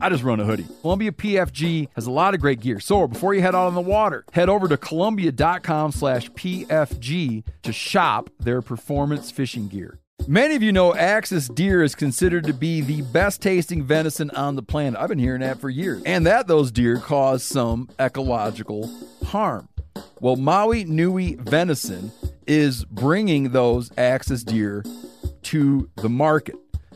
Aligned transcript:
I 0.00 0.08
just 0.08 0.22
run 0.24 0.40
a 0.40 0.44
hoodie. 0.44 0.66
Columbia 0.80 1.12
PFG 1.12 1.88
has 1.94 2.06
a 2.06 2.10
lot 2.10 2.34
of 2.34 2.40
great 2.40 2.60
gear. 2.60 2.80
So 2.80 3.06
before 3.06 3.34
you 3.34 3.42
head 3.42 3.54
out 3.54 3.66
on 3.66 3.74
the 3.74 3.80
water, 3.80 4.24
head 4.32 4.48
over 4.48 4.66
to 4.68 4.76
Columbia.com 4.76 5.92
slash 5.92 6.30
PFG 6.32 7.44
to 7.62 7.72
shop 7.72 8.30
their 8.40 8.62
performance 8.62 9.30
fishing 9.30 9.68
gear. 9.68 9.98
Many 10.28 10.54
of 10.54 10.62
you 10.62 10.72
know 10.72 10.94
Axis 10.94 11.48
deer 11.48 11.82
is 11.82 11.96
considered 11.96 12.44
to 12.44 12.52
be 12.52 12.80
the 12.80 13.02
best 13.02 13.42
tasting 13.42 13.82
venison 13.82 14.30
on 14.30 14.54
the 14.54 14.62
planet. 14.62 15.00
I've 15.00 15.08
been 15.08 15.18
hearing 15.18 15.40
that 15.40 15.60
for 15.60 15.68
years. 15.68 16.02
And 16.06 16.26
that 16.26 16.46
those 16.46 16.70
deer 16.70 16.98
cause 16.98 17.42
some 17.42 17.88
ecological 17.98 18.88
harm. 19.24 19.68
Well, 20.20 20.36
Maui 20.36 20.84
Nui 20.84 21.34
Venison 21.34 22.12
is 22.46 22.84
bringing 22.84 23.50
those 23.50 23.90
Axis 23.98 24.44
deer 24.44 24.84
to 25.42 25.90
the 25.96 26.08
market. 26.08 26.54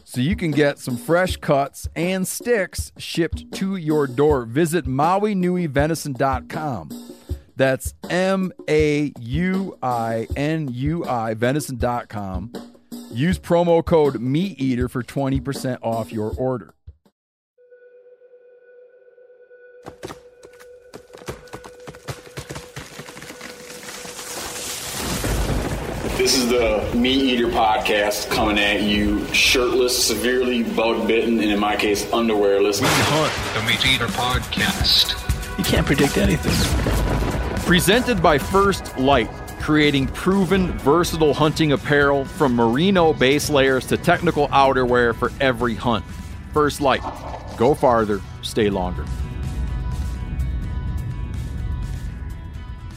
So 0.08 0.20
you 0.20 0.36
can 0.36 0.52
get 0.52 0.78
some 0.78 0.96
fresh 0.96 1.36
cuts 1.36 1.88
and 1.96 2.28
sticks 2.28 2.92
shipped 2.96 3.50
to 3.54 3.74
your 3.74 4.06
door. 4.06 4.44
Visit 4.44 4.84
MauiNuiVenison.com. 4.84 6.90
That's 7.56 7.92
M 8.08 8.52
A 8.70 9.12
U 9.18 9.76
I 9.82 10.28
N 10.36 10.68
U 10.72 11.04
I 11.04 11.34
venison.com. 11.34 12.52
Use 13.10 13.40
promo 13.40 13.84
code 13.84 14.14
MeatEater 14.14 14.88
for 14.88 15.02
20% 15.02 15.78
off 15.82 16.12
your 16.12 16.32
order. 16.36 16.72
This 26.16 26.34
is 26.34 26.48
the 26.48 26.90
Meat 26.96 27.22
Eater 27.34 27.48
podcast 27.48 28.30
coming 28.30 28.58
at 28.58 28.80
you 28.80 29.22
shirtless, 29.34 30.02
severely 30.02 30.62
bug 30.62 31.06
bitten, 31.06 31.40
and 31.40 31.50
in 31.50 31.60
my 31.60 31.76
case, 31.76 32.06
underwearless. 32.06 32.80
We 32.80 32.86
hunt 32.88 33.54
the 33.54 33.70
Meat 33.70 33.94
Eater 33.94 34.06
podcast. 34.06 35.58
You 35.58 35.64
can't 35.64 35.84
predict 35.84 36.16
anything. 36.16 36.54
Presented 37.66 38.22
by 38.22 38.38
First 38.38 38.96
Light, 38.96 39.30
creating 39.60 40.06
proven, 40.08 40.72
versatile 40.78 41.34
hunting 41.34 41.72
apparel 41.72 42.24
from 42.24 42.56
merino 42.56 43.12
base 43.12 43.50
layers 43.50 43.84
to 43.88 43.98
technical 43.98 44.48
outerwear 44.48 45.14
for 45.14 45.30
every 45.38 45.74
hunt. 45.74 46.02
First 46.54 46.80
Light. 46.80 47.02
Go 47.58 47.74
farther, 47.74 48.22
stay 48.40 48.70
longer. 48.70 49.04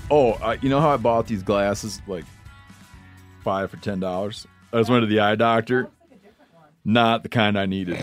Oh, 0.10 0.32
uh, 0.42 0.56
you 0.62 0.70
know 0.70 0.80
how 0.80 0.92
I 0.92 0.98
bought 0.98 1.28
these 1.28 1.44
glasses 1.44 2.02
like 2.08 2.24
five 3.50 3.72
for 3.72 3.78
ten 3.78 4.00
dollars? 4.00 4.46
I 4.72 4.78
just 4.78 4.92
went 4.92 5.02
to 5.02 5.08
the 5.08 5.22
eye 5.22 5.34
doctor. 5.34 5.90
Not 6.86 7.24
the 7.24 7.30
kind 7.30 7.58
I 7.58 7.66
needed. 7.66 7.98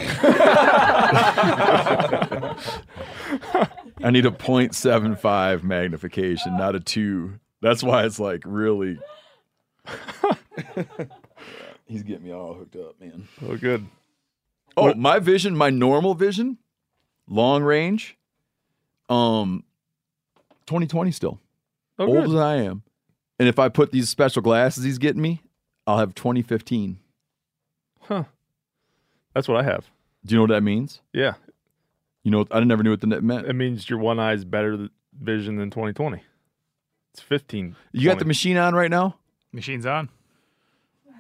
I 4.03 4.11
need 4.11 4.27
a 4.27 4.31
0.75 4.33 5.63
magnification, 5.63 6.57
not 6.57 6.75
a 6.75 6.81
two. 6.81 7.39
That's 7.63 7.85
why 7.85 8.05
it's 8.05 8.19
like 8.19 8.43
really. 8.45 8.99
He's 11.87 12.03
getting 12.03 12.25
me 12.25 12.33
all 12.33 12.55
hooked 12.55 12.75
up, 12.75 13.01
man. 13.01 13.29
Oh, 13.49 13.57
good. 13.57 13.87
Oh, 14.77 14.93
my 14.95 15.21
vision, 15.21 15.57
my 15.57 15.71
normal 15.71 16.15
vision, 16.15 16.59
long 17.29 17.63
range, 17.63 18.19
um, 19.09 19.63
2020 20.67 21.13
still. 21.13 21.39
Oh, 22.01 22.07
Old 22.07 22.17
good. 22.17 22.29
as 22.31 22.35
I 22.35 22.57
am. 22.57 22.83
And 23.39 23.49
if 23.49 23.59
I 23.59 23.69
put 23.69 23.93
these 23.93 24.09
special 24.09 24.43
glasses 24.43 24.85
he's 24.85 24.99
getting 24.99 25.21
me, 25.23 25.43
I'll 25.87 25.99
have 25.99 26.15
2015. 26.15 26.99
Huh. 28.01 28.25
That's 29.35 29.49
what 29.49 29.59
I 29.59 29.63
have. 29.63 29.87
Do 30.25 30.35
you 30.35 30.39
know 30.39 30.43
what 30.43 30.51
that 30.51 30.63
means? 30.63 31.01
Yeah. 31.13 31.35
You 32.25 32.31
know, 32.31 32.47
I 32.51 32.61
never 32.61 32.83
knew 32.83 32.91
what 32.91 33.01
the 33.01 33.07
net 33.07 33.23
meant. 33.23 33.47
It 33.47 33.53
means 33.53 33.89
your 33.89 33.99
one 33.99 34.19
eye's 34.19 34.45
better 34.45 34.89
vision 35.19 35.57
than 35.57 35.71
2020. 35.71 36.23
It's 37.13 37.23
15. 37.23 37.77
You 37.93 38.09
got 38.09 38.19
the 38.19 38.25
machine 38.25 38.57
on 38.57 38.75
right 38.75 38.91
now? 38.91 39.17
Machine's 39.53 39.87
on. 39.87 40.09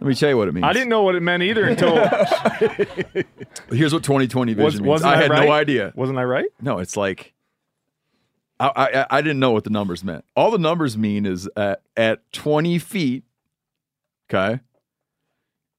Let 0.01 0.09
me 0.09 0.15
tell 0.15 0.29
you 0.29 0.37
what 0.37 0.49
it 0.49 0.53
means. 0.53 0.65
I 0.65 0.73
didn't 0.75 0.91
know 0.91 1.03
what 1.03 1.15
it 1.15 1.23
meant 1.23 1.43
either 1.43 1.65
until. 1.65 1.97
Here's 3.71 3.95
what 3.95 4.03
2020 4.03 4.53
vision 4.53 4.65
was, 4.65 4.75
means. 4.75 4.87
wasn't 4.87 5.15
I 5.15 5.23
had 5.23 5.31
right? 5.31 5.47
no 5.47 5.53
idea. 5.53 5.93
Wasn't 5.95 6.19
I 6.19 6.25
right? 6.25 6.49
No, 6.61 6.81
it's 6.81 6.97
like 6.99 7.33
I, 8.59 8.71
I 8.77 9.07
I 9.19 9.21
didn't 9.21 9.39
know 9.39 9.51
what 9.51 9.65
the 9.65 9.71
numbers 9.71 10.03
meant. 10.03 10.25
All 10.35 10.51
the 10.51 10.59
numbers 10.59 10.97
mean 10.97 11.27
is 11.27 11.49
at 11.57 11.83
at 11.97 12.21
20 12.33 12.79
feet, 12.79 13.25
okay, 14.31 14.61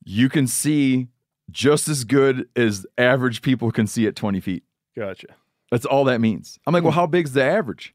you 0.03 0.29
can 0.29 0.47
see 0.47 1.07
just 1.49 1.87
as 1.87 2.03
good 2.03 2.47
as 2.55 2.85
average 2.97 3.41
people 3.41 3.71
can 3.71 3.87
see 3.87 4.05
at 4.07 4.15
20 4.15 4.39
feet. 4.39 4.63
Gotcha. 4.95 5.27
That's 5.71 5.85
all 5.85 6.03
that 6.05 6.21
means. 6.21 6.59
I'm 6.65 6.73
like, 6.73 6.83
well, 6.83 6.91
how 6.91 7.07
big's 7.07 7.33
the 7.33 7.43
average? 7.43 7.93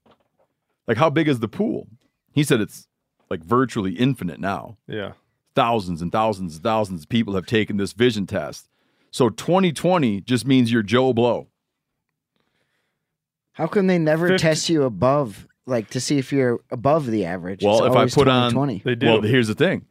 Like, 0.87 0.97
how 0.97 1.11
big 1.11 1.29
is 1.29 1.41
the 1.41 1.49
pool? 1.49 1.89
He 2.33 2.43
said 2.45 2.61
it's 2.61 2.87
like 3.31 3.43
virtually 3.43 3.93
infinite 3.93 4.41
now. 4.41 4.79
Yeah. 4.87 5.13
Thousands 5.55 6.03
and 6.03 6.11
thousands 6.11 6.55
and 6.55 6.63
thousands 6.63 7.03
of 7.03 7.09
people 7.09 7.35
have 7.35 7.47
taken 7.47 7.77
this 7.77 7.93
vision 7.93 8.27
test. 8.27 8.69
So 9.11 9.29
2020 9.29 10.23
just 10.23 10.47
means 10.47 10.73
you're 10.73 10.83
Joe 10.83 11.13
Blow. 11.13 11.49
How 13.53 13.67
come 13.67 13.87
they 13.87 13.99
never 13.99 14.29
50 14.29 14.43
test 14.43 14.69
you 14.69 14.85
above, 14.85 15.47
like 15.67 15.91
to 15.91 16.01
see 16.01 16.19
if 16.19 16.33
you're 16.33 16.61
above 16.71 17.07
the 17.07 17.25
average? 17.25 17.63
Well, 17.63 17.79
It's 17.79 17.87
if 17.87 17.93
I 17.93 17.99
always 18.01 18.15
put 18.15 18.29
on, 18.29 18.53
20. 18.53 18.83
They 18.85 18.95
do. 18.95 19.07
well, 19.07 19.21
here's 19.23 19.49
the 19.49 19.55
thing. 19.55 19.87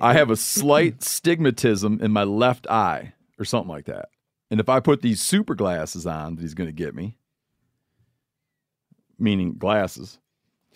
I 0.00 0.14
have 0.14 0.30
a 0.30 0.36
slight 0.36 0.98
stigmatism 1.00 2.02
in 2.02 2.10
my 2.10 2.24
left 2.24 2.66
eye 2.68 3.12
or 3.38 3.44
something 3.44 3.68
like 3.68 3.84
that. 3.86 4.08
And 4.50 4.58
if 4.60 4.68
I 4.68 4.80
put 4.80 5.02
these 5.02 5.20
super 5.20 5.54
glasses 5.54 6.06
on 6.06 6.34
that 6.36 6.42
he's 6.42 6.54
going 6.54 6.68
to 6.68 6.72
get 6.72 6.94
me, 6.94 7.16
meaning 9.18 9.54
glasses, 9.54 10.18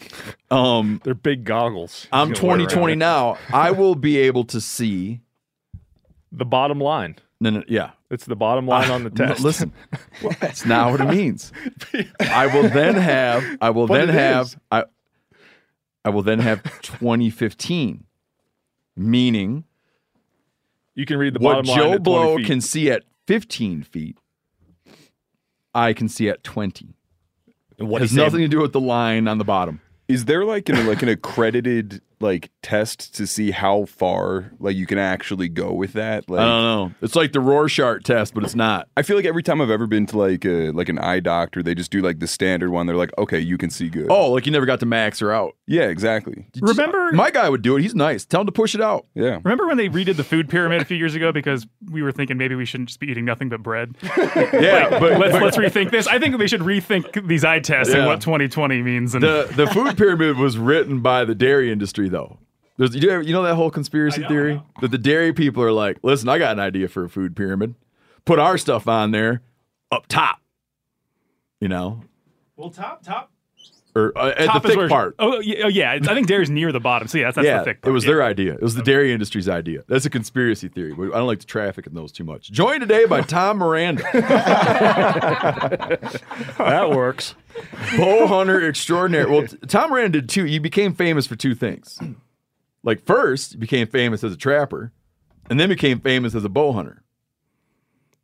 um, 0.50 1.00
They're 1.04 1.14
big 1.14 1.44
goggles. 1.44 2.06
I'm 2.12 2.28
He's 2.28 2.38
gonna 2.40 2.58
2020 2.58 2.94
now. 2.94 3.36
I 3.52 3.72
will 3.72 3.94
be 3.96 4.18
able 4.18 4.44
to 4.44 4.60
see. 4.60 5.20
The 6.30 6.44
bottom 6.44 6.78
line. 6.78 7.16
No, 7.40 7.50
no, 7.50 7.62
yeah. 7.68 7.90
It's 8.10 8.24
the 8.24 8.34
bottom 8.36 8.66
line 8.66 8.90
on 8.90 9.04
the 9.04 9.10
No, 9.16 9.26
test. 9.28 9.42
listen, 9.42 9.72
that's 10.40 10.64
not 10.66 10.90
what 10.90 11.00
it 11.00 11.08
means. 11.08 11.52
I 12.20 12.46
will 12.48 12.68
then 12.68 12.96
have. 12.96 13.44
I 13.60 13.70
will 13.70 13.86
But 13.86 14.06
then 14.06 14.08
have. 14.08 14.46
is. 14.46 14.56
I. 14.72 14.84
I 16.04 16.10
will 16.10 16.22
then 16.22 16.38
have 16.38 16.62
2015, 16.82 18.04
meaning 18.96 19.64
You 20.94 21.04
can 21.06 21.18
read 21.18 21.34
the 21.34 21.38
what 21.40 21.64
bottom 21.64 21.66
line. 21.66 21.76
Joe 21.78 21.84
at 21.92 21.96
20 21.96 21.98
Blow 22.02 22.36
feet. 22.38 22.46
can 22.46 22.60
see 22.60 22.90
at 22.90 23.02
15 23.26 23.82
feet, 23.82 24.18
I 25.74 25.92
can 25.92 26.08
see 26.08 26.28
at 26.30 26.42
20. 26.44 26.94
And 27.78 27.88
what 27.88 28.00
Has 28.00 28.12
nothing 28.14 28.40
to 28.40 28.48
do 28.48 28.60
with 28.60 28.72
the 28.72 28.80
line 28.80 29.28
on 29.28 29.38
the 29.38 29.44
bottom. 29.44 29.80
Is 30.08 30.24
there 30.24 30.44
like 30.44 30.68
an 30.70 30.86
like 30.86 31.02
an 31.02 31.08
accredited 31.10 32.00
like 32.20 32.50
test 32.62 33.14
to 33.16 33.26
see 33.26 33.50
how 33.50 33.84
far 33.86 34.52
like 34.58 34.76
you 34.76 34.86
can 34.86 34.98
actually 34.98 35.48
go 35.48 35.72
with 35.72 35.92
that? 35.94 36.28
Like 36.28 36.40
I 36.40 36.44
don't 36.44 36.62
know. 36.62 36.92
It's 37.02 37.16
like 37.16 37.32
the 37.32 37.40
Rorschach 37.40 38.02
test, 38.04 38.34
but 38.34 38.44
it's 38.44 38.54
not. 38.54 38.88
I 38.96 39.02
feel 39.02 39.16
like 39.16 39.24
every 39.26 39.42
time 39.42 39.60
I've 39.60 39.70
ever 39.70 39.86
been 39.86 40.06
to 40.06 40.18
like 40.18 40.44
a, 40.44 40.70
like 40.70 40.88
an 40.88 40.98
eye 40.98 41.20
doctor, 41.20 41.62
they 41.62 41.74
just 41.74 41.90
do 41.90 42.00
like 42.02 42.18
the 42.18 42.26
standard 42.26 42.70
one. 42.70 42.86
They're 42.86 42.96
like, 42.96 43.10
okay, 43.18 43.38
you 43.38 43.56
can 43.58 43.70
see 43.70 43.88
good. 43.88 44.06
Oh, 44.10 44.30
like 44.32 44.46
you 44.46 44.52
never 44.52 44.66
got 44.66 44.80
to 44.80 44.86
max 44.86 45.18
her 45.20 45.32
out. 45.32 45.54
yeah, 45.66 45.84
exactly. 45.88 46.46
Remember, 46.60 47.12
My 47.12 47.30
guy 47.30 47.48
would 47.48 47.62
do 47.62 47.76
it. 47.76 47.82
He's 47.82 47.94
nice. 47.94 48.24
Tell 48.24 48.40
him 48.40 48.46
to 48.46 48.52
push 48.52 48.74
it 48.74 48.80
out. 48.80 49.06
Yeah. 49.14 49.38
remember 49.44 49.66
when 49.66 49.76
they 49.76 49.88
redid 49.88 50.16
the 50.16 50.24
food 50.24 50.48
pyramid 50.48 50.82
a 50.82 50.84
few 50.84 50.96
years 50.96 51.14
ago 51.14 51.32
because 51.32 51.66
we 51.90 52.02
were 52.02 52.12
thinking 52.12 52.36
maybe 52.36 52.54
we 52.54 52.64
shouldn't 52.64 52.88
just 52.88 53.00
be 53.00 53.06
eating 53.08 53.24
nothing 53.24 53.48
but 53.48 53.62
bread. 53.62 53.96
Yeah, 54.58 54.98
but 54.98 55.18
let's 55.18 55.34
let's 55.34 55.56
rethink 55.56 55.90
this. 55.90 56.06
I 56.06 56.18
think 56.18 56.36
we 56.38 56.48
should 56.48 56.60
rethink 56.60 57.26
these 57.26 57.44
eye 57.44 57.60
tests 57.60 57.92
Yeah. 57.92 58.00
and 58.00 58.06
what 58.06 58.20
2020 58.20 58.82
means. 58.82 59.14
And 59.14 59.22
the 59.22 59.48
the 59.54 59.66
food 59.68 59.96
pyramid 59.96 60.36
was 60.36 60.58
written 60.58 61.00
by 61.00 61.24
the 61.24 61.34
dairy 61.34 61.70
industry, 61.72 62.07
though. 62.08 62.38
There's, 62.76 62.94
you, 62.94 63.08
know, 63.08 63.20
you 63.20 63.32
know 63.32 63.42
that 63.42 63.56
whole 63.56 63.70
conspiracy 63.70 64.20
know, 64.20 64.28
theory 64.28 64.62
that 64.80 64.90
the 64.92 64.98
dairy 64.98 65.32
people 65.32 65.62
are 65.62 65.72
like, 65.72 65.98
listen, 66.02 66.28
I 66.28 66.38
got 66.38 66.52
an 66.52 66.60
idea 66.60 66.88
for 66.88 67.04
a 67.04 67.08
food 67.08 67.34
pyramid. 67.34 67.74
Put 68.24 68.38
our 68.38 68.56
stuff 68.56 68.86
on 68.86 69.10
there, 69.10 69.42
up 69.90 70.06
top. 70.06 70.40
You 71.60 71.68
know, 71.68 72.02
well, 72.56 72.70
top 72.70 73.02
top 73.02 73.32
or 73.98 74.16
uh, 74.16 74.28
at 74.30 74.46
top 74.46 74.62
the 74.62 74.68
is 74.68 74.72
thick 74.72 74.78
where- 74.78 74.88
part. 74.88 75.14
Oh 75.18 75.40
yeah, 75.40 75.64
oh, 75.64 75.68
yeah. 75.68 75.92
I 75.92 75.98
think 76.14 76.26
dairy's 76.28 76.50
near 76.50 76.70
the 76.72 76.80
bottom. 76.80 77.08
So 77.08 77.18
yeah, 77.18 77.24
that's, 77.24 77.36
that's 77.36 77.46
yeah, 77.46 77.58
the 77.58 77.64
thick 77.64 77.82
part. 77.82 77.90
it 77.90 77.92
was 77.92 78.04
yeah. 78.04 78.10
their 78.10 78.22
idea. 78.22 78.54
It 78.54 78.62
was 78.62 78.74
the 78.74 78.82
dairy 78.82 79.12
industry's 79.12 79.48
idea. 79.48 79.82
That's 79.88 80.04
a 80.06 80.10
conspiracy 80.10 80.68
theory. 80.68 80.92
I 80.92 81.18
don't 81.18 81.26
like 81.26 81.40
to 81.40 81.46
traffic 81.46 81.86
in 81.86 81.94
those 81.94 82.12
too 82.12 82.24
much. 82.24 82.50
Joined 82.50 82.80
today 82.80 83.06
by 83.06 83.20
Tom 83.28 83.58
Miranda, 83.58 84.02
That 86.58 86.90
works. 86.90 87.34
bow 87.96 88.26
hunter 88.26 88.68
extraordinary. 88.68 89.30
Well, 89.30 89.46
Tom 89.66 89.90
Miranda 89.90 90.20
did 90.20 90.28
two. 90.28 90.46
You 90.46 90.60
became 90.60 90.94
famous 90.94 91.26
for 91.26 91.36
two 91.36 91.54
things. 91.54 91.98
Like 92.82 93.04
first, 93.04 93.54
you 93.54 93.58
became 93.58 93.88
famous 93.88 94.22
as 94.22 94.32
a 94.32 94.36
trapper, 94.36 94.92
and 95.50 95.58
then 95.58 95.68
became 95.68 96.00
famous 96.00 96.34
as 96.34 96.44
a 96.44 96.48
bow 96.48 96.72
hunter. 96.72 97.02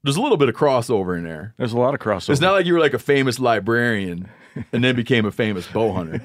There's 0.05 0.17
a 0.17 0.21
little 0.21 0.37
bit 0.37 0.51
of 0.51 0.55
crossover 0.55 1.17
in 1.17 1.25
there. 1.25 1.55
There's 1.57 1.73
a 1.73 1.79
lot 1.79 1.95
of 1.95 2.01
crossover. 2.01 2.31
It's 2.31 2.41
not 2.41 2.53
like 2.53 2.67
you 2.67 2.75
were 2.75 2.79
like 2.81 2.93
a 2.93 2.99
famous 2.99 3.39
librarian 3.41 4.29
and 4.73 4.83
then 4.85 4.95
became 4.97 5.25
a 5.27 5.31
famous 5.33 5.67
bow 5.67 5.93
hunter. 5.93 6.21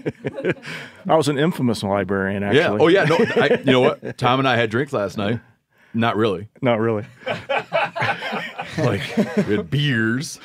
I 1.08 1.16
was 1.16 1.28
an 1.28 1.38
infamous 1.38 1.84
librarian, 1.84 2.44
actually. 2.44 2.60
Yeah. 2.60 2.78
Oh 2.80 2.88
yeah. 2.88 3.04
No. 3.06 3.18
I, 3.18 3.58
you 3.66 3.72
know 3.72 3.80
what? 3.82 4.18
Tom 4.18 4.40
and 4.40 4.48
I 4.48 4.56
had 4.56 4.70
drinks 4.70 4.94
last 4.94 5.18
night. 5.18 5.40
Not 5.94 6.16
really. 6.18 6.50
Not 6.62 6.80
really. 6.80 7.06
Like 8.78 9.02
we 9.36 9.56
had 9.58 9.70
beers, 9.70 10.40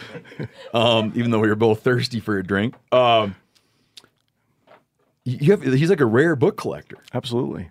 um, 0.72 1.12
even 1.14 1.30
though 1.30 1.38
we 1.38 1.48
were 1.48 1.54
both 1.54 1.82
thirsty 1.84 2.18
for 2.18 2.38
a 2.38 2.42
drink. 2.42 2.74
Um, 2.90 3.36
you 5.24 5.52
have. 5.52 5.62
He's 5.62 5.90
like 5.90 6.00
a 6.00 6.06
rare 6.06 6.34
book 6.34 6.56
collector. 6.56 6.96
Absolutely. 7.12 7.70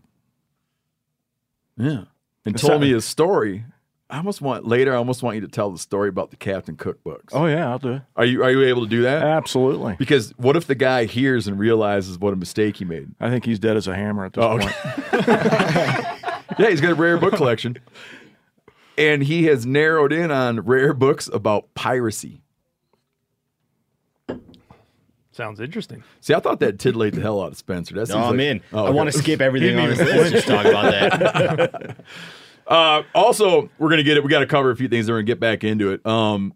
Yeah. 1.76 2.04
And 2.46 2.56
It's 2.56 2.62
told 2.62 2.74
not- 2.74 2.82
me 2.82 2.92
his 2.94 3.04
story. 3.04 3.66
I 4.14 4.18
almost 4.18 4.42
want 4.42 4.68
later. 4.68 4.94
I 4.94 4.98
almost 4.98 5.24
want 5.24 5.34
you 5.36 5.42
to 5.42 5.48
tell 5.48 5.72
the 5.72 5.80
story 5.80 6.08
about 6.08 6.30
the 6.30 6.36
Captain 6.38 6.76
Cook 6.78 7.04
books. 7.04 7.34
Oh 7.36 7.48
yeah, 7.48 7.68
I'll 7.68 7.80
do 7.80 7.94
it. 7.94 8.02
Are 8.16 8.24
you 8.26 8.44
Are 8.44 8.52
you 8.52 8.62
able 8.62 8.84
to 8.84 8.88
do 8.88 9.02
that? 9.02 9.24
Absolutely. 9.24 9.96
Because 9.98 10.32
what 10.38 10.56
if 10.56 10.68
the 10.68 10.76
guy 10.76 11.06
hears 11.06 11.48
and 11.48 11.58
realizes 11.58 12.20
what 12.20 12.32
a 12.32 12.36
mistake 12.36 12.78
he 12.78 12.86
made? 12.86 13.10
I 13.20 13.32
think 13.32 13.44
he's 13.44 13.58
dead 13.58 13.76
as 13.76 13.88
a 13.88 13.96
hammer 13.96 14.26
at 14.26 14.34
this 14.34 14.44
Oh, 14.44 14.60
point. 14.60 14.76
Yeah, 16.60 16.70
he's 16.70 16.80
got 16.82 16.92
a 16.92 16.96
rare 16.96 17.18
book 17.18 17.34
collection. 17.34 17.80
And 19.00 19.24
he 19.24 19.46
has 19.46 19.66
narrowed 19.66 20.14
in 20.14 20.30
on 20.30 20.60
rare 20.60 20.94
books 20.94 21.28
about 21.34 21.74
piracy. 21.74 22.44
Sounds 25.32 25.60
interesting. 25.60 26.04
See, 26.22 26.36
I 26.36 26.40
thought 26.40 26.60
that 26.60 26.78
titillate 26.78 27.16
the 27.16 27.22
hell 27.22 27.42
out 27.42 27.54
of 27.54 27.58
Spencer. 27.58 27.96
That 27.96 28.10
No, 28.10 28.18
I'm 28.20 28.38
like- 28.38 28.40
in. 28.46 28.62
Oh, 28.72 28.86
I 28.86 28.92
want 28.92 29.10
to 29.12 29.18
skip 29.18 29.42
everything 29.42 29.80
on 29.80 29.90
this 29.90 29.98
list. 29.98 30.32
Just 30.34 30.48
talk 30.48 30.66
about 30.68 30.92
that. 30.92 31.96
Uh, 32.68 33.04
also, 33.14 33.70
we're 33.78 33.90
gonna 33.90 34.04
get 34.04 34.18
it. 34.18 34.24
We 34.24 34.30
got 34.30 34.40
to 34.40 34.46
cover 34.48 34.72
a 34.72 34.76
few 34.76 34.88
things. 34.88 35.06
Then 35.08 35.14
we're 35.14 35.20
gonna 35.20 35.28
get 35.28 35.40
back 35.40 35.64
into 35.64 35.92
it. 35.92 36.06
Um, 36.06 36.54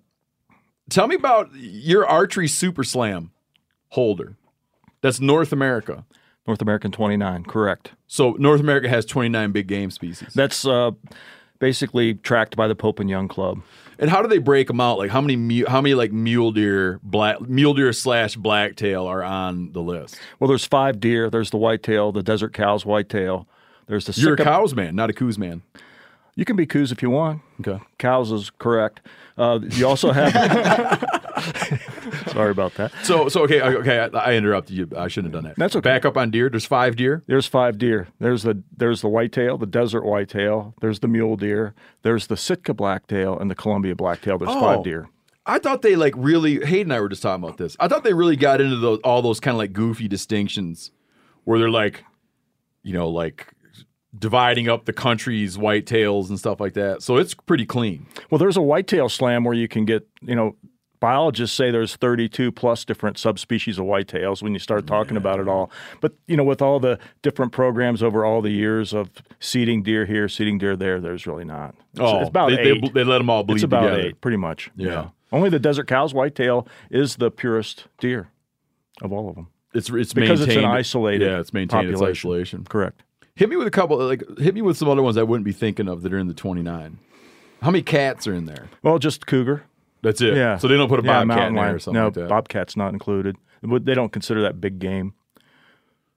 tell 0.90 1.08
me 1.08 1.16
about 1.16 1.50
your 1.54 2.06
archery 2.06 2.48
super 2.48 2.84
slam 2.84 3.32
holder. 3.90 4.36
That's 5.02 5.20
North 5.20 5.52
America. 5.52 6.06
North 6.48 6.62
American 6.62 6.92
29, 6.92 7.44
correct. 7.44 7.92
So 8.08 8.32
North 8.40 8.62
America 8.62 8.88
has 8.88 9.06
29 9.06 9.52
big 9.52 9.68
game 9.68 9.92
species. 9.92 10.34
That's 10.34 10.66
uh, 10.66 10.92
basically 11.60 12.14
tracked 12.14 12.56
by 12.56 12.70
the 12.70 12.76
Pope 12.76 13.02
and 13.02 13.10
Young 13.10 13.28
Club. 13.28 13.62
And 14.00 14.10
how 14.10 14.22
do 14.22 14.30
they 14.30 14.38
break 14.38 14.68
them 14.68 14.80
out? 14.80 14.98
Like 14.98 15.10
how 15.10 15.20
many 15.22 15.64
how 15.68 15.82
many 15.82 15.96
like 15.96 16.12
mule 16.14 16.52
deer 16.52 17.00
black 17.04 17.42
mule 17.42 17.74
deer 17.74 17.92
slash 17.92 18.36
blacktail 18.36 19.06
are 19.06 19.24
on 19.24 19.74
the 19.74 19.82
list? 19.82 20.18
Well, 20.40 20.48
there's 20.48 20.66
five 20.66 21.00
deer. 21.00 21.30
There's 21.30 21.50
the 21.50 21.58
whitetail, 21.58 22.12
the 22.12 22.24
desert 22.24 22.54
Coues 22.54 22.86
whitetail. 22.86 23.48
There's 23.88 24.06
the 24.06 24.14
You're 24.22 24.34
a 24.34 24.38
cows 24.38 24.76
man, 24.76 24.96
not 24.96 25.10
a 25.10 25.14
coos 25.14 25.38
man. 25.38 25.64
You 26.38 26.46
can 26.46 26.56
be 26.56 26.66
coos 26.68 26.92
if 26.92 27.02
you 27.02 27.10
want. 27.10 27.42
Okay. 27.60 27.84
Cows 27.98 28.32
is 28.32 28.52
correct. 28.52 29.02
Uh, 29.38 29.60
you 29.72 29.88
also 29.88 30.12
have. 30.12 30.32
Sorry 32.32 32.52
about 32.52 32.76
that. 32.76 32.92
So 33.04 33.28
so 33.28 33.44
okay 33.44 33.60
okay 33.62 34.00
I, 34.00 34.06
I 34.18 34.34
interrupted 34.36 34.76
you. 34.78 34.88
I 34.96 35.08
shouldn't 35.08 35.34
have 35.34 35.42
done 35.44 35.50
that. 35.50 35.58
That's 35.58 35.76
okay. 35.76 35.84
Back 35.84 36.06
up 36.06 36.16
on 36.16 36.30
deer. 36.32 36.50
There's 36.50 36.66
five 36.66 36.96
deer. 36.96 37.24
There's 37.28 37.48
five 37.48 37.78
deer. 37.78 38.08
There's 38.20 38.44
the 38.44 38.62
there's 38.76 39.02
the 39.02 39.10
whitetail, 39.10 39.58
the 39.58 39.66
desert 39.66 40.06
whitetail. 40.06 40.76
There's 40.80 41.00
the 41.00 41.08
mule 41.08 41.38
deer. 41.38 41.74
There's 42.04 42.28
the 42.28 42.38
Sitka 42.38 42.74
blacktail 42.74 43.38
and 43.38 43.50
the 43.50 43.56
Columbia 43.56 43.96
blacktail. 43.96 44.38
There's 44.38 44.52
Oh. 44.54 44.60
five 44.62 44.84
deer. 44.84 45.10
I 45.46 45.60
thought 45.60 45.82
they 45.82 45.96
like 45.96 46.14
really. 46.18 46.64
Hayden 46.66 46.92
and 46.92 46.94
I 46.94 47.00
were 47.00 47.10
just 47.10 47.22
talking 47.24 47.44
about 47.44 47.58
this. 47.58 47.76
I 47.80 47.88
thought 47.88 48.04
they 48.04 48.14
really 48.14 48.36
got 48.36 48.62
into 48.62 48.76
those 48.78 49.00
all 49.04 49.22
those 49.22 49.40
kind 49.40 49.56
of 49.56 49.60
like 49.60 49.74
goofy 49.74 50.08
distinctions, 50.08 50.92
where 51.46 51.58
they're 51.58 51.70
like, 51.72 52.04
you 52.84 52.94
know, 52.94 53.10
like 53.10 53.48
dividing 54.18 54.70
up 54.70 54.86
the 54.86 54.94
country's 54.94 55.58
whitetails 55.58 56.30
and 56.30 56.40
stuff 56.40 56.60
like 56.60 56.74
that. 56.74 57.02
So 57.04 57.18
it's 57.18 57.34
pretty 57.34 57.66
clean. 57.66 58.06
Well, 58.30 58.40
there's 58.40 58.58
a 58.58 58.62
whitetail 58.62 59.10
slam 59.10 59.44
where 59.44 59.54
you 59.54 59.68
can 59.68 59.86
get, 59.86 60.08
you 60.22 60.36
know, 60.36 60.56
biologists 61.00 61.56
say 61.56 61.70
there's 61.70 61.96
32 61.98 62.52
plus 62.52 62.84
different 62.84 63.20
subspecies 63.20 63.78
of 63.78 63.86
whitetails 63.86 64.42
when 64.42 64.54
you 64.54 64.60
start 64.60 64.88
talking 64.88 65.16
about 65.18 65.40
it 65.40 65.48
all. 65.48 65.70
But, 66.02 66.14
you 66.26 66.36
know, 66.36 66.44
with 66.44 66.62
all 66.62 66.80
the 66.80 66.98
different 67.22 67.52
programs 67.52 68.02
over 68.02 68.26
all 68.26 68.42
the 68.42 68.50
years 68.50 68.94
of 68.94 69.12
seeding 69.40 69.84
deer 69.84 70.06
here, 70.06 70.28
seeding 70.28 70.58
deer 70.58 70.76
there, 70.76 71.00
there's 71.00 71.28
really 71.28 71.46
not. 71.46 71.76
It's, 71.92 72.00
Oh, 72.00 72.20
it's 72.22 72.30
about 72.30 72.50
they- 72.50 72.56
they- 72.56 72.72
eight. 72.72 72.94
they 72.96 73.04
let 73.04 73.22
'em 73.22 73.30
all 73.30 73.44
bleed 73.44 73.56
It's 73.58 73.64
about 73.64 73.82
together. 73.84 74.08
eight, 74.08 74.22
pretty 74.22 74.38
much. 74.38 74.72
Yeah. 74.76 75.10
Only 75.32 75.50
the 75.50 75.60
desert 75.60 75.88
Coues 75.88 76.14
whitetail 76.14 76.68
is 76.90 77.18
the 77.18 77.30
purest 77.30 77.88
deer 78.00 78.30
of 79.02 79.12
all 79.12 79.30
of 79.30 79.36
them. 79.36 79.48
It's 79.74 79.90
it's 79.92 80.14
because 80.14 80.42
it's 80.42 80.56
an 80.56 80.64
isolated. 80.66 81.26
Yeah, 81.30 81.40
it's 81.40 81.54
maintained 81.54 81.90
its 81.92 82.02
isolation. 82.02 82.64
Correct. 82.68 83.04
Hit 83.38 83.50
me 83.50 83.56
with 83.56 83.68
a 83.68 83.72
couple. 83.72 83.98
Like 84.00 84.24
hit 84.40 84.54
me 84.56 84.62
with 84.62 84.78
some 84.78 84.90
other 84.90 85.02
ones 85.04 85.16
I 85.16 85.24
wouldn't 85.24 85.46
be 85.46 85.52
thinking 85.54 85.88
of 85.88 86.02
that 86.02 86.12
are 86.12 86.18
in 86.18 86.28
the 86.28 86.34
29. 86.34 86.98
How 87.62 87.72
many 87.72 87.82
cats 87.84 88.28
are 88.28 88.34
in 88.34 88.46
there? 88.46 88.68
Well, 88.84 89.00
just 89.00 89.26
cougar. 89.28 89.64
That's 90.02 90.22
it. 90.22 90.36
Yeah. 90.36 90.58
So 90.58 90.68
they 90.68 90.76
don't 90.76 90.90
put 90.90 91.00
a 91.00 91.04
Yeah, 91.04 91.20
bobcat 91.24 91.28
mountain 91.28 91.48
in 91.48 91.56
there 91.56 91.76
or 91.76 91.80
something 91.80 92.00
No, 92.00 92.06
like 92.06 92.14
that. 92.16 92.30
bobcat's 92.30 92.76
not 92.76 92.94
included. 92.94 93.36
But 93.64 93.86
They 93.86 93.94
don't 93.96 94.12
consider 94.12 94.42
that 94.44 94.60
big 94.62 94.80
game. 94.80 95.14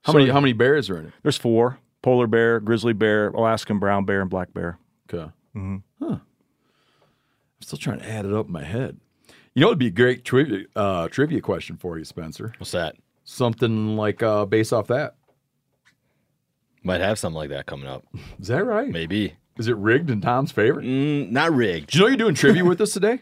How 0.04 0.12
So- 0.12 0.18
many 0.18 0.30
how 0.30 0.40
many 0.40 0.52
bears 0.54 0.88
are 0.90 0.96
in 0.98 1.06
it? 1.06 1.12
There's 1.22 1.36
four: 1.36 1.78
polar 2.02 2.26
bear, 2.26 2.58
grizzly 2.60 2.92
bear, 2.94 3.28
Alaskan 3.28 3.78
brown 3.78 4.04
bear, 4.06 4.20
and 4.22 4.30
black 4.30 4.52
bear. 4.54 4.78
Okay. 5.12 5.30
hmm 5.52 5.76
Huh. 6.00 6.06
I'm 6.16 6.20
still 7.60 7.78
trying 7.78 7.98
to 8.00 8.08
add 8.10 8.24
it 8.24 8.32
up 8.32 8.46
in 8.46 8.52
my 8.52 8.64
head. 8.64 8.98
You 9.54 9.60
know, 9.62 9.66
it'd 9.68 9.78
be 9.78 9.88
a 9.88 9.90
great 9.90 10.24
trivia 10.24 10.64
uh, 10.76 11.08
trivia 11.08 11.40
question 11.40 11.76
for 11.76 11.98
you, 11.98 12.04
Spencer. 12.04 12.52
What's 12.58 12.70
that? 12.70 12.96
Something 13.24 13.96
like 13.96 14.22
uh, 14.22 14.46
based 14.46 14.72
off 14.72 14.86
that. 14.88 15.16
Might 16.82 17.00
have 17.00 17.18
something 17.18 17.36
like 17.36 17.50
that 17.50 17.66
coming 17.66 17.86
up. 17.86 18.04
Is 18.40 18.48
that 18.48 18.64
right? 18.64 18.88
Maybe. 18.88 19.34
Is 19.58 19.68
it 19.68 19.76
rigged 19.76 20.10
in 20.10 20.20
Tom's 20.20 20.52
favor? 20.52 20.80
Mm, 20.80 21.30
not 21.30 21.52
rigged. 21.52 21.90
Do 21.90 21.98
you 21.98 22.04
know 22.04 22.08
you're 22.08 22.16
doing 22.16 22.34
trivia 22.34 22.64
with 22.64 22.80
us 22.80 22.92
today? 22.92 23.20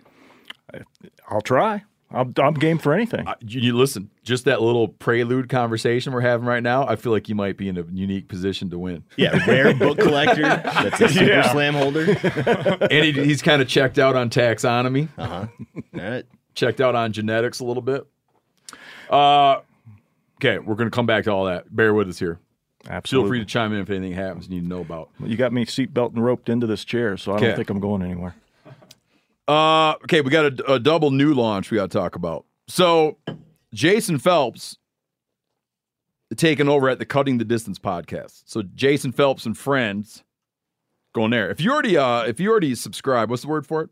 I'll 1.29 1.41
try. 1.41 1.83
I'm, 2.11 2.33
I'm 2.39 2.55
game 2.55 2.79
for 2.79 2.95
anything. 2.95 3.27
Uh, 3.29 3.35
you, 3.41 3.61
you 3.61 3.77
listen, 3.77 4.09
just 4.23 4.45
that 4.47 4.63
little 4.63 4.89
prelude 4.89 5.49
conversation 5.49 6.13
we're 6.13 6.21
having 6.23 6.47
right 6.47 6.63
now. 6.63 6.87
I 6.87 6.97
feel 6.97 7.13
like 7.13 7.29
you 7.29 7.35
might 7.35 7.57
be 7.59 7.69
in 7.69 7.77
a 7.77 7.83
unique 7.93 8.29
position 8.29 8.71
to 8.71 8.79
win. 8.79 9.05
Yeah, 9.17 9.45
rare 9.47 9.75
book 9.79 9.99
collector. 9.99 10.41
That's 10.43 11.01
a 11.01 11.09
super 11.09 11.25
Yeah. 11.25 11.53
slam 11.53 11.75
holder. 11.75 12.05
and 12.91 13.05
he, 13.05 13.13
he's 13.13 13.43
kind 13.43 13.61
of 13.61 13.69
checked 13.69 13.99
out 13.99 14.17
on 14.17 14.31
taxonomy. 14.31 15.09
Uh 15.19 15.27
huh. 15.27 15.47
All 15.95 16.01
right. 16.01 16.25
Checked 16.55 16.81
out 16.81 16.95
on 16.95 17.13
genetics 17.13 17.61
a 17.61 17.65
little 17.65 17.83
bit. 17.83 18.07
Uh, 19.11 19.61
okay, 20.37 20.59
we're 20.59 20.77
going 20.77 20.91
to 20.91 20.95
come 20.95 21.07
back 21.07 21.25
to 21.25 21.33
all 21.33 21.45
that. 21.47 21.75
Bear 21.75 21.93
with 21.93 22.09
us 22.09 22.19
here. 22.19 22.39
Absolutely. 22.89 23.27
Feel 23.27 23.31
free 23.31 23.39
to 23.41 23.45
chime 23.45 23.73
in 23.73 23.81
if 23.81 23.91
anything 23.91 24.13
happens 24.13 24.49
you 24.49 24.55
need 24.57 24.63
to 24.63 24.69
know 24.69 24.81
about. 24.81 25.11
You 25.25 25.37
got 25.37 25.53
me 25.53 25.65
seatbelt 25.67 26.15
and 26.15 26.25
roped 26.25 26.49
into 26.49 26.67
this 26.67 26.85
chair, 26.85 27.17
so 27.17 27.33
I 27.33 27.37
Okay. 27.37 27.47
don't 27.49 27.57
think 27.57 27.71
I'm 27.71 27.81
going 27.81 28.03
anywhere. 28.03 28.35
Uh, 29.47 29.93
okay, 30.05 30.21
we 30.21 30.31
got 30.31 30.61
a, 30.61 30.73
a 30.75 30.79
double 30.79 31.11
new 31.11 31.33
launch 31.35 31.71
we 31.71 31.77
got 31.77 31.91
to 31.91 31.99
talk 31.99 32.15
about. 32.17 32.45
So, 32.69 33.17
Jason 33.73 34.19
Phelps 34.19 34.77
taking 36.37 36.69
over 36.69 36.89
at 36.91 36.99
the 36.99 37.07
Cutting 37.07 37.39
the 37.39 37.45
Distance 37.45 37.79
podcast. 37.79 38.43
So, 38.47 38.63
Jason 38.63 39.11
Phelps 39.13 39.47
and 39.47 39.57
friends 39.57 40.23
going 41.15 41.31
there. 41.31 41.51
If 41.51 41.61
you 41.63 41.73
already, 41.73 41.97
uh, 41.97 42.23
if 42.25 42.39
you 42.41 42.51
already 42.51 42.75
subscribe, 42.75 43.31
what's 43.31 43.43
the 43.43 43.49
word 43.49 43.67
for 43.67 43.83
it? 43.83 43.91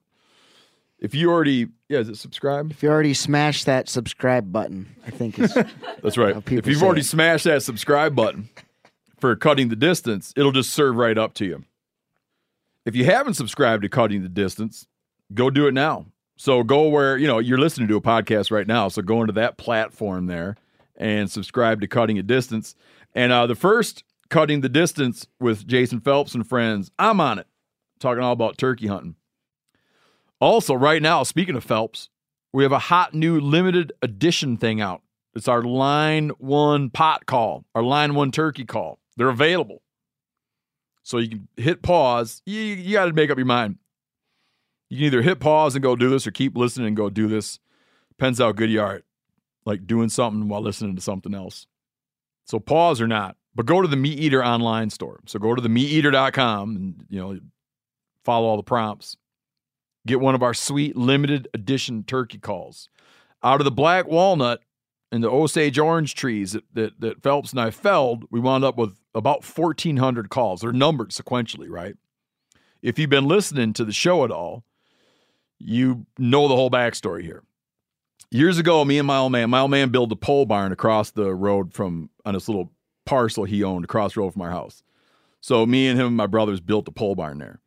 If 0.98 1.14
you 1.14 1.30
already, 1.30 1.68
yeah, 1.88 1.98
is 2.00 2.08
it 2.08 2.16
subscribe? 2.16 2.70
If 2.70 2.82
you 2.82 2.88
already 2.90 3.14
smashed 3.14 3.66
that 3.66 3.88
subscribe 3.88 4.50
button, 4.52 4.94
I 5.06 5.10
think 5.10 5.38
is 5.38 5.52
That's 6.02 6.16
right. 6.16 6.36
If 6.50 6.66
you've 6.66 6.82
already 6.82 7.00
it. 7.02 7.04
smashed 7.04 7.44
that 7.44 7.62
subscribe 7.62 8.14
button, 8.14 8.48
for 9.18 9.34
cutting 9.36 9.68
the 9.68 9.76
distance, 9.76 10.32
it'll 10.36 10.52
just 10.52 10.72
serve 10.72 10.96
right 10.96 11.16
up 11.16 11.34
to 11.34 11.44
you. 11.44 11.64
If 12.84 12.94
you 12.94 13.04
haven't 13.04 13.34
subscribed 13.34 13.82
to 13.82 13.88
Cutting 13.88 14.22
the 14.22 14.28
Distance, 14.28 14.86
go 15.34 15.50
do 15.50 15.66
it 15.66 15.74
now. 15.74 16.06
So 16.36 16.62
go 16.62 16.88
where, 16.88 17.16
you 17.16 17.26
know, 17.26 17.38
you're 17.38 17.58
listening 17.58 17.88
to 17.88 17.96
a 17.96 18.00
podcast 18.00 18.50
right 18.50 18.66
now. 18.66 18.88
So 18.88 19.02
go 19.02 19.22
into 19.22 19.32
that 19.32 19.56
platform 19.56 20.26
there 20.26 20.56
and 20.94 21.30
subscribe 21.30 21.80
to 21.80 21.88
Cutting 21.88 22.18
a 22.18 22.22
Distance. 22.22 22.76
And 23.14 23.32
uh, 23.32 23.46
the 23.46 23.56
first 23.56 24.04
Cutting 24.28 24.60
the 24.60 24.68
Distance 24.68 25.26
with 25.40 25.66
Jason 25.66 26.00
Phelps 26.00 26.34
and 26.34 26.46
friends, 26.46 26.90
I'm 26.98 27.20
on 27.20 27.38
it, 27.38 27.46
talking 27.98 28.22
all 28.22 28.32
about 28.32 28.58
turkey 28.58 28.86
hunting. 28.86 29.16
Also, 30.40 30.74
right 30.74 31.00
now, 31.00 31.22
speaking 31.22 31.56
of 31.56 31.64
Phelps, 31.64 32.10
we 32.52 32.62
have 32.62 32.72
a 32.72 32.78
hot 32.78 33.14
new 33.14 33.40
limited 33.40 33.92
edition 34.02 34.56
thing 34.56 34.80
out. 34.80 35.02
It's 35.34 35.48
our 35.48 35.62
line 35.62 36.30
one 36.38 36.90
pot 36.90 37.26
call, 37.26 37.64
our 37.74 37.82
line 37.82 38.14
one 38.14 38.30
turkey 38.30 38.64
call. 38.64 38.98
They're 39.16 39.28
available. 39.28 39.82
So 41.02 41.18
you 41.18 41.28
can 41.28 41.48
hit 41.56 41.82
pause. 41.82 42.42
You, 42.46 42.60
you 42.60 42.92
got 42.92 43.06
to 43.06 43.12
make 43.12 43.30
up 43.30 43.38
your 43.38 43.46
mind. 43.46 43.78
You 44.90 44.98
can 44.98 45.06
either 45.06 45.22
hit 45.22 45.40
pause 45.40 45.74
and 45.74 45.82
go 45.82 45.96
do 45.96 46.10
this 46.10 46.26
or 46.26 46.30
keep 46.30 46.56
listening 46.56 46.88
and 46.88 46.96
go 46.96 47.10
do 47.10 47.28
this. 47.28 47.58
Depends 48.10 48.38
how 48.38 48.52
good 48.52 48.70
you 48.70 48.80
are 48.80 48.96
at 48.96 49.02
like 49.64 49.86
doing 49.86 50.08
something 50.08 50.48
while 50.48 50.62
listening 50.62 50.96
to 50.96 51.02
something 51.02 51.34
else. 51.34 51.66
So 52.46 52.58
pause 52.58 53.00
or 53.00 53.06
not. 53.06 53.36
But 53.54 53.66
go 53.66 53.82
to 53.82 53.88
the 53.88 53.96
Meat 53.96 54.18
Eater 54.18 54.44
online 54.44 54.90
store. 54.90 55.20
So 55.26 55.38
go 55.38 55.54
to 55.54 55.62
the 55.62 55.68
meateater.com 55.68 56.76
and 56.76 57.06
you 57.08 57.20
know 57.20 57.38
follow 58.24 58.46
all 58.46 58.56
the 58.56 58.62
prompts. 58.62 59.16
Get 60.06 60.20
one 60.20 60.34
of 60.34 60.42
our 60.42 60.54
sweet 60.54 60.96
limited 60.96 61.48
edition 61.54 62.04
turkey 62.04 62.38
calls. 62.38 62.88
Out 63.42 63.60
of 63.60 63.64
the 63.64 63.70
black 63.70 64.06
walnut 64.06 64.60
and 65.10 65.24
the 65.24 65.30
Osage 65.30 65.78
orange 65.78 66.14
trees 66.14 66.52
that, 66.52 66.64
that, 66.74 67.00
that 67.00 67.22
Phelps 67.22 67.50
and 67.52 67.60
I 67.60 67.70
felled, 67.70 68.24
we 68.30 68.40
wound 68.40 68.64
up 68.64 68.76
with 68.76 68.96
about 69.16 69.44
1,400 69.44 70.28
calls. 70.28 70.60
They're 70.60 70.72
numbered 70.72 71.10
sequentially, 71.10 71.68
right? 71.70 71.96
If 72.82 72.98
you've 72.98 73.10
been 73.10 73.26
listening 73.26 73.72
to 73.72 73.84
the 73.84 73.92
show 73.92 74.24
at 74.24 74.30
all, 74.30 74.62
you 75.58 76.06
know 76.18 76.48
the 76.48 76.54
whole 76.54 76.70
backstory 76.70 77.22
here. 77.22 77.42
Years 78.30 78.58
ago, 78.58 78.84
me 78.84 78.98
and 78.98 79.06
my 79.06 79.16
old 79.16 79.32
man, 79.32 79.48
my 79.48 79.60
old 79.60 79.70
man 79.70 79.88
built 79.88 80.12
a 80.12 80.16
pole 80.16 80.44
barn 80.44 80.70
across 80.70 81.12
the 81.12 81.34
road 81.34 81.72
from 81.72 82.10
on 82.26 82.34
this 82.34 82.48
little 82.48 82.70
parcel 83.06 83.44
he 83.44 83.64
owned 83.64 83.84
across 83.84 84.14
the 84.14 84.20
road 84.20 84.32
from 84.32 84.42
our 84.42 84.50
house. 84.50 84.82
So 85.40 85.64
me 85.64 85.88
and 85.88 85.98
him 85.98 86.08
and 86.08 86.16
my 86.16 86.26
brothers 86.26 86.60
built 86.60 86.88
a 86.88 86.92
pole 86.92 87.14
barn 87.14 87.38
there. 87.38 87.60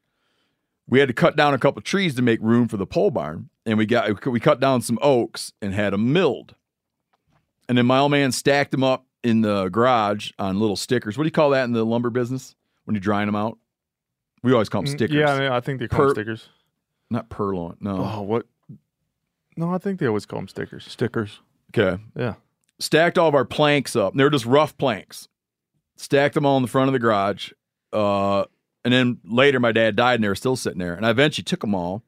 We 0.88 1.00
had 1.00 1.08
to 1.08 1.14
cut 1.14 1.36
down 1.36 1.54
a 1.54 1.60
couple 1.60 1.82
trees 1.82 2.14
to 2.16 2.22
make 2.22 2.40
room 2.42 2.68
for 2.68 2.78
the 2.78 2.86
pole 2.86 3.10
barn, 3.10 3.50
and 3.66 3.78
we 3.78 3.86
got 3.88 4.26
we 4.28 4.40
cut 4.40 4.60
down 4.60 4.82
some 4.82 5.00
oaks 5.02 5.52
and 5.62 5.74
had 5.74 5.94
them 5.94 6.14
milled. 6.14 6.56
And 7.68 7.78
then 7.78 7.86
my 7.88 8.00
old 8.00 8.12
man 8.12 8.32
stacked 8.32 8.72
them 8.72 8.84
up 8.84 9.06
in 9.24 9.42
the 9.42 9.70
garage 9.70 10.32
on 10.40 10.60
little 10.60 10.76
stickers. 10.76 11.18
What 11.18 11.24
do 11.24 11.28
you 11.28 11.32
call 11.32 11.50
that 11.52 11.64
in 11.66 11.74
the 11.74 11.86
lumber 11.86 12.10
business 12.10 12.56
when 12.86 12.96
you're 12.96 13.02
drying 13.02 13.28
them 13.28 13.36
out? 13.36 13.58
We 14.44 14.54
always 14.54 14.70
call 14.70 14.82
them 14.84 14.92
Mm, 14.92 14.96
stickers. 14.98 15.16
Yeah, 15.16 15.34
I, 15.34 15.40
mean, 15.40 15.52
I 15.52 15.60
think 15.60 15.80
they 15.80 15.88
call 15.88 16.06
them 16.06 16.12
stickers. 16.16 16.48
Not 17.10 17.30
purloin. 17.30 17.76
No. 17.82 17.98
Oh, 17.98 18.22
what? 18.22 18.46
No, 19.58 19.74
I 19.74 19.78
think 19.78 20.00
they 20.00 20.06
always 20.06 20.26
call 20.26 20.40
them 20.40 20.48
stickers. 20.48 20.86
Stickers. 20.86 21.42
Okay. 21.76 22.02
Yeah. 22.16 22.36
Stacked 22.80 23.18
all 23.18 23.28
of 23.28 23.36
our 23.36 23.44
planks 23.46 23.96
up. 23.96 24.14
They 24.14 24.24
were 24.24 24.30
just 24.30 24.46
rough 24.46 24.78
planks. 24.78 25.28
Stacked 25.98 26.36
them 26.36 26.46
all 26.46 26.56
in 26.56 26.62
the 26.64 26.70
front 26.70 26.88
of 26.88 26.94
the 26.94 27.00
garage. 27.00 27.52
Uh, 27.92 28.46
and 28.86 28.94
then 28.94 29.18
later, 29.26 29.60
my 29.60 29.74
dad 29.74 29.98
died, 29.98 30.16
and 30.16 30.24
they 30.24 30.30
were 30.30 30.36
still 30.36 30.56
sitting 30.56 30.80
there. 30.80 30.94
And 30.94 31.06
I 31.06 31.10
eventually 31.10 31.44
took 31.44 31.60
them 31.60 31.76
all 31.76 32.04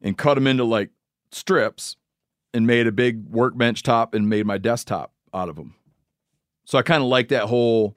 and 0.00 0.16
cut 0.16 0.34
them 0.36 0.46
into 0.46 0.62
like 0.62 0.90
strips 1.32 1.96
and 2.54 2.66
made 2.66 2.86
a 2.86 2.92
big 2.92 3.24
workbench 3.28 3.82
top 3.82 4.14
and 4.14 4.28
made 4.28 4.46
my 4.46 4.58
desktop 4.58 5.12
out 5.34 5.48
of 5.48 5.56
them. 5.56 5.74
So 6.68 6.76
I 6.76 6.82
kind 6.82 7.02
of 7.02 7.08
like 7.08 7.28
that 7.28 7.44
whole, 7.44 7.96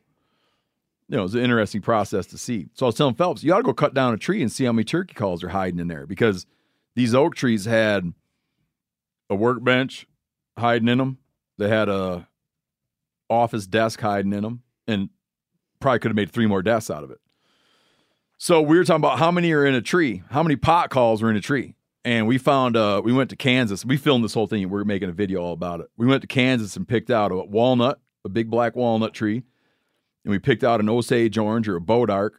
you 1.10 1.18
know, 1.18 1.26
it's 1.26 1.34
an 1.34 1.42
interesting 1.42 1.82
process 1.82 2.26
to 2.28 2.38
see. 2.38 2.70
So 2.74 2.86
I 2.86 2.88
was 2.88 2.96
telling 2.96 3.16
Phelps, 3.16 3.44
you 3.44 3.54
ought 3.54 3.58
to 3.58 3.64
go 3.64 3.74
cut 3.74 3.94
down 3.94 4.14
a 4.14 4.18
tree 4.18 4.42
and 4.42 4.50
see 4.50 4.64
how 4.64 4.72
many 4.72 4.86
turkey 4.86 5.14
calls 5.14 5.44
are 5.44 5.50
hiding 5.50 5.78
in 5.78 5.90
there 5.90 6.08
because 6.08 6.46
these 6.96 7.14
oak 7.14 7.36
trees 7.36 7.66
had 7.66 8.14
a 9.30 9.36
workbench 9.36 10.08
hiding 10.58 10.88
in 10.88 11.00
them. 11.00 11.18
They 11.58 11.68
had 11.68 11.90
a 11.90 12.30
office 13.30 13.68
desk 13.68 14.00
hiding 14.00 14.32
in 14.32 14.42
them, 14.42 14.64
and 14.88 15.10
probably 15.82 16.00
could 16.00 16.12
have 16.12 16.16
made 16.16 16.32
three 16.32 16.48
more 16.48 16.62
desks 16.62 16.90
out 16.90 17.04
of 17.04 17.12
it. 17.12 17.20
So 18.38 18.62
we 18.62 18.78
were 18.78 18.86
talking 18.86 19.02
about 19.02 19.20
how 19.20 19.32
many 19.32 19.52
are 19.52 19.66
in 19.66 19.76
a 19.76 19.82
tree, 19.82 20.24
how 20.30 20.44
many 20.44 20.56
pot 20.56 20.90
calls 20.90 21.22
are 21.22 21.30
in 21.30 21.36
a 21.36 21.42
tree, 21.42 21.76
and 22.06 22.26
we 22.26 22.38
found 22.38 22.78
uh 22.78 23.02
we 23.04 23.12
went 23.12 23.32
to 23.32 23.36
Kansas. 23.36 23.84
We 23.84 23.98
filmed 23.98 24.24
this 24.24 24.34
whole 24.34 24.48
thing. 24.48 24.70
We're 24.70 24.86
making 24.86 25.10
a 25.10 25.14
video 25.14 25.42
all 25.42 25.52
about 25.52 25.82
it. 25.82 25.88
We 25.98 26.08
went 26.08 26.22
to 26.22 26.28
Kansas 26.28 26.78
and 26.78 26.88
picked 26.88 27.12
out 27.12 27.34
a 27.34 27.36
walnut, 27.36 28.00
a 28.26 28.30
big 28.30 28.50
black 28.50 28.76
walnut 28.76 29.14
tree, 29.14 29.44
and 30.24 30.32
we 30.32 30.40
picked 30.40 30.64
out 30.64 30.80
an 30.80 30.90
Osage 30.90 31.38
orange 31.38 31.68
or 31.68 31.76
a 31.78 31.82
bodark, 31.82 32.32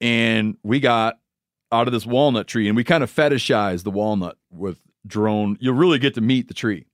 and 0.00 0.56
we 0.62 0.80
got 0.80 1.18
out 1.72 1.86
of 1.88 1.92
this 1.92 2.06
walnut 2.06 2.46
tree, 2.46 2.68
and 2.68 2.76
we 2.76 2.84
kind 2.84 3.02
of 3.02 3.10
fetishized 3.14 3.84
the 3.84 3.90
walnut 3.90 4.36
with 4.50 4.78
drone. 5.06 5.56
You'll 5.60 5.74
really 5.74 5.98
get 5.98 6.14
to 6.14 6.20
meet 6.20 6.48
the 6.48 6.54
tree. 6.54 6.86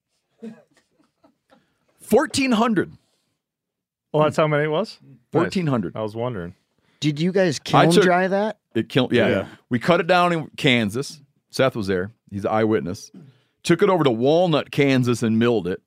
Fourteen 2.00 2.52
hundred. 2.52 2.92
Well, 4.12 4.24
that's 4.24 4.36
how 4.36 4.46
many 4.46 4.64
it 4.64 4.68
was. 4.70 4.98
Fourteen 5.30 5.66
hundred. 5.66 5.96
I 5.96 6.02
was 6.02 6.14
wondering. 6.14 6.54
Did 7.00 7.20
you 7.20 7.32
guys 7.32 7.58
I 7.66 7.68
kiln 7.84 7.90
took- 7.92 8.04
dry 8.04 8.28
that? 8.28 8.58
It 8.74 8.88
killed. 8.88 9.12
Yeah. 9.12 9.28
Yeah. 9.28 9.46
we 9.68 9.78
cut 9.78 10.00
it 10.00 10.06
down 10.06 10.32
in 10.32 10.48
Kansas. 10.56 11.20
Seth 11.50 11.76
was 11.76 11.86
there. 11.86 12.12
He's 12.30 12.44
an 12.46 12.50
eyewitness. 12.52 13.10
Took 13.62 13.82
it 13.82 13.90
over 13.90 14.02
to 14.04 14.10
Walnut, 14.10 14.70
Kansas, 14.70 15.22
and 15.22 15.38
milled 15.38 15.68
it. 15.68 15.82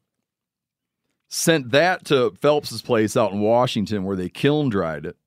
Sent 1.38 1.72
that 1.72 2.06
to 2.06 2.32
Phelps's 2.42 2.82
place 2.82 3.18
out 3.18 3.34
in 3.34 3.42
Washington, 3.42 4.06
where 4.06 4.16
they 4.16 4.30
kiln 4.30 4.70
dried 4.70 5.06
it. 5.06 5.18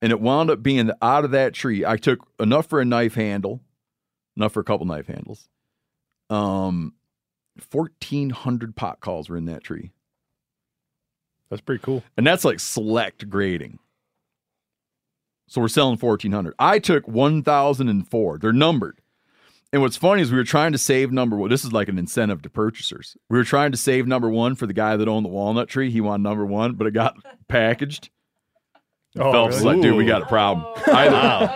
And 0.00 0.10
it 0.10 0.18
wound 0.18 0.48
up 0.48 0.62
being 0.62 0.90
out 1.02 1.26
of 1.26 1.32
that 1.32 1.52
tree. 1.52 1.84
I 1.84 1.98
took 1.98 2.26
enough 2.40 2.64
for 2.64 2.80
a 2.80 2.84
knife 2.86 3.16
handle, 3.16 3.60
enough 4.34 4.54
for 4.54 4.60
a 4.60 4.64
couple 4.64 4.86
knife 4.86 5.08
handles. 5.08 5.46
Um, 6.30 6.94
fourteen 7.58 8.30
hundred 8.30 8.74
pot 8.74 9.00
calls 9.00 9.28
were 9.28 9.36
in 9.36 9.44
that 9.44 9.62
tree. 9.62 9.92
That's 11.50 11.60
pretty 11.60 11.82
cool. 11.82 12.02
And 12.16 12.26
that's 12.26 12.46
like 12.46 12.58
select 12.58 13.28
grading. 13.28 13.78
So 15.48 15.60
we're 15.60 15.68
selling 15.68 15.98
1400. 15.98 16.54
I 16.58 16.78
took 16.78 17.06
1004. 17.06 18.38
They're 18.38 18.54
numbered. 18.54 19.02
And 19.72 19.82
what's 19.82 19.96
funny 19.96 20.22
is 20.22 20.30
we 20.30 20.38
were 20.38 20.44
trying 20.44 20.72
to 20.72 20.78
save 20.78 21.12
number 21.12 21.36
one. 21.36 21.50
This 21.50 21.64
is 21.64 21.72
like 21.72 21.88
an 21.88 21.98
incentive 21.98 22.40
to 22.42 22.50
purchasers. 22.50 23.16
We 23.28 23.36
were 23.36 23.44
trying 23.44 23.72
to 23.72 23.76
save 23.78 24.06
number 24.06 24.30
one 24.30 24.54
for 24.54 24.66
the 24.66 24.72
guy 24.72 24.96
that 24.96 25.08
owned 25.08 25.24
the 25.24 25.28
walnut 25.30 25.68
tree. 25.68 25.90
He 25.90 26.00
wanted 26.00 26.22
number 26.22 26.46
one, 26.46 26.74
but 26.74 26.86
it 26.86 26.92
got 26.92 27.16
packaged. 27.48 28.10
Oh, 29.18 29.32
Phelps 29.32 29.54
was 29.56 29.64
really? 29.64 29.76
like, 29.76 29.82
dude, 29.82 29.96
we 29.96 30.04
got 30.04 30.22
a 30.22 30.26
problem. 30.26 30.66
I- 30.86 31.08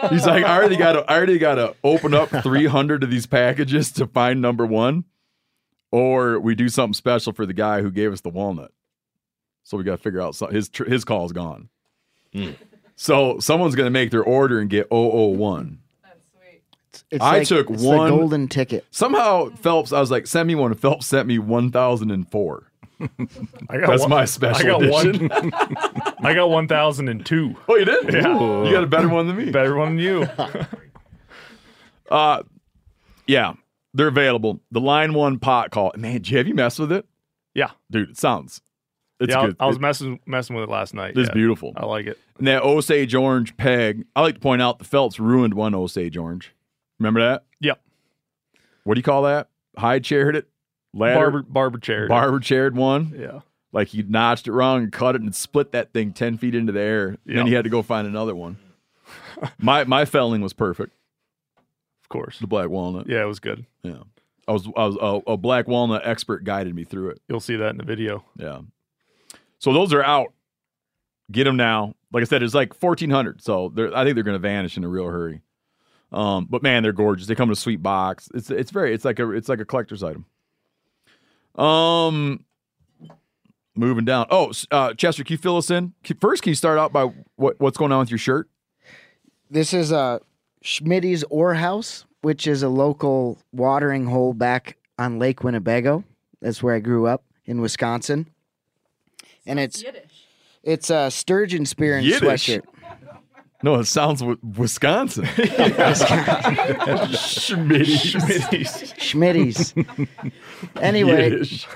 oh. 0.03 0.09
He's 0.11 0.27
like, 0.27 0.45
I 0.45 0.57
already 0.57 0.77
got 0.77 0.93
to, 0.93 1.11
I 1.11 1.17
already 1.17 1.39
got 1.39 1.57
to 1.57 1.75
open 1.85 2.15
up 2.15 2.31
300 2.31 3.03
of 3.05 3.11
these 3.11 3.27
packages 3.27 3.93
to 3.93 4.07
find 4.07 4.41
number 4.41 4.65
one, 4.67 5.05
or 5.93 6.41
we 6.41 6.55
do 6.55 6.69
something 6.71 6.95
special 6.95 7.33
for 7.35 7.45
the 7.47 7.53
guy 7.53 7.83
who 7.83 7.91
gave 7.91 8.13
us 8.13 8.23
the 8.23 8.31
walnut. 8.31 8.73
So 9.63 9.77
we 9.77 9.85
got 9.85 9.93
to 9.97 10.03
figure 10.03 10.23
out 10.23 10.35
some, 10.35 10.51
his 10.51 10.71
his 10.87 11.05
call's 11.05 11.33
gone. 11.33 11.69
Hmm. 12.33 12.53
So 12.97 13.39
someone's 13.41 13.75
going 13.75 13.87
to 13.87 13.91
make 13.91 14.11
their 14.11 14.25
order 14.25 14.59
and 14.59 14.69
get 14.71 14.89
001. 14.91 15.80
It's 17.11 17.23
I 17.25 17.39
like- 17.39 17.47
took 17.49 17.71
it's 17.71 17.83
one 17.83 18.11
the 18.11 18.17
golden 18.17 18.49
ticket. 18.49 18.85
Somehow 18.91 19.51
Phelps, 19.51 19.93
I 19.93 20.01
was 20.01 20.11
like, 20.11 20.27
send 20.27 20.47
me 20.49 20.55
one. 20.55 20.71
And 20.73 20.81
Phelps 20.81 21.07
sent 21.07 21.27
me 21.29 21.39
1004. 21.39 22.67
I 23.01 23.79
That's 23.79 24.07
my 24.09 24.25
special 24.27 24.67
I 24.67 24.71
got 24.71 24.83
edition. 24.83 25.29
One, 25.29 25.53
I 26.23 26.35
got 26.35 26.51
one 26.51 26.69
thousand 26.69 27.09
and 27.09 27.25
two. 27.25 27.55
Oh, 27.69 27.77
you 27.77 27.85
did? 27.87 28.13
Yeah. 28.13 28.65
You 28.65 28.71
got 28.73 28.85
a 28.85 28.87
better 28.87 29.09
one 29.09 29.27
than 29.27 29.37
me. 29.37 29.51
Better 29.51 29.75
one 29.77 29.97
than 29.97 30.05
you. 30.05 30.29
Uh, 32.11 32.43
yeah, 33.27 33.53
they're 33.95 34.09
available. 34.09 34.61
The 34.73 34.81
line 34.81 35.15
one 35.15 35.39
pot 35.39 35.71
call. 35.71 35.93
Man, 35.97 36.23
have 36.25 36.49
you 36.49 36.55
messed 36.55 36.81
with 36.81 36.91
it? 36.91 37.07
Yeah, 37.55 37.71
dude, 37.91 38.11
it 38.11 38.19
sounds. 38.19 38.63
It's 39.21 39.31
yeah, 39.33 39.41
I- 39.41 39.47
good. 39.47 39.57
I 39.61 39.67
was 39.67 39.77
It- 39.77 39.81
messing 39.83 40.21
messing 40.27 40.57
with 40.57 40.65
it 40.65 40.71
last 40.73 40.95
night. 40.95 41.17
It's 41.17 41.29
yeah. 41.29 41.35
beautiful. 41.35 41.73
I 41.77 41.87
like 41.87 42.07
it. 42.07 42.19
And 42.39 42.49
that 42.49 42.63
Osage 42.65 43.15
orange 43.15 43.57
peg. 43.57 44.05
I 44.17 44.23
like 44.23 44.35
to 44.35 44.41
point 44.41 44.61
out 44.63 44.79
the 44.79 44.85
Phelps 44.85 45.21
ruined 45.21 45.55
one 45.55 45.75
Osage 45.75 46.17
orange. 46.17 46.53
Remember 47.01 47.21
that? 47.21 47.45
Yep. 47.61 47.81
What 48.85 48.95
do 48.95 48.99
you 49.01 49.03
call 49.03 49.23
that? 49.23 49.49
High 49.77 49.99
chaired 49.99 50.37
it? 50.37 50.49
Ladder? 50.95 51.15
Barber 51.19 51.43
barber 51.43 51.79
chair. 51.79 52.07
Barber 52.09 52.39
chaired 52.41 52.77
one? 52.77 53.15
Yeah. 53.19 53.41
Like 53.73 53.89
he 53.89 54.03
notched 54.03 54.47
it 54.47 54.53
wrong 54.53 54.83
and 54.85 54.93
cut 54.93 55.15
it 55.17 55.23
and 55.23 55.35
split 55.35 55.73
that 55.73 55.93
thing 55.93 56.13
10 56.13 56.37
feet 56.39 56.55
into 56.55 56.73
the 56.73 56.81
air. 56.81 57.09
And 57.09 57.19
Then 57.27 57.37
Yep. 57.39 57.47
he 57.47 57.53
had 57.55 57.65
to 57.65 57.71
go 57.71 57.83
find 57.83 58.07
another 58.07 58.35
one. 58.37 58.59
my 59.59 59.85
my 59.85 60.05
felling 60.05 60.41
was 60.43 60.53
perfect. 60.53 60.93
Of 62.03 62.09
course. 62.09 62.39
The 62.39 62.47
black 62.47 62.69
walnut. 62.69 63.09
Yeah, 63.09 63.23
it 63.23 63.27
was 63.27 63.41
good. 63.41 63.65
Yeah. 63.83 63.99
I 64.49 64.53
was 64.53 64.67
I 64.77 64.87
was 64.87 64.97
a, 65.01 65.33
a 65.33 65.37
black 65.37 65.69
walnut 65.69 66.03
expert 66.05 66.45
guided 66.45 66.75
me 66.75 66.85
through 66.85 67.11
it. 67.11 67.21
You'll 67.29 67.41
see 67.41 67.57
that 67.57 67.71
in 67.71 67.77
the 67.79 67.85
video. 67.85 68.25
Yeah. 68.37 68.61
So 69.59 69.73
those 69.73 69.93
are 69.93 70.03
out. 70.03 70.33
Get 71.31 71.45
them 71.45 71.57
now. 71.57 71.95
Like 72.13 72.23
I 72.23 72.25
said, 72.25 72.43
it's 72.43 72.55
like 72.55 72.75
fourteen 72.75 73.11
hundred. 73.11 73.41
So 73.43 73.71
they're, 73.73 73.97
I 73.97 74.03
think 74.05 74.17
they're 74.17 74.25
going 74.25 74.35
to 74.35 74.41
vanish 74.41 74.77
in 74.77 74.83
a 74.83 74.89
real 74.89 75.07
hurry. 75.07 75.43
Um, 76.13 76.47
but 76.51 76.63
man, 76.63 76.83
they're 76.83 76.93
gorgeous. 76.93 77.27
They 77.27 77.35
come 77.35 77.49
in 77.49 77.53
a 77.53 77.57
sweet 77.57 77.83
box. 77.83 78.29
It's 78.35 78.51
it's 78.51 78.71
very 78.71 78.93
it's 78.95 79.05
like 79.05 79.19
a 79.19 79.31
it's 79.31 79.49
like 79.49 79.61
a 79.61 79.65
collector's 79.65 80.03
item. 80.03 80.27
Um, 81.57 82.45
moving 83.75 84.05
down. 84.05 84.27
Oh, 84.31 84.53
uh, 84.71 84.95
Chester, 84.95 85.25
can 85.25 85.35
you 85.35 85.39
fill 85.39 85.57
us 85.57 85.71
in? 85.71 85.95
First, 86.21 86.43
can 86.43 86.51
you 86.51 86.55
start 86.55 86.79
out 86.79 86.93
by 86.93 87.13
what, 87.37 87.61
what's 87.61 87.77
going 87.77 87.93
on 87.93 88.01
with 88.01 88.11
your 88.11 88.19
shirt? 88.19 88.49
This 89.51 89.75
is 89.75 89.91
a 89.93 90.21
Schmitty's 90.65 91.25
Ore 91.31 91.55
House, 91.55 92.05
which 92.23 92.47
is 92.47 92.63
a 92.63 92.69
local 92.69 93.39
watering 93.53 94.07
hole 94.07 94.33
back 94.33 94.77
on 94.99 95.19
Lake 95.19 95.43
Winnebago. 95.43 96.05
That's 96.41 96.63
where 96.63 96.75
I 96.75 96.81
grew 96.81 97.07
up 97.07 97.25
in 97.45 97.61
Wisconsin. 97.61 98.29
And 99.47 99.59
it's 99.59 99.83
it's 100.63 100.91
a 100.91 101.11
sturgeon 101.11 101.67
spear 101.67 101.97
and 101.97 102.07
Yiddish. 102.07 102.49
sweatshirt. 102.49 102.63
No, 103.63 103.75
it 103.77 103.85
sounds 103.87 104.21
w- 104.21 104.39
Wisconsin. 104.57 105.25
Schmitty's. 107.13 108.15
Schmitty's. 108.95 109.75
Anyway, 110.81 111.31
Yiddish. 111.31 111.67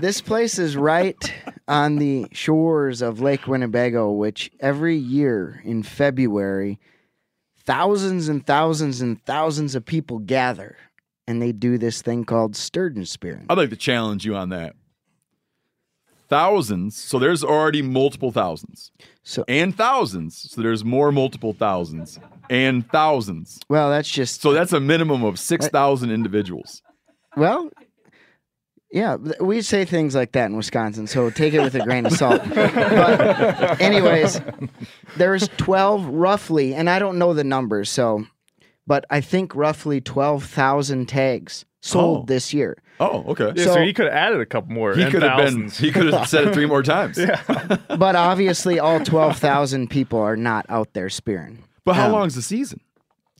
this 0.00 0.20
place 0.20 0.58
is 0.58 0.76
right 0.76 1.32
on 1.66 1.96
the 1.96 2.26
shores 2.32 3.02
of 3.02 3.20
Lake 3.20 3.46
Winnebago, 3.46 4.12
which 4.12 4.50
every 4.60 4.96
year 4.96 5.60
in 5.64 5.82
February, 5.82 6.78
thousands 7.64 8.28
and 8.28 8.46
thousands 8.46 9.00
and 9.00 9.20
thousands 9.24 9.74
of 9.74 9.84
people 9.84 10.18
gather 10.20 10.76
and 11.26 11.40
they 11.40 11.52
do 11.52 11.78
this 11.78 12.02
thing 12.02 12.24
called 12.24 12.54
sturgeon 12.54 13.06
spearing. 13.06 13.46
I'd 13.48 13.58
like 13.58 13.70
to 13.70 13.76
challenge 13.76 14.24
you 14.24 14.36
on 14.36 14.50
that. 14.50 14.74
Thousands. 16.34 16.96
So 16.96 17.20
there's 17.20 17.44
already 17.44 17.80
multiple 17.80 18.32
thousands. 18.32 18.90
So 19.22 19.44
and 19.46 19.72
thousands. 19.72 20.50
So 20.50 20.62
there's 20.62 20.84
more 20.84 21.12
multiple 21.12 21.52
thousands 21.52 22.18
and 22.50 22.84
thousands. 22.90 23.60
Well, 23.68 23.88
that's 23.88 24.10
just 24.10 24.42
so 24.42 24.52
that's 24.52 24.72
a 24.72 24.80
minimum 24.80 25.22
of 25.22 25.38
six 25.38 25.68
thousand 25.68 26.10
individuals. 26.10 26.82
Well, 27.36 27.70
yeah, 28.90 29.14
we 29.40 29.62
say 29.62 29.84
things 29.84 30.16
like 30.16 30.32
that 30.32 30.46
in 30.46 30.56
Wisconsin, 30.56 31.06
so 31.06 31.30
take 31.30 31.54
it 31.54 31.60
with 31.60 31.76
a 31.76 31.84
grain 31.84 32.04
of 32.04 32.12
salt. 32.14 32.42
but, 32.54 33.80
anyways, 33.80 34.40
there's 35.16 35.48
12 35.56 36.06
roughly, 36.06 36.74
and 36.74 36.88
I 36.88 37.00
don't 37.00 37.18
know 37.18 37.34
the 37.34 37.42
numbers, 37.42 37.90
so, 37.90 38.24
but 38.86 39.04
I 39.10 39.20
think 39.20 39.54
roughly 39.54 40.00
12,000 40.00 41.06
tags 41.08 41.64
sold 41.80 42.18
Oh. 42.22 42.24
this 42.26 42.52
year. 42.54 42.76
Oh, 43.00 43.24
okay. 43.28 43.52
Yeah, 43.56 43.64
so, 43.64 43.80
he 43.82 43.92
could 43.92 44.06
have 44.06 44.14
added 44.14 44.40
a 44.40 44.46
couple 44.46 44.72
more. 44.72 44.94
He 44.94 45.10
could 45.10 45.22
have 45.22 45.38
been. 45.44 45.68
He 45.68 45.90
could 45.90 46.12
have 46.12 46.28
said 46.28 46.48
it 46.48 46.54
three 46.54 46.66
more 46.66 46.82
times. 46.94 47.18
yeah. 47.18 47.40
But 47.98 48.14
obviously, 48.16 48.78
all 48.78 49.00
12,000 49.00 49.90
people 49.90 50.20
are 50.20 50.36
not 50.36 50.64
out 50.68 50.92
there 50.94 51.08
spearing. 51.10 51.64
But 51.84 51.94
how 51.96 52.06
Um, 52.06 52.12
long 52.12 52.26
is 52.28 52.34
the 52.36 52.42
season? 52.42 52.80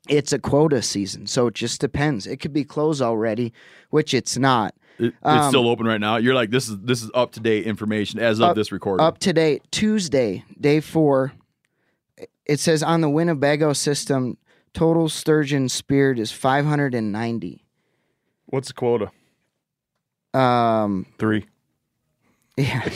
It's 0.09 0.33
a 0.35 0.39
quota 0.39 0.83
season, 0.83 1.27
so 1.27 1.47
it 1.47 1.55
just 1.55 1.81
depends. 1.81 2.27
It 2.27 2.39
could 2.39 2.53
be 2.53 2.65
closed 2.65 3.01
already, 3.01 3.53
which 3.91 4.13
it's 4.13 4.37
not. 4.37 4.75
It, 4.99 5.07
it's 5.07 5.15
Um, 5.23 5.49
still 5.51 5.69
open 5.69 5.87
right 5.87 6.01
now. 6.01 6.17
You're 6.17 6.35
like 6.35 6.51
this 6.51 6.69
is 6.69 6.77
this 6.81 7.03
is 7.03 7.11
up 7.15 7.33
to 7.33 7.41
date 7.41 7.65
information 7.65 8.21
as 8.21 8.39
of 8.41 8.51
up, 8.51 8.57
this 8.57 8.71
recording. 8.71 9.07
Up 9.07 9.19
to 9.21 9.33
date, 9.33 9.63
Tuesday, 9.71 10.45
day 10.61 10.81
four. 10.81 11.33
It 12.45 12.61
says 12.61 12.83
on 12.83 13.01
the 13.01 13.09
Winnebago 13.09 13.73
system, 13.73 14.37
total 14.75 15.09
sturgeon 15.09 15.69
speared 15.69 16.19
is 16.19 16.31
590. 16.33 17.65
What's 18.47 18.69
the 18.69 18.75
quota? 18.75 19.11
Um, 20.33 21.07
Three. 21.19 21.47
yeah. 22.57 22.89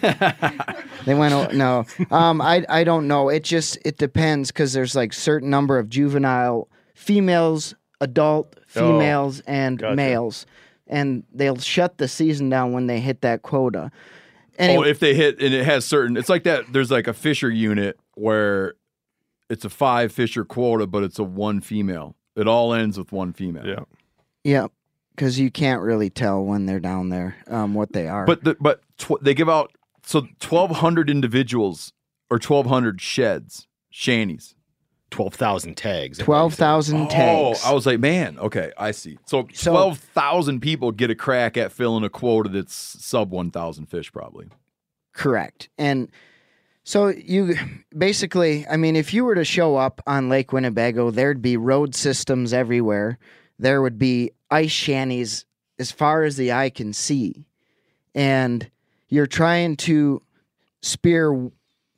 they 1.04 1.14
went 1.14 1.34
o- 1.34 1.48
no. 1.52 1.84
Um, 2.10 2.40
I 2.40 2.64
I 2.68 2.84
don't 2.84 3.06
know. 3.08 3.28
It 3.28 3.44
just 3.44 3.78
it 3.84 3.98
depends 3.98 4.50
because 4.50 4.72
there's 4.72 4.94
like 4.94 5.12
certain 5.12 5.50
number 5.50 5.78
of 5.78 5.88
juvenile 5.88 6.68
females, 6.94 7.74
adult 8.00 8.58
females, 8.66 9.40
and 9.46 9.78
gotcha. 9.78 9.96
males, 9.96 10.46
and 10.86 11.24
they'll 11.32 11.58
shut 11.58 11.98
the 11.98 12.08
season 12.08 12.48
down 12.48 12.72
when 12.72 12.86
they 12.86 13.00
hit 13.00 13.20
that 13.22 13.42
quota. 13.42 13.90
And 14.56 14.78
oh, 14.78 14.82
it- 14.82 14.90
if 14.90 15.00
they 15.00 15.14
hit 15.14 15.40
and 15.42 15.52
it 15.52 15.64
has 15.64 15.84
certain, 15.84 16.16
it's 16.16 16.28
like 16.28 16.44
that. 16.44 16.72
There's 16.72 16.90
like 16.92 17.08
a 17.08 17.12
fisher 17.14 17.50
unit 17.50 17.98
where 18.14 18.74
it's 19.54 19.64
a 19.64 19.70
five 19.70 20.12
fisher 20.12 20.44
quota, 20.44 20.86
but 20.86 21.02
it's 21.02 21.18
a 21.18 21.24
one 21.24 21.60
female. 21.60 22.16
It 22.36 22.46
all 22.46 22.74
ends 22.74 22.98
with 22.98 23.12
one 23.12 23.32
female. 23.32 23.66
Yeah. 23.66 23.84
Yeah, 24.42 24.66
because 25.16 25.38
you 25.38 25.50
can't 25.50 25.80
really 25.80 26.10
tell 26.10 26.44
when 26.44 26.66
they're 26.66 26.80
down 26.80 27.08
there 27.08 27.36
um, 27.46 27.72
what 27.72 27.92
they 27.92 28.08
are. 28.08 28.26
But 28.26 28.44
the, 28.44 28.56
but 28.60 28.82
tw- 28.98 29.22
they 29.22 29.32
give 29.32 29.48
out 29.48 29.72
so 30.02 30.26
twelve 30.40 30.70
hundred 30.70 31.08
individuals 31.08 31.92
or 32.28 32.38
twelve 32.38 32.66
hundred 32.66 33.00
sheds, 33.00 33.66
shanties. 33.90 34.54
Twelve 35.10 35.34
thousand 35.34 35.76
tags. 35.76 36.18
twelve 36.18 36.54
thousand 36.54 37.08
tags. 37.08 37.62
Oh, 37.64 37.70
I 37.70 37.72
was 37.72 37.86
like, 37.86 38.00
man, 38.00 38.36
okay, 38.38 38.72
I 38.76 38.90
see. 38.90 39.16
So, 39.26 39.46
So- 39.54 39.70
twelve 39.70 39.98
thousand 39.98 40.60
people 40.60 40.90
get 40.90 41.08
a 41.10 41.14
crack 41.14 41.56
at 41.56 41.70
filling 41.72 42.02
a 42.04 42.10
quota 42.10 42.48
that's 42.50 42.74
sub 42.74 43.30
one 43.30 43.50
thousand 43.52 43.86
fish, 43.86 44.12
probably. 44.12 44.48
Correct. 45.14 45.68
And 45.78 46.10
so 46.84 47.08
you 47.08 47.56
basically, 47.96 48.66
I 48.68 48.76
mean, 48.76 48.94
if 48.94 49.14
you 49.14 49.24
were 49.24 49.34
to 49.34 49.44
show 49.44 49.76
up 49.76 50.02
on 50.06 50.28
Lake 50.28 50.52
Winnebago, 50.52 51.10
there'd 51.10 51.40
be 51.40 51.56
road 51.56 51.94
systems 51.94 52.52
everywhere. 52.52 53.18
There 53.58 53.80
would 53.80 53.98
be 53.98 54.32
ice 54.50 54.70
shanties 54.70 55.46
as 55.78 55.90
far 55.90 56.24
as 56.24 56.36
the 56.36 56.52
eye 56.52 56.70
can 56.70 56.92
see. 56.92 57.46
And 58.14 58.70
you're 59.08 59.26
trying 59.26 59.76
to 59.78 60.22
spear 60.82 61.50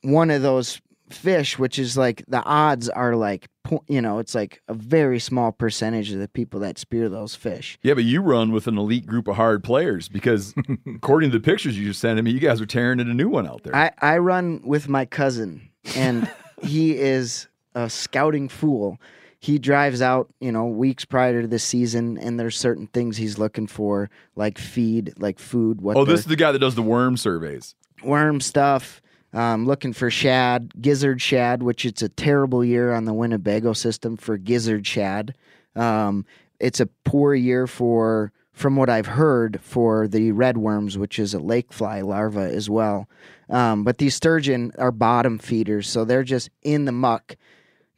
one 0.03 0.31
of 0.31 0.43
those 0.43 0.81
fish, 1.11 1.59
which 1.59 1.79
is 1.79 1.97
like 1.97 2.25
the 2.29 2.43
odds 2.43 2.89
are 2.89 3.17
like, 3.17 3.49
you 3.89 4.01
know, 4.01 4.19
it's 4.19 4.35
like 4.35 4.63
a 4.69 4.75
very 4.75 5.19
small 5.19 5.53
percentage 5.53 6.13
of 6.13 6.19
the 6.19 6.29
people 6.29 6.61
that 6.61 6.79
spear 6.79 7.09
those 7.09 7.35
fish. 7.35 7.79
Yeah, 7.83 7.95
but 7.95 8.05
you 8.05 8.23
run 8.23 8.53
with 8.53 8.67
an 8.67 8.79
elite 8.79 9.07
group 9.07 9.29
of 9.29 9.37
hard 9.37 9.65
players 9.65 10.09
because, 10.09 10.55
according 10.87 11.31
to 11.31 11.39
the 11.39 11.43
pictures 11.43 11.79
you 11.79 11.87
just 11.87 12.01
sent 12.01 12.23
me, 12.23 12.31
you 12.31 12.41
guys 12.41 12.61
are 12.61 12.67
tearing 12.67 13.01
it 13.01 13.07
a 13.07 13.15
new 13.15 13.29
one 13.29 13.47
out 13.47 13.63
there. 13.63 13.75
I, 13.75 13.93
I 14.01 14.19
run 14.19 14.61
with 14.65 14.89
my 14.89 15.05
cousin, 15.05 15.71
and 15.95 16.31
he 16.63 16.97
is 16.97 17.49
a 17.75 17.91
scouting 17.91 18.49
fool. 18.49 19.01
He 19.39 19.59
drives 19.59 20.01
out, 20.01 20.29
you 20.41 20.51
know, 20.51 20.67
weeks 20.67 21.05
prior 21.05 21.43
to 21.43 21.49
the 21.49 21.59
season, 21.59 22.19
and 22.19 22.41
there's 22.41 22.59
certain 22.59 22.87
things 22.89 23.17
he's 23.17 23.39
looking 23.39 23.67
for, 23.67 24.11
like 24.35 24.59
feed, 24.59 25.13
like 25.19 25.39
food. 25.39 25.81
What 25.81 25.97
oh, 25.97 26.05
the 26.05 26.13
this 26.13 26.21
is 26.21 26.27
the 26.27 26.37
guy 26.37 26.53
that 26.53 26.59
does 26.59 26.75
the 26.75 26.83
worm 26.83 27.17
surveys. 27.17 27.75
worm 28.03 28.41
stuff. 28.41 29.03
Um, 29.37 29.67
looking 29.67 29.93
for 29.93 30.11
shad, 30.11 30.73
gizzard 30.81 31.21
shad, 31.21 31.63
which 31.63 31.85
it's 31.85 32.01
a 32.01 32.09
terrible 32.09 32.65
year 32.65 32.95
on 32.95 33.05
the 33.05 33.13
Winnebago 33.13 33.75
system 33.75 34.17
for 34.17 34.39
gizzard 34.39 34.87
shad. 34.87 35.35
Um, 35.75 36.25
it's 36.59 36.81
a 36.81 36.87
poor 37.05 37.35
year 37.35 37.67
for, 37.67 38.33
from 38.55 38.77
what 38.77 38.89
I've 38.89 39.09
heard, 39.09 39.61
for 39.61 40.09
the 40.09 40.33
red 40.33 40.57
worms, 40.57 40.97
which 40.97 41.19
is 41.19 41.35
a 41.35 41.39
lake 41.39 41.71
fly 41.71 42.01
larva 42.01 42.51
as 42.51 42.71
well. 42.71 43.11
Um, 43.51 43.85
but 43.85 43.99
these 43.99 44.15
sturgeon 44.15 44.73
are 44.79 44.91
bottom 44.91 45.39
feeders, 45.39 45.87
so 45.87 46.07
they're 46.07 46.25
just 46.25 46.49
in 46.63 46.87
the 46.87 46.93
muck. 46.93 47.37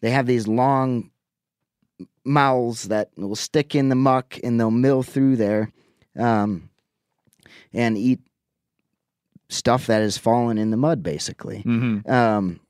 They 0.01 0.11
have 0.11 0.27
these 0.27 0.49
long 0.49 1.13
mouths 2.25 2.89
that 2.89 3.11
will 3.17 3.37
stick 3.37 3.77
in 3.77 3.91
the 3.91 3.95
muck 3.95 4.41
and 4.43 4.59
they'll 4.59 4.73
mill 4.73 5.05
through 5.05 5.37
there 5.37 5.71
um, 6.19 6.69
and 7.73 7.97
eat 7.97 8.19
stuff 9.49 9.87
that 9.87 10.01
has 10.01 10.19
fallen 10.19 10.59
in 10.59 10.71
the 10.71 10.77
mud, 10.77 11.03
basically. 11.03 11.63
Mhm. 11.65 12.09
Um, 12.09 12.61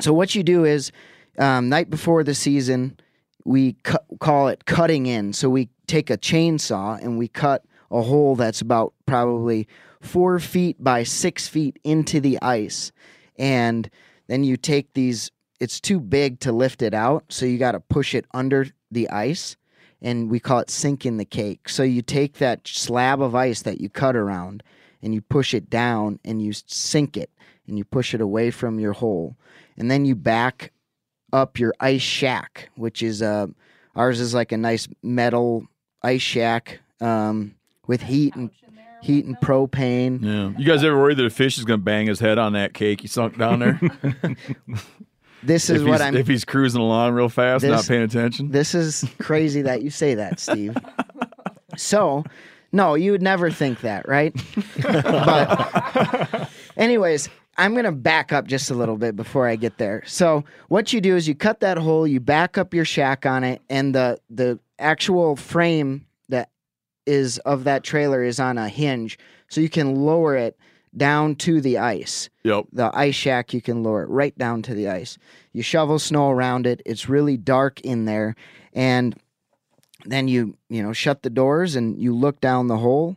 so 0.00 0.12
what 0.12 0.34
you 0.34 0.42
do 0.42 0.64
is, 0.64 0.90
um, 1.38 1.68
night 1.68 1.90
before 1.90 2.24
the 2.24 2.34
season, 2.34 2.96
we 3.44 3.74
cu- 3.84 3.98
call 4.18 4.48
it 4.48 4.64
cutting 4.64 5.06
in. 5.06 5.32
So 5.32 5.48
we 5.50 5.68
take 5.86 6.10
a 6.10 6.16
chainsaw 6.18 7.02
and 7.02 7.18
we 7.18 7.28
cut 7.28 7.64
a 7.90 8.02
hole 8.02 8.36
that's 8.36 8.60
about 8.60 8.94
probably 9.06 9.66
four 10.00 10.38
feet 10.38 10.82
by 10.82 11.02
six 11.02 11.48
feet 11.48 11.78
into 11.84 12.20
the 12.20 12.40
ice, 12.40 12.92
and 13.38 13.90
then 14.28 14.44
you 14.44 14.56
take 14.56 14.94
these. 14.94 15.30
It's 15.58 15.80
too 15.80 16.00
big 16.00 16.40
to 16.40 16.52
lift 16.52 16.80
it 16.80 16.94
out, 16.94 17.24
so 17.28 17.44
you 17.44 17.58
got 17.58 17.72
to 17.72 17.80
push 17.80 18.14
it 18.14 18.24
under 18.32 18.68
the 18.90 19.10
ice, 19.10 19.56
and 20.00 20.30
we 20.30 20.40
call 20.40 20.60
it 20.60 20.70
sinking 20.70 21.18
the 21.18 21.24
cake. 21.26 21.68
So 21.68 21.82
you 21.82 22.00
take 22.00 22.34
that 22.38 22.66
slab 22.66 23.20
of 23.20 23.34
ice 23.34 23.60
that 23.62 23.78
you 23.80 23.90
cut 23.90 24.16
around, 24.16 24.62
and 25.02 25.14
you 25.14 25.20
push 25.20 25.54
it 25.54 25.70
down, 25.70 26.18
and 26.24 26.42
you 26.42 26.52
sink 26.52 27.16
it, 27.16 27.30
and 27.66 27.78
you 27.78 27.84
push 27.84 28.14
it 28.14 28.20
away 28.20 28.50
from 28.50 28.78
your 28.78 28.92
hole, 28.92 29.36
and 29.76 29.90
then 29.90 30.04
you 30.04 30.14
back 30.14 30.72
up 31.32 31.58
your 31.58 31.72
ice 31.80 32.02
shack, 32.02 32.70
which 32.76 33.02
is 33.02 33.22
uh 33.22 33.46
ours 33.96 34.20
is 34.20 34.34
like 34.34 34.52
a 34.52 34.56
nice 34.56 34.88
metal 35.02 35.66
ice 36.02 36.22
shack 36.22 36.80
um, 37.00 37.54
with 37.86 38.02
heat 38.02 38.34
and 38.36 38.50
heat 39.02 39.24
and 39.24 39.36
propane. 39.38 40.22
Yeah. 40.22 40.58
You 40.58 40.66
guys 40.66 40.84
ever 40.84 40.98
worried 40.98 41.16
that 41.18 41.26
a 41.26 41.30
fish 41.30 41.58
is 41.58 41.64
going 41.64 41.80
to 41.80 41.84
bang 41.84 42.06
his 42.06 42.20
head 42.20 42.38
on 42.38 42.52
that 42.52 42.74
cake 42.74 43.02
you 43.02 43.08
sunk 43.08 43.38
down 43.38 43.60
there? 43.60 43.80
This 45.42 45.70
is 45.70 45.80
if 45.80 45.88
what 45.88 46.00
he's, 46.00 46.00
I'm. 46.02 46.16
If 46.16 46.26
he's 46.26 46.44
cruising 46.44 46.80
along 46.80 47.14
real 47.14 47.28
fast, 47.28 47.64
not 47.64 47.86
paying 47.86 48.02
attention. 48.02 48.50
This 48.50 48.74
is 48.74 49.04
crazy 49.18 49.62
that 49.62 49.82
you 49.82 49.88
say 49.88 50.14
that, 50.14 50.38
Steve. 50.38 50.76
so, 51.78 52.24
no, 52.72 52.94
you 52.94 53.12
would 53.12 53.22
never 53.22 53.50
think 53.50 53.80
that, 53.80 54.08
right? 54.08 54.34
but, 54.82 56.50
anyways, 56.76 57.28
I'm 57.56 57.72
going 57.72 57.84
to 57.84 57.92
back 57.92 58.32
up 58.32 58.46
just 58.46 58.70
a 58.70 58.74
little 58.74 58.96
bit 58.96 59.16
before 59.16 59.46
I 59.46 59.56
get 59.56 59.78
there. 59.78 60.02
So, 60.06 60.44
what 60.68 60.92
you 60.92 61.00
do 61.00 61.16
is 61.16 61.26
you 61.26 61.34
cut 61.34 61.60
that 61.60 61.78
hole, 61.78 62.06
you 62.06 62.20
back 62.20 62.56
up 62.56 62.72
your 62.72 62.84
shack 62.84 63.26
on 63.26 63.44
it, 63.44 63.60
and 63.68 63.94
the 63.94 64.18
the 64.30 64.58
actual 64.78 65.36
frame 65.36 66.06
that 66.28 66.50
is 67.06 67.38
of 67.38 67.64
that 67.64 67.82
trailer 67.82 68.22
is 68.22 68.38
on 68.38 68.56
a 68.56 68.68
hinge, 68.68 69.18
so 69.48 69.60
you 69.60 69.68
can 69.68 69.96
lower 69.96 70.36
it 70.36 70.56
down 70.96 71.34
to 71.36 71.60
the 71.60 71.78
ice. 71.78 72.28
Yep. 72.44 72.66
The 72.72 72.90
ice 72.94 73.14
shack, 73.14 73.52
you 73.52 73.60
can 73.60 73.82
lower 73.82 74.02
it 74.02 74.08
right 74.08 74.36
down 74.36 74.62
to 74.62 74.74
the 74.74 74.88
ice. 74.88 75.18
You 75.52 75.62
shovel 75.62 75.98
snow 75.98 76.30
around 76.30 76.66
it. 76.66 76.82
It's 76.84 77.08
really 77.08 77.36
dark 77.36 77.80
in 77.82 78.04
there. 78.04 78.34
And 78.72 79.16
then 80.04 80.28
you, 80.28 80.56
you 80.68 80.82
know, 80.82 80.92
shut 80.92 81.22
the 81.22 81.30
doors 81.30 81.76
and 81.76 82.00
you 82.00 82.14
look 82.14 82.40
down 82.40 82.66
the 82.66 82.78
hole 82.78 83.16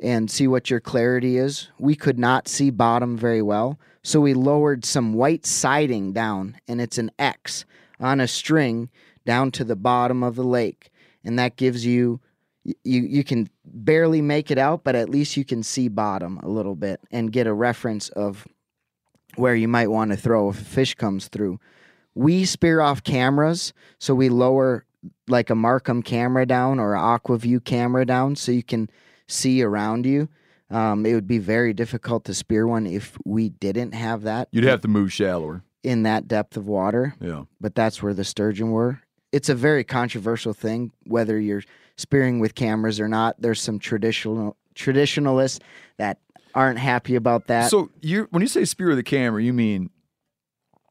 and 0.00 0.30
see 0.30 0.46
what 0.46 0.70
your 0.70 0.80
clarity 0.80 1.38
is. 1.38 1.68
We 1.78 1.94
could 1.94 2.18
not 2.18 2.48
see 2.48 2.70
bottom 2.70 3.16
very 3.16 3.42
well. 3.42 3.78
So 4.02 4.20
we 4.20 4.34
lowered 4.34 4.84
some 4.84 5.14
white 5.14 5.46
siding 5.46 6.12
down, 6.12 6.56
and 6.66 6.80
it's 6.80 6.98
an 6.98 7.12
X 7.18 7.64
on 8.00 8.20
a 8.20 8.26
string 8.26 8.90
down 9.24 9.52
to 9.52 9.64
the 9.64 9.76
bottom 9.76 10.24
of 10.24 10.34
the 10.34 10.44
lake. 10.44 10.90
And 11.24 11.38
that 11.38 11.56
gives 11.56 11.86
you 11.86 12.20
you 12.64 13.02
you 13.02 13.24
can 13.24 13.48
barely 13.64 14.22
make 14.22 14.50
it 14.50 14.58
out, 14.58 14.84
but 14.84 14.94
at 14.94 15.08
least 15.08 15.36
you 15.36 15.44
can 15.44 15.62
see 15.62 15.88
bottom 15.88 16.38
a 16.38 16.48
little 16.48 16.74
bit 16.74 17.00
and 17.10 17.32
get 17.32 17.46
a 17.46 17.52
reference 17.52 18.08
of 18.10 18.46
where 19.36 19.54
you 19.54 19.68
might 19.68 19.90
want 19.90 20.10
to 20.10 20.16
throw 20.16 20.50
if 20.50 20.60
a 20.60 20.64
fish 20.64 20.94
comes 20.94 21.28
through. 21.28 21.58
We 22.14 22.44
spear 22.44 22.80
off 22.80 23.02
cameras, 23.02 23.72
so 23.98 24.14
we 24.14 24.28
lower 24.28 24.84
like 25.32 25.50
a 25.50 25.54
Marcum 25.54 26.04
camera 26.04 26.46
down 26.46 26.78
or 26.78 26.94
an 26.94 27.00
Aqua-Vu 27.02 27.58
camera 27.60 28.06
down 28.06 28.36
so 28.36 28.52
you 28.52 28.62
can 28.62 28.88
see 29.26 29.62
around 29.62 30.06
you. 30.06 30.28
Um, 30.70 31.04
it 31.04 31.14
would 31.14 31.26
be 31.26 31.38
very 31.38 31.72
difficult 31.72 32.24
to 32.26 32.34
spear 32.34 32.66
one 32.66 32.86
if 32.86 33.18
we 33.24 33.48
didn't 33.48 33.92
have 33.92 34.22
that 34.22 34.48
You'd 34.52 34.64
have 34.64 34.80
to 34.82 34.88
move 34.88 35.12
shallower. 35.12 35.62
in 35.82 36.04
that 36.04 36.28
depth 36.28 36.56
of 36.56 36.66
water. 36.66 37.14
Yeah. 37.20 37.44
But 37.60 37.74
that's 37.74 38.02
where 38.02 38.14
the 38.14 38.24
sturgeon 38.24 38.70
were. 38.70 39.00
It's 39.32 39.48
a 39.48 39.54
very 39.54 39.82
controversial 39.84 40.52
thing 40.54 40.92
whether 41.04 41.38
you're 41.40 41.62
spearing 41.96 42.38
with 42.40 42.54
cameras 42.54 43.00
or 43.00 43.08
not. 43.08 43.40
There's 43.40 43.60
some 43.60 43.78
traditional 43.78 44.56
traditionalists 44.74 45.58
that 45.98 46.18
aren't 46.54 46.78
happy 46.78 47.16
about 47.16 47.48
that. 47.48 47.70
So 47.70 47.90
you 48.00 48.28
when 48.30 48.40
you 48.42 48.48
say 48.48 48.64
spear 48.64 48.90
of 48.90 48.96
the 48.96 49.02
camera, 49.02 49.42
you 49.42 49.52
mean 49.52 49.90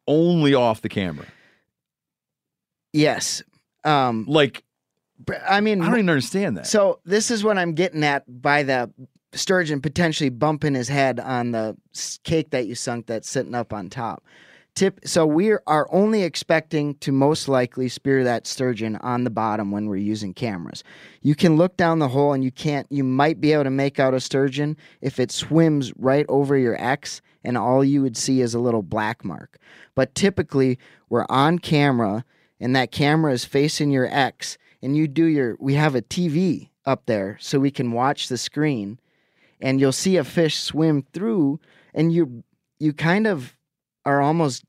only 0.07 0.53
off 0.53 0.81
the 0.81 0.89
camera. 0.89 1.25
yes. 2.93 3.41
Um 3.83 4.25
Like 4.27 4.63
I 5.47 5.61
mean 5.61 5.81
I 5.81 5.85
don't 5.85 5.95
even 5.95 6.09
understand 6.09 6.57
that. 6.57 6.67
So 6.67 6.99
this 7.05 7.31
is 7.31 7.43
what 7.43 7.57
I'm 7.57 7.73
getting 7.73 8.03
at 8.03 8.23
by 8.41 8.63
the 8.63 8.91
sturgeon 9.33 9.81
potentially 9.81 10.29
bumping 10.29 10.73
his 10.73 10.89
head 10.89 11.19
on 11.19 11.51
the 11.51 11.77
cake 12.23 12.49
that 12.51 12.67
you 12.67 12.75
sunk 12.75 13.05
that's 13.07 13.29
sitting 13.29 13.55
up 13.55 13.71
on 13.71 13.89
top. 13.89 14.23
Tip. 14.73 15.01
So 15.03 15.25
we 15.25 15.51
are 15.51 15.87
only 15.91 16.23
expecting 16.23 16.95
to 16.99 17.11
most 17.11 17.49
likely 17.49 17.89
spear 17.89 18.23
that 18.23 18.47
sturgeon 18.47 18.95
on 18.97 19.25
the 19.25 19.29
bottom 19.29 19.69
when 19.69 19.87
we're 19.87 19.97
using 19.97 20.33
cameras. 20.33 20.81
You 21.21 21.35
can 21.35 21.57
look 21.57 21.75
down 21.75 21.99
the 21.99 22.07
hole 22.07 22.31
and 22.31 22.41
you 22.41 22.51
can't. 22.51 22.87
You 22.89 23.03
might 23.03 23.41
be 23.41 23.51
able 23.51 23.65
to 23.65 23.69
make 23.69 23.99
out 23.99 24.13
a 24.13 24.21
sturgeon 24.21 24.77
if 25.01 25.19
it 25.19 25.29
swims 25.29 25.91
right 25.97 26.25
over 26.29 26.57
your 26.57 26.81
X, 26.81 27.21
and 27.43 27.57
all 27.57 27.83
you 27.83 28.01
would 28.01 28.15
see 28.15 28.39
is 28.39 28.53
a 28.53 28.59
little 28.59 28.81
black 28.81 29.25
mark. 29.25 29.57
But 29.93 30.15
typically, 30.15 30.79
we're 31.09 31.25
on 31.27 31.59
camera, 31.59 32.23
and 32.61 32.73
that 32.75 32.91
camera 32.91 33.33
is 33.33 33.43
facing 33.43 33.91
your 33.91 34.07
X, 34.09 34.57
and 34.81 34.95
you 34.95 35.07
do 35.09 35.25
your. 35.25 35.57
We 35.59 35.73
have 35.73 35.95
a 35.95 36.01
TV 36.01 36.69
up 36.85 37.05
there 37.07 37.37
so 37.41 37.59
we 37.59 37.71
can 37.71 37.91
watch 37.91 38.27
the 38.29 38.37
screen 38.37 38.99
and 39.61 39.79
you'll 39.79 39.91
see 39.91 40.17
a 40.17 40.23
fish 40.23 40.57
swim 40.57 41.05
through 41.13 41.59
and 41.93 42.11
you 42.11 42.43
you 42.79 42.91
kind 42.91 43.27
of 43.27 43.55
are 44.03 44.19
almost 44.19 44.63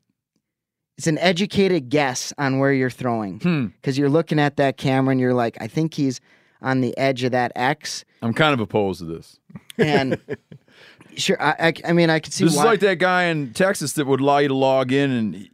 it's 0.95 1.07
an 1.07 1.17
educated 1.17 1.89
guess 1.89 2.31
on 2.37 2.59
where 2.59 2.71
you're 2.71 2.91
throwing 2.91 3.39
Hmm. 3.39 3.65
because 3.81 3.97
you're 3.97 4.11
looking 4.11 4.37
at 4.37 4.57
that 4.57 4.77
camera 4.77 5.13
and 5.13 5.19
you're 5.19 5.33
like 5.33 5.57
i 5.59 5.65
think 5.65 5.95
he's 5.95 6.21
on 6.61 6.81
the 6.81 6.95
edge 6.99 7.23
of 7.23 7.31
that 7.31 7.51
x 7.55 8.05
I'm 8.21 8.35
kind 8.35 8.53
of 8.53 8.59
opposed 8.59 8.99
to 8.99 9.05
this. 9.05 9.39
and 9.79 10.19
sure 11.17 11.41
I, 11.41 11.55
I 11.59 11.73
i 11.89 11.93
mean 11.93 12.11
i 12.11 12.19
could 12.19 12.31
see 12.31 12.43
This 12.43 12.55
why 12.55 12.61
is 12.61 12.65
like 12.67 12.79
that 12.81 12.99
guy 12.99 13.23
in 13.23 13.53
Texas 13.53 13.93
that 13.93 14.05
would 14.05 14.19
allow 14.21 14.37
you 14.37 14.49
to 14.49 14.53
log 14.53 14.91
in 14.91 15.09
and 15.09 15.49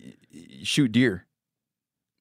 shoot 0.63 0.91
deer. 0.91 1.25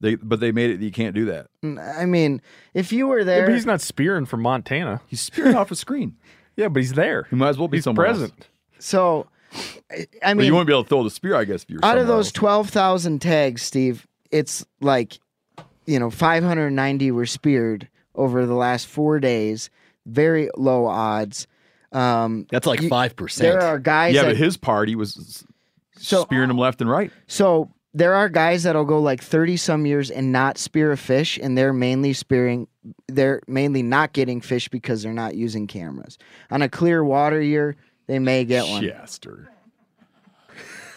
They 0.01 0.15
but 0.15 0.39
they 0.41 0.53
made 0.53 0.71
it 0.71 0.81
you 0.81 0.93
can't 0.93 1.15
do 1.15 1.25
that. 1.27 1.49
i 1.97 2.07
mean 2.07 2.41
if 2.75 2.93
you 2.93 3.09
were 3.09 3.19
Yeah, 3.19 3.25
there 3.25 3.47
but 3.47 3.55
he's 3.55 3.67
not 3.67 3.81
spearing 3.81 4.27
from 4.27 4.43
Montana. 4.43 5.01
He's 5.09 5.21
spearing 5.21 5.55
off 5.57 5.71
a 5.71 5.77
screen. 5.77 6.17
Yeah, 6.57 6.67
but 6.69 6.81
he's 6.83 6.95
there. 6.95 7.29
He 7.31 7.37
might 7.37 7.51
as 7.51 7.57
well 7.59 7.69
be 7.69 7.77
He's 7.77 7.85
somewhere 7.85 8.09
present. 8.09 8.33
else. 8.33 8.85
so 8.85 9.29
i, 9.55 10.07
I 10.25 10.35
But 10.35 10.37
mean 10.39 10.47
you 10.47 10.53
wouldn't 10.55 10.67
be 10.67 10.73
able 10.73 10.83
to 10.83 10.89
throw 10.89 11.05
the 11.05 11.11
spear, 11.11 11.37
I 11.37 11.45
guess, 11.45 11.63
if 11.63 11.71
you're 11.71 11.79
out 11.85 11.97
of 11.99 12.03
somewhere 12.03 12.17
those 12.17 12.27
else. 12.27 12.33
12,000 12.33 13.21
tags, 13.21 13.63
Steve, 13.63 14.09
it's 14.33 14.67
like, 14.81 15.21
you 15.87 16.01
know, 16.01 16.11
590 16.11 17.13
were 17.13 17.27
speared 17.27 17.89
over 18.17 18.45
the 18.45 18.55
last 18.57 18.89
four 18.89 19.21
days. 19.21 19.71
Very 20.05 20.51
low 20.57 20.87
odds. 20.87 21.47
Um, 21.93 22.47
That's 22.51 22.67
like 22.67 22.81
you- 22.83 22.89
five 22.89 23.15
percent. 23.15 23.53
there 23.61 23.61
are 23.63 23.79
guys 23.79 24.15
Yeah, 24.17 24.23
that, 24.23 24.29
but 24.31 24.37
his 24.37 24.57
party 24.57 24.97
was 24.97 25.17
s- 25.17 25.45
So- 25.97 26.23
spearing 26.23 26.49
them 26.49 26.59
left 26.59 26.81
and 26.81 26.91
right. 26.91 27.13
so 27.29 27.71
there 27.99 28.15
are 28.15 28.29
guys 28.29 28.63
that'll 28.63 28.85
go 28.85 29.01
like 29.01 29.21
30 29.23 29.57
some 29.57 29.85
years 29.85 30.11
and 30.11 30.31
not 30.31 30.57
spear 30.57 30.93
a 30.93 30.97
fish 30.97 31.39
and 31.43 31.59
they're 31.59 31.73
mainly 31.73 32.13
spearing 32.13 32.69
they're 33.09 33.43
mainly 33.49 33.83
not 33.83 34.13
getting 34.13 34.41
fish 34.41 34.69
because 34.69 35.03
they're 35.03 35.13
not 35.13 35.35
using 35.35 35.67
cameras. 35.67 36.17
On 36.51 36.63
a 36.63 36.69
clear 36.69 37.03
water 37.05 37.43
year, 37.43 37.77
they 38.07 38.19
may 38.19 38.45
get 38.45 38.67
one. 38.69 38.83
Chester. 38.83 39.51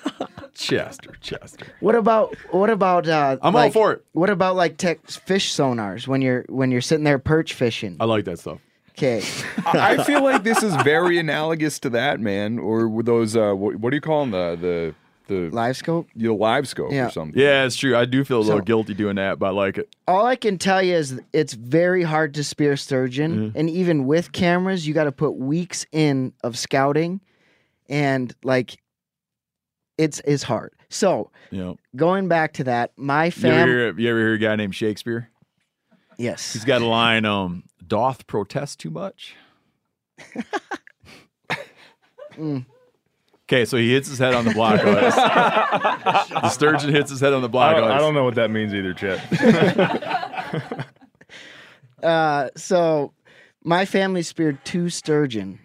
Chester, 0.54 1.16
Chester. 1.22 1.66
What 1.80 1.96
about 1.96 2.36
what 2.52 2.70
about 2.70 3.08
uh 3.08 3.38
I'm 3.42 3.56
all 3.56 3.72
for 3.72 3.94
it. 3.94 4.06
What 4.12 4.30
about 4.30 4.56
like 4.56 4.78
tech 4.78 5.08
fish 5.08 5.54
sonars 5.54 6.08
when 6.08 6.22
you're 6.22 6.46
when 6.50 6.70
you're 6.70 6.82
sitting 6.82 7.04
there 7.04 7.20
perch 7.20 7.56
fishing? 7.56 7.98
I 8.00 8.06
like 8.06 8.26
that 8.26 8.38
stuff. 8.40 8.60
Okay. 8.92 9.24
I 9.66 9.96
I 9.98 10.04
feel 10.04 10.24
like 10.24 10.44
this 10.44 10.62
is 10.62 10.76
very 10.84 11.18
analogous 11.18 11.80
to 11.80 11.90
that, 11.92 12.20
man. 12.20 12.60
Or 12.60 13.02
those, 13.02 13.36
uh, 13.36 13.54
what, 13.54 13.78
what 13.78 13.90
do 13.90 13.96
you 13.96 14.02
call 14.02 14.26
them? 14.26 14.62
The 14.62 14.94
the 15.32 15.50
the 15.50 15.56
live 15.56 15.78
scope, 15.78 16.08
the 16.15 16.30
live 16.34 16.67
scope 16.67 16.91
Yeah. 16.91 17.08
or 17.08 17.12
something. 17.12 17.39
Yeah, 17.39 17.65
it's 17.65 17.76
true. 17.76 17.96
I 17.96 18.06
do 18.06 18.24
feel 18.24 18.39
a 18.39 18.44
little 18.44 18.60
So- 18.60 18.63
guilty 18.65 18.94
doing 18.94 19.15
that, 19.15 19.39
but 19.39 19.48
I 19.48 19.50
like 19.52 19.78
it. 19.78 19.89
All 20.08 20.26
I 20.26 20.36
can 20.36 20.58
tell 20.58 20.82
you 20.84 20.96
is 20.96 21.20
it's 21.34 21.54
very 21.54 22.04
hard 22.04 22.34
to 22.36 22.44
spear 22.44 22.76
sturgeon, 22.78 23.32
Mm-hmm. 23.50 23.58
and 23.58 23.70
even 23.70 24.06
with 24.06 24.32
cameras, 24.32 24.88
you 24.88 24.94
got 24.94 25.06
to 25.06 25.12
put 25.12 25.32
weeks 25.32 25.86
in 25.91 26.34
of 26.44 26.58
scouting, 26.58 27.22
and 27.89 28.34
like, 28.44 28.78
it's 29.98 30.22
it's 30.26 30.44
hard. 30.44 30.74
So 30.89 31.32
You 31.52 31.60
know, 31.60 31.78
going 31.96 32.28
back 32.28 32.54
to 32.54 32.63
that, 32.65 32.91
my 32.98 33.26
you 33.26 33.28
ever, 33.28 33.34
fam, 33.41 33.67
hear, 33.67 34.00
you 34.00 34.10
ever 34.10 34.20
hear 34.20 34.34
a 34.34 34.38
guy 34.38 34.56
named 34.56 34.76
Shakespeare? 34.76 35.30
yes, 36.17 36.54
He's 36.54 36.65
got 36.65 36.82
a 36.82 36.86
line, 36.86 37.24
um, 37.26 37.63
doth 37.88 38.28
protest 38.28 38.80
too 38.80 38.89
much. 38.91 39.36
Okay, 43.52 43.66
so 43.66 43.76
he 43.76 43.92
hits 43.92 44.08
his 44.08 44.18
head 44.18 44.34
on 44.34 44.46
the 44.46 44.54
block 44.54 44.80
ice. 44.80 45.14
the 46.30 46.50
sturgeon 46.52 46.90
hits 46.90 47.12
his 47.12 47.20
head 47.20 47.34
on 47.34 47.42
the 47.42 47.50
I 47.50 47.52
block 47.52 47.76
don't, 47.76 47.92
ice. 47.92 47.92
I 47.92 47.98
don't 47.98 48.14
know 48.14 48.24
what 48.24 48.36
that 48.36 48.50
means 48.50 48.74
either, 48.74 48.94
Chet. 48.94 49.20
Uh, 52.02 52.50
so 52.56 53.14
my 53.64 53.86
family 53.86 54.24
speared 54.24 54.58
two 54.66 54.90
sturgeon 54.90 55.60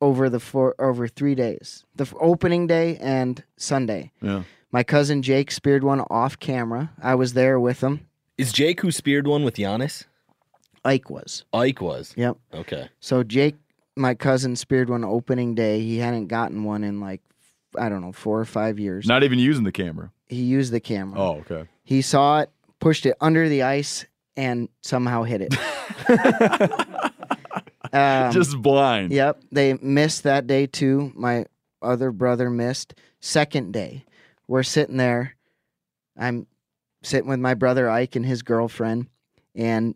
over 0.00 0.30
the 0.30 0.40
four 0.40 0.74
over 0.78 1.06
three 1.06 1.34
days, 1.34 1.84
the 1.94 2.10
opening 2.18 2.66
day 2.66 2.96
and 2.96 3.44
Sunday. 3.58 4.10
Yeah. 4.22 4.44
My 4.72 4.82
cousin 4.82 5.20
Jake 5.20 5.50
speared 5.50 5.84
one 5.84 6.00
off 6.08 6.38
camera. 6.38 6.90
I 7.02 7.14
was 7.14 7.34
there 7.34 7.60
with 7.60 7.82
him. 7.82 8.06
Is 8.38 8.54
Jake 8.54 8.80
who 8.80 8.90
speared 8.90 9.26
one 9.26 9.44
with 9.44 9.56
Janis? 9.56 10.04
Ike 10.82 11.10
was. 11.10 11.44
Ike 11.52 11.82
was. 11.82 12.14
Yep. 12.16 12.38
Okay. 12.54 12.88
So 13.00 13.22
Jake, 13.22 13.56
my 13.96 14.14
cousin, 14.14 14.56
speared 14.56 14.90
one 14.90 15.04
opening 15.04 15.54
day. 15.54 15.80
He 15.80 15.98
hadn't 15.98 16.26
gotten 16.26 16.64
one 16.64 16.84
in 16.84 17.00
like 17.00 17.20
I 17.78 17.88
don't 17.88 18.00
know 18.00 18.12
four 18.12 18.40
or 18.40 18.44
five 18.44 18.78
years. 18.78 19.06
Not 19.06 19.22
even 19.24 19.38
using 19.38 19.64
the 19.64 19.72
camera. 19.72 20.10
He 20.28 20.42
used 20.42 20.72
the 20.72 20.80
camera. 20.80 21.20
Oh, 21.20 21.44
okay. 21.48 21.68
He 21.82 22.02
saw 22.02 22.40
it, 22.40 22.50
pushed 22.80 23.06
it 23.06 23.16
under 23.20 23.48
the 23.48 23.62
ice, 23.62 24.06
and 24.36 24.68
somehow 24.80 25.22
hit 25.22 25.42
it. 25.42 25.54
Um, 27.94 28.32
Just 28.32 28.60
blind. 28.60 29.12
Yep. 29.12 29.44
They 29.52 29.74
missed 29.74 30.24
that 30.24 30.48
day 30.48 30.66
too. 30.66 31.12
My 31.14 31.46
other 31.80 32.10
brother 32.10 32.50
missed. 32.50 32.94
Second 33.20 33.72
day, 33.72 34.04
we're 34.48 34.64
sitting 34.64 34.96
there. 34.96 35.36
I'm 36.18 36.48
sitting 37.04 37.28
with 37.28 37.38
my 37.38 37.54
brother 37.54 37.88
Ike 37.88 38.16
and 38.16 38.26
his 38.26 38.42
girlfriend, 38.42 39.06
and 39.54 39.94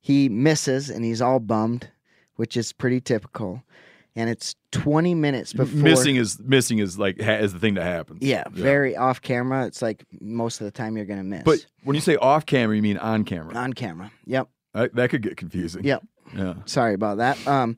he 0.00 0.28
misses 0.28 0.90
and 0.90 1.04
he's 1.04 1.20
all 1.20 1.40
bummed, 1.40 1.88
which 2.40 2.56
is 2.56 2.72
pretty 2.72 3.02
typical. 3.02 3.62
And 4.16 4.30
it's 4.30 4.56
20 4.72 5.14
minutes 5.14 5.52
before. 5.52 5.78
Missing 5.78 6.16
is 6.16 6.40
missing 6.40 6.78
is 6.78 6.98
like 6.98 7.20
ha- 7.20 7.34
is 7.34 7.52
the 7.52 7.58
thing 7.58 7.74
that 7.74 7.82
happens. 7.82 8.22
Yeah, 8.22 8.44
very 8.50 8.96
off 8.96 9.20
camera. 9.20 9.66
It's 9.66 9.82
like 9.82 10.06
most 10.22 10.58
of 10.58 10.64
the 10.64 10.70
time 10.70 10.96
you're 10.96 11.04
going 11.04 11.18
to 11.18 11.24
miss. 11.24 11.42
But 11.44 11.66
when 11.84 11.96
you 11.96 12.00
say 12.00 12.16
off 12.16 12.46
camera, 12.46 12.74
you 12.74 12.80
mean 12.80 12.96
on 12.96 13.24
camera. 13.24 13.54
on 13.54 13.74
camera. 13.74 14.10
Yep. 14.24 14.48
That, 14.72 14.94
that 14.94 15.10
could 15.10 15.20
get 15.20 15.36
confusing. 15.36 15.84
Yep. 15.84 16.02
Yeah. 16.34 16.54
Sorry 16.64 16.94
about 16.94 17.18
that. 17.18 17.46
Um, 17.46 17.76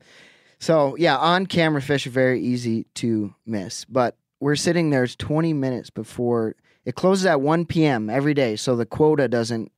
so 0.59 0.95
yeah, 0.95 1.17
on 1.17 1.45
camera 1.45 1.81
fish 1.81 2.07
are 2.07 2.11
very 2.11 2.41
easy 2.41 2.85
to 2.95 3.35
miss, 3.45 3.83
but 3.83 4.15
we're 4.39 4.55
sitting 4.55 4.91
there 4.91 5.03
it's 5.03 5.17
20 5.17 5.51
minutes 5.51 5.89
before 5.89 6.55
it 6.85 6.95
closes 6.95 7.25
at 7.25 7.41
1 7.41 7.65
p.m. 7.65 8.09
every 8.09 8.33
day, 8.33 8.55
so 8.55 8.77
the 8.77 8.85
quota 8.85 9.27
doesn't 9.27 9.73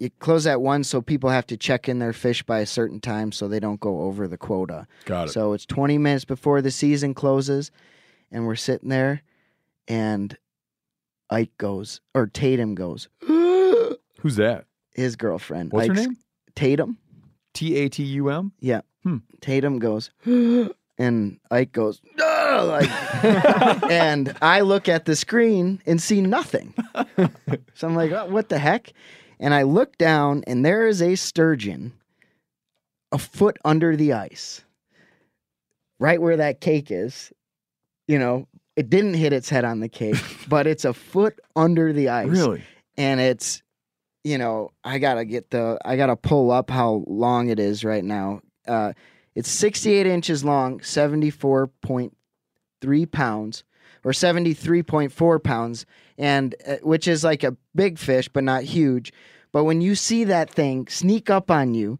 you 0.00 0.10
close 0.18 0.46
at 0.46 0.60
one, 0.60 0.82
so 0.82 1.02
people 1.02 1.30
have 1.30 1.46
to 1.48 1.56
check 1.56 1.88
in 1.88 1.98
their 1.98 2.12
fish 2.12 2.42
by 2.42 2.60
a 2.60 2.66
certain 2.66 3.00
time, 3.00 3.32
so 3.32 3.46
they 3.46 3.60
don't 3.60 3.80
go 3.80 4.00
over 4.02 4.26
the 4.26 4.38
quota. 4.38 4.86
Got 5.04 5.28
it. 5.28 5.32
So 5.32 5.52
it's 5.52 5.66
20 5.66 5.98
minutes 5.98 6.24
before 6.24 6.62
the 6.62 6.70
season 6.70 7.12
closes, 7.14 7.70
and 8.32 8.46
we're 8.46 8.56
sitting 8.56 8.88
there, 8.88 9.22
and 9.86 10.36
Ike 11.28 11.56
goes 11.58 12.00
or 12.14 12.26
Tatum 12.26 12.74
goes. 12.74 13.08
Who's 13.26 14.36
that? 14.36 14.64
His 14.94 15.16
girlfriend. 15.16 15.72
What's 15.72 15.88
her 15.88 15.94
name? 15.94 16.16
Tatum. 16.54 16.98
T 17.52 17.76
A 17.76 17.88
T 17.88 18.02
U 18.02 18.30
M. 18.30 18.52
Yeah. 18.58 18.80
Hmm. 19.02 19.18
Tatum 19.40 19.78
goes, 19.78 20.10
and 20.24 21.38
Ike 21.50 21.72
goes, 21.72 22.00
like, 22.64 22.90
and 23.90 24.34
I 24.42 24.60
look 24.60 24.88
at 24.88 25.04
the 25.04 25.16
screen 25.16 25.80
and 25.86 26.00
see 26.00 26.20
nothing. 26.20 26.74
so 27.74 27.88
I'm 27.88 27.94
like, 27.94 28.12
"Oh, 28.12 28.26
what 28.26 28.48
the 28.48 28.58
heck? 28.58 28.92
And 29.40 29.54
I 29.54 29.62
look 29.62 29.98
down, 29.98 30.44
and 30.46 30.64
there 30.64 30.86
is 30.86 31.02
a 31.02 31.16
sturgeon 31.16 31.94
a 33.12 33.18
foot 33.18 33.58
under 33.64 33.96
the 33.96 34.12
ice, 34.12 34.62
right 35.98 36.20
where 36.20 36.36
that 36.36 36.60
cake 36.60 36.90
is. 36.90 37.32
You 38.06 38.18
know, 38.18 38.46
it 38.76 38.90
didn't 38.90 39.14
hit 39.14 39.32
its 39.32 39.48
head 39.48 39.64
on 39.64 39.80
the 39.80 39.88
cake, 39.88 40.22
but 40.48 40.66
it's 40.66 40.84
a 40.84 40.92
foot 40.92 41.40
under 41.56 41.92
the 41.92 42.10
ice. 42.10 42.28
Really? 42.28 42.62
And 42.96 43.20
it's, 43.20 43.62
you 44.24 44.38
know, 44.38 44.70
I 44.84 44.98
gotta 44.98 45.24
get 45.24 45.50
the, 45.50 45.78
I 45.84 45.96
gotta 45.96 46.16
pull 46.16 46.50
up 46.50 46.70
how 46.70 47.04
long 47.06 47.48
it 47.48 47.58
is 47.58 47.84
right 47.84 48.04
now. 48.04 48.42
Uh, 48.68 48.92
it's 49.34 49.50
68 49.50 50.06
inches 50.06 50.44
long, 50.44 50.80
74.3 50.80 53.10
pounds, 53.10 53.64
or 54.04 54.12
73.4 54.12 55.42
pounds, 55.42 55.86
and 56.20 56.54
uh, 56.66 56.76
which 56.82 57.08
is 57.08 57.24
like 57.24 57.42
a 57.42 57.56
big 57.74 57.98
fish, 57.98 58.28
but 58.28 58.44
not 58.44 58.62
huge. 58.62 59.12
But 59.52 59.64
when 59.64 59.80
you 59.80 59.94
see 59.94 60.24
that 60.24 60.50
thing 60.50 60.86
sneak 60.86 61.30
up 61.30 61.50
on 61.50 61.74
you, 61.74 61.98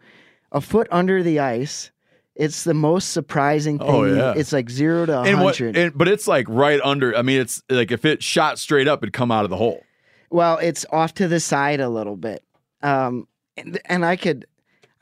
a 0.53 0.61
foot 0.61 0.87
under 0.93 1.23
the 1.23 1.41
ice, 1.41 1.91
it's 2.37 2.63
the 2.65 2.75
most 2.75 3.13
surprising 3.13 3.79
thing. 3.79 3.89
Oh, 3.89 4.05
yeah. 4.05 4.35
It's 4.37 4.53
like 4.53 4.69
zero 4.69 5.07
to 5.07 5.21
And 5.21 5.39
what? 5.39 5.59
100. 5.59 5.77
And, 5.77 5.99
but 5.99 6.07
it's 6.07 6.29
like 6.29 6.47
right 6.49 6.81
under. 6.85 7.17
I 7.17 7.23
mean, 7.23 7.41
it's 7.41 7.63
like 7.71 7.91
if 7.91 8.05
it 8.05 8.23
shot 8.23 8.59
straight 8.59 8.87
up, 8.87 9.03
it'd 9.03 9.15
come 9.15 9.33
out 9.33 9.45
of 9.45 9.51
the 9.51 9.57
hole. 9.57 9.83
Well, 10.29 10.59
it's 10.59 10.85
off 10.93 11.15
to 11.15 11.27
the 11.27 11.41
side 11.41 11.81
a 11.81 11.89
little 11.89 12.17
bit. 12.17 12.45
Um, 12.83 13.27
and, 13.57 13.81
and 13.87 14.05
I 14.05 14.17
could, 14.17 14.47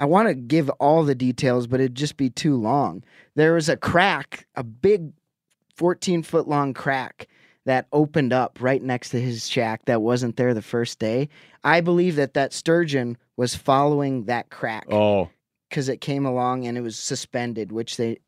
I 0.01 0.07
want 0.07 0.29
to 0.29 0.35
give 0.35 0.71
all 0.79 1.03
the 1.03 1.15
details, 1.15 1.67
but 1.67 1.81
it'd 1.81 1.97
just 1.97 2.17
be 2.17 2.31
too 2.31 2.57
long. 2.57 3.03
There 3.35 3.55
was 3.55 3.69
a 3.69 3.77
crack, 3.77 4.47
a 4.55 4.63
big 4.63 5.13
14 5.75 6.23
foot 6.23 6.49
long 6.49 6.73
crack 6.73 7.29
that 7.69 7.87
opened 7.93 8.33
up 8.33 8.59
right 8.61 8.83
next 8.83 9.11
to 9.11 9.21
his 9.21 9.47
shack 9.47 9.85
that 9.85 10.01
wasn't 10.01 10.37
there 10.37 10.55
the 10.55 10.63
first 10.63 10.99
day. 10.99 11.29
I 11.63 11.83
believe 11.83 12.17
that 12.17 12.33
that 12.33 12.55
sturgeon 12.55 13.19
was 13.37 13.55
following 13.55 14.25
that 14.25 14.49
crack 14.49 14.87
Oh, 14.91 15.29
because 15.69 15.91
it 15.91 16.01
came 16.01 16.25
along 16.25 16.67
and 16.67 16.79
it 16.79 16.81
was 16.81 16.99
suspended, 16.99 17.71
which 17.71 17.99
they 17.99 18.21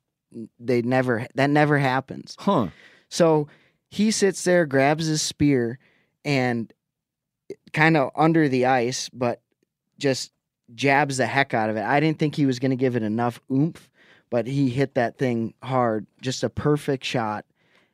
they 0.58 0.82
never 0.82 1.26
that 1.36 1.48
never 1.48 1.78
happens. 1.78 2.36
huh? 2.38 2.68
So 3.08 3.48
he 3.90 4.10
sits 4.10 4.44
there, 4.44 4.66
grabs 4.66 5.06
his 5.06 5.22
spear, 5.22 5.78
and 6.24 6.70
kind 7.72 7.96
of 7.96 8.10
under 8.14 8.46
the 8.48 8.66
ice, 8.66 9.08
but 9.08 9.40
just 9.98 10.32
jabs 10.74 11.16
the 11.16 11.26
heck 11.26 11.54
out 11.54 11.70
of 11.70 11.76
it. 11.76 11.82
I 11.82 11.98
didn't 11.98 12.18
think 12.18 12.36
he 12.36 12.46
was 12.46 12.58
going 12.58 12.70
to 12.72 12.76
give 12.76 12.94
it 12.94 13.02
enough 13.02 13.40
oomph, 13.50 13.90
but 14.28 14.46
he 14.46 14.68
hit 14.68 14.94
that 14.96 15.16
thing 15.16 15.54
hard. 15.62 16.06
Just 16.20 16.44
a 16.44 16.50
perfect 16.50 17.04
shot. 17.04 17.44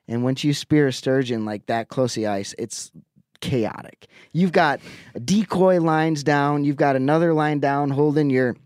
And 0.09 0.23
once 0.23 0.45
you 0.45 0.55
spear 0.55 0.87
a 0.87 0.92
sturgeon 0.92 1.45
like 1.45 1.66
that 1.66 1.88
close 1.88 2.14
to 2.14 2.21
the 2.21 2.27
ice, 2.29 2.55
it's 2.59 2.92
chaotic. 3.40 4.07
You've 4.33 4.53
got 4.53 4.81
decoy 5.25 5.81
lines 5.81 6.23
down, 6.23 6.64
you've 6.64 6.77
got 6.77 6.97
another 6.97 7.35
line 7.35 7.61
down 7.61 7.90
holding 7.90 8.31
your 8.31 8.57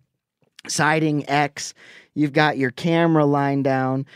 siding 0.69 1.29
X, 1.29 1.75
you've 2.15 2.33
got 2.33 2.59
your 2.59 2.71
camera 2.71 3.25
line 3.25 3.63
down. 3.63 4.07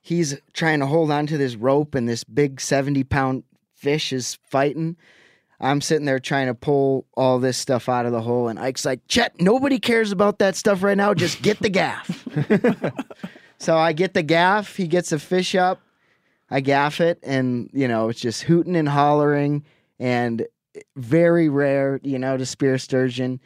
He's 0.00 0.38
trying 0.54 0.80
to 0.80 0.86
hold 0.86 1.10
on 1.10 1.26
to 1.26 1.36
this 1.36 1.56
rope, 1.56 1.94
and 1.94 2.08
this 2.08 2.24
big 2.24 2.60
70 2.60 3.04
pound 3.04 3.44
fish 3.74 4.12
is 4.12 4.38
fighting. 4.42 4.96
I'm 5.60 5.82
sitting 5.82 6.06
there 6.06 6.18
trying 6.18 6.46
to 6.46 6.54
pull 6.54 7.06
all 7.14 7.38
this 7.38 7.58
stuff 7.58 7.88
out 7.88 8.06
of 8.06 8.12
the 8.12 8.22
hole, 8.22 8.48
and 8.48 8.58
Ike's 8.58 8.86
like, 8.86 9.06
Chet, 9.08 9.38
nobody 9.40 9.78
cares 9.78 10.10
about 10.10 10.38
that 10.38 10.56
stuff 10.56 10.82
right 10.82 10.96
now. 10.96 11.12
Just 11.12 11.42
get 11.42 11.58
the 11.60 11.68
gaff. 11.68 12.26
so 13.58 13.76
I 13.76 13.92
get 13.92 14.14
the 14.14 14.22
gaff. 14.22 14.76
He 14.76 14.86
gets 14.86 15.10
the 15.10 15.18
fish 15.18 15.54
up. 15.54 15.80
I 16.50 16.60
gaff 16.60 17.00
it, 17.00 17.18
and 17.22 17.70
you 17.72 17.86
know 17.88 18.08
it's 18.08 18.20
just 18.20 18.42
hooting 18.42 18.76
and 18.76 18.88
hollering, 18.88 19.64
and 19.98 20.46
very 20.96 21.48
rare, 21.48 22.00
you 22.02 22.18
know, 22.18 22.36
to 22.36 22.46
spear 22.46 22.78
sturgeon. 22.78 23.40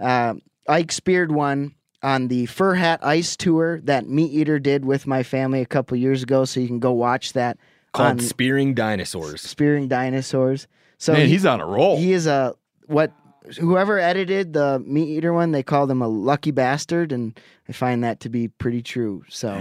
Um, 0.00 0.42
Ike 0.68 0.92
speared 0.92 1.32
one 1.32 1.74
on 2.02 2.28
the 2.28 2.46
Fur 2.46 2.74
Hat 2.74 3.00
Ice 3.02 3.36
Tour 3.36 3.80
that 3.82 4.08
Meat 4.08 4.30
Eater 4.32 4.58
did 4.58 4.84
with 4.84 5.06
my 5.06 5.22
family 5.22 5.60
a 5.60 5.66
couple 5.66 5.96
years 5.96 6.22
ago, 6.22 6.44
so 6.44 6.60
you 6.60 6.66
can 6.68 6.78
go 6.78 6.92
watch 6.92 7.32
that. 7.32 7.58
Called 7.92 8.10
on 8.10 8.18
Spearing 8.20 8.74
Dinosaurs. 8.74 9.40
Spearing 9.40 9.88
Dinosaurs. 9.88 10.68
So 10.98 11.12
Man, 11.14 11.22
he- 11.26 11.32
he's 11.32 11.46
on 11.46 11.60
a 11.60 11.66
roll. 11.66 11.96
He 11.96 12.12
is 12.12 12.26
a 12.26 12.54
what 12.86 13.12
whoever 13.58 13.98
edited 13.98 14.52
the 14.52 14.78
Meat 14.86 15.08
Eater 15.08 15.32
one, 15.32 15.52
they 15.52 15.62
called 15.62 15.90
him 15.90 16.02
a 16.02 16.08
lucky 16.08 16.50
bastard, 16.50 17.12
and 17.12 17.38
I 17.68 17.72
find 17.72 18.04
that 18.04 18.20
to 18.20 18.28
be 18.28 18.48
pretty 18.48 18.82
true. 18.82 19.24
So. 19.28 19.60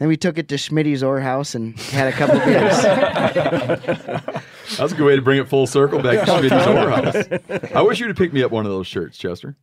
Then 0.00 0.08
we 0.08 0.16
took 0.16 0.38
it 0.38 0.48
to 0.48 0.54
Schmitty's 0.56 1.02
Ore 1.02 1.20
House 1.20 1.54
and 1.54 1.78
had 1.78 2.08
a 2.08 2.12
couple 2.16 2.38
beers. 2.40 2.82
That's 4.78 4.92
a 4.92 4.96
good 4.96 5.04
way 5.04 5.14
to 5.14 5.20
bring 5.20 5.38
it 5.38 5.46
full 5.46 5.66
circle 5.66 6.02
back 6.02 6.24
to 6.24 6.32
Schmitty's 6.32 7.40
House. 7.52 7.72
I 7.74 7.82
wish 7.82 8.00
you'd 8.00 8.08
have 8.08 8.16
picked 8.16 8.32
me 8.32 8.42
up 8.42 8.50
one 8.50 8.64
of 8.64 8.72
those 8.72 8.86
shirts, 8.86 9.18
Chester. 9.18 9.56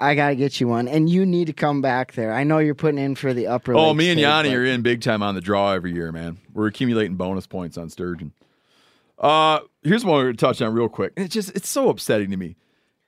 I 0.00 0.16
gotta 0.16 0.34
get 0.34 0.60
you 0.60 0.66
one, 0.66 0.88
and 0.88 1.08
you 1.08 1.24
need 1.24 1.46
to 1.46 1.52
come 1.52 1.80
back 1.80 2.14
there. 2.14 2.32
I 2.32 2.42
know 2.42 2.58
you're 2.58 2.74
putting 2.74 2.98
in 2.98 3.14
for 3.14 3.32
the 3.32 3.46
upper. 3.46 3.74
Oh, 3.74 3.94
me 3.94 4.08
and 4.10 4.16
stage, 4.16 4.22
Yanni 4.22 4.48
but- 4.48 4.56
are 4.56 4.64
in 4.64 4.82
big 4.82 5.02
time 5.02 5.22
on 5.22 5.36
the 5.36 5.40
draw 5.40 5.70
every 5.72 5.92
year, 5.92 6.10
man. 6.10 6.38
We're 6.52 6.66
accumulating 6.66 7.16
bonus 7.16 7.46
points 7.46 7.78
on 7.78 7.90
sturgeon. 7.90 8.32
Uh, 9.20 9.60
here's 9.84 10.04
one 10.04 10.16
we're 10.16 10.24
gonna 10.24 10.36
touch 10.36 10.60
on 10.62 10.74
real 10.74 10.88
quick. 10.88 11.12
It's 11.16 11.32
just 11.32 11.50
it's 11.54 11.68
so 11.68 11.90
upsetting 11.90 12.30
to 12.32 12.36
me. 12.36 12.56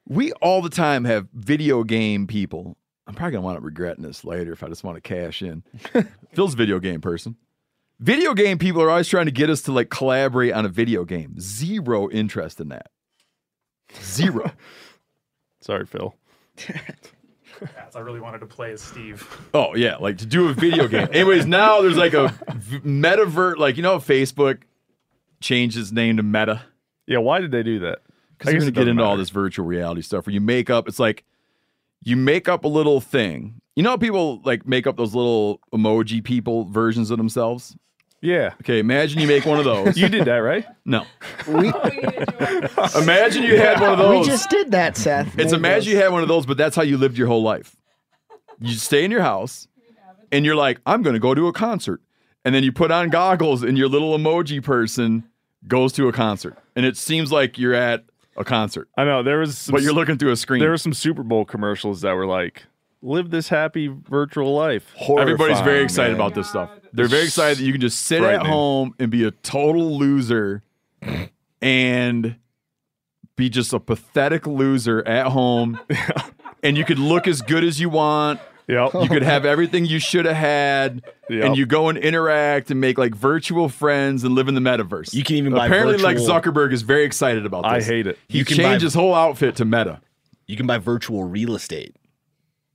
We 0.07 0.31
all 0.35 0.63
the 0.63 0.71
time 0.71 1.05
have 1.07 1.27
video 1.35 1.83
game 1.83 2.29
people. 2.29 2.77
I'm 3.07 3.15
probably 3.15 3.33
gonna 3.33 3.45
wind 3.47 3.59
up 3.59 3.65
regretting 3.65 4.03
this 4.03 4.25
later 4.25 4.53
if 4.53 4.63
I 4.63 4.69
just 4.69 4.83
want 4.85 4.97
to 4.97 5.01
cash 5.01 5.43
in. 5.43 5.63
Phil's 6.33 6.55
a 6.55 6.57
video 6.57 6.79
game 6.81 7.01
person. 7.01 7.37
Video 8.01 8.35
game 8.35 8.59
people 8.59 8.83
are 8.83 8.91
always 8.91 9.09
trying 9.09 9.27
to 9.27 9.33
get 9.33 9.49
us 9.49 9.63
to 9.63 9.73
like 9.73 9.89
collaborate 9.91 10.53
on 10.53 10.67
a 10.67 10.69
video 10.69 11.05
game. 11.05 11.35
Zero 11.41 12.11
interest 12.11 12.61
in 12.61 12.69
that. 12.69 12.91
Zero. 14.03 14.51
Sorry, 15.61 15.87
Phil. 15.87 16.15
Yes, 16.59 17.95
I 17.97 18.01
really 18.01 18.21
wanted 18.21 18.41
to 18.41 18.47
play 18.47 18.73
as 18.73 18.83
Steve. 18.83 19.27
Oh 19.55 19.75
yeah, 19.75 19.97
like 19.97 20.19
to 20.19 20.27
do 20.27 20.49
a 20.49 20.53
video 20.53 20.89
game. 20.89 21.09
Anyways, 21.13 21.47
now 21.47 21.81
there's 21.81 21.97
like 21.97 22.13
a 22.13 22.29
v- 22.55 22.81
metaverse, 22.81 23.57
like 23.57 23.77
you 23.77 23.83
know, 23.83 23.97
Facebook 23.99 24.63
changed 25.41 25.79
its 25.79 25.91
name 25.93 26.19
to 26.19 26.23
Meta. 26.23 26.63
Yeah, 27.07 27.19
why 27.19 27.41
did 27.41 27.53
they 27.53 27.63
do 27.63 27.79
that? 27.81 28.01
Because 28.37 28.49
I 28.49 28.53
they're 28.53 28.61
guess 28.61 28.61
going 28.61 28.63
it 28.63 28.65
to 28.67 28.73
get 28.73 28.81
doesn't 28.81 28.91
into 28.91 29.03
all 29.05 29.11
matter. 29.13 29.23
this 29.23 29.31
virtual 29.31 29.65
reality 29.65 30.03
stuff 30.03 30.27
where 30.27 30.35
you 30.35 30.41
make 30.43 30.69
up. 30.69 30.87
It's 30.87 30.99
like 30.99 31.25
you 32.03 32.17
make 32.17 32.49
up 32.49 32.65
a 32.65 32.69
little 32.69 33.01
thing. 33.01 33.61
You 33.75 33.83
know, 33.83 33.91
how 33.91 33.97
people 33.97 34.41
like 34.45 34.67
make 34.67 34.87
up 34.87 34.97
those 34.97 35.15
little 35.15 35.61
emoji 35.73 36.23
people 36.25 36.65
versions 36.65 37.11
of 37.11 37.19
themselves. 37.19 37.77
Yeah. 38.23 38.55
Okay, 38.63 38.79
imagine 38.79 39.21
you 39.21 39.29
make 39.29 39.45
one 39.45 39.59
of 39.59 39.65
those. 39.67 39.97
You 39.99 40.09
did 40.09 40.25
that, 40.25 40.39
right? 40.39 40.65
No. 40.85 41.05
We, 41.47 41.69
Imagine 42.97 43.43
you 43.43 43.59
had 43.59 43.81
one 43.81 43.91
of 43.93 43.99
those. 43.99 44.21
we 44.21 44.27
just 44.27 44.49
did 44.51 44.71
that, 44.73 44.97
Seth. 44.97 45.39
It's 45.39 45.53
Made 45.53 45.59
imagine 45.59 45.81
those. 45.81 45.87
you 45.89 45.97
had 45.99 46.13
one 46.13 46.23
of 46.23 46.29
those, 46.29 46.47
but 46.47 46.57
that's 46.57 46.75
how 46.77 46.83
you 46.83 46.97
lived 46.97 47.19
your 47.19 47.27
whole 47.29 47.43
life. 47.43 47.77
You 48.59 48.75
stay 48.75 49.05
in 49.05 49.11
your 49.11 49.21
house 49.23 49.69
and 50.33 50.45
you're 50.47 50.57
like, 50.57 50.81
I'm 50.87 51.03
going 51.03 51.15
to 51.15 51.21
go 51.21 51.35
to 51.35 51.47
a 51.47 51.53
concert. 51.53 52.01
And 52.45 52.55
then 52.55 52.63
you 52.65 52.73
put 52.73 52.91
on 52.91 53.11
goggles 53.11 53.63
and 53.63 53.77
your 53.77 53.89
little 53.89 54.17
emoji 54.17 54.63
person 54.63 55.25
goes 55.69 55.93
to 55.95 56.09
a 56.09 56.13
concert. 56.13 56.57
And 56.75 56.87
it 56.87 56.97
seems 56.97 57.31
like 57.33 57.59
you're 57.59 57.75
at 57.75 58.05
a 58.37 58.45
concert, 58.45 58.89
I 58.97 59.05
know 59.05 59.23
there 59.23 59.39
was, 59.39 59.59
some, 59.59 59.73
but 59.73 59.83
you're 59.83 59.93
looking 59.93 60.19
through 60.19 60.33
a 60.33 60.37
screen. 60.37 60.61
there 60.61 60.71
were 60.71 60.79
some 60.79 60.93
Super 60.93 61.23
Bowl 61.23 61.45
commercials 61.45 62.01
that 62.03 62.13
were 62.15 62.27
like, 62.27 62.65
"Live 63.03 63.31
this 63.31 63.49
happy 63.49 63.89
virtual 63.89 64.55
life." 64.55 64.95
Everybody's 65.09 65.61
very 65.61 65.83
excited 65.83 66.13
man. 66.13 66.21
about 66.21 66.35
this 66.35 66.49
stuff. 66.49 66.71
They're 66.93 67.09
very 67.09 67.25
excited 67.25 67.59
that 67.59 67.65
you 67.65 67.73
can 67.73 67.81
just 67.81 68.01
sit 68.05 68.23
at 68.23 68.47
home 68.47 68.95
and 68.99 69.11
be 69.11 69.25
a 69.25 69.31
total 69.31 69.99
loser 69.99 70.63
and 71.61 72.37
be 73.37 73.51
just 73.51 73.73
a 73.73 73.81
pathetic 73.81 74.47
loser 74.47 75.07
at 75.07 75.27
home. 75.29 75.79
and 76.63 76.77
you 76.77 76.85
could 76.85 76.99
look 76.99 77.29
as 77.29 77.43
good 77.43 77.65
as 77.65 77.81
you 77.81 77.89
want. 77.89 78.41
Yep. 78.69 78.95
You 78.95 79.09
could 79.09 79.23
have 79.23 79.45
everything 79.45 79.85
you 79.87 79.99
should 80.01 80.25
have 80.25 80.35
had, 80.37 81.03
Yep. 81.31 81.45
and 81.45 81.57
you 81.57 81.67
go 81.67 81.89
and 81.89 81.97
interact 81.97 82.71
and 82.71 82.81
make 82.81 82.99
like 82.99 83.15
virtual 83.15 83.69
friends 83.69 84.25
and 84.25 84.35
live 84.35 84.49
in 84.49 84.55
the 84.55 84.61
metaverse. 84.61 85.15
You 85.15 85.23
can 85.23 85.37
even 85.37 85.53
buy 85.53 85.67
apparently 85.67 85.99
like 85.99 86.17
Zuckerberg 86.17 86.73
is 86.73 86.83
very 86.83 87.05
excited 87.05 87.47
about 87.47 87.63
this. 87.63 87.87
I 87.89 87.89
hate 87.89 88.07
it. 88.09 88.19
He 88.29 88.39
You 88.39 88.45
can 88.45 88.57
changed 88.57 88.81
buy- 88.81 88.85
his 88.85 88.95
whole 88.95 89.15
outfit 89.15 89.55
to 89.57 89.65
meta. 89.65 90.01
You 90.47 90.57
can 90.57 90.67
buy 90.67 90.79
virtual 90.79 91.25
real 91.25 91.55
estate. 91.55 91.95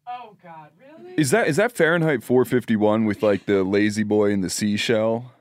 Oh 0.07 0.35
God, 0.43 0.69
really? 0.79 1.13
Is 1.17 1.31
that 1.31 1.47
is 1.47 1.57
that 1.57 1.71
Fahrenheit 1.73 2.23
451 2.23 3.05
with 3.05 3.21
like 3.23 3.45
the 3.45 3.63
La-Z-Boy 3.63 4.31
and 4.31 4.43
the 4.43 4.49
seashell? 4.49 5.31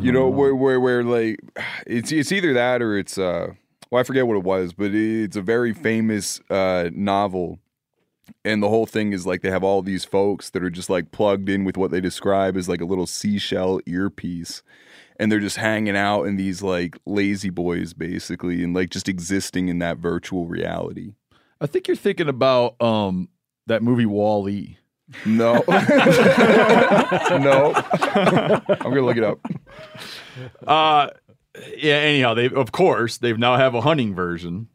You 0.00 0.12
know 0.12 0.28
where 0.28 0.54
where 0.54 0.80
where 0.80 1.02
like 1.04 1.38
it's 1.86 2.10
it's 2.10 2.32
either 2.32 2.54
that 2.54 2.80
or 2.82 2.96
it's 2.96 3.18
uh 3.18 3.48
well, 3.90 4.00
I 4.00 4.04
forget 4.04 4.26
what 4.26 4.36
it 4.36 4.44
was, 4.44 4.72
but 4.72 4.92
it's 4.94 5.36
a 5.36 5.42
very 5.42 5.72
famous 5.74 6.40
uh, 6.48 6.90
novel. 6.94 7.58
And 8.44 8.62
the 8.62 8.68
whole 8.68 8.86
thing 8.86 9.12
is 9.12 9.26
like 9.26 9.42
they 9.42 9.50
have 9.50 9.64
all 9.64 9.82
these 9.82 10.04
folks 10.04 10.50
that 10.50 10.62
are 10.62 10.70
just 10.70 10.90
like 10.90 11.12
plugged 11.12 11.48
in 11.48 11.64
with 11.64 11.76
what 11.76 11.90
they 11.90 12.00
describe 12.00 12.56
as 12.56 12.68
like 12.68 12.80
a 12.80 12.86
little 12.86 13.06
seashell 13.06 13.80
earpiece. 13.86 14.62
And 15.18 15.30
they're 15.30 15.40
just 15.40 15.58
hanging 15.58 15.96
out 15.96 16.24
in 16.24 16.36
these 16.36 16.62
like 16.62 16.96
La-Z-Boys, 17.04 17.92
basically, 17.92 18.64
and 18.64 18.74
like 18.74 18.90
just 18.90 19.08
existing 19.08 19.68
in 19.68 19.78
that 19.80 19.98
virtual 19.98 20.46
reality. 20.46 21.12
I 21.60 21.66
think 21.66 21.88
you're 21.88 21.96
thinking 21.96 22.28
about 22.28 22.80
um 22.80 23.28
that 23.66 23.82
movie 23.82 24.06
Wall 24.06 24.48
E. 24.48 24.78
No. 25.26 25.54
no. 25.68 27.72
I'm 27.74 28.62
gonna 28.80 29.02
look 29.02 29.16
it 29.16 29.24
up. 29.24 29.38
Uh 30.66 31.08
yeah, 31.76 31.96
anyhow, 31.96 32.34
they 32.34 32.48
of 32.48 32.72
course 32.72 33.18
they've 33.18 33.38
now 33.38 33.56
have 33.56 33.74
a 33.74 33.80
hunting 33.80 34.14
version. 34.14 34.68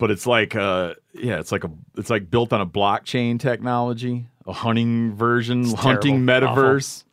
But 0.00 0.10
it's 0.10 0.26
like 0.26 0.56
uh 0.56 0.94
yeah, 1.14 1.38
it's 1.38 1.52
like 1.52 1.62
a 1.62 1.70
it's 1.96 2.10
like 2.10 2.30
built 2.30 2.52
on 2.52 2.60
a 2.60 2.66
blockchain 2.66 3.38
technology, 3.38 4.26
a 4.46 4.52
hunting 4.52 5.14
version, 5.14 5.60
It's 5.62 5.74
hunting 5.74 6.26
terrible. 6.26 6.48
metaverse. 6.56 7.04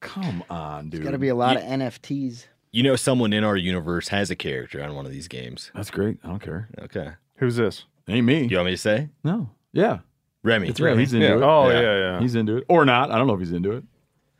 Come 0.00 0.44
on, 0.48 0.84
dude. 0.84 1.00
There's 1.00 1.04
got 1.04 1.10
to 1.10 1.18
be 1.18 1.28
a 1.28 1.34
lot 1.34 1.56
of 1.56 1.62
NFTs. 1.64 2.46
You 2.70 2.84
know, 2.84 2.94
someone 2.94 3.32
in 3.32 3.42
our 3.42 3.56
universe 3.56 4.08
has 4.08 4.30
a 4.30 4.36
character 4.36 4.80
on 4.82 4.94
one 4.94 5.04
of 5.04 5.10
these 5.10 5.26
games. 5.26 5.72
That's 5.74 5.90
great. 5.90 6.18
I 6.22 6.28
don't 6.28 6.38
care. 6.40 6.68
Okay. 6.82 7.10
Who's 7.36 7.56
this? 7.56 7.84
Ain't 8.06 8.24
me. 8.24 8.44
You 8.44 8.56
want 8.56 8.66
me 8.66 8.72
to 8.72 8.78
say? 8.78 9.08
No. 9.24 9.50
Yeah. 9.72 9.98
Remy. 10.44 10.68
It's 10.68 10.80
Remy. 10.80 11.00
He's 11.00 11.12
into 11.12 11.26
it. 11.38 11.42
Oh 11.42 11.68
yeah, 11.68 11.80
yeah. 11.80 12.20
He's 12.20 12.36
into 12.36 12.58
it. 12.58 12.64
Or 12.68 12.84
not. 12.84 13.10
I 13.10 13.18
don't 13.18 13.26
know 13.26 13.34
if 13.34 13.40
he's 13.40 13.52
into 13.52 13.72
it. 13.72 13.82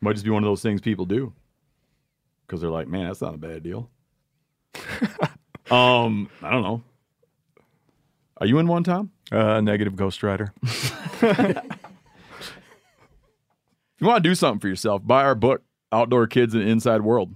Might 0.01 0.13
just 0.13 0.25
be 0.25 0.31
one 0.31 0.45
of 0.45 0.49
those 0.49 0.63
things 0.63 0.81
people 0.81 1.05
do. 1.07 1.33
Because 2.47 2.61
they're 2.61 2.71
like, 2.71 2.87
man, 2.87 3.09
that's 3.09 3.21
not 3.21 3.35
a 3.35 3.39
bad 3.39 3.65
deal. 3.65 3.91
um, 5.71 6.31
I 6.43 6.51
don't 6.51 6.63
know. 6.63 6.83
Are 8.41 8.47
you 8.47 8.59
in 8.59 8.69
one, 8.69 8.85
Tom? 8.85 9.11
Uh, 9.33 9.61
negative 9.61 9.97
Ghost 9.97 10.23
Rider. 10.23 10.53
If 10.63 11.23
you 14.01 14.07
want 14.07 14.23
to 14.23 14.29
do 14.29 14.35
something 14.35 14.61
for 14.61 14.69
yourself, 14.69 15.05
buy 15.05 15.25
our 15.25 15.35
book, 15.35 15.63
Outdoor 15.91 16.27
Kids 16.27 16.55
in 16.55 16.61
the 16.61 16.67
Inside 16.67 17.03
World. 17.03 17.35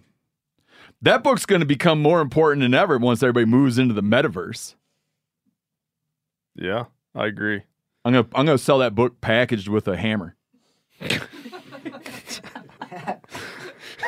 That 1.02 1.24
book's 1.24 1.44
going 1.44 1.60
to 1.60 1.66
become 1.66 2.00
more 2.00 2.20
important 2.20 2.62
than 2.62 2.74
ever 2.74 2.96
once 2.98 3.22
everybody 3.22 3.46
moves 3.46 3.78
into 3.78 3.94
the 3.94 4.02
metaverse. 4.02 4.76
Yeah, 6.54 6.84
I 7.14 7.26
agree. 7.26 7.62
I'm 8.04 8.12
gonna 8.12 8.28
I'm 8.34 8.46
gonna 8.46 8.58
sell 8.58 8.78
that 8.78 8.94
book 8.94 9.20
packaged 9.20 9.68
with 9.68 9.88
a 9.88 9.96
hammer. 9.96 10.36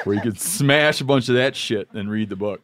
Where 0.04 0.16
you 0.16 0.20
could 0.22 0.40
smash 0.40 1.00
a 1.00 1.04
bunch 1.04 1.28
of 1.28 1.36
that 1.36 1.56
shit 1.56 1.88
and 1.92 2.10
read 2.10 2.28
the 2.28 2.36
book. 2.36 2.60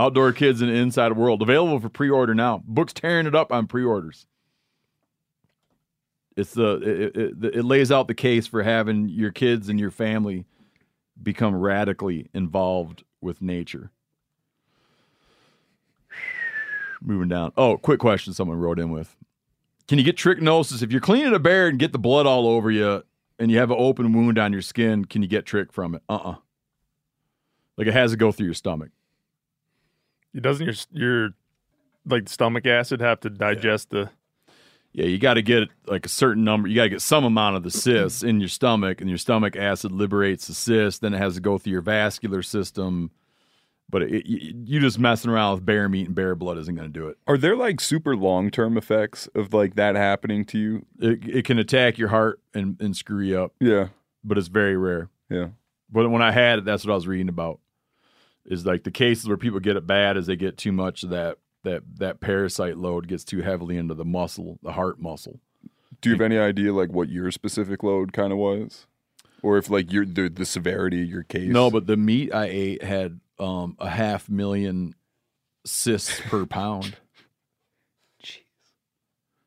Outdoor 0.00 0.32
Kids 0.32 0.60
the 0.60 0.66
Inside 0.66 1.12
World. 1.12 1.42
Available 1.42 1.78
for 1.78 1.90
pre-order 1.90 2.34
now. 2.34 2.62
Book's 2.66 2.94
tearing 2.94 3.26
it 3.26 3.34
up 3.34 3.52
on 3.52 3.66
pre-orders. 3.66 4.24
It's 6.38 6.54
the 6.54 6.76
it, 6.76 7.16
it, 7.16 7.56
it 7.56 7.64
lays 7.66 7.92
out 7.92 8.08
the 8.08 8.14
case 8.14 8.46
for 8.46 8.62
having 8.62 9.10
your 9.10 9.30
kids 9.30 9.68
and 9.68 9.78
your 9.78 9.90
family 9.90 10.46
become 11.22 11.54
radically 11.54 12.30
involved 12.32 13.04
with 13.20 13.42
nature. 13.42 13.90
Moving 17.02 17.28
down. 17.28 17.52
Oh, 17.58 17.76
quick 17.76 18.00
question 18.00 18.32
someone 18.32 18.58
wrote 18.58 18.78
in 18.78 18.90
with. 18.90 19.14
Can 19.86 19.98
you 19.98 20.04
get 20.04 20.16
trichinosis 20.16 20.82
if 20.82 20.90
you're 20.90 21.02
cleaning 21.02 21.34
a 21.34 21.38
bear 21.38 21.68
and 21.68 21.78
get 21.78 21.92
the 21.92 21.98
blood 21.98 22.24
all 22.24 22.46
over 22.46 22.70
you 22.70 23.02
and 23.38 23.50
you 23.50 23.58
have 23.58 23.70
an 23.70 23.76
open 23.78 24.14
wound 24.14 24.38
on 24.38 24.54
your 24.54 24.62
skin? 24.62 25.04
Can 25.04 25.20
you 25.20 25.28
get 25.28 25.44
trich 25.44 25.72
from 25.72 25.94
it? 25.94 26.02
Uh 26.08 26.14
uh 26.16 26.34
Like 27.76 27.86
it 27.86 27.92
has 27.92 28.12
to 28.12 28.16
go 28.16 28.32
through 28.32 28.46
your 28.46 28.54
stomach. 28.54 28.90
It 30.34 30.42
doesn't 30.42 30.64
your 30.64 30.74
your 30.92 31.30
like 32.06 32.28
stomach 32.28 32.66
acid 32.66 33.00
have 33.00 33.20
to 33.20 33.30
digest 33.30 33.90
the 33.90 34.10
Yeah, 34.92 35.06
you 35.06 35.18
got 35.18 35.34
to 35.34 35.42
get 35.42 35.68
like 35.86 36.06
a 36.06 36.08
certain 36.08 36.44
number. 36.44 36.68
You 36.68 36.74
got 36.76 36.84
to 36.84 36.88
get 36.88 37.02
some 37.02 37.24
amount 37.24 37.56
of 37.56 37.62
the 37.62 37.70
cysts 37.70 38.22
in 38.22 38.40
your 38.40 38.48
stomach, 38.48 39.00
and 39.00 39.08
your 39.08 39.18
stomach 39.18 39.56
acid 39.56 39.92
liberates 39.92 40.46
the 40.46 40.54
cyst. 40.54 41.00
Then 41.00 41.14
it 41.14 41.18
has 41.18 41.34
to 41.34 41.40
go 41.40 41.58
through 41.58 41.72
your 41.72 41.82
vascular 41.82 42.42
system. 42.42 43.10
But 43.88 44.02
it, 44.02 44.24
you, 44.24 44.54
you 44.66 44.80
just 44.80 45.00
messing 45.00 45.32
around 45.32 45.54
with 45.56 45.66
bear 45.66 45.88
meat 45.88 46.06
and 46.06 46.14
bear 46.14 46.36
blood 46.36 46.58
isn't 46.58 46.76
going 46.76 46.86
to 46.86 46.92
do 46.96 47.08
it. 47.08 47.18
Are 47.26 47.36
there 47.36 47.56
like 47.56 47.80
super 47.80 48.14
long 48.14 48.50
term 48.50 48.76
effects 48.78 49.28
of 49.34 49.52
like 49.52 49.74
that 49.74 49.96
happening 49.96 50.44
to 50.46 50.58
you? 50.58 50.86
It, 51.00 51.28
it 51.28 51.44
can 51.44 51.58
attack 51.58 51.98
your 51.98 52.08
heart 52.08 52.40
and, 52.54 52.80
and 52.80 52.96
screw 52.96 53.24
you 53.24 53.40
up. 53.40 53.52
Yeah. 53.58 53.88
but 54.22 54.38
it's 54.38 54.46
very 54.46 54.76
rare. 54.76 55.08
Yeah. 55.28 55.48
But 55.90 56.08
when 56.08 56.22
I 56.22 56.30
had 56.30 56.60
it, 56.60 56.64
that's 56.64 56.84
what 56.84 56.92
I 56.92 56.94
was 56.94 57.08
reading 57.08 57.28
about. 57.28 57.58
Is 58.46 58.64
like 58.66 58.84
the 58.84 58.90
cases 58.90 59.28
where 59.28 59.36
people 59.36 59.60
get 59.60 59.76
it 59.76 59.86
bad 59.86 60.16
is 60.16 60.26
they 60.26 60.36
get 60.36 60.56
too 60.56 60.72
much 60.72 61.02
of 61.02 61.10
that 61.10 61.38
that 61.62 61.82
that 61.98 62.20
parasite 62.20 62.78
load 62.78 63.06
gets 63.06 63.24
too 63.24 63.42
heavily 63.42 63.76
into 63.76 63.94
the 63.94 64.04
muscle, 64.04 64.58
the 64.62 64.72
heart 64.72 64.98
muscle. 65.00 65.40
Do 66.00 66.08
you 66.08 66.14
have 66.14 66.22
any 66.22 66.38
idea 66.38 66.72
like 66.72 66.90
what 66.90 67.10
your 67.10 67.30
specific 67.30 67.82
load 67.82 68.12
kind 68.12 68.32
of 68.32 68.38
was? 68.38 68.86
Or 69.42 69.58
if 69.58 69.68
like 69.70 69.92
your 69.92 70.06
the, 70.06 70.28
the 70.28 70.46
severity 70.46 71.02
of 71.02 71.08
your 71.08 71.22
case? 71.22 71.50
No, 71.50 71.70
but 71.70 71.86
the 71.86 71.96
meat 71.96 72.32
I 72.34 72.46
ate 72.46 72.82
had 72.82 73.20
um, 73.38 73.76
a 73.78 73.88
half 73.88 74.28
million 74.28 74.94
cysts 75.64 76.20
per 76.20 76.46
pound. 76.46 76.96
Jeez. 78.24 78.40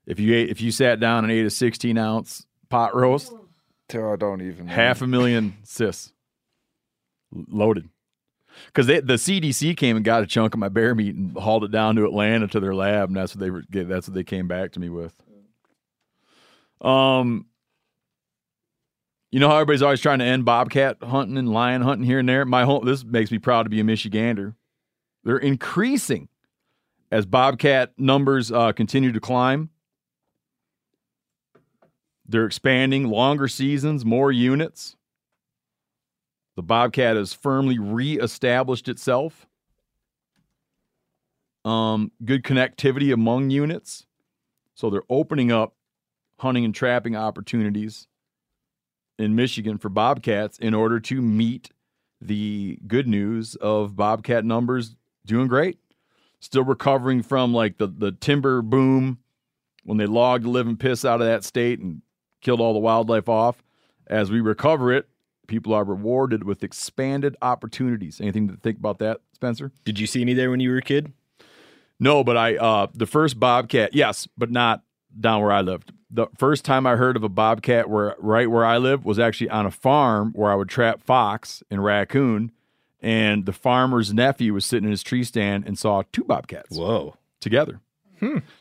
If 0.05 0.19
you 0.19 0.35
ate, 0.35 0.49
if 0.49 0.61
you 0.61 0.71
sat 0.71 0.99
down 0.99 1.23
and 1.23 1.31
ate 1.31 1.45
a 1.45 1.49
16 1.49 1.97
ounce 1.97 2.45
pot 2.69 2.95
roast, 2.95 3.33
I 3.91 4.15
don't 4.15 4.41
even 4.41 4.65
know. 4.67 4.73
half 4.73 5.01
a 5.01 5.07
million 5.07 5.57
cysts 5.63 6.11
loaded. 7.31 7.89
Because 8.67 8.87
the 8.87 9.01
CDC 9.01 9.75
came 9.77 9.95
and 9.95 10.05
got 10.05 10.23
a 10.23 10.27
chunk 10.27 10.53
of 10.53 10.59
my 10.59 10.69
bear 10.69 10.95
meat 10.95 11.15
and 11.15 11.35
hauled 11.37 11.63
it 11.63 11.71
down 11.71 11.95
to 11.95 12.05
Atlanta 12.05 12.47
to 12.47 12.59
their 12.59 12.73
lab, 12.73 13.09
and 13.09 13.17
that's 13.17 13.35
what 13.35 13.39
they 13.39 13.49
were. 13.49 13.63
That's 13.69 14.07
what 14.07 14.15
they 14.15 14.23
came 14.23 14.47
back 14.47 14.71
to 14.73 14.79
me 14.79 14.89
with. 14.89 15.13
Um, 16.81 17.45
you 19.31 19.39
know 19.39 19.49
how 19.49 19.55
everybody's 19.55 19.81
always 19.81 20.01
trying 20.01 20.19
to 20.19 20.25
end 20.25 20.45
bobcat 20.45 20.97
hunting 21.01 21.37
and 21.37 21.51
lion 21.51 21.81
hunting 21.81 22.05
here 22.05 22.19
and 22.19 22.29
there. 22.29 22.45
My 22.45 22.65
home. 22.65 22.85
This 22.85 23.03
makes 23.03 23.31
me 23.31 23.39
proud 23.39 23.63
to 23.63 23.69
be 23.69 23.79
a 23.79 23.83
Michigander. 23.83 24.55
They're 25.23 25.37
increasing 25.37 26.29
as 27.11 27.25
bobcat 27.25 27.93
numbers 27.97 28.51
uh, 28.51 28.73
continue 28.73 29.11
to 29.11 29.19
climb. 29.19 29.69
They're 32.27 32.45
expanding 32.45 33.09
longer 33.09 33.47
seasons, 33.47 34.05
more 34.05 34.31
units. 34.31 34.95
The 36.55 36.63
bobcat 36.63 37.15
has 37.15 37.33
firmly 37.33 37.79
reestablished 37.79 38.87
itself. 38.87 39.47
Um, 41.65 42.11
good 42.23 42.43
connectivity 42.43 43.13
among 43.13 43.49
units. 43.49 44.05
So 44.75 44.89
they're 44.89 45.03
opening 45.09 45.51
up 45.51 45.75
hunting 46.37 46.65
and 46.65 46.75
trapping 46.75 47.15
opportunities 47.15 48.07
in 49.17 49.35
Michigan 49.35 49.77
for 49.77 49.89
bobcats 49.89 50.57
in 50.59 50.73
order 50.73 50.99
to 50.99 51.21
meet 51.21 51.69
the 52.19 52.79
good 52.87 53.07
news 53.07 53.55
of 53.55 53.95
bobcat 53.95 54.45
numbers 54.45 54.95
doing 55.25 55.47
great. 55.47 55.79
Still 56.39 56.63
recovering 56.63 57.23
from 57.23 57.53
like 57.53 57.77
the, 57.77 57.87
the 57.87 58.11
timber 58.11 58.61
boom 58.61 59.19
when 59.83 59.97
they 59.97 60.05
logged 60.05 60.43
the 60.43 60.49
living 60.49 60.77
piss 60.77 61.05
out 61.05 61.21
of 61.21 61.27
that 61.27 61.43
state 61.43 61.79
and 61.79 62.01
killed 62.41 62.59
all 62.59 62.73
the 62.73 62.79
wildlife 62.79 63.29
off. 63.29 63.63
As 64.07 64.29
we 64.29 64.41
recover 64.41 64.91
it, 64.91 65.07
people 65.47 65.73
are 65.73 65.83
rewarded 65.83 66.43
with 66.43 66.63
expanded 66.63 67.35
opportunities. 67.41 68.21
Anything 68.21 68.47
to 68.47 68.55
think 68.55 68.77
about 68.77 68.99
that, 68.99 69.21
Spencer? 69.33 69.71
Did 69.85 69.99
you 69.99 70.07
see 70.07 70.21
any 70.21 70.33
there 70.33 70.49
when 70.49 70.59
you 70.59 70.69
were 70.71 70.77
a 70.77 70.81
kid? 70.81 71.13
No, 71.99 72.23
but 72.23 72.37
I 72.37 72.55
uh 72.57 72.87
the 72.93 73.05
first 73.05 73.39
bobcat, 73.39 73.93
yes, 73.93 74.27
but 74.37 74.51
not 74.51 74.83
down 75.19 75.41
where 75.41 75.51
I 75.51 75.61
lived. 75.61 75.93
The 76.09 76.27
first 76.37 76.65
time 76.65 76.85
I 76.85 76.95
heard 76.95 77.15
of 77.15 77.23
a 77.23 77.29
bobcat 77.29 77.89
where 77.89 78.15
right 78.19 78.49
where 78.49 78.65
I 78.65 78.77
live 78.77 79.05
was 79.05 79.19
actually 79.19 79.49
on 79.49 79.65
a 79.65 79.71
farm 79.71 80.31
where 80.33 80.51
I 80.51 80.55
would 80.55 80.69
trap 80.69 81.03
fox 81.03 81.63
and 81.69 81.83
raccoon, 81.83 82.51
and 83.01 83.45
the 83.45 83.53
farmer's 83.53 84.13
nephew 84.13 84.53
was 84.53 84.65
sitting 84.65 84.85
in 84.85 84.91
his 84.91 85.03
tree 85.03 85.23
stand 85.23 85.65
and 85.65 85.77
saw 85.77 86.03
two 86.11 86.23
bobcats. 86.23 86.75
Whoa. 86.75 87.15
Together. 87.39 87.79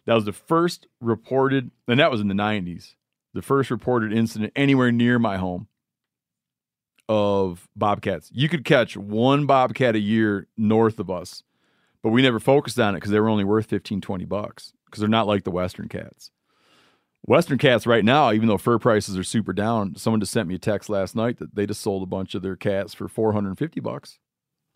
That 0.06 0.14
was 0.14 0.24
the 0.24 0.32
first 0.32 0.88
reported, 1.00 1.70
and 1.86 2.00
that 2.00 2.10
was 2.10 2.20
in 2.20 2.26
the 2.26 2.34
90s, 2.34 2.96
the 3.32 3.42
first 3.42 3.70
reported 3.70 4.12
incident 4.12 4.52
anywhere 4.56 4.90
near 4.90 5.20
my 5.20 5.36
home 5.36 5.68
of 7.12 7.68
bobcats. 7.76 8.30
You 8.32 8.48
could 8.48 8.64
catch 8.64 8.96
one 8.96 9.44
bobcat 9.44 9.94
a 9.94 10.00
year 10.00 10.46
north 10.56 10.98
of 10.98 11.10
us, 11.10 11.42
but 12.02 12.08
we 12.08 12.22
never 12.22 12.40
focused 12.40 12.80
on 12.80 12.94
it 12.94 12.98
because 12.98 13.10
they 13.10 13.20
were 13.20 13.28
only 13.28 13.44
worth 13.44 13.66
15, 13.66 14.00
20 14.00 14.24
bucks 14.24 14.72
because 14.86 15.00
they're 15.00 15.10
not 15.10 15.26
like 15.26 15.44
the 15.44 15.50
Western 15.50 15.88
cats. 15.88 16.30
Western 17.26 17.58
cats 17.58 17.86
right 17.86 18.02
now, 18.02 18.32
even 18.32 18.48
though 18.48 18.56
fur 18.56 18.78
prices 18.78 19.18
are 19.18 19.24
super 19.24 19.52
down, 19.52 19.94
someone 19.94 20.20
just 20.20 20.32
sent 20.32 20.48
me 20.48 20.54
a 20.54 20.58
text 20.58 20.88
last 20.88 21.14
night 21.14 21.38
that 21.38 21.54
they 21.54 21.66
just 21.66 21.82
sold 21.82 22.02
a 22.02 22.06
bunch 22.06 22.34
of 22.34 22.40
their 22.40 22.56
cats 22.56 22.94
for 22.94 23.08
450 23.08 23.78
bucks. 23.80 24.18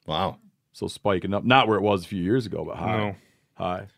Wow. 0.06 0.36
So 0.72 0.86
spiking 0.88 1.32
up, 1.32 1.42
not 1.42 1.68
where 1.68 1.78
it 1.78 1.82
was 1.82 2.04
a 2.04 2.08
few 2.08 2.22
years 2.22 2.44
ago, 2.44 2.66
but 2.66 2.76
high. 2.76 2.98
No. 2.98 3.16
High. 3.54 3.88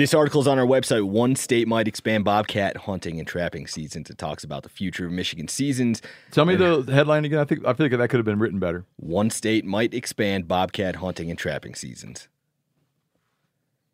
This 0.00 0.14
article 0.14 0.40
is 0.40 0.46
on 0.46 0.58
our 0.58 0.64
website. 0.64 1.06
One 1.06 1.36
state 1.36 1.68
might 1.68 1.86
expand 1.86 2.24
bobcat 2.24 2.74
hunting 2.74 3.18
and 3.18 3.28
trapping 3.28 3.66
seasons. 3.66 4.08
It 4.08 4.16
talks 4.16 4.42
about 4.42 4.62
the 4.62 4.70
future 4.70 5.04
of 5.04 5.12
Michigan 5.12 5.46
seasons. 5.46 6.00
Tell 6.30 6.46
me 6.46 6.56
the 6.56 6.90
headline 6.90 7.26
again. 7.26 7.38
I 7.38 7.44
think 7.44 7.66
I 7.66 7.74
feel 7.74 7.84
like 7.84 7.98
that 7.98 8.08
could 8.08 8.16
have 8.16 8.24
been 8.24 8.38
written 8.38 8.58
better. 8.58 8.86
One 8.96 9.28
state 9.28 9.66
might 9.66 9.92
expand 9.92 10.48
bobcat 10.48 10.96
hunting 10.96 11.28
and 11.28 11.38
trapping 11.38 11.74
seasons. 11.74 12.28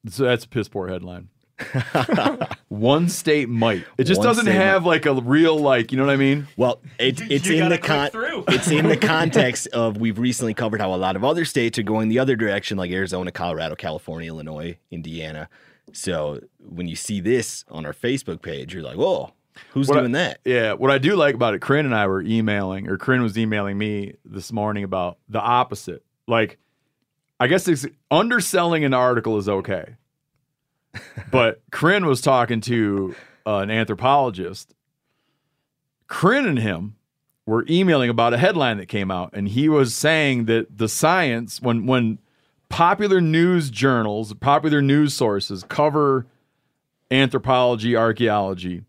So 0.08 0.22
that's 0.22 0.44
a 0.44 0.48
piss 0.48 0.68
poor 0.68 0.86
headline. 0.86 1.28
One 2.68 3.08
state 3.08 3.48
might. 3.48 3.84
It 3.98 4.04
just 4.04 4.18
One 4.18 4.28
doesn't 4.28 4.44
state 4.44 4.54
have 4.54 4.86
like 4.86 5.06
a 5.06 5.14
real 5.14 5.58
like. 5.58 5.90
You 5.90 5.98
know 5.98 6.06
what 6.06 6.12
I 6.12 6.16
mean? 6.16 6.46
Well, 6.56 6.82
it, 7.00 7.20
it's 7.28 7.48
You 7.48 7.64
in 7.64 7.68
the 7.68 7.78
con- 7.78 8.10
it's 8.14 8.70
in 8.70 8.86
the 8.86 8.96
context 9.00 9.66
of 9.72 9.96
we've 9.96 10.20
recently 10.20 10.54
covered 10.54 10.80
how 10.80 10.94
a 10.94 10.96
lot 10.96 11.16
of 11.16 11.24
other 11.24 11.44
states 11.44 11.80
are 11.80 11.82
going 11.82 12.10
the 12.10 12.20
other 12.20 12.36
direction, 12.36 12.78
like 12.78 12.92
Arizona, 12.92 13.32
Colorado, 13.32 13.74
California, 13.74 14.28
Illinois, 14.28 14.78
Indiana. 14.92 15.48
So 15.92 16.40
when 16.58 16.88
you 16.88 16.96
see 16.96 17.20
this 17.20 17.64
on 17.70 17.86
our 17.86 17.92
Facebook 17.92 18.42
page, 18.42 18.74
you're 18.74 18.82
like, 18.82 18.96
"Whoa, 18.96 19.32
who's 19.70 19.88
What 19.88 19.98
I- 19.98 20.00
doing 20.00 20.12
that?" 20.12 20.40
Yeah, 20.44 20.72
what 20.74 20.90
I 20.90 20.98
do 20.98 21.16
like 21.16 21.34
about 21.34 21.54
it, 21.54 21.60
Corinne 21.60 21.86
and 21.86 21.94
I 21.94 22.06
were 22.06 22.22
emailing, 22.22 22.88
or 22.88 22.96
Corinne 22.98 23.22
was 23.22 23.38
emailing 23.38 23.78
me 23.78 24.14
this 24.24 24.52
morning 24.52 24.84
about 24.84 25.18
the 25.28 25.40
opposite. 25.40 26.04
Like, 26.26 26.58
I 27.38 27.46
guess 27.46 27.68
it's, 27.68 27.86
underselling 28.10 28.84
an 28.84 28.94
article 28.94 29.38
is 29.38 29.48
okay, 29.48 29.94
but 31.30 31.60
Corinne 31.70 32.06
was 32.06 32.20
talking 32.20 32.60
to 32.62 33.14
uh, 33.46 33.58
an 33.58 33.70
anthropologist. 33.70 34.74
Corinne 36.08 36.46
and 36.46 36.58
him 36.58 36.96
were 37.46 37.64
emailing 37.70 38.10
about 38.10 38.34
a 38.34 38.38
headline 38.38 38.76
that 38.78 38.86
came 38.86 39.10
out, 39.10 39.30
and 39.32 39.48
he 39.48 39.68
was 39.68 39.94
saying 39.94 40.46
that 40.46 40.78
the 40.78 40.88
science, 40.88 41.60
when 41.62 41.86
when 41.86 42.18
popular 42.68 43.20
news 43.20 43.70
journals, 43.70 44.32
popular 44.34 44.82
news 44.82 45.14
sources 45.14 45.64
cover 45.68 46.26
anthropology, 47.10 47.96
archaeology, 47.96 48.82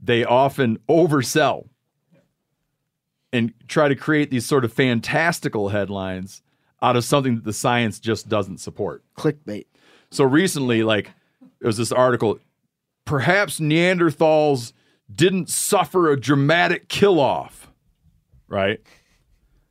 they 0.00 0.24
often 0.24 0.78
oversell 0.88 1.68
and 3.32 3.52
try 3.68 3.88
to 3.88 3.96
create 3.96 4.30
these 4.30 4.46
sort 4.46 4.64
of 4.64 4.72
fantastical 4.72 5.70
headlines 5.70 6.42
out 6.82 6.96
of 6.96 7.04
something 7.04 7.36
that 7.36 7.44
the 7.44 7.52
science 7.52 7.98
just 7.98 8.28
doesn't 8.28 8.58
support. 8.58 9.02
Clickbait. 9.16 9.66
So 10.10 10.24
recently, 10.24 10.82
like, 10.82 11.10
it 11.60 11.66
was 11.66 11.76
this 11.76 11.92
article 11.92 12.38
perhaps 13.04 13.60
Neanderthals 13.60 14.72
didn't 15.14 15.50
suffer 15.50 16.10
a 16.10 16.18
dramatic 16.18 16.88
kill 16.88 17.20
off, 17.20 17.70
right? 18.48 18.80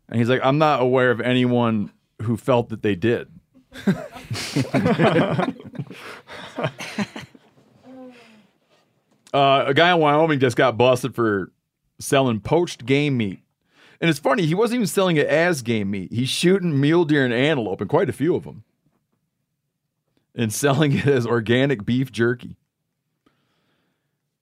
And 0.08 0.20
he's 0.20 0.30
like, 0.30 0.42
I'm 0.44 0.58
not 0.58 0.82
aware 0.82 1.12
of 1.12 1.22
anyone 1.22 1.92
who 2.22 2.38
felt 2.38 2.70
that 2.70 2.84
they 2.84 2.96
did. 2.96 3.28
uh, 9.34 9.64
a 9.68 9.74
guy 9.74 9.92
in 9.94 10.00
Wyoming 10.00 10.40
just 10.40 10.56
got 10.56 10.78
busted 10.78 11.16
for 11.16 11.52
selling 12.00 12.40
poached 12.40 12.86
game 12.86 13.18
meat. 13.18 13.40
And 14.00 14.10
it's 14.10 14.20
funny, 14.20 14.46
he 14.46 14.54
wasn't 14.54 14.76
even 14.76 14.88
selling 14.88 15.18
it 15.18 15.28
as 15.28 15.62
game 15.62 15.90
meat. 15.92 16.12
He's 16.12 16.30
shooting 16.30 16.80
mule 16.80 17.06
deer 17.06 17.24
and 17.24 17.34
antelope, 17.34 17.80
and 17.82 17.90
quite 17.90 18.10
a 18.10 18.14
few 18.14 18.36
of 18.36 18.44
them, 18.44 18.64
and 20.36 20.54
selling 20.54 20.92
it 20.92 21.08
as 21.08 21.26
organic 21.26 21.86
beef 21.86 22.12
jerky. 22.12 22.58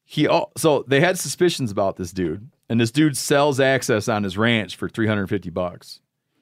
He 0.03 0.27
so 0.57 0.83
they 0.87 0.99
had 0.99 1.19
suspicions 1.19 1.71
about 1.71 1.95
this 1.95 2.11
dude, 2.11 2.49
and 2.67 2.81
this 2.81 2.91
dude 2.91 3.15
sells 3.15 3.59
access 3.59 4.09
on 4.09 4.23
his 4.23 4.37
ranch 4.37 4.75
for 4.75 4.89
350 4.89 5.49
bucks. 5.51 6.01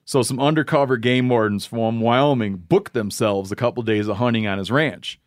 So 0.10 0.24
some 0.24 0.40
undercover 0.40 0.98
game 0.98 1.30
wardens 1.30 1.68
from 1.68 2.02
Wyoming 2.02 2.56
booked 2.56 2.94
themselves 2.94 3.52
a 3.52 3.56
couple 3.56 3.84
days 3.84 4.08
of 4.08 4.18
hunting 4.18 4.48
on 4.48 4.58
his 4.58 4.72
ranch. 4.72 5.20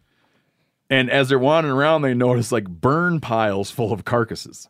And 0.90 1.08
as 1.08 1.28
they're 1.28 1.38
wandering 1.38 1.72
around, 1.72 2.02
they 2.02 2.14
notice 2.14 2.50
like 2.50 2.68
burn 2.68 3.20
piles 3.20 3.70
full 3.70 3.92
of 3.92 4.04
carcasses. 4.04 4.68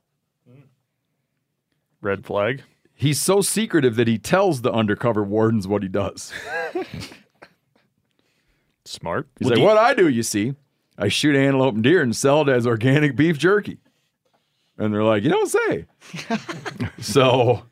Red 2.02 2.26
flag. 2.26 2.62
He's 2.92 3.22
so 3.22 3.40
secretive 3.40 3.96
that 3.96 4.06
he 4.06 4.18
tells 4.18 4.60
the 4.60 4.70
undercover 4.70 5.24
wardens 5.24 5.66
what 5.66 5.82
he 5.82 5.88
does. 5.88 6.30
Smart. 8.84 9.28
He's 9.38 9.48
like, 9.48 9.60
"What 9.60 9.78
I 9.78 9.94
do, 9.94 10.10
you 10.10 10.22
see, 10.22 10.54
I 10.98 11.08
shoot 11.08 11.34
antelope 11.34 11.76
and 11.76 11.82
deer 11.82 12.02
and 12.02 12.14
sell 12.14 12.42
it 12.42 12.50
as 12.50 12.66
organic 12.66 13.16
beef 13.16 13.38
jerky." 13.38 13.78
And 14.76 14.92
they're 14.92 15.04
like, 15.04 15.22
"You 15.22 15.30
don't 15.30 15.48
say." 15.48 15.86
so 17.00 17.62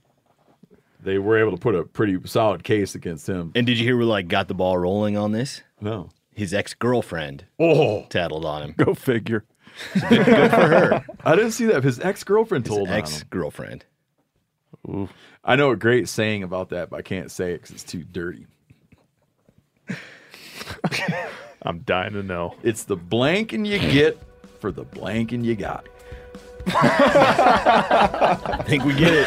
they 1.03 1.19
were 1.19 1.39
able 1.39 1.51
to 1.53 1.57
put 1.57 1.75
a 1.75 1.85
pretty 1.85 2.19
solid 2.27 2.63
case 2.65 2.95
against 2.95 3.27
him. 3.29 3.53
And 3.55 3.67
did 3.67 3.79
you 3.79 3.85
hear 3.85 3.97
we 3.97 4.05
like 4.05 4.29
got 4.29 4.49
the 4.49 4.55
ball 4.55 4.77
rolling 4.79 5.17
on 5.17 5.33
this? 5.33 5.63
No. 5.81 6.11
His 6.35 6.55
ex 6.55 6.75
girlfriend 6.75 7.45
Oh, 7.59 8.07
tattled 8.09 8.45
on 8.45 8.63
him. 8.63 8.75
go 8.77 8.95
figure. 8.95 9.45
Good 10.09 10.51
for 10.51 10.57
her. 10.57 11.05
I 11.25 11.37
didn't 11.37 11.53
see 11.53 11.67
that. 11.67 11.85
His 11.85 12.01
ex 12.01 12.25
girlfriend 12.25 12.67
told 12.67 12.89
on 12.89 12.95
ex 12.95 13.21
him. 13.23 13.29
girlfriend. 13.31 13.85
I 15.45 15.57
know 15.57 15.71
a 15.71 15.77
great 15.77 16.09
saying 16.09 16.43
about 16.43 16.71
that, 16.71 16.91
but 16.91 16.97
I 16.99 17.03
can't 17.03 17.31
say 17.31 17.53
it 17.53 17.63
because 17.63 17.71
it's 17.77 17.85
too 17.85 18.03
dirty. 18.05 18.47
I'm 21.63 21.81
dying 21.81 22.15
to 22.15 22.23
know. 22.23 22.57
It's 22.63 22.85
the 22.85 22.97
blanking 22.97 23.67
you 23.67 23.79
get 23.79 24.19
for 24.61 24.73
the 24.73 24.85
blanking 24.85 25.45
you 25.45 25.57
got. 25.57 25.87
I 26.69 28.63
think 28.67 28.85
we 28.85 28.95
get 28.95 29.13
it. 29.13 29.27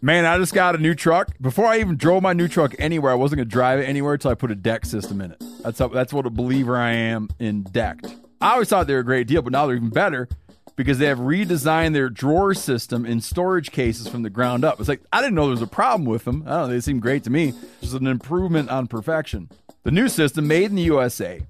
Man, 0.00 0.24
I 0.26 0.38
just 0.38 0.54
got 0.54 0.76
a 0.76 0.78
new 0.78 0.94
truck. 0.94 1.32
Before 1.40 1.66
I 1.66 1.80
even 1.80 1.96
drove 1.96 2.22
my 2.22 2.32
new 2.32 2.46
truck 2.46 2.72
anywhere, 2.78 3.10
I 3.10 3.16
wasn't 3.16 3.38
gonna 3.38 3.48
drive 3.48 3.80
it 3.80 3.84
anywhere 3.84 4.14
until 4.14 4.30
I 4.30 4.34
put 4.34 4.52
a 4.52 4.54
deck 4.54 4.86
system 4.86 5.20
in 5.20 5.32
it. 5.32 5.42
That's 5.62 5.80
how, 5.80 5.88
that's 5.88 6.12
what 6.12 6.24
a 6.24 6.30
believer 6.30 6.76
I 6.76 6.92
am 6.92 7.28
in 7.40 7.64
decked. 7.64 8.06
I 8.40 8.52
always 8.52 8.68
thought 8.68 8.86
they 8.86 8.94
were 8.94 9.00
a 9.00 9.04
great 9.04 9.26
deal, 9.26 9.42
but 9.42 9.52
now 9.52 9.66
they're 9.66 9.74
even 9.74 9.90
better 9.90 10.28
because 10.76 10.98
they 10.98 11.06
have 11.06 11.18
redesigned 11.18 11.94
their 11.94 12.08
drawer 12.08 12.54
system 12.54 13.04
in 13.04 13.20
storage 13.20 13.72
cases 13.72 14.06
from 14.06 14.22
the 14.22 14.30
ground 14.30 14.64
up. 14.64 14.78
It's 14.78 14.88
like 14.88 15.02
I 15.12 15.20
didn't 15.20 15.34
know 15.34 15.46
there 15.46 15.50
was 15.50 15.62
a 15.62 15.66
problem 15.66 16.04
with 16.04 16.24
them. 16.24 16.44
I 16.46 16.50
don't 16.50 16.68
know, 16.68 16.74
they 16.74 16.80
seem 16.80 17.00
great 17.00 17.24
to 17.24 17.30
me. 17.30 17.52
Just 17.80 17.94
an 17.94 18.06
improvement 18.06 18.70
on 18.70 18.86
perfection. 18.86 19.50
The 19.82 19.90
new 19.90 20.08
system, 20.08 20.46
made 20.46 20.66
in 20.66 20.76
the 20.76 20.82
USA, 20.82 21.40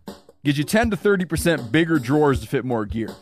gives 0.43 0.57
you 0.57 0.65
10 0.65 0.91
to 0.93 0.97
30% 0.97 1.71
bigger 1.71 1.99
drawers 1.99 2.41
to 2.41 2.47
fit 2.47 2.65
more 2.65 2.87
gear. 2.87 3.15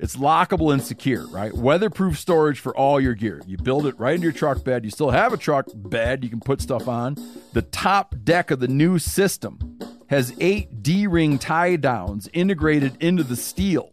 It's 0.00 0.16
lockable 0.16 0.72
and 0.72 0.82
secure, 0.82 1.26
right? 1.26 1.52
Weatherproof 1.52 2.18
storage 2.18 2.60
for 2.60 2.76
all 2.76 3.00
your 3.00 3.14
gear. 3.14 3.42
You 3.46 3.56
build 3.56 3.86
it 3.86 3.98
right 3.98 4.14
into 4.14 4.24
your 4.24 4.32
truck 4.32 4.62
bed. 4.62 4.84
You 4.84 4.90
still 4.90 5.10
have 5.10 5.32
a 5.32 5.36
truck 5.36 5.66
bed 5.74 6.22
you 6.22 6.30
can 6.30 6.40
put 6.40 6.60
stuff 6.60 6.86
on. 6.86 7.16
The 7.52 7.62
top 7.62 8.14
deck 8.22 8.50
of 8.52 8.60
the 8.60 8.68
new 8.68 9.00
system 9.00 9.78
has 10.08 10.34
eight 10.38 10.82
D 10.82 11.06
ring 11.06 11.38
tie 11.38 11.76
downs 11.76 12.28
integrated 12.32 12.96
into 13.02 13.24
the 13.24 13.34
steel. 13.36 13.90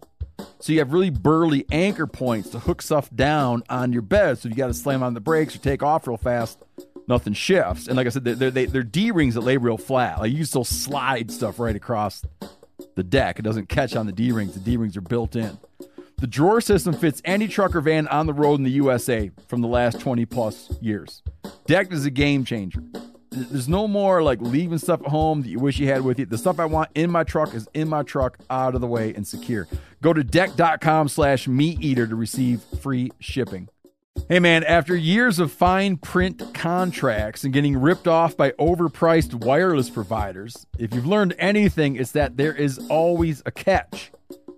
So 0.59 0.73
you 0.73 0.79
have 0.79 0.93
really 0.93 1.09
burly 1.09 1.65
anchor 1.71 2.07
points 2.07 2.49
to 2.49 2.59
hook 2.59 2.81
stuff 2.81 3.09
down 3.15 3.63
on 3.69 3.91
your 3.91 4.01
bed. 4.01 4.37
So 4.37 4.49
you 4.49 4.55
got 4.55 4.67
to 4.67 4.73
slam 4.73 5.01
on 5.01 5.13
the 5.13 5.21
brakes 5.21 5.55
or 5.55 5.59
take 5.59 5.81
off 5.81 6.07
real 6.07 6.17
fast, 6.17 6.59
nothing 7.07 7.33
shifts. 7.33 7.87
And 7.87 7.97
like 7.97 8.05
I 8.05 8.09
said, 8.09 8.25
they're, 8.25 8.51
they're, 8.51 8.67
they're 8.67 8.83
D 8.83 9.11
rings 9.11 9.35
that 9.35 9.41
lay 9.41 9.57
real 9.57 9.77
flat. 9.77 10.19
Like 10.19 10.31
you 10.31 10.37
can 10.37 10.45
still 10.45 10.63
slide 10.63 11.31
stuff 11.31 11.59
right 11.59 11.75
across 11.75 12.23
the 12.95 13.03
deck. 13.03 13.39
It 13.39 13.41
doesn't 13.41 13.69
catch 13.69 13.95
on 13.95 14.05
the 14.05 14.11
D 14.11 14.31
rings. 14.31 14.53
The 14.53 14.59
D 14.59 14.77
rings 14.77 14.95
are 14.97 15.01
built 15.01 15.35
in. 15.35 15.57
The 16.17 16.27
drawer 16.27 16.61
system 16.61 16.93
fits 16.93 17.21
any 17.25 17.47
truck 17.47 17.75
or 17.75 17.81
van 17.81 18.07
on 18.07 18.25
the 18.25 18.33
road 18.33 18.55
in 18.55 18.63
the 18.63 18.71
USA 18.71 19.31
from 19.47 19.61
the 19.61 19.67
last 19.67 19.99
20 19.99 20.25
plus 20.25 20.71
years. 20.81 21.21
Decked 21.67 21.91
is 21.91 22.05
a 22.05 22.11
game 22.11 22.45
changer. 22.45 22.81
There's 23.31 23.67
no 23.67 23.85
more 23.85 24.23
like 24.23 24.39
leaving 24.39 24.77
stuff 24.77 25.01
at 25.01 25.07
home 25.07 25.41
that 25.41 25.49
you 25.49 25.59
wish 25.59 25.77
you 25.77 25.87
had 25.87 26.03
with 26.03 26.17
you. 26.17 26.25
The 26.25 26.37
stuff 26.37 26.57
I 26.57 26.65
want 26.65 26.89
in 26.95 27.11
my 27.11 27.25
truck 27.25 27.53
is 27.53 27.67
in 27.73 27.89
my 27.89 28.01
truck, 28.03 28.37
out 28.49 28.75
of 28.75 28.81
the 28.81 28.87
way 28.87 29.13
and 29.13 29.27
secure. 29.27 29.67
Go 30.01 30.13
to 30.13 30.23
decked.com 30.23 31.09
slash 31.09 31.47
meat 31.49 31.81
eater 31.81 32.07
to 32.07 32.15
receive 32.15 32.61
free 32.81 33.11
shipping. 33.19 33.67
Hey 34.29 34.39
man, 34.39 34.63
after 34.63 34.95
years 34.95 35.39
of 35.39 35.51
fine 35.51 35.97
print 35.97 36.41
contracts 36.53 37.43
and 37.43 37.53
getting 37.53 37.75
ripped 37.75 38.07
off 38.07 38.37
by 38.37 38.51
overpriced 38.51 39.33
wireless 39.33 39.89
providers, 39.89 40.65
if 40.79 40.93
you've 40.93 41.05
learned 41.05 41.35
anything, 41.37 41.97
it's 41.97 42.13
that 42.13 42.37
there 42.37 42.53
is 42.53 42.79
always 42.89 43.43
a 43.45 43.51
catch. 43.51 44.11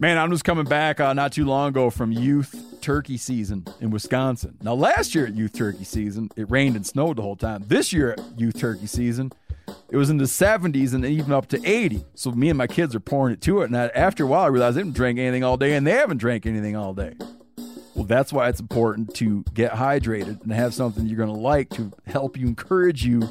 Man, 0.00 0.16
I'm 0.16 0.30
just 0.30 0.44
coming 0.44 0.64
back 0.64 1.00
uh, 1.00 1.12
not 1.12 1.32
too 1.32 1.44
long 1.44 1.70
ago 1.70 1.90
from 1.90 2.12
youth 2.12 2.78
turkey 2.80 3.16
season 3.16 3.66
in 3.80 3.90
Wisconsin. 3.90 4.56
Now, 4.62 4.74
last 4.74 5.12
year 5.12 5.26
at 5.26 5.34
youth 5.34 5.52
turkey 5.52 5.82
season, 5.82 6.30
it 6.36 6.48
rained 6.48 6.76
and 6.76 6.86
snowed 6.86 7.16
the 7.16 7.22
whole 7.22 7.34
time. 7.34 7.64
This 7.66 7.92
year 7.92 8.12
at 8.12 8.20
youth 8.38 8.60
turkey 8.60 8.86
season, 8.86 9.32
it 9.90 9.96
was 9.96 10.08
in 10.08 10.18
the 10.18 10.24
70s 10.24 10.94
and 10.94 11.04
even 11.04 11.32
up 11.32 11.48
to 11.48 11.60
80. 11.68 12.04
So 12.14 12.30
me 12.30 12.48
and 12.48 12.56
my 12.56 12.68
kids 12.68 12.94
are 12.94 13.00
pouring 13.00 13.32
it 13.32 13.40
to 13.42 13.62
it. 13.62 13.64
And 13.64 13.76
I, 13.76 13.88
after 13.88 14.22
a 14.22 14.26
while, 14.28 14.44
I 14.44 14.46
realized 14.46 14.76
they 14.76 14.82
didn't 14.82 14.94
drink 14.94 15.18
anything 15.18 15.42
all 15.42 15.56
day 15.56 15.74
and 15.74 15.84
they 15.84 15.92
haven't 15.92 16.18
drank 16.18 16.46
anything 16.46 16.76
all 16.76 16.94
day. 16.94 17.14
Well, 17.96 18.04
that's 18.04 18.32
why 18.32 18.48
it's 18.48 18.60
important 18.60 19.16
to 19.16 19.42
get 19.52 19.72
hydrated 19.72 20.44
and 20.44 20.52
have 20.52 20.74
something 20.74 21.06
you're 21.06 21.16
going 21.16 21.34
to 21.34 21.40
like 21.40 21.70
to 21.70 21.90
help 22.06 22.36
you 22.36 22.46
encourage 22.46 23.04
you 23.04 23.28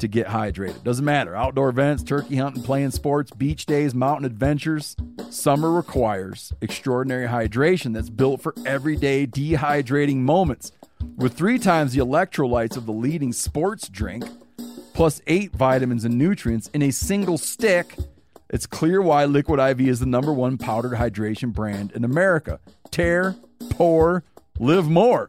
to 0.00 0.08
get 0.08 0.26
hydrated. 0.26 0.82
Doesn't 0.82 1.04
matter. 1.04 1.34
Outdoor 1.34 1.68
events, 1.68 2.02
turkey 2.02 2.36
hunting, 2.36 2.62
playing 2.62 2.90
sports, 2.90 3.30
beach 3.30 3.66
days, 3.66 3.94
mountain 3.94 4.26
adventures. 4.26 4.96
Summer 5.30 5.70
requires 5.70 6.52
extraordinary 6.60 7.26
hydration 7.26 7.94
that's 7.94 8.10
built 8.10 8.40
for 8.40 8.54
everyday 8.64 9.26
dehydrating 9.26 10.18
moments. 10.18 10.72
With 11.16 11.34
three 11.34 11.58
times 11.58 11.92
the 11.92 12.00
electrolytes 12.00 12.76
of 12.76 12.86
the 12.86 12.92
leading 12.92 13.32
sports 13.32 13.88
drink, 13.88 14.24
plus 14.94 15.20
eight 15.26 15.52
vitamins 15.52 16.04
and 16.04 16.16
nutrients 16.16 16.68
in 16.68 16.82
a 16.82 16.90
single 16.90 17.38
stick, 17.38 17.96
it's 18.50 18.66
clear 18.66 19.02
why 19.02 19.24
Liquid 19.24 19.58
IV 19.58 19.88
is 19.88 20.00
the 20.00 20.06
number 20.06 20.32
one 20.32 20.58
powdered 20.58 20.92
hydration 20.92 21.52
brand 21.52 21.92
in 21.92 22.04
America. 22.04 22.60
Tear, 22.90 23.36
pour, 23.70 24.22
live 24.58 24.88
more. 24.88 25.28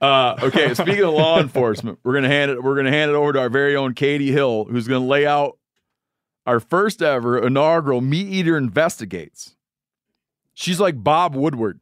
Uh, 0.00 0.36
okay, 0.42 0.74
speaking 0.74 1.02
of 1.02 1.12
law 1.14 1.40
enforcement, 1.40 1.98
we're 2.04 2.14
gonna 2.14 2.28
hand 2.28 2.50
it. 2.50 2.62
We're 2.62 2.76
gonna 2.76 2.90
hand 2.92 3.10
it 3.10 3.14
over 3.14 3.32
to 3.32 3.40
our 3.40 3.48
very 3.48 3.74
own 3.76 3.94
Katie 3.94 4.30
Hill, 4.32 4.64
who's 4.66 4.86
gonna 4.86 5.04
lay 5.04 5.26
out 5.26 5.58
our 6.46 6.60
first 6.60 7.02
ever 7.02 7.38
inaugural 7.44 8.00
Meat 8.00 8.28
Eater 8.28 8.56
investigates. 8.56 9.56
She's 10.54 10.78
like 10.80 11.02
Bob 11.02 11.34
Woodward, 11.34 11.80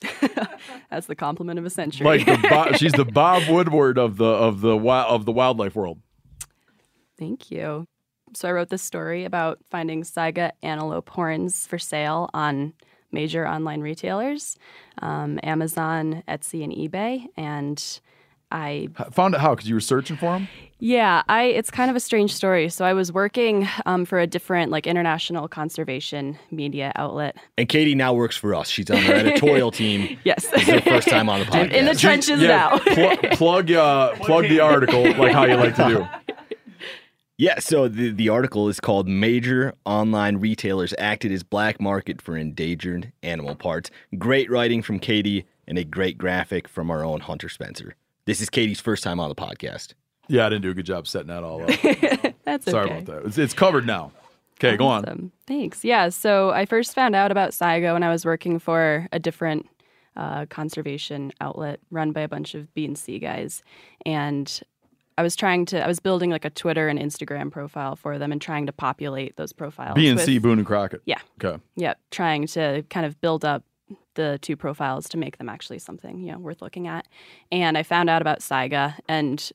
That's 0.90 1.06
the 1.06 1.14
compliment 1.16 1.58
of 1.58 1.64
a 1.66 1.70
century. 1.70 2.04
like 2.06 2.24
the 2.26 2.38
Bo- 2.48 2.72
she's 2.76 2.92
the 2.92 3.04
Bob 3.04 3.48
Woodward 3.48 3.98
of 3.98 4.16
the 4.16 4.24
of 4.26 4.60
the 4.60 4.76
of 4.76 5.24
the 5.24 5.32
wildlife 5.32 5.74
world. 5.74 6.00
Thank 7.18 7.50
you. 7.50 7.86
So 8.34 8.48
I 8.48 8.52
wrote 8.52 8.68
this 8.68 8.82
story 8.82 9.24
about 9.24 9.58
finding 9.70 10.02
Saiga 10.02 10.52
antelope 10.62 11.08
horns 11.08 11.66
for 11.66 11.78
sale 11.78 12.28
on 12.34 12.74
major 13.10 13.46
online 13.48 13.80
retailers, 13.80 14.56
um, 15.02 15.38
Amazon, 15.42 16.22
Etsy, 16.28 16.62
and 16.64 16.72
eBay. 16.72 17.26
And 17.36 18.00
I 18.50 18.88
Found 19.12 19.34
it 19.34 19.40
how? 19.40 19.54
Because 19.54 19.68
you 19.68 19.74
were 19.74 19.80
searching 19.80 20.16
for 20.16 20.32
them. 20.32 20.48
yeah, 20.78 21.22
I 21.28 21.42
it's 21.44 21.70
kind 21.70 21.90
of 21.90 21.96
a 21.96 22.00
strange 22.00 22.32
story. 22.32 22.70
So 22.70 22.84
I 22.86 22.94
was 22.94 23.12
working 23.12 23.68
um, 23.84 24.06
for 24.06 24.18
a 24.18 24.26
different 24.26 24.70
like 24.72 24.86
international 24.86 25.48
conservation 25.48 26.38
media 26.50 26.92
outlet. 26.96 27.36
And 27.58 27.68
Katie 27.68 27.94
now 27.94 28.14
works 28.14 28.38
for 28.38 28.54
us. 28.54 28.68
She's 28.70 28.90
on 28.90 28.96
our 29.04 29.12
editorial 29.12 29.70
team. 29.70 30.18
Yes. 30.24 30.46
This 30.48 30.62
is 30.62 30.68
her 30.68 30.80
first 30.80 31.08
time 31.08 31.28
on 31.28 31.40
the 31.40 31.46
podcast. 31.46 31.70
in 31.78 31.84
the 31.84 31.94
trenches 31.94 32.40
now. 32.40 32.78
pl- 32.78 33.16
plug 33.36 33.70
uh, 33.70 34.14
plug 34.16 34.44
the 34.48 34.60
article 34.60 35.02
like 35.02 35.32
how 35.32 35.44
you 35.44 35.56
like 35.56 35.76
to 35.76 35.88
do. 35.88 36.08
Yeah, 37.40 37.60
so 37.60 37.86
the, 37.86 38.10
the 38.10 38.30
article 38.30 38.68
is 38.68 38.80
called 38.80 39.06
Major 39.06 39.72
Online 39.84 40.38
Retailers 40.38 40.92
Acted 40.98 41.30
as 41.30 41.44
Black 41.44 41.80
Market 41.80 42.20
for 42.20 42.36
Endangered 42.36 43.12
Animal 43.22 43.54
Parts. 43.54 43.92
Great 44.18 44.50
writing 44.50 44.82
from 44.82 44.98
Katie 44.98 45.46
and 45.68 45.78
a 45.78 45.84
great 45.84 46.18
graphic 46.18 46.66
from 46.66 46.90
our 46.90 47.04
own 47.04 47.20
Hunter 47.20 47.48
Spencer. 47.48 47.94
This 48.24 48.40
is 48.40 48.50
Katie's 48.50 48.80
first 48.80 49.04
time 49.04 49.20
on 49.20 49.28
the 49.28 49.36
podcast. 49.36 49.94
Yeah, 50.26 50.46
I 50.46 50.48
didn't 50.48 50.62
do 50.62 50.70
a 50.70 50.74
good 50.74 50.84
job 50.84 51.06
setting 51.06 51.28
that 51.28 51.44
all 51.44 51.62
up. 51.62 52.34
That's 52.44 52.68
Sorry 52.68 52.86
okay. 52.86 52.98
about 52.98 53.06
that. 53.06 53.26
It's, 53.28 53.38
it's 53.38 53.54
covered 53.54 53.86
now. 53.86 54.10
Okay, 54.54 54.76
go 54.76 54.88
on. 54.88 55.30
Thanks. 55.46 55.84
Yeah. 55.84 56.08
So 56.08 56.50
I 56.50 56.66
first 56.66 56.92
found 56.92 57.14
out 57.14 57.30
about 57.30 57.52
Saiga 57.52 57.92
when 57.92 58.02
I 58.02 58.10
was 58.10 58.24
working 58.24 58.58
for 58.58 59.06
a 59.12 59.20
different 59.20 59.68
uh, 60.16 60.46
conservation 60.46 61.32
outlet 61.40 61.78
run 61.92 62.10
by 62.10 62.22
a 62.22 62.28
bunch 62.28 62.56
of 62.56 62.74
B 62.74 62.84
and 62.84 62.98
C 62.98 63.20
guys, 63.20 63.62
and 64.04 64.60
I 65.18 65.22
was 65.22 65.36
trying 65.36 65.66
to. 65.66 65.84
I 65.84 65.86
was 65.86 66.00
building 66.00 66.30
like 66.30 66.44
a 66.44 66.50
Twitter 66.50 66.88
and 66.88 66.98
Instagram 66.98 67.50
profile 67.50 67.96
for 67.96 68.18
them 68.18 68.32
and 68.32 68.40
trying 68.40 68.66
to 68.66 68.72
populate 68.72 69.36
those 69.36 69.52
profiles. 69.52 69.94
B 69.96 70.08
and 70.08 70.18
C 70.20 70.34
with- 70.34 70.44
Boone 70.44 70.58
and 70.58 70.66
Crockett. 70.66 71.02
Yeah. 71.04 71.20
Okay. 71.44 71.60
Yep. 71.76 71.98
Trying 72.10 72.46
to 72.48 72.84
kind 72.88 73.04
of 73.04 73.20
build 73.20 73.44
up 73.44 73.64
the 74.14 74.38
two 74.42 74.56
profiles 74.56 75.08
to 75.10 75.16
make 75.18 75.38
them 75.38 75.48
actually 75.48 75.78
something 75.78 76.20
you 76.20 76.32
know 76.32 76.38
worth 76.38 76.62
looking 76.62 76.86
at. 76.86 77.06
And 77.52 77.76
I 77.76 77.82
found 77.82 78.08
out 78.08 78.22
about 78.22 78.40
Saiga, 78.40 78.94
and 79.08 79.50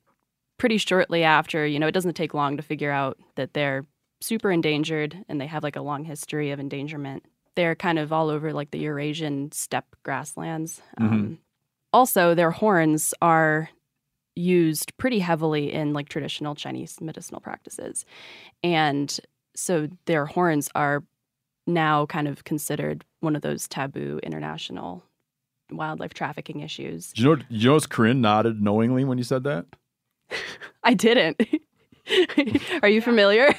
pretty 0.57 0.77
shortly 0.77 1.23
after, 1.23 1.65
you 1.65 1.79
know, 1.79 1.87
it 1.87 1.93
doesn't 1.93 2.13
take 2.13 2.33
long 2.33 2.57
to 2.57 2.63
figure 2.63 2.91
out 2.91 3.17
that 3.35 3.53
they're 3.53 3.85
super 4.21 4.51
endangered 4.51 5.17
and 5.27 5.41
they 5.41 5.47
have 5.47 5.63
like 5.63 5.75
a 5.75 5.81
long 5.81 6.03
history 6.05 6.51
of 6.51 6.59
endangerment. 6.59 7.23
They're 7.55 7.75
kind 7.75 7.99
of 7.99 8.13
all 8.13 8.29
over 8.29 8.53
like 8.53 8.71
the 8.71 8.79
Eurasian 8.79 9.51
steppe 9.51 9.95
grasslands. 10.03 10.81
Um, 10.97 11.39
also, 11.91 12.33
their 12.33 12.51
horns 12.51 13.13
are 13.21 13.69
used 14.35 14.95
pretty 14.97 15.19
heavily 15.19 15.71
in 15.71 15.93
like 15.93 16.09
traditional 16.09 16.55
Chinese 16.55 16.99
medicinal 17.01 17.39
practices. 17.41 18.05
And 18.63 19.19
so 19.55 19.87
their 20.05 20.25
horns 20.25 20.69
are 20.75 21.03
now 21.67 22.05
kind 22.05 22.27
of 22.27 22.43
considered 22.43 23.05
one 23.19 23.35
of 23.35 23.41
those 23.41 23.67
taboo 23.67 24.19
international 24.23 25.03
wildlife 25.71 26.13
trafficking 26.13 26.61
issues. 26.61 27.13
Do 27.13 27.21
you 27.21 27.35
know? 27.35 27.41
You 27.49 27.69
notice 27.69 27.85
Corinne 27.85 28.21
nodded 28.21 28.61
knowingly 28.61 29.03
when 29.03 29.17
you 29.17 29.23
said 29.23 29.43
that. 29.43 29.65
I 30.83 30.93
didn't. 30.93 31.41
Are 32.81 32.89
you 32.89 33.01
familiar? 33.01 33.53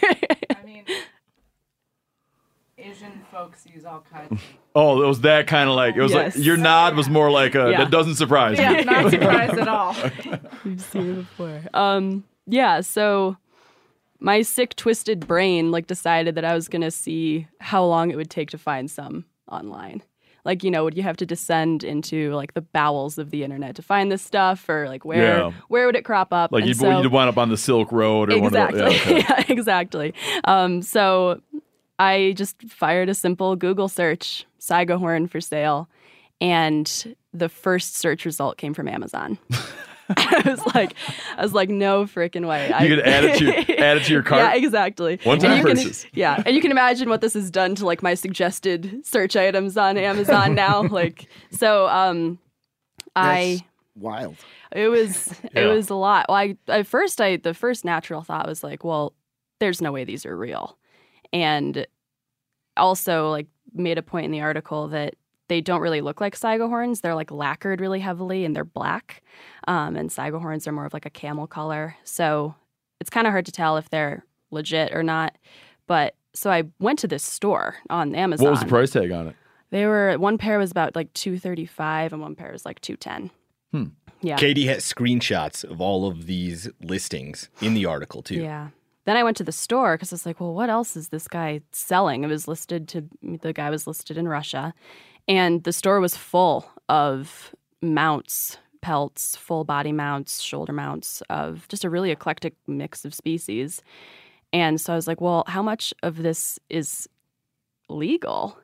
Asian 2.85 3.23
folks 3.33 3.67
use 3.67 3.85
all 3.85 4.05
kinds. 4.13 4.41
Oh, 4.77 5.01
it 5.05 5.07
was 5.07 5.21
that 5.21 5.47
kind 5.47 5.71
of 5.71 5.77
like 5.77 5.95
it 5.95 6.03
was 6.03 6.11
Yes. 6.11 6.35
like 6.35 6.45
your 6.45 6.57
nod 6.57 6.97
was 6.97 7.09
more 7.09 7.31
like 7.31 7.55
a 7.55 7.71
Yeah. 7.71 7.79
that 7.85 7.93
doesn't 7.93 8.17
surprise 8.17 8.59
Yeah, 8.59 8.73
me. 8.73 8.83
not 8.83 9.09
surprised 9.13 9.55
at 9.57 9.69
all. 9.69 9.95
You've 10.65 10.81
seen 10.81 11.11
it 11.11 11.15
before. 11.15 11.61
Um, 11.73 12.25
yeah, 12.49 12.81
so 12.81 13.37
my 14.19 14.43
sick, 14.43 14.75
twisted 14.75 15.29
brain 15.29 15.71
like 15.71 15.87
decided 15.87 16.35
that 16.35 16.45
I 16.45 16.55
was 16.55 16.67
gonna 16.69 16.91
see 16.91 17.47
how 17.61 17.85
long 17.85 18.11
it 18.11 18.17
would 18.17 18.31
take 18.31 18.51
to 18.51 18.59
find 18.59 18.91
some 18.91 19.27
online. 19.49 20.03
Like, 20.45 20.65
you 20.65 20.73
know, 20.73 20.83
would 20.83 20.97
you 20.97 21.05
have 21.05 21.17
to 21.19 21.27
descend 21.27 21.85
into 21.85 22.33
like 22.35 22.55
the 22.55 22.61
bowels 22.61 23.17
of 23.17 23.31
the 23.31 23.45
internet 23.45 23.77
to 23.77 23.83
find 23.83 24.11
this 24.11 24.23
stuff, 24.23 24.69
or 24.69 24.89
like 24.89 25.05
where 25.05 25.39
Yeah. 25.39 25.53
where 25.69 25.87
would 25.87 25.95
it 25.95 26.05
crop 26.05 26.33
up? 26.33 26.51
Like 26.51 26.63
And 26.63 26.69
you'd, 26.69 26.79
so- 26.79 27.01
you'd 27.01 27.13
wind 27.13 27.29
up 27.29 27.39
on 27.39 27.49
the 27.49 27.57
Silk 27.57 27.93
Road 27.93 28.33
or 28.33 28.39
exactly. 28.45 28.83
one 28.83 28.91
of 28.93 29.05
the, 29.05 29.11
yeah, 29.15 29.19
okay. 29.21 29.27
Yeah, 29.29 29.45
exactly. 29.49 30.15
Um, 30.45 30.83
so 30.83 31.41
I 31.99 32.35
just 32.37 32.61
fired 32.63 33.09
a 33.09 33.15
simple 33.15 33.57
Google 33.57 33.89
search, 33.89 34.47
Saiga 34.61 34.99
horn 34.99 35.29
for 35.29 35.41
sale, 35.41 35.89
and 36.41 37.15
the 37.33 37.49
first 37.49 37.97
search 37.97 38.25
result 38.25 38.57
came 38.59 38.75
from 38.75 38.89
Amazon. 38.89 39.39
I 40.17 40.43
was 40.45 40.61
like, 40.75 40.95
I 41.39 41.43
was 41.43 41.55
like, 41.55 41.71
no 41.71 42.05
freaking 42.05 42.47
way. 42.47 42.71
I- 42.71 42.83
You 42.85 42.97
could 42.97 43.07
add 43.07 43.25
it 43.25 43.39
to 43.39 43.45
your- 43.45 43.55
add 43.83 43.97
it 43.97 44.05
to 44.05 44.13
your 44.13 44.23
cart? 44.31 44.43
Yeah, 44.43 44.55
exactly. 44.55 45.19
One-time 45.25 45.53
And 45.53 45.67
can- 45.67 45.77
purchase. 45.77 46.07
yeah, 46.13 46.43
and 46.45 46.55
you 46.55 46.61
can 46.61 46.71
imagine 46.71 47.09
what 47.09 47.21
this 47.23 47.33
has 47.35 47.51
done 47.51 47.75
to 47.77 47.87
like 47.87 48.03
my 48.03 48.13
suggested 48.15 49.01
search 49.07 49.35
items 49.35 49.77
on 49.79 49.97
Amazon 49.97 50.55
now. 50.57 50.83
like, 50.83 51.27
so 51.53 51.87
um, 51.89 52.39
I 53.17 53.61
That's 53.95 54.03
wild. 54.03 54.37
it 54.73 54.89
was 54.89 55.33
Yeah. 55.55 55.63
it 55.63 55.67
was 55.69 55.89
a 55.89 55.95
lot. 55.95 56.27
Well, 56.29 56.37
I 56.37 56.57
at 56.69 56.87
first 56.87 57.21
I 57.23 57.37
the 57.37 57.55
first 57.55 57.85
natural 57.85 58.23
thought 58.23 58.47
was 58.47 58.63
like, 58.63 58.85
well, 58.85 59.15
there's 59.61 59.81
no 59.81 59.91
way 59.93 60.05
these 60.05 60.27
are 60.27 60.37
real, 60.37 60.77
and 61.35 61.87
also 62.77 63.29
like 63.31 63.49
made 63.75 63.99
a 63.99 64.03
point 64.03 64.25
in 64.25 64.31
the 64.31 64.41
article 64.41 64.89
that 64.89 65.17
they 65.49 65.61
don't 65.61 65.81
really 65.81 66.01
look 66.01 66.21
like 66.21 66.39
Saiga 66.39 66.69
horns. 66.69 67.01
They're 67.01 67.15
like 67.15 67.31
lacquered 67.31 67.81
really 67.81 68.01
heavily 68.01 68.45
and 68.45 68.57
they're 68.57 68.65
black. 68.65 69.23
Um, 69.69 69.97
and 69.97 70.09
Saiga 70.09 70.41
horns 70.41 70.67
are 70.67 70.73
more 70.73 70.87
of 70.87 70.95
like 70.95 71.05
a 71.05 71.11
camel 71.11 71.47
color. 71.47 71.97
So 72.05 72.55
it's 73.01 73.11
kind 73.11 73.27
of 73.27 73.33
hard 73.33 73.45
to 73.47 73.53
tell 73.53 73.77
if 73.77 73.91
they're 73.91 74.25
legit 74.51 74.95
or 74.95 75.03
not. 75.03 75.37
But 75.87 76.15
so 76.35 76.51
I 76.51 76.65
went 76.79 77.01
to 77.01 77.09
this 77.09 77.25
store 77.25 77.77
on 77.91 78.15
Amazon. 78.15 78.45
What 78.45 78.53
was 78.53 78.61
the 78.61 78.67
price 78.67 78.93
tag 78.93 79.11
on 79.11 79.29
it? 79.29 79.37
They 79.71 79.87
were 79.87 80.17
one 80.19 80.39
pair 80.39 80.59
was 80.59 80.71
about 80.71 80.95
like 80.95 81.13
two 81.15 81.39
thirty 81.39 81.67
five 81.67 82.13
and 82.13 82.23
one 82.23 82.37
pair 82.37 82.53
was 82.53 82.65
like 82.65 82.81
two 82.81 82.97
ten. 82.97 83.31
Hmm. 83.73 83.87
Yeah. 84.23 84.37
Katie 84.37 84.67
has 84.67 84.85
screenshots 84.85 85.65
of 85.65 85.81
all 85.81 86.07
of 86.07 86.27
these 86.27 86.71
listings 86.81 87.49
in 87.61 87.75
the 87.75 87.85
article 87.85 88.23
too. 88.23 88.37
Yeah. 88.37 88.69
Then 89.05 89.17
I 89.17 89.23
went 89.25 89.37
to 89.39 89.45
the 89.45 89.53
store 89.53 89.97
because 89.97 90.13
I 90.13 90.15
was 90.15 90.27
like, 90.27 90.41
well, 90.41 90.55
what 90.55 90.71
else 90.71 90.97
is 90.97 91.09
this 91.09 91.29
guy 91.29 91.61
selling? 91.73 92.25
It 92.25 92.29
was 92.29 92.49
listed 92.49 92.89
to 92.89 93.05
the 93.23 93.53
guy 93.53 93.71
was 93.71 93.87
listed 93.87 94.17
in 94.17 94.29
Russia, 94.29 94.75
and 95.29 95.63
the 95.65 95.73
store 95.73 96.01
was 96.01 96.17
full 96.17 96.71
of 96.89 97.55
mounts, 97.83 98.59
pelts, 98.81 99.37
full 99.37 99.65
body 99.65 99.93
mounts, 99.93 100.41
shoulder 100.41 100.73
mounts 100.73 101.23
of 101.31 101.67
just 101.69 101.85
a 101.85 101.91
really 101.91 102.11
eclectic 102.11 102.55
mix 102.67 103.05
of 103.05 103.15
species. 103.15 103.83
And 104.53 104.81
so 104.81 104.93
I 104.93 104.97
was 104.97 105.07
like, 105.07 105.21
well, 105.21 105.45
how 105.49 105.63
much 105.63 105.93
of 106.03 106.23
this 106.23 106.59
is 106.71 107.09
legal? 107.89 108.57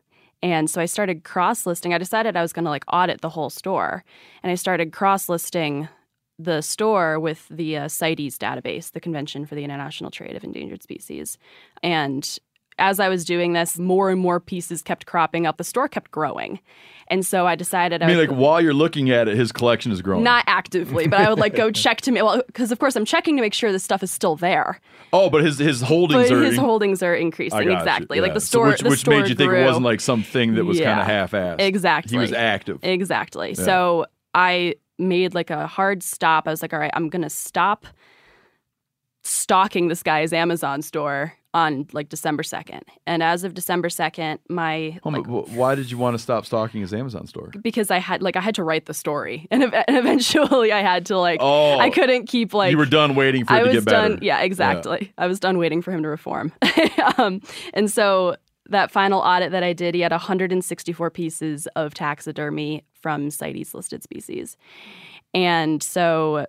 And 0.42 0.70
so 0.70 0.80
I 0.80 0.86
started 0.86 1.24
cross 1.24 1.66
listing. 1.66 1.92
I 1.92 1.98
decided 1.98 2.36
I 2.36 2.42
was 2.42 2.52
going 2.52 2.64
to 2.64 2.70
like 2.70 2.84
audit 2.92 3.20
the 3.20 3.28
whole 3.28 3.50
store. 3.50 4.04
And 4.42 4.50
I 4.50 4.54
started 4.54 4.92
cross 4.92 5.28
listing 5.28 5.88
the 6.42 6.60
store 6.62 7.18
with 7.20 7.46
the 7.50 7.76
uh, 7.76 7.88
CITES 7.88 8.38
database, 8.38 8.92
the 8.92 9.00
Convention 9.00 9.46
for 9.46 9.54
the 9.54 9.64
International 9.64 10.10
Trade 10.10 10.36
of 10.36 10.44
Endangered 10.44 10.82
Species. 10.82 11.38
And 11.82 12.38
as 12.78 12.98
I 12.98 13.08
was 13.10 13.24
doing 13.24 13.52
this, 13.52 13.78
more 13.78 14.10
and 14.10 14.18
more 14.20 14.40
pieces 14.40 14.80
kept 14.82 15.04
cropping 15.06 15.46
up. 15.46 15.58
The 15.58 15.64
store 15.64 15.86
kept 15.88 16.10
growing. 16.10 16.60
And 17.08 17.26
so 17.26 17.44
I 17.46 17.56
decided 17.56 18.02
I 18.02 18.06
mean, 18.06 18.16
would 18.16 18.30
like 18.30 18.38
while 18.38 18.60
you're 18.60 18.72
looking 18.72 19.10
at 19.10 19.26
it, 19.28 19.36
his 19.36 19.50
collection 19.50 19.90
is 19.90 20.00
growing. 20.00 20.22
not 20.22 20.44
actively, 20.46 21.08
but 21.08 21.20
I 21.20 21.28
would 21.28 21.40
like 21.40 21.56
go 21.56 21.70
check 21.84 22.00
to 22.02 22.12
me. 22.12 22.22
Well, 22.22 22.40
because 22.46 22.70
of 22.70 22.78
course 22.78 22.94
I'm 22.94 23.04
checking 23.04 23.34
to 23.36 23.42
make 23.42 23.52
sure 23.52 23.72
this 23.72 23.82
stuff 23.82 24.02
is 24.04 24.12
still 24.12 24.36
there. 24.36 24.80
oh, 25.12 25.28
but 25.28 25.42
his 25.44 25.58
his 25.58 25.80
holdings 25.82 26.28
But 26.30 26.36
are 26.38 26.42
his 26.44 26.54
in- 26.54 26.60
holdings 26.60 27.02
are 27.02 27.16
I 27.16 27.18
increasing 27.18 27.68
exactly. 27.68 28.20
Like 28.20 28.28
yeah. 28.30 28.34
the 28.34 28.40
So 28.40 28.46
store, 28.46 28.68
which, 28.68 28.80
the 28.80 28.88
which 28.90 29.00
store 29.00 29.20
made 29.20 29.28
you 29.28 29.34
think 29.34 29.50
grew. 29.50 29.60
it 29.60 29.66
wasn't 29.66 29.84
like 29.84 30.00
something 30.00 30.54
that 30.54 30.64
was 30.64 30.78
kind 30.80 31.00
of 31.00 31.06
half-assed. 31.06 31.60
Exactly. 31.60 32.12
He 32.12 32.18
was 32.18 32.32
active. 32.32 32.78
Exactly. 32.84 33.48
Yeah. 33.58 33.64
So 33.64 34.06
I 34.32 34.76
made 35.00 35.34
like 35.34 35.50
a 35.50 35.66
hard 35.66 36.02
stop. 36.02 36.46
I 36.46 36.50
was 36.50 36.62
like, 36.62 36.72
all 36.72 36.78
right, 36.78 36.90
I'm 36.94 37.08
going 37.08 37.22
to 37.22 37.30
stop 37.30 37.86
stalking 39.22 39.88
this 39.88 40.02
guy's 40.02 40.32
Amazon 40.32 40.82
store 40.82 41.34
on 41.52 41.86
like 41.92 42.08
December 42.08 42.42
2nd. 42.42 42.80
And 43.06 43.22
as 43.22 43.42
of 43.44 43.54
December 43.54 43.88
2nd, 43.88 44.38
my 44.48 44.98
but 45.02 45.26
why 45.50 45.74
did 45.74 45.90
you 45.90 45.98
want 45.98 46.14
to 46.14 46.18
stop 46.18 46.46
stalking 46.46 46.80
his 46.80 46.94
Amazon 46.94 47.26
store? 47.26 47.50
because 47.60 47.90
I 47.90 47.98
had 47.98 48.22
like 48.22 48.36
I 48.36 48.40
had 48.40 48.54
to 48.54 48.62
write 48.64 48.86
the 48.86 48.94
story, 48.94 49.48
and, 49.50 49.64
ev- 49.64 49.74
and 49.88 49.96
eventually 49.96 50.72
I 50.72 50.80
had 50.80 51.06
to 51.06 51.18
like 51.18 51.38
Oh. 51.42 51.78
I 51.78 51.90
couldn't 51.90 52.26
keep 52.26 52.54
like 52.54 52.70
you 52.70 52.78
were 52.78 52.86
done 52.86 53.14
waiting 53.16 53.44
for 53.44 53.52
I 53.52 53.58
to 53.60 53.64
was 53.66 53.74
get 53.74 53.84
better. 53.84 54.08
done. 54.10 54.18
Yeah, 54.22 54.40
exactly. 54.42 55.12
I 55.18 55.26
was 55.26 55.40
done 55.40 55.58
waiting 55.58 55.82
for 55.82 55.90
him 55.90 56.02
to 56.04 56.08
reform. 56.08 56.52
um, 57.18 57.40
and 57.74 57.90
so 57.90 58.36
that 58.68 58.92
final 58.92 59.18
audit 59.20 59.50
that 59.50 59.64
I 59.64 59.72
did, 59.72 59.96
he 59.96 60.00
had 60.02 60.12
164 60.12 61.10
pieces 61.10 61.66
of 61.74 61.92
taxidermy 61.94 62.84
from 63.00 63.30
CITES 63.30 63.74
listed 63.74 64.02
species, 64.02 64.56
and 65.34 65.82
so 65.82 66.46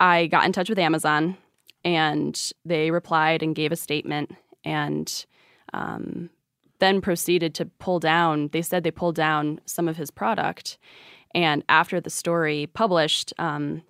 I 0.00 0.26
got 0.26 0.44
in 0.44 0.52
touch 0.52 0.68
with 0.68 0.78
Amazon, 0.78 1.36
and 1.84 2.52
they 2.64 2.90
replied 2.90 3.42
and 3.42 3.54
gave 3.54 3.72
a 3.72 3.76
statement, 3.76 4.34
and 4.64 5.26
um, 5.72 6.30
then 6.78 7.00
proceeded 7.00 7.54
to 7.54 7.66
pull 7.66 8.00
down. 8.00 8.50
They 8.52 8.62
said 8.62 8.84
they 8.84 8.90
pulled 8.90 9.16
down 9.16 9.60
some 9.66 9.88
of 9.88 9.96
his 9.96 10.10
product, 10.10 10.78
and 11.34 11.64
after 11.68 12.00
the 12.00 12.10
story 12.10 12.68
published. 12.72 13.32
Um, 13.38 13.82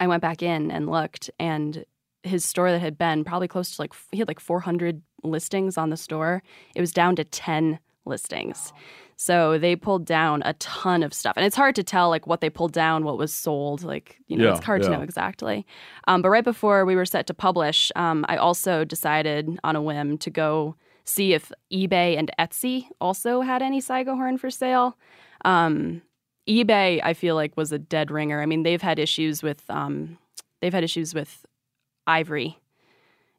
I 0.00 0.08
went 0.08 0.20
back 0.20 0.42
in 0.42 0.70
and 0.70 0.90
looked, 0.90 1.30
and 1.38 1.84
his 2.26 2.44
store 2.44 2.70
that 2.70 2.80
had 2.80 2.98
been 2.98 3.24
probably 3.24 3.48
close 3.48 3.76
to 3.76 3.82
like 3.82 3.94
he 4.10 4.18
had 4.18 4.28
like 4.28 4.40
400 4.40 5.02
listings 5.22 5.78
on 5.78 5.90
the 5.90 5.96
store. 5.96 6.42
It 6.74 6.80
was 6.80 6.92
down 6.92 7.16
to 7.16 7.24
10 7.24 7.78
listings. 8.04 8.72
So 9.18 9.58
they 9.58 9.76
pulled 9.76 10.04
down 10.04 10.42
a 10.44 10.52
ton 10.54 11.02
of 11.02 11.14
stuff, 11.14 11.34
and 11.36 11.46
it's 11.46 11.56
hard 11.56 11.74
to 11.76 11.82
tell 11.82 12.10
like 12.10 12.26
what 12.26 12.42
they 12.42 12.50
pulled 12.50 12.72
down, 12.72 13.02
what 13.04 13.16
was 13.16 13.32
sold. 13.32 13.82
Like 13.82 14.18
you 14.26 14.36
know, 14.36 14.44
Yeah, 14.44 14.56
it's 14.56 14.64
hard 14.64 14.82
to 14.82 14.90
know 14.90 15.00
exactly. 15.02 15.66
Um, 16.06 16.20
but 16.20 16.28
right 16.28 16.44
before 16.44 16.84
we 16.84 16.96
were 16.96 17.06
set 17.06 17.26
to 17.28 17.34
publish, 17.34 17.90
um, 17.96 18.26
I 18.28 18.36
also 18.36 18.84
decided 18.84 19.58
on 19.64 19.74
a 19.74 19.80
whim 19.82 20.18
to 20.18 20.30
go 20.30 20.76
see 21.04 21.32
if 21.32 21.50
eBay 21.72 22.18
and 22.18 22.30
Etsy 22.38 22.88
also 23.00 23.40
had 23.40 23.62
any 23.62 23.80
Saiga 23.80 24.14
horn 24.14 24.36
for 24.36 24.50
sale. 24.50 24.98
Um, 25.44 26.02
eBay, 26.48 27.00
I 27.02 27.14
feel 27.14 27.34
like, 27.36 27.56
was 27.56 27.72
a 27.72 27.78
dead 27.78 28.10
ringer. 28.10 28.42
I 28.42 28.46
mean, 28.46 28.64
they've 28.64 28.82
had 28.82 28.98
issues 28.98 29.42
with 29.42 29.62
um, 29.70 30.18
they've 30.60 30.74
had 30.74 30.84
issues 30.84 31.14
with 31.14 31.46
ivory 32.06 32.58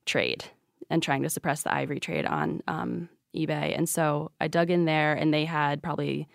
trade 0.05 0.45
and 0.89 1.03
trying 1.03 1.21
to 1.23 1.29
suppress 1.29 1.63
the 1.63 1.73
ivory 1.73 1.99
trade 1.99 2.25
on 2.25 2.61
um, 2.67 3.09
eBay. 3.35 3.75
And 3.77 3.87
so 3.87 4.31
I 4.39 4.47
dug 4.47 4.69
in 4.69 4.85
there, 4.85 5.13
and 5.13 5.33
they 5.33 5.45
had 5.45 5.81
probably 5.83 6.27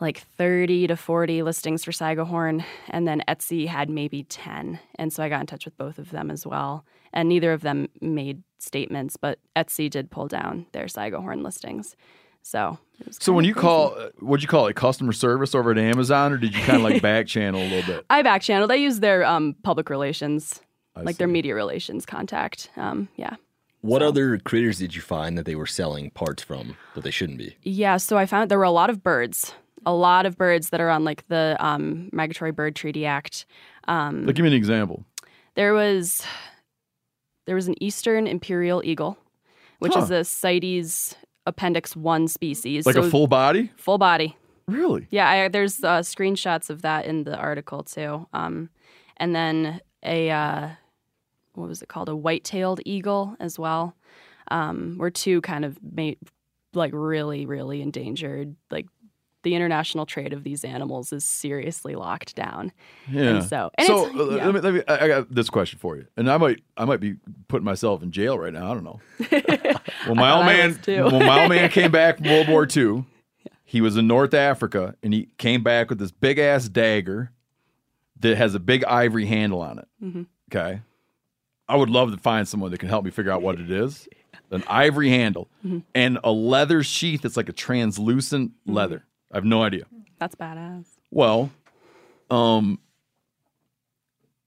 like 0.00 0.18
30 0.36 0.88
to 0.88 0.96
40 0.96 1.42
listings 1.42 1.84
for 1.84 1.92
Saiga 1.92 2.26
horn, 2.26 2.64
and 2.90 3.06
then 3.06 3.22
Etsy 3.28 3.66
had 3.68 3.88
maybe 3.88 4.24
10. 4.24 4.80
And 4.96 5.12
so 5.12 5.22
I 5.22 5.28
got 5.28 5.40
in 5.40 5.46
touch 5.46 5.64
with 5.64 5.76
both 5.78 5.98
of 5.98 6.10
them 6.10 6.30
as 6.30 6.46
well. 6.46 6.84
And 7.12 7.28
neither 7.28 7.52
of 7.52 7.60
them 7.62 7.88
made 8.00 8.42
statements, 8.58 9.16
but 9.16 9.38
Etsy 9.54 9.88
did 9.88 10.10
pull 10.10 10.26
down 10.26 10.66
their 10.72 10.86
Saiga 10.86 11.20
horn 11.20 11.42
listings. 11.44 11.94
So 12.42 12.78
So 13.10 13.32
when 13.32 13.44
you 13.44 13.54
crazy. 13.54 13.62
call, 13.62 13.94
uh, 13.96 14.08
what'd 14.18 14.42
you 14.42 14.48
call 14.48 14.66
it, 14.66 14.74
customer 14.74 15.12
service 15.12 15.54
over 15.54 15.70
at 15.70 15.78
Amazon, 15.78 16.32
or 16.32 16.36
did 16.38 16.54
you 16.54 16.60
kind 16.62 16.78
of 16.78 16.82
like 16.82 17.00
back 17.10 17.26
channel 17.26 17.62
a 17.62 17.68
little 17.68 17.94
bit? 17.94 18.04
I 18.10 18.22
back 18.22 18.42
channeled. 18.42 18.70
I 18.72 18.74
use 18.74 19.00
their 19.00 19.24
um, 19.24 19.54
public 19.62 19.88
relations, 19.88 20.60
I 20.96 21.02
like 21.02 21.16
their 21.16 21.28
media 21.28 21.54
relations 21.54 22.04
contact. 22.04 22.68
Um, 22.76 23.08
yeah. 23.16 23.36
What 23.84 24.02
other 24.02 24.38
critters 24.38 24.78
did 24.78 24.94
you 24.94 25.02
find 25.02 25.36
that 25.36 25.44
they 25.44 25.54
were 25.54 25.66
selling 25.66 26.08
parts 26.08 26.42
from 26.42 26.78
that 26.94 27.04
they 27.04 27.10
shouldn't 27.10 27.36
be? 27.36 27.54
Yeah. 27.62 27.98
So 27.98 28.16
I 28.16 28.24
found 28.24 28.50
there 28.50 28.56
were 28.56 28.64
a 28.64 28.70
lot 28.70 28.88
of 28.88 29.02
birds, 29.02 29.52
a 29.84 29.92
lot 29.92 30.24
of 30.24 30.38
birds 30.38 30.70
that 30.70 30.80
are 30.80 30.88
on 30.88 31.04
like 31.04 31.28
the 31.28 31.54
um, 31.60 32.08
Migratory 32.10 32.50
Bird 32.50 32.74
Treaty 32.74 33.04
Act. 33.04 33.44
Um, 33.86 34.24
Like, 34.24 34.36
give 34.36 34.42
me 34.42 34.48
an 34.48 34.56
example. 34.56 35.04
there 35.54 35.74
was 35.74 36.22
there 37.44 37.54
was 37.54 37.68
an 37.68 37.74
eastern 37.82 38.26
imperial 38.26 38.80
eagle, 38.82 39.18
which 39.80 39.94
is 39.94 40.10
a 40.10 40.24
CITES 40.24 41.14
Appendix 41.44 41.94
One 41.94 42.26
species. 42.26 42.86
Like 42.86 42.96
a 42.96 43.10
full 43.10 43.26
body? 43.26 43.70
Full 43.76 43.98
body. 43.98 44.34
Really? 44.66 45.08
Yeah, 45.10 45.28
I, 45.28 45.48
there's 45.48 45.84
uh, 45.84 46.00
screenshots 46.00 46.70
of 46.70 46.80
that 46.80 47.04
in 47.04 47.24
the 47.24 47.36
article 47.36 47.82
too. 47.82 48.26
Um, 48.32 48.70
and 49.18 49.34
then 49.36 49.82
a 50.02 50.30
uh, 50.30 50.68
what 51.54 51.68
was 51.68 51.82
it 51.82 51.88
called? 51.88 52.08
A 52.08 52.16
white-tailed 52.16 52.80
eagle 52.84 53.36
as 53.40 53.58
well. 53.58 53.94
Um, 54.48 54.98
were 54.98 55.10
two 55.10 55.40
kind 55.40 55.64
of 55.64 55.78
made 55.82 56.18
like 56.74 56.92
really, 56.94 57.46
really 57.46 57.80
endangered. 57.80 58.56
Like 58.70 58.86
the 59.44 59.54
international 59.54 60.06
trade 60.06 60.32
of 60.32 60.42
these 60.42 60.64
animals 60.64 61.12
is 61.12 61.24
seriously 61.24 61.94
locked 61.94 62.34
down. 62.34 62.72
Yeah. 63.08 63.22
And 63.22 63.44
so, 63.44 63.70
and 63.78 63.86
so 63.86 64.06
uh, 64.06 64.36
yeah. 64.36 64.46
let 64.46 64.54
me, 64.54 64.60
let 64.60 64.74
me, 64.74 64.82
I 64.88 65.04
I 65.04 65.08
got 65.08 65.34
this 65.34 65.48
question 65.48 65.78
for 65.78 65.96
you, 65.96 66.06
and 66.16 66.30
I 66.30 66.36
might, 66.36 66.62
I 66.76 66.84
might 66.84 67.00
be 67.00 67.16
putting 67.46 67.64
myself 67.64 68.02
in 68.02 68.10
jail 68.10 68.38
right 68.38 68.52
now. 68.52 68.70
I 68.70 68.74
don't 68.74 68.84
know. 68.84 69.00
well, 70.06 70.14
my 70.14 70.34
old 70.34 70.46
man, 70.46 70.78
well, 70.86 71.20
my 71.20 71.42
old 71.42 71.50
man 71.50 71.70
came 71.70 71.92
back 71.92 72.18
from 72.18 72.26
World 72.26 72.48
War 72.48 72.66
II. 72.76 73.04
He 73.64 73.80
was 73.80 73.96
in 73.96 74.06
North 74.06 74.34
Africa, 74.34 74.94
and 75.02 75.14
he 75.14 75.28
came 75.38 75.62
back 75.62 75.90
with 75.90 75.98
this 75.98 76.10
big 76.10 76.38
ass 76.38 76.68
dagger 76.68 77.30
that 78.20 78.36
has 78.36 78.54
a 78.54 78.60
big 78.60 78.84
ivory 78.84 79.26
handle 79.26 79.60
on 79.60 79.78
it. 79.78 79.88
Mhm. 80.02 80.26
Okay, 80.50 80.80
I 81.68 81.76
would 81.76 81.88
love 81.90 82.10
to 82.12 82.16
find 82.18 82.46
someone 82.46 82.70
that 82.70 82.78
can 82.78 82.88
help 82.88 83.04
me 83.04 83.10
figure 83.10 83.32
out 83.32 83.42
what 83.42 83.58
it 83.58 83.70
is. 83.70 84.08
An 84.50 84.62
ivory 84.68 85.08
handle 85.08 85.48
Mhm. 85.64 85.82
and 85.94 86.18
a 86.22 86.30
leather 86.30 86.82
sheath 86.82 87.22
that's 87.22 87.36
like 87.36 87.48
a 87.48 87.52
translucent 87.52 88.50
Mm-hmm. 88.52 88.72
leather. 88.74 89.04
I 89.32 89.36
have 89.38 89.44
no 89.44 89.62
idea. 89.62 89.84
That's 90.18 90.34
badass. 90.34 90.84
Well, 91.10 91.50
um, 92.30 92.78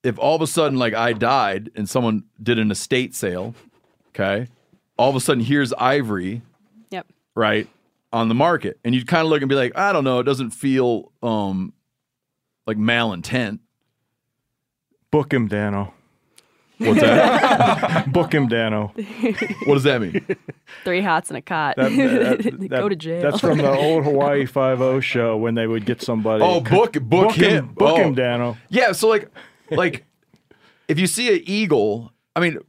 if 0.04 0.18
all 0.20 0.36
of 0.36 0.42
a 0.42 0.48
sudden, 0.48 0.78
like 0.78 0.94
I 0.94 1.14
died 1.14 1.72
and 1.76 1.90
someone 1.90 2.24
did 2.42 2.60
an 2.60 2.72
estate 2.72 3.16
sale, 3.16 3.56
okay, 4.10 4.48
all 4.98 5.10
of 5.10 5.16
a 5.16 5.20
sudden 5.20 5.44
here's 5.44 5.74
ivory, 5.74 6.42
Yep. 6.92 7.08
right, 7.36 7.68
on 8.14 8.30
the 8.30 8.36
market, 8.36 8.80
and 8.86 8.96
you'd 8.96 9.08
kind 9.08 9.24
of 9.26 9.30
look 9.30 9.42
and 9.42 9.50
be 9.50 9.56
like, 9.56 9.76
I 9.78 9.92
don't 9.92 10.04
know, 10.06 10.20
it 10.20 10.24
doesn't 10.24 10.52
feel 10.52 11.12
um 11.22 11.74
like 12.66 12.78
malintent. 12.78 13.60
Book 15.12 15.34
him, 15.34 15.50
Danno. 15.50 15.92
What's 16.80 17.02
that? 17.02 18.12
Book 18.14 18.34
him, 18.34 18.48
Danno. 18.48 18.92
what 19.68 19.74
does 19.76 19.84
that 19.84 20.02
mean? 20.02 20.26
Three 20.84 21.02
hots 21.02 21.30
and 21.30 21.38
a 21.38 21.42
cot. 21.42 21.76
That- 21.78 21.92
that- 21.92 22.68
Go 22.70 22.90
to 22.90 22.96
jail. 22.96 23.22
That's 23.22 23.40
from 23.40 23.58
the 23.58 23.70
old 23.72 24.04
Hawaii 24.04 24.46
Five 24.46 24.82
O 24.82 25.00
show 25.00 25.38
when 25.38 25.56
they 25.56 25.66
would 25.68 25.86
get 25.86 26.02
somebody. 26.02 26.44
Oh, 26.44 26.62
book 26.62 26.94
book, 27.02 27.34
him, 27.34 27.74
book 27.74 27.98
Oh. 27.98 28.02
him, 28.04 28.16
Danno. 28.16 28.58
Yeah, 28.70 28.92
so 28.92 29.08
like 29.08 29.30
like 29.72 30.06
if 30.88 31.00
you 31.00 31.08
see 31.08 31.34
an 31.36 31.42
eagle, 31.46 32.12
I 32.36 32.40
mean, 32.42 32.60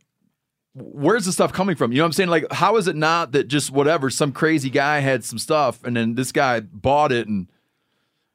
where's 0.74 1.26
the 1.26 1.32
stuff 1.32 1.52
coming 1.52 1.76
from? 1.76 1.92
You 1.92 1.98
know 1.98 2.04
what 2.04 2.08
I'm 2.08 2.12
saying? 2.12 2.30
Like, 2.30 2.50
how 2.52 2.76
is 2.76 2.88
it 2.88 2.96
not 2.96 3.32
that 3.32 3.48
just 3.48 3.70
whatever, 3.70 4.10
some 4.10 4.32
crazy 4.32 4.70
guy 4.70 5.00
had 5.00 5.24
some 5.24 5.38
stuff 5.38 5.84
and 5.84 5.96
then 5.96 6.14
this 6.14 6.32
guy 6.32 6.60
bought 6.60 7.12
it 7.12 7.28
and, 7.28 7.48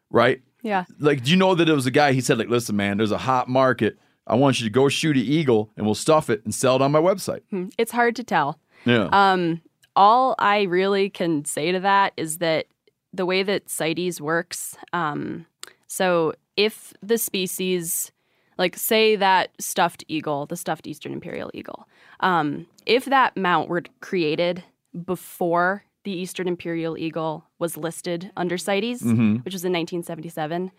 right? 0.10 0.42
Yeah. 0.62 0.86
Like, 1.00 1.24
do 1.24 1.32
you 1.32 1.38
know 1.38 1.56
that 1.56 1.68
it 1.68 1.74
was 1.74 1.86
a 1.86 1.92
guy? 1.92 2.14
He 2.14 2.22
said, 2.22 2.38
like, 2.38 2.48
listen, 2.48 2.76
man, 2.78 2.98
there's 2.98 3.12
a 3.12 3.18
hot 3.18 3.50
market. 3.50 3.98
I 4.28 4.36
want 4.36 4.60
you 4.60 4.66
to 4.66 4.72
go 4.72 4.88
shoot 4.90 5.18
an 5.18 5.24
eagle 5.24 5.70
and 5.76 5.86
we'll 5.86 5.96
stuff 5.96 6.30
it 6.30 6.44
and 6.46 6.54
sell 6.54 6.76
it 6.78 6.82
on 6.82 6.92
my 6.92 7.00
website. 7.00 7.42
Hmm. 7.50 7.68
It's 7.78 7.92
hard 7.92 8.16
to 8.18 8.24
tell. 8.24 8.60
Yeah. 8.86 9.10
Um, 9.12 9.62
all 9.96 10.36
I 10.40 10.64
really 10.64 11.10
can 11.10 11.46
say 11.46 11.72
to 11.72 11.80
that 11.82 12.14
is 12.18 12.38
that 12.40 12.68
the 13.14 13.26
way 13.26 13.44
that 13.44 13.70
CITES 13.70 14.20
works, 14.22 14.76
um, 14.92 15.46
so 15.88 16.34
if 16.58 16.94
the 17.04 17.18
species, 17.18 18.12
like 18.58 18.76
say 18.78 19.16
that 19.16 19.52
stuffed 19.60 20.04
eagle, 20.08 20.46
the 20.46 20.56
stuffed 20.58 20.88
eastern 20.88 21.14
imperial 21.14 21.52
eagle, 21.54 21.88
um, 22.22 22.66
if 22.86 23.06
that 23.06 23.38
mount 23.38 23.70
were 23.70 23.84
created 24.02 24.64
before 25.06 25.84
the 26.04 26.12
eastern 26.12 26.48
imperial 26.48 26.98
eagle 26.98 27.46
was 27.60 27.78
listed 27.78 28.32
under 28.36 28.58
CITES, 28.58 29.02
Mhm. 29.04 29.46
which 29.46 29.54
was 29.54 29.64
in 29.64 29.72
1977, 29.72 30.72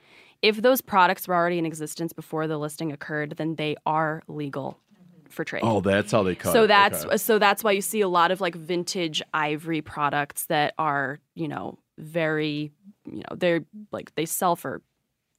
if 0.48 0.60
those 0.62 0.80
products 0.80 1.26
were 1.26 1.34
already 1.34 1.58
in 1.58 1.66
existence 1.66 2.12
before 2.12 2.46
the 2.46 2.58
listing 2.58 2.92
occurred, 2.92 3.30
then 3.38 3.56
they 3.56 3.76
are 3.86 4.22
legal 4.28 4.78
for 5.30 5.42
trade. 5.44 5.62
Oh, 5.64 5.80
that's 5.80 6.12
how 6.12 6.22
they 6.22 6.34
cut 6.34 6.52
So 6.52 6.64
it. 6.64 6.66
that's 6.68 7.04
Okay. 7.04 7.16
so 7.16 7.38
that's 7.38 7.64
why 7.64 7.72
you 7.72 7.80
see 7.80 8.00
a 8.02 8.08
lot 8.08 8.30
of 8.30 8.40
like 8.40 8.54
vintage 8.54 9.22
ivory 9.32 9.80
products 9.82 10.46
that 10.46 10.74
are 10.78 11.18
you 11.34 11.48
know 11.48 11.78
very 11.98 12.70
you 13.10 13.18
know 13.28 13.36
they're 13.36 13.64
like 13.90 14.14
they 14.16 14.26
sell 14.26 14.54
for 14.54 14.80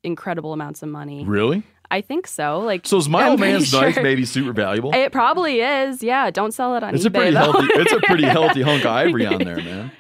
incredible 0.04 0.54
amounts 0.54 0.82
of 0.84 0.90
money. 0.90 1.24
Really? 1.26 1.64
I 1.92 2.02
think 2.02 2.26
so. 2.28 2.60
Like 2.60 2.86
So 2.88 2.98
is 2.98 3.08
my 3.08 3.30
old 3.30 3.40
man's 3.40 3.72
knife 3.72 3.94
sure- 3.94 4.04
maybe 4.04 4.26
super 4.26 4.54
valuable? 4.54 4.92
It 4.94 5.12
probably 5.12 5.62
is. 5.62 6.02
Yeah, 6.04 6.30
don't 6.32 6.52
sell 6.54 6.76
it 6.76 6.84
on 6.84 6.94
eBay. 6.94 6.96
It's 6.96 7.06
eBay. 7.06 7.08
a 7.08 7.12
pretty 7.12 7.32
though. 7.32 7.40
healthy. 7.52 7.68
It's 7.74 7.94
a 7.94 8.00
pretty 8.02 8.24
healthy 8.26 8.62
hunk 8.64 8.86
of 8.86 8.92
ivory 9.04 9.26
on 9.28 9.38
there, 9.44 9.58
man. 9.58 9.92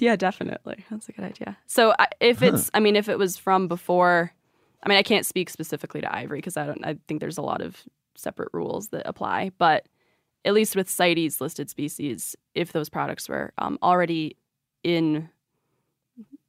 Yeah, 0.00 0.16
definitely. 0.16 0.84
That's 0.90 1.08
a 1.08 1.12
good 1.12 1.24
idea. 1.24 1.56
So 1.66 1.94
I- 1.98 2.08
if 2.20 2.42
it's, 2.42 2.70
I 2.74 2.80
mean, 2.80 2.96
if 2.96 3.08
it 3.08 3.18
was 3.18 3.36
from 3.36 3.68
before, 3.68 4.32
I 4.82 4.88
mean, 4.88 4.98
I 4.98 5.02
can't 5.02 5.26
speak 5.26 5.50
specifically 5.50 6.00
to 6.00 6.12
ivory 6.14 6.38
because 6.38 6.56
I 6.56 6.66
don't. 6.66 6.84
I 6.84 6.96
think 7.06 7.20
there's 7.20 7.38
a 7.38 7.42
lot 7.42 7.60
of 7.60 7.82
separate 8.16 8.48
rules 8.52 8.88
that 8.88 9.06
apply. 9.06 9.50
But 9.58 9.86
at 10.44 10.54
least 10.54 10.74
with 10.74 10.88
CITES 10.88 11.40
listed 11.40 11.68
species, 11.70 12.34
if 12.54 12.72
those 12.72 12.88
products 12.88 13.28
were 13.28 13.52
um, 13.58 13.78
already 13.82 14.36
in 14.82 15.28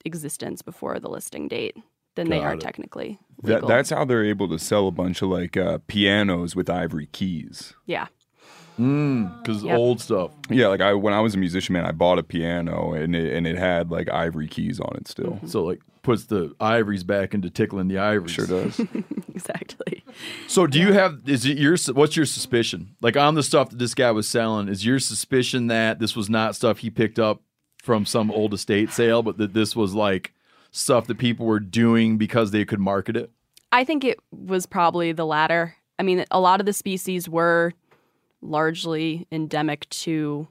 existence 0.06 0.62
before 0.62 0.99
the 0.99 1.10
listing 1.10 1.47
date, 1.47 1.76
then 2.16 2.30
they 2.30 2.38
Got 2.39 2.45
are 2.45 2.54
it. 2.54 2.62
technically 2.62 3.20
That, 3.43 3.56
legal. 3.56 3.70
that's 3.70 3.89
how 3.89 4.06
they're 4.06 4.24
able 4.26 4.47
to 4.49 4.58
sell 4.60 4.88
a 4.88 4.91
bunch 4.91 5.22
of 5.22 5.30
like 5.30 5.56
uh, 5.58 5.80
pianos 5.88 6.56
with 6.56 6.70
ivory 6.70 7.08
keys. 7.12 7.74
yeah. 7.86 8.08
Mm, 8.82 9.44
because 9.44 9.64
Yep. 9.64 9.78
old 9.78 10.02
stuff. 10.02 10.32
Yeah, 10.50 10.68
like 10.68 10.82
I 10.82 10.94
when 10.94 11.14
I 11.14 11.20
was 11.20 11.36
a 11.36 11.38
musician, 11.38 11.74
man, 11.74 11.86
I 11.86 11.92
bought 11.92 12.18
a 12.18 12.24
piano 12.24 12.94
and 12.94 13.16
it, 13.16 13.34
and 13.34 13.46
it 13.46 13.58
had 13.58 13.92
like 13.92 14.10
ivory 14.10 14.48
keys 14.48 14.80
on 14.80 14.96
it 14.96 15.08
still. 15.08 15.40
So 15.46 15.64
like 15.64 15.82
puts 16.02 16.26
the 16.26 16.56
ivories 16.60 17.04
back 17.04 17.36
into 17.36 17.52
tickling 17.52 17.88
the 17.88 18.00
ivories. 18.00 18.32
Sure 18.32 18.48
does. 18.48 18.80
exactly. 19.36 20.04
So 20.48 20.66
do 20.66 20.80
you 20.80 20.94
have 20.94 21.22
is 21.28 21.46
it 21.46 21.58
your 21.58 21.78
what's 21.94 22.16
your 22.16 22.26
suspicion? 22.26 22.96
Like 23.02 23.16
on 23.16 23.36
the 23.36 23.44
stuff 23.44 23.70
that 23.70 23.78
this 23.80 23.94
guy 23.94 24.12
was 24.12 24.28
selling, 24.28 24.68
is 24.68 24.86
your 24.86 25.00
suspicion 25.00 25.68
that 25.68 26.00
this 26.00 26.16
was 26.16 26.30
not 26.30 26.56
stuff 26.56 26.80
he 26.80 26.90
picked 26.90 27.20
up 27.20 27.42
from 27.84 28.06
some 28.06 28.32
old 28.32 28.54
estate 28.54 28.92
sale, 28.92 29.22
but 29.22 29.38
that 29.38 29.54
this 29.54 29.76
was 29.76 29.94
like 29.94 30.34
stuff 30.72 31.06
that 31.08 31.20
people 31.20 31.46
were 31.46 31.60
doing 31.60 32.18
because 32.18 32.50
they 32.50 32.66
could 32.66 32.80
market 32.80 33.16
it? 33.16 33.30
I 33.72 33.84
think 33.84 34.04
it 34.04 34.20
was 34.32 34.66
probably 34.66 35.12
the 35.12 35.26
latter. 35.26 35.76
I 36.00 36.04
mean, 36.04 36.26
a 36.32 36.40
lot 36.40 36.60
of 36.60 36.66
the 36.66 36.74
species 36.74 37.30
were 37.30 37.74
largely 38.42 39.28
endemic 39.32 39.88
to 39.89 40.48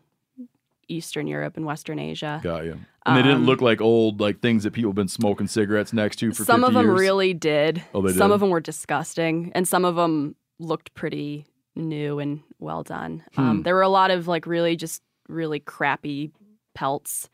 Eastern 0.89 1.27
Europe 1.27 1.57
and 1.57 1.65
Western 1.67 1.99
Asia. 1.99 2.41
Got 2.43 2.65
you. 2.65 2.79
And 3.07 3.17
they 3.17 3.23
didn't 3.23 3.39
Um, 3.39 3.47
look 3.47 3.61
like 3.63 3.81
old 3.81 4.21
like 4.21 4.41
things 4.41 4.65
that 4.65 4.73
people 4.73 4.91
have 4.91 4.97
been 4.97 5.09
smoking 5.09 5.47
cigarettes 5.47 5.93
next 5.93 6.17
to 6.17 6.33
for 6.33 6.45
some 6.45 6.61
50 6.61 6.67
of 6.69 6.75
them 6.75 6.87
years? 6.87 7.01
really 7.01 7.35
did. 7.35 7.83
Oh, 7.95 8.03
they 8.03 8.13
some 8.13 8.29
did? 8.31 8.35
of 8.35 8.41
them 8.41 8.51
were 8.51 8.61
disgusting, 8.61 9.51
and 9.55 9.67
some 9.67 9.85
of 9.85 9.97
them 9.97 10.35
looked 10.59 10.93
pretty 10.95 11.47
new 11.75 12.19
and 12.19 12.41
well 12.59 12.83
done. 12.83 13.25
Hmm. 13.35 13.41
Um, 13.41 13.63
there 13.63 13.75
were 13.75 13.81
a 13.83 13.89
lot 13.89 14.11
of 14.11 14.29
like 14.29 14.47
really 14.47 14.77
just 14.77 15.03
really 15.29 15.61
crappy 15.61 16.31
pelts. 16.75 17.31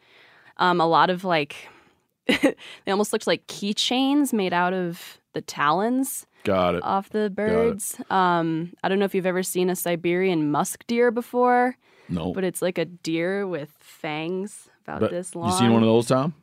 Um, 0.59 0.80
a 0.80 0.86
lot 0.86 1.11
of 1.11 1.24
like 1.24 1.57
they 2.26 2.54
almost 2.86 3.12
looked 3.12 3.26
like 3.26 3.46
keychains 3.48 4.32
made 4.32 4.52
out 4.52 4.72
of 4.72 5.18
the 5.34 5.40
talons 5.40 6.26
Got 6.47 6.76
it. 6.76 6.82
off 6.84 7.11
the 7.11 7.28
birds. 7.28 7.97
Um, 8.09 8.72
I 8.82 8.88
don't 8.88 8.99
know 8.99 9.05
if 9.05 9.14
you've 9.14 9.26
ever 9.26 9.42
seen 9.42 9.68
a 9.68 9.76
Siberian 9.76 10.51
musk 10.51 10.86
deer 10.86 11.11
before. 11.11 11.76
No. 12.09 12.32
But 12.32 12.44
it's 12.44 12.62
like 12.62 12.78
a 12.78 12.84
deer 12.84 13.47
with 13.47 13.70
fangs 13.80 14.68
about 14.86 15.01
But 15.01 15.11
this 15.11 15.34
long. 15.34 15.51
you 15.51 15.59
seen 15.59 15.72
one 15.72 15.82
of 15.82 15.88
those, 15.88 16.07
Tom? 16.07 16.34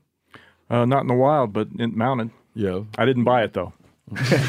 Uh, 0.69 0.83
not 0.85 1.01
in 1.01 1.07
the 1.07 1.13
wild, 1.13 1.53
but 1.53 1.69
in, 1.79 1.97
mounted. 1.97 2.31
Yeah. 2.53 2.81
I 2.97 3.05
didn't 3.05 3.23
buy 3.23 3.43
it 3.43 3.53
though. 3.53 3.71
Tells 4.09 4.29
me, 4.29 4.45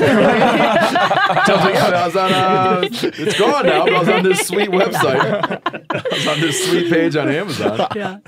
yeah, 1.73 1.91
I 1.95 2.07
was 2.07 2.17
on, 2.17 2.33
uh, 2.33 2.81
it's 2.83 3.39
gone 3.39 3.67
now, 3.67 3.85
but 3.85 3.95
I 3.95 3.99
was 4.01 4.09
on 4.09 4.23
this 4.25 4.47
sweet 4.47 4.69
website. 4.71 5.21
I 5.21 6.03
was 6.13 6.27
on 6.27 6.41
this 6.41 6.69
sweet 6.69 6.91
page 6.91 7.17
on 7.17 7.29
Amazon. 7.29 7.87
Yeah. 7.95 8.19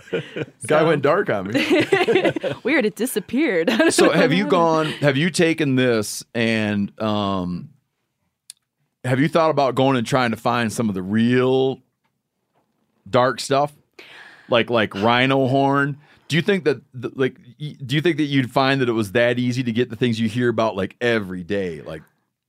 Guy 0.67 0.83
went 0.85 1.03
dark 1.03 1.29
on 1.29 1.49
me. 1.49 1.55
Weird, 2.63 2.87
it 2.87 2.95
disappeared. 2.95 3.71
so 3.91 4.11
have 4.11 4.33
you 4.33 4.47
gone 4.47 4.87
have 5.01 5.17
you 5.17 5.29
taken 5.31 5.75
this 5.75 6.25
and 6.35 6.99
um 7.01 7.71
have 9.05 9.19
you 9.21 9.29
thought 9.29 9.51
about 9.51 9.75
going 9.75 9.97
and 9.97 10.07
trying 10.07 10.31
to 10.31 10.37
find 10.37 10.73
some 10.73 10.89
of 10.89 10.95
the 10.95 11.03
real 11.03 11.81
dark 13.09 13.41
stuff 13.41 13.73
like 14.49 14.71
like 14.71 14.95
rhino 14.95 15.47
horn 15.49 15.97
do 16.29 16.37
you 16.37 16.43
think 16.43 16.65
that 16.65 16.81
th- 17.01 17.15
like 17.17 17.37
y- 17.39 17.46
do 17.59 17.95
you 17.95 18.01
think 18.01 18.17
that 18.19 18.25
you'd 18.25 18.51
find 18.51 18.81
that 18.81 18.89
it 18.89 18.93
was 18.93 19.13
that 19.13 19.39
easy 19.39 19.63
to 19.63 19.73
get 19.73 19.91
the 19.91 19.97
things 19.97 20.21
you 20.21 20.29
hear 20.29 20.49
about 20.49 20.77
like 20.77 20.97
every 21.01 21.43
day 21.43 21.81
like 21.83 22.03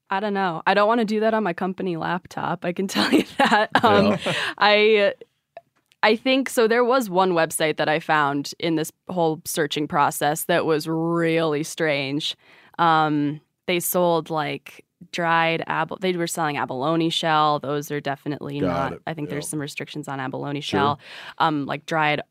I 0.09 0.21
don't 0.21 0.33
know. 0.33 0.61
I 0.65 0.73
don't 0.73 0.87
want 0.87 0.99
to 0.99 1.05
do 1.05 1.19
that 1.19 1.33
on 1.33 1.43
my 1.43 1.51
company 1.51 1.97
laptop. 1.97 2.63
I 2.63 2.71
can 2.71 2.87
tell 2.95 3.11
you 3.11 3.25
that. 3.39 3.69
Um, 3.83 4.05
Yeah. 4.25 4.33
I 4.57 5.13
I 6.03 6.15
think 6.15 6.47
so. 6.49 6.67
There 6.67 6.85
was 6.85 7.09
one 7.09 7.31
website 7.31 7.75
that 7.77 7.89
I 7.89 7.99
found 7.99 8.53
in 8.59 8.75
this 8.75 8.91
whole 9.09 9.41
searching 9.45 9.87
process 9.87 10.45
that 10.45 10.65
was 10.65 10.87
really 10.87 11.63
strange. 11.63 12.37
Um, 12.79 13.41
they 13.65 13.79
sold 13.81 14.29
like 14.29 14.85
dried 15.11 15.63
ab. 15.67 15.91
They 15.99 16.15
were 16.15 16.27
selling 16.27 16.55
abalone 16.57 17.09
shell. 17.09 17.59
Those 17.59 17.91
are 17.91 17.99
definitely 17.99 18.59
Got 18.61 18.67
not. 18.67 18.93
it. 18.93 19.01
I 19.07 19.13
think 19.13 19.29
there's 19.29 19.49
some 19.49 19.59
restrictions 19.59 20.07
on 20.07 20.19
abalone 20.21 20.61
Sure. 20.61 20.79
shell. 20.79 20.99
Um, 21.39 21.65
like 21.65 21.85
dried 21.85 22.21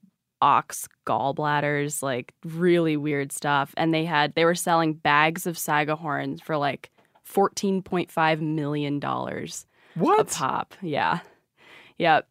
ox 0.43 0.89
gallbladders, 1.07 2.03
like 2.03 2.35
really 2.45 2.97
weird 2.97 3.33
stuff. 3.33 3.73
And 3.77 3.93
they 3.95 4.05
had 4.05 4.35
they 4.35 4.45
were 4.45 4.55
selling 4.55 4.95
bags 4.95 5.47
of 5.47 5.57
Saiga 5.57 5.99
horns 5.99 6.41
for 6.41 6.57
like 6.57 6.91
fourteen 7.25 7.83
point 7.83 8.11
five 8.11 8.41
million 8.43 8.99
dollars. 9.01 9.67
What 9.95 10.21
a 10.21 10.25
pop? 10.25 10.75
Yeah, 10.83 11.21
yep. 11.99 12.27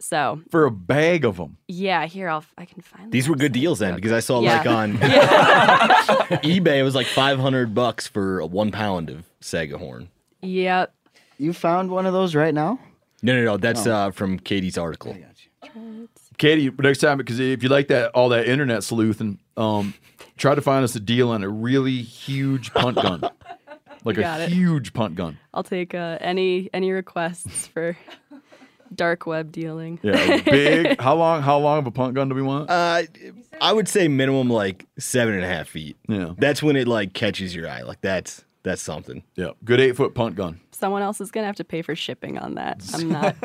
So 0.00 0.40
for 0.50 0.64
a 0.64 0.70
bag 0.70 1.24
of 1.24 1.38
them 1.38 1.56
yeah, 1.66 2.06
here 2.06 2.28
I'll 2.28 2.44
I 2.56 2.66
can 2.66 2.82
find. 2.82 3.10
These 3.10 3.28
were 3.28 3.34
good 3.34 3.50
deals 3.52 3.80
then 3.80 3.96
because 3.96 4.12
I 4.12 4.20
saw 4.20 4.40
Yeah. 4.40 4.58
like 4.58 4.66
on 4.68 4.92
eBay 4.98 6.78
it 6.78 6.82
was 6.84 6.94
like 6.94 7.06
500 7.08 7.74
bucks 7.74 8.06
for 8.06 8.38
a 8.40 8.46
one 8.46 8.70
pound 8.70 9.10
of 9.10 9.24
Saiga 9.40 9.74
horn. 9.76 10.08
Yep. 10.42 10.94
You 11.38 11.52
found 11.52 11.90
one 11.90 12.06
of 12.06 12.12
those 12.12 12.34
right 12.36 12.54
now? 12.54 12.78
No, 13.22 13.34
no, 13.34 13.42
no. 13.44 13.56
That's 13.56 13.86
Oh. 13.88 13.92
uh, 13.92 14.10
from 14.12 14.38
Katie's 14.38 14.78
article. 14.78 15.16
Katie 16.38 16.70
next 16.78 16.98
time 16.98 17.18
because 17.18 17.38
if 17.40 17.62
you 17.62 17.68
like 17.68 17.88
that 17.88 18.10
all 18.12 18.28
that 18.30 18.46
internet 18.48 18.82
sleuthing 18.82 19.38
um 19.56 19.92
try 20.36 20.54
to 20.54 20.62
find 20.62 20.84
us 20.84 20.94
a 20.94 21.00
deal 21.00 21.28
on 21.30 21.42
a 21.42 21.48
really 21.48 22.00
huge 22.02 22.72
punt 22.72 22.96
gun 22.96 23.20
like 24.04 24.16
a 24.16 24.44
it. 24.44 24.48
huge 24.50 24.92
punt 24.92 25.14
gun 25.16 25.36
I'll 25.52 25.64
take 25.64 25.94
uh, 25.94 26.18
any 26.20 26.70
any 26.72 26.92
requests 26.92 27.66
for 27.66 27.96
dark 28.94 29.26
web 29.26 29.52
dealing. 29.52 29.98
yeah 30.02 30.40
big 30.42 31.00
how 31.00 31.14
long 31.16 31.42
how 31.42 31.58
long 31.58 31.78
of 31.80 31.86
a 31.86 31.90
punt 31.90 32.14
gun 32.14 32.28
do 32.28 32.34
we 32.34 32.42
want 32.42 32.70
Uh, 32.70 33.02
I 33.60 33.72
would 33.72 33.88
say 33.88 34.06
minimum 34.08 34.48
like 34.48 34.86
seven 34.98 35.34
and 35.34 35.42
a 35.44 35.48
half 35.48 35.68
feet. 35.68 35.96
Yeah, 36.08 36.34
that's 36.38 36.62
when 36.62 36.76
it 36.76 36.86
like 36.86 37.12
catches 37.12 37.54
your 37.54 37.68
eye. 37.68 37.82
Like 37.82 38.00
that's 38.00 38.44
that's 38.62 38.82
something. 38.82 39.22
Yeah, 39.36 39.50
good 39.64 39.80
eight 39.80 39.96
foot 39.96 40.14
punt 40.14 40.34
gun. 40.36 40.60
Someone 40.72 41.02
else 41.02 41.20
is 41.20 41.30
gonna 41.30 41.46
have 41.46 41.56
to 41.56 41.64
pay 41.64 41.82
for 41.82 41.94
shipping 41.94 42.38
on 42.38 42.54
that. 42.54 42.82
I'm 42.94 43.08
not. 43.12 43.36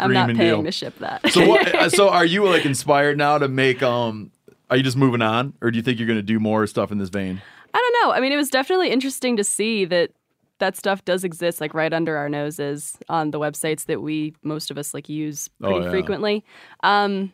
I'm 0.00 0.12
not 0.12 0.26
paying 0.28 0.38
deal. 0.56 0.62
to 0.64 0.72
ship 0.72 0.98
that. 0.98 1.30
So 1.30 1.46
what? 1.48 1.74
uh, 1.74 1.88
so 1.88 2.08
are 2.10 2.24
you 2.24 2.44
like 2.48 2.64
inspired 2.64 3.16
now 3.18 3.38
to 3.38 3.48
make? 3.48 3.82
Um, 3.82 4.30
are 4.70 4.76
you 4.76 4.82
just 4.82 4.96
moving 4.96 5.22
on, 5.22 5.54
or 5.60 5.70
do 5.70 5.76
you 5.76 5.82
think 5.82 5.98
you're 5.98 6.06
going 6.08 6.18
to 6.18 6.22
do 6.22 6.40
more 6.40 6.66
stuff 6.66 6.90
in 6.90 6.98
this 6.98 7.10
vein? 7.10 7.42
I 7.74 7.78
don't 7.78 8.08
know. 8.08 8.14
I 8.14 8.20
mean, 8.20 8.32
it 8.32 8.36
was 8.36 8.48
definitely 8.48 8.90
interesting 8.90 9.36
to 9.36 9.44
see 9.44 9.84
that 9.86 10.10
that 10.58 10.76
stuff 10.76 11.04
does 11.04 11.24
exist 11.24 11.60
like 11.60 11.74
right 11.74 11.92
under 11.92 12.16
our 12.16 12.28
noses 12.28 12.96
on 13.08 13.30
the 13.32 13.38
websites 13.40 13.86
that 13.86 14.00
we 14.00 14.34
most 14.42 14.70
of 14.70 14.78
us 14.78 14.94
like 14.94 15.08
use 15.08 15.50
Oh, 15.62 15.68
pretty 15.68 15.84
yeah. 15.86 15.90
frequently. 15.90 16.44
Um, 16.82 17.32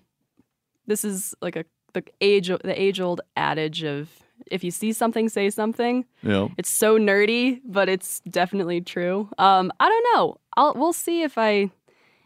this 0.86 1.04
is 1.04 1.34
like 1.42 1.54
a 1.56 1.64
the 1.92 2.02
age 2.20 2.48
the 2.48 2.80
age 2.80 3.00
old 3.00 3.20
adage 3.36 3.82
of 3.84 4.08
if 4.46 4.62
you 4.64 4.70
see 4.70 4.92
something, 4.92 5.28
say 5.28 5.50
something. 5.50 6.04
Yeah. 6.22 6.48
It's 6.56 6.68
so 6.70 6.98
nerdy, 6.98 7.60
but 7.64 7.88
it's 7.88 8.20
definitely 8.20 8.80
true. 8.80 9.28
Um, 9.38 9.72
I 9.80 9.88
don't 9.88 10.06
know. 10.14 10.38
I'll 10.56 10.74
we'll 10.74 10.92
see 10.92 11.22
if 11.22 11.38
I 11.38 11.70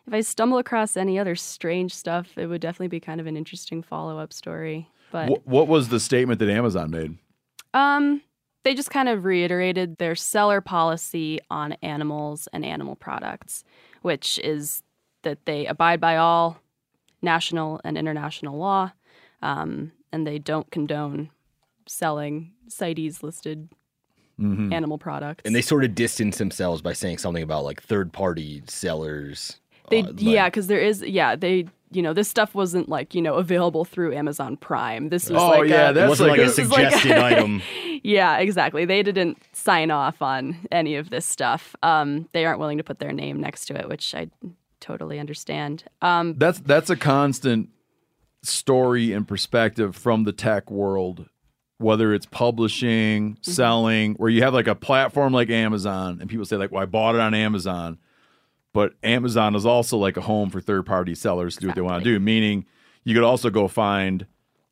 if 0.07 0.13
I 0.13 0.21
stumble 0.21 0.59
across 0.59 0.97
any 0.97 1.19
other 1.19 1.37
strange 1.37 1.95
stuff, 1.95 2.37
it 2.37 2.47
would 2.47 2.61
definitely 2.61 2.89
be 2.89 3.01
kind 3.01 3.21
of 3.21 3.27
an 3.27 3.37
interesting 3.37 3.83
follow 3.83 4.19
up 4.19 4.33
story. 4.33 4.89
But 5.11 5.29
Wh- 5.29 5.47
what 5.47 5.69
was 5.69 5.89
the 5.89 6.01
statement 6.01 6.39
that 6.41 6.49
Amazon 6.49 6.91
made? 6.91 7.19
um, 7.75 8.23
they 8.65 8.75
just 8.75 8.91
kind 8.91 9.09
of 9.09 9.25
reiterated 9.25 9.99
their 9.99 10.15
seller 10.15 10.61
policy 10.61 11.41
on 11.51 11.73
animals 11.83 12.49
and 12.53 12.65
animal 12.65 12.95
products, 12.95 13.65
which 14.03 14.39
is 14.39 14.83
that 15.23 15.45
they 15.47 15.67
abide 15.67 16.01
by 16.01 16.17
all 16.17 16.61
national 17.23 17.81
and 17.85 17.97
international 17.99 18.59
law, 18.59 18.93
um, 19.41 19.93
and 20.13 20.27
they 20.27 20.39
don't 20.39 20.71
condone 20.71 21.31
selling 21.93 22.53
CITES 22.69 23.23
listed 23.23 23.69
Mhm. 24.41 24.73
animal 24.73 24.99
products. 24.99 25.43
And 25.45 25.55
they 25.55 25.61
sort 25.63 25.85
of 25.85 25.95
distance 25.95 26.39
themselves 26.39 26.81
by 26.83 26.95
saying 26.95 27.19
something 27.19 27.43
about 27.43 27.65
like 27.65 27.83
third 27.83 28.13
party 28.13 28.63
sellers. 28.67 29.61
They 29.91 30.01
uh, 30.01 30.07
like- 30.07 30.15
yeah, 30.19 30.49
because 30.49 30.67
there 30.69 30.81
is 30.81 31.03
yeah 31.03 31.37
they 31.37 31.67
you 31.91 32.01
know 32.01 32.15
this 32.15 32.29
stuff 32.29 32.55
wasn't 32.55 32.89
like 32.89 33.15
you 33.15 33.21
know 33.21 33.35
available 33.35 33.85
through 33.85 34.15
Amazon 34.15 34.57
Prime. 34.57 35.11
This 35.11 35.29
was 35.29 35.41
Oh, 35.43 35.49
like 35.49 35.69
yeah, 35.69 35.91
a, 35.91 35.93
that's 35.93 36.09
wasn't 36.09 36.31
like 36.31 36.39
like 36.39 36.47
a 36.47 36.51
this 36.51 36.59
is 36.59 36.71
like 36.71 36.91
suggested 36.93 37.13
item. 37.19 37.63
Yeah, 38.05 38.39
exactly. 38.39 38.85
They 38.85 39.01
didn't 39.05 39.39
sign 39.53 39.93
off 39.93 40.23
on 40.23 40.57
any 40.73 40.97
of 40.97 41.11
this 41.11 41.25
stuff. 41.25 41.77
Um, 41.85 42.29
they 42.33 42.45
aren't 42.45 42.59
willing 42.59 42.79
to 42.79 42.83
put 42.85 42.99
their 42.99 43.13
name 43.13 43.39
next 43.41 43.67
to 43.67 43.79
it, 43.79 43.89
which 43.89 44.13
I 44.13 44.27
totally 44.81 45.21
understand. 45.21 45.85
Um, 46.01 46.35
That's 46.37 46.59
that's 46.59 46.91
a 46.91 46.97
constant 46.97 47.69
story 48.43 49.13
and 49.13 49.29
perspective 49.29 49.95
from 49.95 50.25
the 50.25 50.33
tech 50.33 50.69
world, 50.71 51.27
whether 51.83 52.15
it's 52.15 52.27
publishing, 52.27 53.33
Mm-hmm. 53.35 53.51
selling, 53.51 54.15
where 54.15 54.31
you 54.31 54.43
have 54.43 54.55
like 54.55 54.67
a 54.69 54.75
platform 54.75 55.33
like 55.33 55.51
Amazon, 55.51 56.19
and 56.21 56.31
people 56.31 56.45
say 56.47 56.57
like, 56.57 56.71
"Well, 56.73 56.83
I 56.83 56.87
bought 56.87 57.15
it 57.15 57.21
on 57.21 57.35
Amazon," 57.35 57.99
but 58.73 58.95
Amazon 59.03 59.55
is 59.55 59.67
also 59.67 59.99
like 59.99 60.17
a 60.17 60.21
home 60.23 60.49
for 60.51 60.61
third 60.61 60.87
party 60.87 61.15
sellers 61.15 61.55
to 61.57 61.61
do 61.63 61.67
what 61.69 61.77
they 61.77 61.83
want 61.83 62.03
to 62.05 62.11
do. 62.11 62.19
Meaning, 62.21 62.65
you 63.05 63.15
could 63.15 63.25
also 63.25 63.51
go 63.51 63.69
find, 63.69 64.27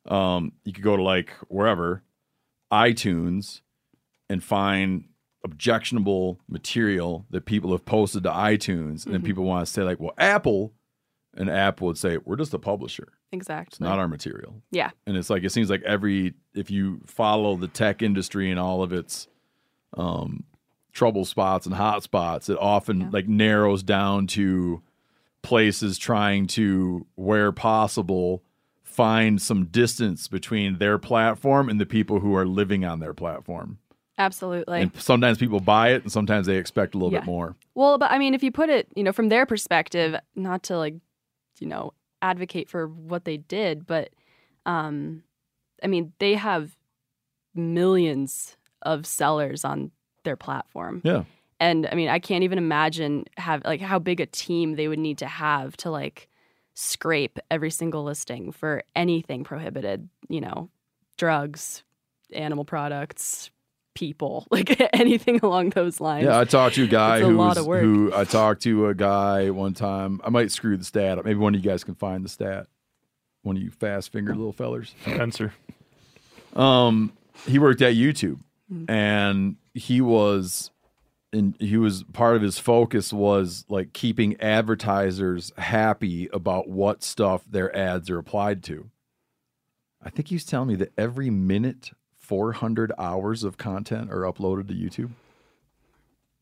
um, 0.07 0.53
you 0.63 0.73
could 0.73 0.83
go 0.83 0.95
to 0.95 1.03
like 1.03 1.31
wherever, 1.49 2.01
iTunes, 2.71 3.61
and 4.29 4.43
find 4.43 5.05
objectionable 5.43 6.39
material 6.47 7.25
that 7.31 7.45
people 7.45 7.71
have 7.71 7.83
posted 7.85 8.23
to 8.23 8.29
iTunes, 8.29 9.05
and 9.05 9.13
then 9.13 9.21
Mhm. 9.21 9.25
people 9.25 9.43
want 9.43 9.65
to 9.65 9.71
say 9.71 9.83
like, 9.83 9.99
"Well, 9.99 10.13
Apple." 10.17 10.73
And 11.35 11.49
app 11.49 11.79
would 11.81 11.97
say, 11.97 12.17
"We're 12.25 12.35
just 12.35 12.53
a 12.53 12.59
publisher. 12.59 13.07
exactly. 13.31 13.69
It's 13.75 13.79
not 13.79 13.99
our 13.99 14.07
material." 14.09 14.61
Yeah. 14.71 14.89
And 15.07 15.15
it's 15.15 15.29
like 15.29 15.43
it 15.43 15.51
seems 15.51 15.69
like 15.69 15.81
every 15.83 16.33
if 16.53 16.69
you 16.69 16.99
follow 17.05 17.55
the 17.55 17.69
tech 17.69 18.01
industry 18.01 18.51
and 18.51 18.59
all 18.59 18.83
of 18.83 18.91
its 18.91 19.27
um, 19.97 20.43
trouble 20.91 21.23
spots 21.25 21.65
and 21.65 21.73
hot 21.75 22.03
spots, 22.03 22.49
it 22.49 22.57
often 22.59 23.11
like 23.11 23.27
narrows 23.29 23.81
down 23.83 24.27
to 24.27 24.81
places 25.41 25.97
trying 25.97 26.47
to, 26.47 27.05
where 27.15 27.51
possible, 27.51 28.43
find 28.83 29.41
some 29.41 29.65
distance 29.65 30.27
between 30.27 30.77
their 30.79 30.97
platform 30.97 31.69
and 31.69 31.79
the 31.79 31.85
people 31.85 32.19
who 32.19 32.35
are 32.35 32.45
living 32.45 32.83
on 32.85 32.99
their 32.99 33.13
platform. 33.13 33.77
Absolutely. 34.17 34.81
and 34.81 34.91
sometimes 35.01 35.37
people 35.39 35.59
buy 35.61 35.89
it, 35.93 36.03
and 36.03 36.11
sometimes 36.11 36.45
they 36.45 36.57
expect 36.57 36.93
a 36.93 36.97
little 36.97 37.11
Yeah. 37.13 37.19
bit 37.21 37.25
more. 37.25 37.55
Well, 37.73 37.97
but 37.97 38.11
I 38.11 38.19
mean, 38.19 38.33
if 38.35 38.43
you 38.43 38.51
put 38.51 38.69
it, 38.69 38.87
you 38.95 39.03
know, 39.03 39.11
from 39.13 39.29
their 39.29 39.45
perspective, 39.47 40.15
not 40.35 40.61
to 40.63 40.77
like, 40.77 40.95
you 41.61 41.67
know, 41.67 41.93
advocate 42.21 42.69
for 42.69 42.87
what 42.87 43.23
they 43.23 43.37
did, 43.37 43.87
but 43.87 44.09
um, 44.65 45.23
I 45.81 45.87
mean, 45.87 46.11
they 46.19 46.33
have 46.35 46.75
millions 47.55 48.57
of 48.81 49.05
sellers 49.05 49.63
on 49.63 49.91
their 50.23 50.35
platform. 50.35 51.01
Yeah. 51.03 51.23
And 51.59 51.87
I 51.91 51.95
mean, 51.95 52.09
I 52.09 52.19
can't 52.19 52.43
even 52.43 52.57
imagine 52.57 53.25
have 53.37 53.61
like 53.63 53.81
how 53.81 53.99
big 53.99 54.19
a 54.19 54.25
team 54.25 54.75
they 54.75 54.87
would 54.87 54.99
need 54.99 55.19
to 55.19 55.27
have 55.27 55.77
to 55.77 55.91
like 55.91 56.27
scrape 56.73 57.39
every 57.49 57.69
single 57.69 58.03
listing 58.03 58.51
for 58.51 58.83
anything 58.95 59.43
prohibited, 59.43 60.09
you 60.27 60.41
know, 60.41 60.69
drugs, 61.17 61.83
animal 62.33 62.65
products, 62.65 63.51
people, 63.93 64.47
like 64.51 64.79
anything 64.93 65.39
along 65.43 65.71
those 65.71 65.99
lines. 65.99 66.25
Yeah, 66.25 66.39
I 66.39 66.45
talked 66.45 66.75
to 66.75 66.83
a 66.83 66.87
guy 66.87 67.17
It's 67.17 67.25
a 67.25 67.29
who 67.29 67.35
lot 67.35 67.57
of 67.57 67.65
work. 67.65 67.81
who 67.81 68.11
I 68.13 68.23
talked 68.23 68.61
to 68.63 68.87
a 68.87 68.95
guy 68.95 69.49
one 69.49 69.73
time. 69.73 70.21
I 70.23 70.29
might 70.29 70.51
screw 70.51 70.77
the 70.77 70.83
stat 70.83 71.17
up. 71.17 71.25
Maybe 71.25 71.39
one 71.39 71.55
of 71.55 71.63
you 71.63 71.69
guys 71.69 71.83
can 71.83 71.95
find 71.95 72.23
the 72.25 72.29
stat. 72.29 72.67
One 73.43 73.57
of 73.57 73.61
you 73.63 73.71
fast 73.71 74.11
fingered 74.11 74.37
little 74.37 74.53
fellers. 74.53 74.93
Spencer. 75.01 75.53
Um, 76.55 77.13
he 77.47 77.57
worked 77.59 77.81
at 77.81 77.93
YouTube, 77.95 78.39
and 78.87 79.55
he 79.73 79.99
was, 80.01 80.69
and 81.33 81.55
he 81.59 81.77
was 81.77 82.03
part 82.13 82.35
of 82.35 82.41
his 82.41 82.59
focus 82.59 83.11
was 83.11 83.65
like 83.67 83.93
keeping 83.93 84.39
advertisers 84.41 85.51
happy 85.57 86.29
about 86.33 86.67
what 86.69 87.03
stuff 87.03 87.43
their 87.49 87.75
ads 87.75 88.09
are 88.09 88.17
applied 88.19 88.63
to. 88.65 88.89
I 90.03 90.09
think 90.09 90.27
he 90.27 90.35
was 90.35 90.45
telling 90.45 90.67
me 90.69 90.75
that 90.75 90.91
every 90.97 91.29
minute, 91.29 91.91
four 92.31 92.53
hundred 92.53 92.93
hours 92.97 93.43
of 93.43 93.57
content 93.57 94.09
are 94.09 94.21
uploaded 94.21 94.69
to 94.69 94.73
YouTube. 94.73 95.11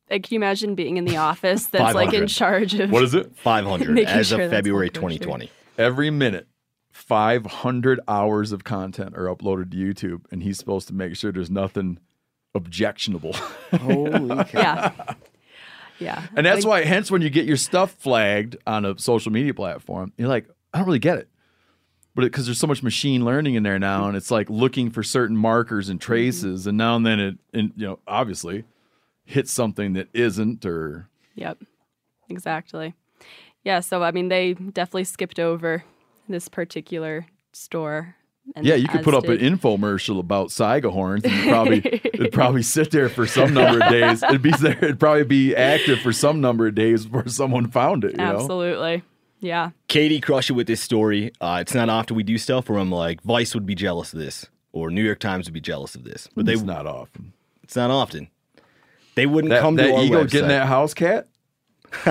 Like, 0.08 0.22
can 0.22 0.36
you 0.36 0.38
imagine 0.38 0.76
being 0.76 0.98
in 0.98 1.06
the 1.06 1.18
office 1.18 1.66
that's 1.72 1.96
like 1.96 2.14
in 2.14 2.28
charge 2.28 2.76
of 2.76 2.92
What 2.92 3.02
is 3.02 3.16
it? 3.16 3.36
500 3.36 3.98
as 3.98 4.28
sure 4.28 4.40
of 4.40 4.52
February 4.52 4.90
kosher? 4.90 5.02
2020. 5.02 5.52
Every 5.80 6.12
minute, 6.12 6.48
500 6.92 8.02
hours 8.08 8.52
of 8.52 8.64
content 8.64 9.16
are 9.18 9.26
uploaded 9.26 9.72
to 9.72 9.78
YouTube, 9.78 10.26
and 10.32 10.44
he's 10.44 10.60
supposed 10.60 10.88
to 10.90 10.94
make 10.94 11.16
sure 11.16 11.32
there's 11.32 11.50
nothing 11.50 11.98
objectionable. 12.54 13.34
Holy 13.82 14.46
Yeah. 14.54 14.92
Yeah. 15.98 16.28
And 16.36 16.46
that's 16.46 16.66
Like, 16.66 16.84
why, 16.84 16.84
hence, 16.86 17.10
when 17.10 17.24
you 17.24 17.32
get 17.32 17.46
your 17.46 17.58
stuff 17.58 17.94
flagged 17.94 18.58
on 18.68 18.86
a 18.86 18.98
social 19.00 19.32
media 19.32 19.56
platform, 19.56 20.14
you're 20.18 20.30
like, 20.30 20.48
I 20.72 20.78
don't 20.78 20.86
really 20.86 21.00
get 21.00 21.18
it. 21.18 21.30
But 22.20 22.26
because 22.26 22.48
there's 22.48 22.60
so 22.60 22.68
much 22.68 22.84
machine 22.84 23.24
learning 23.24 23.56
in 23.56 23.64
there 23.64 23.80
now, 23.80 24.10
and 24.10 24.18
it's 24.18 24.30
like 24.30 24.50
looking 24.50 24.90
for 24.90 25.04
certain 25.04 25.38
markers 25.38 25.88
and 25.88 26.00
mm-hmm. 26.00 26.06
traces, 26.06 26.68
and 26.68 26.78
now 26.78 26.98
and 26.98 27.06
then 27.06 27.20
it, 27.20 27.38
and, 27.54 27.72
you 27.78 27.88
know, 27.88 28.00
obviously 28.06 28.66
hits 29.24 29.54
something 29.54 29.94
that 29.94 30.10
isn't, 30.14 30.66
or 30.66 31.08
Yep. 31.36 31.60
Exactly. 32.28 32.94
Yeah. 33.64 33.80
So, 33.80 34.04
I 34.04 34.12
mean, 34.12 34.28
they 34.28 34.54
definitely 34.54 35.06
skipped 35.06 35.40
over 35.40 35.86
this 36.28 36.50
particular 36.50 37.26
store. 37.54 38.16
And 38.54 38.66
yeah, 38.66 38.76
you 38.76 38.90
could 38.90 39.04
put 39.04 39.14
up 39.14 39.24
did- 39.24 39.42
an 39.42 39.58
infomercial 39.58 40.20
about 40.20 40.50
Saiga 40.50 40.92
horns, 40.92 41.24
and 41.24 41.32
it'd 41.32 41.50
probably 41.50 41.78
it'd 42.04 42.34
probably 42.34 42.64
sit 42.64 42.92
there 42.92 43.08
for 43.08 43.28
some 43.28 43.54
number 43.54 43.82
of 43.82 43.90
days. 43.90 44.24
It'd 44.24 44.42
be 44.42 44.52
there. 44.52 44.78
It'd 44.78 45.00
probably 45.00 45.24
be 45.24 45.56
active 45.56 46.00
for 46.00 46.12
some 46.12 46.42
number 46.42 46.68
of 46.68 46.76
days 46.76 47.06
before 47.06 47.30
someone 47.30 47.70
found 47.70 48.04
it. 48.04 48.12
You 48.12 48.18
know? 48.18 48.40
Absolutely. 49.42 49.50
Yeah. 49.50 49.70
Katie 49.88 50.20
crushed 50.22 50.50
it 50.50 50.54
with 50.54 50.68
this 50.68 50.82
story. 50.82 51.32
Uh, 51.40 51.60
it's 51.62 51.74
not 51.74 51.90
often 51.90 52.16
we 52.16 52.24
do 52.24 52.38
stuff 52.38 52.70
where 52.70 52.78
I'm 52.80 52.92
like, 52.92 53.22
Vice 53.24 53.54
would 53.54 53.66
be 53.66 53.76
jealous 53.76 54.14
of 54.14 54.20
this, 54.20 54.46
or 54.74 54.90
New 54.92 55.04
York 55.04 55.20
Times 55.20 55.46
would 55.48 55.54
be 55.54 55.62
jealous 55.62 55.96
of 55.96 56.04
this. 56.04 56.28
But 56.36 56.46
they 56.46 56.54
It's 56.54 56.62
not 56.62 56.86
often. 56.86 57.34
It's 57.64 57.76
not 57.76 57.90
often. 57.92 58.30
They 59.16 59.26
wouldn't 59.26 59.50
That, 59.50 59.62
come 59.62 59.76
that 59.76 59.88
to 59.88 59.94
our 59.96 60.04
eagle 60.04 60.24
website. 60.24 60.32
getting 60.32 60.48
that 60.50 60.68
house 60.68 60.94
cat. 60.94 61.28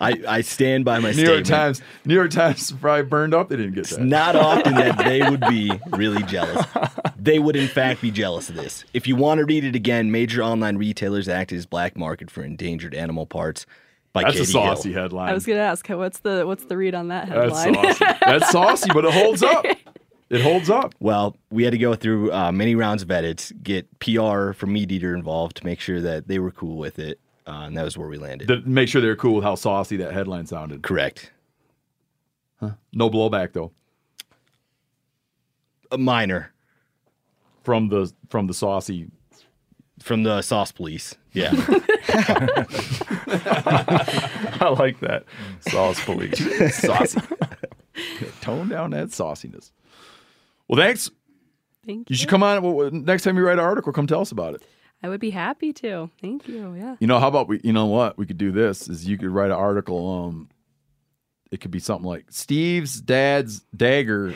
I, 0.00 0.22
I 0.28 0.40
stand 0.42 0.84
by 0.84 0.98
my 1.00 1.08
New 1.08 1.14
statement. 1.14 1.48
York 1.48 1.60
Times. 1.60 1.82
New 2.04 2.14
York 2.14 2.30
Times 2.30 2.70
probably 2.72 3.02
burned 3.04 3.34
up. 3.34 3.48
They 3.48 3.56
didn't 3.56 3.72
get 3.74 3.80
It's 3.80 3.96
that. 3.96 4.04
not 4.04 4.36
often 4.36 4.74
that 4.74 4.98
they 5.04 5.28
would 5.28 5.40
be 5.40 5.72
really 5.90 6.22
jealous. 6.24 6.64
They 7.18 7.38
would, 7.40 7.56
in 7.56 7.66
fact, 7.68 8.00
be 8.00 8.10
jealous 8.10 8.48
of 8.48 8.54
this. 8.54 8.84
If 8.94 9.06
you 9.08 9.16
want 9.16 9.38
to 9.38 9.44
read 9.44 9.64
it 9.64 9.74
again, 9.74 10.10
major 10.12 10.42
online 10.42 10.76
retailers 10.76 11.28
act 11.28 11.52
as 11.52 11.66
black 11.66 11.96
market 11.96 12.30
for 12.30 12.42
endangered 12.44 12.94
animal 12.94 13.26
parts. 13.26 13.66
By 14.12 14.22
That's 14.24 14.40
a 14.40 14.44
saucy 14.46 14.92
Hill. 14.92 15.02
headline. 15.02 15.28
I 15.28 15.34
was 15.34 15.44
going 15.46 15.58
to 15.58 15.62
ask, 15.62 15.86
what's 15.88 16.20
the 16.20 16.46
what's 16.46 16.64
the 16.64 16.76
read 16.76 16.94
on 16.94 17.08
that 17.08 17.28
That's 17.28 17.62
headline? 17.62 17.94
saucy. 17.94 18.04
That's 18.24 18.50
saucy, 18.52 18.90
but 18.92 19.04
it 19.04 19.12
holds 19.12 19.42
up. 19.42 19.64
It 20.30 20.40
holds 20.42 20.68
up. 20.70 20.94
Well, 21.00 21.36
we 21.50 21.62
had 21.64 21.70
to 21.72 21.78
go 21.78 21.94
through 21.94 22.32
uh, 22.32 22.50
many 22.52 22.74
rounds 22.74 23.02
of 23.02 23.10
edits, 23.10 23.52
get 23.62 23.86
PR 24.00 24.52
from 24.52 24.72
Meat 24.72 24.90
Eater 24.92 25.14
involved 25.14 25.56
to 25.58 25.64
make 25.66 25.80
sure 25.80 26.00
that 26.00 26.26
they 26.28 26.38
were 26.38 26.50
cool 26.50 26.76
with 26.76 26.98
it, 26.98 27.18
uh, 27.46 27.62
and 27.66 27.76
that 27.76 27.84
was 27.84 27.96
where 27.96 28.08
we 28.08 28.18
landed. 28.18 28.48
To 28.48 28.60
make 28.62 28.88
sure 28.88 29.00
they're 29.00 29.16
cool 29.16 29.36
with 29.36 29.44
how 29.44 29.54
saucy 29.54 29.96
that 29.98 30.12
headline 30.12 30.46
sounded. 30.46 30.82
Correct. 30.82 31.32
No 32.92 33.08
blowback 33.08 33.52
though 33.52 33.70
A 35.92 35.96
minor 35.98 36.52
from 37.62 37.88
the 37.88 38.12
from 38.30 38.46
the 38.48 38.54
saucy 38.54 39.06
from 40.02 40.22
the 40.22 40.42
sauce 40.42 40.72
police. 40.72 41.16
Yeah. 41.32 41.52
I 44.60 44.74
like 44.78 45.00
that. 45.00 45.24
sauce 45.60 46.04
police. 46.04 46.74
saucy. 46.80 47.20
Tone 48.40 48.68
down 48.68 48.90
that 48.90 49.08
sauciness. 49.08 49.72
Well, 50.68 50.80
thanks. 50.80 51.10
Thank 51.86 52.10
You 52.10 52.14
You 52.14 52.16
should 52.16 52.28
come 52.28 52.42
on 52.42 52.62
well, 52.62 52.90
next 52.90 53.22
time 53.22 53.36
you 53.36 53.44
write 53.44 53.58
an 53.58 53.64
article. 53.64 53.92
Come 53.92 54.06
tell 54.06 54.20
us 54.20 54.32
about 54.32 54.54
it. 54.54 54.62
I 55.02 55.08
would 55.08 55.20
be 55.20 55.30
happy 55.30 55.72
to. 55.74 56.10
Thank 56.20 56.48
you. 56.48 56.74
Yeah. 56.74 56.96
You 56.98 57.06
know, 57.06 57.18
how 57.20 57.28
about 57.28 57.48
we? 57.48 57.60
You 57.62 57.72
know 57.72 57.86
what? 57.86 58.18
We 58.18 58.26
could 58.26 58.38
do 58.38 58.50
this. 58.50 58.88
Is 58.88 59.06
you 59.06 59.16
could 59.16 59.28
write 59.28 59.50
an 59.50 59.56
article. 59.56 60.24
Um, 60.24 60.48
it 61.50 61.60
could 61.60 61.70
be 61.70 61.78
something 61.78 62.06
like 62.06 62.26
Steve's 62.30 63.00
dad's 63.00 63.60
dagger. 63.74 64.34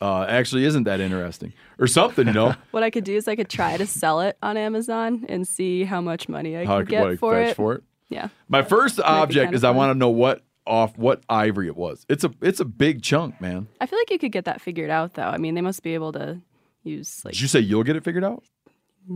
Uh, 0.00 0.24
actually, 0.28 0.64
isn't 0.64 0.84
that 0.84 1.00
interesting, 1.00 1.52
or 1.78 1.86
something? 1.86 2.26
You 2.26 2.32
know, 2.32 2.54
What 2.70 2.82
I 2.82 2.90
could 2.90 3.04
do 3.04 3.14
is 3.16 3.28
I 3.28 3.36
could 3.36 3.48
try 3.48 3.76
to 3.76 3.86
sell 3.86 4.20
it 4.20 4.36
on 4.42 4.56
Amazon 4.56 5.26
and 5.28 5.46
see 5.46 5.84
how 5.84 6.00
much 6.00 6.28
money 6.28 6.56
I 6.56 6.64
how 6.64 6.78
could 6.78 6.86
could 6.88 6.90
get 7.10 7.18
for 7.18 7.40
it. 7.40 7.56
for 7.56 7.74
it. 7.74 7.82
Yeah. 8.08 8.28
My 8.48 8.62
first 8.62 8.98
object 9.00 9.46
kinda 9.46 9.56
is 9.56 9.64
I 9.64 9.70
want 9.70 9.90
to 9.90 9.98
know 9.98 10.08
what 10.10 10.42
off 10.66 10.96
what 10.98 11.22
ivory 11.28 11.66
it 11.68 11.76
was. 11.76 12.04
It's 12.08 12.24
a 12.24 12.32
it's 12.40 12.60
a 12.60 12.64
big 12.64 13.02
chunk, 13.02 13.40
man. 13.40 13.68
I 13.80 13.86
feel 13.86 13.98
like 13.98 14.10
you 14.10 14.18
could 14.18 14.32
get 14.32 14.44
that 14.46 14.60
figured 14.60 14.90
out, 14.90 15.14
though. 15.14 15.22
I 15.22 15.36
mean, 15.38 15.54
they 15.54 15.60
must 15.60 15.82
be 15.82 15.94
able 15.94 16.12
to 16.12 16.40
use 16.82 17.22
like. 17.24 17.34
Did 17.34 17.40
you 17.42 17.48
say 17.48 17.60
you'll 17.60 17.84
get 17.84 17.96
it 17.96 18.04
figured 18.04 18.24
out, 18.24 18.42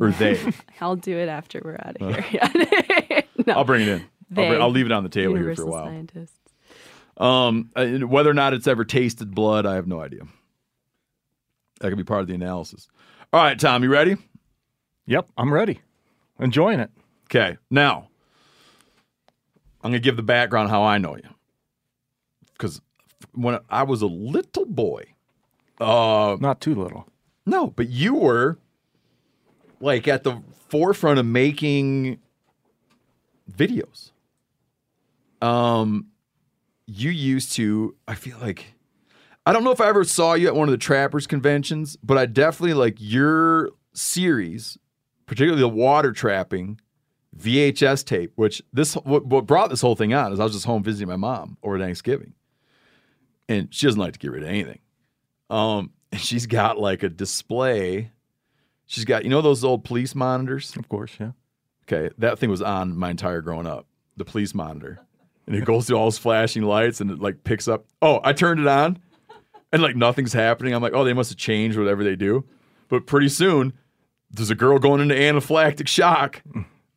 or 0.01 0.11
they? 0.18 0.39
I'll 0.80 0.97
do 0.97 1.16
it 1.16 1.28
after 1.28 1.61
we're 1.64 1.74
out 1.76 1.97
Uh. 2.01 2.07
of 2.07 2.24
here. 2.24 2.41
Yeah. 3.11 3.20
no. 3.47 3.53
I'll 3.55 3.64
bring 3.64 3.82
it 3.82 3.89
in. 3.89 4.01
I'll, 4.37 4.49
bring, 4.49 4.62
I'll 4.62 4.70
leave 4.70 4.87
it 4.87 4.93
on 4.93 5.03
the 5.03 5.09
table 5.09 5.35
here 5.35 5.55
for 5.55 5.62
a 5.62 5.66
while. 5.66 5.85
Scientists. 5.87 6.39
Um, 7.16 7.70
uh, 7.76 7.87
whether 8.07 8.30
or 8.30 8.35
not 8.35 8.55
it's 8.55 8.66
ever 8.66 8.85
tasted 8.85 9.35
blood, 9.35 9.66
I 9.66 9.74
have 9.74 9.87
no 9.87 10.01
idea. 10.01 10.22
That 11.81 11.89
could 11.89 11.99
be 11.99 12.05
part 12.05 12.20
of 12.20 12.27
the 12.29 12.35
analysis. 12.35 12.89
All 13.33 13.43
right, 13.43 13.59
Tom, 13.59 13.83
you 13.83 13.91
ready? 13.91 14.16
Yep, 15.07 15.29
I'm 15.37 15.53
ready. 15.53 15.81
Enjoying 16.39 16.81
it. 16.81 16.91
Okay, 17.27 17.59
now 17.70 18.09
I'm 19.83 19.91
gonna 19.91 19.99
give 19.99 20.16
the 20.16 20.22
background 20.22 20.70
how 20.70 20.83
I 20.83 20.99
know 20.99 21.16
you, 21.16 21.29
because 22.53 22.81
when 23.33 23.59
I 23.68 23.83
was 23.83 24.03
a 24.03 24.07
little 24.07 24.66
boy, 24.66 25.05
uh, 25.81 26.37
not 26.41 26.61
too 26.61 26.75
little. 26.75 27.09
No, 27.45 27.68
but 27.68 27.89
you 27.89 28.14
were 28.14 28.59
like 29.81 30.07
at 30.09 30.22
the 30.22 30.43
forefront 30.68 31.18
of 31.18 31.27
making 31.27 32.18
videos. 33.51 34.12
Um, 35.43 36.07
you 36.87 37.11
used 37.11 37.53
to. 37.53 37.97
I 38.09 38.14
feel 38.14 38.39
like 38.39 38.74
I 39.47 39.53
don't 39.53 39.64
know 39.64 39.72
if 39.72 39.80
I 39.80 39.88
ever 39.88 40.05
saw 40.05 40.34
you 40.34 40.47
at 40.47 40.57
one 40.57 40.68
of 40.68 40.72
the 40.72 40.78
trappers 40.78 41.26
conventions, 41.26 41.97
but 42.03 42.16
I 42.16 42.26
definitely 42.26 42.74
like 42.74 42.97
your 42.99 43.70
series, 43.92 44.78
particularly 45.26 45.61
the 45.61 45.68
water 45.68 46.12
trapping 46.12 46.80
VHS 47.36 48.05
tape. 48.07 48.32
Which 48.36 48.62
this 48.72 48.95
what, 48.95 49.26
what 49.26 49.47
brought 49.47 49.68
this 49.68 49.82
whole 49.82 49.97
thing 49.97 50.14
on 50.14 50.32
is 50.32 50.40
I 50.40 50.45
was 50.45 50.53
just 50.53 50.64
home 50.64 50.82
visiting 50.82 51.09
my 51.09 51.16
mom 51.16 51.59
over 51.62 51.78
Thanksgiving, 51.78 52.32
and 53.49 53.72
she 53.72 53.86
doesn't 53.86 54.01
like 54.01 54.14
to 54.14 54.18
get 54.18 54.30
rid 54.30 54.42
of 54.42 54.49
anything. 54.49 54.78
Um, 55.51 55.90
and 56.12 56.20
she's 56.20 56.47
got 56.47 56.78
like 56.78 57.03
a 57.03 57.09
display. 57.11 58.12
She's 58.86 59.05
got 59.05 59.24
you 59.24 59.30
know 59.30 59.42
those 59.42 59.62
old 59.62 59.84
police 59.84 60.14
monitors. 60.14 60.74
Of 60.76 60.88
course, 60.88 61.12
yeah. 61.20 61.32
Okay, 61.86 62.14
that 62.16 62.38
thing 62.38 62.49
was 62.49 62.62
on 62.62 62.97
my 62.97 63.11
entire 63.11 63.42
growing 63.42 63.66
up. 63.66 63.86
The 64.16 64.24
police 64.24 64.55
monitor, 64.55 65.01
and 65.47 65.55
it 65.55 65.64
goes 65.66 65.86
through 65.86 65.99
all 65.99 66.07
those 66.07 66.18
flashing 66.18 66.62
lights, 66.62 67.03
and 67.03 67.11
it 67.11 67.18
like 67.18 67.45
picks 67.45 67.68
up. 67.68 67.84
Oh, 68.01 68.20
I 68.22 68.32
turned 68.32 68.61
it 68.61 68.66
on, 68.66 69.01
and 69.75 69.83
like 69.83 69.97
nothing's 69.97 70.33
happening. 70.33 70.72
I'm 70.72 70.81
like, 70.81 70.95
oh, 70.95 71.03
they 71.03 71.12
must 71.12 71.31
have 71.31 71.37
changed 71.37 71.77
whatever 71.77 72.05
they 72.05 72.14
do. 72.14 72.45
But 72.89 73.07
pretty 73.07 73.29
soon, 73.29 73.72
there's 74.31 74.51
a 74.51 74.55
girl 74.55 74.79
going 74.79 75.01
into 75.01 75.14
anaphylactic 75.14 75.89
shock 75.89 76.43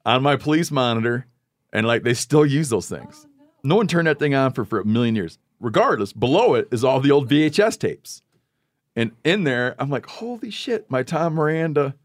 on 0.05 0.21
my 0.21 0.35
police 0.35 0.69
monitor, 0.69 1.25
and 1.73 1.87
like 1.87 2.03
they 2.03 2.13
still 2.13 2.45
use 2.45 2.69
those 2.69 2.87
things. 2.87 3.25
No 3.63 3.75
one 3.75 3.87
turned 3.87 4.07
that 4.07 4.19
thing 4.19 4.35
on 4.35 4.53
for, 4.53 4.63
for 4.63 4.79
a 4.79 4.85
million 4.85 5.15
years. 5.15 5.39
Regardless, 5.59 6.13
below 6.13 6.53
it 6.53 6.67
is 6.71 6.83
all 6.83 6.99
the 6.99 7.09
old 7.09 7.27
VHS 7.27 7.79
tapes. 7.79 8.21
And 8.95 9.11
in 9.23 9.43
there, 9.43 9.75
I'm 9.79 9.89
like, 9.89 10.05
holy 10.05 10.51
shit, 10.51 10.89
my 10.89 11.01
Tom 11.01 11.33
Miranda 11.33 11.95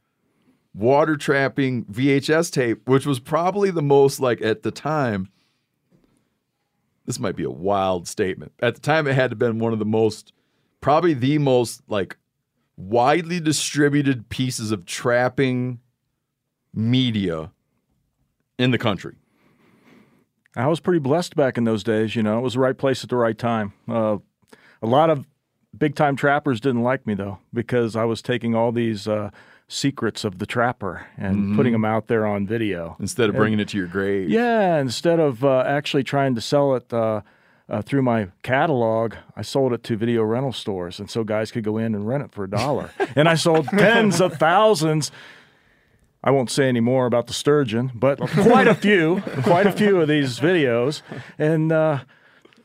water 0.74 1.16
trapping 1.16 1.84
VHS 1.84 2.50
tape, 2.50 2.88
which 2.88 3.06
was 3.06 3.20
probably 3.20 3.70
the 3.70 3.82
most 3.82 4.20
like 4.20 4.40
at 4.40 4.62
the 4.62 4.70
time. 4.70 5.28
This 7.04 7.18
might 7.18 7.36
be 7.36 7.44
a 7.44 7.50
wild 7.50 8.08
statement. 8.08 8.52
At 8.60 8.74
the 8.74 8.80
time, 8.80 9.06
it 9.06 9.14
had 9.14 9.30
to 9.30 9.34
have 9.34 9.38
been 9.38 9.58
one 9.58 9.72
of 9.72 9.78
the 9.78 9.84
most, 9.84 10.32
probably 10.82 11.14
the 11.14 11.38
most 11.38 11.80
like 11.88 12.18
widely 12.76 13.40
distributed 13.40 14.28
pieces 14.28 14.70
of 14.70 14.84
trapping 14.84 15.80
media 16.74 17.50
in 18.58 18.70
the 18.70 18.78
country. 18.78 19.14
I 20.54 20.66
was 20.66 20.80
pretty 20.80 20.98
blessed 20.98 21.34
back 21.34 21.56
in 21.56 21.64
those 21.64 21.82
days. 21.82 22.14
You 22.14 22.22
know, 22.22 22.36
it 22.38 22.42
was 22.42 22.52
the 22.54 22.60
right 22.60 22.76
place 22.76 23.02
at 23.02 23.08
the 23.08 23.16
right 23.16 23.38
time. 23.38 23.72
Uh, 23.88 24.18
a 24.82 24.86
lot 24.86 25.08
of 25.08 25.26
big 25.76 25.94
time 25.94 26.16
trappers 26.16 26.60
didn't 26.60 26.82
like 26.82 27.06
me 27.06 27.14
though 27.14 27.38
because 27.54 27.96
I 27.96 28.04
was 28.04 28.20
taking 28.20 28.54
all 28.54 28.72
these 28.72 29.08
uh, 29.08 29.30
secrets 29.68 30.24
of 30.24 30.38
the 30.38 30.44
trapper 30.44 31.06
and 31.16 31.36
Mhm. 31.54 31.56
putting 31.56 31.72
them 31.72 31.84
out 31.86 32.08
there 32.08 32.26
on 32.26 32.46
video 32.46 32.96
Instead 33.00 33.30
of 33.30 33.34
And- 33.36 33.40
bringing 33.40 33.60
it 33.60 33.68
to 33.68 33.78
your 33.78 33.86
grave. 33.86 34.28
Yeah, 34.28 34.78
instead 34.78 35.18
of 35.18 35.42
uh, 35.42 35.60
actually 35.66 36.02
trying 36.04 36.34
to 36.34 36.42
sell 36.42 36.74
it 36.74 36.92
uh, 37.72 37.80
through 37.80 38.02
my 38.02 38.28
catalog, 38.42 39.14
I 39.34 39.40
sold 39.40 39.72
it 39.72 39.82
to 39.84 39.96
video 39.96 40.22
rental 40.22 40.52
stores, 40.52 41.00
and 41.00 41.10
so 41.10 41.24
guys 41.24 41.50
could 41.50 41.64
go 41.64 41.78
in 41.78 41.94
and 41.94 42.06
rent 42.06 42.22
it 42.22 42.30
for 42.30 42.44
a 42.44 42.50
dollar. 42.50 42.90
and 43.16 43.28
I 43.28 43.34
sold 43.34 43.66
tens 43.68 44.20
of 44.20 44.34
thousands. 44.34 45.10
I 46.22 46.30
won't 46.30 46.50
say 46.50 46.68
any 46.68 46.80
more 46.80 47.06
about 47.06 47.28
the 47.28 47.32
sturgeon, 47.32 47.90
but 47.94 48.20
quite 48.20 48.68
a 48.68 48.74
few, 48.74 49.22
quite 49.42 49.66
a 49.66 49.72
few 49.72 50.00
of 50.02 50.06
these 50.06 50.38
videos, 50.38 51.00
and 51.38 51.72
uh, 51.72 52.00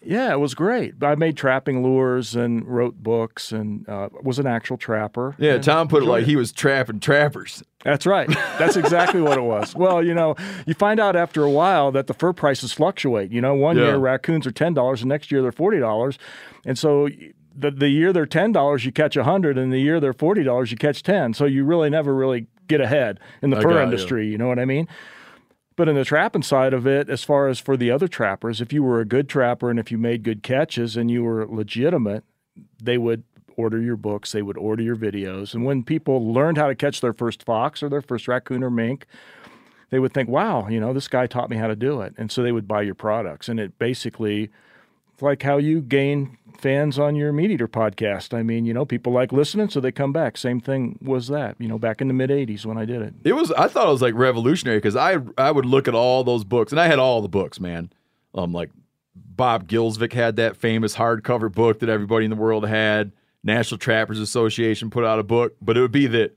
yeah, 0.07 0.31
it 0.31 0.39
was 0.39 0.53
great. 0.55 0.95
I 1.03 1.15
made 1.15 1.35
trapping 1.37 1.83
lures 1.83 2.35
and 2.35 2.65
wrote 2.65 2.95
books, 2.95 3.51
and 3.51 3.87
uh, 3.89 4.09
was 4.23 4.39
an 4.39 4.47
actual 4.47 4.77
trapper. 4.77 5.35
Yeah, 5.37 5.57
Tom 5.57 5.87
put 5.87 6.03
it 6.03 6.05
like 6.05 6.19
enjoyed 6.21 6.29
he 6.29 6.35
was 6.37 6.51
trapping 6.51 6.99
trappers. 6.99 7.61
that's 7.83 8.05
right. 8.05 8.27
That's 8.57 8.75
exactly 8.75 9.21
what 9.21 9.37
it 9.37 9.41
was. 9.43 9.75
Well, 9.77 10.03
you 10.03 10.13
know, 10.13 10.35
you 10.65 10.73
find 10.73 10.99
out 10.99 11.15
after 11.15 11.43
a 11.43 11.51
while 11.51 11.91
that 11.91 12.07
the 12.07 12.13
fur 12.13 12.33
prices 12.33 12.71
fluctuate. 12.73 13.31
You 13.31 13.41
know, 13.41 13.53
one 13.53 13.77
Yeah. 13.77 13.83
year 13.85 13.97
raccoons 13.97 14.47
are 14.47 14.51
ten 14.51 14.73
dollars, 14.73 15.01
and 15.01 15.09
next 15.09 15.31
year 15.31 15.41
they're 15.41 15.51
forty 15.51 15.79
dollars, 15.79 16.17
and 16.65 16.77
so 16.77 17.09
the 17.55 17.71
the 17.71 17.89
year 17.89 18.13
they're 18.13 18.25
ten 18.25 18.51
dollars, 18.51 18.85
you 18.85 18.91
catch 18.91 19.15
a 19.17 19.23
hundred, 19.23 19.57
and 19.57 19.71
the 19.73 19.79
year 19.79 19.99
they're 19.99 20.13
forty 20.13 20.43
dollars, 20.43 20.71
you 20.71 20.77
catch 20.77 21.03
ten. 21.03 21.33
So 21.33 21.45
you 21.45 21.63
really 21.65 21.89
never 21.89 22.13
really 22.13 22.47
get 22.67 22.81
ahead 22.81 23.19
in 23.41 23.49
the 23.49 23.57
I 23.57 23.61
fur 23.61 23.69
got 23.69 23.77
you. 23.77 23.83
industry. 23.83 24.27
You 24.27 24.37
know 24.37 24.47
what 24.47 24.59
I 24.59 24.65
mean? 24.65 24.87
But 25.77 25.87
in 25.87 25.95
the 25.95 26.03
trapping 26.03 26.41
side 26.41 26.73
of 26.73 26.85
it, 26.85 27.07
as 27.07 27.23
far 27.23 27.47
as 27.47 27.59
for 27.59 27.77
the 27.77 27.91
other 27.91 28.07
trappers, 28.07 28.59
if 28.59 28.73
you 28.73 28.83
were 28.83 28.99
a 28.99 29.05
good 29.05 29.29
trapper 29.29 29.69
and 29.69 29.79
if 29.79 29.91
you 29.91 29.97
made 29.97 30.23
good 30.23 30.41
catches 30.43 30.97
and 30.97 31.09
you 31.09 31.23
were 31.23 31.45
legitimate, 31.47 32.25
they 32.81 32.97
would 32.97 33.23
order 33.55 33.79
your 33.79 33.95
books, 33.95 34.31
they 34.31 34.41
would 34.41 34.57
order 34.57 34.81
your 34.81 34.95
videos. 34.95 35.53
And 35.53 35.63
when 35.65 35.83
people 35.83 36.33
learned 36.33 36.57
how 36.57 36.67
to 36.67 36.75
catch 36.75 36.99
their 36.99 37.13
first 37.13 37.43
fox 37.43 37.83
or 37.83 37.89
their 37.89 38.01
first 38.01 38.27
raccoon 38.27 38.63
or 38.63 38.71
mink, 38.71 39.05
they 39.91 39.99
would 39.99 40.13
think, 40.13 40.27
wow, 40.29 40.67
you 40.67 40.79
know, 40.79 40.93
this 40.93 41.07
guy 41.07 41.27
taught 41.27 41.49
me 41.49 41.57
how 41.57 41.67
to 41.67 41.75
do 41.75 42.01
it. 42.01 42.13
And 42.17 42.31
so 42.31 42.41
they 42.41 42.51
would 42.51 42.67
buy 42.67 42.81
your 42.81 42.95
products. 42.95 43.47
And 43.47 43.59
it 43.59 43.77
basically, 43.77 44.49
like 45.21 45.43
how 45.43 45.57
you 45.57 45.81
gain 45.81 46.37
fans 46.59 46.97
on 46.97 47.15
your 47.15 47.31
Meat 47.31 47.51
Eater 47.51 47.67
podcast. 47.67 48.33
I 48.33 48.43
mean, 48.43 48.65
you 48.65 48.73
know, 48.73 48.85
people 48.85 49.13
like 49.13 49.31
listening, 49.31 49.69
so 49.69 49.79
they 49.79 49.91
come 49.91 50.11
back. 50.11 50.37
Same 50.37 50.59
thing 50.59 50.97
was 51.01 51.27
that, 51.27 51.55
you 51.59 51.67
know, 51.67 51.77
back 51.77 52.01
in 52.01 52.07
the 52.07 52.13
mid 52.13 52.29
80s 52.29 52.65
when 52.65 52.77
I 52.77 52.85
did 52.85 53.01
it. 53.01 53.13
It 53.23 53.33
was. 53.33 53.51
I 53.51 53.67
thought 53.67 53.87
it 53.87 53.91
was 53.91 54.01
like 54.01 54.15
revolutionary 54.15 54.77
because 54.77 54.95
I 54.95 55.17
I 55.37 55.51
would 55.51 55.65
look 55.65 55.87
at 55.87 55.95
all 55.95 56.23
those 56.23 56.43
books 56.43 56.71
and 56.71 56.79
I 56.79 56.87
had 56.87 56.99
all 56.99 57.21
the 57.21 57.29
books, 57.29 57.59
man. 57.59 57.91
Um, 58.33 58.53
like 58.53 58.71
Bob 59.15 59.67
Gilsvik 59.67 60.13
had 60.13 60.35
that 60.37 60.57
famous 60.57 60.95
hardcover 60.95 61.51
book 61.51 61.79
that 61.79 61.89
everybody 61.89 62.25
in 62.25 62.31
the 62.31 62.37
world 62.37 62.67
had. 62.67 63.11
National 63.43 63.77
Trappers 63.77 64.19
Association 64.19 64.89
put 64.89 65.05
out 65.05 65.19
a 65.19 65.23
book, 65.23 65.55
but 65.61 65.77
it 65.77 65.81
would 65.81 65.91
be 65.91 66.07
that 66.07 66.35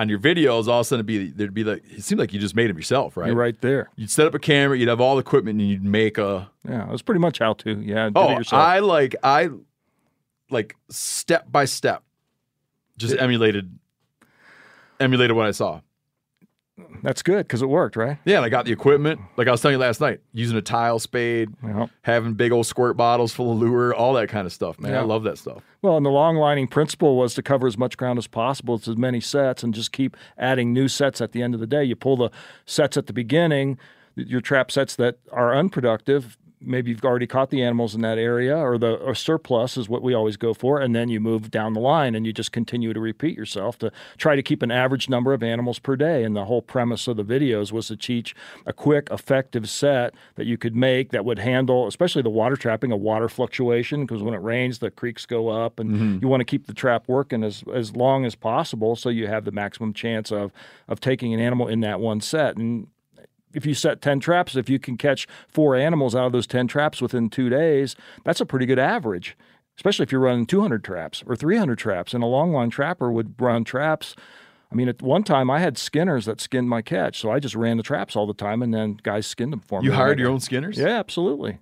on 0.00 0.08
your 0.08 0.18
videos, 0.18 0.66
all 0.66 0.80
of 0.80 0.80
a 0.80 0.84
sudden 0.84 1.00
it'd 1.00 1.06
be 1.06 1.30
there'd 1.30 1.52
be 1.52 1.62
like 1.62 1.84
it 1.84 2.02
seemed 2.02 2.18
like 2.18 2.32
you 2.32 2.40
just 2.40 2.56
made 2.56 2.70
them 2.70 2.76
yourself, 2.76 3.16
right? 3.16 3.26
You're 3.26 3.36
right 3.36 3.60
there. 3.60 3.90
You'd 3.96 4.10
set 4.10 4.26
up 4.26 4.34
a 4.34 4.38
camera, 4.38 4.78
you'd 4.78 4.88
have 4.88 5.00
all 5.00 5.14
the 5.14 5.20
equipment, 5.20 5.60
and 5.60 5.68
you'd 5.68 5.84
make 5.84 6.16
a 6.16 6.50
Yeah, 6.66 6.84
it 6.84 6.90
was 6.90 7.02
pretty 7.02 7.20
much 7.20 7.38
how 7.38 7.52
to. 7.54 7.70
Yeah, 7.80 8.08
did 8.08 8.16
it 8.16 8.52
Oh. 8.52 8.56
I 8.56 8.78
like 8.78 9.14
I 9.22 9.50
like 10.48 10.74
step 10.88 11.52
by 11.52 11.66
step, 11.66 12.02
just 12.96 13.14
emulated 13.18 13.78
emulated 14.98 15.36
what 15.36 15.46
I 15.46 15.50
saw. 15.50 15.80
That's 17.02 17.22
good 17.22 17.46
because 17.46 17.62
it 17.62 17.68
worked, 17.68 17.96
right? 17.96 18.18
Yeah, 18.24 18.36
and 18.36 18.44
I 18.44 18.48
got 18.48 18.66
the 18.66 18.72
equipment. 18.72 19.20
Like 19.36 19.48
I 19.48 19.50
was 19.50 19.60
telling 19.60 19.74
you 19.74 19.78
last 19.78 20.00
night, 20.00 20.20
using 20.32 20.56
a 20.56 20.62
tile 20.62 20.98
spade, 20.98 21.50
having 22.02 22.34
big 22.34 22.52
old 22.52 22.66
squirt 22.66 22.96
bottles 22.96 23.32
full 23.32 23.52
of 23.52 23.58
lure, 23.58 23.94
all 23.94 24.12
that 24.14 24.28
kind 24.28 24.46
of 24.46 24.52
stuff, 24.52 24.78
man. 24.78 24.94
I 24.94 25.00
love 25.00 25.22
that 25.24 25.38
stuff. 25.38 25.62
Well, 25.82 25.96
and 25.96 26.04
the 26.04 26.10
long 26.10 26.36
lining 26.36 26.68
principle 26.68 27.16
was 27.16 27.34
to 27.34 27.42
cover 27.42 27.66
as 27.66 27.78
much 27.78 27.96
ground 27.96 28.18
as 28.18 28.26
possible. 28.26 28.74
It's 28.74 28.88
as 28.88 28.96
many 28.96 29.20
sets 29.20 29.62
and 29.62 29.72
just 29.72 29.92
keep 29.92 30.16
adding 30.36 30.72
new 30.72 30.88
sets 30.88 31.20
at 31.20 31.32
the 31.32 31.42
end 31.42 31.54
of 31.54 31.60
the 31.60 31.66
day. 31.66 31.82
You 31.84 31.96
pull 31.96 32.16
the 32.16 32.30
sets 32.66 32.96
at 32.96 33.06
the 33.06 33.14
beginning, 33.14 33.78
your 34.14 34.40
trap 34.40 34.70
sets 34.70 34.96
that 34.96 35.18
are 35.32 35.54
unproductive. 35.54 36.36
Maybe 36.62 36.90
you've 36.90 37.04
already 37.04 37.26
caught 37.26 37.48
the 37.48 37.62
animals 37.62 37.94
in 37.94 38.02
that 38.02 38.18
area, 38.18 38.54
or 38.56 38.76
the 38.76 38.96
or 38.96 39.14
surplus 39.14 39.78
is 39.78 39.88
what 39.88 40.02
we 40.02 40.12
always 40.12 40.36
go 40.36 40.52
for, 40.52 40.78
and 40.78 40.94
then 40.94 41.08
you 41.08 41.18
move 41.18 41.50
down 41.50 41.72
the 41.72 41.80
line 41.80 42.14
and 42.14 42.26
you 42.26 42.34
just 42.34 42.52
continue 42.52 42.92
to 42.92 43.00
repeat 43.00 43.34
yourself 43.34 43.78
to 43.78 43.90
try 44.18 44.36
to 44.36 44.42
keep 44.42 44.60
an 44.62 44.70
average 44.70 45.08
number 45.08 45.32
of 45.32 45.42
animals 45.42 45.78
per 45.78 45.96
day. 45.96 46.22
And 46.22 46.36
the 46.36 46.44
whole 46.44 46.60
premise 46.60 47.08
of 47.08 47.16
the 47.16 47.24
videos 47.24 47.72
was 47.72 47.86
to 47.88 47.96
teach 47.96 48.34
a 48.66 48.74
quick, 48.74 49.08
effective 49.10 49.70
set 49.70 50.12
that 50.34 50.44
you 50.46 50.58
could 50.58 50.76
make 50.76 51.12
that 51.12 51.24
would 51.24 51.38
handle, 51.38 51.86
especially 51.86 52.20
the 52.22 52.28
water 52.28 52.56
trapping, 52.56 52.92
a 52.92 52.96
water 52.96 53.30
fluctuation, 53.30 54.04
because 54.04 54.22
when 54.22 54.34
it 54.34 54.42
rains, 54.42 54.80
the 54.80 54.90
creeks 54.90 55.24
go 55.24 55.48
up, 55.48 55.80
and 55.80 55.90
Mhm. 55.90 56.22
you 56.22 56.28
want 56.28 56.42
to 56.42 56.44
keep 56.44 56.66
the 56.66 56.74
trap 56.74 57.04
working 57.08 57.42
as 57.42 57.64
as 57.72 57.96
long 57.96 58.26
as 58.26 58.34
possible, 58.34 58.96
so 58.96 59.08
you 59.08 59.26
have 59.28 59.46
the 59.46 59.52
maximum 59.52 59.94
chance 59.94 60.30
of 60.30 60.52
of 60.88 61.00
taking 61.00 61.32
an 61.32 61.40
animal 61.40 61.68
in 61.68 61.80
that 61.80 62.00
one 62.00 62.20
set. 62.20 62.56
And 62.56 62.88
if 63.52 63.66
you 63.66 63.74
set 63.74 64.00
10 64.00 64.20
traps, 64.20 64.56
if 64.56 64.68
you 64.68 64.78
can 64.78 64.96
catch 64.96 65.26
four 65.48 65.74
animals 65.74 66.14
out 66.14 66.26
of 66.26 66.32
those 66.32 66.46
10 66.46 66.66
traps 66.68 67.00
within 67.00 67.28
two 67.30 67.48
days, 67.48 67.96
that's 68.24 68.40
a 68.40 68.46
pretty 68.46 68.66
good 68.66 68.78
average, 68.78 69.36
especially 69.76 70.04
if 70.04 70.12
you're 70.12 70.20
running 70.20 70.46
200 70.46 70.84
traps 70.84 71.22
or 71.26 71.36
300 71.36 71.78
traps. 71.78 72.14
And 72.14 72.22
a 72.22 72.26
long 72.26 72.52
line 72.52 72.70
trapper 72.70 73.10
would 73.10 73.34
run 73.40 73.64
traps 73.64 74.14
I 74.70 74.76
mean, 74.76 74.88
at 74.88 75.02
one 75.02 75.24
time 75.24 75.50
I 75.50 75.58
had 75.58 75.76
skinners 75.76 76.26
that 76.26 76.40
skinned 76.40 76.68
my 76.68 76.80
catch, 76.80 77.18
so 77.18 77.30
I 77.30 77.40
just 77.40 77.54
ran 77.56 77.76
the 77.76 77.82
traps 77.82 78.14
all 78.14 78.26
the 78.26 78.34
time, 78.34 78.62
and 78.62 78.72
then 78.72 78.98
guys 79.02 79.26
skinned 79.26 79.52
them 79.52 79.60
for 79.60 79.80
me. 79.80 79.86
You 79.86 79.92
hired 79.92 80.18
your 80.18 80.30
own 80.30 80.40
skinners? 80.40 80.78
Yeah, 80.78 80.98
absolutely. 80.98 81.58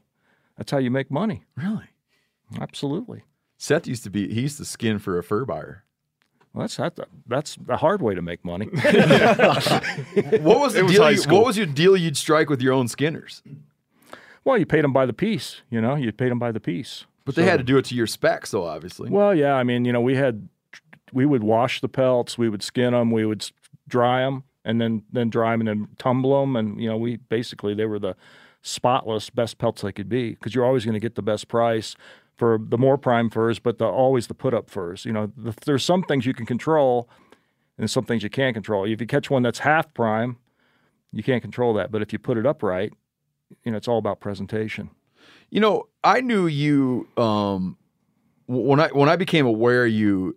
That's 0.56 0.70
how 0.70 0.78
you 0.78 0.90
make 0.90 1.10
money. 1.10 1.44
Really? 1.56 1.86
Absolutely. 2.60 3.22
Seth 3.56 3.86
used 3.86 4.04
to 4.04 4.10
be 4.10 4.32
he 4.32 4.42
used 4.42 4.58
to 4.58 4.64
skin 4.64 4.98
for 4.98 5.18
a 5.18 5.22
fur 5.22 5.44
buyer. 5.44 5.84
Well, 6.58 6.64
that's 6.66 6.76
that, 6.78 6.98
that's 7.28 7.54
the 7.54 7.76
hard 7.76 8.02
way 8.02 8.16
to 8.16 8.20
make 8.22 8.44
money. 8.44 8.66
What 8.72 10.58
was 10.60 10.72
the 10.74 10.80
It 10.80 10.82
was 10.82 10.92
deal? 10.92 11.12
you- 11.12 11.22
what 11.32 11.46
was 11.46 11.56
your 11.56 11.66
deal 11.66 11.96
you'd 11.96 12.16
strike 12.16 12.50
with 12.50 12.60
your 12.60 12.72
own 12.72 12.88
skinners? 12.88 13.42
Well, 14.44 14.58
you 14.58 14.66
paid 14.66 14.82
them 14.82 14.92
by 14.92 15.06
the 15.06 15.12
piece. 15.12 15.62
You 15.70 15.80
know, 15.80 15.94
you 15.94 16.10
paid 16.10 16.30
them 16.32 16.40
by 16.40 16.50
the 16.50 16.58
piece. 16.58 17.04
But 17.24 17.36
they 17.36 17.44
had 17.44 17.58
to 17.58 17.64
do 17.64 17.76
it 17.76 17.84
to 17.86 17.94
your 17.94 18.08
specs, 18.08 18.50
though. 18.50 18.64
Obviously. 18.64 19.08
Well, 19.08 19.34
yeah. 19.36 19.54
I 19.54 19.62
mean, 19.62 19.84
you 19.84 19.92
know, 19.92 20.00
we 20.00 20.16
had 20.16 20.48
we 21.12 21.26
would 21.26 21.44
wash 21.44 21.80
the 21.80 21.88
pelts, 21.88 22.36
we 22.38 22.48
would 22.48 22.62
skin 22.64 22.92
them, 22.92 23.12
we 23.12 23.24
would 23.24 23.48
dry 23.86 24.22
them, 24.22 24.42
and 24.64 24.80
then 24.80 25.04
then 25.12 25.30
dry 25.30 25.52
them 25.52 25.60
and 25.60 25.68
then 25.68 25.88
tumble 25.98 26.40
them, 26.40 26.56
and 26.56 26.80
you 26.80 26.88
know, 26.88 26.96
we 26.96 27.18
basically 27.18 27.72
they 27.74 27.84
were 27.86 27.98
the 28.00 28.16
spotless 28.62 29.30
best 29.30 29.58
pelts 29.58 29.82
they 29.82 29.92
could 29.92 30.08
be 30.08 30.30
because 30.30 30.54
you're 30.56 30.64
always 30.64 30.84
going 30.84 30.94
to 30.94 31.00
get 31.00 31.14
the 31.14 31.22
best 31.22 31.46
price 31.46 31.94
for 32.38 32.58
the 32.60 32.78
more 32.78 32.96
prime 32.96 33.28
furs, 33.28 33.58
but 33.58 33.78
the 33.78 33.84
always 33.84 34.28
the 34.28 34.34
put 34.34 34.54
up 34.54 34.70
furs. 34.70 35.04
You 35.04 35.12
know, 35.12 35.32
the, 35.36 35.54
there's 35.66 35.84
some 35.84 36.02
things 36.04 36.24
you 36.24 36.32
can 36.32 36.46
control, 36.46 37.08
and 37.76 37.90
some 37.90 38.04
things 38.04 38.22
you 38.22 38.30
can't 38.30 38.54
control. 38.54 38.84
If 38.84 39.00
you 39.00 39.06
catch 39.06 39.28
one 39.28 39.42
that's 39.42 39.58
half 39.58 39.92
prime, 39.92 40.38
you 41.12 41.22
can't 41.22 41.42
control 41.42 41.74
that. 41.74 41.90
But 41.90 42.00
if 42.00 42.12
you 42.12 42.18
put 42.18 42.38
it 42.38 42.46
up 42.46 42.62
right, 42.62 42.92
you 43.64 43.72
know, 43.72 43.76
it's 43.76 43.88
all 43.88 43.98
about 43.98 44.20
presentation. 44.20 44.90
You 45.50 45.60
know, 45.60 45.88
I 46.04 46.20
knew 46.20 46.46
you 46.46 47.08
um, 47.16 47.76
when 48.46 48.80
I 48.80 48.88
when 48.88 49.08
I 49.08 49.16
became 49.16 49.46
aware 49.46 49.84
of 49.84 49.92
you. 49.92 50.36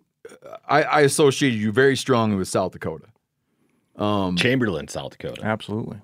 I, 0.68 0.82
I 0.84 1.00
associated 1.00 1.58
you 1.58 1.72
very 1.72 1.96
strongly 1.96 2.36
with 2.36 2.46
South 2.46 2.72
Dakota. 2.72 3.06
Um, 3.96 4.36
Chamberlain, 4.36 4.86
South 4.88 5.10
Dakota. 5.10 5.44
Absolutely. 5.44 5.98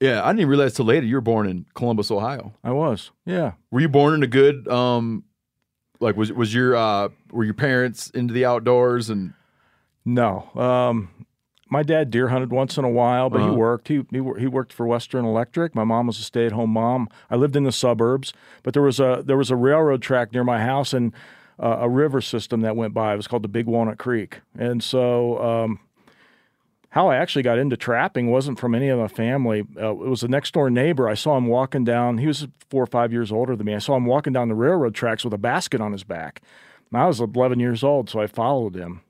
Yeah, 0.00 0.22
I 0.24 0.28
didn't 0.28 0.40
even 0.40 0.48
realize 0.48 0.72
till 0.72 0.86
later 0.86 1.06
you 1.06 1.14
were 1.14 1.20
born 1.20 1.46
in 1.46 1.66
Columbus, 1.74 2.10
Ohio. 2.10 2.54
I 2.64 2.72
was. 2.72 3.10
Yeah. 3.26 3.52
Were 3.70 3.80
you 3.80 3.88
born 3.88 4.14
in 4.14 4.22
a 4.22 4.26
good 4.26 4.66
um, 4.66 5.24
like 6.00 6.16
was 6.16 6.32
was 6.32 6.52
your 6.54 6.74
uh, 6.76 7.08
were 7.30 7.44
your 7.44 7.54
parents 7.54 8.10
into 8.10 8.34
the 8.34 8.44
outdoors 8.44 9.10
and 9.10 9.32
No. 10.04 10.48
Um, 10.54 11.10
my 11.72 11.82
dad 11.84 12.10
deer 12.10 12.28
hunted 12.28 12.50
once 12.50 12.76
in 12.78 12.84
a 12.84 12.90
while, 12.90 13.30
but 13.30 13.40
Uh-huh. 13.40 13.50
he 13.50 13.56
worked. 13.56 13.88
He, 13.88 14.04
he 14.10 14.20
he 14.38 14.46
worked 14.48 14.72
for 14.72 14.86
Western 14.86 15.24
Electric. 15.24 15.74
My 15.74 15.84
mom 15.84 16.06
was 16.08 16.18
a 16.18 16.22
stay 16.22 16.46
at 16.46 16.52
home 16.52 16.70
mom. 16.70 17.08
I 17.30 17.36
lived 17.36 17.54
in 17.54 17.62
the 17.64 17.70
suburbs, 17.72 18.32
but 18.64 18.74
there 18.74 18.82
was 18.82 18.98
a 18.98 19.22
there 19.24 19.36
was 19.36 19.50
a 19.50 19.56
railroad 19.56 20.02
track 20.02 20.32
near 20.32 20.42
my 20.42 20.60
house 20.60 20.92
and 20.92 21.12
uh, 21.62 21.76
a 21.80 21.88
river 21.88 22.20
system 22.20 22.62
that 22.62 22.74
went 22.74 22.92
by. 22.94 23.12
It 23.12 23.16
was 23.16 23.28
called 23.28 23.42
the 23.42 23.48
Big 23.48 23.66
Walnut 23.66 23.98
Creek, 23.98 24.40
and 24.58 24.82
so. 24.82 25.38
Um, 25.42 25.80
how 26.90 27.08
I 27.08 27.16
actually 27.16 27.42
got 27.42 27.58
into 27.58 27.76
trapping 27.76 28.30
wasn't 28.30 28.58
from 28.58 28.74
any 28.74 28.88
of 28.88 28.98
my 28.98 29.08
family. 29.08 29.64
Uh, 29.76 29.90
it 29.90 30.08
was 30.08 30.22
a 30.22 30.28
next 30.28 30.52
door 30.52 30.70
neighbor. 30.70 31.08
I 31.08 31.14
saw 31.14 31.36
him 31.36 31.46
walking 31.46 31.84
down. 31.84 32.18
He 32.18 32.26
was 32.26 32.46
four 32.68 32.82
or 32.82 32.86
five 32.86 33.12
years 33.12 33.32
older 33.32 33.56
than 33.56 33.66
me. 33.66 33.74
I 33.74 33.78
saw 33.78 33.96
him 33.96 34.06
walking 34.06 34.32
down 34.32 34.48
the 34.48 34.54
railroad 34.54 34.94
tracks 34.94 35.24
with 35.24 35.32
a 35.32 35.38
basket 35.38 35.80
on 35.80 35.92
his 35.92 36.04
back. 36.04 36.42
And 36.92 37.00
I 37.00 37.06
was 37.06 37.20
11 37.20 37.60
years 37.60 37.84
old, 37.84 38.10
so 38.10 38.20
I 38.20 38.26
followed 38.26 38.74
him 38.74 39.02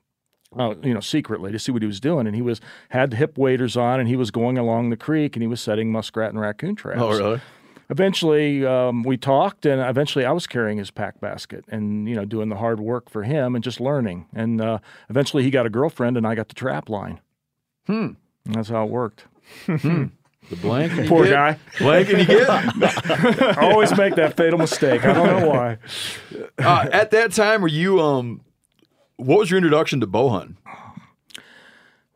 uh, 0.58 0.74
you 0.82 0.94
know, 0.94 1.00
secretly 1.00 1.52
to 1.52 1.58
see 1.58 1.72
what 1.72 1.82
he 1.82 1.86
was 1.86 2.00
doing. 2.00 2.26
And 2.26 2.34
he 2.34 2.42
was 2.42 2.60
had 2.90 3.14
hip 3.14 3.38
waders 3.38 3.76
on, 3.76 4.00
and 4.00 4.08
he 4.08 4.16
was 4.16 4.30
going 4.30 4.58
along 4.58 4.90
the 4.90 4.96
creek, 4.96 5.36
and 5.36 5.42
he 5.42 5.46
was 5.46 5.60
setting 5.60 5.92
muskrat 5.92 6.30
and 6.30 6.40
raccoon 6.40 6.74
traps. 6.74 7.00
Oh, 7.00 7.16
really? 7.16 7.40
Eventually, 7.88 8.64
um, 8.64 9.02
we 9.02 9.16
talked, 9.16 9.66
and 9.66 9.80
eventually, 9.80 10.24
I 10.24 10.30
was 10.32 10.46
carrying 10.46 10.78
his 10.78 10.90
pack 10.92 11.20
basket 11.20 11.64
and 11.68 12.08
you 12.08 12.14
know 12.14 12.24
doing 12.24 12.48
the 12.48 12.56
hard 12.56 12.80
work 12.80 13.10
for 13.10 13.24
him 13.24 13.54
and 13.54 13.64
just 13.64 13.80
learning. 13.80 14.26
And 14.32 14.60
uh, 14.60 14.78
eventually, 15.08 15.42
he 15.42 15.50
got 15.50 15.66
a 15.66 15.70
girlfriend, 15.70 16.16
and 16.16 16.26
I 16.26 16.34
got 16.34 16.48
the 16.48 16.54
trap 16.54 16.88
line. 16.88 17.20
Hmm. 17.86 18.08
That's 18.46 18.68
how 18.68 18.84
it 18.84 18.90
worked. 18.90 19.24
Hmm. 19.66 20.04
The 20.48 20.56
blank 20.56 21.06
Poor 21.08 21.24
get- 21.24 21.30
guy. 21.32 21.58
Blank 21.78 22.08
and 22.10 22.18
you 22.20 22.24
get. 22.26 22.48
I 23.58 23.70
always 23.70 23.96
make 23.96 24.16
that 24.16 24.36
fatal 24.36 24.58
mistake. 24.58 25.04
I 25.04 25.12
don't 25.12 25.40
know 25.40 25.48
why. 25.48 25.78
uh, 26.58 26.88
at 26.92 27.10
that 27.12 27.32
time, 27.32 27.62
were 27.62 27.68
you 27.68 28.00
um, 28.00 28.40
what 29.16 29.38
was 29.38 29.50
your 29.50 29.58
introduction 29.58 30.00
to 30.00 30.06
bow 30.06 30.28
hunting? 30.30 30.56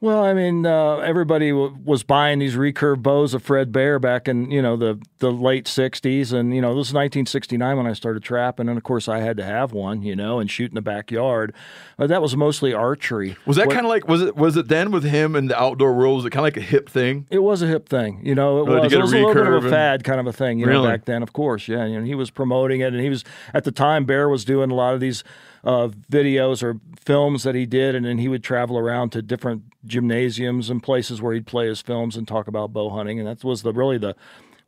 Well, 0.00 0.22
I 0.22 0.34
mean, 0.34 0.66
uh, 0.66 0.96
everybody 0.96 1.48
w- 1.48 1.78
was 1.82 2.02
buying 2.02 2.38
these 2.38 2.56
recurve 2.56 3.02
bows 3.02 3.32
of 3.32 3.42
Fred 3.42 3.72
Bear 3.72 3.98
back 3.98 4.28
in 4.28 4.50
you 4.50 4.60
know 4.60 4.76
the 4.76 5.00
the 5.20 5.32
late 5.32 5.64
'60s, 5.64 6.30
and 6.30 6.54
you 6.54 6.60
know 6.60 6.70
this 6.70 6.88
was 6.88 6.92
1969 6.92 7.76
when 7.78 7.86
I 7.86 7.94
started 7.94 8.22
trapping, 8.22 8.68
and 8.68 8.76
of 8.76 8.82
course 8.84 9.08
I 9.08 9.20
had 9.20 9.38
to 9.38 9.44
have 9.44 9.72
one, 9.72 10.02
you 10.02 10.14
know, 10.14 10.40
and 10.40 10.50
shoot 10.50 10.70
in 10.70 10.74
the 10.74 10.82
backyard. 10.82 11.54
But 11.96 12.08
that 12.08 12.20
was 12.20 12.36
mostly 12.36 12.74
archery. 12.74 13.36
Was 13.46 13.56
that 13.56 13.70
kind 13.70 13.86
of 13.86 13.90
like 13.90 14.06
was 14.06 14.20
it 14.20 14.36
was 14.36 14.58
it 14.58 14.68
then 14.68 14.90
with 14.90 15.04
him 15.04 15.34
and 15.34 15.48
the 15.48 15.58
outdoor 15.58 15.94
world? 15.94 16.16
Was 16.16 16.26
it 16.26 16.30
kind 16.30 16.40
of 16.46 16.54
like 16.54 16.58
a 16.58 16.60
hip 16.68 16.90
thing? 16.90 17.26
It 17.30 17.38
was 17.42 17.62
a 17.62 17.66
hip 17.66 17.88
thing, 17.88 18.20
you 18.22 18.34
know. 18.34 18.58
It 18.58 18.62
Oh, 18.62 18.74
to 18.76 18.80
was. 18.82 18.92
It 18.92 18.96
a 18.98 19.00
was 19.00 19.12
a 19.12 19.16
little 19.16 19.32
bit 19.32 19.46
of 19.46 19.52
a 19.54 19.56
and- 19.58 19.70
fad 19.70 20.04
kind 20.04 20.20
of 20.20 20.26
a 20.26 20.32
thing, 20.34 20.58
you 20.58 20.66
know, 20.66 20.82
back 20.84 21.06
then. 21.06 21.22
Of 21.22 21.32
course, 21.32 21.66
yeah. 21.66 21.86
You 21.86 22.00
know, 22.00 22.04
he 22.04 22.14
was 22.16 22.30
promoting 22.30 22.80
it, 22.80 22.92
and 22.92 23.00
he 23.00 23.08
was 23.08 23.24
at 23.54 23.64
the 23.64 23.72
time. 23.72 24.04
Bear 24.04 24.28
was 24.28 24.44
doing 24.44 24.70
a 24.70 24.74
lot 24.74 24.92
of 24.92 25.00
these 25.00 25.24
uh, 25.64 25.88
videos 26.10 26.62
or 26.62 26.78
films 26.98 27.42
that 27.42 27.54
he 27.54 27.66
did, 27.66 27.94
and 27.94 28.04
then 28.04 28.18
he 28.18 28.28
would 28.28 28.44
travel 28.44 28.78
around 28.78 29.10
to 29.10 29.22
different 29.22 29.62
gymnasiums 29.84 30.70
and 30.70 30.82
places 30.82 31.20
where 31.20 31.34
he'd 31.34 31.46
play 31.46 31.66
his 31.66 31.80
films 31.80 32.16
and 32.16 32.28
talk 32.28 32.46
about 32.46 32.72
bow 32.72 32.90
hunting, 32.90 33.18
and 33.18 33.26
that 33.26 33.42
was 33.42 33.62
the 33.62 33.72
really 33.72 33.98
the 33.98 34.14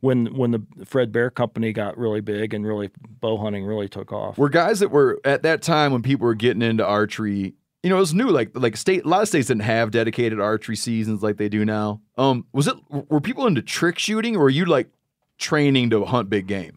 when 0.01 0.35
when 0.35 0.51
the 0.51 0.61
Fred 0.85 1.11
Bear 1.11 1.29
Company 1.29 1.71
got 1.71 1.97
really 1.97 2.21
big 2.21 2.53
and 2.53 2.65
really 2.65 2.89
bow 3.19 3.37
hunting 3.37 3.65
really 3.65 3.87
took 3.87 4.11
off. 4.11 4.37
Were 4.37 4.49
guys 4.49 4.79
that 4.79 4.89
were 4.89 5.19
at 5.23 5.43
that 5.43 5.61
time 5.61 5.91
when 5.91 6.01
people 6.01 6.25
were 6.25 6.35
getting 6.35 6.61
into 6.61 6.85
archery? 6.85 7.53
You 7.83 7.91
know, 7.91 7.97
it 7.97 8.01
was 8.01 8.13
new. 8.13 8.29
Like 8.29 8.51
like 8.53 8.75
state, 8.75 9.05
a 9.05 9.07
lot 9.07 9.21
of 9.21 9.27
states 9.27 9.47
didn't 9.47 9.61
have 9.61 9.91
dedicated 9.91 10.39
archery 10.39 10.75
seasons 10.75 11.21
like 11.21 11.37
they 11.37 11.47
do 11.47 11.63
now. 11.63 12.01
Um, 12.17 12.45
was 12.51 12.67
it 12.67 12.75
were 12.89 13.21
people 13.21 13.45
into 13.47 13.61
trick 13.61 13.99
shooting, 13.99 14.35
or 14.35 14.43
were 14.43 14.49
you 14.49 14.65
like 14.65 14.89
training 15.37 15.91
to 15.91 16.03
hunt 16.05 16.29
big 16.29 16.47
game? 16.47 16.73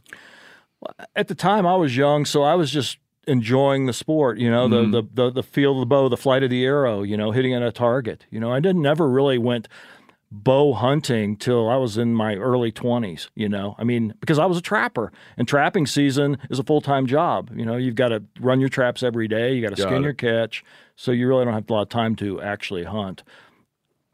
at 1.14 1.28
the 1.28 1.34
time 1.34 1.66
I 1.66 1.76
was 1.76 1.96
young, 1.96 2.24
so 2.24 2.42
I 2.42 2.54
was 2.54 2.70
just 2.70 2.98
enjoying 3.26 3.86
the 3.86 3.92
sport, 3.92 4.38
you 4.38 4.50
know, 4.50 4.66
Mhm. 4.68 4.92
the, 4.92 5.02
the 5.02 5.08
the 5.14 5.30
the 5.30 5.42
feel 5.42 5.72
of 5.74 5.80
the 5.80 5.86
bow, 5.86 6.08
the 6.08 6.16
flight 6.16 6.42
of 6.42 6.50
the 6.50 6.64
arrow, 6.64 7.02
you 7.02 7.16
know, 7.16 7.30
hitting 7.30 7.52
at 7.54 7.62
a 7.62 7.70
target. 7.72 8.26
You 8.30 8.40
know, 8.40 8.52
I 8.52 8.60
didn't 8.60 8.82
never 8.82 9.08
really 9.08 9.38
went 9.38 9.68
bow 10.32 10.72
hunting 10.74 11.36
till 11.36 11.68
I 11.68 11.74
was 11.76 11.98
in 11.98 12.14
my 12.14 12.36
early 12.36 12.70
20s, 12.70 13.30
you 13.34 13.48
know. 13.48 13.74
I 13.78 13.84
mean, 13.84 14.14
because 14.20 14.38
I 14.38 14.46
was 14.46 14.56
a 14.56 14.60
trapper 14.62 15.10
and 15.36 15.48
trapping 15.48 15.86
season 15.86 16.38
is 16.50 16.60
a 16.60 16.62
full-time 16.62 17.06
job. 17.08 17.50
You 17.52 17.64
know, 17.66 17.76
you've 17.76 17.96
got 17.96 18.08
to 18.10 18.22
run 18.38 18.60
your 18.60 18.68
traps 18.68 19.02
every 19.02 19.26
day, 19.26 19.52
you 19.54 19.60
got 19.60 19.74
to 19.74 19.82
Got 19.82 19.88
skin 19.88 20.02
it. 20.02 20.04
your 20.04 20.12
catch, 20.14 20.64
so 20.94 21.10
you 21.10 21.26
really 21.26 21.44
don't 21.44 21.54
have 21.54 21.68
a 21.68 21.72
lot 21.72 21.82
of 21.82 21.88
time 21.88 22.14
to 22.16 22.40
actually 22.40 22.84
hunt. 22.84 23.24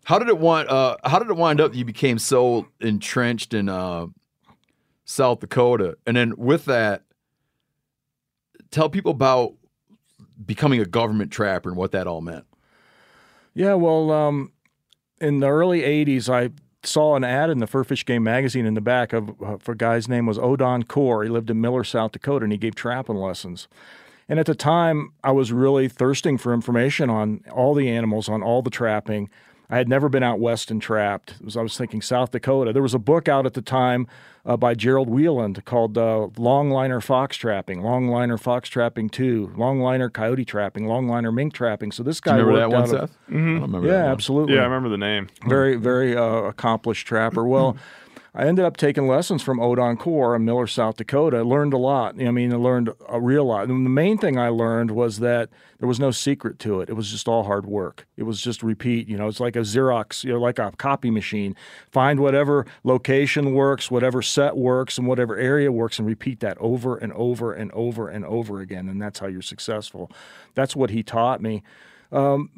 How 0.05 0.19
did 0.19 0.29
it 0.29 0.39
wind? 0.39 0.69
Uh, 0.71 0.97
how 1.05 1.19
did 1.19 1.29
it 1.29 1.37
wind 1.37 1.61
up? 1.61 1.73
that 1.73 1.79
You 1.79 1.85
became 1.85 2.19
so 2.19 2.67
entrenched 2.81 3.53
in 3.53 3.69
uh, 3.69 4.07
South 5.05 5.41
Dakota, 5.41 5.99
and 6.07 6.17
then 6.17 6.35
with 6.39 6.65
that, 6.65 7.03
tell 8.71 8.89
people 8.89 9.13
about 9.13 9.55
becoming 10.45 10.81
a 10.81 10.85
government 10.85 11.31
trapper 11.31 11.69
and 11.69 11.77
what 11.77 11.93
that 11.93 12.07
all 12.07 12.21
meant. 12.21 12.45
Yeah, 13.55 13.75
well, 13.75 14.11
um, 14.11 14.53
in 15.21 15.41
the 15.41 15.49
early 15.49 15.81
'80s, 15.81 16.29
I 16.29 16.51
saw 16.87 17.17
an 17.17 17.25
ad 17.25 17.51
in 17.51 17.59
the 17.59 17.67
Fur 17.67 17.85
Fish 17.85 18.05
Game 18.05 18.23
magazine 18.23 18.67
in 18.67 18.75
the 18.75 18.81
back 18.81 19.13
of 19.13 19.31
uh, 19.43 19.57
for 19.59 19.73
a 19.73 19.77
guy's 19.77 20.09
name 20.09 20.27
was 20.27 20.39
Odon 20.39 20.85
Corr. 20.85 21.25
He 21.25 21.31
lived 21.31 21.51
in 21.51 21.61
Miller, 21.61 21.85
South 21.85 22.13
Dakota, 22.13 22.45
and 22.45 22.53
he 22.53 22.59
gave 22.59 22.75
trapping 22.75 23.17
lessons. 23.17 23.69
And 24.29 24.41
at 24.41 24.47
the 24.47 24.55
time, 24.55 25.13
I 25.23 25.31
was 25.33 25.53
really 25.53 25.89
thirsting 25.89 26.37
for 26.37 26.53
information 26.53 27.09
on 27.09 27.43
all 27.53 27.75
the 27.75 27.89
animals, 27.89 28.29
on 28.29 28.43
all 28.43 28.61
the 28.61 28.71
trapping. 28.71 29.31
I 29.69 29.77
had 29.79 29.89
never 29.89 30.09
been 30.09 30.23
out 30.23 30.39
west 30.39 30.71
and 30.71 30.81
trapped. 30.81 31.33
It 31.41 31.45
was- 31.45 31.57
I 31.57 31.63
was 31.63 31.77
thinking 31.77 32.01
South 32.03 32.31
Dakota. 32.31 32.73
There 32.73 32.83
was 32.83 32.95
a 32.95 32.99
book 33.01 33.29
out 33.29 33.47
at 33.47 33.55
the 33.55 33.63
time 33.63 34.07
uh, 34.45 34.57
by 34.57 34.75
Gerald 34.75 35.09
Wheeland 35.09 35.65
called 35.65 35.99
uh, 35.99 36.29
Longliner 36.37 37.03
Fox 37.03 37.37
Trapping, 37.37 37.81
Longliner 37.83 38.39
Fox 38.39 38.69
Trapping 38.69 39.09
2, 39.09 39.55
Longliner 39.57 40.13
Coyote 40.13 40.45
Trapping, 40.45 40.85
Longliner 40.87 41.35
Mink 41.35 41.53
Trapping. 41.53 41.91
So 41.91 42.05
this 42.05 42.21
Do 42.21 42.31
you 42.31 42.37
guy 42.37 42.39
remember 42.43 42.61
that 42.61 42.71
one, 42.71 42.83
out 42.83 42.95
of- 42.95 43.11
Seth? 43.11 43.19
Mhm. 43.29 43.35
I 43.35 43.35
don't 43.59 43.63
remember 43.63 43.87
yeah, 43.89 43.93
that 43.95 44.03
one. 44.05 44.13
absolutely. 44.13 44.55
Yeah, 44.55 44.61
I 44.61 44.65
remember 44.65 44.89
the 44.89 44.99
name. 44.99 45.29
Very, 45.49 45.75
very 45.75 46.17
uh, 46.17 46.23
accomplished 46.43 47.07
trapper. 47.09 47.45
Well, 47.45 47.77
I 48.39 48.47
ended 48.47 48.67
up 48.67 48.77
taking 48.77 49.09
lessons 49.09 49.43
from 49.43 49.59
Odon 49.59 49.97
Corr 49.97 50.37
in 50.37 50.45
Miller, 50.45 50.67
South 50.67 50.99
Dakota. 50.99 51.39
I 51.39 51.41
learned 51.41 51.73
a 51.73 51.79
lot. 51.79 52.21
I 52.21 52.31
mean, 52.31 52.53
I 52.53 52.57
learned 52.57 52.91
a 53.09 53.19
real 53.19 53.47
lot. 53.47 53.67
And 53.71 53.87
the 53.87 53.91
main 53.91 54.19
thing 54.19 54.39
I 54.39 54.51
learned 54.51 54.91
was 54.91 55.21
that 55.21 55.49
there 55.79 55.89
was 55.89 55.99
no 55.99 56.11
secret 56.11 56.59
to 56.59 56.83
it. 56.83 56.91
It 56.91 56.93
was 56.93 57.11
just 57.11 57.29
all 57.29 57.45
hard 57.45 57.65
work. 57.65 58.07
It 58.19 58.25
was 58.25 58.43
just 58.43 58.63
repeat. 58.63 59.09
You 59.09 59.17
know, 59.17 59.27
it's 59.27 59.41
like 59.41 59.57
a 59.57 59.61
Xerox, 59.61 60.23
you 60.23 60.35
know, 60.35 60.39
like 60.39 60.59
a 60.59 60.71
copy 60.73 61.11
machine. 61.11 61.57
Find 61.91 62.21
whatever 62.21 62.67
location 62.85 63.55
works, 63.55 63.91
whatever 63.91 64.21
set 64.21 64.55
works, 64.55 64.99
and 64.99 65.07
whatever 65.07 65.39
area 65.39 65.73
works, 65.73 65.99
and 65.99 66.07
repeat 66.07 66.41
that 66.41 66.59
over 66.59 66.99
and 66.99 67.15
over 67.15 67.55
and 67.55 67.73
over 67.73 68.11
and 68.11 68.27
over 68.27 68.61
again. 68.61 68.87
And 68.91 69.01
that's 69.01 69.19
how 69.19 69.29
you're 69.29 69.41
successful. 69.41 70.11
That's 70.55 70.77
what 70.77 70.91
he 70.91 71.03
taught 71.03 71.41
me. 71.41 71.63
Um, 72.13 72.51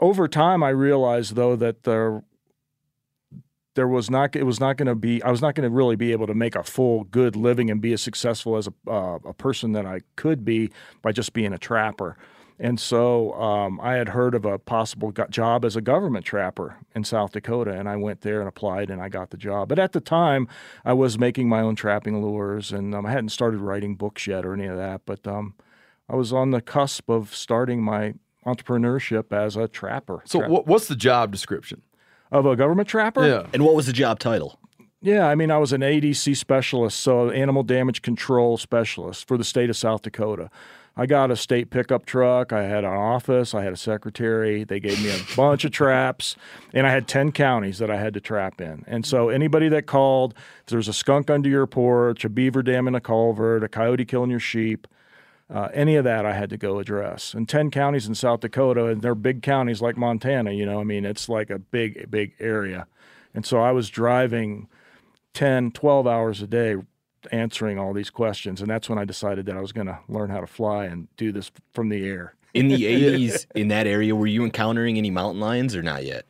over 0.00 0.26
time, 0.26 0.64
I 0.64 0.70
realized 0.70 1.36
though 1.36 1.54
that 1.54 1.84
there 1.84 2.24
there 3.78 3.86
was 3.86 4.10
not 4.10 4.34
it 4.34 4.42
was 4.42 4.58
not 4.58 4.76
going 4.76 4.88
to 4.88 4.96
be 4.96 5.22
I 5.22 5.30
was 5.30 5.40
not 5.40 5.54
going 5.54 5.62
to 5.62 5.72
really 5.72 5.94
be 5.94 6.10
able 6.10 6.26
to 6.26 6.34
make 6.34 6.56
a 6.56 6.64
full 6.64 7.04
good 7.04 7.36
living 7.36 7.70
and 7.70 7.80
be 7.80 7.92
as 7.92 8.02
successful 8.02 8.56
as 8.56 8.66
a 8.66 8.90
uh, 8.90 9.20
a 9.24 9.32
person 9.32 9.70
that 9.70 9.86
I 9.86 10.00
could 10.16 10.44
be 10.44 10.70
by 11.00 11.12
just 11.12 11.32
being 11.32 11.52
a 11.52 11.58
trapper. 11.58 12.16
And 12.58 12.80
so 12.80 13.34
um, 13.34 13.80
I 13.80 13.94
had 13.94 14.08
heard 14.08 14.34
of 14.34 14.44
a 14.44 14.58
possible 14.58 15.12
job 15.30 15.64
as 15.64 15.76
a 15.76 15.80
government 15.80 16.24
trapper 16.24 16.78
in 16.92 17.04
South 17.04 17.30
Dakota, 17.30 17.70
and 17.70 17.88
I 17.88 17.94
went 17.94 18.22
there 18.22 18.40
and 18.40 18.48
applied, 18.48 18.90
and 18.90 19.00
I 19.00 19.08
got 19.08 19.30
the 19.30 19.36
job. 19.36 19.68
But 19.68 19.78
at 19.78 19.92
the 19.92 20.00
time, 20.00 20.48
I 20.84 20.92
was 20.92 21.20
making 21.20 21.48
my 21.48 21.60
own 21.60 21.76
trapping 21.76 22.20
lures, 22.20 22.72
and 22.72 22.96
um, 22.96 23.06
I 23.06 23.12
hadn't 23.12 23.28
started 23.28 23.60
writing 23.60 23.94
books 23.94 24.26
yet 24.26 24.44
or 24.44 24.54
any 24.54 24.66
of 24.66 24.76
that. 24.76 25.02
But 25.06 25.24
um, 25.24 25.54
I 26.08 26.16
was 26.16 26.32
on 26.32 26.50
the 26.50 26.60
cusp 26.60 27.08
of 27.08 27.32
starting 27.32 27.80
my 27.80 28.14
entrepreneurship 28.44 29.32
as 29.32 29.54
a 29.54 29.68
trapper. 29.68 30.22
So, 30.24 30.40
Tra- 30.40 30.50
what, 30.50 30.66
what's 30.66 30.88
the 30.88 30.96
job 30.96 31.30
description? 31.30 31.82
Of 32.30 32.46
a 32.46 32.56
government 32.56 32.88
trapper? 32.88 33.26
Yeah. 33.26 33.46
And 33.52 33.64
what 33.64 33.74
was 33.74 33.86
the 33.86 33.92
job 33.92 34.18
title? 34.18 34.58
Yeah, 35.00 35.28
I 35.28 35.36
mean, 35.36 35.50
I 35.50 35.58
was 35.58 35.72
an 35.72 35.82
ADC 35.82 36.36
specialist, 36.36 36.98
so 36.98 37.30
animal 37.30 37.62
damage 37.62 38.02
control 38.02 38.58
specialist 38.58 39.28
for 39.28 39.38
the 39.38 39.44
state 39.44 39.70
of 39.70 39.76
South 39.76 40.02
Dakota. 40.02 40.50
I 40.96 41.06
got 41.06 41.30
a 41.30 41.36
state 41.36 41.70
pickup 41.70 42.04
truck. 42.04 42.52
I 42.52 42.64
had 42.64 42.82
an 42.82 42.90
office. 42.90 43.54
I 43.54 43.62
had 43.62 43.72
a 43.72 43.76
secretary. 43.76 44.64
They 44.64 44.80
gave 44.80 45.00
me 45.00 45.10
a 45.10 45.20
bunch 45.36 45.64
of 45.64 45.70
traps, 45.70 46.34
and 46.74 46.84
I 46.84 46.90
had 46.90 47.06
10 47.06 47.30
counties 47.30 47.78
that 47.78 47.88
I 47.88 47.96
had 47.96 48.12
to 48.14 48.20
trap 48.20 48.60
in. 48.60 48.82
And 48.88 49.06
so, 49.06 49.28
anybody 49.28 49.68
that 49.68 49.86
called, 49.86 50.34
if 50.62 50.66
there's 50.66 50.88
a 50.88 50.92
skunk 50.92 51.30
under 51.30 51.48
your 51.48 51.68
porch, 51.68 52.24
a 52.24 52.28
beaver 52.28 52.64
dam 52.64 52.88
in 52.88 52.96
a 52.96 53.00
culvert, 53.00 53.62
a 53.62 53.68
coyote 53.68 54.04
killing 54.04 54.30
your 54.30 54.40
sheep, 54.40 54.88
uh, 55.50 55.68
any 55.72 55.96
of 55.96 56.04
that 56.04 56.26
I 56.26 56.34
had 56.34 56.50
to 56.50 56.56
go 56.56 56.78
address. 56.78 57.32
And 57.32 57.48
10 57.48 57.70
counties 57.70 58.06
in 58.06 58.14
South 58.14 58.40
Dakota, 58.40 58.86
and 58.86 59.00
they're 59.00 59.14
big 59.14 59.42
counties 59.42 59.80
like 59.80 59.96
Montana, 59.96 60.52
you 60.52 60.66
know, 60.66 60.80
I 60.80 60.84
mean, 60.84 61.04
it's 61.04 61.28
like 61.28 61.50
a 61.50 61.58
big, 61.58 62.10
big 62.10 62.34
area. 62.38 62.86
And 63.34 63.46
so 63.46 63.60
I 63.60 63.72
was 63.72 63.88
driving 63.88 64.68
10, 65.34 65.72
12 65.72 66.06
hours 66.06 66.42
a 66.42 66.46
day 66.46 66.76
answering 67.32 67.78
all 67.78 67.92
these 67.92 68.10
questions. 68.10 68.60
And 68.60 68.70
that's 68.70 68.88
when 68.88 68.98
I 68.98 69.04
decided 69.04 69.46
that 69.46 69.56
I 69.56 69.60
was 69.60 69.72
going 69.72 69.86
to 69.86 69.98
learn 70.08 70.30
how 70.30 70.40
to 70.40 70.46
fly 70.46 70.84
and 70.84 71.08
do 71.16 71.32
this 71.32 71.50
from 71.72 71.88
the 71.88 72.06
air. 72.06 72.34
In 72.54 72.68
the 72.68 72.82
80s, 72.84 73.46
in 73.54 73.68
that 73.68 73.86
area, 73.86 74.14
were 74.14 74.26
you 74.26 74.44
encountering 74.44 74.98
any 74.98 75.10
mountain 75.10 75.40
lions 75.40 75.74
or 75.74 75.82
not 75.82 76.04
yet? 76.04 76.26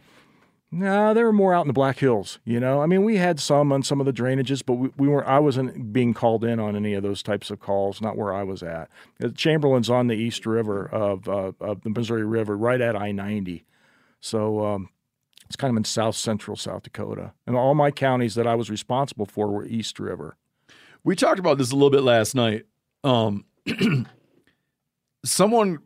No, 0.70 1.14
they 1.14 1.22
were 1.22 1.32
more 1.32 1.54
out 1.54 1.62
in 1.62 1.66
the 1.66 1.72
Black 1.72 1.98
Hills. 1.98 2.38
You 2.44 2.60
know, 2.60 2.82
I 2.82 2.86
mean, 2.86 3.02
we 3.02 3.16
had 3.16 3.40
some 3.40 3.72
on 3.72 3.82
some 3.82 4.00
of 4.00 4.06
the 4.06 4.12
drainages, 4.12 4.62
but 4.64 4.74
we, 4.74 4.90
we 4.98 5.08
weren't. 5.08 5.26
I 5.26 5.38
wasn't 5.38 5.92
being 5.94 6.12
called 6.12 6.44
in 6.44 6.60
on 6.60 6.76
any 6.76 6.92
of 6.92 7.02
those 7.02 7.22
types 7.22 7.50
of 7.50 7.58
calls. 7.58 8.02
Not 8.02 8.18
where 8.18 8.34
I 8.34 8.42
was 8.42 8.62
at. 8.62 8.90
Uh, 9.22 9.28
Chamberlain's 9.28 9.88
on 9.88 10.08
the 10.08 10.14
East 10.16 10.44
River 10.44 10.86
of 10.86 11.26
uh, 11.26 11.52
of 11.60 11.82
the 11.82 11.90
Missouri 11.90 12.24
River, 12.24 12.56
right 12.56 12.80
at 12.80 12.94
I 12.94 13.12
ninety. 13.12 13.64
So 14.20 14.64
um, 14.66 14.90
it's 15.46 15.56
kind 15.56 15.70
of 15.70 15.76
in 15.78 15.84
south 15.84 16.16
central 16.16 16.56
South 16.56 16.82
Dakota, 16.82 17.32
and 17.46 17.56
all 17.56 17.74
my 17.74 17.90
counties 17.90 18.34
that 18.34 18.46
I 18.46 18.54
was 18.54 18.68
responsible 18.68 19.24
for 19.24 19.48
were 19.48 19.64
East 19.64 19.98
River. 19.98 20.36
We 21.02 21.16
talked 21.16 21.38
about 21.38 21.56
this 21.56 21.70
a 21.70 21.74
little 21.74 21.90
bit 21.90 22.02
last 22.02 22.34
night. 22.34 22.66
Um, 23.04 23.46
someone, 25.24 25.78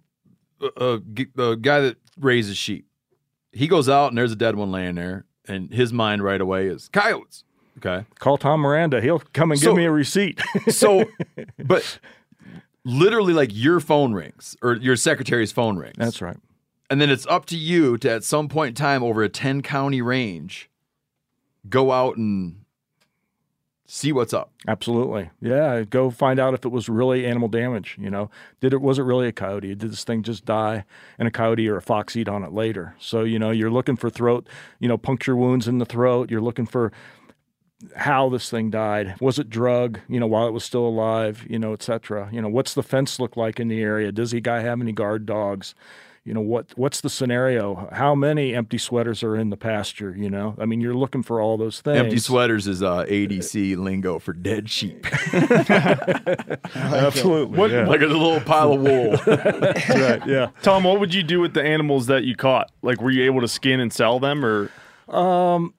a, 0.61 1.01
a 1.39 1.57
guy 1.57 1.81
that 1.81 1.97
raises 2.19 2.57
sheep, 2.57 2.87
he 3.53 3.69
goes 3.69 3.89
out 3.89 4.09
and 4.09 4.19
there's 4.19 4.33
a 4.33 4.37
dead 4.37 4.57
one 4.57 4.71
laying 4.73 4.95
there, 4.97 5.25
and 5.47 5.73
his 5.73 5.93
mind 5.93 6.23
right 6.25 6.41
away 6.41 6.67
is 6.67 6.89
coyotes. 6.89 7.45
Okay, 7.79 8.05
Call 8.19 8.37
Tom 8.39 8.61
Miranda; 8.61 9.01
he'll 9.01 9.21
come 9.33 9.51
and 9.53 9.61
So- 9.61 9.69
give 9.69 9.77
me 9.77 9.85
a 9.85 9.91
receipt. 9.91 10.41
so, 10.69 11.05
but 11.59 11.99
literally, 12.85 13.33
like 13.33 13.51
your 13.53 13.81
phone 13.81 14.13
rings 14.13 14.57
or 14.63 14.75
your 14.77 14.97
secretary's 14.97 15.53
phone 15.53 15.77
rings. 15.77 15.95
That's 15.99 16.21
right. 16.21 16.37
And 16.91 17.01
then 17.01 17.09
it's 17.09 17.27
up 17.27 17.47
to 17.47 17.57
you 17.57 17.97
to, 17.99 18.11
at 18.11 18.25
some 18.25 18.49
point 18.49 18.71
in 18.71 18.75
time, 18.75 19.03
over 19.03 19.23
a 19.23 19.29
ten 19.29 19.63
county 19.63 20.03
range, 20.03 20.69
go 21.69 21.91
out 21.93 22.17
and 22.19 22.62
see 23.93 24.11
what's 24.11 24.33
up. 24.33 24.51
Absolutely. 24.67 25.29
Yeah. 25.43 25.83
Go 25.83 26.11
find 26.11 26.41
out 26.41 26.55
if 26.55 26.65
it 26.65 26.71
was 26.71 26.89
really 26.89 27.27
animal 27.27 27.49
damage. 27.49 27.99
You 28.01 28.09
know, 28.09 28.31
did 28.61 28.73
it 28.73 28.81
was 28.81 28.99
it 28.99 29.03
really 29.03 29.29
a 29.29 29.33
coyote? 29.33 29.75
Did 29.75 29.91
this 29.91 30.03
thing 30.03 30.23
just 30.23 30.47
die 30.47 30.85
and 31.19 31.29
a 31.29 31.31
coyote 31.31 31.69
or 31.69 31.77
a 31.77 31.83
fox 31.83 32.17
eat 32.17 32.27
on 32.27 32.43
it 32.43 32.53
later? 32.53 32.95
So, 32.99 33.23
you 33.23 33.39
know, 33.39 33.51
you're 33.51 33.71
looking 33.71 33.97
for 33.97 34.09
throat, 34.09 34.49
you 34.81 34.89
know, 34.89 34.97
puncture 34.97 35.37
wounds 35.37 35.69
in 35.69 35.77
the 35.77 35.85
throat. 35.85 36.31
You're 36.31 36.41
looking 36.41 36.65
for 36.65 36.91
how 37.95 38.31
this 38.31 38.49
thing 38.49 38.71
died. 38.71 39.15
Was 39.21 39.39
it 39.39 39.51
drug, 39.51 40.01
you 40.09 40.19
know, 40.19 40.27
while 40.27 40.47
it 40.47 40.53
was 40.53 40.65
still 40.65 40.87
alive, 40.87 41.45
you 41.51 41.59
know, 41.59 41.75
et 41.75 41.83
cetera. 41.83 42.31
You 42.33 42.41
know, 42.41 42.49
what's 42.49 42.73
the 42.73 42.83
fence 42.83 43.21
look 43.21 43.37
like 43.37 43.61
in 43.61 43.69
the 43.69 43.83
area? 43.83 44.11
Does 44.11 44.31
the 44.31 44.41
guy 44.41 44.61
have 44.61 44.81
any 44.81 44.93
guard 44.93 45.27
dogs? 45.27 45.75
You 46.25 46.35
know, 46.35 46.41
what 46.41 46.67
what's 46.77 47.01
the 47.01 47.11
scenario? 47.11 47.89
How 47.93 48.15
many 48.15 48.55
empty 48.55 48.79
sweaters 48.79 49.25
are 49.25 49.35
in 49.37 49.51
the 49.51 49.57
pasture? 49.57 50.15
You 50.17 50.31
know, 50.31 50.55
I 50.57 50.67
mean, 50.67 50.81
you're 50.81 50.95
looking 50.95 51.25
for 51.25 51.41
all 51.41 51.57
those 51.57 51.81
things. 51.81 51.99
Empty 51.99 52.19
sweaters 52.19 52.69
is 52.69 52.81
uh, 52.81 53.05
ADC 53.07 53.77
lingo 53.77 54.21
for 54.21 54.33
dead 54.33 54.71
sheep. 54.71 55.05
Absolutely. 56.77 57.59
What- 57.59 57.71
yeah. 57.73 57.87
like 57.87 58.03
a 58.03 58.07
little 58.07 58.41
pile 58.41 58.73
of 58.75 58.81
wool. 58.83 59.13
right. 59.27 60.25
Yeah. 60.27 60.51
Tom, 60.63 60.85
what 60.85 61.01
would 61.01 61.13
you 61.13 61.23
do 61.25 61.41
with 61.41 61.55
the 61.55 61.63
animals 61.63 62.07
that 62.07 62.25
you 62.25 62.37
caught? 62.37 62.71
Like, 62.83 63.01
were 63.01 63.11
you 63.11 63.25
able 63.25 63.41
to 63.41 63.49
skin 63.49 63.81
and 63.81 63.93
sell 63.93 64.21
them, 64.21 64.45
or 64.45 64.71
Um, 65.09 65.75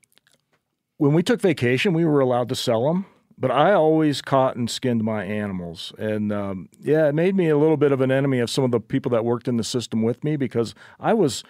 when 0.97 1.13
we 1.13 1.23
took 1.23 1.39
vacation, 1.41 1.93
we 1.93 2.03
were 2.05 2.19
allowed 2.19 2.49
to 2.49 2.55
sell 2.55 2.87
them, 2.87 3.05
but 3.37 3.51
I 3.51 3.73
always 3.73 4.21
caught 4.21 4.55
and 4.55 4.69
skinned 4.69 5.03
my 5.03 5.23
animals, 5.23 5.93
and 5.97 6.31
um, 6.31 6.69
yeah, 6.81 7.07
it 7.07 7.15
made 7.15 7.35
me 7.35 7.49
a 7.49 7.57
little 7.57 7.77
bit 7.77 7.91
of 7.91 8.01
an 8.01 8.11
enemy 8.11 8.39
of 8.39 8.49
some 8.49 8.63
of 8.63 8.71
the 8.71 8.79
people 8.79 9.09
that 9.11 9.25
worked 9.25 9.47
in 9.47 9.57
the 9.57 9.63
system 9.63 10.01
with 10.01 10.23
me 10.23 10.35
because 10.35 10.75
I 10.99 11.13
was. 11.13 11.43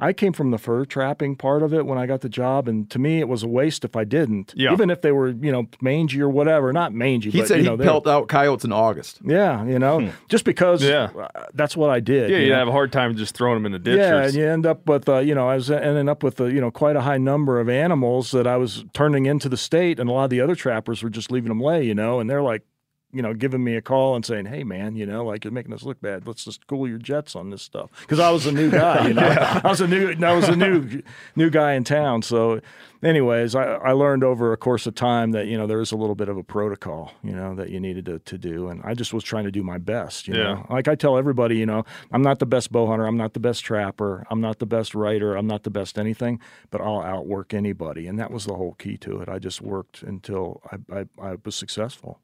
I 0.00 0.12
came 0.12 0.32
from 0.32 0.50
the 0.50 0.58
fur 0.58 0.84
trapping 0.84 1.36
part 1.36 1.62
of 1.62 1.74
it 1.74 1.86
when 1.86 1.98
I 1.98 2.06
got 2.06 2.20
the 2.22 2.28
job, 2.28 2.66
and 2.68 2.88
to 2.90 2.98
me, 2.98 3.20
it 3.20 3.28
was 3.28 3.42
a 3.42 3.48
waste 3.48 3.84
if 3.84 3.94
I 3.96 4.04
didn't. 4.04 4.52
Yeah. 4.56 4.72
Even 4.72 4.90
if 4.90 5.02
they 5.02 5.12
were, 5.12 5.28
you 5.28 5.52
know, 5.52 5.66
mangy 5.80 6.20
or 6.20 6.28
whatever. 6.28 6.72
Not 6.72 6.92
mangy, 6.94 7.30
He 7.30 7.38
but 7.40 7.48
said 7.48 7.56
you 7.58 7.62
he 7.64 7.68
know, 7.68 7.76
they- 7.76 7.84
pelt 7.84 8.06
out 8.06 8.28
coyotes 8.28 8.64
in 8.64 8.72
August. 8.72 9.20
Yeah, 9.24 9.64
you 9.64 9.78
know, 9.78 10.10
just 10.28 10.44
because. 10.44 10.82
Yeah. 10.82 11.10
uh, 11.18 11.28
that's 11.54 11.76
what 11.76 11.90
I 11.90 12.00
did. 12.00 12.30
yeah, 12.30 12.36
you 12.38 12.44
you'd 12.44 12.50
know? 12.52 12.58
have 12.58 12.68
a 12.68 12.72
hard 12.72 12.92
time 12.92 13.14
just 13.16 13.34
throwing 13.34 13.56
them 13.56 13.66
in 13.66 13.72
the 13.72 13.78
ditch. 13.78 13.98
Yeah, 13.98 14.24
and 14.24 14.34
you 14.34 14.46
end 14.46 14.66
up 14.66 14.86
with, 14.88 15.08
uh, 15.08 15.18
you 15.18 15.34
know, 15.34 15.48
I 15.48 15.56
was 15.56 15.70
ending 15.70 16.08
up 16.08 16.22
with, 16.22 16.40
uh, 16.40 16.44
you 16.44 16.60
know, 16.60 16.70
quite 16.70 16.96
a 16.96 17.02
high 17.02 17.18
number 17.18 17.60
of 17.60 17.68
animals 17.68 18.30
that 18.30 18.46
I 18.46 18.56
was 18.56 18.84
turning 18.94 19.26
into 19.26 19.48
the 19.48 19.56
state, 19.56 20.00
and 20.00 20.08
a 20.08 20.12
lot 20.12 20.24
of 20.24 20.30
the 20.30 20.40
other 20.40 20.54
trappers 20.54 21.02
were 21.02 21.10
just 21.10 21.30
leaving 21.30 21.48
them 21.48 21.60
lay, 21.60 21.84
you 21.84 21.94
know, 21.94 22.20
and 22.20 22.28
they're 22.30 22.42
like, 22.42 22.62
you 23.12 23.22
know, 23.22 23.34
giving 23.34 23.64
me 23.64 23.76
a 23.76 23.82
call 23.82 24.14
and 24.14 24.24
saying, 24.24 24.46
"Hey, 24.46 24.62
man, 24.64 24.94
you 24.96 25.06
know, 25.06 25.24
like 25.24 25.44
you're 25.44 25.52
making 25.52 25.72
us 25.72 25.82
look 25.82 26.00
bad. 26.00 26.26
Let's 26.26 26.44
just 26.44 26.66
cool 26.66 26.86
your 26.88 26.98
jets 26.98 27.34
on 27.34 27.50
this 27.50 27.62
stuff." 27.62 27.90
Because 28.00 28.20
I 28.20 28.30
was 28.30 28.46
a 28.46 28.52
new 28.52 28.70
guy, 28.70 29.06
you 29.08 29.14
know, 29.14 29.28
I 29.28 29.68
was 29.68 29.80
a 29.80 29.86
new, 29.88 30.14
I 30.24 30.32
was 30.32 30.48
a 30.48 30.56
new, 30.56 31.02
new 31.36 31.50
guy 31.50 31.72
in 31.72 31.84
town. 31.84 32.22
So, 32.22 32.60
anyways, 33.02 33.54
I, 33.54 33.64
I 33.64 33.92
learned 33.92 34.22
over 34.24 34.52
a 34.52 34.56
course 34.56 34.86
of 34.86 34.94
time 34.94 35.32
that 35.32 35.46
you 35.46 35.56
know 35.58 35.66
there 35.66 35.80
is 35.80 35.92
a 35.92 35.96
little 35.96 36.14
bit 36.14 36.28
of 36.28 36.36
a 36.36 36.42
protocol, 36.44 37.12
you 37.22 37.32
know, 37.32 37.54
that 37.56 37.70
you 37.70 37.80
needed 37.80 38.04
to, 38.06 38.18
to 38.20 38.38
do, 38.38 38.68
and 38.68 38.80
I 38.84 38.94
just 38.94 39.12
was 39.12 39.24
trying 39.24 39.44
to 39.44 39.50
do 39.50 39.62
my 39.62 39.78
best. 39.78 40.28
You 40.28 40.34
Yeah. 40.34 40.42
know, 40.54 40.66
like 40.70 40.88
I 40.88 40.94
tell 40.94 41.16
everybody, 41.18 41.56
you 41.56 41.66
know, 41.66 41.84
I'm 42.12 42.22
not 42.22 42.38
the 42.38 42.46
best 42.46 42.70
bow 42.72 42.86
hunter, 42.86 43.06
I'm 43.06 43.16
not 43.16 43.34
the 43.34 43.40
best 43.40 43.64
trapper, 43.64 44.26
I'm 44.30 44.40
not 44.40 44.58
the 44.58 44.66
best 44.66 44.94
writer, 44.94 45.34
I'm 45.36 45.46
not 45.46 45.62
the 45.64 45.70
best 45.70 45.98
anything, 45.98 46.40
but 46.70 46.80
I'll 46.80 47.00
outwork 47.02 47.52
anybody, 47.54 48.06
and 48.06 48.18
that 48.18 48.30
was 48.30 48.44
the 48.46 48.54
whole 48.54 48.74
key 48.74 48.96
to 48.98 49.20
it. 49.20 49.28
I 49.28 49.38
just 49.38 49.60
worked 49.60 50.02
until 50.02 50.60
I, 50.70 51.00
I, 51.00 51.30
I 51.32 51.36
was 51.44 51.54
successful. 51.56 52.20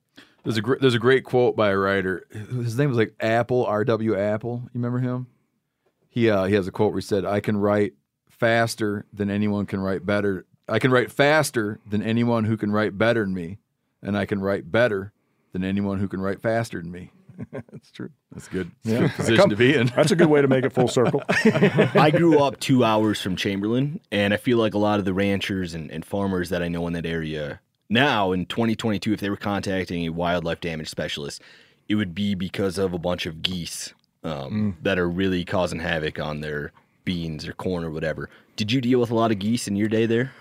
There's 0.47 0.59
a 0.59 0.63
gr- 0.63 0.77
there's 0.81 0.95
a 0.95 1.01
great 1.01 1.25
quote 1.25 1.57
by 1.57 1.71
a 1.71 1.77
writer. 1.77 2.25
His 2.31 2.79
name 2.79 2.89
was 2.89 2.97
like 2.97 3.17
Apple 3.19 3.67
R 3.67 3.85
W 3.85 4.17
Apple. 4.17 4.63
You 4.67 4.81
remember 4.81 5.01
him? 5.01 5.27
He 6.09 6.31
uh, 6.31 6.45
he 6.45 6.55
has 6.55 6.69
a 6.69 6.71
quote 6.71 6.93
where 6.93 7.01
he 7.01 7.05
said, 7.05 7.25
"I 7.25 7.41
can 7.41 7.57
write 7.57 7.95
faster 8.31 9.07
than 9.13 9.29
anyone 9.29 9.67
can 9.67 9.81
write 9.81 10.07
better. 10.07 10.47
I 10.69 10.79
can 10.79 10.93
write 10.93 11.11
faster 11.11 11.81
than 11.85 12.01
anyone 12.01 12.45
who 12.45 12.57
can 12.57 12.71
write 12.71 12.97
better 12.97 13.25
than 13.25 13.35
me, 13.35 13.59
and 14.01 14.17
I 14.17 14.25
can 14.25 14.41
write 14.41 14.71
better 14.71 15.13
than 15.51 15.65
anyone 15.65 15.99
who 15.99 16.07
can 16.07 16.21
write 16.21 16.41
faster 16.41 16.81
than 16.81 16.93
me." 16.93 17.11
That's 17.51 17.91
true. 17.91 18.11
That's 18.31 18.47
good. 18.47 18.71
Yeah. 18.85 19.01
Good 19.01 19.11
position 19.15 19.51
to 19.51 19.57
be 19.57 19.75
in. 19.75 19.89
That's 19.89 20.13
a 20.13 20.17
good 20.17 20.29
way 20.29 20.43
to 20.43 20.49
make 20.49 20.65
it 20.65 20.73
full 20.73 20.87
circle. 20.87 21.25
I 21.29 22.13
grew 22.17 22.39
up 22.39 22.61
two 22.61 22.85
hours 22.85 23.21
from 23.21 23.35
Chamberlain, 23.35 24.01
and 24.13 24.33
I 24.33 24.37
feel 24.37 24.59
like 24.59 24.75
a 24.75 24.79
lot 24.79 25.01
of 25.01 25.05
the 25.05 25.13
ranchers 25.13 25.75
and, 25.75 25.91
and 25.91 26.05
farmers 26.05 26.51
that 26.51 26.63
I 26.63 26.69
know 26.69 26.87
in 26.87 26.93
that 26.93 27.05
area 27.05 27.59
now 27.89 28.33
in 28.33 28.47
2022, 28.47 29.13
if 29.13 29.21
they 29.21 29.31
were 29.31 29.37
contacting 29.37 30.05
a 30.07 30.11
wildlife 30.11 30.61
damage 30.61 30.89
specialist, 30.89 31.41
it 31.89 31.95
would 31.95 32.15
be 32.15 32.35
because 32.35 32.79
of 32.79 32.93
a 32.93 32.99
bunch 32.99 33.27
of 33.27 33.43
geese 33.43 33.95
um, 34.25 34.77
that 34.83 34.99
are 34.99 35.09
really 35.09 35.45
causing 35.45 35.79
havoc 35.81 36.19
on 36.19 36.41
their 36.41 36.73
beans 37.05 37.47
or 37.47 37.53
corn 37.53 37.85
or 37.85 37.91
whatever. 37.91 38.29
Did 38.57 38.73
you 38.73 38.81
deal 38.81 38.99
with 38.99 39.11
a 39.11 39.15
lot 39.15 39.31
of 39.31 39.39
geese 39.39 39.69
in 39.69 39.77
your 39.77 39.89
day 39.89 40.07
there? 40.07 40.33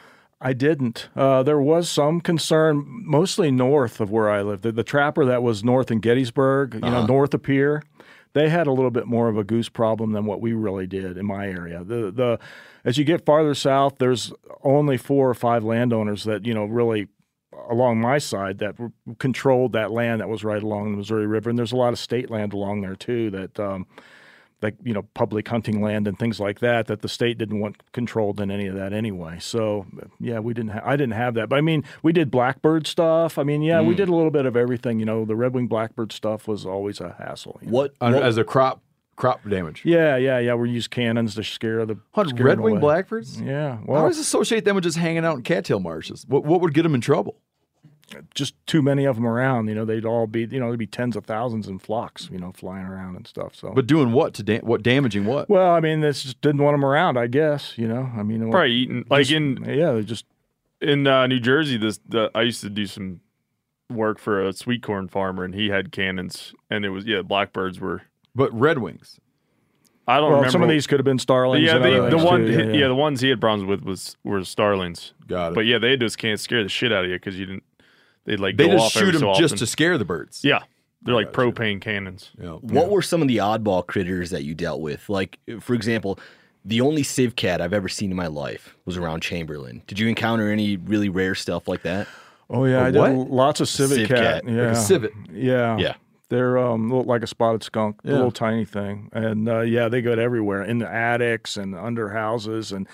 I 0.41 0.53
didn't. 0.53 1.07
Uh, 1.15 1.43
there 1.43 1.59
was 1.61 1.88
some 1.89 2.19
concern, 2.22 2.84
mostly 2.88 3.51
north 3.51 4.01
of 4.01 4.09
where 4.11 4.30
I 4.30 4.41
lived. 4.41 4.63
The, 4.63 4.72
the 4.72 4.84
trapper 4.84 5.23
that 5.26 5.43
was 5.43 5.63
north 5.63 5.91
in 5.91 5.99
Gettysburg, 5.99 6.73
you 6.76 6.80
know, 6.81 6.88
Uh-huh. 6.88 7.05
north 7.07 7.34
of 7.34 7.43
Pierre, 7.43 7.84
they 8.34 8.49
had 8.49 8.67
a 8.67 8.72
little 8.72 8.91
bit 8.91 9.05
more 9.05 9.30
of 9.30 9.38
a 9.38 9.43
goose 9.43 9.69
problem 9.69 10.11
than 10.11 10.26
what 10.26 10.41
we 10.41 10.53
really 10.53 10.88
did 10.88 11.17
in 11.17 11.26
my 11.26 11.47
area. 11.47 11.84
The 11.84 12.11
the 12.11 12.39
as 12.84 12.97
you 12.97 13.05
get 13.05 13.26
farther 13.26 13.55
south, 13.55 13.95
there's 13.97 14.34
only 14.63 14.97
four 14.97 15.30
or 15.30 15.34
five 15.34 15.63
landowners 15.63 16.26
that 16.26 16.45
you 16.45 16.53
know 16.53 16.65
really 16.65 17.07
along 17.69 17.99
my 18.02 18.18
side 18.18 18.60
that 18.60 18.76
r- 18.80 18.91
controlled 19.19 19.73
that 19.73 19.91
land 19.91 20.22
that 20.22 20.30
was 20.30 20.44
right 20.44 20.61
along 20.64 20.91
the 20.91 20.98
Missouri 20.98 21.27
River, 21.27 21.49
and 21.49 21.57
there's 21.60 21.72
a 21.72 21.76
lot 21.77 21.94
of 21.94 21.99
state 21.99 22.30
land 22.30 22.53
along 22.53 22.82
there 22.82 22.95
too 22.95 23.30
that. 23.32 23.60
Um, 23.60 23.86
like 24.61 24.76
you 24.84 24.94
know 24.94 25.03
public 25.14 25.48
hunting 25.49 25.82
land 25.82 26.07
and 26.07 26.18
things 26.18 26.40
like 26.40 26.60
that 26.60 26.88
that 26.88 27.02
the 27.02 27.10
state 27.10 27.38
didn't 27.38 27.60
want 27.60 27.76
controlled 27.91 28.40
in 28.40 28.49
any 28.49 28.65
of 28.68 28.73
that 28.73 28.94
anyway 28.94 29.38
so 29.38 29.86
yeah 30.19 30.40
we 30.40 30.53
didn't 30.53 30.72
ha- 30.72 30.82
i 30.86 30.95
didn't 30.95 31.14
have 31.14 31.34
that 31.34 31.49
but 31.49 31.57
i 31.57 31.61
mean 31.61 31.84
we 32.02 32.14
did 32.14 32.32
blackbird 32.32 32.88
stuff 32.88 33.38
i 33.38 33.44
mean 33.44 33.61
yeah 33.61 33.82
we 33.82 33.94
Mm. 33.94 33.98
did 33.98 34.10
a 34.10 34.15
little 34.15 34.32
bit 34.32 34.45
of 34.45 34.56
everything 34.56 34.98
you 34.98 35.06
know 35.06 35.26
the 35.26 35.36
red-winged 35.36 35.69
blackbird 35.69 36.14
stuff 36.14 36.48
was 36.48 36.65
always 36.65 37.02
a 37.02 37.15
hassle 37.19 37.60
you 37.61 37.68
know? 37.68 37.73
What, 37.73 37.94
what- 37.99 38.23
as 38.23 38.38
a 38.38 38.45
crop 38.45 38.82
crop 39.18 39.48
damage. 39.48 39.82
Yeah, 39.86 40.15
yeah, 40.18 40.40
yeah. 40.40 40.56
We 40.56 40.69
use 40.72 40.88
cannons 40.88 41.36
to 41.36 41.44
scare 41.44 41.86
the 41.86 41.98
Hunt 42.14 42.30
scare 42.30 42.45
red 42.48 42.60
wing 42.60 42.80
blackbirds. 42.82 43.40
Yeah, 43.40 43.77
I 43.82 43.86
well, 43.86 44.02
always 44.02 44.19
associate 44.19 44.65
them 44.65 44.76
with 44.76 44.84
just 44.84 44.98
hanging 44.98 45.23
out 45.23 45.38
in 45.38 45.41
cattail 45.44 45.80
marshes. 45.80 46.26
What 46.27 46.44
what 46.45 46.60
would 46.61 46.73
get 46.73 46.84
them 46.84 46.95
in 46.95 47.02
trouble? 47.02 47.38
Just 48.34 48.56
too 48.68 48.82
many 48.82 49.06
of 49.06 49.15
them 49.15 49.26
around. 49.26 49.68
You 49.68 49.76
know, 49.76 49.86
they'd 49.86 50.06
all 50.06 50.27
be, 50.27 50.41
you 50.41 50.60
know, 50.60 50.68
there'd 50.68 50.80
be 50.80 50.88
tens 50.88 51.15
of 51.15 51.26
thousands 51.26 51.68
in 51.68 51.80
flocks, 51.80 52.30
you 52.32 52.38
know, 52.38 52.52
flying 52.52 52.86
around 52.86 53.15
and 53.15 53.27
stuff. 53.27 53.56
So, 53.56 53.72
But 53.72 53.88
doing 53.88 54.11
what 54.11 54.34
to 54.36 54.44
da- 54.44 54.60
what 54.61 54.84
damaging 54.84 55.26
what? 55.26 55.49
well, 55.49 55.72
I 55.72 55.80
mean, 55.80 56.02
this 56.02 56.23
just 56.23 56.41
didn't 56.41 56.61
want 56.61 56.73
them 56.76 56.86
around. 56.86 57.18
I 57.18 57.27
guess, 57.27 57.77
you 57.77 57.88
know, 57.88 58.10
I 58.18 58.23
mean, 58.23 58.49
Probably 58.52 58.72
eating 58.72 59.06
like 59.10 59.22
just- 59.23 59.32
in 59.32 59.64
yeah, 59.65 59.91
they 59.94 60.03
just 60.03 60.26
in 60.82 61.07
uh, 61.07 61.27
New 61.27 61.40
Jersey. 61.40 61.77
This 61.77 61.99
the, 62.07 62.30
I 62.36 62.41
used 62.44 62.61
to 62.61 62.69
do 62.69 62.86
some 62.86 63.22
work 63.90 64.19
for 64.19 64.41
a 64.44 64.53
sweet 64.53 64.84
corn 64.84 65.07
farmer, 65.07 65.44
and 65.44 65.53
he 65.56 65.69
had 65.69 65.91
cannons, 65.91 66.53
and 66.69 66.86
it 66.86 66.90
was 66.90 67.06
yeah, 67.06 67.22
blackbirds 67.22 67.80
were. 67.80 68.03
But 68.36 68.53
red 68.53 68.80
wings. 68.80 69.19
I 70.07 70.18
don't 70.18 70.26
well, 70.26 70.32
remember. 70.38 70.52
some 70.52 70.61
of 70.61 70.69
these 70.69 70.86
could 70.86 70.99
have 70.99 71.06
been 71.06 71.18
starlings. 71.19 71.65
yeah, 71.65 71.77
and 71.77 71.84
the, 71.84 72.18
the 72.18 72.23
one, 72.23 72.45
yeah, 72.45 72.57
yeah, 72.57 72.73
yeah. 72.73 72.88
the 72.88 72.95
ones 72.95 73.22
he 73.22 73.30
had 73.30 73.41
problems 73.41 73.68
with 73.68 73.82
was 73.84 74.18
were 74.23 74.44
starlings. 74.44 75.14
Got 75.26 75.53
it. 75.53 75.56
But 75.56 75.61
yeah, 75.61 75.80
they 75.80 75.98
just 75.98 76.18
can't 76.19 76.40
scare 76.40 76.61
the 76.61 76.69
shit 76.69 76.91
out 76.91 77.06
of 77.06 77.10
you 77.10 77.15
because 77.15 77.40
you 77.40 77.45
didn't. 77.48 77.64
They'd 78.26 78.39
like 78.39 78.57
They 78.57 78.68
go 78.68 78.73
just 78.73 78.97
off 78.97 79.02
every 79.02 79.14
shoot 79.14 79.19
so 79.19 79.26
them 79.27 79.35
just 79.35 79.53
often. 79.53 79.57
to 79.60 79.65
scare 79.68 79.97
the 79.97 80.06
birds. 80.06 80.43
Yeah, 80.43 80.60
they're 81.03 81.15
like 81.15 81.31
propane 81.31 81.80
cannons. 81.80 82.31
Yeah. 82.41 82.52
What 82.61 82.89
were 82.89 83.02
some 83.02 83.22
of 83.22 83.27
the 83.27 83.38
oddball 83.38 83.85
critters 83.85 84.30
that 84.31 84.43
you 84.43 84.53
dealt 84.56 84.81
with? 84.81 85.07
Like, 85.10 85.39
for 85.60 85.73
example, 85.73 86.19
the 86.64 86.81
only 86.81 87.03
civ 87.03 87.35
cat 87.35 87.61
I've 87.61 87.73
ever 87.73 87.88
seen 87.88 88.10
in 88.11 88.18
my 88.18 88.27
life 88.27 88.76
was 88.85 88.97
around 88.97 89.22
Chamberlain. 89.22 89.84
Did 89.88 89.99
you 89.99 90.07
encounter 90.07 90.49
any 90.49 90.77
really 90.77 91.10
rare 91.10 91.35
stuff 91.35 91.68
like 91.68 91.84
that? 91.84 92.07
Oh 92.49 92.65
yeah, 92.65 92.80
A 92.84 92.85
I 92.88 92.91
did 92.91 92.99
lots 93.30 93.60
of 93.60 93.69
civet 93.69 93.95
Civ 93.95 94.07
cat. 94.07 94.43
cat. 94.43 94.52
Yeah, 94.52 94.61
Like 94.69 94.72
a 94.72 94.76
civet. 94.76 95.11
Yeah, 95.31 95.77
Yeah. 95.77 95.93
They're 96.30 96.57
um 96.57 96.91
look 96.91 97.06
like 97.06 97.22
a 97.22 97.27
spotted 97.27 97.61
skunk, 97.61 98.02
a 98.03 98.07
little 98.07 98.31
tiny 98.31 98.65
thing, 98.65 99.10
and 99.14 99.47
uh, 99.47 99.60
yeah, 99.61 99.88
they 99.89 100.02
go 100.02 100.14
everywhere 100.14 100.64
in 100.64 100.80
the 100.80 100.91
attics 100.91 101.56
and 101.56 101.76
under 101.76 102.10
houses, 102.10 102.72
and 102.72 102.88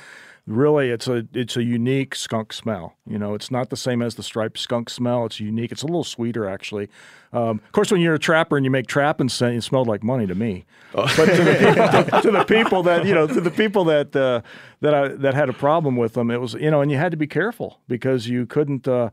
really, 0.47 0.89
it's 0.89 1.07
a 1.07 1.25
it's 1.33 1.55
a 1.57 1.63
unique 1.63 2.15
skunk 2.15 2.53
smell. 2.53 2.95
You 3.07 3.17
know, 3.19 3.33
it's 3.33 3.51
not 3.51 3.69
the 3.69 3.77
same 3.77 4.01
as 4.01 4.15
the 4.15 4.23
striped 4.23 4.59
skunk 4.59 4.89
smell. 4.89 5.25
It's 5.25 5.39
unique. 5.39 5.71
It's 5.71 5.83
a 5.83 5.87
little 5.87 6.03
sweeter 6.03 6.47
actually. 6.47 6.89
Um, 7.33 7.61
of 7.65 7.71
course, 7.71 7.91
when 7.91 8.01
you're 8.01 8.15
a 8.15 8.19
trapper 8.19 8.57
and 8.57 8.65
you 8.65 8.71
make 8.71 8.87
trapping 8.87 9.29
scent, 9.29 9.55
it 9.55 9.61
smelled 9.61 9.87
like 9.87 10.03
money 10.03 10.27
to 10.27 10.35
me. 10.35 10.65
Oh. 10.93 11.03
But 11.15 11.27
to 11.27 11.43
the, 11.45 11.53
people, 11.55 12.21
to 12.21 12.31
the 12.31 12.43
people 12.43 12.83
that 12.83 13.05
you 13.05 13.13
know, 13.13 13.25
to 13.25 13.39
the 13.39 13.49
people 13.49 13.85
that 13.85 14.13
uh, 14.13 14.41
that 14.81 14.93
I, 14.93 15.07
that 15.07 15.33
had 15.33 15.47
a 15.47 15.53
problem 15.53 15.95
with 15.95 16.15
them, 16.15 16.29
it 16.29 16.41
was 16.41 16.53
you 16.55 16.69
know, 16.69 16.81
and 16.81 16.91
you 16.91 16.97
had 16.97 17.11
to 17.11 17.17
be 17.17 17.27
careful 17.27 17.79
because 17.87 18.27
you 18.27 18.45
couldn't, 18.45 18.89
uh, 18.89 19.09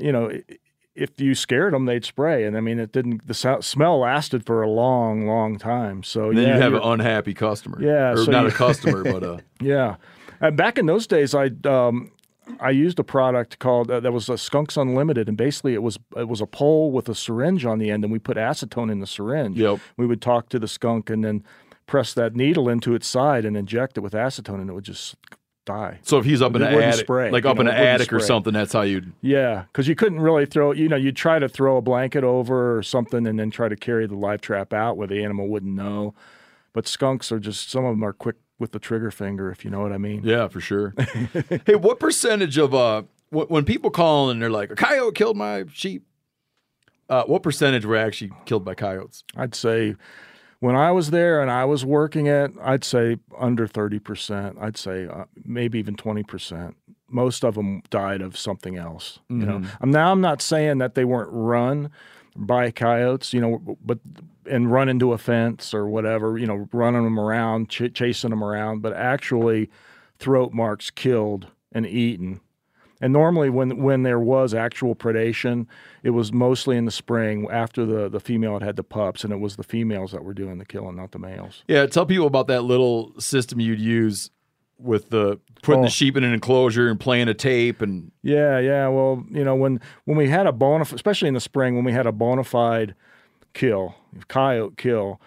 you 0.00 0.10
know. 0.10 0.32
If 0.94 1.18
you 1.18 1.34
scared 1.34 1.72
them, 1.72 1.86
they'd 1.86 2.04
spray, 2.04 2.44
and 2.44 2.54
I 2.54 2.60
mean, 2.60 2.78
it 2.78 2.92
didn't. 2.92 3.26
The 3.26 3.32
so- 3.32 3.60
smell 3.60 4.00
lasted 4.00 4.44
for 4.44 4.60
a 4.62 4.68
long, 4.68 5.26
long 5.26 5.58
time. 5.58 6.02
So 6.02 6.28
And 6.28 6.36
then 6.38 6.48
yeah, 6.48 6.56
you 6.56 6.60
have 6.60 6.74
an 6.74 6.82
unhappy 6.82 7.32
customer. 7.32 7.78
Yeah, 7.80 8.10
or 8.10 8.24
so 8.24 8.30
not 8.30 8.42
you- 8.42 8.48
a 8.48 8.52
customer, 8.52 9.02
but 9.02 9.22
uh, 9.22 9.38
yeah. 9.62 9.96
And 10.42 10.56
back 10.56 10.76
in 10.76 10.86
those 10.86 11.06
days, 11.06 11.34
I 11.34 11.50
um, 11.64 12.10
I 12.60 12.70
used 12.70 12.98
a 12.98 13.04
product 13.04 13.58
called 13.60 13.90
uh, 13.90 14.00
that 14.00 14.12
was 14.12 14.28
a 14.28 14.36
Skunks 14.36 14.76
Unlimited, 14.76 15.28
and 15.28 15.36
basically 15.36 15.74
it 15.74 15.82
was 15.82 15.98
it 16.16 16.28
was 16.28 16.40
a 16.40 16.46
pole 16.46 16.90
with 16.90 17.08
a 17.08 17.14
syringe 17.14 17.64
on 17.64 17.78
the 17.78 17.90
end, 17.90 18.04
and 18.04 18.12
we 18.12 18.18
put 18.18 18.36
acetone 18.36 18.90
in 18.90 19.00
the 19.00 19.06
syringe. 19.06 19.56
Yep. 19.56 19.78
We 19.96 20.06
would 20.06 20.20
talk 20.20 20.48
to 20.50 20.58
the 20.58 20.68
skunk 20.68 21.08
and 21.08 21.24
then 21.24 21.44
press 21.86 22.12
that 22.14 22.34
needle 22.34 22.68
into 22.68 22.94
its 22.94 23.06
side 23.06 23.44
and 23.44 23.56
inject 23.56 23.96
it 23.96 24.00
with 24.00 24.12
acetone, 24.12 24.60
and 24.60 24.68
it 24.68 24.72
would 24.72 24.84
just 24.84 25.14
die. 25.64 26.00
so 26.02 26.18
if 26.18 26.24
he's 26.24 26.42
up 26.42 26.56
in 26.56 26.62
an 26.62 26.74
attic, 26.74 27.04
spray, 27.04 27.30
like 27.30 27.44
up 27.44 27.60
in 27.60 27.68
an 27.68 27.74
attic 27.74 28.12
or 28.12 28.18
something, 28.18 28.52
that's 28.52 28.72
how 28.72 28.82
you'd. 28.82 29.12
Yeah, 29.20 29.64
because 29.72 29.86
you 29.86 29.94
couldn't 29.94 30.20
really 30.20 30.46
throw, 30.46 30.72
you 30.72 30.88
know, 30.88 30.96
you'd 30.96 31.16
try 31.16 31.38
to 31.38 31.48
throw 31.48 31.76
a 31.76 31.82
blanket 31.82 32.24
over 32.24 32.76
or 32.76 32.82
something 32.82 33.26
and 33.26 33.38
then 33.38 33.52
try 33.52 33.68
to 33.68 33.76
carry 33.76 34.08
the 34.08 34.16
live 34.16 34.40
trap 34.40 34.72
out 34.72 34.96
where 34.96 35.06
the 35.06 35.22
animal 35.22 35.46
wouldn't 35.46 35.74
know. 35.74 36.14
But 36.72 36.88
skunks 36.88 37.30
are 37.30 37.38
just, 37.38 37.70
some 37.70 37.84
of 37.84 37.92
them 37.92 38.02
are 38.02 38.14
quick 38.14 38.36
with 38.62 38.72
the 38.72 38.78
trigger 38.78 39.10
finger, 39.10 39.50
if 39.50 39.62
you 39.64 39.70
know 39.70 39.80
what 39.80 39.92
I 39.92 39.98
mean. 39.98 40.22
Yeah, 40.24 40.48
for 40.48 40.60
sure. 40.62 40.94
hey, 41.66 41.74
what 41.74 42.00
percentage 42.00 42.56
of 42.56 42.72
uh 42.74 43.02
wh- 43.30 43.50
when 43.50 43.66
people 43.66 43.90
call 43.90 44.30
and 44.30 44.40
they're 44.40 44.48
like 44.48 44.70
a 44.70 44.74
coyote 44.76 45.12
killed 45.14 45.36
my 45.36 45.64
sheep? 45.70 46.06
Uh, 47.10 47.24
what 47.24 47.42
percentage 47.42 47.84
were 47.84 47.96
actually 47.96 48.30
killed 48.46 48.64
by 48.64 48.74
coyotes? 48.74 49.24
I'd 49.36 49.54
say 49.54 49.96
when 50.60 50.76
I 50.76 50.92
was 50.92 51.10
there 51.10 51.42
and 51.42 51.50
I 51.50 51.64
was 51.66 51.84
working 51.84 52.26
it, 52.26 52.52
I'd 52.62 52.84
say 52.84 53.18
under 53.38 53.66
30%. 53.66 54.56
I'd 54.62 54.78
say 54.78 55.06
uh, 55.06 55.24
maybe 55.44 55.78
even 55.78 55.96
20%. 55.96 56.74
Most 57.10 57.44
of 57.44 57.54
them 57.56 57.82
died 57.90 58.22
of 58.22 58.38
something 58.38 58.76
else. 58.78 59.18
You 59.28 59.36
know, 59.44 59.58
Mhm. 59.58 59.82
Um, 59.82 59.90
now 59.90 60.12
I'm 60.12 60.22
not 60.22 60.40
saying 60.40 60.78
that 60.78 60.94
they 60.94 61.04
weren't 61.04 61.28
run 61.32 61.90
by 62.34 62.70
coyotes, 62.70 63.34
you 63.34 63.40
know, 63.42 63.76
but 63.84 63.98
and 64.50 64.70
run 64.72 64.88
into 64.88 65.12
a 65.12 65.18
fence 65.18 65.72
or 65.74 65.86
whatever, 65.86 66.36
you 66.38 66.46
know, 66.46 66.68
running 66.72 67.04
them 67.04 67.18
around, 67.18 67.68
ch- 67.68 67.92
chasing 67.94 68.30
them 68.30 68.42
around, 68.42 68.80
but 68.82 68.92
actually 68.92 69.70
throat 70.18 70.52
marks 70.52 70.90
killed 70.90 71.46
and 71.72 71.86
eaten. 71.86 72.40
And 73.00 73.12
normally, 73.12 73.50
when 73.50 73.78
when 73.82 74.04
there 74.04 74.20
was 74.20 74.54
actual 74.54 74.94
predation, 74.94 75.66
it 76.04 76.10
was 76.10 76.32
mostly 76.32 76.76
in 76.76 76.84
the 76.84 76.92
spring 76.92 77.48
after 77.50 77.84
the, 77.84 78.08
the 78.08 78.20
female 78.20 78.52
had 78.52 78.62
had 78.62 78.76
the 78.76 78.84
pups, 78.84 79.24
and 79.24 79.32
it 79.32 79.40
was 79.40 79.56
the 79.56 79.64
females 79.64 80.12
that 80.12 80.22
were 80.24 80.34
doing 80.34 80.58
the 80.58 80.64
killing, 80.64 80.94
not 80.94 81.10
the 81.10 81.18
males. 81.18 81.64
Yeah, 81.66 81.84
tell 81.86 82.06
people 82.06 82.28
about 82.28 82.46
that 82.46 82.62
little 82.62 83.12
system 83.18 83.58
you'd 83.58 83.80
use 83.80 84.30
with 84.78 85.10
the 85.10 85.40
putting 85.62 85.80
Oh. 85.80 85.84
the 85.84 85.90
sheep 85.90 86.16
in 86.16 86.22
an 86.22 86.32
enclosure 86.32 86.88
and 86.88 86.98
playing 87.00 87.26
a 87.28 87.34
tape 87.34 87.82
and 87.82 88.12
Yeah, 88.22 88.60
yeah. 88.60 88.86
Well, 88.86 89.24
you 89.30 89.42
know, 89.44 89.56
when 89.56 89.80
when 90.04 90.16
we 90.16 90.28
had 90.28 90.46
a 90.46 90.52
bona, 90.52 90.84
especially 90.92 91.26
in 91.26 91.34
the 91.34 91.40
spring, 91.40 91.74
when 91.74 91.84
we 91.84 91.92
had 91.92 92.06
a 92.06 92.12
bona 92.12 92.44
fide 92.44 92.94
kill, 93.52 93.94
if 94.16 94.26
coyote 94.28 94.76
kill, 94.76 95.20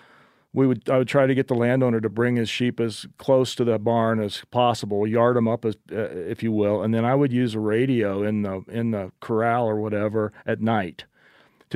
we 0.54 0.66
would 0.66 0.90
I 0.90 0.98
would 0.98 1.08
try 1.08 1.28
to 1.28 1.36
get 1.36 1.48
the 1.48 1.56
landowner 1.56 2.00
to 2.00 2.10
bring 2.10 2.38
his 2.38 2.50
sheep 2.50 2.80
as 2.80 3.06
close 3.18 3.56
to 3.56 3.64
the 3.64 3.78
barn 3.78 4.22
as 4.22 4.44
possible, 4.52 5.06
yard 5.06 5.36
them 5.36 5.48
up 5.48 5.66
as 5.66 5.76
uh, 5.92 5.96
if 5.96 6.42
you 6.42 6.52
will, 6.52 6.82
and 6.82 6.94
then 6.94 7.04
I 7.04 7.14
would 7.14 7.34
use 7.34 7.56
a 7.56 7.60
radio 7.60 8.24
in 8.24 8.44
the 8.44 8.64
in 8.70 8.92
the 8.92 9.12
corral 9.20 9.68
or 9.68 9.76
whatever 9.76 10.32
at 10.46 10.62
night 10.62 11.06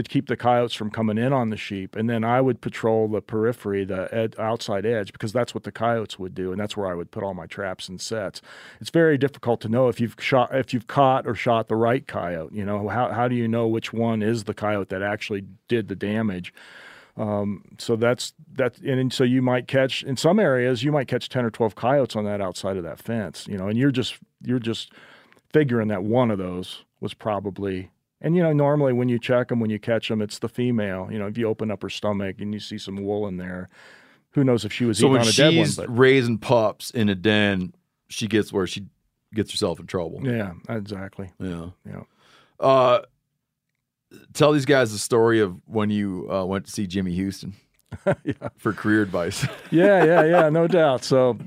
to 0.04 0.10
keep 0.10 0.28
the 0.28 0.38
coyotes 0.38 0.74
from 0.74 0.90
coming 0.90 1.18
in 1.18 1.34
on 1.34 1.50
the 1.50 1.58
sheep, 1.58 1.96
and 1.96 2.10
then 2.10 2.24
I 2.24 2.42
would 2.42 2.62
patrol 2.62 3.08
the 3.08 3.22
periphery, 3.22 3.86
the 3.86 4.08
ed- 4.14 4.36
outside 4.40 4.86
edge, 4.86 5.12
because 5.12 5.32
that's 5.34 5.54
what 5.54 5.64
the 5.64 5.72
coyotes 5.72 6.18
would 6.18 6.34
do, 6.34 6.52
and 6.52 6.60
that's 6.60 6.76
where 6.78 6.88
I 6.88 6.94
would 6.94 7.12
put 7.12 7.24
all 7.24 7.34
my 7.34 7.46
traps 7.46 7.90
and 7.90 8.00
sets. 8.00 8.42
It's 8.82 8.90
very 8.90 9.18
difficult 9.18 9.62
to 9.62 9.70
know 9.70 9.88
if 9.88 10.00
you've 10.00 10.16
shot, 10.20 10.54
if 10.54 10.74
you've 10.74 10.88
caught 10.88 11.28
or 11.28 11.36
shot 11.36 11.68
the 11.68 11.76
right 11.76 12.06
coyote. 12.08 12.54
You 12.56 12.66
know, 12.66 12.88
how 12.88 13.12
how 13.12 13.28
do 13.28 13.36
you 13.36 13.48
know 13.48 13.68
which 13.68 13.94
one 13.94 14.22
is 14.22 14.46
the 14.46 14.54
coyote 14.54 14.90
that 14.90 15.02
actually 15.02 15.46
did 15.68 15.88
the 15.88 15.96
damage? 15.96 16.54
Um, 17.18 17.66
so 17.78 17.96
that's 17.96 18.34
that, 18.54 18.78
and 18.80 19.12
so 19.12 19.24
you 19.24 19.42
might 19.42 19.68
catch 19.68 20.04
in 20.04 20.16
some 20.16 20.40
areas 20.40 20.84
you 20.84 20.92
might 20.92 21.08
catch 21.08 21.28
ten 21.30 21.46
or 21.46 21.52
twelve 21.52 21.76
coyotes 21.76 22.16
on 22.16 22.24
that 22.26 22.42
outside 22.42 22.78
of 22.78 22.84
that 22.84 23.00
fence. 23.00 23.46
You 23.48 23.58
know, 23.58 23.68
and 23.68 23.78
you're 23.78 23.92
just 23.92 24.18
you're 24.42 24.60
just 24.60 24.92
figuring 25.52 25.90
that 25.90 26.04
one 26.04 26.32
of 26.32 26.38
those 26.38 26.86
was 27.00 27.14
probably. 27.14 27.90
And 28.22 28.36
you 28.36 28.44
know, 28.44 28.52
normally 28.54 28.92
when 28.94 29.08
you 29.10 29.18
check 29.20 29.48
them, 29.48 29.60
when 29.60 29.70
you 29.70 29.80
catch 29.80 30.10
them, 30.10 30.22
it's 30.22 30.40
the 30.40 30.50
female. 30.50 31.08
You 31.12 31.20
know, 31.20 31.28
if 31.28 31.38
you 31.38 31.48
open 31.48 31.72
up 31.72 31.82
her 31.84 31.90
stomach 31.90 32.38
and 32.40 32.54
you 32.54 32.60
see 32.60 32.78
some 32.78 32.98
wool 33.04 33.28
in 33.28 33.38
there, 33.38 33.70
who 34.32 34.44
knows 34.44 34.66
if 34.66 34.74
she 34.74 34.86
was 34.86 34.98
so 35.00 35.08
eating 35.08 35.22
on 35.22 35.28
a 35.28 35.32
dead 35.32 35.56
one? 35.56 35.66
she's 35.66 35.76
But 35.78 35.98
raising 35.98 36.38
pups 36.38 36.92
in 36.92 37.08
a 37.10 37.16
den, 37.16 37.74
she 38.10 38.28
gets 38.28 38.52
where 38.52 38.68
she 38.68 38.86
gets 39.34 39.52
herself 39.52 39.80
in 39.80 39.88
trouble. 39.88 40.20
yeah, 40.24 40.52
exactly. 40.68 41.30
Yeah. 41.40 41.68
Yeah. 41.88 42.02
Uh, 42.60 43.02
tell 44.34 44.52
these 44.52 44.66
guys 44.66 44.92
the 44.92 44.98
story 44.98 45.40
of 45.40 45.56
when 45.66 45.90
you 45.90 46.28
uh, 46.32 46.44
went 46.46 46.66
to 46.66 46.72
see 46.72 46.88
Jimmy 46.88 47.14
Houston 47.14 47.54
for 48.58 48.74
career 48.74 49.02
advice. 49.02 49.46
yeah, 49.72 50.04
yeah, 50.04 50.24
yeah, 50.26 50.50
no 50.50 50.68
doubt. 50.68 51.04
So, 51.04 51.38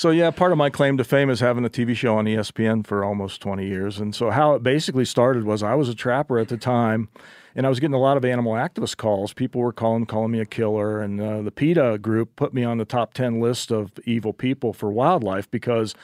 so 0.00 0.08
yeah, 0.08 0.30
part 0.30 0.50
of 0.50 0.56
my 0.56 0.70
claim 0.70 0.96
to 0.96 1.04
fame 1.04 1.28
is 1.28 1.40
having 1.40 1.62
a 1.62 1.68
TV 1.68 1.94
show 1.94 2.16
on 2.16 2.24
ESPN 2.24 2.86
for 2.86 3.04
almost 3.04 3.42
20 3.42 3.66
years. 3.66 3.98
And 3.98 4.14
so, 4.14 4.30
how 4.30 4.54
it 4.54 4.62
basically 4.62 5.04
started 5.04 5.44
was 5.44 5.62
I 5.62 5.74
was 5.74 5.90
a 5.90 5.94
trapper 5.94 6.38
at 6.38 6.48
the 6.48 6.56
time, 6.56 7.10
and 7.54 7.66
I 7.66 7.68
was 7.68 7.80
getting 7.80 7.92
a 7.92 8.00
lot 8.00 8.16
of 8.16 8.24
animal 8.24 8.54
activist 8.54 8.96
calls. 8.96 9.34
People 9.34 9.60
were 9.60 9.74
calling, 9.74 10.06
calling 10.06 10.30
me 10.30 10.40
a 10.40 10.46
killer, 10.46 11.02
and 11.02 11.20
uh, 11.20 11.42
the 11.42 11.50
PETA 11.50 11.98
group 11.98 12.34
put 12.34 12.54
me 12.54 12.64
on 12.64 12.78
the 12.78 12.86
top 12.86 13.12
10 13.12 13.40
list 13.40 13.70
of 13.70 13.92
evil 14.06 14.32
people 14.32 14.72
for 14.72 14.90
wildlife 14.90 15.50
because 15.50 15.94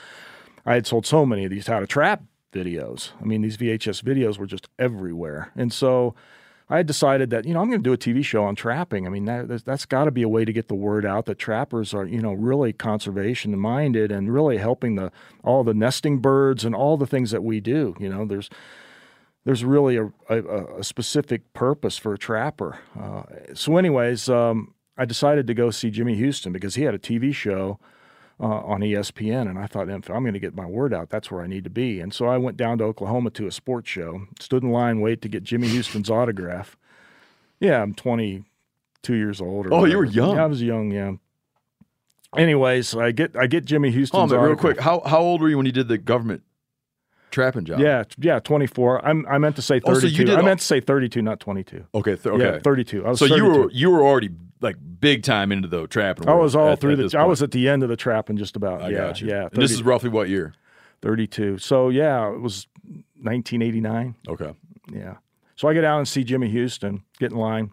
I 0.63 0.75
had 0.75 0.85
sold 0.85 1.07
so 1.07 1.25
many 1.25 1.45
of 1.45 1.49
these 1.49 1.65
how 1.65 1.79
to 1.79 1.87
trap 1.87 2.21
videos. 2.53 3.13
I 3.19 3.25
mean, 3.25 3.41
these 3.41 3.57
VHS 3.57 4.03
videos 4.03 4.37
were 4.37 4.45
just 4.45 4.69
everywhere, 4.77 5.51
and 5.55 5.73
so. 5.73 6.13
I 6.69 6.77
had 6.77 6.87
decided 6.87 7.29
that 7.29 7.45
you 7.45 7.53
know 7.53 7.61
I'm 7.61 7.69
going 7.69 7.81
to 7.81 7.83
do 7.83 7.93
a 7.93 7.97
TV 7.97 8.23
show 8.23 8.43
on 8.43 8.55
trapping. 8.55 9.07
I 9.07 9.09
mean 9.09 9.25
that 9.25 9.47
that's- 9.47 9.85
got 9.85 10.05
to 10.05 10.11
be 10.11 10.23
a 10.23 10.29
way 10.29 10.43
to 10.45 10.51
get 10.51 10.67
the 10.67 10.75
word 10.75 11.05
out 11.05 11.25
that 11.25 11.39
trappers 11.39 11.93
are 11.93 12.05
you 12.05 12.21
know 12.21 12.33
really 12.33 12.73
conservation 12.73 13.57
minded 13.57 14.11
and 14.11 14.33
really 14.33 14.57
helping 14.57 14.95
the 14.95 15.11
all 15.43 15.63
the 15.63 15.73
nesting 15.73 16.19
birds 16.19 16.65
and 16.65 16.75
all 16.75 16.97
the 16.97 17.07
things 17.07 17.31
that 17.31 17.43
we 17.43 17.59
do. 17.59 17.95
You 17.99 18.09
know 18.09 18.25
there's 18.25 18.49
there's 19.45 19.63
really 19.63 19.95
a, 19.95 20.11
a, 20.29 20.79
a 20.79 20.83
specific 20.83 21.53
purpose 21.53 21.97
for 21.97 22.13
a 22.13 22.17
trapper. 22.17 22.79
Uh, 22.99 23.23
so, 23.53 23.77
anyways, 23.77 24.27
um, 24.27 24.73
I 24.97 25.05
decided 25.05 25.47
to 25.47 25.53
go 25.53 25.71
see 25.71 25.89
Jimmy 25.89 26.15
Houston 26.15 26.51
because 26.51 26.75
he 26.75 26.83
had 26.83 26.93
a 26.93 26.99
TV 26.99 27.33
show 27.33 27.79
uh, 28.39 28.43
on 28.45 28.81
ESPN, 28.81 29.49
and 29.49 29.57
I 29.57 29.65
thought, 29.65 29.89
I'm 29.89 30.01
going 30.01 30.33
to 30.33 30.39
get 30.39 30.55
my 30.55 30.65
word 30.65 30.93
out, 30.93 31.09
that's 31.09 31.31
where 31.31 31.41
I 31.41 31.47
need 31.47 31.63
to 31.63 31.69
be. 31.69 31.99
And 31.99 32.13
so 32.13 32.27
I 32.27 32.37
went 32.37 32.55
down 32.57 32.77
to 32.77 32.83
Oklahoma 32.83 33.31
to 33.31 33.47
a 33.47 33.51
sports 33.51 33.89
show, 33.89 34.27
stood 34.39 34.63
in 34.63 34.71
line, 34.71 35.01
wait 35.01 35.21
to 35.23 35.29
get 35.29 35.43
Jimmy 35.43 35.67
Houston's 35.69 36.09
autograph. 36.09 36.77
Yeah, 37.59 37.81
I'm 37.81 37.95
22 37.95 39.15
years 39.15 39.41
old. 39.41 39.67
Or 39.67 39.73
Oh, 39.73 39.85
you 39.85 39.97
were 39.97 40.05
young. 40.05 40.35
Yeah, 40.35 40.43
I 40.43 40.47
was 40.47 40.61
young. 40.61 40.91
Yeah. 40.91 41.13
Anyways, 42.35 42.93
I 42.95 43.11
get 43.11 43.35
I 43.35 43.47
get 43.47 43.65
Jimmy 43.65 43.89
Houston's 43.89 44.31
Oh, 44.33 44.37
real 44.37 44.55
quick, 44.55 44.79
how 44.81 45.01
how 45.05 45.19
old 45.19 45.41
were 45.41 45.49
you 45.49 45.57
when 45.57 45.65
you 45.65 45.71
did 45.71 45.87
the 45.87 45.97
government 45.97 46.43
trapping 47.31 47.65
job? 47.65 47.79
Yeah, 47.79 48.03
yeah, 48.17 48.39
24. 48.39 49.05
I'm 49.05 49.25
I 49.27 49.37
meant 49.37 49.55
to 49.57 49.61
say 49.61 49.81
Oh, 49.83 49.93
32. 49.93 49.99
so 50.01 50.07
you 50.19 50.25
did 50.25 50.37
I 50.37 50.41
meant 50.41 50.59
to 50.61 50.65
say 50.65 50.79
32, 50.79 51.21
not 51.21 51.39
22. 51.39 51.85
Okay, 51.95 52.15
th- 52.15 52.25
Yeah, 52.25 52.31
okay, 52.47 52.59
32. 52.63 53.05
I 53.05 53.09
was 53.09 53.19
so 53.19 53.25
you 53.25 53.45
were 53.45 53.71
you 53.71 53.89
were 53.91 54.01
already 54.03 54.29
like 54.61 54.75
big 54.99 55.23
time 55.23 55.51
into 55.51 55.67
the 55.67 55.85
trapping. 55.87 56.27
I 56.27 56.33
was 56.33 56.55
all 56.55 56.69
at- 56.73 56.81
through 56.81 57.01
at 57.03 57.11
the. 57.11 57.17
I 57.19 57.23
was 57.25 57.41
at 57.43 57.51
the 57.51 57.67
end 57.69 57.83
of 57.83 57.89
the 57.89 57.97
trapping, 57.97 58.37
just 58.37 58.55
about. 58.55 58.81
I 58.81 58.89
yeah, 58.89 58.97
got 58.97 59.21
you. 59.21 59.27
yeah. 59.27 59.49
And 59.51 59.61
this 59.61 59.71
is 59.71 59.83
roughly 59.83 60.09
what 60.09 60.29
year? 60.29 60.53
32. 61.01 61.59
So 61.59 61.89
yeah, 61.89 62.27
it 62.33 62.39
was 62.41 62.65
1989. 63.21 64.15
Okay. 64.27 64.53
Yeah. 64.91 65.15
So 65.55 65.67
I 65.67 65.73
get 65.73 65.83
out 65.83 65.97
and 65.97 66.07
see 66.07 66.23
Jimmy 66.23 66.49
Houston, 66.49 67.03
get 67.19 67.31
in 67.31 67.37
line, 67.37 67.71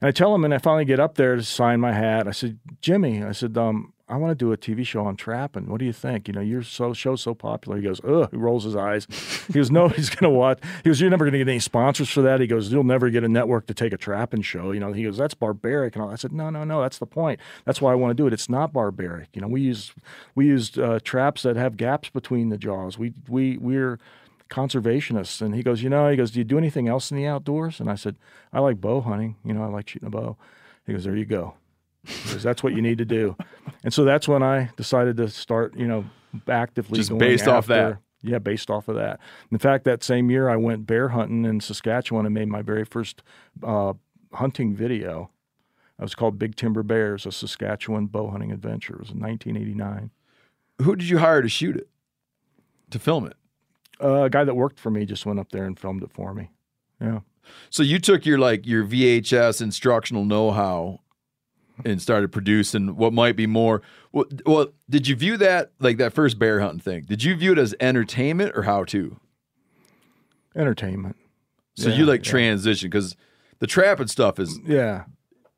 and 0.00 0.08
I 0.08 0.10
tell 0.10 0.34
him, 0.34 0.44
and 0.44 0.52
I 0.52 0.58
finally 0.58 0.84
get 0.84 1.00
up 1.00 1.14
there 1.14 1.36
to 1.36 1.42
sign 1.42 1.80
my 1.80 1.92
hat. 1.92 2.26
I 2.28 2.32
said, 2.32 2.58
Jimmy, 2.80 3.22
I 3.22 3.32
said, 3.32 3.56
um, 3.56 3.92
I 4.06 4.16
want 4.16 4.32
to 4.32 4.34
do 4.34 4.52
a 4.52 4.56
TV 4.58 4.84
show 4.86 5.06
on 5.06 5.16
trapping. 5.16 5.66
What 5.66 5.78
do 5.78 5.86
you 5.86 5.92
think? 5.92 6.28
You 6.28 6.34
know, 6.34 6.42
your 6.42 6.62
so 6.62 6.92
show's 6.92 7.22
so 7.22 7.34
popular. 7.34 7.78
He 7.78 7.84
goes, 7.84 8.02
ugh. 8.04 8.28
He 8.30 8.36
rolls 8.36 8.64
his 8.64 8.76
eyes. 8.76 9.06
He 9.46 9.54
goes, 9.54 9.70
nobody's 9.70 10.10
gonna 10.14 10.30
watch. 10.32 10.60
He 10.82 10.90
goes, 10.90 11.00
you're 11.00 11.08
never 11.08 11.24
gonna 11.24 11.38
get 11.38 11.48
any 11.48 11.58
sponsors 11.58 12.10
for 12.10 12.20
that. 12.20 12.38
He 12.40 12.46
goes, 12.46 12.70
you'll 12.70 12.84
never 12.84 13.08
get 13.08 13.24
a 13.24 13.28
network 13.28 13.66
to 13.68 13.74
take 13.74 13.94
a 13.94 13.96
trapping 13.96 14.42
show. 14.42 14.72
You 14.72 14.80
know, 14.80 14.92
he 14.92 15.04
goes, 15.04 15.16
that's 15.16 15.34
barbaric. 15.34 15.96
And. 15.96 16.04
I 16.04 16.16
said, 16.16 16.32
no, 16.32 16.50
no, 16.50 16.64
no. 16.64 16.82
That's 16.82 16.98
the 16.98 17.06
point. 17.06 17.40
That's 17.64 17.80
why 17.80 17.92
I 17.92 17.94
want 17.94 18.10
to 18.10 18.14
do 18.14 18.26
it. 18.26 18.34
It's 18.34 18.50
not 18.50 18.74
barbaric. 18.74 19.28
You 19.32 19.40
know, 19.40 19.48
we 19.48 19.62
use 19.62 19.94
we 20.34 20.46
used 20.46 20.78
uh, 20.78 21.00
traps 21.00 21.42
that 21.42 21.56
have 21.56 21.78
gaps 21.78 22.10
between 22.10 22.50
the 22.50 22.58
jaws. 22.58 22.98
We 22.98 23.14
we 23.26 23.56
we're 23.56 23.98
conservationists. 24.50 25.40
And 25.40 25.54
he 25.54 25.62
goes, 25.62 25.82
you 25.82 25.88
know, 25.88 26.08
he 26.10 26.16
goes, 26.16 26.30
do 26.30 26.40
you 26.40 26.44
do 26.44 26.58
anything 26.58 26.88
else 26.88 27.10
in 27.10 27.16
the 27.16 27.26
outdoors? 27.26 27.80
And 27.80 27.90
I 27.90 27.94
said, 27.94 28.16
I 28.52 28.60
like 28.60 28.80
bow 28.80 29.00
hunting. 29.00 29.36
You 29.44 29.54
know, 29.54 29.64
I 29.64 29.68
like 29.68 29.88
shooting 29.88 30.08
a 30.08 30.10
bow. 30.10 30.36
He 30.86 30.92
goes, 30.92 31.04
there 31.04 31.16
you 31.16 31.24
go. 31.24 31.54
That's 32.36 32.62
what 32.62 32.74
you 32.74 32.82
need 32.82 32.98
to 32.98 33.04
do. 33.04 33.36
And 33.82 33.92
so 33.92 34.04
that's 34.04 34.28
when 34.28 34.42
I 34.42 34.70
decided 34.76 35.16
to 35.18 35.28
start, 35.28 35.76
you 35.76 35.86
know, 35.86 36.04
actively 36.48 36.98
Just 36.98 37.16
based 37.16 37.48
off 37.48 37.66
that. 37.68 37.98
Yeah, 38.22 38.38
based 38.38 38.70
off 38.70 38.88
of 38.88 38.94
that. 38.96 39.20
In 39.52 39.58
fact, 39.58 39.84
that 39.84 40.02
same 40.02 40.30
year 40.30 40.48
I 40.48 40.56
went 40.56 40.86
bear 40.86 41.10
hunting 41.10 41.44
in 41.44 41.60
Saskatchewan 41.60 42.24
and 42.24 42.34
made 42.34 42.48
my 42.48 42.62
very 42.62 42.84
first 42.84 43.22
uh, 43.62 43.92
hunting 44.32 44.74
video. 44.74 45.30
It 45.98 46.02
was 46.02 46.14
called 46.14 46.38
Big 46.38 46.56
Timber 46.56 46.82
Bears, 46.82 47.26
a 47.26 47.32
Saskatchewan 47.32 48.06
bow 48.06 48.30
hunting 48.30 48.50
adventure. 48.50 48.94
It 48.94 49.00
was 49.00 49.10
in 49.10 49.20
1989. 49.20 50.10
Who 50.82 50.96
did 50.96 51.08
you 51.08 51.18
hire 51.18 51.42
to 51.42 51.48
shoot 51.50 51.76
it? 51.76 51.88
To 52.90 52.98
film 52.98 53.26
it? 53.26 53.36
Uh, 54.02 54.24
a 54.24 54.30
guy 54.30 54.42
that 54.42 54.54
worked 54.54 54.80
for 54.80 54.90
me 54.90 55.04
just 55.04 55.26
went 55.26 55.38
up 55.38 55.52
there 55.52 55.66
and 55.66 55.78
filmed 55.78 56.02
it 56.02 56.10
for 56.10 56.32
me. 56.32 56.50
Yeah. 57.00 57.20
So 57.70 57.82
you 57.82 57.98
took 57.98 58.24
your 58.24 58.38
like 58.38 58.66
your 58.66 58.84
VHS 58.84 59.60
instructional 59.60 60.24
know-how 60.24 61.00
and 61.84 62.00
started 62.00 62.30
producing 62.32 62.96
what 62.96 63.12
might 63.12 63.36
be 63.36 63.46
more. 63.46 63.82
Well, 64.12 64.26
well, 64.46 64.68
did 64.88 65.08
you 65.08 65.16
view 65.16 65.36
that 65.38 65.72
like 65.80 65.96
that 65.98 66.12
first 66.12 66.38
bear 66.38 66.60
hunting 66.60 66.80
thing? 66.80 67.04
Did 67.08 67.22
you 67.24 67.34
view 67.36 67.52
it 67.52 67.58
as 67.58 67.74
entertainment 67.80 68.52
or 68.54 68.62
how 68.62 68.84
to? 68.84 69.16
Entertainment. 70.56 71.16
So 71.74 71.88
Yeah, 71.88 71.96
you 71.96 72.06
like 72.06 72.24
yeah. 72.24 72.30
transition 72.30 72.88
because 72.90 73.16
the 73.58 73.66
trapping 73.66 74.06
stuff 74.06 74.38
is 74.38 74.58
Yeah. 74.64 75.04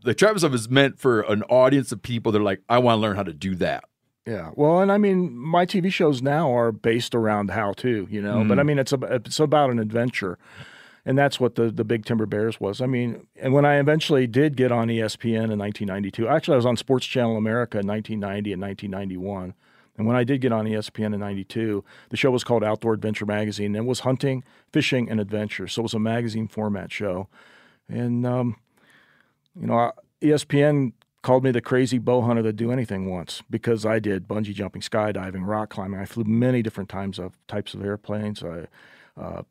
the 0.05 0.15
trapping 0.15 0.39
stuff 0.39 0.55
is 0.55 0.69
meant 0.71 0.99
for 0.99 1.21
an 1.23 1.43
audience 1.45 1.93
of 1.93 2.01
people 2.01 2.33
that 2.33 2.39
are 2.41 2.45
like, 2.45 2.63
I 2.69 2.79
want 2.79 2.97
to 2.97 3.01
learn 3.03 3.17
how 3.17 3.23
to 3.25 3.33
do 3.35 3.55
that. 3.57 3.85
Yeah. 4.27 4.51
Well, 4.55 4.81
and 4.81 4.91
I 4.91 4.99
mean, 4.99 5.37
my 5.37 5.67
TV 5.67 5.93
shows 5.93 6.23
now 6.23 6.51
are 6.57 6.73
based 6.73 7.15
around 7.15 7.51
how 7.51 7.75
to, 7.75 8.09
you 8.11 8.21
know, 8.23 8.43
but 8.45 8.57
Mhm. 8.57 8.61
I 8.61 8.63
mean, 8.65 8.79
it's 8.79 8.93
a, 8.93 8.99
it's 9.11 9.39
about 9.39 9.71
an 9.71 9.79
adventure. 9.79 10.39
And 11.09 11.17
that's 11.17 11.39
what 11.39 11.55
the, 11.55 11.71
the 11.71 11.85
Big 11.85 12.05
Timber 12.05 12.27
Bears 12.27 12.61
was. 12.61 12.81
I 12.81 12.87
mean, 12.87 13.29
and 13.37 13.53
when 13.53 13.65
I 13.65 13.77
eventually 13.77 14.27
did 14.27 14.57
get 14.57 14.73
on 14.73 14.89
ESPN 14.89 15.53
in 15.53 15.59
1992, 15.59 16.27
actually, 16.27 16.55
I 16.55 16.57
was 16.57 16.67
on 16.67 16.77
Sports 16.77 17.07
Channel 17.07 17.37
America 17.37 17.79
in 17.79 17.87
1990 17.87 18.53
and 18.53 18.61
1991. 18.61 19.55
And 19.97 20.07
when 20.07 20.17
I 20.17 20.25
did 20.25 20.41
get 20.41 20.51
on 20.51 20.67
ESPN 20.67 21.15
in 21.15 21.21
92, 21.21 21.85
the 22.11 22.17
show 22.17 22.33
was 22.33 22.43
called 22.43 22.65
Outdoor 22.65 22.93
Adventure 22.93 23.25
Magazine. 23.25 23.77
And 23.77 23.87
it 23.87 23.89
was 23.89 24.01
hunting, 24.01 24.43
fishing, 24.73 25.09
and 25.09 25.21
adventure. 25.21 25.69
So 25.69 25.83
it 25.83 25.85
was 25.85 25.95
a 25.95 26.01
magazine 26.01 26.49
format 26.49 26.91
show. 26.91 27.29
And, 27.89 28.27
um, 28.27 28.57
you 29.59 29.69
know, 29.69 29.93
ESPN 30.21 30.93
called 31.23 31.45
me 31.45 31.53
the 31.53 31.61
crazy 31.61 31.99
bow 31.99 32.23
hunter 32.23 32.43
to 32.43 32.53
do 32.53 32.73
anything 32.73 33.09
once 33.09 33.43
because 33.49 33.87
I 33.87 34.01
did 34.01 34.27
bungee 34.27 34.55
jumping, 34.55 34.83
skydiving, 34.83 35.47
rock 35.47 35.71
climbing. 35.71 36.01
I 36.01 36.05
flew 36.05 36.25
many 36.25 36.63
different 36.63 36.91
times 36.91 37.21
of 37.21 37.39
types 37.47 37.75
of 37.75 37.85
airplanes. 37.85 38.43
I, 38.43 38.67
uh, 39.17 39.43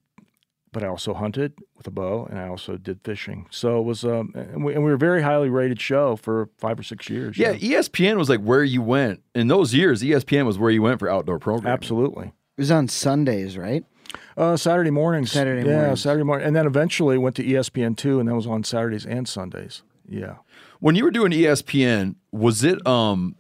but 0.76 0.84
I 0.84 0.88
also 0.88 1.14
hunted 1.14 1.54
with 1.78 1.88
a 1.88 1.90
bow 1.90 2.28
and 2.30 2.38
I 2.38 2.50
also 2.50 2.76
did 2.76 3.00
fishing. 3.02 3.48
So 3.50 3.80
it 3.80 3.84
was, 3.84 4.04
um, 4.04 4.34
and, 4.36 4.62
we, 4.62 4.74
and 4.74 4.84
we 4.84 4.90
were 4.90 4.96
a 4.96 5.00
very 5.00 5.22
highly 5.22 5.48
rated 5.48 5.80
show 5.80 6.18
for 6.18 6.50
five 6.58 6.78
or 6.78 6.84
six 6.84 7.10
years. 7.10 7.38
Yeah, 7.38 7.54
ESPN 7.54 8.18
was 8.18 8.28
like 8.28 8.42
where 8.42 8.62
you 8.62 8.82
went 8.82 9.24
in 9.34 9.48
those 9.48 9.74
years. 9.74 10.04
ESPN 10.04 10.46
was 10.46 10.60
where 10.60 10.70
you 10.70 10.82
went 10.82 11.00
for 11.00 11.10
outdoor 11.10 11.40
programming. 11.40 11.72
Absolutely. 11.72 12.26
It 12.26 12.62
was 12.62 12.72
on 12.72 12.90
Sundays, 12.90 13.58
right? 13.58 13.86
Uh, 14.36 14.58
Saturday 14.58 14.90
mornings. 14.90 15.32
Saturday 15.32 15.66
yeah, 15.66 15.78
mornings. 15.78 16.02
Saturday 16.02 16.26
morning, 16.26 16.46
and 16.46 16.54
then 16.54 16.66
eventually 16.66 17.18
went 17.18 17.38
to 17.38 17.44
ESPN 17.46 17.96
two, 17.96 18.20
and 18.20 18.28
that 18.28 18.36
was 18.36 18.46
on 18.46 18.66
Saturdays 18.66 19.06
and 19.06 19.30
Sundays. 19.30 19.82
Yeah. 20.10 20.36
When 20.82 20.96
you 20.96 21.06
were 21.06 21.12
doing 21.12 21.32
ESPN, 21.32 22.16
was 22.34 22.66
it 22.66 22.86
um 22.86 23.38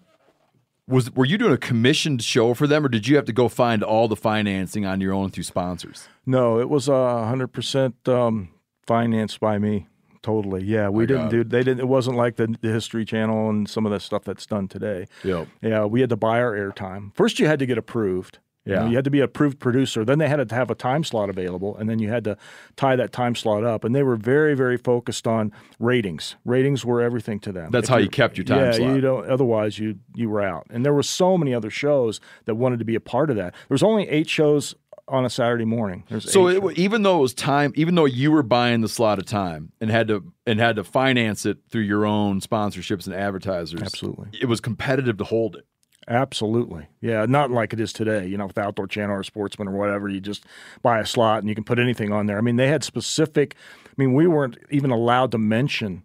was 0.88 1.12
were 1.12 1.26
you 1.26 1.38
doing 1.38 1.54
a 1.54 1.58
commissioned 1.58 2.24
show 2.24 2.54
for 2.54 2.68
them 2.68 2.86
or 2.86 2.90
did 2.90 3.08
you 3.08 3.16
have 3.16 3.26
to 3.26 3.34
go 3.34 3.50
find 3.50 3.84
all 3.84 4.08
the 4.08 4.16
financing 4.16 4.86
on 4.86 5.02
your 5.02 5.14
own 5.14 5.32
through 5.32 5.44
sponsors? 5.44 6.08
No, 6.26 6.60
it 6.60 6.70
was 6.70 6.88
a 6.88 7.26
hundred 7.26 7.48
percent 7.50 7.96
um, 8.08 8.50
financed 8.86 9.40
by 9.40 9.58
me. 9.58 9.88
Totally. 10.22 10.64
Yeah, 10.64 10.90
we 10.90 11.04
I 11.04 11.06
didn't 11.06 11.30
do. 11.30 11.44
They 11.44 11.60
didn't. 11.60 11.82
It 11.82 11.88
wasn't 11.88 12.18
like 12.18 12.36
the, 12.38 12.56
the 12.60 12.70
History 12.70 13.06
Channel 13.06 13.48
and 13.48 13.70
some 13.70 13.86
of 13.86 13.92
the 13.92 14.00
stuff 14.00 14.24
that's 14.24 14.48
done 14.48 14.68
today. 14.68 15.06
Yep. 15.24 15.48
Yeah, 15.62 15.86
we 15.86 16.02
had 16.02 16.10
to 16.10 16.16
buy 16.16 16.42
our 16.42 16.54
airtime. 16.54 17.16
First, 17.16 17.40
you 17.40 17.46
had 17.46 17.60
to 17.60 17.68
get 17.68 17.78
approved. 17.78 18.40
You 18.66 18.74
know, 18.76 18.82
Yeah. 18.84 18.90
you 18.90 18.96
had 18.96 19.06
to 19.06 19.12
be 19.12 19.20
an 19.20 19.26
approved 19.26 19.60
producer. 19.60 20.04
Then 20.04 20.18
they 20.20 20.28
had 20.28 20.48
to 20.50 20.56
have 20.56 20.72
a 20.72 20.76
time 20.76 21.04
slot 21.04 21.30
available, 21.30 21.78
and 21.78 21.88
then 21.90 22.00
you 22.00 22.10
had 22.10 22.24
to 22.24 22.36
tie 22.76 22.96
that 22.96 23.12
time 23.12 23.36
slot 23.36 23.64
up. 23.64 23.84
And 23.84 23.94
they 23.94 24.04
were 24.04 24.16
very, 24.16 24.56
very 24.56 24.78
focused 24.78 25.28
on 25.28 25.52
ratings. 25.80 26.36
Ratings 26.46 26.84
were 26.84 27.02
everything 27.02 27.40
to 27.42 27.52
them. 27.52 27.70
That's 27.72 27.86
If 27.88 27.90
how 27.90 27.98
you 27.98 28.10
kept 28.10 28.38
your 28.38 28.46
time 28.46 28.58
yeah, 28.66 28.72
slot. 28.74 28.96
you 28.96 29.02
don't. 29.02 29.30
Otherwise, 29.30 29.78
you 29.80 30.00
you 30.16 30.30
were 30.30 30.42
out. 30.42 30.66
And 30.72 30.84
there 30.86 30.94
were 30.94 31.04
so 31.04 31.38
many 31.38 31.54
other 31.54 31.70
shows 31.70 32.20
that 32.46 32.56
wanted 32.56 32.80
to 32.80 32.86
be 32.86 32.96
a 32.96 33.00
part 33.00 33.30
of 33.30 33.36
that. 33.36 33.54
There 33.54 33.76
was 33.76 33.84
only 33.84 34.08
eight 34.10 34.30
shows 34.30 34.76
on 35.08 35.24
a 35.24 35.30
Saturday 35.30 35.66
morning. 35.66 36.04
There's 36.10 36.32
So 36.32 36.48
it, 36.48 36.80
even 36.80 37.04
though 37.04 37.20
it 37.20 37.22
was 37.22 37.34
time, 37.36 37.72
even 37.76 37.94
though 37.94 38.06
you 38.06 38.32
were 38.32 38.42
buying 38.42 38.82
the 38.82 38.90
slot 38.90 39.20
of 39.20 39.26
time 39.28 39.72
and 39.80 39.92
had 39.92 40.08
to 40.08 40.24
and 40.48 40.60
had 40.60 40.78
to 40.78 40.84
finance 40.84 41.46
it 41.46 41.60
through 41.70 41.84
your 41.84 42.08
own 42.08 42.40
sponsorships 42.42 43.06
and 43.06 43.14
advertisers, 43.16 43.84
Absolutely. 43.84 44.30
it 44.42 44.48
was 44.48 44.60
competitive 44.60 45.18
to 45.18 45.24
hold 45.24 45.56
it. 45.56 45.66
Absolutely. 46.08 46.88
Yeah, 47.02 47.26
not 47.26 47.50
like 47.50 47.74
it 47.74 47.80
is 47.80 47.92
today, 47.92 48.28
you 48.28 48.38
know, 48.38 48.46
with 48.46 48.58
Outdoor 48.58 48.86
Channel 48.88 49.16
or 49.16 49.24
Sportsman 49.24 49.68
or 49.68 49.72
whatever. 49.72 50.08
You 50.08 50.20
just 50.22 50.46
buy 50.84 51.00
a 51.00 51.06
slot 51.06 51.40
and 51.40 51.50
you 51.50 51.56
can 51.56 51.64
put 51.64 51.80
anything 51.80 52.12
on 52.12 52.28
there. 52.28 52.38
I 52.38 52.42
mean, 52.42 52.58
they 52.58 52.68
had 52.68 52.84
specific, 52.84 53.56
I 53.88 53.94
mean, 53.98 54.14
we 54.14 54.28
weren't 54.28 54.58
even 54.70 54.92
allowed 54.92 55.32
to 55.32 55.40
mention, 55.40 56.04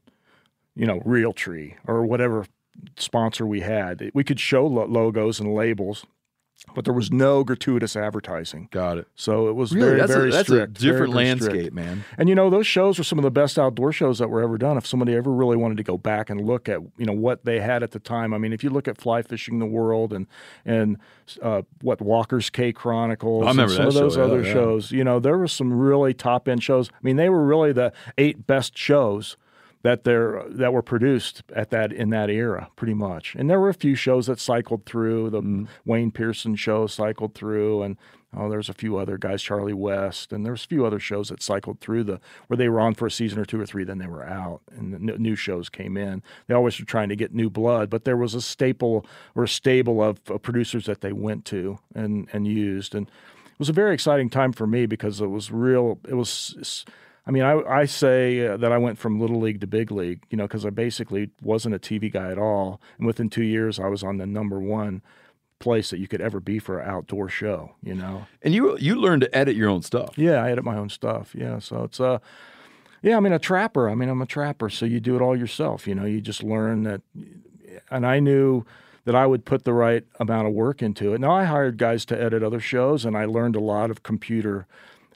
you 0.74 0.86
know, 0.86 1.01
Realtree 1.01 1.74
or 1.86 2.06
whatever 2.06 2.47
sponsor 2.97 3.47
we 3.47 3.60
had. 3.60 4.10
We 4.14 4.24
could 4.24 4.40
show 4.40 4.66
lo- 4.66 4.86
logos 4.86 5.39
and 5.39 5.55
labels, 5.55 6.06
but 6.74 6.85
there 6.85 6.95
was 6.95 7.11
no 7.11 7.43
gratuitous 7.43 7.97
advertising. 7.97 8.69
Got 8.70 8.99
it. 8.99 9.09
So 9.16 9.49
it 9.49 9.55
was 9.57 9.73
Really? 9.74 9.89
very, 9.89 10.01
That's 10.01 10.12
a- 10.12 10.31
that's 10.31 10.49
strict. 10.49 10.78
very, 10.78 10.93
different 10.93 11.12
very 11.15 11.24
landscape, 11.24 11.51
strict. 11.53 11.74
man. 11.74 12.05
And 12.19 12.28
you 12.28 12.35
know, 12.35 12.51
those 12.51 12.66
shows 12.66 12.99
were 12.99 13.05
some 13.05 13.19
of 13.19 13.23
the 13.23 13.31
best 13.31 13.59
outdoor 13.59 13.93
shows 13.93 14.19
that 14.19 14.28
were 14.28 14.43
ever 14.43 14.57
done. 14.59 14.77
If 14.77 14.87
somebody 14.87 15.15
ever 15.15 15.32
really 15.32 15.57
wanted 15.57 15.78
to 15.78 15.82
go 15.82 15.97
back 15.99 16.31
and 16.31 16.41
look 16.47 16.69
at, 16.69 16.81
you 16.97 17.07
know, 17.07 17.12
what 17.12 17.45
they 17.45 17.61
had 17.61 17.82
at 17.82 17.91
the 17.93 17.99
time. 17.99 18.32
I 18.35 18.39
mean, 18.39 18.53
if 18.53 18.62
you 18.62 18.70
look 18.70 18.87
at 18.89 18.99
Fly 18.99 19.23
Fishing 19.23 19.59
the 19.59 19.66
World 19.66 20.12
and 20.12 20.27
and 20.65 20.99
uh, 21.43 21.62
what 21.82 22.01
Walker's 22.01 22.51
Cay 22.51 22.73
Chronicles, 22.73 23.47
I 23.47 23.51
remember 23.51 23.73
some 23.74 23.87
of 23.87 23.95
those 23.95 24.15
show, 24.15 24.23
other 24.24 24.43
yeah. 24.43 24.53
shows, 24.53 24.93
you 24.93 25.03
know, 25.03 25.19
there 25.19 25.39
were 25.39 25.49
some 25.49 25.73
really 25.73 26.15
top 26.15 26.47
end 26.47 26.62
shows. 26.62 26.91
I 26.93 26.99
mean, 27.03 27.16
they 27.16 27.28
were 27.28 27.45
really 27.45 27.73
the 27.73 27.93
eight 28.19 28.47
best 28.47 28.77
shows 28.77 29.37
that 29.82 30.05
there 30.05 30.44
that 30.48 30.73
were 30.73 30.82
produced 30.82 31.43
at 31.55 31.70
that 31.70 31.93
in 31.93 32.11
that 32.11 32.28
era 32.31 32.69
pretty 32.77 32.94
much. 32.94 33.35
And 33.35 33.48
there 33.48 33.59
were 33.61 33.70
a 33.70 33.74
few 33.74 33.94
shows 33.94 34.27
that 34.27 34.39
cycled 34.39 34.85
through. 34.86 35.31
The 35.31 35.40
Mm-hmm. 35.40 35.65
wayne 35.85 36.11
pearson 36.11 36.55
show 36.55 36.86
cycled 36.86 37.35
through 37.35 37.82
and 37.82 37.97
oh 38.36 38.48
there's 38.48 38.69
a 38.69 38.74
few 38.74 38.97
other 38.98 39.16
guys 39.19 39.43
charlie 39.43 39.73
west 39.73 40.32
and 40.32 40.44
there's 40.44 40.65
a 40.65 40.69
few 40.69 40.85
other 40.86 41.01
shows 41.01 41.31
that 41.31 41.43
cycled 41.43 41.81
through 41.81 42.05
the 42.05 42.20
where 42.47 42.57
they 42.57 42.69
were 42.69 42.78
on 42.81 42.94
for 42.94 43.07
a 43.07 43.11
season 43.11 43.39
or 43.39 43.44
two 43.44 43.61
or 43.61 43.66
three 43.66 43.82
then 43.85 43.98
they 43.98 44.07
were 44.07 44.24
out 44.24 44.61
and 44.77 45.01
new 45.01 45.35
shows 45.35 45.69
came 45.69 45.97
in. 45.97 46.23
They 46.47 46.55
always 46.55 46.78
were 46.78 46.85
trying 46.86 47.09
to 47.09 47.16
get 47.16 47.35
new 47.35 47.48
blood 47.51 47.89
but 47.90 48.05
there 48.05 48.16
was 48.16 48.35
a 48.35 48.40
staple 48.43 49.07
or 49.35 49.44
a 49.44 49.48
stable 49.48 50.02
of, 50.02 50.20
of 50.28 50.43
producers 50.43 50.85
that 50.86 51.01
they 51.01 51.12
went 51.12 51.44
to 51.47 51.78
and 51.94 52.28
and 52.32 52.47
used 52.47 52.94
and 52.94 53.07
it 53.09 53.59
was 53.59 53.70
a 53.70 53.73
very 53.74 53.94
exciting 53.94 54.31
time 54.31 54.52
for 54.52 54.66
me 54.66 54.86
because 54.86 55.20
it 55.20 55.28
was 55.31 55.51
real 55.51 55.98
it 56.07 56.15
was 56.15 56.85
I 57.27 57.31
mean, 57.31 57.43
I, 57.43 57.61
I 57.63 57.85
say 57.85 58.47
uh, 58.47 58.57
that 58.57 58.73
I 58.73 58.79
went 58.79 58.99
from 58.99 59.21
little 59.21 59.41
league 59.41 59.61
to 59.61 59.67
big 59.67 59.91
league, 59.91 60.25
you 60.31 60.37
know, 60.37 60.45
because 60.45 60.65
I 60.65 60.71
basically 60.71 61.31
wasn't 61.43 61.75
a 61.75 61.79
TV 61.79 62.11
guy 62.11 62.31
at 62.31 62.39
all. 62.39 62.81
And 62.99 63.07
within 63.07 63.29
two 63.29 63.45
years, 63.45 63.79
I 63.79 63.87
was 63.89 64.03
on 64.03 64.17
the 64.17 64.27
number 64.27 64.59
one 64.59 65.03
place 65.59 65.91
that 65.91 65.99
you 65.99 66.09
could 66.09 66.21
ever 66.21 66.41
be 66.41 66.59
for 66.59 66.81
an 66.81 66.91
outdoor 66.91 67.29
show, 67.29 67.73
you 67.83 67.95
know. 67.95 68.27
And 68.43 68.55
you 68.55 68.77
you 68.79 68.97
learned 68.97 69.23
to 69.23 69.37
edit 69.37 69.55
your 69.55 69.69
own 69.69 69.83
stuff. 69.83 70.17
Yeah, 70.17 70.43
I 70.43 70.51
edit 70.51 70.65
my 70.65 70.77
own 70.77 70.89
stuff. 70.89 71.35
Yeah, 71.35 71.59
so 71.59 71.85
it's 71.85 72.01
uh, 72.01 72.19
Yeah, 73.03 73.17
I 73.17 73.21
mean 73.21 73.35
a 73.35 73.39
trapper. 73.39 73.89
I 73.89 73.95
mean 73.95 74.09
I'm 74.09 74.23
a 74.23 74.27
trapper, 74.27 74.71
so 74.71 74.87
you 74.87 74.99
do 74.99 75.15
it 75.15 75.23
all 75.23 75.37
yourself. 75.37 75.87
You 75.87 75.95
know, 75.95 76.07
you 76.07 76.21
just 76.21 76.43
learn 76.43 76.83
that, 76.85 77.03
and 77.91 78.07
I 78.07 78.19
knew 78.19 78.65
that 79.05 79.15
I 79.15 79.27
would 79.27 79.45
put 79.45 79.65
the 79.65 79.73
right 79.73 80.05
amount 80.19 80.49
of 80.49 80.55
work 80.55 80.83
into 80.83 81.15
it. 81.15 81.21
Now 81.21 81.33
I 81.33 81.45
hired 81.45 81.79
guys 81.79 82.05
to 82.07 82.21
edit 82.21 82.43
other 82.43 82.61
shows, 82.61 83.05
and 83.05 83.17
I 83.17 83.27
learned 83.27 83.57
a 83.57 83.61
lot 83.61 83.91
of 83.91 84.03
computer 84.03 84.67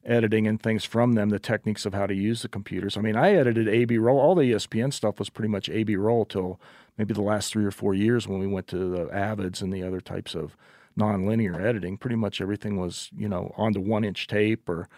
editing 0.07 0.47
and 0.47 0.61
things 0.61 0.85
from 0.85 1.13
them, 1.13 1.31
the 1.31 1.39
techniques 1.39 1.87
of 1.87 1.95
how 1.95 2.07
to 2.07 2.15
use 2.15 2.43
the 2.43 2.49
computers. 2.49 2.97
I 2.97 3.01
mean, 3.01 3.17
I 3.17 3.33
edited 3.33 3.69
AB 3.69 3.99
roll. 3.99 4.19
All 4.19 4.35
the 4.35 4.43
ESPN 4.53 4.93
stuff 4.93 5.19
was 5.19 5.31
pretty 5.31 5.49
much 5.49 5.69
AB 5.69 5.97
roll 5.97 6.25
till 6.25 6.61
maybe 6.99 7.15
the 7.15 7.23
last 7.23 7.53
three 7.53 7.65
or 7.65 7.71
four 7.71 7.95
years 7.95 8.29
when 8.29 8.39
we 8.39 8.47
went 8.47 8.67
to 8.69 8.77
the 8.77 9.07
Avids 9.07 9.63
and 9.63 9.73
the 9.73 9.83
other 9.83 10.01
types 10.01 10.35
of 10.35 10.57
nonlinear 10.99 11.61
editing. 11.61 11.97
Pretty 11.97 12.17
much 12.17 12.41
everything 12.41 12.79
was, 12.79 13.11
you 13.17 13.29
know, 13.29 13.53
onto 13.57 13.81
one 13.81 14.05
inch 14.05 14.27
tape 14.27 14.69
or, 14.69 14.89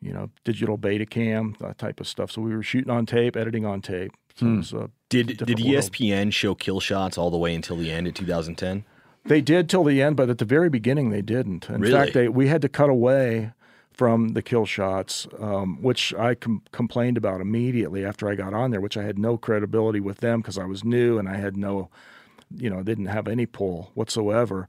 you 0.00 0.12
know, 0.12 0.30
digital 0.44 0.78
Betacam, 0.78 1.56
that 1.58 1.78
type 1.78 2.00
of 2.00 2.08
stuff. 2.08 2.30
So 2.32 2.40
we 2.42 2.54
were 2.54 2.62
shooting 2.62 2.90
on 2.90 3.06
tape, 3.06 3.36
editing 3.36 3.64
on 3.64 3.80
tape. 3.82 4.12
So 4.36 4.46
hmm. 4.46 4.56
was 4.58 4.72
a 4.72 4.90
Did 5.08 5.26
did 5.26 5.38
different 5.38 5.60
world. 5.60 5.84
ESPN 5.84 6.32
show 6.32 6.54
kill 6.54 6.80
shots 6.80 7.18
all 7.18 7.30
the 7.30 7.38
way 7.38 7.54
until 7.54 7.76
the 7.76 7.90
end 7.90 8.06
in 8.06 8.14
2010? 8.14 8.84
They 9.24 9.40
did 9.42 9.68
till 9.68 9.84
the 9.84 10.00
end, 10.00 10.16
but 10.16 10.30
at 10.30 10.38
the 10.38 10.44
very 10.44 10.70
beginning 10.70 11.10
they 11.10 11.20
didn't. 11.22 11.68
In 11.68 11.82
Really? 11.82 11.92
fact, 11.92 12.14
they 12.14 12.28
we 12.28 12.46
had 12.48 12.62
to 12.62 12.68
cut 12.68 12.88
away 12.88 13.52
from 13.98 14.28
the 14.28 14.42
kill 14.42 14.64
shots, 14.64 15.26
um, 15.40 15.82
which 15.82 16.14
I 16.14 16.36
com- 16.36 16.62
complained 16.70 17.16
about 17.16 17.40
immediately 17.40 18.04
after 18.04 18.28
I 18.28 18.36
got 18.36 18.54
on 18.54 18.70
there, 18.70 18.80
which 18.80 18.96
I 18.96 19.02
had 19.02 19.18
no 19.18 19.36
credibility 19.36 19.98
with 19.98 20.18
them 20.18 20.40
because 20.40 20.56
I 20.56 20.66
was 20.66 20.84
new 20.84 21.18
and 21.18 21.28
I 21.28 21.34
had 21.34 21.56
no, 21.56 21.90
you 22.56 22.70
know, 22.70 22.84
didn't 22.84 23.06
have 23.06 23.26
any 23.26 23.44
pull 23.44 23.90
whatsoever. 23.94 24.68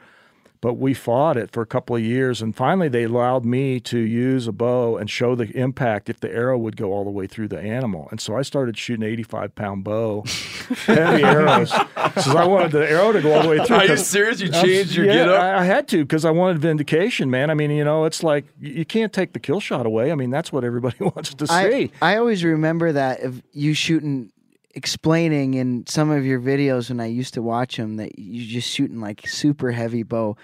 But 0.62 0.74
we 0.74 0.94
fought 0.94 1.38
it 1.38 1.52
for 1.52 1.62
a 1.62 1.66
couple 1.66 1.96
of 1.96 2.02
years, 2.02 2.42
and 2.42 2.54
finally 2.54 2.90
they 2.90 3.04
allowed 3.04 3.46
me 3.46 3.80
to 3.80 3.98
use 3.98 4.46
a 4.46 4.52
bow 4.52 4.98
and 4.98 5.10
show 5.10 5.34
the 5.34 5.46
impact 5.58 6.10
if 6.10 6.20
the 6.20 6.30
arrow 6.30 6.58
would 6.58 6.76
go 6.76 6.92
all 6.92 7.06
the 7.06 7.10
way 7.10 7.28
through 7.28 7.48
the 7.48 7.62
animal. 7.62 8.10
And 8.12 8.20
so 8.20 8.36
I 8.36 8.42
started 8.42 8.78
shooting 8.78 9.06
85 9.08 9.56
pound 9.56 9.86
bow, 9.86 10.24
heavy 10.86 11.24
arrows, 11.24 11.72
because 11.96 12.36
I 12.36 12.46
wanted 12.46 12.74
the 12.74 12.90
arrow 12.92 13.14
to 13.14 13.22
go 13.22 13.34
all 13.36 13.44
the 13.44 13.48
way 13.50 13.64
through. 13.66 13.78
Are 13.78 13.84
you 13.84 13.88
'cause- 13.90 14.06
serious? 14.06 14.42
You 14.42 14.52
I'm- 14.52 14.66
changed 14.66 14.96
your 14.96 15.06
yeah, 15.06 15.14
getup? 15.14 15.40
I, 15.40 15.60
I 15.60 15.64
had 15.64 15.88
to 15.90 16.04
because 16.04 16.26
I 16.26 16.32
wanted 16.32 16.60
vindication, 16.60 17.30
man. 17.30 17.50
I 17.50 17.54
mean, 17.54 17.72
you 17.72 17.86
know, 17.86 18.04
it's 18.04 18.22
like 18.22 18.44
you 18.60 18.74
you 18.74 18.86
can't 18.86 19.14
take 19.14 19.32
the 19.32 19.40
kill 19.40 19.62
shot 19.62 19.86
away. 19.86 20.12
I 20.12 20.16
mean, 20.16 20.30
that's 20.30 20.52
what 20.52 20.66
everybody 20.66 20.98
wants 21.00 21.34
to 21.36 21.48
see. 21.48 21.92
I 22.02 22.18
always 22.18 22.44
remember 22.44 22.92
that 22.92 23.22
of 23.22 23.42
you 23.54 23.74
shooting, 23.74 24.32
explaining 24.76 25.54
in 25.56 25.86
some 25.88 26.10
of 26.12 26.26
your 26.26 26.40
videos 26.40 26.90
when 26.90 27.00
I 27.00 27.06
used 27.08 27.34
to 27.36 27.42
watch 27.42 27.78
them 27.78 27.98
that 27.98 28.18
you're 28.18 28.46
just 28.48 28.70
shooting 28.70 29.00
like 29.02 29.28
super 29.28 29.72
heavy 29.72 30.04
bow. 30.04 30.38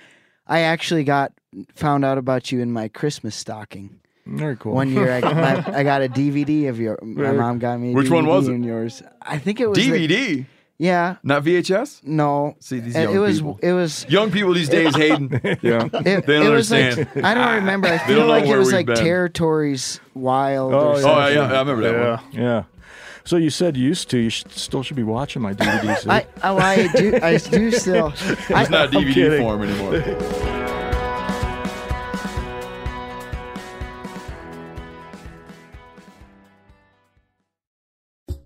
I 0.48 0.60
actually 0.62 1.04
got 1.04 1.32
found 1.76 2.06
out 2.06 2.18
about 2.18 2.52
you 2.52 2.60
in 2.62 2.72
my 2.72 2.88
Christmas 2.88 3.36
stocking. 3.36 4.00
Very 4.28 4.56
cool. 4.58 4.74
One 4.74 4.92
year 4.92 5.12
I, 5.12 5.22
my, 5.22 5.64
I 5.80 5.84
got 5.84 6.02
a 6.02 6.08
DVD 6.10 6.68
of 6.70 6.80
your. 6.80 6.98
My 7.04 7.24
Very- 7.24 7.38
mom 7.38 7.60
got 7.60 7.80
me. 7.80 7.92
A 7.92 7.94
Which 7.94 8.10
one 8.10 8.26
was 8.26 8.48
it? 8.48 8.54
in 8.54 8.64
yours? 8.64 9.04
I 9.22 9.38
think 9.38 9.60
it 9.60 9.68
was 9.70 9.78
the- 9.78 9.92
DVD. 9.92 10.46
yeah. 10.80 11.18
Not 11.24 11.44
VHS? 11.44 12.04
No. 12.06 12.56
See 12.60 12.80
these 12.80 12.96
It- 12.96 13.04
young 13.04 13.16
it 13.16 13.20
was. 13.20 13.38
people. 13.38 13.60
It 13.62 13.74
was. 13.74 14.06
Young 14.10 14.32
people 14.32 14.54
these 14.54 14.70
days, 14.70 14.96
Hayden. 15.04 15.30
yeah. 15.62 15.86
It, 15.94 16.26
They 16.26 16.38
don't 16.40 16.48
it 16.48 16.50
was 16.50 16.72
understand. 16.72 17.10
Like, 17.16 17.24
I 17.24 17.34
don't 17.36 17.56
remember. 17.56 17.88
I 17.88 17.98
They 17.98 17.98
feel 18.06 18.16
don't 18.22 18.30
like 18.30 18.46
it 18.46 18.58
was 18.58 18.74
like 18.74 18.88
been. 18.88 18.96
Territories 18.96 20.00
Wild. 20.16 20.74
Oh, 20.74 20.78
or 20.80 20.96
yeah, 20.96 21.02
something. 21.02 21.24
Oh, 21.24 21.28
yeah, 21.28 21.42
I 21.54 21.60
remember 21.60 21.82
that 21.84 21.94
yeah, 21.94 22.10
one. 22.10 22.24
Yeah. 22.32 22.64
So 23.26 23.38
you 23.38 23.50
said 23.50 23.76
used 23.76 24.12
to. 24.12 24.20
You 24.20 24.30
should, 24.30 24.52
still 24.52 24.84
should 24.84 24.96
be 24.96 25.04
watching 25.04 25.42
my 25.42 25.56
DVDs. 25.56 26.08
I, 26.08 26.20
eh? 26.20 26.26
oh, 26.44 26.58
I 26.58 26.88
do. 26.96 27.20
I 27.24 27.38
do 27.38 27.72
still. 27.80 28.14
I, 28.54 28.62
It's 28.62 28.70
not 28.70 28.96
I'm 28.96 29.04
DVD 29.04 29.40
form 29.40 29.64
anymore. 29.64 30.00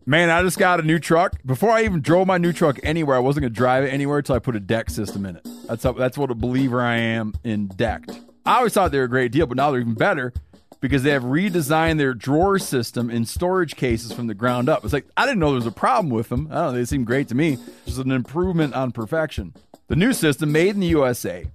Man, 0.06 0.30
I 0.30 0.42
just 0.42 0.58
got 0.58 0.80
a 0.80 0.84
new 0.84 0.98
truck. 0.98 1.34
Before 1.46 1.72
I 1.72 1.84
even 1.84 2.02
drove 2.02 2.26
my 2.26 2.38
new 2.38 2.54
truck 2.54 2.80
anywhere, 2.82 3.18
I 3.18 3.20
wasn't 3.20 3.44
gonna 3.44 3.54
drive 3.54 3.84
it 3.84 3.90
anywhere 3.90 4.20
until 4.20 4.36
I 4.36 4.40
put 4.40 4.56
a 4.56 4.62
deck 4.62 4.90
system 4.90 5.26
in 5.26 5.36
it. 5.36 5.48
That's 5.68 5.84
how, 5.84 5.92
that's 5.92 6.18
what 6.18 6.32
a 6.32 6.36
believer 6.36 6.82
I 6.82 6.96
am 6.96 7.34
in 7.44 7.68
decked. 7.68 8.12
I 8.46 8.58
always 8.58 8.74
thought 8.74 8.92
they 8.92 8.98
were 8.98 9.04
a 9.04 9.10
great 9.10 9.34
deal, 9.34 9.46
but 9.46 9.58
now 9.58 9.72
they're 9.72 9.82
even 9.82 9.94
better 9.94 10.34
because 10.80 11.04
they 11.04 11.12
have 11.12 11.24
redesigned 11.24 11.98
their 11.98 12.14
drawer 12.14 12.58
system 12.60 13.10
in 13.10 13.26
storage 13.26 13.76
cases 13.76 14.12
from 14.12 14.28
the 14.28 14.34
ground 14.34 14.70
up. 14.70 14.84
It's 14.84 14.94
like 14.94 15.08
I 15.18 15.26
didn't 15.26 15.40
know 15.40 15.48
there 15.48 15.56
was 15.56 15.66
a 15.66 15.72
problem 15.72 16.10
with 16.10 16.30
them. 16.30 16.48
I 16.52 16.56
don't 16.56 16.66
know, 16.66 16.80
they 16.80 16.86
seem 16.86 17.04
great 17.04 17.28
to 17.30 17.36
me. 17.36 17.58
Just 17.86 17.98
an 18.00 18.12
improvement 18.12 18.74
on 18.74 18.92
perfection. 18.92 19.54
The 19.88 19.96
new 19.96 20.14
system, 20.14 20.52
made 20.52 20.76
in 20.76 20.82
the 20.82 20.88
USA, 20.88 21.46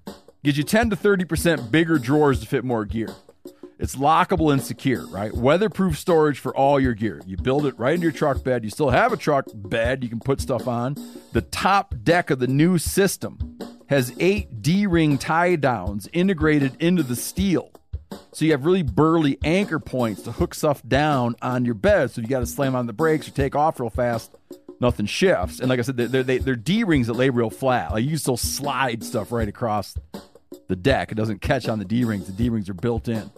gives 0.42 0.58
you 0.58 0.64
10 0.64 0.90
to 0.90 0.96
30% 0.96 1.70
bigger 1.70 1.98
drawers 1.98 2.40
to 2.40 2.46
fit 2.46 2.64
more 2.64 2.84
gear. 2.84 3.14
It's 3.78 3.96
lockable 3.96 4.52
and 4.52 4.62
secure, 4.62 5.06
right? 5.08 5.32
Weatherproof 5.32 5.98
storage 5.98 6.38
for 6.38 6.56
all 6.56 6.78
your 6.78 6.94
gear. 6.94 7.20
You 7.26 7.36
build 7.36 7.66
it 7.66 7.78
right 7.78 7.94
into 7.94 8.04
your 8.04 8.12
truck 8.12 8.42
bed. 8.44 8.62
You 8.64 8.70
still 8.70 8.90
have 8.90 9.12
a 9.12 9.16
truck 9.16 9.46
bed 9.52 10.02
you 10.02 10.08
can 10.08 10.20
put 10.20 10.40
stuff 10.40 10.68
on. 10.68 10.96
The 11.32 11.42
top 11.42 11.94
deck 12.02 12.30
of 12.30 12.38
the 12.38 12.46
new 12.46 12.78
system 12.78 13.58
has 13.88 14.14
eight 14.18 14.62
D 14.62 14.86
ring 14.86 15.18
tie 15.18 15.56
downs 15.56 16.08
integrated 16.12 16.76
into 16.80 17.02
the 17.02 17.16
steel. 17.16 17.70
So 18.32 18.44
you 18.44 18.52
have 18.52 18.64
really 18.64 18.82
burly 18.82 19.38
anchor 19.44 19.78
points 19.78 20.22
to 20.22 20.32
hook 20.32 20.54
stuff 20.54 20.82
down 20.86 21.36
on 21.42 21.64
your 21.64 21.74
bed. 21.74 22.10
So 22.10 22.20
you 22.20 22.28
got 22.28 22.40
to 22.40 22.46
slam 22.46 22.74
on 22.74 22.86
the 22.86 22.92
brakes 22.92 23.28
or 23.28 23.32
take 23.32 23.54
off 23.54 23.78
real 23.80 23.90
fast, 23.90 24.34
nothing 24.80 25.06
shifts. 25.06 25.60
And 25.60 25.68
like 25.68 25.78
I 25.78 25.82
said, 25.82 25.96
they're, 25.96 26.22
they're, 26.22 26.38
they're 26.38 26.56
D 26.56 26.84
rings 26.84 27.06
that 27.06 27.14
lay 27.14 27.30
real 27.30 27.50
flat. 27.50 27.92
Like 27.92 28.04
you 28.04 28.10
can 28.10 28.18
still 28.18 28.36
slide 28.36 29.04
stuff 29.04 29.32
right 29.32 29.48
across 29.48 29.96
the 30.68 30.76
deck. 30.76 31.12
It 31.12 31.16
doesn't 31.16 31.40
catch 31.40 31.68
on 31.68 31.78
the 31.78 31.84
D 31.84 32.04
rings. 32.04 32.26
The 32.26 32.32
D 32.32 32.48
rings 32.48 32.68
are 32.68 32.74
built 32.74 33.08
in. 33.08 33.30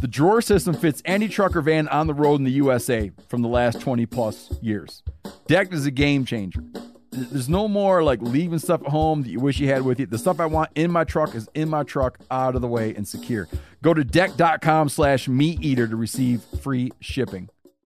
The 0.00 0.08
drawer 0.08 0.42
system 0.42 0.74
fits 0.74 1.00
any 1.04 1.28
truck 1.28 1.54
or 1.54 1.60
van 1.60 1.86
on 1.86 2.08
the 2.08 2.14
road 2.14 2.36
in 2.36 2.44
the 2.44 2.50
USA 2.50 3.12
from 3.28 3.42
the 3.42 3.48
last 3.48 3.80
20 3.80 4.04
plus 4.06 4.52
years. 4.60 5.02
Decked 5.46 5.72
is 5.72 5.86
a 5.86 5.92
game 5.92 6.24
changer. 6.24 6.64
There's 7.12 7.48
no 7.48 7.68
more 7.68 8.02
like 8.02 8.22
leaving 8.22 8.58
stuff 8.58 8.82
at 8.82 8.88
home 8.88 9.22
that 9.22 9.28
you 9.28 9.38
wish 9.38 9.60
you 9.60 9.68
had 9.68 9.82
with 9.82 10.00
you. 10.00 10.06
The 10.06 10.16
stuff 10.16 10.40
I 10.40 10.46
want 10.46 10.70
in 10.74 10.90
my 10.90 11.04
truck 11.04 11.34
is 11.34 11.46
in 11.54 11.68
my 11.68 11.82
truck, 11.82 12.18
out 12.30 12.54
of 12.54 12.62
the 12.62 12.68
way 12.68 12.94
and 12.94 13.06
secure. 13.06 13.48
Go 13.82 13.92
to 13.92 14.02
decked.com 14.02 14.88
slash 14.88 15.28
meat 15.28 15.62
eater 15.62 15.86
to 15.86 15.96
receive 15.96 16.42
free 16.62 16.90
shipping. 17.00 17.50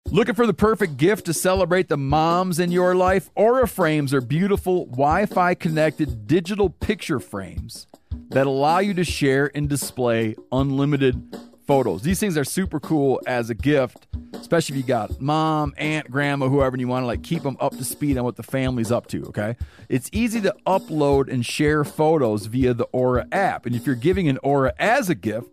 Looking 0.09 0.33
for 0.33 0.47
the 0.47 0.53
perfect 0.53 0.97
gift 0.97 1.27
to 1.27 1.33
celebrate 1.33 1.87
the 1.87 1.97
moms 1.97 2.59
in 2.59 2.71
your 2.71 2.95
life? 2.95 3.29
Aura 3.35 3.67
frames 3.67 4.11
are 4.13 4.21
beautiful 4.21 4.87
Wi 4.87 5.27
Fi 5.27 5.53
connected 5.53 6.25
digital 6.25 6.69
picture 6.69 7.19
frames 7.19 7.85
that 8.29 8.47
allow 8.47 8.79
you 8.79 8.95
to 8.95 9.03
share 9.03 9.51
and 9.53 9.69
display 9.69 10.35
unlimited 10.51 11.37
photos. 11.71 12.01
These 12.01 12.19
things 12.19 12.37
are 12.37 12.43
super 12.43 12.81
cool 12.81 13.21
as 13.25 13.49
a 13.49 13.55
gift, 13.55 14.05
especially 14.33 14.75
if 14.75 14.81
you 14.81 14.85
got 14.85 15.21
mom, 15.21 15.73
aunt, 15.77 16.11
grandma, 16.11 16.49
whoever, 16.49 16.75
and 16.75 16.81
you 16.81 16.87
want 16.89 17.03
to 17.03 17.07
like 17.07 17.23
keep 17.23 17.43
them 17.43 17.55
up 17.61 17.77
to 17.77 17.85
speed 17.85 18.17
on 18.17 18.25
what 18.25 18.35
the 18.35 18.43
family's 18.43 18.91
up 18.91 19.07
to. 19.07 19.23
Okay, 19.27 19.55
it's 19.87 20.09
easy 20.11 20.41
to 20.41 20.53
upload 20.67 21.31
and 21.31 21.45
share 21.45 21.85
photos 21.85 22.47
via 22.47 22.73
the 22.73 22.83
Aura 22.91 23.25
app, 23.31 23.65
and 23.65 23.73
if 23.73 23.85
you're 23.85 23.95
giving 23.95 24.27
an 24.27 24.37
Aura 24.43 24.73
as 24.79 25.09
a 25.09 25.15
gift. 25.15 25.47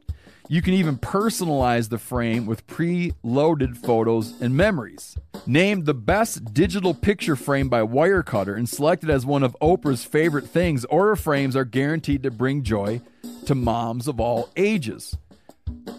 You 0.51 0.63
can 0.63 0.73
even 0.73 0.97
personalize 0.97 1.91
the 1.91 1.99
frame 1.99 2.47
with 2.47 2.67
pre-loaded 2.67 3.77
photos 3.77 4.33
and 4.41 4.57
memories. 4.57 5.15
Named 5.47 5.85
the 5.85 5.93
best 5.93 6.55
digital 6.55 6.95
picture 6.95 7.37
frame 7.37 7.69
by 7.69 7.83
Wirecutter 7.83 8.57
and 8.57 8.67
selected 8.67 9.11
as 9.11 9.27
one 9.27 9.43
of 9.43 9.55
Oprah's 9.61 10.05
favorite 10.05 10.49
things, 10.49 10.87
Aura 10.87 11.19
frames 11.19 11.55
are 11.55 11.67
guaranteed 11.67 12.23
to 12.23 12.31
bring 12.31 12.63
joy 12.63 13.03
to 13.45 13.55
moms 13.55 14.09
of 14.09 14.19
all 14.19 14.49
ages. 14.57 15.19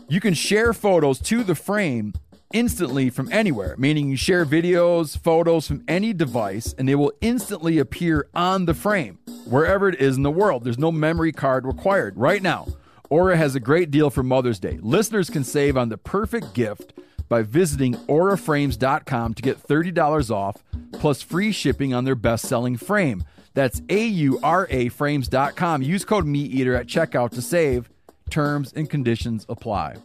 You 0.07 0.19
can 0.19 0.33
share 0.33 0.73
photos 0.73 1.19
to 1.23 1.43
the 1.43 1.55
frame 1.55 2.13
instantly 2.53 3.09
from 3.09 3.31
anywhere, 3.31 3.75
meaning 3.77 4.09
you 4.09 4.17
share 4.17 4.45
videos, 4.45 5.17
photos 5.17 5.67
from 5.67 5.83
any 5.87 6.13
device, 6.13 6.73
and 6.77 6.87
they 6.87 6.95
will 6.95 7.11
instantly 7.21 7.77
appear 7.77 8.27
on 8.33 8.65
the 8.65 8.73
frame, 8.73 9.19
wherever 9.45 9.87
it 9.87 9.99
is 9.99 10.17
in 10.17 10.23
the 10.23 10.31
world. 10.31 10.63
There's 10.63 10.79
no 10.79 10.91
memory 10.91 11.31
card 11.31 11.65
required. 11.65 12.17
Right 12.17 12.41
now, 12.41 12.67
Aura 13.09 13.37
has 13.37 13.55
a 13.55 13.59
great 13.59 13.91
deal 13.91 14.09
for 14.09 14.23
Mother's 14.23 14.59
Day. 14.59 14.79
Listeners 14.81 15.29
can 15.29 15.43
save 15.43 15.77
on 15.77 15.89
the 15.89 15.97
perfect 15.97 16.53
gift 16.53 16.93
by 17.27 17.43
visiting 17.43 17.93
auraframes.com 18.07 19.33
to 19.35 19.41
get 19.41 19.61
$30 19.61 20.31
off 20.31 20.63
plus 20.93 21.21
free 21.21 21.51
shipping 21.51 21.93
on 21.93 22.03
their 22.03 22.15
best 22.15 22.45
selling 22.45 22.77
frame. 22.77 23.23
That's 23.53 23.81
A 23.89 24.05
U 24.05 24.39
R 24.41 24.67
A 24.69 24.89
frames.com. 24.89 25.81
Use 25.81 26.05
code 26.05 26.25
MeatEater 26.25 26.77
at 26.77 26.87
checkout 26.87 27.31
to 27.31 27.41
save. 27.41 27.89
Terms 28.29 28.71
and 28.73 28.89
conditions 28.89 29.45
apply. 29.49 29.95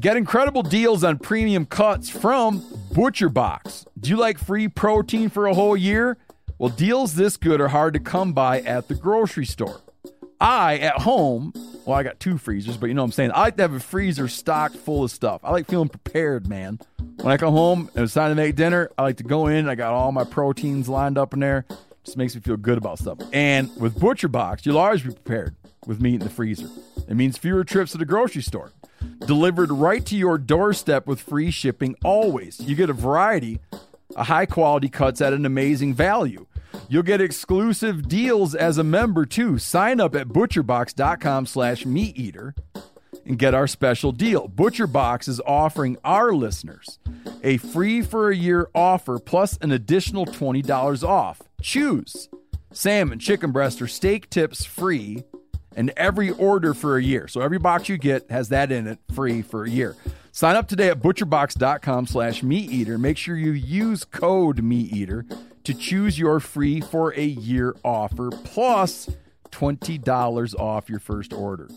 Get 0.00 0.16
incredible 0.16 0.62
deals 0.62 1.04
on 1.04 1.18
premium 1.18 1.66
cuts 1.66 2.08
from 2.08 2.64
Butcher 2.92 3.28
Box. 3.28 3.84
Do 3.98 4.10
you 4.10 4.16
like 4.16 4.38
free 4.38 4.68
protein 4.68 5.28
for 5.28 5.46
a 5.46 5.54
whole 5.54 5.76
year? 5.76 6.16
Well, 6.58 6.70
deals 6.70 7.14
this 7.14 7.36
good 7.36 7.60
are 7.60 7.68
hard 7.68 7.94
to 7.94 8.00
come 8.00 8.32
by 8.32 8.60
at 8.60 8.88
the 8.88 8.94
grocery 8.94 9.46
store. 9.46 9.80
I, 10.40 10.78
at 10.78 11.00
home, 11.00 11.52
well, 11.84 11.96
I 11.96 12.02
got 12.02 12.18
two 12.20 12.38
freezers, 12.38 12.76
but 12.76 12.86
you 12.86 12.94
know 12.94 13.02
what 13.02 13.06
I'm 13.06 13.12
saying? 13.12 13.32
I 13.34 13.40
like 13.42 13.56
to 13.56 13.62
have 13.62 13.74
a 13.74 13.80
freezer 13.80 14.28
stocked 14.28 14.76
full 14.76 15.04
of 15.04 15.10
stuff. 15.10 15.40
I 15.44 15.52
like 15.52 15.66
feeling 15.68 15.88
prepared, 15.88 16.48
man. 16.48 16.78
When 17.16 17.32
I 17.32 17.36
come 17.36 17.52
home 17.52 17.90
and 17.94 18.04
it's 18.04 18.14
time 18.14 18.30
to 18.30 18.34
make 18.34 18.56
dinner, 18.56 18.90
I 18.96 19.02
like 19.02 19.18
to 19.18 19.24
go 19.24 19.46
in. 19.46 19.68
I 19.68 19.74
got 19.74 19.92
all 19.92 20.10
my 20.10 20.24
proteins 20.24 20.88
lined 20.88 21.18
up 21.18 21.34
in 21.34 21.40
there. 21.40 21.64
Just 22.04 22.16
makes 22.16 22.34
me 22.34 22.40
feel 22.40 22.56
good 22.56 22.78
about 22.78 22.98
stuff. 22.98 23.18
And 23.32 23.70
with 23.76 23.98
Butcher 24.00 24.28
Box, 24.28 24.66
you'll 24.66 24.78
always 24.78 25.02
be 25.02 25.10
prepared 25.10 25.54
with 25.86 26.00
meat 26.00 26.14
in 26.14 26.20
the 26.20 26.30
freezer. 26.30 26.68
It 27.08 27.14
means 27.14 27.38
fewer 27.38 27.64
trips 27.64 27.92
to 27.92 27.98
the 27.98 28.04
grocery 28.04 28.42
store. 28.42 28.72
delivered 29.26 29.70
right 29.70 30.04
to 30.06 30.16
your 30.16 30.38
doorstep 30.38 31.06
with 31.06 31.20
free 31.20 31.50
shipping 31.50 31.96
always. 32.04 32.60
You 32.60 32.74
get 32.76 32.90
a 32.90 32.94
variety 32.94 33.60
of 34.16 34.26
high 34.26 34.46
quality 34.46 34.88
cuts 34.88 35.20
at 35.20 35.32
an 35.32 35.44
amazing 35.46 35.94
value. 35.94 36.46
You'll 36.88 37.02
get 37.02 37.20
exclusive 37.20 38.08
deals 38.08 38.54
as 38.54 38.78
a 38.78 38.84
member 38.84 39.24
too. 39.26 39.58
Sign 39.58 40.00
up 40.00 40.14
at 40.14 40.28
butcherbox.com 40.28 41.46
slash 41.46 41.86
meat 41.86 42.16
eater 42.16 42.54
and 43.24 43.38
get 43.38 43.54
our 43.54 43.66
special 43.66 44.12
deal. 44.12 44.48
ButcherBox 44.48 45.28
is 45.28 45.40
offering 45.46 45.96
our 46.04 46.32
listeners 46.32 46.98
a 47.42 47.56
free 47.56 48.02
for 48.02 48.30
a 48.30 48.36
year 48.36 48.68
offer 48.74 49.18
plus 49.18 49.56
an 49.58 49.72
additional 49.72 50.26
$20 50.26 51.02
off. 51.06 51.40
Choose 51.60 52.28
salmon, 52.72 53.18
chicken 53.18 53.52
breast, 53.52 53.80
or 53.80 53.86
steak 53.86 54.28
tips 54.30 54.64
free 54.64 55.24
and 55.76 55.92
every 55.96 56.30
order 56.30 56.74
for 56.74 56.96
a 56.96 57.02
year. 57.02 57.28
So 57.28 57.40
every 57.40 57.58
box 57.58 57.88
you 57.88 57.98
get 57.98 58.30
has 58.30 58.48
that 58.50 58.72
in 58.72 58.86
it 58.86 58.98
free 59.14 59.42
for 59.42 59.64
a 59.64 59.70
year. 59.70 59.96
Sign 60.32 60.56
up 60.56 60.66
today 60.66 60.88
at 60.88 61.00
butcherbox.com 61.00 62.06
slash 62.06 62.42
meat 62.42 62.70
eater. 62.70 62.96
Make 62.98 63.18
sure 63.18 63.36
you 63.36 63.52
use 63.52 64.04
code 64.04 64.62
meat 64.62 64.92
eater 64.92 65.26
to 65.64 65.74
choose 65.74 66.18
your 66.18 66.40
free 66.40 66.80
for 66.80 67.12
a 67.14 67.24
year 67.24 67.76
offer 67.84 68.30
plus 68.30 69.10
$20 69.50 70.58
off 70.58 70.88
your 70.88 70.98
first 70.98 71.32
order. 71.32 71.68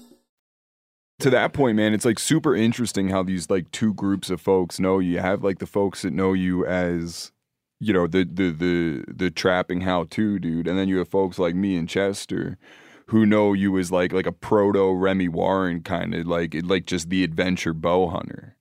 to 1.19 1.29
that 1.29 1.53
point, 1.53 1.75
man, 1.75 1.93
it's 1.93 2.05
like 2.05 2.19
super 2.19 2.55
interesting 2.55 3.09
how 3.09 3.23
these 3.23 3.49
like 3.49 3.69
two 3.71 3.93
groups 3.93 4.29
of 4.29 4.39
folks 4.41 4.79
know 4.79 4.99
you. 4.99 5.11
You 5.11 5.19
have 5.19 5.43
like 5.43 5.59
the 5.59 5.67
folks 5.67 6.01
that 6.01 6.13
know 6.13 6.33
you 6.33 6.65
as, 6.65 7.31
you 7.79 7.93
know, 7.93 8.07
the 8.07 8.23
the 8.23 8.51
the 8.51 9.03
the 9.07 9.31
trapping 9.31 9.81
how 9.81 10.05
to 10.05 10.39
dude, 10.39 10.67
and 10.67 10.77
then 10.77 10.87
you 10.87 10.97
have 10.99 11.09
folks 11.09 11.37
like 11.37 11.55
me 11.55 11.75
and 11.75 11.87
Chester 11.87 12.57
who 13.07 13.25
know 13.25 13.53
you 13.53 13.77
as 13.77 13.91
like 13.91 14.11
like 14.11 14.25
a 14.25 14.31
proto 14.31 14.93
Remy 14.93 15.27
Warren 15.29 15.81
kind 15.81 16.13
of 16.15 16.25
like 16.27 16.55
like 16.63 16.85
just 16.85 17.09
the 17.09 17.23
adventure 17.23 17.73
bow 17.73 18.07
hunter. 18.07 18.55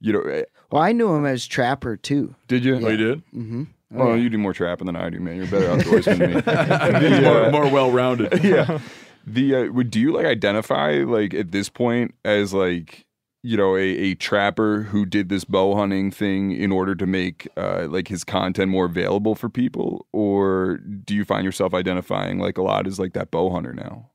You 0.00 0.12
know, 0.12 0.20
eh, 0.20 0.42
Well, 0.70 0.82
I 0.82 0.92
knew 0.92 1.14
him 1.14 1.24
as 1.24 1.46
Trapper 1.46 1.96
too. 1.96 2.34
did 2.48 2.64
you? 2.64 2.76
Yeah. 2.76 2.86
Oh, 2.86 2.90
you 2.90 2.96
did? 2.96 3.22
Mm-hmm. 3.34 3.62
Oh, 3.98 4.14
you 4.14 4.28
do 4.28 4.36
more 4.36 4.52
trapping 4.52 4.86
than 4.86 4.96
I 4.96 5.08
do, 5.08 5.20
man. 5.20 5.36
You're 5.36 5.46
better 5.46 5.68
outdoorsman 5.68 6.44
than 6.44 7.00
me. 7.00 7.08
He's 7.08 7.20
more- 7.22 7.50
more 7.50 7.70
well-rounded. 7.70 8.44
yeah. 8.44 8.80
The 9.26 9.54
uh, 9.54 9.64
would 9.72 9.90
do 9.90 9.98
you 10.00 10.12
like 10.12 10.26
identify 10.26 11.02
like 11.06 11.32
at 11.34 11.50
this 11.52 11.68
point 11.70 12.14
as 12.24 12.52
like 12.52 13.05
you 13.46 13.56
know 13.56 13.76
a, 13.76 13.80
a 13.80 14.14
trapper 14.16 14.82
who 14.82 15.06
did 15.06 15.28
this 15.28 15.44
bow 15.44 15.76
hunting 15.76 16.10
thing 16.10 16.50
in 16.50 16.72
order 16.72 16.96
to 16.96 17.06
make 17.06 17.46
uh, 17.56 17.86
like 17.88 18.08
his 18.08 18.24
content 18.24 18.72
more 18.72 18.86
available 18.86 19.36
for 19.36 19.48
people, 19.48 20.04
or 20.10 20.78
do 20.78 21.14
you 21.14 21.24
find 21.24 21.44
yourself 21.44 21.72
identifying 21.72 22.40
like 22.40 22.58
a 22.58 22.62
lot 22.62 22.88
as 22.88 22.98
like 22.98 23.12
that 23.12 23.30
bow 23.30 23.50
hunter 23.50 23.72
now? 23.72 24.10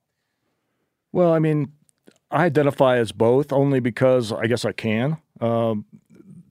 Well, 1.13 1.31
I 1.31 1.39
mean, 1.39 1.71
I 2.29 2.43
identify 2.43 2.97
as 2.97 3.13
both 3.13 3.53
only 3.53 3.79
because 3.79 4.33
I 4.33 4.47
guess 4.47 4.65
I 4.65 4.73
can. 4.73 5.17
Um, 5.39 5.85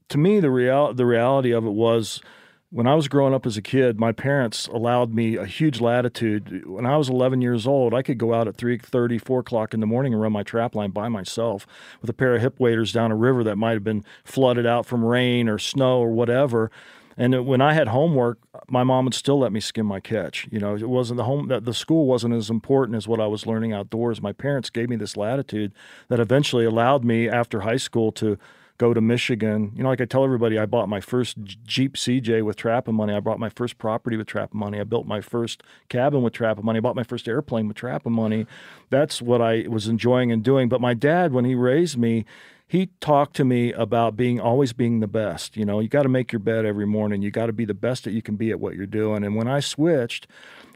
to 0.09 0.17
me, 0.17 0.41
the 0.41 0.51
real 0.51 0.95
the 0.95 1.05
reality 1.05 1.51
of 1.53 1.67
it 1.67 1.73
was 1.73 2.23
when 2.71 2.87
I 2.87 2.95
was 2.95 3.09
growing 3.09 3.35
up 3.35 3.47
as 3.47 3.57
a 3.57 3.63
kid, 3.63 3.99
my 3.99 4.13
parents 4.13 4.69
allowed 4.69 5.13
me 5.13 5.37
a 5.37 5.45
huge 5.45 5.81
latitude. 5.81 6.65
When 6.67 6.87
I 6.87 6.97
was 6.97 7.09
11 7.09 7.43
years 7.43 7.67
old, 7.67 7.93
I 7.93 8.03
could 8.03 8.17
go 8.17 8.33
out 8.33 8.47
at 8.47 8.57
3:30, 8.57 9.19
4 9.19 9.41
o'clock 9.41 9.75
in 9.75 9.81
the 9.81 9.87
morning 9.87 10.13
and 10.13 10.23
run 10.23 10.33
my 10.33 10.45
trap 10.45 10.77
line 10.77 10.91
by 10.91 11.09
myself 11.09 11.67
with 12.01 12.09
a 12.09 12.15
pair 12.15 12.35
of 12.35 12.41
hip 12.41 12.61
waders 12.61 12.93
down 12.93 13.11
a 13.11 13.17
river 13.17 13.43
that 13.43 13.57
might 13.57 13.73
have 13.73 13.85
been 13.85 14.05
flooded 14.25 14.67
out 14.67 14.87
from 14.87 15.05
rain 15.05 15.49
or 15.49 15.59
snow 15.59 15.99
or 15.99 16.13
whatever. 16.13 16.71
And 17.17 17.45
when 17.45 17.61
I 17.61 17.75
had 17.75 17.89
homework, 17.89 18.39
my 18.69 18.85
mom 18.85 19.05
would 19.05 19.15
still 19.15 19.41
let 19.41 19.53
me 19.53 19.59
skim 19.59 19.85
my 19.85 19.99
catch. 19.99 20.47
You 20.51 20.61
know, 20.61 20.77
it 20.77 20.89
wasn't 20.89 21.19
the 21.19 21.25
home 21.25 21.49
that 21.49 21.65
the 21.65 21.75
school 21.75 22.07
wasn't 22.07 22.35
as 22.35 22.49
important 22.49 22.97
as 22.97 23.09
what 23.09 23.21
I 23.21 23.27
was 23.27 23.47
learning 23.47 23.73
outdoors. 23.73 24.23
My 24.23 24.33
parents 24.33 24.71
gave 24.71 24.89
me 24.89 24.97
this 24.97 25.17
latitude 25.17 25.73
that 26.09 26.21
eventually 26.21 26.65
allowed 26.65 27.05
me 27.05 27.29
after 27.29 27.61
high 27.61 27.77
school 27.77 28.13
to 28.13 28.39
go 28.81 28.95
to 28.95 29.01
Michigan. 29.03 29.73
You 29.77 29.83
know, 29.83 29.91
like 29.91 30.01
I 30.01 30.07
tell 30.07 30.25
everybody, 30.25 30.59
I 30.59 30.65
bought 30.65 30.89
my 30.89 31.03
first 31.03 31.37
Jeep 31.67 31.97
CJ 31.97 32.43
with 32.43 32.57
trapping 32.57 32.95
money. 32.95 33.13
I 33.13 33.21
bought 33.21 33.39
my 33.39 33.51
first 33.51 33.77
property 33.77 34.17
with 34.17 34.27
trapping 34.27 34.59
money. 34.59 34.81
I 34.81 34.85
built 34.85 35.07
my 35.07 35.21
first 35.21 35.63
cabin 35.91 36.23
with 36.23 36.33
trapping 36.33 36.65
money. 36.65 36.79
I 36.79 36.81
bought 36.81 36.97
my 36.97 37.03
first 37.03 37.29
airplane 37.29 37.69
with 37.69 37.77
trapping 37.77 38.15
money. 38.15 38.47
That's 38.89 39.21
what 39.21 39.43
I 39.43 39.67
was 39.69 39.87
enjoying 39.87 40.33
and 40.33 40.43
doing. 40.43 40.71
But 40.71 40.81
my 40.81 40.95
dad, 40.95 41.35
when 41.35 41.45
he 41.45 41.55
raised 41.55 41.99
me, 41.99 42.25
he 42.67 42.89
talked 43.01 43.37
to 43.37 43.45
me 43.45 43.75
about 43.75 44.17
being 44.17 44.41
always 44.41 44.73
being 44.73 45.01
the 45.01 45.07
best. 45.07 45.59
You 45.59 45.67
know, 45.67 45.81
you 45.81 45.89
got 45.89 46.05
to 46.05 46.09
make 46.09 46.33
your 46.33 46.41
bed 46.41 46.65
every 46.65 46.87
morning. 46.87 47.21
You 47.21 47.31
got 47.31 47.47
to 47.47 47.53
be 47.53 47.67
the 47.67 47.75
best 47.75 48.05
that 48.05 48.13
you 48.13 48.23
can 48.23 48.37
be 48.37 48.51
at 48.51 48.61
what 48.61 48.77
you're 48.77 48.87
doing. 48.87 49.25
And 49.25 49.37
when 49.37 49.47
I 49.47 49.61
switched, 49.61 50.27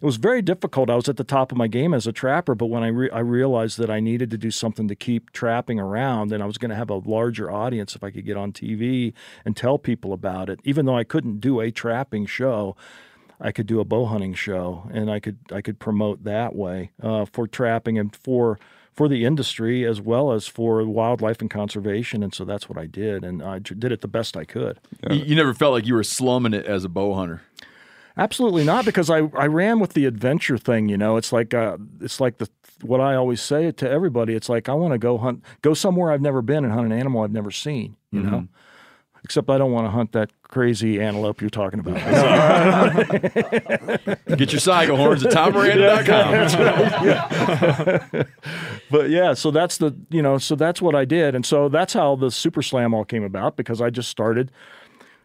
it 0.05 0.07
was 0.07 0.17
very 0.17 0.43
difficult. 0.43 0.91
I 0.91 0.97
was 0.97 1.09
at 1.09 1.17
the 1.17 1.25
top 1.25 1.51
of 1.51 1.57
my 1.57 1.67
game 1.67 1.95
as 1.95 2.07
a 2.07 2.13
trapper, 2.13 2.55
but 2.55 2.67
when 2.67 2.83
I 2.83 2.89
re- 2.89 3.11
I 3.11 3.21
realized 3.21 3.79
that 3.79 3.89
I 3.89 4.01
needed 4.01 4.31
to 4.33 4.37
do 4.37 4.51
something 4.51 4.87
to 4.89 4.95
keep 4.95 5.31
trapping 5.33 5.81
around, 5.81 6.31
and 6.31 6.43
I 6.43 6.47
was 6.47 6.59
going 6.59 6.69
to 6.69 6.77
have 6.77 6.91
a 6.91 6.97
larger 6.97 7.51
audience 7.51 7.97
if 7.97 8.05
I 8.05 8.11
could 8.11 8.27
get 8.27 8.37
on 8.37 8.53
TV 8.53 9.15
and 9.47 9.57
tell 9.57 9.79
people 9.79 10.13
about 10.13 10.51
it. 10.51 10.61
Even 10.63 10.85
though 10.85 10.95
I 10.95 11.05
couldn't 11.05 11.41
do 11.41 11.59
a 11.59 11.71
trapping 11.71 12.27
show, 12.27 12.77
I 13.41 13.51
could 13.51 13.67
do 13.67 13.81
a 13.81 13.85
bow 13.87 14.05
hunting 14.05 14.35
show, 14.35 14.91
and 14.93 15.11
I 15.11 15.21
could 15.21 15.39
I 15.51 15.63
could 15.63 15.79
promote 15.79 16.25
that 16.25 16.55
way 16.55 16.91
uh, 17.03 17.25
for 17.25 17.47
trapping 17.47 17.99
and 17.99 18.15
for 18.15 18.59
for 18.93 19.09
the 19.09 19.25
industry 19.25 19.87
as 19.87 20.03
well 20.03 20.33
as 20.33 20.47
for 20.47 20.85
wildlife 20.85 21.41
and 21.41 21.49
conservation. 21.49 22.23
And 22.23 22.35
so 22.35 22.45
that's 22.45 22.69
what 22.69 22.77
I 22.77 22.85
did, 22.85 23.25
and 23.25 23.43
I 23.43 23.59
did 23.59 23.91
it 23.91 24.03
the 24.03 24.09
best 24.09 24.37
I 24.37 24.45
could. 24.45 24.81
You, 25.09 25.25
you 25.25 25.35
never 25.35 25.55
felt 25.55 25.73
like 25.73 25.87
you 25.87 25.95
were 25.95 26.05
slumming 26.05 26.53
it 26.53 26.67
as 26.67 26.85
a 26.85 26.91
bow 26.91 27.15
hunter. 27.15 27.41
Absolutely 28.17 28.63
not, 28.65 28.85
because 28.85 29.11
I, 29.11 29.19
I 29.37 29.47
ran 29.47 29.81
with 29.81 29.95
the 29.95 30.05
adventure 30.07 30.57
thing. 30.59 30.89
You 30.89 30.97
know, 30.97 31.17
it's 31.17 31.33
like 31.33 31.53
uh, 31.55 31.79
it's 32.01 32.21
like 32.21 32.39
the 32.39 32.49
what 32.83 33.01
I 33.01 33.15
always 33.17 33.41
say 33.41 33.71
to 33.73 33.91
everybody. 33.91 34.35
It's 34.35 34.49
like 34.49 34.69
I 34.69 34.75
want 34.75 34.93
to 34.93 34.99
go 34.99 35.19
hunt, 35.19 35.43
go 35.63 35.75
somewhere 35.75 36.13
I've 36.13 36.21
never 36.23 36.41
been 36.43 36.65
and 36.65 36.73
hunt 36.73 36.87
an 36.87 36.93
animal 36.93 37.23
I've 37.23 37.33
never 37.33 37.51
seen. 37.51 37.97
You 38.13 38.21
know, 38.23 38.31
Mhm. 38.41 38.49
except 39.25 39.51
I 39.51 39.59
don't 39.59 39.73
want 39.73 39.87
to 39.87 39.91
hunt 39.91 40.13
that 40.13 40.31
crazy 40.43 41.01
antelope 41.01 41.41
you're 41.41 41.51
talking 41.51 41.81
about. 41.81 41.97
Get 44.37 44.53
your 44.53 44.61
Saiga 44.61 44.97
horns 44.97 45.25
at 45.27 45.33
TomMiranda.com. 45.33 48.27
but 48.91 49.11
yeah, 49.11 49.35
so 49.35 49.51
that's 49.51 49.79
the 49.79 49.95
you 50.11 50.23
know, 50.23 50.39
so 50.39 50.55
that's 50.55 50.81
what 50.81 50.95
I 50.95 51.05
did, 51.05 51.35
and 51.35 51.45
so 51.45 51.69
that's 51.69 51.93
how 51.95 52.15
the 52.17 52.31
Super 52.31 52.63
Slam 52.63 52.95
all 52.95 53.05
came 53.05 53.25
about 53.25 53.57
because 53.57 53.81
I 53.81 53.91
just 53.91 54.09
started, 54.09 54.51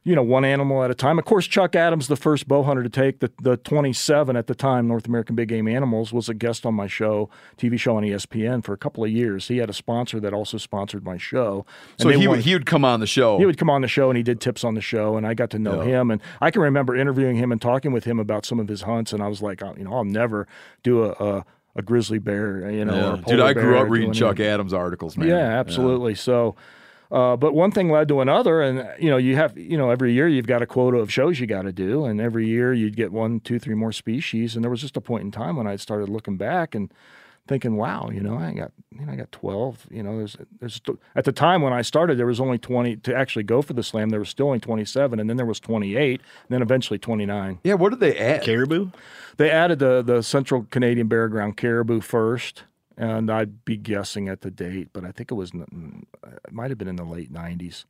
you 0.09 0.15
know, 0.15 0.23
one 0.23 0.43
animal 0.43 0.83
at 0.83 0.89
a 0.89 0.95
time. 0.95 1.19
Of 1.19 1.25
course, 1.25 1.45
Chuck 1.45 1.75
Adams, 1.75 2.07
the 2.07 2.15
first 2.15 2.47
bow 2.47 2.63
hunter 2.63 2.81
to 2.81 2.89
take 2.89 3.19
the 3.19 3.31
the 3.41 3.57
27 3.57 4.35
at 4.35 4.47
the 4.47 4.55
time 4.55 4.87
North 4.87 5.05
American 5.07 5.35
Big 5.35 5.49
Game 5.49 5.67
Animals, 5.67 6.11
was 6.11 6.27
a 6.29 6.33
guest 6.33 6.65
on 6.65 6.73
my 6.73 6.87
show, 6.87 7.29
TV 7.57 7.79
show 7.79 7.95
on 7.97 8.03
ESPN 8.03 8.63
for 8.63 8.73
a 8.73 8.77
couple 8.77 9.03
of 9.03 9.11
years. 9.11 9.47
He 9.49 9.57
had 9.57 9.69
a 9.69 9.73
sponsor 9.73 10.19
that 10.19 10.33
also 10.33 10.57
sponsored 10.57 11.03
my 11.05 11.17
show. 11.17 11.65
and 11.91 12.01
So 12.01 12.09
he 12.09 12.17
would, 12.25 12.27
wanted- 12.27 12.45
he 12.45 12.53
would 12.53 12.65
come 12.65 12.83
on 12.83 12.99
the 13.01 13.07
show. 13.07 13.37
he 13.37 13.45
would 13.45 13.57
come 13.59 13.69
on 13.69 13.81
the 13.81 13.87
show 13.87 14.09
and 14.09 14.17
he 14.17 14.23
did 14.23 14.41
tips 14.41 14.63
on 14.63 14.73
the 14.73 14.81
show, 14.81 15.15
and 15.15 15.27
I 15.27 15.33
got 15.35 15.51
to 15.51 15.59
know 15.59 15.83
Yeah. 15.83 16.01
him. 16.01 16.11
And 16.11 16.21
I 16.41 16.49
can 16.51 16.61
remember 16.63 16.95
interviewing 16.95 17.35
him 17.35 17.51
and 17.51 17.61
talking 17.61 17.91
with 17.91 18.05
him 18.05 18.19
about 18.19 18.45
some 18.45 18.59
of 18.59 18.67
his 18.67 18.81
hunts, 18.81 19.13
and 19.13 19.21
I 19.21 19.27
was 19.27 19.41
like, 19.43 19.61
oh, 19.61 19.75
you 19.77 19.83
know, 19.83 19.93
I'll 19.93 20.03
never 20.05 20.47
do 20.81 21.03
a 21.03 21.09
a, 21.19 21.45
a 21.75 21.81
grizzly 21.83 22.17
bear, 22.19 22.71
you 22.71 22.83
know, 22.83 23.15
Yeah. 23.15 23.21
Dude, 23.31 23.39
I 23.41 23.53
grew 23.53 23.77
up 23.77 23.89
reading 23.89 24.11
Chuck 24.11 24.39
anything. 24.39 24.53
Adams 24.53 24.73
articles, 24.73 25.17
man. 25.17 25.27
Yeah, 25.27 25.35
absolutely. 25.59 26.15
So. 26.15 26.55
Uh, 27.11 27.35
but 27.35 27.53
one 27.53 27.71
thing 27.71 27.89
led 27.89 28.07
to 28.07 28.21
another, 28.21 28.61
and 28.61 28.87
you 29.01 29.09
know, 29.09 29.17
you 29.17 29.35
have, 29.35 29.57
you 29.57 29.77
know, 29.77 29.89
every 29.89 30.13
year 30.13 30.27
you've 30.27 30.45
got 30.47 30.61
a 30.61 30.67
quota 30.67 30.97
of 30.97 31.11
shows 31.11 31.39
you 31.39 31.47
got 31.47 31.63
to 31.63 31.71
do, 31.71 32.05
and 32.05 32.21
every 32.21 32.47
year 32.47 32.71
you'd 32.71 32.95
get 32.95 33.11
one, 33.11 33.39
two, 33.39 33.57
three 33.57 33.75
more 33.75 33.91
species. 33.91 34.55
And 34.55 34.63
there 34.63 34.69
was 34.69 34.81
just 34.81 34.95
a 34.95 35.01
point 35.01 35.23
in 35.23 35.31
time 35.31 35.55
when 35.55 35.65
I 35.65 35.75
started 35.75 36.07
looking 36.07 36.37
back 36.37 36.75
and 36.75 36.93
thinking, 37.47 37.75
wow, 37.77 38.11
you 38.13 38.21
know, 38.21 38.37
I 38.37 38.53
got, 38.53 38.71
you 38.91 39.03
know, 39.03 39.11
I 39.11 39.15
got 39.15 39.31
twelve. 39.31 39.87
You 39.89 40.03
know, 40.03 40.19
there's, 40.19 40.37
there's 40.59 40.79
at 41.15 41.25
the 41.25 41.31
time 41.31 41.63
when 41.63 41.73
I 41.73 41.81
started, 41.81 42.19
there 42.19 42.27
was 42.27 42.39
only 42.39 42.59
twenty 42.59 42.95
to 42.97 43.15
actually 43.15 43.41
go 43.41 43.63
for 43.63 43.73
the 43.73 43.81
slam. 43.81 44.09
There 44.09 44.19
was 44.19 44.29
still 44.29 44.45
only 44.45 44.59
twenty 44.59 44.85
seven, 44.85 45.19
and 45.19 45.27
then 45.27 45.37
there 45.37 45.47
was 45.47 45.59
twenty 45.59 45.95
eight, 45.95 46.21
and 46.43 46.49
then 46.49 46.61
eventually 46.61 46.99
twenty 46.99 47.25
nine. 47.25 47.57
Yeah, 47.63 47.73
what 47.73 47.89
did 47.89 48.01
they 48.01 48.15
add? 48.19 48.43
Caribou. 48.43 48.91
They 49.37 49.49
added 49.49 49.79
the 49.79 50.03
the 50.03 50.21
Central 50.21 50.67
Canadian 50.69 51.07
Barren 51.07 51.31
Ground 51.31 51.57
caribou 51.57 52.01
first, 52.01 52.65
and 52.99 53.31
I'd 53.31 53.63
be 53.63 53.77
guessing 53.77 54.27
at 54.27 54.41
the 54.41 54.51
date, 54.51 54.89
but 54.91 55.05
I 55.05 55.11
think 55.11 55.31
it 55.31 55.35
was 55.35 55.51
it 55.53 56.51
might 56.51 56.69
have 56.69 56.77
been 56.77 56.89
in 56.89 56.97
the 56.97 57.05
late 57.05 57.33
'90s, 57.33 57.85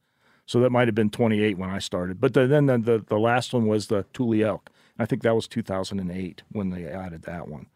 so 0.46 0.60
that 0.60 0.70
might 0.70 0.88
have 0.88 0.96
been 0.96 1.10
28 1.10 1.58
when 1.58 1.70
I 1.70 1.80
started. 1.80 2.22
But 2.22 2.36
the, 2.36 2.46
then 2.46 2.68
the, 2.68 2.78
the 2.78 3.00
the 3.00 3.18
last 3.20 3.52
one 3.52 3.66
was 3.66 3.88
the 3.88 4.06
Tule 4.14 4.42
elk. 4.46 4.70
I 5.00 5.06
think 5.06 5.24
that 5.24 5.34
was 5.36 5.48
2008 5.48 6.44
when 6.52 6.70
they 6.70 6.86
added 6.86 7.24
that 7.24 7.48
one. 7.48 7.68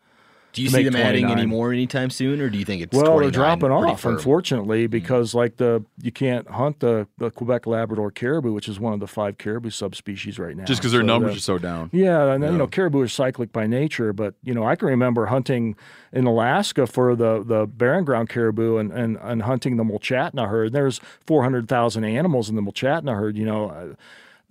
Do 0.54 0.62
you 0.62 0.70
see 0.70 0.78
make 0.78 0.86
them 0.86 0.96
adding 0.96 1.26
any 1.26 1.46
more 1.46 1.74
anytime 1.74 2.10
soon, 2.10 2.40
or 2.40 2.50
do 2.50 2.58
you 2.58 2.64
think 2.66 2.82
it's 2.84 2.96
Well, 2.96 3.18
they're 3.18 3.32
dropping 3.32 3.72
off, 3.72 4.02
firm? 4.02 4.16
unfortunately, 4.16 4.88
because 4.88 5.34
like 5.34 5.58
the 5.58 5.84
you 6.02 6.12
can't 6.12 6.48
hunt 6.48 6.80
the, 6.80 7.08
the 7.18 7.32
Quebec 7.32 7.66
Labrador 7.68 8.12
caribou, 8.12 8.54
which 8.54 8.68
is 8.70 8.80
one 8.80 8.94
of 8.94 9.00
the 9.00 9.08
five 9.08 9.38
caribou 9.38 9.72
subspecies 9.72 10.38
right 10.40 10.56
now. 10.56 10.64
Just 10.66 10.80
because 10.82 10.92
their 10.92 11.02
So 11.02 11.08
numbers 11.08 11.32
the- 11.34 11.38
are 11.38 11.42
so 11.42 11.58
down. 11.58 11.90
Yeah, 11.92 12.32
and 12.34 12.42
then, 12.44 12.52
you 12.54 12.58
know, 12.60 12.68
caribou 12.68 13.02
are 13.02 13.08
cyclic 13.08 13.52
by 13.52 13.66
nature, 13.68 14.14
but 14.14 14.36
you 14.44 14.54
know, 14.54 14.64
I 14.64 14.76
can 14.76 14.88
remember 14.88 15.26
hunting 15.26 15.76
in 16.12 16.26
Alaska 16.28 16.86
for 16.88 17.16
the 17.16 17.44
the 17.44 17.66
barren 17.66 18.06
ground 18.06 18.30
caribou 18.30 18.78
and 18.78 18.92
and, 18.92 19.18
and 19.22 19.42
hunting 19.42 19.78
the 19.78 19.84
Mulchatna 19.84 20.48
herd. 20.50 20.72
There's 20.72 21.02
400,000 21.26 22.04
animals 22.04 22.50
in 22.50 22.56
the 22.56 22.62
Mulchatna 22.62 23.16
herd. 23.16 23.38
You 23.38 23.46
know. 23.46 23.70
Uh, 23.70 23.94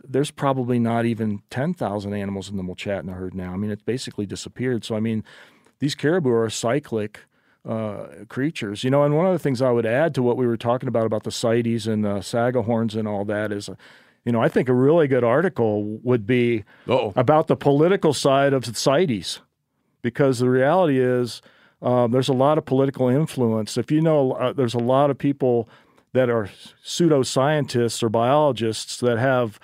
there's 0.05 0.33
probably 0.33 0.81
not 0.81 1.05
even 1.07 1.43
10,000 1.51 2.13
animals 2.13 2.51
in 2.51 2.57
the 2.57 2.65
Mulchatna 2.65 3.15
herd 3.17 3.37
now. 3.37 3.53
I 3.53 3.57
mean, 3.57 3.71
it's 3.71 3.85
basically 3.85 4.27
disappeared. 4.27 4.85
So, 4.85 4.97
I 4.97 5.01
mean, 5.01 5.23
these 5.83 5.97
caribou 5.97 6.31
are 6.31 6.51
cyclic. 6.51 7.21
uh, 7.65 8.07
creatures. 8.29 8.85
You 8.85 8.91
know, 8.91 9.05
and 9.05 9.17
one 9.17 9.27
of 9.27 9.33
the 9.33 9.39
things 9.39 9.63
I 9.63 9.71
would 9.71 9.87
add 9.87 10.15
to 10.15 10.23
what 10.23 10.37
we 10.37 10.47
were 10.47 10.57
talking 10.57 10.89
about 10.89 11.07
about 11.07 11.25
the 11.25 11.31
CITES 11.31 11.87
and 11.87 12.05
the 12.05 12.17
Saiga 12.17 12.65
horns 12.65 12.95
and 12.95 13.07
all 13.07 13.25
that 13.27 13.53
is, 13.53 13.69
uh, 13.69 13.75
you 14.25 14.33
know, 14.33 14.41
I 14.41 14.49
think 14.49 14.69
a 14.69 14.75
really 14.75 15.09
good 15.09 15.25
article 15.25 15.85
would 16.03 16.27
be 16.27 16.65
about 17.17 17.47
the 17.47 17.57
political 17.57 18.13
side 18.13 18.53
of 18.53 18.65
the 18.65 18.75
CITES, 18.75 19.41
because 20.03 20.39
the 20.39 20.51
reality 20.51 20.99
is 20.99 21.43
um, 21.81 22.11
there's 22.13 22.29
a 22.29 22.33
lot 22.35 22.59
of 22.59 22.65
political 22.65 23.09
influence. 23.09 23.77
If 23.77 23.91
you 23.91 24.01
know, 24.01 24.33
uh, 24.33 24.53
there's 24.53 24.75
a 24.75 24.79
lot 24.79 25.11
of 25.11 25.19
people 25.19 25.69
that 26.13 26.29
are 26.29 26.51
pseudoscientists 26.85 28.03
or 28.03 28.09
biologists 28.09 28.99
that 28.99 29.19
have 29.19 29.59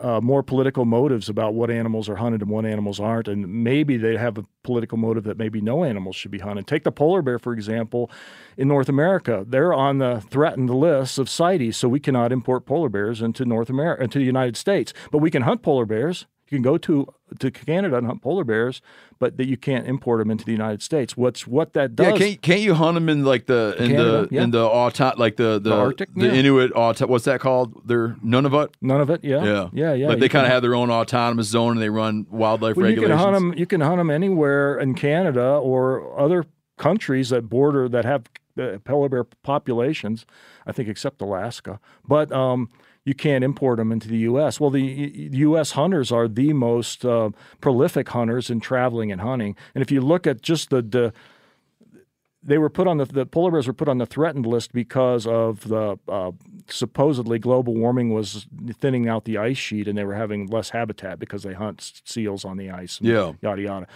uh, 0.00 0.20
more 0.20 0.42
political 0.42 0.84
motives 0.84 1.28
about 1.28 1.54
what 1.54 1.70
animals 1.70 2.08
are 2.08 2.16
hunted 2.16 2.40
and 2.40 2.50
what 2.50 2.64
animals 2.64 2.98
aren't, 2.98 3.28
and 3.28 3.62
maybe 3.62 3.96
they 3.96 4.16
have 4.16 4.38
a 4.38 4.44
political 4.62 4.96
motive 4.96 5.24
that 5.24 5.36
maybe 5.36 5.60
no 5.60 5.84
animals 5.84 6.16
should 6.16 6.30
be 6.30 6.38
hunted. 6.38 6.66
Take 6.66 6.84
the 6.84 6.92
polar 6.92 7.22
bear, 7.22 7.38
for 7.38 7.52
example, 7.52 8.10
in 8.56 8.68
North 8.68 8.88
America. 8.88 9.44
They're 9.46 9.74
on 9.74 9.98
the 9.98 10.22
threatened 10.30 10.70
list 10.70 11.18
of 11.18 11.28
CITES, 11.28 11.76
so 11.76 11.88
we 11.88 12.00
cannot 12.00 12.32
import 12.32 12.66
polar 12.66 12.88
bears 12.88 13.20
into 13.20 13.44
North 13.44 13.68
America, 13.68 14.02
into 14.02 14.18
the 14.18 14.24
United 14.24 14.56
States. 14.56 14.92
But 15.10 15.18
we 15.18 15.30
can 15.30 15.42
hunt 15.42 15.62
polar 15.62 15.84
bears. 15.86 16.26
You 16.50 16.56
can 16.56 16.62
go 16.62 16.78
to 16.78 17.06
to 17.38 17.50
Canada 17.52 17.96
and 17.96 18.06
hunt 18.06 18.22
polar 18.22 18.42
bears, 18.42 18.82
but 19.20 19.36
that 19.36 19.46
you 19.46 19.56
can't 19.56 19.86
import 19.86 20.18
them 20.18 20.32
into 20.32 20.44
the 20.44 20.50
United 20.50 20.82
States. 20.82 21.16
What's 21.16 21.46
what 21.46 21.74
that 21.74 21.94
does? 21.94 22.06
Yeah, 22.06 22.18
can't, 22.18 22.42
can't 22.42 22.60
you 22.60 22.74
hunt 22.74 22.96
them 22.96 23.08
in 23.08 23.24
like 23.24 23.46
the 23.46 23.76
in 23.78 23.92
Canada, 23.92 24.26
the 24.26 24.28
yeah. 24.32 24.42
in 24.42 24.50
the 24.50 24.64
auto 24.64 25.12
like 25.16 25.36
the 25.36 25.60
the, 25.60 25.70
The 25.70 25.76
Arctic? 25.76 26.08
the 26.14 26.26
Yeah. 26.26 26.32
Inuit 26.32 26.72
auto 26.74 27.06
what's 27.06 27.24
that 27.26 27.40
called? 27.40 27.86
They're 27.86 28.16
Nunavut. 28.24 28.70
Nunavut, 28.82 29.20
yeah, 29.22 29.44
yeah, 29.44 29.68
yeah, 29.72 29.92
yeah. 29.94 30.08
Like 30.08 30.18
they 30.18 30.28
kind 30.28 30.44
of 30.44 30.50
have 30.50 30.62
their 30.62 30.74
own 30.74 30.90
autonomous 30.90 31.46
zone 31.46 31.72
and 31.72 31.82
they 31.82 31.88
run 31.88 32.26
wildlife 32.30 32.76
Well, 32.76 32.90
you 32.90 33.00
can 33.00 33.12
hunt 33.12 33.34
them. 33.34 33.54
You 33.56 33.66
can 33.66 33.80
hunt 33.80 33.98
them 33.98 34.10
anywhere 34.10 34.76
in 34.76 34.94
Canada 34.94 35.44
or 35.44 36.18
other 36.18 36.46
countries 36.78 37.28
that 37.28 37.48
border 37.48 37.88
that 37.88 38.04
have 38.04 38.24
uh, 38.58 38.78
polar 38.84 39.08
bear 39.08 39.22
populations. 39.22 40.26
I 40.66 40.72
think 40.72 40.88
except 40.88 41.22
Alaska, 41.22 41.78
but 42.06 42.32
um, 42.32 42.70
you 43.10 43.14
can't 43.14 43.42
import 43.42 43.78
them 43.78 43.90
into 43.90 44.06
the 44.06 44.18
U.S. 44.18 44.60
Well, 44.60 44.70
the 44.70 45.28
U.S. 45.32 45.72
hunters 45.72 46.12
are 46.12 46.28
the 46.28 46.52
most 46.52 47.04
uh, 47.04 47.30
prolific 47.60 48.08
hunters 48.08 48.50
in 48.50 48.60
traveling 48.60 49.10
and 49.10 49.20
hunting. 49.20 49.56
And 49.74 49.82
if 49.82 49.90
you 49.90 50.00
look 50.00 50.28
at 50.28 50.42
just 50.42 50.70
the, 50.70 50.80
the 50.80 51.12
they 52.40 52.56
were 52.56 52.70
put 52.70 52.86
on 52.86 52.98
the, 52.98 53.06
the 53.06 53.26
polar 53.26 53.50
bears 53.50 53.66
were 53.66 53.72
put 53.72 53.88
on 53.88 53.98
the 53.98 54.06
threatened 54.06 54.46
list 54.46 54.72
because 54.72 55.26
of 55.26 55.66
the 55.66 55.98
uh, 56.08 56.30
supposedly 56.68 57.40
global 57.40 57.74
warming 57.74 58.14
was 58.14 58.46
thinning 58.74 59.08
out 59.08 59.24
the 59.24 59.38
ice 59.38 59.58
sheet 59.58 59.88
and 59.88 59.98
they 59.98 60.04
were 60.04 60.14
having 60.14 60.46
less 60.46 60.70
habitat 60.70 61.18
because 61.18 61.42
they 61.42 61.54
hunt 61.54 62.00
seals 62.04 62.44
on 62.44 62.58
the 62.58 62.70
ice. 62.70 63.00
Yeah. 63.02 63.32
yada 63.42 63.62
yada. 63.62 63.86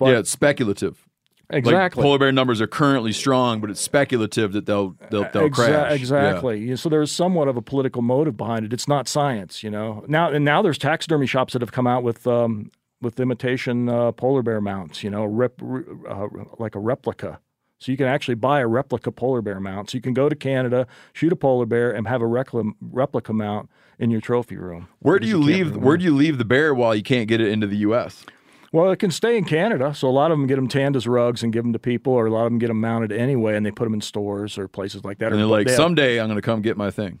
yeah, 0.00 0.18
it's 0.20 0.30
speculative. 0.30 1.08
Like, 1.50 1.58
Exactly. 1.58 2.02
polar 2.02 2.18
bear 2.18 2.30
numbers 2.30 2.60
are 2.60 2.66
currently 2.68 3.12
strong, 3.12 3.60
but 3.60 3.70
it's 3.70 3.80
speculative 3.80 4.52
that 4.52 4.66
they'll 4.66 4.94
they'll, 5.10 5.28
they'll 5.32 5.50
Exa- 5.50 5.54
crash. 5.54 5.92
Exactly. 5.98 6.60
Yeah, 6.60 6.76
So 6.76 6.88
there's 6.88 7.10
somewhat 7.10 7.48
of 7.48 7.56
a 7.56 7.62
political 7.62 8.02
motive 8.02 8.36
behind 8.36 8.64
it. 8.64 8.72
It's 8.72 8.86
not 8.86 9.08
science, 9.08 9.62
you 9.62 9.70
know. 9.70 10.04
Now 10.06 10.30
and 10.30 10.44
now 10.44 10.62
there's 10.62 10.78
taxidermy 10.78 11.26
shops 11.26 11.52
that 11.54 11.62
have 11.62 11.72
come 11.72 11.86
out 11.86 12.02
with 12.04 12.26
um, 12.26 12.70
with 13.02 13.18
imitation 13.18 13.88
uh, 13.88 14.12
polar 14.12 14.42
bear 14.42 14.60
mounts, 14.60 15.02
you 15.02 15.10
know, 15.10 15.24
rep, 15.24 15.60
uh, 15.62 16.28
like 16.58 16.74
a 16.74 16.78
replica. 16.78 17.40
So 17.78 17.90
you 17.90 17.96
can 17.96 18.06
actually 18.06 18.34
buy 18.34 18.60
a 18.60 18.66
replica 18.66 19.10
polar 19.10 19.40
bear 19.40 19.58
mount. 19.58 19.90
So 19.90 19.96
you 19.96 20.02
can 20.02 20.12
go 20.12 20.28
to 20.28 20.36
Canada, 20.36 20.86
shoot 21.14 21.32
a 21.32 21.36
polar 21.36 21.64
bear, 21.64 21.90
and 21.90 22.06
have 22.06 22.20
a 22.20 22.26
replica, 22.26 22.70
replica 22.80 23.32
mount 23.32 23.70
in 23.98 24.10
your 24.10 24.20
trophy 24.20 24.56
room. 24.56 24.88
Where 24.98 25.18
do 25.18 25.26
you 25.26 25.38
leave? 25.38 25.76
Where 25.76 25.96
do 25.96 26.04
you 26.04 26.14
leave 26.14 26.36
the 26.38 26.44
bear 26.44 26.74
while 26.74 26.94
you 26.94 27.02
can't 27.02 27.26
get 27.26 27.40
it 27.40 27.48
into 27.48 27.66
the 27.66 27.78
U.S.? 27.78 28.26
Well, 28.72 28.90
it 28.92 28.98
can 28.98 29.10
stay 29.10 29.36
in 29.36 29.44
Canada. 29.44 29.92
So 29.94 30.08
a 30.08 30.10
lot 30.10 30.30
of 30.30 30.38
them 30.38 30.46
get 30.46 30.56
them 30.56 30.68
tanned 30.68 30.94
as 30.96 31.06
rugs 31.08 31.42
and 31.42 31.52
give 31.52 31.64
them 31.64 31.72
to 31.72 31.78
people, 31.78 32.12
or 32.12 32.26
a 32.26 32.30
lot 32.30 32.44
of 32.46 32.52
them 32.52 32.58
get 32.58 32.68
them 32.68 32.80
mounted 32.80 33.10
anyway, 33.12 33.56
and 33.56 33.66
they 33.66 33.70
put 33.72 33.84
them 33.84 33.94
in 33.94 34.00
stores 34.00 34.56
or 34.58 34.68
places 34.68 35.04
like 35.04 35.18
that. 35.18 35.32
And 35.32 35.40
they're 35.40 35.46
like, 35.46 35.66
they 35.66 35.72
have- 35.72 35.76
someday 35.78 36.20
I'm 36.20 36.28
going 36.28 36.36
to 36.36 36.42
come 36.42 36.62
get 36.62 36.76
my 36.76 36.90
thing. 36.90 37.18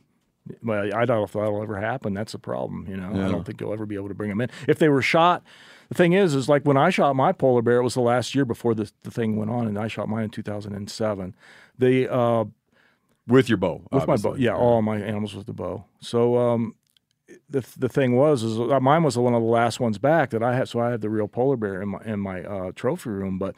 Well, 0.62 0.84
I 0.94 1.04
don't 1.04 1.18
know 1.18 1.24
if 1.24 1.32
that'll 1.32 1.62
ever 1.62 1.78
happen. 1.78 2.14
That's 2.14 2.34
a 2.34 2.38
problem. 2.38 2.86
You 2.88 2.96
know, 2.96 3.10
Yeah. 3.14 3.26
I 3.26 3.30
don't 3.30 3.44
think 3.44 3.60
you'll 3.60 3.72
ever 3.72 3.84
be 3.84 3.94
able 3.96 4.08
to 4.08 4.14
bring 4.14 4.30
them 4.30 4.40
in. 4.40 4.48
If 4.66 4.78
they 4.78 4.88
were 4.88 5.02
shot, 5.02 5.42
the 5.90 5.94
thing 5.94 6.12
is, 6.12 6.34
is 6.34 6.48
like 6.48 6.62
when 6.64 6.76
I 6.76 6.90
shot 6.90 7.14
my 7.14 7.32
polar 7.32 7.62
bear, 7.62 7.76
it 7.78 7.82
was 7.82 7.94
the 7.94 8.00
last 8.00 8.34
year 8.34 8.44
before 8.44 8.74
the 8.74 8.90
the 9.02 9.10
thing 9.10 9.36
went 9.36 9.50
on, 9.50 9.66
and 9.66 9.78
I 9.78 9.86
shot 9.88 10.08
mine 10.08 10.24
in 10.24 10.30
2007. 10.30 11.34
The 11.78 12.12
uh, 12.12 12.44
with 13.26 13.48
your 13.48 13.58
bow, 13.58 13.82
with 13.92 14.06
my 14.06 14.06
bow, 14.06 14.12
obviously. 14.30 14.42
yeah, 14.44 14.54
all 14.56 14.82
my 14.82 14.96
animals 14.98 15.34
with 15.34 15.46
the 15.46 15.52
bow. 15.52 15.84
So 16.00 16.36
um, 16.38 16.74
the 17.48 17.66
the 17.76 17.88
thing 17.88 18.16
was, 18.16 18.42
is 18.42 18.58
uh, 18.58 18.80
mine 18.80 19.02
was 19.02 19.16
one 19.18 19.34
of 19.34 19.42
the 19.42 19.48
last 19.48 19.80
ones 19.80 19.98
back 19.98 20.30
that 20.30 20.42
I 20.42 20.54
had. 20.54 20.68
So 20.68 20.80
I 20.80 20.90
had 20.90 21.00
the 21.00 21.10
real 21.10 21.28
polar 21.28 21.56
bear 21.56 21.82
in 21.82 21.88
my 21.90 22.00
in 22.04 22.20
my 22.20 22.42
uh, 22.44 22.72
trophy 22.74 23.10
room, 23.10 23.38
but 23.38 23.54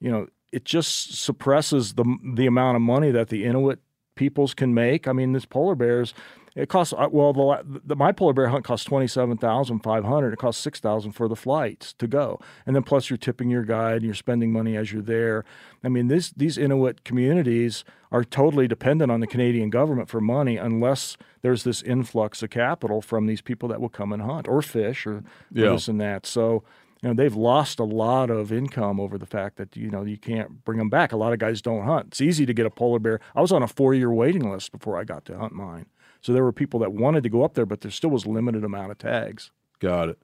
you 0.00 0.10
know, 0.10 0.26
it 0.52 0.64
just 0.64 1.22
suppresses 1.22 1.94
the 1.94 2.04
the 2.34 2.46
amount 2.46 2.76
of 2.76 2.82
money 2.82 3.10
that 3.10 3.28
the 3.28 3.44
Inuit 3.44 3.80
peoples 4.14 4.54
can 4.54 4.74
make. 4.74 5.08
I 5.08 5.12
mean, 5.12 5.32
this 5.32 5.46
polar 5.46 5.74
bears, 5.74 6.14
it 6.54 6.68
costs 6.68 6.92
uh, 6.96 7.08
well. 7.10 7.32
The, 7.32 7.80
the 7.84 7.96
my 7.96 8.12
polar 8.12 8.32
bear 8.32 8.48
hunt 8.48 8.64
costs 8.64 8.84
twenty 8.84 9.06
seven 9.06 9.36
thousand 9.38 9.80
five 9.80 10.04
hundred. 10.04 10.32
It 10.32 10.38
costs 10.38 10.62
six 10.62 10.80
thousand 10.80 11.12
for 11.12 11.28
the 11.28 11.36
flights 11.36 11.92
to 11.94 12.06
go, 12.06 12.38
and 12.66 12.76
then 12.76 12.82
plus 12.82 13.08
you're 13.10 13.16
tipping 13.16 13.48
your 13.50 13.64
guide 13.64 13.96
and 13.96 14.04
you're 14.04 14.14
spending 14.14 14.52
money 14.52 14.76
as 14.76 14.92
you're 14.92 15.02
there. 15.02 15.44
I 15.82 15.88
mean, 15.88 16.08
this 16.08 16.30
these 16.36 16.58
Inuit 16.58 17.04
communities 17.04 17.84
are 18.10 18.24
totally 18.24 18.68
dependent 18.68 19.10
on 19.10 19.20
the 19.20 19.26
Canadian 19.26 19.70
government 19.70 20.08
for 20.10 20.20
money 20.20 20.56
unless 20.58 21.16
there's 21.40 21.64
this 21.64 21.82
influx 21.82 22.42
of 22.42 22.50
capital 22.50 23.00
from 23.00 23.26
these 23.26 23.40
people 23.40 23.68
that 23.70 23.80
will 23.80 23.88
come 23.88 24.12
and 24.12 24.22
hunt 24.22 24.46
or 24.46 24.60
fish 24.62 25.06
or, 25.06 25.12
or 25.14 25.22
Yeah. 25.50 25.70
this 25.70 25.88
and 25.88 26.00
that. 26.00 26.26
So 26.26 26.62
you 27.02 27.08
know 27.08 27.14
they've 27.14 27.34
lost 27.34 27.80
a 27.80 27.84
lot 27.84 28.28
of 28.30 28.52
income 28.52 29.00
over 29.00 29.16
the 29.16 29.26
fact 29.26 29.56
that 29.56 29.74
you 29.76 29.90
know 29.90 30.02
you 30.04 30.18
can't 30.18 30.64
bring 30.64 30.78
them 30.78 30.90
back. 30.90 31.12
A 31.12 31.16
lot 31.16 31.32
of 31.32 31.38
guys 31.38 31.62
don't 31.62 31.84
hunt. 31.84 32.08
It's 32.08 32.20
easy 32.20 32.44
to 32.44 32.52
get 32.52 32.66
a 32.66 32.70
polar 32.70 32.98
bear. 32.98 33.20
I 33.34 33.40
was 33.40 33.50
on 33.52 33.62
a 33.62 33.66
four 33.68 33.94
year 33.94 34.12
waiting 34.12 34.48
list 34.52 34.70
before 34.70 34.98
I 34.98 35.04
got 35.04 35.24
to 35.24 35.38
hunt 35.38 35.54
mine. 35.54 35.86
So 36.22 36.32
there 36.32 36.44
were 36.44 36.52
people 36.52 36.80
that 36.80 36.92
wanted 36.92 37.24
to 37.24 37.28
go 37.28 37.44
up 37.44 37.54
there, 37.54 37.66
but 37.66 37.80
there 37.80 37.90
still 37.90 38.10
was 38.10 38.26
limited 38.26 38.64
amount 38.64 38.92
of 38.92 38.98
tags. 38.98 39.50
Got 39.80 40.08
it. 40.08 40.18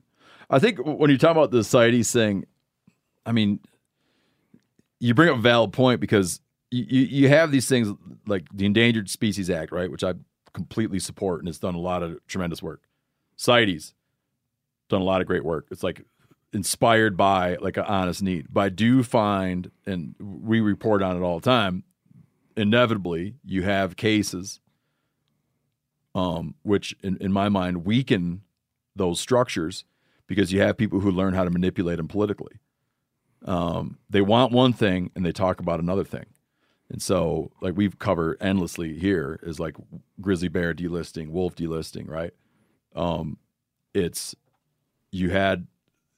I 0.49 0.59
think 0.59 0.79
when 0.79 1.11
you 1.11 1.19
talk 1.19 1.33
about 1.33 1.51
the 1.51 1.63
CITES 1.65 2.13
thing, 2.13 2.47
I 3.27 3.33
mean, 3.33 3.61
you 5.01 5.13
bring 5.13 5.29
up 5.29 5.37
a 5.37 5.41
valid 5.41 5.73
point 5.73 6.01
because 6.01 6.41
you, 6.71 6.85
you, 6.85 7.29
have 7.29 7.51
these 7.51 7.69
things 7.69 7.89
like 8.27 8.47
the 8.53 8.65
Endangered 8.65 9.11
Species 9.11 9.51
Act, 9.51 9.73
right, 9.73 9.91
which 9.91 10.05
I 10.05 10.15
completely 10.53 10.99
support 10.99 11.41
and 11.41 11.49
it's 11.49 11.59
done 11.59 11.75
a 11.75 11.81
lot 11.81 12.03
of 12.03 12.19
tremendous 12.27 12.63
work. 12.63 12.83
CITES 13.37 13.95
done 14.89 15.01
a 15.01 15.05
lot 15.05 15.21
of 15.21 15.27
great 15.27 15.45
work. 15.45 15.67
It's 15.71 15.83
like 15.83 16.05
inspired 16.53 17.17
by 17.17 17.57
like 17.57 17.77
an 17.77 17.85
honest 17.85 18.23
need. 18.23 18.47
But 18.51 18.61
I 18.61 18.69
do 18.71 19.03
find, 19.03 19.71
and 19.85 20.15
we 20.19 20.61
report 20.61 21.03
on 21.03 21.17
it 21.17 21.21
all 21.21 21.41
the 21.41 21.45
time, 21.45 21.85
inevitably 22.57 23.35
you 23.45 23.63
have 23.63 23.97
cases 23.97 24.61
um, 26.15 26.55
which 26.63 26.97
in, 27.03 27.17
in 27.19 27.33
my 27.33 27.49
mind 27.49 27.85
weaken 27.85 28.43
those 28.97 29.21
structures 29.21 29.85
because 30.27 30.53
you 30.53 30.61
have 30.61 30.77
people 30.77 31.01
who 31.01 31.11
learn 31.11 31.35
how 31.35 31.45
to 31.45 31.51
manipulate 31.51 31.97
them 31.97 32.09
politically. 32.09 32.59
Um, 33.45 33.99
they 34.11 34.21
want 34.21 34.53
one 34.53 34.73
thing 34.73 35.11
and 35.15 35.25
they 35.25 35.33
talk 35.33 35.61
about 35.61 35.81
another 35.81 36.05
thing. 36.05 36.27
And 36.91 37.03
so, 37.03 37.51
like 37.61 37.77
we've 37.77 37.99
covered 37.99 38.39
endlessly 38.41 38.99
here, 38.99 39.39
is 39.43 39.61
like 39.61 39.77
grizzly 40.21 40.49
bear 40.49 40.75
delisting, 40.75 41.29
wolf 41.29 41.55
delisting, 41.55 42.09
right? 42.09 42.33
Um, 42.95 43.37
it's 43.93 44.35
you 45.11 45.31
had 45.31 45.67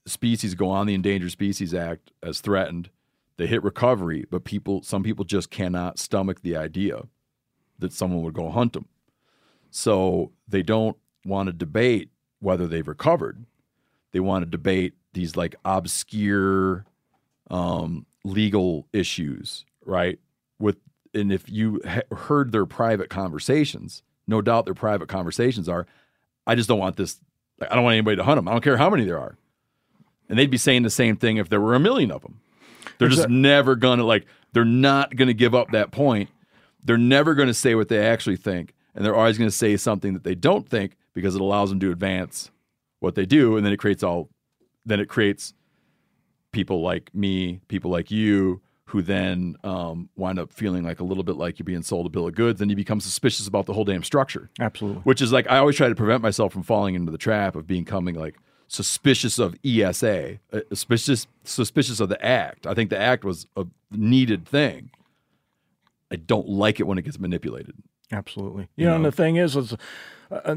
species 0.07 0.55
go 0.55 0.69
on 0.69 0.87
the 0.87 0.95
Endangered 0.95 1.33
Species 1.33 1.75
Act 1.75 2.13
as 2.23 2.41
threatened. 2.41 2.91
They 3.37 3.47
hit 3.47 3.63
recovery, 3.63 4.27
but 4.31 4.45
people, 4.45 4.83
some 4.83 5.03
people 5.03 5.25
just 5.25 5.51
cannot 5.51 5.99
stomach 5.99 6.43
the 6.43 6.57
idea 6.57 7.05
that 7.79 7.93
someone 7.93 8.23
would 8.23 8.35
go 8.35 8.51
hunt 8.51 8.75
them. 8.75 8.87
So 9.71 10.33
they 10.49 10.63
don't 10.63 10.97
want 11.25 11.49
to 11.49 11.53
debate 11.53 12.11
whether 12.41 12.67
they've 12.67 12.87
recovered. 12.87 13.45
They 14.13 14.21
want 14.21 14.45
to 14.45 14.51
debate 14.51 14.95
these 15.13 15.37
like 15.37 15.55
obscure 15.65 16.85
um, 17.51 18.07
legal 18.25 18.87
issues, 18.93 19.65
right? 19.85 20.19
With 20.59 20.77
and 21.15 21.33
if 21.33 21.49
you 21.49 21.81
he- 21.85 22.17
heard 22.17 22.53
their 22.53 22.67
private 22.67 23.11
conversations, 23.11 24.03
no 24.27 24.41
doubt 24.41 24.65
their 24.65 24.75
private 24.75 25.09
conversations 25.09 25.69
are, 25.69 25.87
I 26.47 26.55
just 26.55 26.69
don't 26.69 26.79
want 26.79 26.97
this. 26.97 27.21
I 27.61 27.75
don't 27.75 27.85
want 27.85 27.95
anybody 27.95 28.17
to 28.17 28.25
hunt 28.25 28.39
them. 28.39 28.49
I 28.49 28.53
don't 28.53 28.65
care 28.65 28.77
how 28.77 28.91
many 28.91 29.05
there 29.05 29.19
are. 29.19 29.37
And 30.29 30.39
they'd 30.39 30.51
be 30.51 30.57
saying 30.57 30.83
the 30.83 30.91
same 30.91 31.17
thing 31.17 31.37
if 31.37 31.49
there 31.49 31.61
were 31.61 31.75
a 31.75 31.81
million 31.81 32.11
of 32.11 32.23
them. 32.23 32.41
They're 32.99 33.09
just 33.09 33.29
never 33.29 33.75
gonna 33.77 34.05
like. 34.05 34.27
They're 34.53 34.65
not 34.65 35.17
gonna 35.17 35.33
give 35.33 35.55
up 35.55 35.73
that 35.73 35.91
point. 35.91 36.31
They're 36.85 36.99
never 36.99 37.35
gonna 37.35 37.55
say 37.55 37.75
what 37.75 37.89
they 37.89 38.05
actually 38.05 38.37
think, 38.37 38.75
and 39.01 39.07
they're 39.07 39.17
always 39.17 39.39
gonna 39.39 39.51
say 39.51 39.79
something 39.79 40.13
that 40.13 40.25
they 40.25 40.35
don't 40.35 40.69
think 40.69 40.99
because 41.15 41.35
it 41.35 41.41
allows 41.41 41.71
them 41.71 41.81
to 41.81 41.91
advance 41.91 42.51
what 42.99 43.15
they 43.15 43.25
do, 43.25 43.57
and 43.57 43.65
then 43.65 43.73
it 43.73 43.79
creates 43.79 44.03
all. 44.03 44.29
Then 44.85 45.01
it 45.01 45.09
creates 45.09 45.55
people 46.53 46.83
like 46.83 47.15
me, 47.15 47.63
people 47.69 47.91
like 47.91 48.11
you, 48.11 48.61
who 48.85 49.01
then 49.01 49.57
um, 49.65 50.11
wind 50.17 50.39
up 50.39 50.53
feeling 50.53 50.85
like 50.85 51.01
a 51.01 51.05
little 51.05 51.25
bit 51.25 51.37
like 51.37 51.59
you're 51.59 51.65
being 51.65 51.83
sold 51.83 52.05
a 52.05 52.11
bill 52.11 52.29
of 52.29 52.35
goods, 52.35 52.61
and 52.61 52.71
you 52.71 52.77
become 52.77 53.01
suspicious 53.01 53.47
about 53.47 53.65
the 53.65 53.73
whole 53.73 53.87
damn 53.87 54.03
structure. 54.03 54.51
Absolutely. 54.61 55.01
Which 55.05 55.23
is 55.23 55.33
like 55.33 55.49
I 55.49 55.57
always 55.57 55.77
try 55.77 55.89
to 55.89 55.95
prevent 55.95 56.23
myself 56.23 56.53
from 56.53 56.63
falling 56.63 56.95
into 56.95 57.11
the 57.11 57.17
trap 57.17 57.57
of 57.57 57.67
becoming 57.67 58.17
like 58.17 58.37
suspicious 58.69 59.39
of 59.39 59.57
ESA, 59.65 60.41
uh, 60.53 60.61
suspicious 60.69 61.27
suspicious 61.45 62.01
of 62.01 62.11
the 62.11 62.23
act. 62.23 62.67
I 62.67 62.75
think 62.75 62.91
the 62.91 62.99
act 62.99 63.25
was 63.25 63.47
a 63.57 63.65
needed 63.91 64.47
thing, 64.47 64.91
I 66.11 66.17
don't 66.17 66.49
like 66.49 66.81
it 66.81 66.87
when 66.87 66.99
it 66.99 67.03
gets 67.03 67.19
manipulated. 67.19 67.75
Absolutely. 68.13 68.69
You 68.77 68.87
know, 68.87 68.97
and 68.97 69.05
the 69.05 69.13
thing 69.13 69.37
is, 69.37 69.57
is 69.57 69.77
uh, 70.31 70.57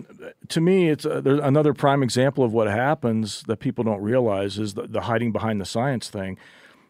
to 0.49 0.61
me, 0.61 0.89
it's 0.89 1.05
uh, 1.05 1.21
there's 1.21 1.39
another 1.39 1.73
prime 1.73 2.03
example 2.03 2.43
of 2.43 2.53
what 2.53 2.67
happens 2.67 3.43
that 3.43 3.57
people 3.57 3.83
don't 3.83 4.01
realize 4.01 4.57
is 4.59 4.73
the, 4.75 4.83
the 4.83 5.01
hiding 5.01 5.31
behind 5.31 5.59
the 5.59 5.65
science 5.65 6.09
thing. 6.09 6.37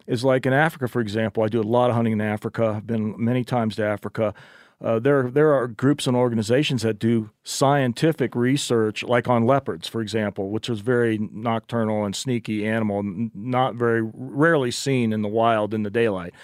Is 0.06 0.22
like 0.22 0.44
in 0.44 0.52
Africa, 0.52 0.86
for 0.86 1.00
example. 1.00 1.42
I 1.42 1.48
do 1.48 1.62
a 1.62 1.62
lot 1.62 1.88
of 1.88 1.96
hunting 1.96 2.12
in 2.12 2.20
Africa. 2.20 2.74
I've 2.76 2.86
been 2.86 3.14
many 3.16 3.42
times 3.42 3.76
to 3.76 3.84
Africa. 3.84 4.34
Uh, 4.82 4.98
there, 4.98 5.30
there 5.30 5.54
are 5.54 5.66
groups 5.66 6.06
and 6.06 6.14
organizations 6.14 6.82
that 6.82 6.98
do 6.98 7.30
scientific 7.42 8.34
research, 8.34 9.02
like 9.02 9.28
on 9.28 9.46
leopards, 9.46 9.88
for 9.88 10.02
example, 10.02 10.50
which 10.50 10.68
is 10.68 10.80
very 10.80 11.16
nocturnal 11.32 12.04
and 12.04 12.14
sneaky 12.14 12.66
animal, 12.66 13.02
not 13.34 13.76
very 13.76 14.02
rarely 14.12 14.70
seen 14.70 15.10
in 15.14 15.22
the 15.22 15.28
wild 15.28 15.72
in 15.72 15.84
the 15.84 15.90
daylight. 15.90 16.34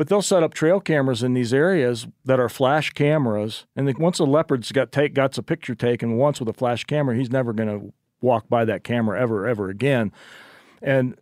But 0.00 0.08
they'll 0.08 0.22
set 0.22 0.42
up 0.42 0.54
trail 0.54 0.80
cameras 0.80 1.22
in 1.22 1.34
these 1.34 1.52
areas 1.52 2.06
that 2.24 2.40
are 2.40 2.48
flash 2.48 2.88
cameras, 2.88 3.66
and 3.76 3.86
then 3.86 3.96
once 3.98 4.18
a 4.18 4.24
leopard's 4.24 4.72
got 4.72 4.92
take 4.92 5.12
got 5.12 5.36
a 5.36 5.42
picture 5.42 5.74
taken 5.74 6.16
once 6.16 6.40
with 6.40 6.48
a 6.48 6.54
flash 6.54 6.84
camera, 6.84 7.14
he's 7.14 7.30
never 7.30 7.52
going 7.52 7.68
to 7.68 7.92
walk 8.22 8.48
by 8.48 8.64
that 8.64 8.82
camera 8.82 9.20
ever 9.20 9.46
ever 9.46 9.68
again. 9.68 10.10
And 10.80 11.18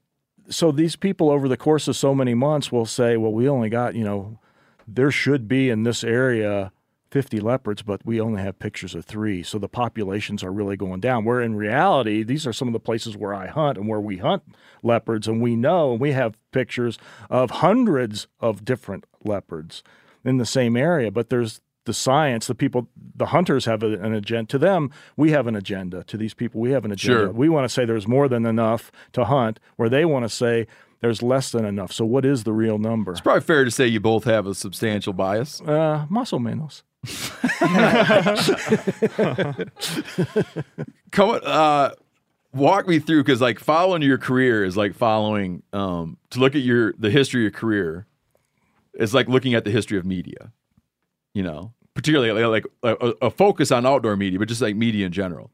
so 0.49 0.71
these 0.71 0.95
people 0.95 1.29
over 1.29 1.49
the 1.49 1.57
course 1.57 1.89
of 1.89 1.97
so 1.97 2.15
many 2.15 2.35
months 2.35 2.71
will 2.71 2.87
say, 2.87 3.17
"Well, 3.17 3.33
we 3.33 3.49
only 3.49 3.69
got 3.69 3.97
you 3.97 4.05
know, 4.05 4.39
there 4.87 5.11
should 5.11 5.49
be 5.49 5.71
in 5.71 5.83
this 5.83 6.05
area." 6.05 6.71
50 7.11 7.41
leopards, 7.41 7.83
but 7.83 8.05
we 8.05 8.21
only 8.21 8.43
have 8.43 8.59
pictures 8.59 8.95
of 8.95 9.05
three. 9.05 9.43
So 9.43 9.59
the 9.59 9.69
populations 9.69 10.45
are 10.45 10.53
really 10.53 10.77
going 10.77 11.01
down. 11.01 11.25
Where 11.25 11.41
in 11.41 11.55
reality, 11.55 12.23
these 12.23 12.47
are 12.47 12.53
some 12.53 12.69
of 12.69 12.73
the 12.73 12.81
places 12.81 13.17
where 13.17 13.35
I 13.35 13.47
hunt 13.47 13.79
and 13.79 13.89
where 13.89 14.01
we 14.01 14.19
hunt 14.19 14.43
leopards. 14.83 15.27
And 15.27 15.41
we 15.41 15.57
know, 15.57 15.93
and 15.93 16.01
we 16.01 16.13
have 16.13 16.37
pictures 16.53 16.99
of 17.31 17.51
hundreds 17.51 18.27
of 18.41 18.65
different 18.65 19.07
leopards 19.25 19.83
in 20.25 20.37
the 20.37 20.47
same 20.47 20.77
area. 20.77 21.11
But 21.11 21.31
there's 21.31 21.61
the 21.85 21.95
science, 21.95 22.47
the 22.47 22.55
people, 22.55 22.87
the 23.17 23.27
hunters 23.27 23.65
have 23.65 23.83
an 23.83 24.13
agenda. 24.13 24.47
To 24.51 24.59
them, 24.59 24.91
we 25.17 25.31
have 25.31 25.47
an 25.47 25.57
agenda. 25.57 26.05
To 26.05 26.19
these 26.19 26.35
people, 26.35 26.61
we 26.61 26.73
have 26.73 26.85
an 26.85 26.93
agenda. 26.93 27.21
Sure. 27.21 27.33
We 27.33 27.49
want 27.49 27.65
to 27.65 27.71
say 27.71 27.87
there's 27.87 28.07
more 28.07 28.29
than 28.29 28.45
enough 28.45 28.93
to 29.13 29.25
hunt, 29.25 29.59
where 29.77 29.89
they 29.89 30.05
want 30.05 30.27
to 30.27 30.29
say 30.29 30.67
there's 31.01 31.23
less 31.23 31.51
than 31.51 31.65
enough. 31.65 31.93
So 31.93 32.05
what 32.05 32.25
is 32.25 32.45
the 32.45 32.53
real 32.53 32.79
number? 32.79 33.13
It's 33.13 33.21
probably 33.21 33.43
fair 33.43 33.65
to 33.65 33.71
say 33.71 33.87
you 33.87 34.01
both 34.01 34.25
have 34.25 34.47
a 34.47 34.55
substantial 34.55 35.13
bias. 35.13 35.61
Uh, 35.61 36.07
más 36.11 36.33
o 36.33 36.39
menos. 36.39 36.83
Come 41.13 41.31
on, 41.31 41.41
uh, 41.45 41.91
walk 42.53 42.89
me 42.89 42.99
through 42.99 43.23
because 43.23 43.41
like 43.41 43.61
following 43.61 44.03
your 44.03 44.19
career 44.19 44.65
is 44.65 44.77
like 44.77 44.95
following 44.95 45.63
um, 45.73 46.19
to 46.31 46.41
look 46.41 46.57
at 46.57 46.63
your 46.63 46.93
the 46.99 47.11
history 47.11 47.43
of 47.43 47.53
your 47.53 47.53
career 47.53 48.07
is 48.95 49.15
like 49.15 49.29
looking 49.29 49.55
at 49.55 49.65
the 49.65 49.71
history 49.71 49.97
of 49.97 50.05
media. 50.05 50.53
You 51.35 51.45
know, 51.45 51.73
particularly 51.95 52.43
like, 52.43 52.65
like 52.83 52.97
a, 53.01 53.27
a 53.27 53.31
focus 53.31 53.71
on 53.71 53.87
outdoor 53.87 54.17
media, 54.17 54.39
but 54.39 54.49
just 54.49 54.61
like 54.61 54.75
media 54.75 55.07
in 55.07 55.13
general. 55.13 55.53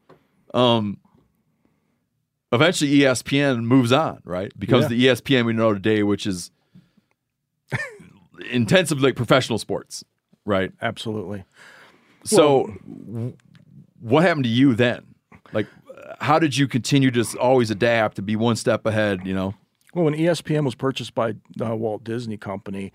Um, 0.53 0.97
eventually, 2.51 2.91
ESPN 2.99 3.63
moves 3.63 3.91
on, 3.91 4.19
right? 4.23 4.51
Becomes 4.57 4.83
Yeah. 4.83 4.87
the 4.89 5.05
ESPN 5.07 5.45
we 5.45 5.53
know 5.53 5.73
today, 5.73 6.03
which 6.03 6.25
is 6.27 6.51
intensively 8.51 9.05
like 9.09 9.15
professional 9.15 9.57
sports, 9.57 10.03
right? 10.45 10.71
Absolutely. 10.81 11.43
So, 12.23 12.73
w- 12.87 13.35
what 13.99 14.23
happened 14.23 14.43
to 14.45 14.49
you 14.49 14.75
then? 14.75 15.05
Like, 15.53 15.67
how 16.19 16.39
did 16.39 16.57
you 16.57 16.67
continue 16.67 17.11
to 17.11 17.23
always 17.39 17.71
adapt 17.71 18.15
to 18.17 18.21
be 18.21 18.35
one 18.35 18.55
step 18.55 18.85
ahead? 18.85 19.21
You 19.25 19.33
know, 19.33 19.53
Well, 19.93 20.05
when 20.05 20.13
ESPN 20.15 20.65
was 20.65 20.75
purchased 20.75 21.13
by 21.15 21.35
uh, 21.61 21.75
Walt 21.75 22.03
Disney 22.03 22.37
Company, 22.37 22.91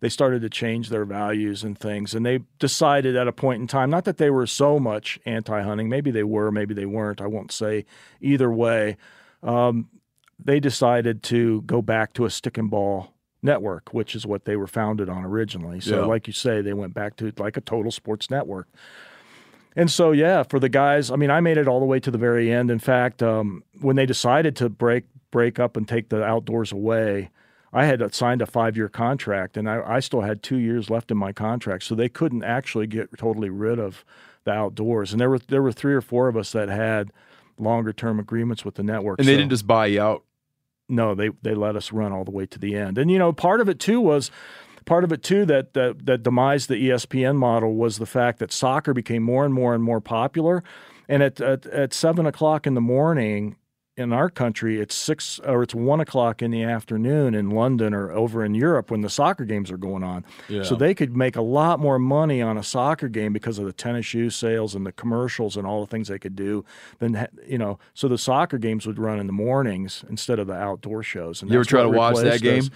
they 0.00 0.08
started 0.08 0.42
to 0.42 0.50
change 0.50 0.88
their 0.88 1.04
values 1.04 1.64
and 1.64 1.78
things. 1.78 2.14
And 2.14 2.24
they 2.24 2.40
decided 2.58 3.16
at 3.16 3.28
a 3.28 3.32
point 3.32 3.60
in 3.60 3.66
time, 3.66 3.90
not 3.90 4.04
that 4.04 4.18
they 4.18 4.30
were 4.30 4.46
so 4.46 4.78
much 4.78 5.18
anti 5.24 5.62
hunting, 5.62 5.88
maybe 5.88 6.10
they 6.10 6.24
were, 6.24 6.50
maybe 6.50 6.74
they 6.74 6.86
weren't. 6.86 7.20
I 7.20 7.26
won't 7.26 7.52
say 7.52 7.84
either 8.20 8.50
way. 8.50 8.96
Um, 9.42 9.88
they 10.38 10.60
decided 10.60 11.22
to 11.24 11.62
go 11.62 11.80
back 11.80 12.12
to 12.14 12.26
a 12.26 12.30
stick 12.30 12.58
and 12.58 12.70
ball 12.70 13.12
network, 13.42 13.94
which 13.94 14.14
is 14.14 14.26
what 14.26 14.44
they 14.44 14.56
were 14.56 14.66
founded 14.66 15.08
on 15.08 15.24
originally. 15.24 15.80
So, 15.80 16.00
Yeah. 16.00 16.06
like 16.06 16.26
you 16.26 16.32
say, 16.32 16.60
they 16.60 16.74
went 16.74 16.92
back 16.92 17.16
to 17.16 17.32
like 17.38 17.56
a 17.56 17.60
total 17.62 17.90
sports 17.90 18.30
network. 18.30 18.68
And 19.74 19.90
so, 19.90 20.12
yeah, 20.12 20.42
for 20.42 20.58
the 20.58 20.68
guys, 20.68 21.10
I 21.10 21.16
mean, 21.16 21.30
I 21.30 21.40
made 21.40 21.58
it 21.58 21.68
all 21.68 21.80
the 21.80 21.86
way 21.86 22.00
to 22.00 22.10
the 22.10 22.18
very 22.18 22.50
end. 22.50 22.70
In 22.70 22.78
fact, 22.78 23.22
um, 23.22 23.62
when 23.80 23.96
they 23.96 24.06
decided 24.06 24.56
to 24.56 24.68
break 24.68 25.04
break 25.30 25.58
up 25.58 25.76
and 25.76 25.86
take 25.86 26.08
the 26.08 26.22
outdoors 26.24 26.72
away, 26.72 27.30
I 27.72 27.86
had 27.86 28.14
signed 28.14 28.42
a 28.42 28.46
five 28.46 28.76
year 28.76 28.88
contract, 28.88 29.56
and 29.56 29.68
I, 29.68 29.82
I 29.84 30.00
still 30.00 30.22
had 30.22 30.42
two 30.42 30.56
years 30.56 30.88
left 30.88 31.10
in 31.10 31.16
my 31.16 31.32
contract, 31.32 31.84
so 31.84 31.94
they 31.94 32.08
couldn't 32.08 32.44
actually 32.44 32.86
get 32.86 33.16
totally 33.18 33.50
rid 33.50 33.78
of 33.78 34.04
the 34.44 34.52
outdoors. 34.52 35.12
And 35.12 35.20
there 35.20 35.30
were 35.30 35.38
there 35.38 35.62
were 35.62 35.72
three 35.72 35.94
or 35.94 36.00
four 36.00 36.28
of 36.28 36.36
us 36.36 36.52
that 36.52 36.68
had 36.68 37.10
longer 37.58 37.92
term 37.92 38.18
agreements 38.18 38.64
with 38.64 38.74
the 38.76 38.82
network. 38.82 39.18
and 39.18 39.28
they 39.28 39.32
so- 39.32 39.38
didn't 39.38 39.50
just 39.50 39.66
buy 39.66 39.86
you 39.86 40.00
out. 40.00 40.24
no, 40.88 41.14
they 41.14 41.30
they 41.42 41.54
let 41.54 41.76
us 41.76 41.92
run 41.92 42.12
all 42.12 42.24
the 42.24 42.30
way 42.30 42.46
to 42.46 42.58
the 42.58 42.74
end. 42.76 42.98
And 42.98 43.10
you 43.10 43.18
know, 43.18 43.32
part 43.32 43.60
of 43.60 43.68
it 43.68 43.78
too 43.80 44.00
was 44.00 44.30
part 44.84 45.04
of 45.04 45.12
it 45.12 45.22
too 45.22 45.44
that 45.46 45.74
that 45.74 46.06
that 46.06 46.22
demised 46.22 46.68
the 46.68 46.76
ESPN 46.88 47.36
model 47.36 47.74
was 47.74 47.98
the 47.98 48.06
fact 48.06 48.38
that 48.38 48.52
soccer 48.52 48.94
became 48.94 49.22
more 49.22 49.44
and 49.44 49.52
more 49.52 49.74
and 49.74 49.82
more 49.82 50.00
popular. 50.00 50.62
And 51.08 51.22
at 51.22 51.40
at, 51.40 51.66
at 51.66 51.92
seven 51.92 52.24
o'clock 52.26 52.66
in 52.66 52.74
the 52.74 52.80
morning 52.80 53.56
in 53.96 54.12
our 54.12 54.28
country, 54.28 54.78
it's 54.78 54.94
six 54.94 55.40
or 55.40 55.62
it's 55.62 55.74
one 55.74 56.00
o'clock 56.00 56.42
in 56.42 56.50
the 56.50 56.62
afternoon 56.62 57.34
in 57.34 57.50
London 57.50 57.94
or 57.94 58.12
over 58.12 58.44
in 58.44 58.54
Europe 58.54 58.90
when 58.90 59.00
the 59.00 59.08
soccer 59.08 59.44
games 59.46 59.70
are 59.70 59.78
going 59.78 60.02
on. 60.04 60.22
Yeah. 60.48 60.62
So 60.64 60.74
they 60.76 60.94
could 60.94 61.16
make 61.16 61.34
a 61.34 61.40
lot 61.42 61.80
more 61.80 61.98
money 61.98 62.42
on 62.42 62.58
a 62.58 62.62
soccer 62.62 63.08
game 63.08 63.32
because 63.32 63.58
of 63.58 63.64
the 63.64 63.72
tennis 63.72 64.04
shoe 64.04 64.28
sales 64.28 64.74
and 64.74 64.84
the 64.84 64.92
commercials 64.92 65.56
and 65.56 65.66
all 65.66 65.80
the 65.80 65.86
things 65.86 66.08
they 66.08 66.18
could 66.18 66.36
do 66.36 66.62
than 66.98 67.14
ha- 67.14 67.26
you 67.46 67.56
know. 67.56 67.78
So 67.94 68.06
the 68.06 68.18
soccer 68.18 68.58
games 68.58 68.86
would 68.86 68.98
run 68.98 69.18
in 69.18 69.26
the 69.26 69.32
mornings 69.32 70.04
instead 70.10 70.38
of 70.38 70.46
the 70.46 70.54
outdoor 70.54 71.02
shows. 71.02 71.40
And 71.40 71.50
You 71.50 71.56
ever 71.56 71.64
try 71.64 71.82
to 71.82 71.88
watch 71.88 72.16
that 72.16 72.42
game? 72.42 72.64
us. 72.64 72.70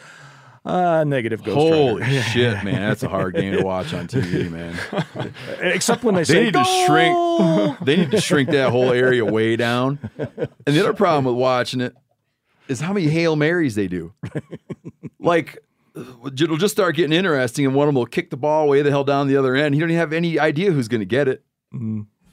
Uh, 0.65 1.05
negative 1.05 1.43
ghost 1.43 1.57
Holy 1.57 2.03
Rider. 2.03 2.23
shit, 2.33 2.63
man! 2.65 2.83
That's 2.83 3.03
a 3.03 3.09
hard 3.09 3.35
game 3.35 3.57
to 3.57 3.63
watch 3.63 3.95
on 3.95 4.07
TV, 4.09 4.51
man. 4.51 4.79
Except 5.61 6.05
when 6.05 6.15
they, 6.15 6.21
They 6.23 6.35
say 6.35 6.45
need 6.45 6.53
to 6.53 6.65
shrink. 6.87 7.79
They 7.81 7.97
need 7.97 8.11
to 8.11 8.21
shrink 8.21 8.51
that 8.51 8.71
whole 8.71 8.93
area 8.93 9.25
way 9.25 9.57
down. 9.57 9.99
And 10.19 10.77
the 10.77 10.81
other 10.81 10.93
problem 10.93 11.25
with 11.25 11.35
watching 11.41 11.81
it 11.81 11.95
is 12.69 12.81
how 12.81 12.93
many 12.93 13.07
hail 13.07 13.37
marys 13.37 13.75
they 13.75 13.89
do. 13.89 14.13
Like 15.19 15.59
it'll 15.95 16.57
just 16.57 16.75
start 16.75 16.97
getting 16.97 17.17
interesting, 17.17 17.65
and 17.65 17.75
one 17.75 17.89
of 17.89 17.95
them 17.95 17.99
will 17.99 18.07
kick 18.07 18.31
the 18.31 18.37
ball 18.37 18.69
way 18.69 18.83
the 18.83 18.91
hell 18.91 19.05
down 19.05 19.29
the 19.29 19.37
other 19.37 19.55
end. 19.57 19.75
You 19.75 19.81
don't 19.81 19.91
even 19.91 19.99
have 20.01 20.13
any 20.13 20.39
idea 20.39 20.73
who's 20.73 20.89
going 20.89 21.01
to 21.01 21.07
get 21.07 21.27
it. 21.29 21.43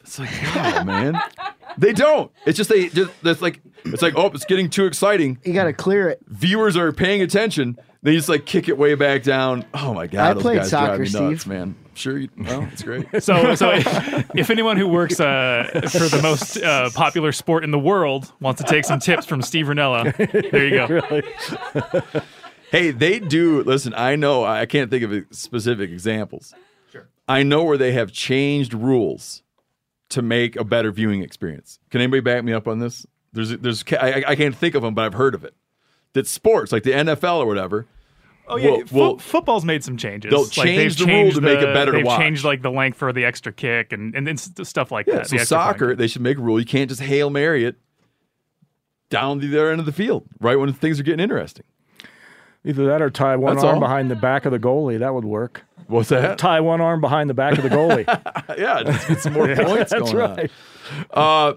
It's 0.01 0.19
like, 0.19 0.29
God, 0.53 0.85
man. 0.85 1.19
They 1.77 1.93
don't. 1.93 2.31
It's 2.45 2.57
just 2.57 2.69
they 2.69 2.89
just 2.89 3.11
it's 3.23 3.41
like 3.41 3.61
it's 3.85 4.01
like 4.01 4.13
oh, 4.17 4.27
it's 4.27 4.45
getting 4.45 4.69
too 4.69 4.85
exciting. 4.85 5.39
You 5.43 5.53
got 5.53 5.65
to 5.65 5.73
clear 5.73 6.09
it. 6.09 6.19
Viewers 6.27 6.75
are 6.75 6.91
paying 6.91 7.21
attention. 7.21 7.77
They 8.03 8.15
just 8.15 8.29
like 8.29 8.45
kick 8.45 8.69
it 8.69 8.77
way 8.77 8.95
back 8.95 9.23
down. 9.23 9.65
Oh 9.73 9.93
my 9.93 10.07
god, 10.07 10.29
I 10.29 10.33
those 10.33 10.43
played 10.43 10.57
guys 10.59 10.69
drive 10.69 10.87
soccer, 11.09 11.21
me 11.23 11.29
nuts, 11.29 11.41
Steve. 11.41 11.47
man. 11.53 11.75
Sure, 11.93 12.17
you, 12.19 12.29
well, 12.37 12.67
it's 12.71 12.83
great. 12.83 13.07
So, 13.23 13.55
so 13.55 13.71
if 13.73 14.51
anyone 14.51 14.77
who 14.77 14.87
works 14.87 15.19
uh, 15.19 15.67
for 15.91 16.07
the 16.07 16.19
most 16.21 16.57
uh, 16.57 16.91
popular 16.93 17.31
sport 17.31 17.63
in 17.63 17.71
the 17.71 17.79
world 17.79 18.31
wants 18.39 18.61
to 18.61 18.67
take 18.67 18.85
some 18.85 18.99
tips 18.99 19.25
from 19.25 19.41
Steve 19.41 19.65
Rinella, 19.65 20.15
there 20.51 20.67
you 20.67 22.11
go. 22.13 22.21
Hey, 22.69 22.91
they 22.91 23.19
do. 23.19 23.63
Listen, 23.63 23.93
I 23.95 24.17
know. 24.17 24.43
I 24.43 24.65
can't 24.65 24.91
think 24.91 25.03
of 25.03 25.25
specific 25.31 25.89
examples. 25.89 26.53
Sure. 26.91 27.07
I 27.25 27.43
know 27.43 27.63
where 27.63 27.77
they 27.77 27.93
have 27.93 28.11
changed 28.11 28.73
rules 28.73 29.41
to 30.09 30.21
make 30.21 30.55
a 30.55 30.63
better 30.63 30.91
viewing 30.91 31.21
experience. 31.21 31.79
Can 31.89 32.01
anybody 32.01 32.21
back 32.21 32.43
me 32.43 32.53
up 32.53 32.67
on 32.67 32.79
this? 32.79 33.05
There's, 33.33 33.49
there's. 33.57 33.83
I, 33.91 34.23
I 34.27 34.35
can't 34.35 34.55
think 34.55 34.73
of 34.75 34.81
them, 34.81 34.93
but 34.93 35.05
I've 35.05 35.13
heard 35.13 35.35
of 35.35 35.43
it. 35.43 35.53
That 36.13 36.27
sports, 36.27 36.71
like 36.71 36.83
the 36.83 36.91
NFL 36.91 37.37
or 37.39 37.45
whatever. 37.45 37.85
Oh 38.47 38.55
yeah, 38.55 38.69
will- 38.69 38.85
fo- 38.87 38.95
will- 38.95 39.17
football's 39.19 39.65
made 39.65 39.83
some 39.83 39.97
changes. 39.97 40.31
They'll 40.31 40.43
Like, 40.43 40.51
change 40.51 40.97
they've 40.97 41.05
the 41.07 41.11
rule 41.13 41.21
changed 41.23 41.35
to 41.35 41.41
make 41.41 41.59
it 41.59 41.73
better 41.73 41.91
to 41.91 41.97
They've 41.97 42.05
watch. 42.05 42.19
changed 42.19 42.45
like 42.45 42.61
the 42.61 42.71
length 42.71 42.97
for 42.97 43.11
the 43.11 43.25
extra 43.25 43.51
kick 43.51 43.91
and 43.91 44.15
and, 44.15 44.27
and 44.27 44.39
stuff 44.39 44.91
like 44.91 45.05
yeah, 45.07 45.15
that. 45.15 45.27
so 45.27 45.35
the 45.35 45.41
extra 45.41 45.57
point. 45.57 45.67
soccer, 45.67 45.95
they 45.95 46.07
should 46.07 46.21
make 46.21 46.37
a 46.37 46.41
rule. 46.41 46.57
You 46.59 46.65
can't 46.65 46.89
just 46.89 47.01
hail 47.01 47.29
mary 47.29 47.65
it 47.65 47.75
down 49.09 49.39
the 49.39 49.47
other 49.47 49.69
end 49.71 49.79
of 49.81 49.85
the 49.85 49.91
field, 49.91 50.25
right 50.39 50.55
when 50.55 50.71
things 50.73 50.99
are 50.99 51.03
getting 51.03 51.19
interesting. 51.19 51.65
Either 52.65 52.85
that 52.87 53.01
or 53.01 53.09
tie 53.09 53.35
one 53.35 53.55
That's 53.55 53.63
arm 53.65 53.75
all. 53.75 53.79
behind 53.81 54.09
the 54.09 54.15
back 54.15 54.45
of 54.45 54.51
the 54.51 54.59
goalie. 54.59 54.99
That 54.99 55.13
would 55.13 55.25
work. 55.25 55.63
What's 55.87 56.09
that? 56.09 56.37
Tie 56.37 56.59
one 56.59 56.81
arm 56.81 57.01
behind 57.01 57.29
the 57.29 57.33
back 57.33 57.57
of 57.57 57.63
the 57.63 57.69
goalie. 57.69 58.05
yeah, 58.57 58.83
just 58.83 59.07
get 59.07 59.21
some 59.21 59.33
more 59.33 59.47
Yeah, 59.49 59.63
points 59.63 59.91
that's 59.91 60.13
right. 60.13 60.51
Uh, 61.11 61.53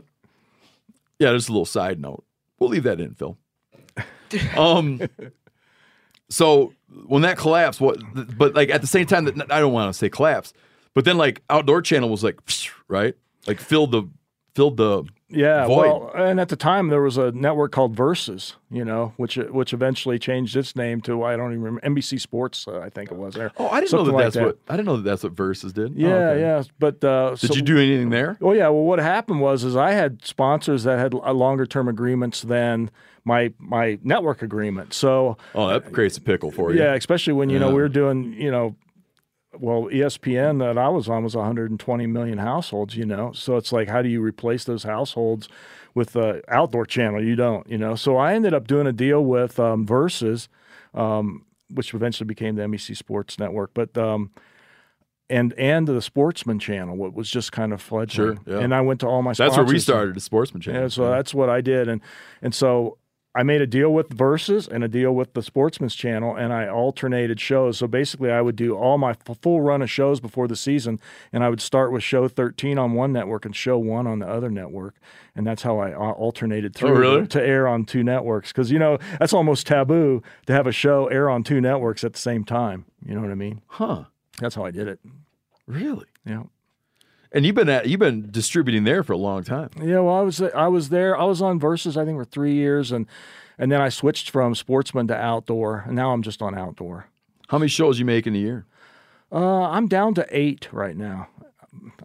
yeah, 1.19 1.32
just 1.32 1.48
a 1.48 1.52
little 1.52 1.66
side 1.66 2.01
note. 2.01 2.24
We'll 2.59 2.70
leave 2.70 2.85
that 2.85 3.01
in, 3.01 3.15
Phil. 3.15 3.36
Um, 4.57 5.01
so 6.28 6.73
when 7.07 7.23
that 7.23 7.36
collapsed, 7.36 7.81
what? 7.81 7.98
But 8.15 8.55
like 8.55 8.70
at 8.70 8.81
the 8.81 8.86
same 8.86 9.07
time, 9.07 9.24
that 9.24 9.52
I 9.52 9.61
don't 9.61 9.73
want 9.73 9.93
to 9.93 9.98
say 9.98 10.09
collapse, 10.09 10.52
but 10.94 11.05
then 11.05 11.19
like 11.19 11.43
Outdoor 11.51 11.82
Channel 11.82 12.09
was 12.09 12.23
like, 12.23 12.39
right, 12.89 13.15
like 13.47 13.61
filled 13.61 13.93
the 13.93 14.05
filled 14.55 14.77
the 14.77 15.05
Yeah, 15.29 15.67
void. 15.67 15.77
well, 15.77 16.13
and 16.15 16.41
at 16.41 16.49
the 16.49 16.57
time 16.57 16.89
there 16.89 17.03
was 17.03 17.17
a 17.17 17.31
network 17.33 17.71
called 17.73 17.95
Versus, 17.95 18.57
you 18.71 18.85
know, 18.85 19.13
which 19.17 19.37
which 19.37 19.73
eventually 19.73 20.19
changed 20.19 20.57
its 20.57 20.75
name 20.75 21.01
to 21.03 21.23
I 21.23 21.37
don't 21.37 21.53
even 21.53 21.63
remember 21.63 21.81
NBC 21.89 22.21
Sports, 22.21 22.67
uh, 22.67 22.81
I 22.81 22.91
think 22.91 23.11
it 23.13 23.17
was. 23.17 23.35
there. 23.35 23.53
oh, 23.59 23.69
I 23.69 23.81
didn't 23.81 23.91
something 23.91 24.07
know 24.13 24.19
that 24.19 24.25
like 24.25 24.33
that's 24.35 24.45
what 24.45 24.59
I 24.69 24.77
didn't 24.77 24.87
know 24.87 24.97
that 24.97 25.03
that's 25.05 25.23
what 25.23 25.33
Versus 25.33 25.73
did. 25.73 25.93
Oh, 25.93 25.95
Yeah, 25.97 26.09
okay. 26.15 26.41
yeah, 26.41 26.63
but 26.79 27.03
uh, 27.05 27.31
Did 27.37 27.39
so- 27.51 27.55
you 27.55 27.63
do 27.63 27.79
anything 27.79 28.11
there? 28.11 28.37
Well, 28.41 28.57
yeah. 28.57 28.69
Well, 28.69 28.83
what 28.85 28.99
happened 28.99 29.41
was 29.41 29.63
is 29.65 29.77
I 29.77 29.93
had 29.93 30.25
sponsors 30.25 30.83
that 30.85 30.99
had 30.99 31.15
longer 31.15 31.67
term 31.67 31.87
agreements 31.89 32.43
than 32.43 32.91
my 33.25 33.53
my 33.59 33.99
network 34.03 34.43
agreement. 34.43 34.95
So 34.95 35.37
Oh, 35.55 35.69
that 35.69 35.93
creates 35.93 36.17
a 36.17 36.21
pickle 36.23 36.51
for 36.51 36.73
you. 36.73 36.81
yeah, 36.81 36.95
especially 36.95 37.35
when 37.35 37.51
you 37.51 37.59
know 37.59 37.69
Yeah. 37.69 37.75
we 37.75 37.83
were 37.83 37.89
doing 37.89 38.33
you 38.33 38.51
know. 38.51 38.75
Well, 39.59 39.89
ESPN 39.91 40.61
that 40.61 40.79
I 40.79 40.89
was 40.89 41.09
on 41.09 41.25
was 41.25 41.35
120 41.35 42.07
million 42.07 42.39
households, 42.39 42.97
you 42.97 43.05
know. 43.05 43.33
So 43.33 43.57
it's 43.57 43.73
like, 43.73 43.89
how 43.89 44.01
do 44.01 44.09
you 44.09 44.21
replace 44.21 44.65
those 44.65 44.85
households 44.85 45.49
with 45.95 46.13
the 46.13 46.43
outdoor 46.49 46.87
channel? 46.87 47.23
You 47.23 47.35
don't, 47.35 47.69
you 47.69 47.77
know. 47.77 47.97
So 47.97 48.17
I 48.17 48.35
ended 48.35 48.55
up 48.55 48.69
doing 48.69 48.87
a 48.87 48.93
deal 48.93 49.25
with 49.25 49.59
um, 49.59 49.85
Versus, 49.87 50.49
um, 50.95 51.45
which 51.69 51.93
eventually 51.93 52.27
became 52.29 52.55
the 52.55 52.63
NBC 52.63 52.97
Sports 52.97 53.39
Network, 53.41 53.73
but 53.75 53.97
um, 53.99 54.31
and 55.29 55.53
and 55.55 55.87
the 55.87 56.01
Sportsman 56.01 56.59
Channel, 56.61 56.97
what 56.97 57.15
was 57.15 57.29
just 57.29 57.51
kind 57.51 57.73
of 57.73 57.81
fledgling. 57.83 58.37
Sure, 58.37 58.39
yeah. 58.47 58.61
And 58.61 58.73
I 58.75 58.81
went 58.83 59.01
to 59.01 59.07
all 59.09 59.23
my. 59.23 59.33
That's 59.33 59.57
where 59.57 59.65
we 59.65 59.79
started, 59.81 60.15
the 60.15 60.21
Sportsman 60.21 60.61
Channel. 60.61 60.83
Yeah, 60.83 60.89
so 60.89 61.05
Yeah. 61.05 61.17
that's 61.17 61.35
what 61.35 61.49
I 61.49 61.61
did, 61.61 61.89
and 61.89 62.01
and 62.41 62.55
so 62.55 62.99
I 63.32 63.44
made 63.44 63.61
a 63.61 63.66
deal 63.66 63.93
with 63.94 64.12
Versus 64.12 64.66
and 64.66 64.82
a 64.82 64.89
deal 64.89 65.12
with 65.15 65.35
the 65.35 65.43
Sportsman's 65.43 65.94
Channel, 65.94 66.35
and 66.35 66.52
I 66.52 66.66
alternated 66.66 67.40
shows. 67.40 67.78
So 67.78 67.86
basically, 67.86 68.32
I 68.32 68.40
would 68.40 68.57
do 68.57 68.74
all 68.77 68.98
my 68.98 69.11
f- 69.11 69.39
full 69.40 69.61
run 69.61 69.82
of 69.82 69.90
shows 69.90 70.19
before 70.19 70.48
the 70.48 70.57
season, 70.57 70.98
and 71.32 71.44
I 71.44 71.48
would 71.48 71.61
start 71.61 71.93
with 71.93 72.02
show 72.02 72.27
13 72.27 72.77
on 72.77 72.94
one 72.94 73.12
network 73.12 73.44
and 73.44 73.55
show 73.55 73.78
one 73.78 74.09
on 74.09 74.19
the 74.19 74.27
other 74.28 74.51
network, 74.51 74.97
and 75.36 75.47
that's 75.47 75.62
how 75.62 75.78
I 75.78 75.93
uh, 75.93 76.11
alternated 76.12 76.74
through 76.74 76.89
Oh, 76.89 76.93
really? 76.94 77.27
to 77.28 77.40
air 77.40 77.69
on 77.69 77.85
two 77.85 78.02
networks. 78.02 78.51
Because 78.51 78.73
you 78.73 78.81
know 78.81 78.98
that's 79.20 79.32
almost 79.32 79.65
taboo 79.66 80.23
to 80.47 80.52
have 80.52 80.66
a 80.66 80.73
show 80.73 81.07
air 81.07 81.31
on 81.31 81.44
two 81.44 81.61
networks 81.61 82.02
at 82.02 82.15
the 82.15 82.19
same 82.19 82.44
time. 82.44 82.85
You 83.05 83.15
know 83.15 83.20
what 83.20 83.31
I 83.31 83.35
mean? 83.36 83.62
Huh? 83.69 84.05
That's 84.40 84.57
how 84.57 84.65
I 84.65 84.73
did 84.73 84.89
it. 84.89 84.98
Really? 85.69 86.07
Yeah. 86.27 86.43
And 87.32 87.47
you've 87.47 87.55
been 87.55 87.69
at 87.69 87.86
you've 87.89 88.01
been 88.01 88.28
distributing 88.31 88.85
there 88.85 89.02
for 89.05 89.12
a 89.12 89.16
long 89.19 89.44
time. 89.44 89.70
Yeah, 89.81 90.01
well, 90.01 90.15
I 90.16 90.20
was 90.23 90.40
I 90.43 90.66
was 90.69 90.89
there. 90.89 91.16
I 91.19 91.24
was 91.24 91.40
on 91.40 91.59
Versus, 91.61 91.97
I 91.97 92.05
think, 92.05 92.19
for 92.19 92.24
three 92.24 92.55
years, 92.55 92.90
and 92.90 93.07
and 93.59 93.70
then 93.70 93.81
I 93.81 93.89
switched 93.89 94.31
from 94.31 94.55
Sportsman 94.55 95.07
to 95.09 95.16
Outdoor, 95.16 95.85
and 95.86 95.94
now 95.94 96.12
I'm 96.12 96.23
just 96.23 96.43
on 96.43 96.57
Outdoor. 96.59 97.07
How 97.48 97.59
many 97.59 97.69
shows 97.69 97.98
you 97.98 98.05
make 98.05 98.27
in 98.27 98.35
a 98.35 98.39
year? 98.39 98.66
Uh, 99.32 99.62
I'm 99.70 99.86
down 99.86 100.15
to 100.15 100.27
eight 100.31 100.69
right 100.73 100.97
now. 100.97 101.28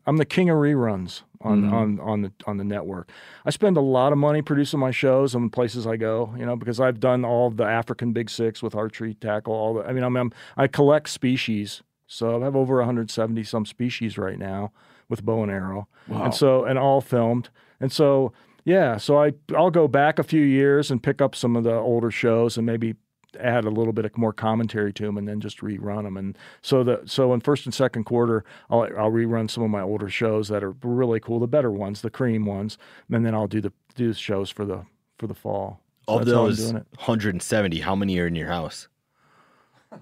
I'm 0.05 0.17
the 0.17 0.25
king 0.25 0.51
of 0.51 0.57
reruns 0.57 1.23
on 1.41 1.63
Mhm. 1.63 1.73
on 1.73 1.99
on 2.01 2.21
the 2.21 2.31
on 2.45 2.57
the 2.57 2.63
network. 2.63 3.09
I 3.45 3.49
spend 3.49 3.77
a 3.77 3.81
lot 3.81 4.11
of 4.11 4.19
money 4.19 4.43
producing 4.43 4.79
my 4.79 4.91
shows 4.91 5.33
and 5.33 5.51
places 5.51 5.87
I 5.87 5.97
go, 5.97 6.35
you 6.37 6.45
know, 6.45 6.55
because 6.55 6.79
I've 6.79 6.99
done 6.99 7.25
all 7.25 7.49
the 7.49 7.63
African 7.63 8.13
Big 8.13 8.29
Six 8.29 8.61
with 8.61 8.75
archery, 8.75 9.15
tackle, 9.15 9.53
all 9.53 9.73
the. 9.73 9.87
I 9.87 9.91
mean, 9.93 10.03
I'm, 10.03 10.15
I'm 10.15 10.31
I 10.55 10.67
collect 10.67 11.09
species, 11.09 11.81
so 12.05 12.41
I 12.41 12.45
have 12.45 12.55
over 12.55 12.75
170 12.77 13.43
some 13.43 13.65
species 13.65 14.19
right 14.19 14.37
now 14.37 14.71
with 15.09 15.23
bow 15.23 15.43
and 15.43 15.51
arrow, 15.51 15.87
Wow. 16.07 16.25
and 16.25 16.33
so 16.33 16.65
and 16.65 16.77
all 16.79 17.01
filmed, 17.01 17.49
and 17.79 17.91
so 17.91 18.31
yeah, 18.63 18.97
so 18.97 19.21
I 19.21 19.33
I'll 19.55 19.71
go 19.71 19.87
back 19.87 20.17
a 20.19 20.23
few 20.23 20.41
years 20.41 20.89
and 20.91 21.01
pick 21.03 21.21
up 21.21 21.35
some 21.35 21.55
of 21.55 21.63
the 21.63 21.73
older 21.75 22.11
shows 22.11 22.57
and 22.57 22.65
maybe 22.65 22.95
add 23.39 23.65
a 23.65 23.69
little 23.69 23.91
bit 23.91 24.05
of 24.05 24.17
more 24.17 24.31
commentary 24.31 24.93
to 24.93 25.03
them 25.03 25.17
and 25.17 25.27
then 25.27 25.41
just 25.41 25.59
rerun 25.59 26.03
them 26.03 26.15
and 26.15 26.37
so 26.61 26.85
the 26.85 27.01
so 27.05 27.33
in 27.33 27.41
first 27.41 27.65
and 27.65 27.73
second 27.73 28.05
quarter 28.05 28.45
I'll 28.69 28.83
I'll 28.97 29.11
rerun 29.11 29.49
some 29.51 29.61
of 29.61 29.69
my 29.69 29.81
older 29.81 30.07
shows 30.09 30.47
that 30.47 30.63
are 30.63 30.71
really 30.81 31.19
cool 31.19 31.39
the 31.39 31.47
better 31.47 31.69
ones 31.69 32.01
the 32.01 32.09
cream 32.09 32.45
ones. 32.45 32.77
And 33.11 33.25
then 33.25 33.35
I'll 33.35 33.47
do 33.47 33.59
the 33.59 33.73
do 33.93 34.07
the 34.07 34.13
shows 34.13 34.49
for 34.49 34.63
the 34.65 34.85
for 35.19 35.27
the 35.27 35.33
fall. 35.35 35.81
So 36.07 36.13
Of 36.15 36.25
that's 36.25 36.31
how 36.33 36.43
those 36.45 36.71
170, 36.73 37.79
how 37.81 37.93
many 37.95 38.17
are 38.19 38.27
in 38.27 38.35
your 38.35 38.47
house? 38.47 38.87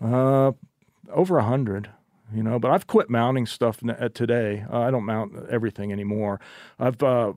uh 0.01 0.51
over 1.11 1.37
a 1.39 1.43
hundred 1.43 1.89
you 2.33 2.43
know 2.43 2.59
but 2.59 2.71
I've 2.71 2.87
quit 2.87 3.09
mounting 3.09 3.45
stuff 3.45 3.79
n- 3.83 3.91
uh, 3.91 4.09
today 4.09 4.65
uh, 4.71 4.79
I 4.79 4.91
don't 4.91 5.05
mount 5.05 5.33
everything 5.49 5.91
anymore 5.91 6.39
I've 6.79 7.01
uh 7.03 7.33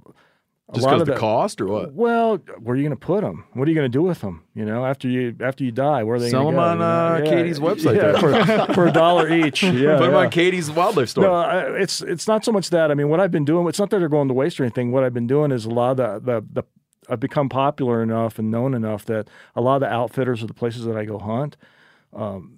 a 0.68 0.72
Just 0.74 0.84
lot 0.84 0.92
'cause 0.94 1.00
of 1.02 1.06
the 1.06 1.14
cost 1.14 1.60
or 1.60 1.66
what? 1.68 1.92
Well, 1.92 2.38
where 2.58 2.74
are 2.74 2.76
you 2.76 2.82
going 2.82 2.90
to 2.98 3.06
put 3.06 3.20
them? 3.20 3.44
What 3.52 3.68
are 3.68 3.70
you 3.70 3.76
going 3.76 3.84
to 3.88 3.98
do 3.98 4.02
with 4.02 4.20
them? 4.20 4.42
You 4.52 4.64
know, 4.64 4.84
after 4.84 5.06
you 5.08 5.36
after 5.40 5.62
you 5.62 5.70
die, 5.70 6.02
where 6.02 6.16
are 6.16 6.18
they? 6.18 6.28
Sell 6.28 6.42
going 6.50 6.56
'em 6.56 6.78
to 6.78 6.78
go? 6.78 6.84
on, 6.84 7.22
uh, 7.22 7.24
Katie's 7.24 7.60
website 7.60 7.94
yeah, 7.94 8.18
for, 8.66 8.74
for 8.74 8.88
a 8.88 8.92
dollar 8.92 9.32
each. 9.32 9.62
Yeah, 9.62 9.96
Put 9.96 10.06
'em 10.08 10.10
yeah. 10.10 10.18
on 10.18 10.30
Katie's 10.30 10.68
wildlife 10.68 11.10
store. 11.10 11.22
No, 11.22 11.34
I, 11.34 11.70
it's 11.80 12.02
it's 12.02 12.26
not 12.26 12.44
so 12.44 12.50
much 12.50 12.70
that. 12.70 12.90
I 12.90 12.94
mean, 12.94 13.08
what 13.08 13.20
I've 13.20 13.30
been 13.30 13.44
doing. 13.44 13.68
It's 13.68 13.78
not 13.78 13.90
that 13.90 14.00
they're 14.00 14.08
going 14.08 14.26
to 14.26 14.34
waste 14.34 14.58
or 14.58 14.64
anything. 14.64 14.90
What 14.90 15.04
I've 15.04 15.14
been 15.14 15.28
doing 15.28 15.52
is 15.52 15.66
a 15.66 15.70
lot 15.70 16.00
of 16.00 16.24
the 16.24 16.40
the, 16.40 16.46
the 16.62 16.64
I've 17.08 17.20
become 17.20 17.48
popular 17.48 18.02
enough 18.02 18.36
and 18.40 18.50
known 18.50 18.74
enough 18.74 19.04
that 19.04 19.28
a 19.54 19.60
lot 19.60 19.76
of 19.76 19.82
the 19.82 19.88
outfitters 19.92 20.42
of 20.42 20.48
the 20.48 20.54
places 20.54 20.84
that 20.86 20.96
I 20.96 21.04
go 21.04 21.20
hunt. 21.20 21.56
Um, 22.12 22.55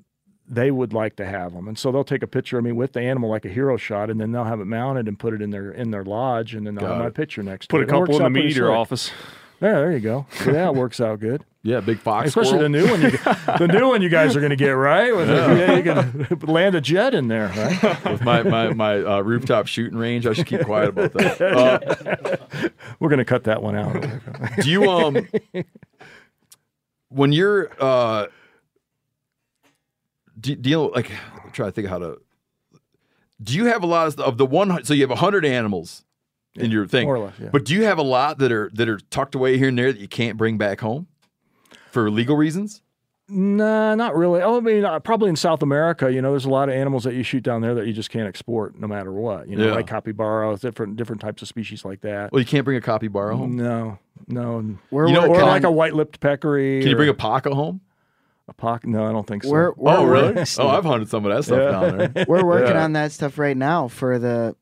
they 0.50 0.70
would 0.70 0.92
like 0.92 1.16
to 1.16 1.26
have 1.26 1.52
them, 1.52 1.68
and 1.68 1.78
so 1.78 1.92
they'll 1.92 2.04
take 2.04 2.22
a 2.22 2.26
picture 2.26 2.58
of 2.58 2.64
me 2.64 2.72
with 2.72 2.92
the 2.94 3.00
animal, 3.00 3.28
like 3.28 3.44
a 3.44 3.48
hero 3.50 3.76
shot, 3.76 4.08
and 4.10 4.20
then 4.20 4.32
they'll 4.32 4.44
have 4.44 4.60
it 4.60 4.64
mounted 4.66 5.06
and 5.08 5.18
put 5.18 5.34
it 5.34 5.42
in 5.42 5.50
their 5.50 5.70
in 5.70 5.90
their 5.90 6.04
lodge, 6.04 6.54
and 6.54 6.66
then 6.66 6.74
they'll 6.74 6.86
Got 6.88 6.94
have 6.96 7.04
my 7.04 7.10
picture 7.10 7.42
next. 7.42 7.68
Put 7.68 7.78
to 7.78 7.80
a 7.80 7.82
it. 7.82 7.84
It 7.84 7.88
couple 7.88 8.00
works 8.02 8.16
in 8.16 8.22
the 8.24 8.30
meat 8.30 8.50
eater 8.50 8.72
office. 8.72 9.10
Yeah, 9.60 9.72
there 9.72 9.90
you 9.92 9.98
go. 10.00 10.24
So 10.44 10.52
that 10.52 10.74
works 10.74 11.00
out 11.00 11.20
good. 11.20 11.44
Yeah, 11.64 11.80
big 11.80 11.98
fox. 11.98 12.28
Especially 12.28 12.60
the 12.60 12.68
new 12.68 12.88
one. 12.88 13.02
You, 13.02 13.10
the 13.10 13.68
new 13.70 13.88
one 13.88 14.00
you 14.00 14.08
guys 14.08 14.36
are 14.36 14.40
going 14.40 14.50
to 14.50 14.56
get 14.56 14.70
right. 14.70 15.14
With 15.14 15.28
Yeah. 15.28 15.54
yeah. 15.54 15.76
you 15.76 15.82
can 15.82 16.38
land 16.48 16.76
a 16.76 16.80
jet 16.80 17.14
in 17.14 17.26
there, 17.28 17.48
right? 17.48 18.04
With 18.04 18.22
my 18.22 18.42
my, 18.44 18.72
my 18.72 18.98
uh, 19.00 19.20
rooftop 19.20 19.66
shooting 19.66 19.98
range, 19.98 20.24
I 20.26 20.32
should 20.32 20.46
keep 20.46 20.62
quiet 20.62 20.90
about 20.90 21.12
that. 21.14 21.40
Uh, 22.48 22.70
We're 23.00 23.10
going 23.10 23.18
to 23.18 23.24
cut 23.26 23.44
that 23.44 23.60
one 23.62 23.74
out. 23.76 24.00
do 24.62 24.70
you 24.70 24.88
um 24.88 25.28
when 27.08 27.32
you're 27.32 27.70
uh 27.80 28.28
do, 30.40 30.54
deal 30.54 30.90
like 30.94 31.10
I'm 31.44 31.50
trying 31.52 31.68
to 31.68 31.72
think 31.72 31.86
of 31.86 31.90
how 31.90 31.98
to 31.98 32.18
do 33.42 33.54
you 33.54 33.66
have 33.66 33.82
a 33.82 33.86
lot 33.86 34.06
of, 34.08 34.20
of 34.20 34.38
the 34.38 34.46
one 34.46 34.84
so 34.84 34.94
you 34.94 35.02
have 35.02 35.10
100 35.10 35.44
animals 35.44 36.04
in 36.54 36.70
your 36.70 36.86
thing 36.86 37.06
more 37.06 37.16
or 37.16 37.26
less, 37.26 37.34
yeah. 37.40 37.50
but 37.52 37.64
do 37.64 37.72
you 37.74 37.84
have 37.84 37.98
a 37.98 38.02
lot 38.02 38.38
that 38.38 38.50
are 38.50 38.70
that 38.74 38.88
are 38.88 38.98
tucked 39.10 39.34
away 39.34 39.58
here 39.58 39.68
and 39.68 39.78
there 39.78 39.92
that 39.92 40.00
you 40.00 40.08
can't 40.08 40.36
bring 40.36 40.58
back 40.58 40.80
home 40.80 41.06
for 41.90 42.10
legal 42.10 42.36
reasons 42.36 42.82
Nah, 43.30 43.94
not 43.94 44.16
really. 44.16 44.40
Oh, 44.40 44.56
I 44.56 44.60
mean, 44.60 44.86
uh, 44.86 45.00
probably 45.00 45.28
in 45.28 45.36
South 45.36 45.62
America, 45.62 46.10
you 46.10 46.22
know, 46.22 46.30
there's 46.30 46.46
a 46.46 46.50
lot 46.50 46.70
of 46.70 46.74
animals 46.74 47.04
that 47.04 47.12
you 47.14 47.22
shoot 47.22 47.42
down 47.42 47.60
there 47.60 47.74
that 47.74 47.86
you 47.86 47.92
just 47.92 48.08
can't 48.08 48.26
export, 48.26 48.78
no 48.78 48.86
matter 48.86 49.12
what. 49.12 49.48
You 49.48 49.56
know, 49.56 49.66
Yeah. 49.66 49.74
like 49.74 49.86
capybara, 49.86 50.56
different 50.56 50.96
different 50.96 51.20
types 51.20 51.42
of 51.42 51.48
species 51.48 51.84
like 51.84 52.00
that. 52.00 52.32
well 52.32 52.40
you 52.40 52.46
can't 52.46 52.64
bring 52.64 52.78
a 52.78 52.80
capybara 52.80 53.36
home 53.36 53.54
No, 53.56 53.98
no. 54.28 54.78
We're 54.90 55.08
you 55.08 55.12
know, 55.12 55.24
or 55.26 55.28
working 55.28 55.46
like 55.46 55.64
on- 55.64 55.70
a 55.70 55.72
white-lipped 55.72 56.20
peccary. 56.20 56.80
can 56.80 56.88
you 56.88 56.96
bring 56.96 57.10
a 57.10 57.14
paca 57.14 57.54
home 57.54 57.82
a 58.48 58.52
pock? 58.54 58.86
No, 58.86 59.06
I 59.06 59.12
don't 59.12 59.26
think 59.26 59.44
so. 59.44 59.50
We're, 59.50 59.72
we're 59.76 59.92
oh 59.92 60.04
really 60.04 60.34
working- 60.34 60.46
oh 60.64 60.68
i've 60.68 60.84
hunted 60.84 61.08
some 61.08 61.24
of 61.26 61.34
that 61.36 61.44
stuff 61.44 61.58
Yeah. 61.58 61.70
down 61.70 62.12
there 62.14 62.24
We're 62.28 62.44
working 62.44 62.74
Yeah. 62.74 62.84
on 62.84 62.92
that 62.94 63.12
stuff 63.12 63.38
right 63.38 63.56
now 63.56 63.88
for 63.88 64.18
the 64.18 64.56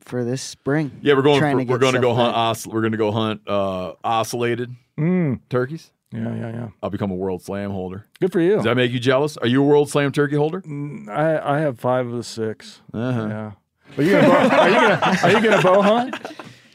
for 0.00 0.22
this 0.24 0.42
spring. 0.42 0.92
yeah 1.02 1.14
we're 1.14 1.22
going 1.22 1.40
for, 1.40 1.50
to 1.50 1.64
we're 1.64 1.78
going 1.78 1.94
to 1.94 2.00
go 2.00 2.14
hunt 2.14 2.32
back. 2.34 2.38
os- 2.38 2.66
we're 2.66 2.80
going 2.82 2.92
to 2.92 2.98
go 2.98 3.10
hunt 3.10 3.40
uh 3.46 3.94
ocellated 4.04 4.74
Mm, 4.98 5.40
turkeys 5.50 5.90
yeah, 6.12 6.32
yeah, 6.34 6.50
yeah. 6.52 6.68
i'll 6.82 6.90
become 6.90 7.10
a 7.10 7.14
world 7.16 7.42
slam 7.42 7.70
holder 7.72 8.06
Good 8.20 8.30
for 8.30 8.40
you. 8.40 8.54
Does 8.56 8.64
that 8.64 8.76
make 8.76 8.92
you 8.92 9.00
jealous? 9.00 9.36
Are 9.38 9.48
you 9.48 9.60
a 9.62 9.66
World 9.66 9.90
Slam 9.90 10.12
turkey 10.12 10.36
holder? 10.36 10.60
Mm, 10.62 11.08
I 11.08 11.56
I 11.56 11.58
have 11.60 11.78
five 11.80 12.06
of 12.06 12.12
the 12.12 12.22
6 12.22 12.80
Uh-huh. 12.94 13.26
Yeah. 13.28 13.52
Are 13.98 14.02
you 14.02 14.10
gonna 14.12 14.28
bow, 14.28 14.58
are 14.58 14.68
you 14.68 14.74
gonna 14.74 15.18
are 15.24 15.30
you 15.32 15.40
gonna 15.50 15.62
bow 15.62 15.82
hunt? 15.82 16.14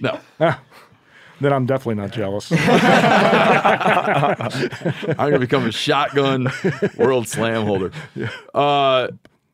No. 0.02 0.20
Ah, 0.42 0.62
then 1.40 1.54
I'm 1.54 1.66
definitely 1.66 1.96
not 1.96 2.12
jealous. 2.12 2.52
I'm 3.90 5.16
going 5.18 5.32
to 5.34 5.40
become 5.40 5.66
a 5.66 5.72
shotgun 5.72 6.52
World 6.98 7.28
Slam 7.28 7.66
holder. 7.66 7.92
Uh, 8.54 9.10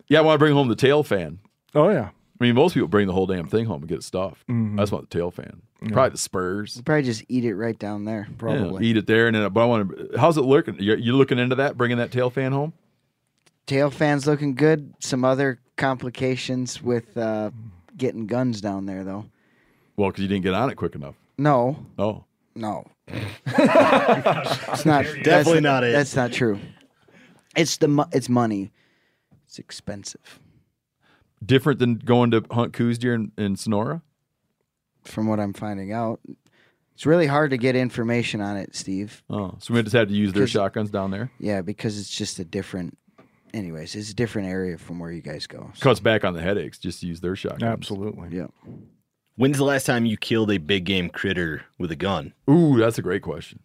yeah, 0.07 0.19
I 0.19 0.21
want 0.21 0.35
to 0.35 0.39
bring 0.39 0.53
home 0.53 0.67
the 0.67 0.75
tail 0.75 1.03
fan. 1.03 1.39
oh 1.73 1.89
yeah. 1.89 2.09
I 2.39 2.43
mean, 2.43 2.53
most 2.55 2.73
people 2.73 2.89
bring 2.89 3.07
the 3.07 3.13
whole 3.13 3.27
damn 3.27 3.47
thing 3.47 3.65
home 3.65 3.81
and 3.81 3.87
get 3.87 3.99
it 3.99 4.03
stuffed. 4.03 4.45
Mhm. 4.47 4.77
I 4.77 4.81
just 4.83 4.91
want 4.91 5.09
the 5.09 5.17
tail 5.17 5.31
fan. 5.31 5.61
Probably 5.87 6.09
the 6.09 6.17
spurs. 6.17 6.81
Probably 6.83 7.03
just 7.03 7.23
eat 7.29 7.45
it 7.45 7.55
right 7.55 7.77
down 7.79 8.03
there. 8.03 8.27
Yeah, 8.29 8.35
Probably. 8.37 8.85
eat 8.85 8.97
it 8.97 9.07
there, 9.07 9.27
and 9.27 9.35
then. 9.35 9.47
But 9.53 9.61
I 9.61 9.65
want 9.65 9.89
to. 10.11 10.17
How's 10.19 10.35
it 10.37 10.41
looking? 10.41 10.75
You 10.79 10.95
you 10.95 11.15
looking 11.15 11.39
into 11.39 11.55
that? 11.55 11.77
Bringing 11.77 11.97
that 11.97 12.11
tail 12.11 12.29
fan 12.29 12.51
home? 12.51 12.73
Tail 13.67 13.89
fan's 13.89 14.27
looking 14.27 14.53
good. 14.55 14.93
Some 14.99 15.23
other 15.23 15.59
complications 15.77 16.81
with 16.81 17.15
uh, 17.17 17.51
getting 17.95 18.25
guns 18.27 18.59
down 18.61 18.85
there, 18.85 19.03
though. 19.05 19.25
Well, 19.95 20.09
because 20.09 20.23
you 20.23 20.27
didn't 20.27 20.43
get 20.43 20.53
on 20.53 20.69
it 20.69 20.75
quick 20.75 20.95
enough. 20.95 21.15
No, 21.37 21.85
Oh, 21.99 22.23
no, 22.55 22.85
it's 23.07 24.85
not. 24.85 25.05
Definitely 25.23 25.61
not 25.61 25.83
it. 25.83 25.91
That's 25.93 26.15
not 26.15 26.31
true. 26.31 26.59
It's 27.55 27.77
the 27.77 27.87
mo- 27.87 28.07
it's 28.11 28.29
money. 28.29 28.71
It's 29.45 29.59
expensive, 29.59 30.39
different 31.45 31.79
than 31.79 31.95
going 31.95 32.31
to 32.31 32.43
hunt 32.51 32.73
Coues 32.73 32.97
deer 32.97 33.13
in, 33.13 33.31
in 33.37 33.55
Sonora. 33.55 34.01
from 35.03 35.27
what 35.27 35.39
I'm 35.39 35.53
finding 35.53 35.91
out. 35.93 36.19
It's 36.93 37.05
really 37.05 37.27
hard 37.27 37.51
to 37.51 37.57
get 37.57 37.75
information 37.75 38.39
on 38.41 38.55
it, 38.57 38.73
Steve. 38.75 39.21
Oh, 39.29 39.55
so 39.59 39.73
we 39.73 39.83
just 39.83 39.93
had 39.93 40.07
to 40.09 40.15
use 40.15 40.31
their 40.33 40.43
'Cause- 40.43 40.51
shotguns 40.51 40.89
down 40.89 41.11
there. 41.11 41.29
Yeah, 41.39 41.61
because 41.61 41.99
it's 41.99 42.09
just 42.09 42.39
a 42.39 42.45
different. 42.45 42.97
Anyways, 43.53 43.95
it's 43.95 44.09
a 44.11 44.15
different 44.15 44.49
area 44.49 44.77
from 44.77 44.99
where 44.99 45.11
you 45.11 45.21
guys 45.21 45.47
go. 45.47 45.71
So, 45.75 45.83
Cuts 45.83 45.99
back 46.01 46.25
on 46.25 46.33
the 46.33 46.41
headaches. 46.41 46.77
Just 46.77 47.03
use 47.03 47.21
their 47.21 47.35
shotguns. 47.37 47.63
Absolutely. 47.63 48.35
yeah. 48.37 48.47
When's 49.37 49.57
the 49.57 49.65
last 49.65 49.85
time 49.85 50.05
you 50.05 50.15
killed 50.17 50.49
a 50.51 50.57
big 50.57 50.85
game 50.85 51.09
critter 51.09 51.63
with 51.77 51.91
a 51.91 51.95
gun? 51.95 52.33
Ooh, 52.49 52.77
that's 52.77 52.97
a 52.97 53.01
great 53.01 53.21
question. 53.21 53.59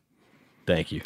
Thank 0.66 0.90
you. 0.90 1.02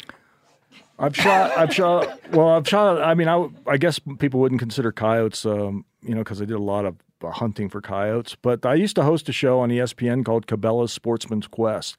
I've 0.97 1.15
shot. 1.15 1.55
I've 1.57 1.73
shot. 1.73 2.19
Well, 2.31 2.49
I've 2.49 2.67
shot. 2.67 3.01
I 3.01 3.13
mean, 3.13 3.27
I, 3.27 3.47
I 3.67 3.77
guess 3.77 3.99
people 4.17 4.39
wouldn't 4.39 4.59
consider 4.59 4.91
coyotes, 4.91 5.45
um, 5.45 5.85
you 6.01 6.15
know, 6.15 6.21
because 6.21 6.41
I 6.41 6.45
did 6.45 6.55
a 6.55 6.59
lot 6.59 6.85
of 6.85 6.95
uh, 7.23 7.31
hunting 7.31 7.69
for 7.69 7.81
coyotes. 7.81 8.35
But 8.35 8.65
I 8.65 8.73
used 8.75 8.95
to 8.95 9.03
host 9.03 9.29
a 9.29 9.33
show 9.33 9.59
on 9.59 9.69
ESPN 9.69 10.25
called 10.25 10.47
Cabela's 10.47 10.93
Sportsman's 10.93 11.47
Quest. 11.47 11.97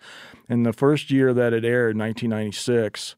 And 0.48 0.64
the 0.64 0.72
first 0.72 1.10
year 1.10 1.34
that 1.34 1.52
it 1.52 1.64
aired, 1.64 1.96
1996, 1.96 3.16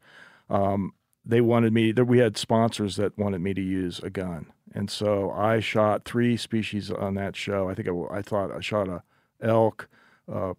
um, 0.50 0.92
they 1.24 1.40
wanted 1.40 1.72
me. 1.72 1.92
That 1.92 2.06
we 2.06 2.18
had 2.18 2.36
sponsors 2.36 2.96
that 2.96 3.16
wanted 3.18 3.40
me 3.40 3.54
to 3.54 3.60
use 3.60 4.00
a 4.00 4.10
gun, 4.10 4.46
and 4.74 4.90
so 4.90 5.30
I 5.30 5.60
shot 5.60 6.04
three 6.06 6.36
species 6.38 6.90
on 6.90 7.14
that 7.14 7.36
show. 7.36 7.68
I 7.68 7.74
think 7.74 7.88
I, 7.88 8.18
I 8.18 8.22
thought 8.22 8.50
I 8.50 8.60
shot 8.60 8.88
a 8.88 9.02
elk, 9.43 9.89
uh, 10.32 10.51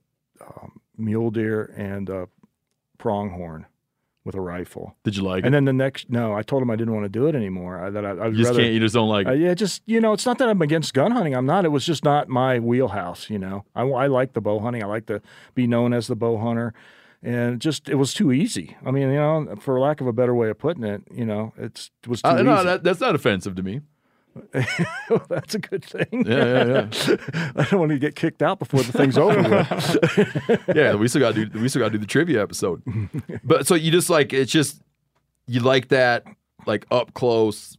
um, 0.41 0.79
mule 0.97 1.31
deer, 1.31 1.73
and 1.77 2.09
a 2.09 2.27
pronghorn 2.97 3.65
with 4.25 4.35
a 4.35 4.41
rifle. 4.41 4.95
Did 5.03 5.15
you 5.15 5.23
like 5.23 5.45
And 5.45 5.45
it? 5.45 5.47
And 5.47 5.55
then 5.55 5.65
the 5.65 5.73
next, 5.83 6.09
no, 6.09 6.33
I 6.35 6.41
told 6.43 6.61
him 6.61 6.69
I 6.69 6.75
didn't 6.75 6.93
want 6.93 7.05
to 7.05 7.09
do 7.09 7.27
it 7.27 7.35
anymore. 7.35 7.85
I, 7.85 7.89
that 7.89 8.05
I, 8.05 8.09
I 8.11 8.27
You 8.27 8.35
just 8.35 8.53
can't- 8.55 8.73
you 8.73 8.79
just 8.79 8.93
don't 8.93 9.07
like 9.09 9.25
it. 9.27 9.29
Uh, 9.29 9.33
yeah, 9.33 9.53
just 9.53 9.81
you 9.85 10.01
know, 10.01 10.13
it's 10.13 10.25
not 10.25 10.37
that 10.39 10.49
I'm 10.49 10.61
against 10.61 10.93
gun 10.93 11.11
hunting. 11.11 11.33
I'm 11.35 11.45
not. 11.45 11.65
It 11.65 11.69
was 11.69 11.85
just 11.85 12.03
not 12.03 12.27
my 12.27 12.59
wheelhouse. 12.59 13.29
You 13.29 13.39
know, 13.39 13.65
I, 13.75 13.83
I 13.83 14.07
like 14.07 14.33
the 14.33 14.41
bow 14.41 14.59
hunting. 14.59 14.83
I 14.83 14.87
like 14.87 15.05
to 15.07 15.21
be 15.55 15.67
known 15.67 15.93
as 15.93 16.07
the 16.07 16.15
bow 16.17 16.37
hunter, 16.37 16.73
and 17.23 17.59
just 17.61 17.87
it 17.89 17.95
was 17.95 18.13
too 18.13 18.31
easy. 18.33 18.75
I 18.85 18.91
mean, 18.91 19.09
you 19.09 19.15
know, 19.15 19.55
for 19.59 19.79
lack 19.79 20.01
of 20.01 20.07
a 20.07 20.13
better 20.13 20.35
way 20.35 20.49
of 20.49 20.59
putting 20.59 20.83
it, 20.83 21.01
you 21.11 21.25
know, 21.25 21.53
it's 21.57 21.89
it 22.03 22.09
was 22.09 22.21
too 22.21 22.29
Uh, 22.29 22.35
easy. 22.35 22.43
no, 22.43 22.63
that, 22.65 22.83
that's 22.83 22.99
not 22.99 23.15
offensive 23.15 23.55
to 23.55 23.63
me. 23.63 23.81
That's 25.29 25.55
a 25.55 25.59
good 25.59 25.83
thing. 25.83 26.25
Yeah, 26.25 26.65
yeah, 26.65 26.87
yeah. 27.07 27.51
I 27.55 27.63
don't 27.65 27.79
want 27.79 27.91
to 27.91 27.99
get 27.99 28.15
kicked 28.15 28.41
out 28.41 28.59
before 28.59 28.83
the 28.83 28.91
thing's 28.91 29.17
over 29.17 29.41
yeah, 30.75 30.95
we 30.95 31.07
still 31.07 31.21
got 31.21 31.35
to 31.35 31.45
do 31.45 31.59
we 31.59 31.67
still 31.69 31.81
got 31.81 31.87
to 31.87 31.93
do 31.93 31.97
the 31.97 32.05
trivia 32.05 32.41
episode. 32.41 32.81
But 33.43 33.67
so 33.67 33.75
you 33.75 33.91
just 33.91 34.09
like 34.09 34.33
it's 34.33 34.51
just 34.51 34.81
you 35.47 35.59
like 35.59 35.89
that 35.89 36.25
like 36.65 36.85
up 36.91 37.13
close, 37.13 37.77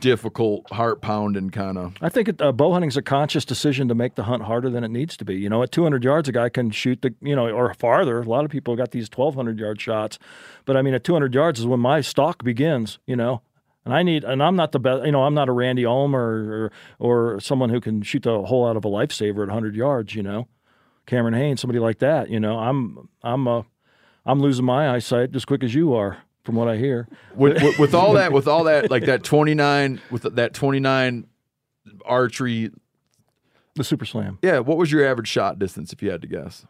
difficult, 0.00 0.70
heart 0.72 1.00
pounding 1.00 1.50
kind 1.50 1.78
of. 1.78 1.94
I 2.00 2.08
think 2.08 2.28
it, 2.28 2.40
uh, 2.42 2.52
bow 2.52 2.72
hunting's 2.72 2.96
a 2.96 3.02
conscious 3.02 3.44
decision 3.44 3.88
to 3.88 3.94
make 3.94 4.14
the 4.14 4.24
hunt 4.24 4.42
harder 4.44 4.70
than 4.70 4.82
it 4.84 4.90
needs 4.90 5.16
to 5.18 5.24
be. 5.24 5.36
You 5.36 5.48
know, 5.48 5.62
at 5.62 5.72
200 5.72 6.02
yards, 6.02 6.28
a 6.28 6.32
guy 6.32 6.48
can 6.48 6.70
shoot 6.70 7.02
the, 7.02 7.14
you 7.20 7.36
know, 7.36 7.48
or 7.48 7.72
farther. 7.74 8.20
A 8.20 8.24
lot 8.24 8.44
of 8.44 8.50
people 8.50 8.76
got 8.76 8.90
these 8.90 9.08
1,200 9.14 9.58
yard 9.58 9.80
shots, 9.80 10.18
but 10.64 10.76
I 10.76 10.82
mean, 10.82 10.94
at 10.94 11.04
200 11.04 11.34
yards 11.34 11.60
is 11.60 11.66
when 11.66 11.80
my 11.80 12.00
stalk 12.00 12.42
begins. 12.42 12.98
You 13.06 13.16
know, 13.16 13.42
and 13.90 13.98
I 13.98 14.04
need, 14.04 14.22
and 14.22 14.40
I'm 14.40 14.54
not 14.54 14.70
the 14.70 14.78
best. 14.78 15.04
You 15.04 15.10
know, 15.10 15.24
I'm 15.24 15.34
not 15.34 15.48
a 15.48 15.52
Randy 15.52 15.84
Ulmer 15.84 16.70
or 17.00 17.34
or 17.34 17.40
someone 17.40 17.70
who 17.70 17.80
can 17.80 18.02
shoot 18.02 18.22
the 18.22 18.42
hole 18.42 18.64
out 18.64 18.76
of 18.76 18.84
a 18.84 18.88
lifesaver 18.88 19.42
at 19.42 19.48
100 19.48 19.74
yards. 19.74 20.14
You 20.14 20.22
know, 20.22 20.46
Cameron 21.06 21.34
Hanes, 21.34 21.60
somebody 21.60 21.80
like 21.80 21.98
that. 21.98 22.30
You 22.30 22.38
know, 22.38 22.56
I'm 22.60 23.08
I'm 23.24 23.48
uh, 23.48 23.62
I'm 24.24 24.38
losing 24.38 24.64
my 24.64 24.94
eyesight 24.94 25.34
as 25.34 25.44
quick 25.44 25.64
as 25.64 25.74
you 25.74 25.92
are, 25.92 26.18
from 26.44 26.54
what 26.54 26.68
I 26.68 26.76
hear. 26.76 27.08
With, 27.34 27.60
with, 27.60 27.78
with 27.80 27.94
all 27.94 28.12
that, 28.12 28.30
with 28.30 28.46
all 28.46 28.62
that, 28.64 28.92
like 28.92 29.06
that 29.06 29.24
twenty 29.24 29.54
nine, 29.54 30.00
with 30.08 30.22
that 30.22 30.54
twenty 30.54 30.78
nine 30.78 31.26
archery, 32.04 32.70
the 33.74 33.82
super 33.82 34.04
slam. 34.04 34.38
Yeah, 34.40 34.60
what 34.60 34.78
was 34.78 34.92
your 34.92 35.04
average 35.04 35.28
shot 35.28 35.58
distance 35.58 35.92
if 35.92 36.00
you 36.00 36.12
had 36.12 36.22
to 36.22 36.28
guess? 36.28 36.64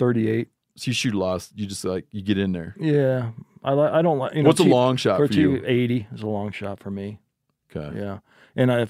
38. 0.00 0.48
So 0.76 0.88
you 0.88 0.94
shoot 0.94 1.14
a 1.14 1.18
lot. 1.18 1.48
You 1.54 1.66
just 1.66 1.84
like 1.84 2.06
you 2.12 2.22
get 2.22 2.38
in 2.38 2.52
there. 2.52 2.74
Yeah, 2.78 3.30
I 3.62 3.72
like. 3.72 3.92
I 3.92 4.00
don't 4.02 4.18
like. 4.18 4.34
You 4.34 4.42
know, 4.42 4.48
What's 4.48 4.60
a 4.60 4.64
long 4.64 4.96
shot 4.96 5.18
for 5.18 5.26
you? 5.26 5.60
T 5.60 5.66
eighty 5.66 6.06
is 6.14 6.22
a 6.22 6.26
long 6.26 6.50
shot 6.52 6.80
for 6.80 6.90
me. 6.90 7.18
Okay. 7.74 7.98
Yeah, 7.98 8.18
and 8.56 8.72
I. 8.72 8.86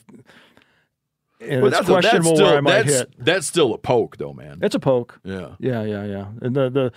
And 1.41 1.61
But 1.61 1.67
it's 1.69 1.77
that's 1.79 1.89
a- 1.89 1.93
that's 1.93 2.07
questionable 2.07 2.37
still- 2.37 2.47
where 2.47 2.59
I 2.59 2.61
might 2.61 2.71
that's- 2.85 2.99
hit. 3.01 3.15
That's 3.19 3.47
still 3.49 3.75
a 3.75 3.79
poke, 3.79 4.17
though, 4.17 4.33
man. 4.33 4.61
It's 4.63 4.77
a 4.77 4.79
poke. 4.79 5.19
Yeah. 5.25 5.57
Yeah, 5.59 5.83
yeah, 5.83 6.05
yeah. 6.05 6.27
And 6.41 6.55
the 6.55 6.71
the 6.71 6.93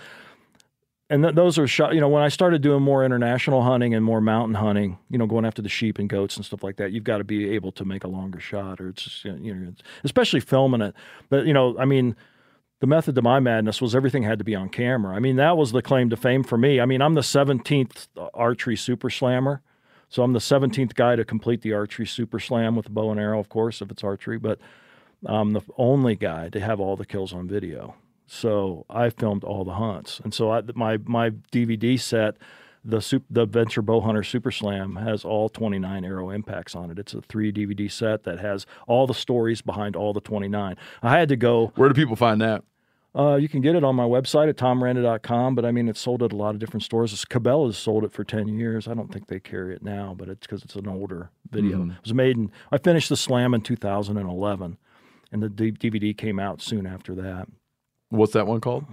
and 1.10 1.24
th- 1.24 1.34
those 1.34 1.58
are 1.58 1.66
shot. 1.66 1.94
You 1.94 2.00
know, 2.00 2.08
when 2.08 2.22
I 2.22 2.28
started 2.28 2.62
doing 2.62 2.80
more 2.82 3.04
international 3.04 3.62
hunting 3.62 3.92
and 3.92 4.04
more 4.04 4.20
mountain 4.20 4.54
hunting, 4.54 4.98
you 5.10 5.18
know, 5.18 5.26
going 5.26 5.44
after 5.44 5.62
the 5.62 5.68
sheep 5.68 5.98
and 5.98 6.08
goats 6.08 6.36
and 6.36 6.44
stuff 6.46 6.62
like 6.62 6.76
that, 6.76 6.92
you've 6.92 7.02
got 7.02 7.18
to 7.18 7.24
be 7.24 7.50
able 7.50 7.72
to 7.72 7.84
make 7.84 8.04
a 8.04 8.08
longer 8.08 8.38
shot, 8.38 8.80
or 8.80 8.88
it's 8.90 9.02
just, 9.02 9.24
you 9.24 9.52
know, 9.52 9.68
it's, 9.70 9.82
especially 10.04 10.38
filming 10.40 10.80
it. 10.80 10.94
But 11.28 11.46
you 11.46 11.52
know, 11.52 11.76
I 11.76 11.84
mean. 11.84 12.14
The 12.80 12.86
method 12.86 13.14
to 13.14 13.22
my 13.22 13.40
madness 13.40 13.80
was 13.80 13.94
everything 13.94 14.22
had 14.22 14.38
to 14.38 14.44
be 14.44 14.54
on 14.54 14.68
camera. 14.68 15.16
I 15.16 15.18
mean, 15.18 15.36
that 15.36 15.56
was 15.56 15.72
the 15.72 15.80
claim 15.80 16.10
to 16.10 16.16
fame 16.16 16.44
for 16.44 16.58
me. 16.58 16.78
I 16.78 16.84
mean, 16.84 17.00
I'm 17.00 17.14
the 17.14 17.22
17th 17.22 18.08
archery 18.34 18.76
super 18.76 19.08
slammer. 19.08 19.62
So 20.08 20.22
I'm 20.22 20.34
the 20.34 20.38
17th 20.38 20.94
guy 20.94 21.16
to 21.16 21.24
complete 21.24 21.62
the 21.62 21.72
archery 21.72 22.06
super 22.06 22.38
slam 22.38 22.76
with 22.76 22.86
a 22.86 22.90
bow 22.90 23.10
and 23.10 23.18
arrow, 23.18 23.40
of 23.40 23.48
course, 23.48 23.82
if 23.82 23.90
it's 23.90 24.04
archery, 24.04 24.38
but 24.38 24.60
I'm 25.24 25.52
the 25.52 25.62
only 25.76 26.14
guy 26.16 26.48
to 26.50 26.60
have 26.60 26.78
all 26.78 26.96
the 26.96 27.06
kills 27.06 27.32
on 27.32 27.48
video. 27.48 27.96
So 28.26 28.84
I 28.88 29.10
filmed 29.10 29.44
all 29.44 29.64
the 29.64 29.74
hunts. 29.74 30.20
And 30.22 30.32
so 30.32 30.50
I, 30.50 30.62
my, 30.74 30.98
my 30.98 31.30
DVD 31.30 31.98
set, 31.98 32.36
the, 32.86 33.00
sup- 33.00 33.22
the 33.28 33.42
Adventure 33.42 33.82
Bow 33.82 34.00
Hunter 34.00 34.22
Super 34.22 34.50
Slam, 34.50 34.96
has 34.96 35.24
all 35.24 35.48
29 35.48 36.04
arrow 36.04 36.30
impacts 36.30 36.74
on 36.74 36.90
it. 36.90 36.98
It's 36.98 37.14
a 37.14 37.20
three 37.22 37.52
DVD 37.52 37.90
set 37.90 38.22
that 38.24 38.38
has 38.40 38.64
all 38.86 39.06
the 39.06 39.14
stories 39.14 39.60
behind 39.62 39.96
all 39.96 40.12
the 40.12 40.20
29. 40.20 40.76
I 41.02 41.18
had 41.18 41.28
to 41.30 41.36
go. 41.36 41.72
Where 41.76 41.88
do 41.88 41.94
people 41.94 42.16
find 42.16 42.40
that? 42.40 42.62
Uh, 43.14 43.36
you 43.36 43.48
can 43.48 43.62
get 43.62 43.74
it 43.74 43.82
on 43.82 43.96
my 43.96 44.04
website 44.04 44.46
at 44.50 44.56
tommiranda.com, 44.56 45.54
but 45.54 45.64
I 45.64 45.70
mean, 45.72 45.88
it's 45.88 46.00
sold 46.00 46.22
at 46.22 46.32
a 46.32 46.36
lot 46.36 46.50
of 46.50 46.58
different 46.58 46.82
stores. 46.82 47.24
Cabela's 47.24 47.78
sold 47.78 48.04
it 48.04 48.12
for 48.12 48.24
10 48.24 48.46
years. 48.48 48.86
I 48.86 48.92
don't 48.94 49.10
think 49.10 49.26
they 49.28 49.40
carry 49.40 49.74
it 49.74 49.82
now, 49.82 50.14
but 50.16 50.28
it's 50.28 50.46
because 50.46 50.62
it's 50.62 50.76
an 50.76 50.86
older 50.86 51.30
video. 51.50 51.78
Mhm. 51.78 51.92
It 51.92 52.02
was 52.02 52.12
made 52.12 52.36
in, 52.36 52.50
I 52.70 52.76
finished 52.76 53.08
the 53.08 53.16
slam 53.16 53.54
in 53.54 53.62
2011, 53.62 54.76
and 55.32 55.42
the 55.42 55.48
D- 55.48 55.72
DVD 55.72 56.12
came 56.14 56.38
out 56.38 56.60
soon 56.60 56.86
after 56.86 57.14
that. 57.14 57.48
What's 58.10 58.34
that 58.34 58.46
one 58.46 58.60
called? 58.60 58.84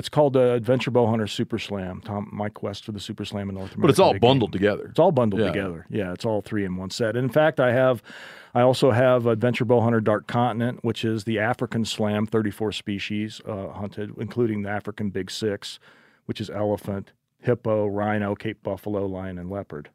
It's 0.00 0.08
called 0.08 0.32
the 0.32 0.54
Adventure 0.54 0.90
Bow 0.90 1.06
Hunter 1.08 1.26
Super 1.26 1.58
Slam. 1.58 2.00
Tom, 2.02 2.26
my 2.32 2.48
quest 2.48 2.86
for 2.86 2.92
the 2.92 2.98
Super 2.98 3.26
Slam 3.26 3.50
in 3.50 3.54
North 3.54 3.72
America. 3.74 3.80
But 3.82 3.90
it's 3.90 3.98
all 3.98 4.18
bundled 4.18 4.52
Game. 4.52 4.58
together. 4.60 4.86
It's 4.88 4.98
all 4.98 5.12
bundled 5.12 5.42
Yeah. 5.42 5.48
together. 5.48 5.84
Yeah, 5.90 6.14
it's 6.14 6.24
all 6.24 6.40
three 6.40 6.64
in 6.64 6.74
one 6.78 6.88
set. 6.88 7.16
And 7.16 7.24
in 7.26 7.28
fact, 7.30 7.60
I 7.60 7.72
have, 7.72 8.02
I 8.54 8.62
also 8.62 8.92
have 8.92 9.26
Adventure 9.26 9.66
Bow 9.66 9.82
Hunter 9.82 10.00
Dark 10.00 10.26
Continent, 10.26 10.78
which 10.82 11.04
is 11.04 11.24
the 11.24 11.38
African 11.38 11.84
Slam, 11.84 12.24
34 12.24 12.72
species 12.72 13.42
uh, 13.46 13.72
hunted, 13.72 14.14
including 14.16 14.62
the 14.62 14.70
African 14.70 15.10
Big 15.10 15.30
Six, 15.30 15.78
which 16.24 16.40
is 16.40 16.48
elephant, 16.48 17.12
hippo, 17.38 17.86
rhino, 17.86 18.34
Cape 18.34 18.62
buffalo, 18.62 19.04
lion, 19.04 19.36
and 19.38 19.50
leopard. 19.50 19.90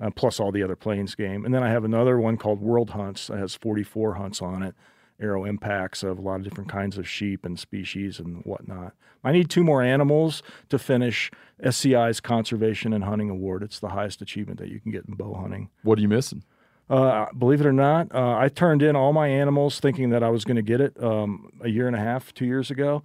Uh, 0.00 0.10
plus 0.10 0.38
all 0.38 0.52
the 0.52 0.62
other 0.62 0.76
plains 0.76 1.16
game. 1.16 1.44
And 1.44 1.52
then 1.52 1.64
I 1.64 1.70
have 1.70 1.82
another 1.84 2.16
one 2.20 2.36
called 2.36 2.60
World 2.60 2.90
Hunts 2.90 3.26
that 3.26 3.38
has 3.38 3.56
44 3.56 4.14
hunts 4.14 4.40
on 4.40 4.62
it, 4.62 4.76
arrow 5.20 5.44
impacts 5.44 6.02
of 6.02 6.18
a 6.18 6.22
lot 6.22 6.36
of 6.36 6.42
different 6.44 6.70
kinds 6.70 6.98
of 6.98 7.08
sheep 7.08 7.44
and 7.44 7.58
species 7.58 8.18
and 8.18 8.42
whatnot. 8.44 8.92
I 9.24 9.32
need 9.32 9.48
two 9.50 9.62
more 9.62 9.82
animals 9.82 10.42
to 10.68 10.78
finish 10.78 11.30
SCI's 11.64 12.20
Conservation 12.20 12.92
and 12.92 13.04
Hunting 13.04 13.30
Award. 13.30 13.62
It's 13.62 13.78
the 13.78 13.90
highest 13.90 14.20
achievement 14.20 14.58
that 14.58 14.68
you 14.68 14.80
can 14.80 14.90
get 14.90 15.04
in 15.06 15.14
bow 15.14 15.34
hunting. 15.34 15.70
What 15.82 15.98
are 15.98 16.02
you 16.02 16.08
missing? 16.08 16.42
Uh, 16.90 17.26
believe 17.38 17.60
it 17.60 17.66
or 17.66 17.72
not, 17.72 18.12
uh, 18.14 18.36
I 18.36 18.48
turned 18.48 18.82
in 18.82 18.96
all 18.96 19.12
my 19.12 19.28
animals 19.28 19.78
thinking 19.80 20.10
that 20.10 20.22
I 20.22 20.28
was 20.30 20.44
going 20.44 20.56
to 20.56 20.62
get 20.62 20.80
it 20.80 21.00
um, 21.02 21.50
a 21.62 21.68
year 21.68 21.86
and 21.86 21.94
a 21.96 22.00
half, 22.00 22.34
two 22.34 22.44
years 22.44 22.70
ago. 22.70 23.02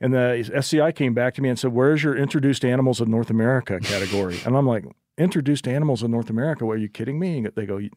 And 0.00 0.14
the 0.14 0.48
SCI 0.54 0.92
came 0.92 1.12
back 1.12 1.34
to 1.34 1.42
me 1.42 1.48
and 1.48 1.58
said, 1.58 1.72
Where's 1.72 2.02
your 2.02 2.16
introduced 2.16 2.64
animals 2.64 3.00
of 3.00 3.08
North 3.08 3.28
America 3.30 3.78
category? 3.82 4.38
and 4.46 4.56
I'm 4.56 4.66
like, 4.66 4.84
Introduced 5.18 5.68
animals 5.68 6.02
of 6.02 6.08
North 6.10 6.30
America? 6.30 6.64
What, 6.64 6.74
are 6.74 6.80
you 6.80 6.88
kidding 6.88 7.18
me? 7.18 7.38
And 7.38 7.46
they 7.54 7.66
go, 7.66 7.76
"You- 7.76 7.90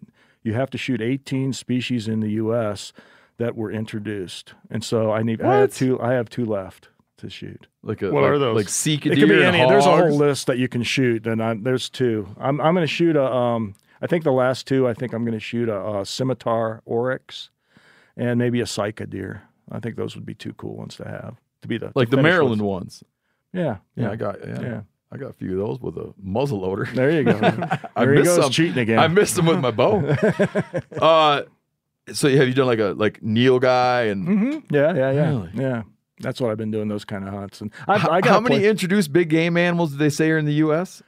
You 0.44 0.54
have 0.54 0.70
to 0.72 0.78
shoot 0.78 1.02
18 1.02 1.54
species 1.54 2.08
in 2.10 2.20
the 2.20 2.32
U.S. 2.32 2.92
that 3.38 3.56
were 3.56 3.72
introduced. 3.72 4.54
And 4.70 4.84
so 4.84 5.12
I 5.12 5.24
need, 5.24 5.42
I 5.42 5.60
have 5.60 5.70
What? 5.70 5.72
two, 5.74 6.00
I 6.02 6.14
have 6.14 6.30
two 6.30 6.46
left 6.46 6.90
to 7.18 7.30
shoot. 7.30 7.68
Like 7.84 8.02
a, 8.02 8.12
What 8.12 8.24
like, 8.24 8.32
are 8.32 8.40
those? 8.40 8.56
Like 8.56 8.70
Sika 8.70 9.12
It 9.12 9.20
could 9.20 9.30
be 9.30 9.36
and 9.44 9.56
any. 9.56 9.70
There's 9.70 9.86
a 9.86 9.96
whole 9.96 10.16
list 10.16 10.48
that 10.48 10.58
you 10.58 10.68
can 10.68 10.84
shoot, 10.84 11.26
and 11.28 11.42
I'm, 11.42 11.64
there's 11.64 11.90
two. 11.90 12.28
I'm 12.40 12.60
I'm 12.62 12.74
going 12.74 12.84
to 12.88 12.92
shoot 12.92 13.16
a. 13.16 13.26
Um, 13.26 13.76
I 14.02 14.08
think 14.08 14.24
the 14.24 14.32
last 14.32 14.68
two. 14.68 14.88
I 14.88 14.94
think 14.94 15.14
I'm 15.14 15.24
going 15.24 15.38
to 15.38 15.40
shoot 15.40 15.70
a, 15.70 16.00
a 16.00 16.06
scimitar 16.06 16.82
oryx, 16.86 17.50
and 18.18 18.38
maybe 18.40 18.60
a 18.62 18.66
Sika 18.68 19.06
deer. 19.06 19.44
I 19.72 19.80
think 19.80 19.96
those 19.96 20.16
would 20.16 20.26
be 20.26 20.36
two 20.36 20.54
cool 20.54 20.76
ones 20.76 20.96
to 20.98 21.06
have 21.06 21.36
to 21.62 21.68
be 21.68 21.78
the 21.78 21.92
like 21.96 22.10
the 22.10 22.22
Maryland 22.22 22.62
with. 22.62 22.70
ones. 22.70 23.04
Yeah, 23.54 23.78
Yeah, 23.96 24.12
I 24.12 24.16
got 24.18 24.46
yeah. 24.46 24.62
yeah. 24.62 24.82
I 25.12 25.18
got 25.18 25.30
a 25.30 25.34
few 25.34 25.62
of 25.62 25.66
those 25.68 25.80
with 25.80 25.96
a 25.98 26.14
muzzle 26.22 26.60
loader. 26.60 26.90
There 26.94 27.10
you 27.12 27.24
go. 27.24 27.38
I 27.96 28.04
There 28.04 28.14
he 28.16 28.20
missed 28.20 28.36
goes, 28.36 28.44
some 28.46 28.52
cheating 28.52 28.80
again. 28.80 29.00
I 29.00 29.08
missed 29.08 29.36
them 29.36 29.46
with 29.46 29.60
my 29.60 29.72
bow. 29.72 30.00
uh, 31.02 31.44
so 32.14 32.30
have 32.30 32.48
you 32.48 32.54
done 32.54 32.68
like 32.68 32.80
a 32.80 32.94
like 32.98 33.22
Neil 33.24 33.60
guy 33.60 34.04
and 34.04 34.28
Mm-hmm. 34.28 34.76
Yeah, 34.76 34.94
yeah, 34.94 35.12
yeah, 35.12 35.30
Really? 35.30 35.50
yeah. 35.56 35.84
That's 36.20 36.40
what 36.40 36.50
I've 36.52 36.58
been 36.58 36.72
doing. 36.72 36.88
Those 36.88 37.04
kind 37.06 37.28
of 37.28 37.34
hunts, 37.34 37.60
and 37.60 37.72
I, 37.88 37.98
how, 37.98 38.10
I 38.10 38.22
got 38.22 38.30
how 38.32 38.40
many 38.40 38.66
introduced 38.66 39.12
big 39.12 39.30
game 39.30 39.58
animals 39.58 39.92
did 39.92 40.00
they 40.00 40.10
say 40.10 40.32
are 40.32 40.38
in 40.38 40.46
the 40.46 40.54
U.S.? 40.54 41.04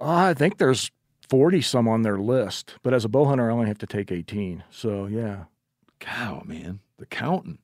I 0.00 0.34
think 0.34 0.58
there's 0.58 0.90
forty 1.28 1.62
some 1.62 1.88
on 1.88 2.02
their 2.02 2.18
list, 2.18 2.74
but 2.82 2.92
as 2.92 3.04
a 3.04 3.08
bow 3.08 3.24
hunter, 3.24 3.48
I 3.50 3.54
only 3.54 3.66
have 3.68 3.78
to 3.78 3.86
take 3.86 4.12
eighteen. 4.12 4.62
So 4.70 5.06
yeah. 5.06 5.44
Cow 6.00 6.42
man, 6.44 6.80
the 6.98 7.06
counting, 7.06 7.58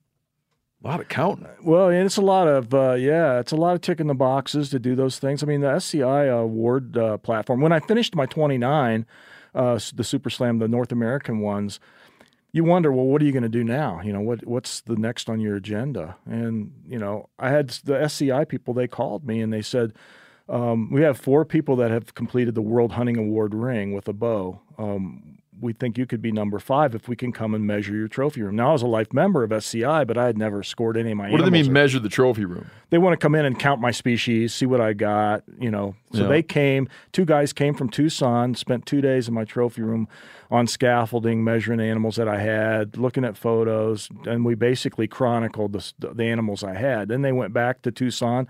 a 0.83 0.87
lot 0.87 1.01
of 1.01 1.09
counting. 1.09 1.49
Well, 1.63 1.89
and 1.89 2.07
it's 2.07 2.17
a 2.17 2.23
lot 2.23 2.47
of 2.49 2.73
uh, 2.73 2.93
yeah, 2.95 3.41
it's 3.41 3.53
a 3.53 3.57
lot 3.57 3.75
of 3.75 3.81
ticking 3.81 4.07
the 4.07 4.15
boxes 4.15 4.71
to 4.71 4.79
do 4.79 4.95
those 4.95 5.19
things. 5.19 5.43
I 5.43 5.47
mean, 5.47 5.61
the 5.61 5.69
SCI 5.75 6.27
award 6.27 6.97
uh, 6.97 7.19
platform. 7.19 7.61
When 7.61 7.73
I 7.73 7.81
finished 7.81 8.15
my 8.15 8.27
29, 8.27 9.05
uh, 9.57 9.79
the 9.95 10.05
Super 10.05 10.31
Slam, 10.31 10.59
the 10.61 10.69
North 10.69 10.93
American 10.93 11.41
ones, 11.41 11.81
you 12.53 12.65
wonder, 12.65 12.91
well, 12.91 13.05
what 13.05 13.20
are 13.20 13.25
you 13.25 13.33
going 13.33 13.43
to 13.43 13.49
do 13.49 13.65
now? 13.65 14.01
You 14.03 14.12
know, 14.12 14.20
what 14.20 14.47
what's 14.47 14.81
the 14.81 14.97
next 14.97 15.29
on 15.29 15.41
your 15.41 15.57
agenda? 15.57 16.16
And 16.25 16.73
you 16.87 16.99
know, 16.99 17.29
I 17.39 17.51
had 17.51 17.70
the 17.85 18.01
SCI 18.01 18.45
people. 18.45 18.75
They 18.75 18.89
called 18.89 19.27
me 19.27 19.41
and 19.41 19.53
they 19.53 19.62
said, 19.62 19.93
um, 20.49 20.91
we 20.91 21.03
have 21.03 21.19
four 21.19 21.45
people 21.45 21.77
that 21.77 21.91
have 21.91 22.15
completed 22.15 22.55
the 22.55 22.62
World 22.62 22.93
Hunting 22.93 23.19
Award 23.19 23.55
ring 23.55 23.93
with 23.93 24.09
a 24.09 24.12
bow. 24.12 24.61
Um, 24.79 25.39
we 25.60 25.72
think 25.72 25.98
you 25.98 26.06
could 26.06 26.22
be 26.22 26.30
number 26.32 26.59
five 26.59 26.94
if 26.94 27.09
we 27.09 27.16
can 27.16 27.32
come 27.32 27.55
and 27.55 27.66
measure 27.66 27.94
your 27.94 28.09
trophy 28.09 28.43
room. 28.43 28.56
Now, 28.56 28.70
I 28.70 28.72
was 28.72 28.82
a 28.82 28.86
life 28.86 29.12
member 29.12 29.43
of 29.43 29.52
SCI, 29.52 30.05
but 30.05 30.16
I 30.16 30.26
had 30.26 30.39
never 30.39 30.62
scored 30.62 30.97
any 30.97 31.10
of 31.12 31.16
my. 31.18 31.30
What 31.30 31.39
do 31.39 31.44
they 31.44 31.51
mean 31.51 31.68
or- 31.68 31.72
measure 31.72 31.98
the 31.98 32.09
trophy 32.09 32.44
room? 32.44 32.66
they 32.90 32.97
want 32.98 33.12
to 33.12 33.22
come 33.22 33.35
in 33.35 33.44
and 33.44 33.59
count 33.59 33.80
my 33.82 33.90
species, 33.90 34.55
see 34.55 34.64
what 34.64 34.80
I 34.80 34.94
got, 34.94 35.43
you 35.60 35.70
know. 35.70 35.94
So 36.14 36.22
Yeah. 36.22 36.28
they 36.28 36.43
came, 36.43 36.89
two 37.12 37.26
guys 37.26 37.52
came 37.52 37.74
from 37.74 37.90
Tucson, 37.90 38.55
spent 38.55 38.86
two 38.86 39.01
days 39.02 39.28
in 39.28 39.35
my 39.35 39.44
trophy 39.44 39.82
room 39.82 40.09
on 40.51 40.66
scaffolding, 40.66 41.44
measuring 41.44 41.80
animals 41.80 42.16
that 42.16 42.28
I 42.28 42.39
had, 42.39 42.97
looking 42.97 43.24
at 43.26 43.36
photos, 43.36 44.09
and 44.26 44.43
we 44.44 44.55
basically 44.55 45.06
chronicled 45.06 45.74
the, 45.74 46.12
the 46.14 46.24
animals 46.24 46.64
I 46.64 46.74
had. 46.74 47.09
Then 47.09 47.20
they 47.20 47.32
went 47.32 47.52
back 47.52 47.82
to 47.82 47.90
Tucson 47.93 48.48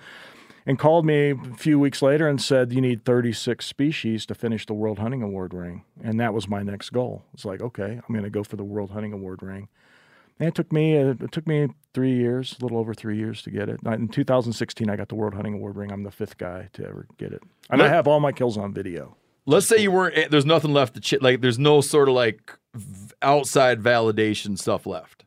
and 0.69 0.79
called 0.79 1.05
me 1.05 1.31
a 1.31 1.37
few 1.57 1.81
weeks 1.81 2.01
later 2.03 2.29
and 2.29 2.41
said, 2.41 2.73
You 2.73 2.81
need 2.81 3.05
36 3.05 3.65
species 3.67 4.25
to 4.27 4.35
finish 4.35 4.67
the 4.67 4.75
World 4.75 4.99
Hunting 5.01 5.23
Award 5.23 5.53
ring. 5.53 5.83
And 6.05 6.21
that 6.21 6.33
was 6.33 6.47
my 6.47 6.63
next 6.63 6.91
goal. 6.91 7.25
It's 7.35 7.45
like, 7.45 7.61
okay, 7.61 7.93
I'm 8.07 8.13
going 8.15 8.23
to 8.23 8.31
go 8.31 8.45
for 8.45 8.55
the 8.57 8.65
World 8.65 8.91
Hunting 8.93 9.13
Award 9.13 9.43
ring. 9.43 9.69
And 10.39 10.47
it 10.49 10.55
took 10.55 10.71
me 10.73 10.97
uh, 10.97 11.15
it 11.21 11.33
took 11.33 11.49
me 11.49 11.67
three 11.95 12.15
years, 12.15 12.55
a 12.61 12.63
little 12.63 12.79
over 12.79 12.95
three 12.95 13.17
years 13.17 13.43
to 13.43 13.51
get 13.51 13.69
it. 13.69 13.81
In 13.85 14.07
2016, 14.07 14.89
I 14.89 14.95
got 14.95 15.09
the 15.09 15.17
World 15.17 15.35
Hunting 15.35 15.55
Award 15.55 15.77
ring. 15.77 15.91
I'm 15.91 16.05
the 16.05 16.13
fifth 16.13 16.39
guy 16.39 16.69
to 16.75 16.85
ever 16.87 17.09
get 17.17 17.33
it, 17.33 17.43
and 17.71 17.83
I 17.83 17.89
have 17.89 18.07
all 18.07 18.21
my 18.21 18.31
kills 18.31 18.57
on 18.57 18.73
video. 18.73 19.17
Let's 19.47 19.67
say 19.67 19.79
you 19.83 19.91
weren't. 19.91 20.17
eh, 20.17 20.29
There's 20.31 20.47
nothing 20.47 20.73
left 20.73 20.95
to 20.95 21.01
ch- 21.01 21.21
like. 21.21 21.41
There's 21.41 21.59
no 21.59 21.81
sort 21.81 22.09
of 22.09 22.15
like 22.15 22.53
outside 23.21 23.81
validation 23.83 24.57
stuff 24.57 24.87
left, 24.87 25.25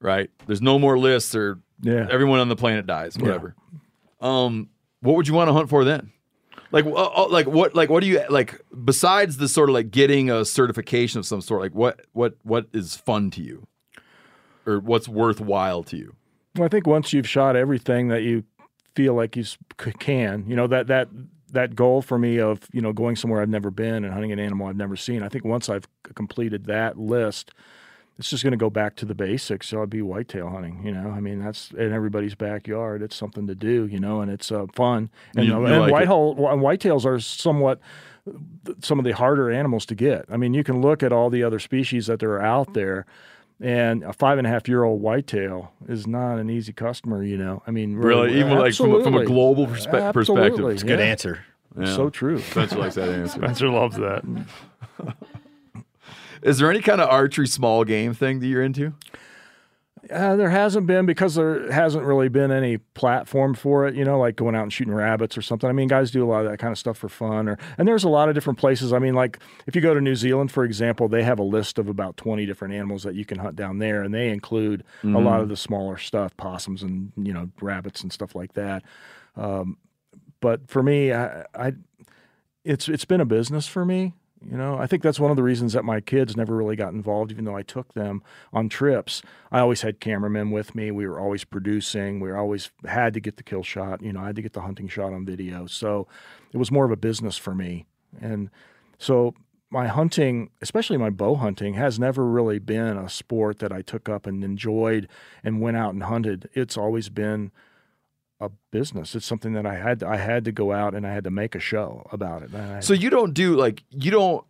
right? 0.00 0.28
There's 0.46 0.60
no 0.60 0.78
more 0.78 0.98
lists 0.98 1.34
or 1.34 1.60
Yeah. 1.80 2.06
everyone 2.10 2.40
on 2.40 2.48
the 2.50 2.56
planet 2.56 2.86
dies, 2.86 3.16
Yeah. 3.18 3.38
Um, 4.22 4.70
what 5.00 5.16
would 5.16 5.28
you 5.28 5.34
want 5.34 5.48
to 5.48 5.52
hunt 5.52 5.68
for 5.68 5.84
then? 5.84 6.12
Like, 6.70 6.86
uh, 6.86 6.90
uh, 6.92 7.28
like 7.28 7.46
what, 7.46 7.74
like 7.74 7.90
what 7.90 8.00
do 8.00 8.06
you 8.06 8.24
like 8.30 8.60
besides 8.84 9.36
the 9.36 9.48
sort 9.48 9.68
of 9.68 9.74
like 9.74 9.90
getting 9.90 10.30
a 10.30 10.44
certification 10.44 11.18
of 11.18 11.26
some 11.26 11.42
sort? 11.42 11.60
Like, 11.60 11.74
what, 11.74 12.00
what, 12.12 12.36
what 12.42 12.66
is 12.72 12.96
fun 12.96 13.30
to 13.32 13.42
you, 13.42 13.66
or 14.64 14.78
what's 14.78 15.08
worthwhile 15.08 15.82
to 15.84 15.96
you? 15.96 16.14
Well, 16.56 16.64
I 16.64 16.68
think 16.68 16.86
once 16.86 17.12
you've 17.12 17.28
shot 17.28 17.56
everything 17.56 18.08
that 18.08 18.22
you 18.22 18.44
feel 18.94 19.14
like 19.14 19.36
you 19.36 19.44
can, 19.98 20.44
you 20.46 20.56
know 20.56 20.66
that 20.66 20.86
that 20.86 21.08
that 21.50 21.74
goal 21.74 22.00
for 22.00 22.18
me 22.18 22.38
of 22.40 22.60
you 22.72 22.80
know 22.80 22.92
going 22.92 23.16
somewhere 23.16 23.42
I've 23.42 23.48
never 23.48 23.70
been 23.70 24.04
and 24.04 24.12
hunting 24.12 24.32
an 24.32 24.38
animal 24.38 24.66
I've 24.66 24.76
never 24.76 24.96
seen. 24.96 25.22
I 25.22 25.28
think 25.28 25.44
once 25.44 25.68
I've 25.68 25.86
completed 26.14 26.66
that 26.66 26.98
list, 26.98 27.52
it's 28.18 28.30
just 28.30 28.42
going 28.42 28.52
to 28.52 28.56
go 28.56 28.70
back 28.70 28.96
to 28.96 29.04
the 29.06 29.14
basics. 29.14 29.68
So 29.68 29.82
I'd 29.82 29.90
be 29.90 30.02
whitetail 30.02 30.48
hunting. 30.50 30.82
You 30.84 30.92
know, 30.92 31.10
I 31.10 31.20
mean 31.20 31.42
that's 31.42 31.70
in 31.72 31.92
everybody's 31.92 32.34
backyard. 32.34 33.02
It's 33.02 33.16
something 33.16 33.46
to 33.46 33.54
do. 33.54 33.86
You 33.86 34.00
know, 34.00 34.20
and 34.20 34.30
it's 34.30 34.50
uh, 34.52 34.66
fun. 34.74 35.10
And, 35.36 35.46
You- 35.46 35.54
uh, 35.56 35.60
you 35.60 35.66
and 35.66 35.80
like 35.80 35.88
it? 35.88 35.92
whitehole 35.92 36.48
and 36.52 36.60
whitetails 36.62 37.04
are 37.04 37.18
somewhat 37.20 37.80
some 38.80 38.98
of 39.00 39.04
the 39.04 39.10
harder 39.12 39.50
animals 39.50 39.84
to 39.86 39.94
get. 39.96 40.26
I 40.30 40.36
mean, 40.36 40.54
you 40.54 40.62
can 40.62 40.80
look 40.80 41.02
at 41.02 41.12
all 41.12 41.28
the 41.28 41.42
other 41.42 41.58
species 41.58 42.06
that 42.06 42.22
are 42.22 42.40
out 42.40 42.72
there, 42.72 43.04
and 43.60 44.04
a 44.04 44.12
five 44.12 44.38
and 44.38 44.46
a 44.46 44.50
half 44.50 44.68
year 44.68 44.84
old 44.84 45.00
whitetail 45.02 45.72
is 45.88 46.06
not 46.06 46.36
an 46.38 46.48
easy 46.48 46.72
customer. 46.72 47.24
You 47.24 47.36
know, 47.36 47.62
I 47.66 47.72
mean, 47.72 47.96
Really, 47.96 48.38
even 48.38 48.58
like 48.58 48.74
from 48.74 48.94
a, 48.94 49.02
from 49.02 49.16
a 49.16 49.24
global 49.24 49.66
perspe- 49.66 50.12
perspective, 50.12 50.16
Absolutely, 50.30 50.74
it's 50.74 50.82
a 50.84 50.86
good 50.86 51.00
yeah. 51.00 51.04
answer. 51.06 51.44
So 51.84 52.10
true. 52.10 52.38
Spencer 52.38 52.76
likes 52.78 52.94
that 52.96 53.08
answer. 53.08 53.38
Spencer 53.40 53.68
loves 53.70 53.96
that. 53.96 54.22
Is 56.42 56.58
there 56.58 56.70
any 56.70 56.80
kind 56.80 57.00
of 57.00 57.08
archery 57.08 57.46
small 57.46 57.84
game 57.84 58.14
thing 58.14 58.40
that 58.40 58.46
you're 58.46 58.62
into? 58.62 58.94
Uh, 60.10 60.34
there 60.34 60.50
hasn't 60.50 60.84
been 60.88 61.06
because 61.06 61.36
there 61.36 61.70
hasn't 61.70 62.04
really 62.04 62.28
been 62.28 62.50
any 62.50 62.76
platform 62.76 63.54
for 63.54 63.86
it, 63.86 63.94
you 63.94 64.04
know, 64.04 64.18
like 64.18 64.34
going 64.34 64.56
out 64.56 64.64
and 64.64 64.72
shooting 64.72 64.92
rabbits 64.92 65.38
or 65.38 65.42
something. 65.42 65.70
I 65.70 65.72
mean, 65.72 65.86
guys 65.86 66.10
do 66.10 66.24
a 66.24 66.26
lot 66.28 66.44
of 66.44 66.50
that 66.50 66.58
kind 66.58 66.72
of 66.72 66.78
stuff 66.78 66.98
for 66.98 67.08
fun. 67.08 67.48
Or 67.48 67.56
and 67.78 67.86
there's 67.86 68.02
a 68.02 68.08
lot 68.08 68.28
of 68.28 68.34
different 68.34 68.58
places. 68.58 68.92
I 68.92 68.98
mean, 68.98 69.14
like 69.14 69.38
if 69.68 69.76
you 69.76 69.80
go 69.80 69.94
to 69.94 70.00
New 70.00 70.16
Zealand, 70.16 70.50
for 70.50 70.64
example, 70.64 71.06
they 71.08 71.22
have 71.22 71.38
a 71.38 71.44
list 71.44 71.78
of 71.78 71.88
about 71.88 72.16
20 72.16 72.44
different 72.46 72.74
animals 72.74 73.04
that 73.04 73.14
you 73.14 73.24
can 73.24 73.38
hunt 73.38 73.54
down 73.54 73.78
there, 73.78 74.02
and 74.02 74.12
they 74.12 74.30
include 74.30 74.82
a 75.04 75.06
Mhm. 75.06 75.24
lot 75.24 75.40
of 75.40 75.48
the 75.48 75.56
smaller 75.56 75.96
stuff, 75.96 76.36
possums 76.36 76.82
and 76.82 77.12
you 77.16 77.32
know 77.32 77.50
rabbits 77.60 78.02
and 78.02 78.12
stuff 78.12 78.34
like 78.34 78.54
that. 78.54 78.82
Um, 79.36 79.76
but 80.40 80.68
for 80.68 80.82
me, 80.82 81.12
I, 81.12 81.44
I 81.54 81.72
it's 82.64 82.88
it's 82.88 83.04
been 83.04 83.20
a 83.20 83.24
business 83.26 83.68
for 83.68 83.84
me. 83.84 84.14
You 84.48 84.56
know, 84.56 84.76
I 84.78 84.86
think 84.86 85.02
that's 85.02 85.20
one 85.20 85.30
of 85.30 85.36
the 85.36 85.42
reasons 85.42 85.72
that 85.72 85.84
my 85.84 86.00
kids 86.00 86.36
never 86.36 86.56
really 86.56 86.76
got 86.76 86.92
involved, 86.92 87.30
even 87.30 87.44
though 87.44 87.56
I 87.56 87.62
took 87.62 87.94
them 87.94 88.22
on 88.52 88.68
trips. 88.68 89.22
I 89.50 89.60
always 89.60 89.82
had 89.82 90.00
cameramen 90.00 90.50
with 90.50 90.74
me. 90.74 90.90
We 90.90 91.06
were 91.06 91.20
always 91.20 91.44
producing. 91.44 92.20
We 92.20 92.32
always 92.32 92.70
had 92.84 93.14
to 93.14 93.20
get 93.20 93.36
the 93.36 93.42
kill 93.42 93.62
shot. 93.62 94.02
You 94.02 94.12
know, 94.12 94.20
I 94.20 94.26
had 94.26 94.36
to 94.36 94.42
get 94.42 94.52
the 94.52 94.62
hunting 94.62 94.88
shot 94.88 95.12
on 95.12 95.24
video. 95.24 95.66
So 95.66 96.08
it 96.52 96.56
was 96.56 96.70
more 96.70 96.84
of 96.84 96.90
a 96.90 96.96
business 96.96 97.38
for 97.38 97.54
me. 97.54 97.86
And 98.20 98.50
so 98.98 99.34
my 99.70 99.86
hunting, 99.86 100.50
especially 100.60 100.98
my 100.98 101.10
bow 101.10 101.36
hunting, 101.36 101.74
has 101.74 101.98
never 101.98 102.26
really 102.26 102.58
been 102.58 102.96
a 102.98 103.08
sport 103.08 103.58
that 103.60 103.72
I 103.72 103.80
took 103.80 104.08
up 104.08 104.26
and 104.26 104.44
enjoyed 104.44 105.08
and 105.42 105.60
went 105.60 105.76
out 105.76 105.94
and 105.94 106.02
hunted. 106.02 106.50
It's 106.52 106.76
always 106.76 107.08
been 107.08 107.52
a 108.46 108.50
business. 108.70 109.14
It's 109.14 109.26
something 109.26 109.52
that 109.54 109.66
I 109.66 109.74
had 109.76 110.02
I 110.02 110.16
had 110.16 110.44
to 110.44 110.52
go 110.52 110.72
out 110.72 110.94
and 110.94 111.06
I 111.06 111.12
had 111.12 111.24
to 111.24 111.30
make 111.30 111.54
a 111.54 111.60
show 111.60 112.06
about 112.12 112.42
it. 112.42 112.54
I- 112.54 112.80
So 112.80 112.92
you 112.94 113.10
don't 113.10 113.32
do 113.34 113.54
like 113.56 113.82
you 113.90 114.10
don't 114.10 114.44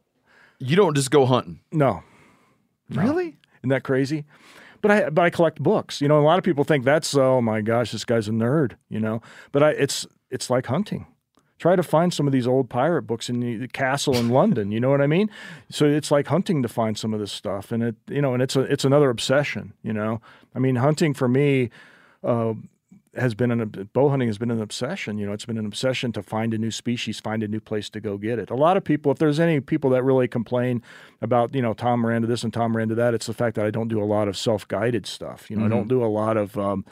you 0.58 0.76
don't 0.76 0.94
just 0.94 1.10
go 1.10 1.26
hunting. 1.26 1.60
no. 1.72 2.02
No. 2.88 3.02
Really? 3.02 3.36
Isn't 3.60 3.70
that 3.70 3.84
crazy? 3.84 4.24
But 4.80 4.90
I 4.90 5.10
but 5.10 5.22
I 5.24 5.30
collect 5.30 5.62
books. 5.62 6.00
You 6.00 6.08
know, 6.08 6.18
a 6.20 6.26
lot 6.26 6.38
of 6.38 6.44
people 6.44 6.64
think 6.64 6.84
that's 6.84 7.14
oh 7.14 7.40
my 7.40 7.60
gosh, 7.62 7.92
this 7.92 8.04
guy's 8.04 8.28
a 8.28 8.32
nerd, 8.32 8.72
you 8.88 9.00
know. 9.00 9.22
But 9.52 9.62
I 9.62 9.70
it's 9.70 10.06
it's 10.30 10.50
like 10.50 10.66
hunting. 10.66 11.06
Try 11.58 11.76
to 11.76 11.82
find 11.84 12.12
some 12.12 12.26
of 12.26 12.32
these 12.32 12.48
old 12.48 12.68
pirate 12.68 13.02
books 13.02 13.28
in 13.30 13.38
the, 13.38 13.56
the 13.56 13.68
castle 13.68 14.16
in 14.16 14.28
London. 14.40 14.72
You 14.72 14.80
know 14.80 14.90
what 14.90 15.00
I 15.00 15.06
mean? 15.06 15.30
So 15.70 15.84
it's 15.86 16.10
like 16.10 16.26
hunting 16.26 16.60
to 16.62 16.68
find 16.68 16.98
some 16.98 17.14
of 17.14 17.20
this 17.20 17.30
stuff, 17.30 17.70
and 17.72 17.82
it 17.84 17.94
you 18.08 18.20
know, 18.20 18.34
and 18.34 18.42
it's 18.42 18.56
a 18.56 18.62
it's 18.62 18.84
another 18.84 19.10
obsession. 19.10 19.72
You 19.82 19.92
know, 19.92 20.20
I 20.54 20.58
mean, 20.58 20.76
hunting 20.76 21.14
for 21.14 21.28
me 21.28 21.70
uh, 22.24 22.54
has 23.14 23.34
been 23.34 23.50
an 23.50 23.90
bow 23.92 24.08
hunting 24.08 24.28
has 24.28 24.38
been 24.38 24.50
an 24.50 24.60
obsession. 24.60 25.18
You 25.18 25.26
know, 25.26 25.32
it's 25.32 25.44
been 25.44 25.58
an 25.58 25.66
obsession 25.66 26.12
to 26.12 26.22
find 26.22 26.54
a 26.54 26.58
new 26.58 26.70
species, 26.70 27.20
find 27.20 27.42
a 27.42 27.48
new 27.48 27.60
place 27.60 27.90
to 27.90 28.00
go 28.00 28.16
get 28.16 28.38
it. 28.38 28.48
A 28.50 28.54
lot 28.54 28.76
of 28.76 28.84
people, 28.84 29.12
if 29.12 29.18
there's 29.18 29.38
any 29.38 29.60
people 29.60 29.90
that 29.90 30.02
really 30.02 30.28
complain 30.28 30.82
about 31.20 31.54
you 31.54 31.60
know 31.62 31.74
Tom 31.74 32.00
Miranda 32.00 32.26
this 32.26 32.42
and 32.44 32.52
Tom 32.54 32.72
Miranda 32.72 32.94
that, 32.94 33.12
it's 33.14 33.26
the 33.26 33.34
fact 33.34 33.56
that 33.56 33.66
I 33.66 33.70
don't 33.70 33.88
do 33.88 34.02
a 34.02 34.06
lot 34.06 34.28
of 34.28 34.36
self 34.36 34.66
guided 34.66 35.06
stuff. 35.06 35.50
You 35.50 35.56
know, 35.56 35.64
I 35.64 35.68
Mhm. 35.68 35.70
don't 35.70 35.88
do 35.88 36.02
a 36.02 36.06
lot 36.06 36.36
of 36.36 36.56
um, 36.56 36.84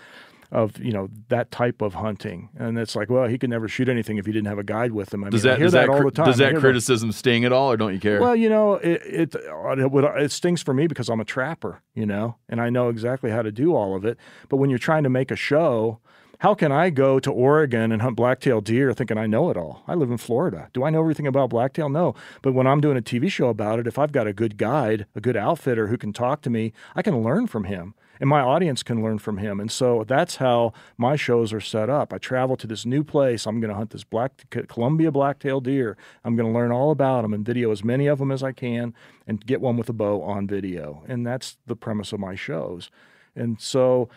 of 0.53 0.79
you 0.79 0.93
know 0.93 1.09
that 1.29 1.51
type 1.53 1.81
of 1.81 1.95
hunting, 1.95 2.49
and 2.59 2.77
it's 2.77 2.97
like, 2.97 3.09
well, 3.09 3.29
he 3.29 3.39
could 3.39 3.49
never 3.51 3.69
shoot 3.69 3.89
anything 3.89 4.19
if 4.19 4.27
he 4.27 4.33
didn't 4.33 4.49
have 4.49 4.59
a 4.59 4.65
guide 4.65 4.91
with 4.93 5.15
him. 5.15 5.23
I 5.25 5.31
Does 5.31 5.45
mean, 5.45 5.51
I 5.51 5.53
that 5.55 5.59
hear 5.59 5.67
does 5.67 5.73
that, 5.75 5.87
that, 5.87 5.91
all 5.91 6.05
the 6.05 6.11
time. 6.11 6.27
does 6.27 6.39
that 6.39 6.51
hear 6.51 6.61
criticism 6.61 7.13
sting 7.13 7.45
at 7.45 7.53
all, 7.53 7.71
or 7.71 7.77
don't 7.77 7.95
you 7.95 8.01
care? 8.01 8.21
well, 8.21 8.35
you 8.37 8.49
know, 8.51 8.75
it 8.75 9.01
it 9.07 9.35
it, 9.37 9.91
would, 9.93 10.05
it 10.05 10.33
stings 10.33 10.61
for 10.61 10.75
me 10.75 10.87
because 10.89 11.09
I'm 11.09 11.21
a 11.21 11.25
trapper, 11.25 11.81
you 11.95 12.05
know, 12.05 12.35
and 12.49 12.61
I 12.61 12.69
know 12.69 12.89
exactly 12.89 13.31
how 13.31 13.43
to 13.43 13.53
do 13.53 13.75
all 13.77 13.95
of 13.97 14.05
it. 14.05 14.19
But 14.49 14.57
when 14.57 14.71
you're 14.71 14.79
trying 14.81 15.05
to 15.05 15.09
make 15.09 15.31
a 15.31 15.37
show, 15.37 16.01
how 16.41 16.55
can 16.55 16.73
I 16.73 16.89
go 16.89 17.21
to 17.21 17.31
Oregon 17.31 17.93
and 17.93 18.01
hunt 18.01 18.17
blacktail 18.17 18.63
deer 18.63 18.95
thinking 18.95 19.19
I 19.19 19.27
know 19.27 19.51
it 19.51 19.59
all? 19.59 19.83
I 19.87 19.95
live 19.95 20.11
in 20.11 20.17
Florida. 20.17 20.71
Do 20.73 20.83
I 20.85 20.89
know 20.89 21.01
everything 21.01 21.27
about 21.27 21.51
blacktail? 21.51 21.91
No. 21.91 22.15
But 22.41 22.55
when 22.55 22.67
I'm 22.67 22.81
doing 22.81 22.97
a 22.97 23.03
TV 23.03 23.31
show 23.31 23.49
about 23.49 23.79
it, 23.79 23.87
if 23.87 23.99
I've 23.99 24.11
got 24.11 24.27
a 24.27 24.33
good 24.33 24.57
guide, 24.57 25.05
a 25.15 25.21
good 25.21 25.37
outfitter 25.37 25.89
who 25.89 25.99
can 25.99 26.15
talk 26.15 26.41
to 26.43 26.51
me, 26.51 26.73
I 26.97 27.03
can 27.03 27.23
learn 27.23 27.47
from 27.47 27.65
him. 27.65 27.93
And 28.21 28.29
my 28.31 28.41
audience 28.41 28.83
can 28.83 29.03
learn 29.03 29.19
from 29.19 29.37
him. 29.37 29.61
And 29.61 29.71
so 29.71 30.03
that's 30.05 30.37
how 30.37 30.73
my 30.97 31.15
shows 31.15 31.53
are 31.53 31.61
set 31.61 31.91
up. 31.91 32.11
I 32.11 32.17
travel 32.17 32.57
to 32.57 32.67
this 32.67 32.87
new 32.87 33.05
place. 33.05 33.47
I'm 33.47 33.61
going 33.61 33.71
to 33.71 33.77
hunt 33.77 33.91
this 33.91 34.05
black 34.05 34.45
Columbia 34.69 35.11
blacktail 35.11 35.61
deer. 35.61 35.99
I'm 36.25 36.37
going 36.37 36.51
to 36.51 36.59
learn 36.59 36.73
all 36.73 36.91
about 36.91 37.21
them 37.21 37.35
and 37.35 37.45
video 37.45 37.71
as 37.71 37.85
many 37.85 38.07
of 38.07 38.19
them 38.19 38.33
as 38.33 38.43
I 38.43 38.53
can 38.53 38.95
and 39.27 39.45
get 39.45 39.61
one 39.61 39.77
with 39.77 39.91
a 39.91 39.95
bow 39.95 40.23
on 40.23 40.47
video. 40.47 41.03
And 41.07 41.27
that's 41.27 41.59
the 41.67 41.77
premise 41.77 42.15
of 42.15 42.21
my 42.21 42.35
shows. 42.35 42.91
And 43.37 43.61
so 43.61 44.09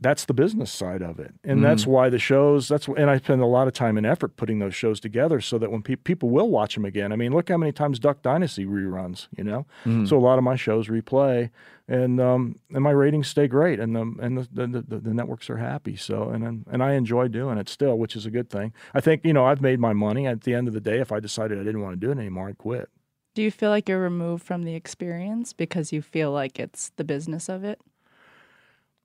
that's 0.00 0.24
the 0.24 0.32
business 0.34 0.70
side 0.70 1.02
of 1.02 1.18
it. 1.20 1.34
And 1.44 1.62
that's 1.62 1.84
Mhm. 1.84 1.88
why 1.88 2.08
the 2.08 2.18
shows 2.18 2.68
that's 2.68 2.88
and 2.88 3.10
i 3.10 3.18
spend 3.18 3.42
a 3.42 3.46
lot 3.46 3.66
of 3.68 3.74
time 3.74 3.96
and 3.98 4.06
effort 4.06 4.36
putting 4.36 4.58
those 4.58 4.74
shows 4.74 4.98
together 5.00 5.40
so 5.40 5.58
that 5.58 5.70
when 5.70 5.82
pe- 5.82 5.96
people 5.96 6.30
will 6.30 6.48
watch 6.48 6.74
them 6.74 6.84
again. 6.84 7.12
I 7.12 7.16
mean 7.16 7.32
look 7.32 7.48
how 7.48 7.56
many 7.58 7.72
times 7.72 7.98
duck 7.98 8.22
dynasty 8.22 8.64
reruns 8.64 9.28
you 9.36 9.44
know? 9.44 9.66
Mhm. 9.84 10.08
so 10.08 10.16
a 10.16 10.20
lot 10.20 10.38
of 10.38 10.44
my 10.44 10.56
shows 10.56 10.88
replay 10.88 11.50
and 11.88 12.20
um 12.20 12.56
and 12.74 12.82
my 12.82 12.90
ratings 12.90 13.28
stay 13.28 13.46
great 13.48 13.78
and 13.80 13.94
the 13.94 14.02
and 14.20 14.38
the, 14.38 14.48
the, 14.66 14.82
the, 14.88 14.98
the 15.00 15.14
networks 15.14 15.50
are 15.50 15.58
happy. 15.58 15.96
So 15.96 16.30
and 16.30 16.44
I'm- 16.44 16.64
and 16.70 16.82
i 16.82 16.92
enjoy 16.94 17.28
doing 17.28 17.58
it 17.58 17.68
still 17.68 17.98
which 17.98 18.16
is 18.16 18.24
a 18.26 18.30
good 18.30 18.48
thing. 18.48 18.72
I 18.94 19.00
think 19.00 19.24
you 19.24 19.32
know 19.32 19.44
i've 19.46 19.60
made 19.60 19.80
my 19.80 19.92
money. 19.92 20.26
At 20.26 20.42
the 20.42 20.54
end 20.54 20.68
of 20.68 20.74
the 20.74 20.80
day 20.80 20.98
if 21.00 21.12
i 21.12 21.20
decided 21.20 21.58
i 21.58 21.64
didn't 21.64 21.82
want 21.82 21.94
to 22.00 22.06
do 22.06 22.10
it 22.12 22.18
anymore 22.18 22.48
i'd 22.48 22.58
quit. 22.58 22.88
Do 23.34 23.42
you 23.42 23.50
feel 23.52 23.70
like 23.70 23.88
you're 23.88 24.00
removed 24.02 24.42
from 24.44 24.64
the 24.64 24.74
experience 24.74 25.52
because 25.52 25.92
you 25.92 26.02
feel 26.02 26.32
like 26.32 26.58
it's 26.58 26.90
the 26.96 27.04
business 27.04 27.48
of 27.48 27.62
it? 27.64 27.80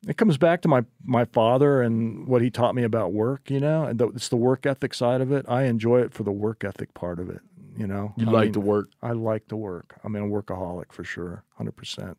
It 0.08 0.18
comes 0.18 0.38
back 0.38 0.62
to 0.62 0.68
my 0.68 0.84
my 1.04 1.26
father 1.26 1.82
and 1.82 2.28
what 2.28 2.42
he 2.42 2.50
taught 2.50 2.76
me 2.76 2.84
about 2.84 3.14
work 3.14 3.50
you 3.50 3.60
know 3.60 3.84
and 3.86 4.00
the, 4.00 4.08
it's 4.10 4.30
the 4.30 4.36
work 4.36 4.66
ethic 4.66 4.94
side 4.94 5.22
of 5.22 5.32
it 5.32 5.46
i 5.50 5.64
enjoy 5.64 6.00
it 6.02 6.14
for 6.14 6.24
the 6.24 6.32
work 6.32 6.64
ethic 6.64 6.94
part 6.94 7.20
of 7.20 7.30
it 7.30 7.42
you 7.78 7.88
know 7.88 8.14
You 8.18 8.28
I 8.28 8.32
like 8.32 8.44
mean, 8.46 8.54
to 8.54 8.60
work. 8.60 8.90
i 9.02 9.12
like 9.12 9.48
to 9.48 9.56
work 9.56 10.00
i 10.04 10.08
mean 10.08 10.24
a 10.24 10.28
workaholic 10.28 10.92
for 10.92 11.04
sure 11.04 11.44
100% 11.60 12.16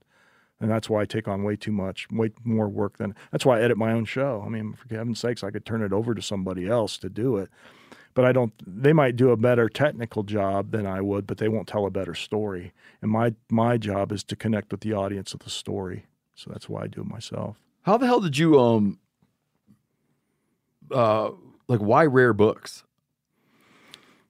and 0.58 0.70
that's 0.70 0.88
why 0.88 1.02
I 1.02 1.04
take 1.04 1.28
on 1.28 1.42
way 1.42 1.54
too 1.54 1.70
much, 1.70 2.08
way 2.10 2.30
more 2.42 2.66
work 2.66 2.96
than. 2.96 3.14
That's 3.30 3.44
why 3.44 3.58
I 3.58 3.62
edit 3.62 3.76
my 3.76 3.92
own 3.92 4.06
show. 4.06 4.42
I 4.42 4.48
mean, 4.48 4.72
for 4.72 4.88
heaven's 4.88 5.20
sakes, 5.20 5.44
I 5.44 5.50
could 5.50 5.66
turn 5.66 5.82
it 5.82 5.92
over 5.92 6.14
to 6.14 6.22
somebody 6.22 6.66
else 6.66 6.96
to 6.96 7.10
do 7.10 7.36
it, 7.36 7.50
but 8.14 8.24
I 8.24 8.32
don't. 8.32 8.54
They 8.66 8.94
might 8.94 9.16
do 9.16 9.32
a 9.32 9.36
better 9.36 9.68
technical 9.68 10.22
job 10.22 10.70
than 10.70 10.86
I 10.86 11.02
would, 11.02 11.26
but 11.26 11.36
they 11.36 11.48
won't 11.50 11.68
tell 11.68 11.84
a 11.84 11.90
better 11.90 12.14
story. 12.14 12.72
And 13.02 13.10
my 13.10 13.34
my 13.50 13.76
job 13.76 14.12
is 14.12 14.24
to 14.24 14.34
connect 14.34 14.72
with 14.72 14.80
the 14.80 14.94
audience 14.94 15.34
of 15.34 15.40
the 15.40 15.50
story. 15.50 16.06
So 16.34 16.48
that's 16.50 16.70
why 16.70 16.84
I 16.84 16.86
do 16.86 17.02
it 17.02 17.06
myself. 17.06 17.58
How 17.86 17.96
the 17.96 18.06
hell 18.06 18.20
did 18.20 18.36
you 18.36 18.60
um 18.60 18.98
uh 20.90 21.30
like 21.68 21.78
why 21.78 22.04
rare 22.04 22.32
books? 22.32 22.82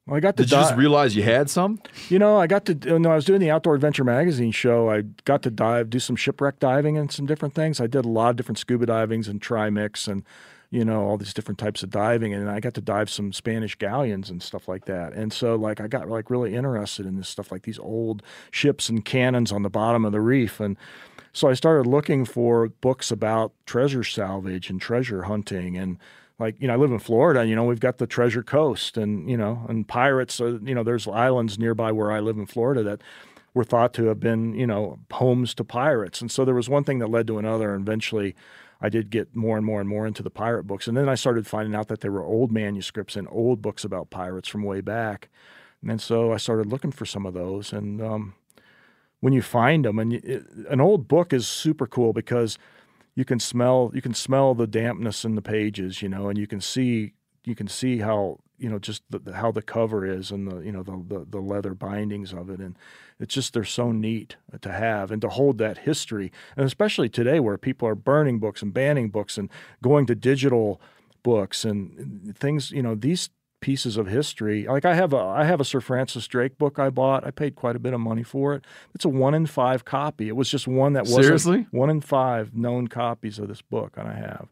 Well, 0.06 0.16
I 0.16 0.20
got 0.20 0.36
to 0.36 0.42
Did 0.44 0.52
you 0.52 0.58
just 0.58 0.76
realize 0.76 1.16
you 1.16 1.22
had 1.22 1.48
some? 1.48 1.80
You 2.10 2.18
know, 2.18 2.36
I 2.36 2.46
got 2.46 2.66
to 2.66 2.74
when 2.74 3.06
I 3.06 3.14
was 3.14 3.24
doing 3.24 3.40
the 3.40 3.50
Outdoor 3.50 3.74
Adventure 3.74 4.04
Magazine 4.04 4.52
show. 4.52 4.90
I 4.90 5.02
got 5.24 5.42
to 5.42 5.50
dive, 5.50 5.88
do 5.88 5.98
some 5.98 6.16
shipwreck 6.16 6.60
diving 6.60 6.98
and 6.98 7.10
some 7.10 7.24
different 7.24 7.54
things. 7.54 7.80
I 7.80 7.86
did 7.86 8.04
a 8.04 8.08
lot 8.08 8.30
of 8.30 8.36
different 8.36 8.58
scuba 8.58 8.86
divings 8.86 9.26
and 9.26 9.40
trimix 9.40 10.06
and 10.06 10.22
you 10.70 10.84
know 10.84 11.02
all 11.02 11.16
these 11.16 11.32
different 11.32 11.58
types 11.58 11.82
of 11.82 11.88
diving, 11.90 12.34
and 12.34 12.50
I 12.50 12.60
got 12.60 12.74
to 12.74 12.82
dive 12.82 13.08
some 13.08 13.32
Spanish 13.32 13.74
galleons 13.76 14.28
and 14.28 14.42
stuff 14.42 14.68
like 14.68 14.84
that. 14.84 15.14
And 15.14 15.32
so, 15.32 15.56
like, 15.56 15.80
I 15.80 15.88
got 15.88 16.08
like 16.10 16.28
really 16.28 16.54
interested 16.54 17.06
in 17.06 17.16
this 17.16 17.28
stuff, 17.28 17.50
like 17.50 17.62
these 17.62 17.78
old 17.78 18.22
ships 18.50 18.90
and 18.90 19.02
cannons 19.04 19.50
on 19.50 19.62
the 19.62 19.70
bottom 19.70 20.04
of 20.04 20.12
the 20.12 20.20
reef, 20.20 20.60
and 20.60 20.76
so 21.36 21.48
I 21.48 21.52
started 21.52 21.86
looking 21.86 22.24
for 22.24 22.70
books 22.70 23.10
about 23.10 23.52
treasure 23.66 24.02
salvage 24.02 24.70
and 24.70 24.80
treasure 24.80 25.24
hunting. 25.24 25.76
And 25.76 25.98
like 26.38 26.56
you 26.58 26.66
know 26.66 26.72
I 26.72 26.76
live 26.76 26.90
in 26.90 26.98
Florida 26.98 27.44
you 27.44 27.54
know 27.54 27.64
we've 27.64 27.78
got 27.78 27.98
the 27.98 28.06
Treasure 28.06 28.42
Coast 28.42 28.96
and 28.96 29.28
you 29.30 29.36
know 29.36 29.66
and 29.68 29.86
pirates 29.86 30.40
uh, 30.40 30.58
you 30.62 30.74
know 30.74 30.82
there's 30.82 31.06
islands 31.06 31.58
nearby 31.58 31.92
where 31.92 32.10
I 32.10 32.20
live 32.20 32.38
in 32.38 32.46
Florida 32.46 32.82
that 32.84 33.02
were 33.52 33.64
thought 33.64 33.92
to 33.94 34.06
have 34.06 34.18
been 34.18 34.54
you 34.54 34.66
know 34.66 34.98
homes 35.12 35.52
to 35.56 35.64
pirates. 35.64 36.22
And 36.22 36.30
so 36.30 36.46
there 36.46 36.54
was 36.54 36.70
one 36.70 36.84
thing 36.84 37.00
that 37.00 37.10
led 37.10 37.26
to 37.26 37.36
another 37.36 37.74
and 37.74 37.86
eventually 37.86 38.34
I 38.80 38.88
did 38.88 39.10
get 39.10 39.36
more 39.36 39.58
and 39.58 39.66
more 39.66 39.80
and 39.80 39.88
more 39.90 40.06
into 40.06 40.22
the 40.22 40.30
pirate 40.30 40.64
books. 40.64 40.88
And 40.88 40.96
then 40.96 41.08
I 41.08 41.16
started 41.16 41.46
finding 41.46 41.74
out 41.74 41.88
that 41.88 42.00
there 42.00 42.12
were 42.12 42.24
old 42.24 42.50
manuscripts 42.50 43.14
and 43.14 43.28
old 43.30 43.60
books 43.60 43.84
about 43.84 44.08
pirates 44.08 44.48
from 44.48 44.62
way 44.62 44.80
back. 44.80 45.28
And 45.86 46.00
so 46.00 46.32
I 46.32 46.38
started 46.38 46.66
looking 46.68 46.92
for 46.92 47.04
some 47.04 47.26
of 47.26 47.34
those 47.34 47.74
and 47.74 48.00
um, 48.00 48.34
when 49.20 49.32
you 49.32 49.42
find 49.42 49.84
them 49.84 49.98
and 49.98 50.12
it, 50.12 50.46
an 50.68 50.80
old 50.80 51.08
book 51.08 51.32
is 51.32 51.48
super 51.48 51.86
cool 51.86 52.12
because 52.12 52.58
you 53.14 53.24
can 53.24 53.40
smell 53.40 53.90
you 53.94 54.02
can 54.02 54.14
smell 54.14 54.54
the 54.54 54.66
dampness 54.66 55.24
in 55.24 55.34
the 55.34 55.42
pages 55.42 56.02
you 56.02 56.08
know 56.08 56.28
and 56.28 56.38
you 56.38 56.46
can 56.46 56.60
see 56.60 57.12
you 57.44 57.54
can 57.54 57.68
see 57.68 57.98
how 57.98 58.38
you 58.58 58.68
know 58.68 58.78
just 58.78 59.02
the, 59.10 59.32
how 59.32 59.50
the 59.50 59.62
cover 59.62 60.04
is 60.04 60.30
and 60.30 60.50
the 60.50 60.58
you 60.60 60.72
know 60.72 60.82
the, 60.82 61.02
the 61.06 61.26
the 61.28 61.40
leather 61.40 61.74
bindings 61.74 62.32
of 62.32 62.50
it. 62.50 62.60
And 62.60 62.76
it's 63.18 63.34
just 63.34 63.52
they're 63.52 63.64
so 63.64 63.92
neat 63.92 64.36
to 64.60 64.72
have 64.72 65.10
and 65.10 65.20
to 65.22 65.28
hold 65.28 65.58
that 65.58 65.78
history. 65.78 66.32
And 66.56 66.66
especially 66.66 67.08
today 67.08 67.40
where 67.40 67.58
people 67.58 67.88
are 67.88 67.94
burning 67.94 68.38
books 68.38 68.62
and 68.62 68.72
banning 68.72 69.10
books 69.10 69.38
and 69.38 69.50
going 69.82 70.06
to 70.06 70.14
digital 70.14 70.80
books 71.22 71.64
and 71.64 72.36
things 72.38 72.70
you 72.70 72.82
know 72.82 72.94
these 72.94 73.30
pieces 73.66 73.96
of 73.96 74.06
history. 74.06 74.64
Like 74.68 74.84
i 74.84 74.94
have 74.94 75.12
a 75.12 75.16
i 75.40 75.44
have 75.44 75.60
a 75.60 75.64
sir 75.64 75.80
francis 75.80 76.26
drake 76.28 76.56
book 76.56 76.78
i 76.78 76.88
bought. 76.88 77.26
I 77.26 77.32
paid 77.32 77.56
quite 77.56 77.74
a 77.74 77.80
bit 77.80 77.94
of 77.94 78.00
money 78.00 78.22
for 78.22 78.54
it. 78.54 78.62
It's 78.94 79.04
a 79.04 79.08
one 79.08 79.34
in 79.34 79.46
five 79.46 79.84
copy. 79.84 80.28
It 80.28 80.36
was 80.36 80.48
just 80.48 80.68
one 80.68 80.92
that 80.92 81.04
wasn't 81.06 81.24
Seriously? 81.24 81.66
one 81.72 81.90
in 81.90 82.00
five 82.00 82.54
known 82.54 82.86
copies 82.86 83.40
of 83.40 83.48
this 83.48 83.62
book 83.62 83.90
and 83.98 84.06
i 84.08 84.14
have. 84.14 84.46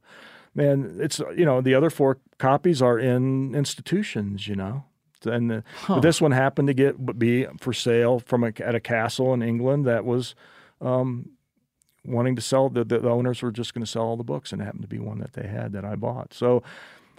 And 0.56 1.00
it's 1.00 1.20
you 1.40 1.44
know 1.44 1.60
the 1.60 1.74
other 1.78 1.90
four 1.90 2.18
copies 2.38 2.82
are 2.82 2.98
in 2.98 3.54
institutions 3.54 4.48
you 4.48 4.56
know? 4.56 4.84
And 5.24 5.48
the, 5.50 5.64
Huh. 5.86 6.00
this 6.00 6.20
one 6.20 6.32
happened 6.32 6.68
to 6.72 6.74
get 6.74 6.92
be 7.18 7.46
for 7.60 7.72
sale 7.72 8.18
from 8.18 8.42
a, 8.42 8.52
at 8.70 8.74
a 8.74 8.80
castle 8.80 9.32
in 9.34 9.42
england 9.42 9.86
that 9.86 10.04
was 10.04 10.34
um, 10.80 11.30
wanting 12.04 12.34
to 12.36 12.42
sell 12.42 12.68
the, 12.68 12.84
the 12.84 13.08
owners 13.18 13.42
were 13.42 13.52
just 13.52 13.74
going 13.74 13.84
to 13.86 13.90
sell 13.94 14.02
all 14.08 14.16
the 14.16 14.30
books 14.34 14.52
and 14.52 14.60
it 14.60 14.64
happened 14.64 14.82
to 14.82 14.88
be 14.96 14.98
one 15.12 15.18
that 15.20 15.34
they 15.34 15.46
had 15.58 15.72
that 15.74 15.84
i 15.84 15.94
bought. 15.94 16.34
So 16.34 16.48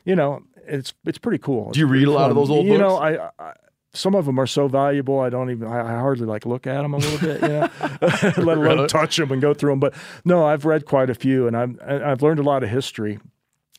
you 0.05 0.15
know 0.15 0.41
it's 0.67 0.93
it's 1.05 1.17
pretty 1.17 1.37
cool 1.37 1.71
Do 1.71 1.79
you 1.79 1.87
read 1.87 2.07
a 2.07 2.11
lot 2.11 2.29
of 2.29 2.35
those 2.35 2.49
old 2.49 2.65
you 2.65 2.77
know? 2.77 2.95
I, 2.97 3.29
I 3.37 3.53
some 3.93 4.13
of 4.13 4.25
them 4.25 4.39
are 4.39 4.47
so 4.47 4.67
valuable 4.67 5.19
i 5.19 5.29
don't 5.29 5.49
even 5.51 5.67
i, 5.67 5.79
I 5.79 5.99
hardly 5.99 6.25
like 6.25 6.45
look 6.45 6.67
at 6.67 6.81
them 6.81 6.93
a 6.93 6.97
little 6.97 7.19
bit 7.19 7.41
you 7.41 7.47
know 7.47 7.69
let 8.01 8.37
alone 8.37 8.59
Really? 8.59 8.87
touch 8.87 9.17
them 9.17 9.31
and 9.31 9.41
go 9.41 9.53
through 9.53 9.71
them 9.71 9.79
but 9.79 9.93
no 10.25 10.45
i've 10.45 10.65
read 10.65 10.85
quite 10.85 11.09
a 11.09 11.15
few 11.15 11.47
and 11.47 11.55
i've 11.55 11.79
i've 11.81 12.21
learned 12.21 12.39
a 12.39 12.43
lot 12.43 12.61
of 12.63 12.69
history 12.69 13.19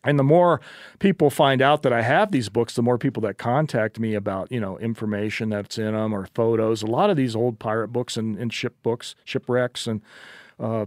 and 0.05 0.19
the 0.19 0.25
more 0.25 0.61
people 1.01 1.31
find 1.31 1.61
out 1.61 1.83
that 1.83 1.93
I 1.93 2.03
have 2.03 2.31
these 2.31 2.49
books, 2.49 2.75
the 2.77 2.83
more 2.83 2.97
people 2.97 3.21
that 3.23 3.39
contact 3.39 3.99
me 3.99 4.15
about, 4.15 4.53
you 4.53 4.61
know, 4.61 4.79
information 4.79 5.49
that's 5.49 5.79
in 5.79 5.95
them 5.95 6.13
or 6.13 6.27
photos. 6.33 6.83
A 6.85 6.87
lot 6.87 7.11
of 7.11 7.17
these 7.17 7.35
old 7.35 7.59
pirate 7.59 7.89
books 7.89 8.17
and, 8.17 8.39
and 8.39 8.53
ship 8.53 8.77
books, 8.85 9.17
shipwrecks 9.25 9.89
and, 9.89 10.03
uh, 10.61 10.87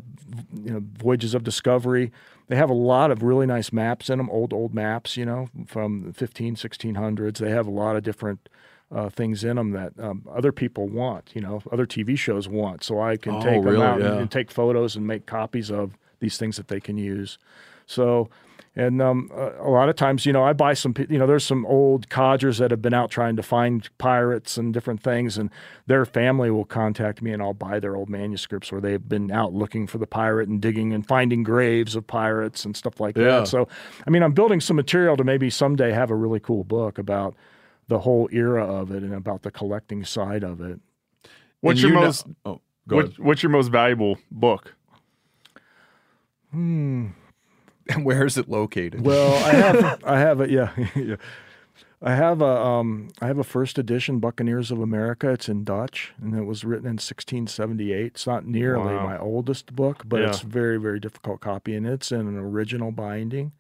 you 0.63 0.71
know, 0.71 0.81
voyages 0.93 1.33
of 1.33 1.43
discovery, 1.43 2.13
they 2.49 2.55
have 2.55 2.69
a 2.69 2.73
lot 2.73 3.11
of 3.11 3.21
really 3.23 3.45
nice 3.45 3.71
maps 3.71 4.09
in 4.09 4.17
them, 4.17 4.29
old, 4.29 4.51
old 4.53 4.73
maps, 4.73 5.15
you 5.15 5.25
know, 5.25 5.49
from 5.67 6.01
the 6.03 6.13
15, 6.13 6.55
1600s. 6.55 7.37
They 7.37 7.51
have 7.51 7.67
a 7.67 7.71
lot 7.71 7.95
of 7.95 8.03
different 8.03 8.49
uh, 8.91 9.07
things 9.09 9.43
in 9.43 9.55
them 9.55 9.69
that 9.71 9.93
um, 9.99 10.23
other 10.29 10.51
people 10.51 10.89
want, 10.89 11.29
you 11.35 11.41
know, 11.41 11.61
other 11.71 11.85
TV 11.85 12.17
shows 12.17 12.49
want. 12.49 12.83
So 12.83 12.99
I 12.99 13.17
can 13.17 13.35
Oh, 13.35 13.41
take 13.43 13.61
them 13.61 13.73
really? 13.73 13.85
out 13.85 14.01
and, 14.01 14.21
and 14.21 14.31
take 14.31 14.49
photos 14.51 14.95
and 14.95 15.05
make 15.05 15.27
copies 15.27 15.69
of 15.69 15.95
these 16.19 16.39
things 16.39 16.57
that 16.57 16.69
they 16.69 16.79
can 16.79 16.97
use. 16.97 17.37
So, 17.85 18.29
and 18.75 19.01
um, 19.01 19.29
a, 19.33 19.67
a 19.67 19.69
lot 19.69 19.89
of 19.89 19.95
times, 19.95 20.25
you 20.25 20.31
know, 20.33 20.43
I 20.43 20.53
buy 20.53 20.73
some, 20.73 20.93
you 21.09 21.17
know, 21.17 21.25
there's 21.27 21.43
some 21.45 21.65
old 21.65 22.09
codgers 22.09 22.59
that 22.59 22.71
have 22.71 22.81
been 22.81 22.93
out 22.93 23.09
trying 23.11 23.35
to 23.35 23.43
find 23.43 23.89
pirates 23.97 24.57
and 24.57 24.73
different 24.73 25.01
things, 25.01 25.37
and 25.37 25.49
their 25.87 26.05
family 26.05 26.49
will 26.51 26.65
contact 26.65 27.21
me 27.21 27.31
and 27.31 27.41
I'll 27.41 27.53
buy 27.53 27.79
their 27.79 27.95
old 27.95 28.09
manuscripts 28.09 28.71
where 28.71 28.79
they've 28.79 29.07
been 29.09 29.31
out 29.31 29.53
looking 29.53 29.87
for 29.87 29.97
the 29.97 30.07
pirate 30.07 30.47
and 30.49 30.61
digging 30.61 30.93
and 30.93 31.05
finding 31.05 31.43
graves 31.43 31.95
of 31.95 32.05
pirates 32.07 32.63
and 32.63 32.77
stuff 32.77 32.99
like 32.99 33.17
Yeah. 33.17 33.23
that. 33.39 33.47
So, 33.47 33.67
I 34.05 34.09
mean, 34.09 34.23
I'm 34.23 34.33
building 34.33 34.61
some 34.61 34.75
material 34.77 35.17
to 35.17 35.23
maybe 35.23 35.49
someday 35.49 35.91
have 35.91 36.11
a 36.11 36.15
really 36.15 36.39
cool 36.39 36.63
book 36.63 36.97
about 36.97 37.35
the 37.87 37.99
whole 37.99 38.29
era 38.31 38.63
of 38.65 38.91
it 38.91 39.01
and 39.03 39.13
about 39.15 39.41
the 39.41 39.51
collecting 39.51 40.05
side 40.05 40.43
of 40.43 40.61
it. 40.61 40.79
What's 41.61 41.81
And 41.81 41.89
your 41.89 41.89
you 41.89 41.95
know- 41.95 42.05
most 42.05 42.25
oh, 42.45 42.61
go 42.87 42.95
what, 42.97 43.19
what's 43.19 43.43
your 43.43 43.49
most 43.51 43.69
valuable 43.69 44.17
book? 44.31 44.75
Hmm. 46.51 47.07
And 47.89 48.05
where 48.05 48.25
is 48.25 48.37
it 48.37 48.47
located? 48.47 49.01
Well, 49.01 49.33
I 49.43 49.51
have, 49.51 50.03
I 50.05 50.19
have 50.19 50.41
a 50.41 50.49
yeah, 50.49 50.71
yeah. 50.95 51.15
I 52.01 52.15
have 52.15 52.41
a, 52.41 52.45
um, 52.45 53.09
I 53.21 53.27
have 53.27 53.39
a 53.39 53.43
first 53.43 53.77
edition 53.77 54.19
Buccaneers 54.19 54.71
of 54.71 54.79
America. 54.79 55.31
It's 55.31 55.49
in 55.49 55.65
Dutch, 55.65 56.13
and 56.21 56.33
it 56.33 56.43
was 56.45 56.63
written 56.63 56.85
in 56.85 56.93
1678. 56.93 58.05
It's 58.05 58.25
not 58.25 58.45
nearly 58.45 58.95
Wow. 58.95 59.05
my 59.05 59.17
oldest 59.17 59.75
book, 59.75 60.03
but 60.07 60.21
Yeah. 60.21 60.29
it's 60.29 60.39
very, 60.39 60.77
very 60.77 61.01
difficult 61.01 61.41
copy, 61.41 61.75
and 61.75 61.85
it's 61.85 62.09
in 62.13 62.21
an 62.21 62.37
original 62.37 62.91
binding. 62.93 63.51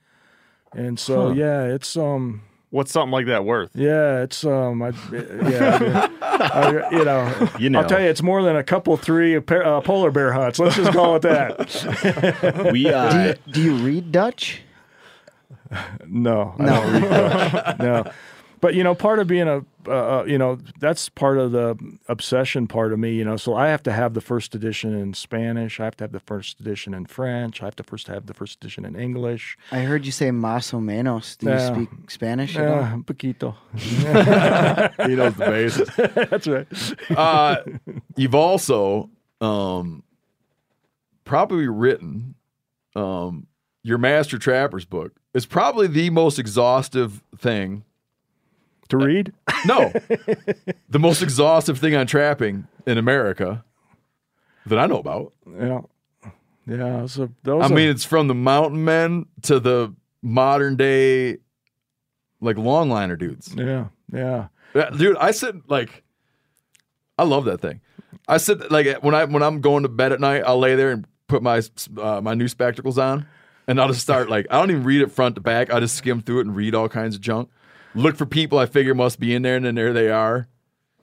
And 0.73 0.97
so, 0.97 1.27
Huh. 1.27 1.33
yeah, 1.33 1.63
it's 1.63 1.97
um, 1.97 2.43
What's 2.71 2.91
something 2.91 3.11
like 3.11 3.25
that 3.25 3.45
worth? 3.45 3.71
yeah, 3.73 4.21
it's 4.21 4.45
um, 4.45 4.81
I, 4.83 4.89
yeah, 5.11 5.77
I 5.79 5.79
mean, 5.79 5.95
I, 6.21 6.89
you 6.91 7.03
know, 7.03 7.49
You 7.59 7.69
know. 7.71 7.79
I'll 7.79 7.87
tell 7.87 7.99
you, 7.99 8.07
it's 8.07 8.21
more 8.21 8.43
than 8.43 8.55
a 8.55 8.63
couple, 8.63 8.95
three 8.95 9.39
pair, 9.39 9.65
uh, 9.65 9.81
polar 9.81 10.11
bear 10.11 10.31
hunts. 10.33 10.59
Let's 10.59 10.75
just 10.75 10.91
call 10.91 11.15
it 11.15 11.23
that. 11.23 12.69
We 12.71 12.83
Do 12.83 12.89
uh, 12.93 13.33
you, 13.47 13.51
do 13.53 13.61
you 13.63 13.75
read 13.77 14.11
Dutch? 14.11 14.61
No, 16.05 16.55
I 16.59 16.63
No. 16.63 16.73
don't 16.73 16.93
read 16.93 17.09
Dutch. 17.09 17.79
no. 17.79 18.11
But 18.61 18.73
you 18.75 18.83
know, 18.83 18.93
part 18.93 19.19
of 19.19 19.27
being 19.27 19.47
a, 19.47 19.63
uh, 19.87 20.19
uh, 20.19 20.23
you 20.27 20.37
know, 20.37 20.57
that's 20.79 21.07
part 21.07 21.37
of 21.37 21.51
the 21.53 21.77
obsession 22.09 22.67
part 22.67 22.91
of 22.91 22.99
me. 22.99 23.13
You 23.13 23.23
know, 23.23 23.37
so 23.37 23.55
I 23.55 23.67
have 23.69 23.81
to 23.83 23.91
have 23.93 24.13
the 24.13 24.21
first 24.21 24.53
edition 24.53 24.93
in 24.93 25.13
Spanish. 25.13 25.79
I 25.79 25.85
have 25.85 25.95
to 25.97 26.03
have 26.03 26.11
the 26.11 26.19
first 26.19 26.59
edition 26.59 26.93
in 26.93 27.05
French. 27.05 27.61
I 27.61 27.65
have 27.65 27.75
to 27.77 27.83
first 27.83 28.07
have 28.07 28.25
the 28.25 28.33
first 28.33 28.57
edition 28.61 28.83
in 28.85 28.95
English. 28.97 29.57
I 29.71 29.79
heard 29.79 30.05
you 30.05 30.11
say 30.11 30.29
más 30.31 30.73
o 30.73 30.79
menos. 30.79 31.37
Do 31.37 31.45
you 31.47 31.53
Yeah. 31.53 31.73
speak 31.73 31.89
Spanish 32.11 32.57
at 32.57 32.63
Yeah, 32.63 32.75
all? 32.79 32.83
un 32.83 33.03
poquito. 33.03 33.55
he 35.07 35.15
knows 35.15 35.35
the 35.35 35.45
basics. 35.45 35.95
That's 36.29 36.47
right. 36.47 36.67
Uh, 37.17 37.57
you've 38.17 38.35
also 38.35 39.09
um, 39.41 40.03
probably 41.23 41.67
written 41.67 42.35
um, 42.95 43.47
your 43.83 43.97
Master 43.97 44.37
Trappers 44.37 44.85
book. 44.85 45.13
It's 45.33 45.45
probably 45.45 45.87
the 45.87 46.09
most 46.09 46.39
exhaustive 46.39 47.23
thing 47.37 47.83
to 48.89 48.97
read. 48.97 49.33
No, 49.65 49.91
the 50.89 50.99
most 50.99 51.21
exhaustive 51.21 51.79
thing 51.79 51.95
on 51.95 52.07
trapping 52.07 52.67
in 52.85 52.97
America 52.97 53.63
that 54.65 54.77
I 54.79 54.85
know 54.87 54.97
about. 54.99 55.33
Yeah, 55.59 55.81
yeah. 56.67 57.05
So 57.05 57.29
those. 57.43 57.63
I 57.63 57.67
are- 57.67 57.69
mean, 57.75 57.89
it's 57.89 58.03
from 58.05 58.27
the 58.27 58.35
mountain 58.35 58.83
men 58.85 59.25
to 59.43 59.59
the 59.59 59.93
modern 60.21 60.75
day, 60.75 61.37
like 62.41 62.57
longliner 62.57 63.17
dudes. 63.17 63.53
yeah, 63.55 63.87
yeah. 64.11 64.47
Yeah, 64.75 64.91
dude, 64.91 65.17
I 65.17 65.31
sit 65.31 65.67
like, 65.67 66.03
I 67.17 67.23
love 67.23 67.45
that 67.45 67.59
thing. 67.59 67.81
I 68.27 68.37
sit 68.37 68.71
like 68.71 69.01
when 69.03 69.15
I 69.15 69.25
when 69.25 69.41
I'm 69.41 69.61
going 69.61 69.81
to 69.83 69.89
bed 69.89 70.11
at 70.11 70.19
night, 70.19 70.43
I'll 70.45 70.59
lay 70.59 70.75
there 70.75 70.91
and 70.91 71.07
put 71.27 71.41
my 71.41 71.61
uh, 71.99 72.21
my 72.21 72.35
new 72.35 72.47
spectacles 72.47 72.97
on, 72.99 73.25
and 73.67 73.81
I'll 73.81 73.87
just 73.87 74.01
start 74.01 74.29
like 74.29 74.45
I 74.51 74.59
don't 74.59 74.69
even 74.69 74.83
read 74.83 75.01
it 75.01 75.11
front 75.11 75.35
to 75.35 75.41
back. 75.41 75.73
I 75.73 75.79
just 75.79 75.95
skim 75.95 76.21
through 76.21 76.39
it 76.39 76.45
and 76.45 76.55
read 76.55 76.75
all 76.75 76.87
kinds 76.87 77.15
of 77.15 77.21
junk. 77.21 77.49
Look 77.95 78.15
for 78.15 78.25
people 78.25 78.57
I 78.59 78.65
figure 78.65 78.93
must 78.95 79.19
be 79.19 79.33
in 79.33 79.41
there, 79.41 79.55
and 79.55 79.65
then 79.65 79.75
there 79.75 79.93
they 79.93 80.09
are. 80.09 80.47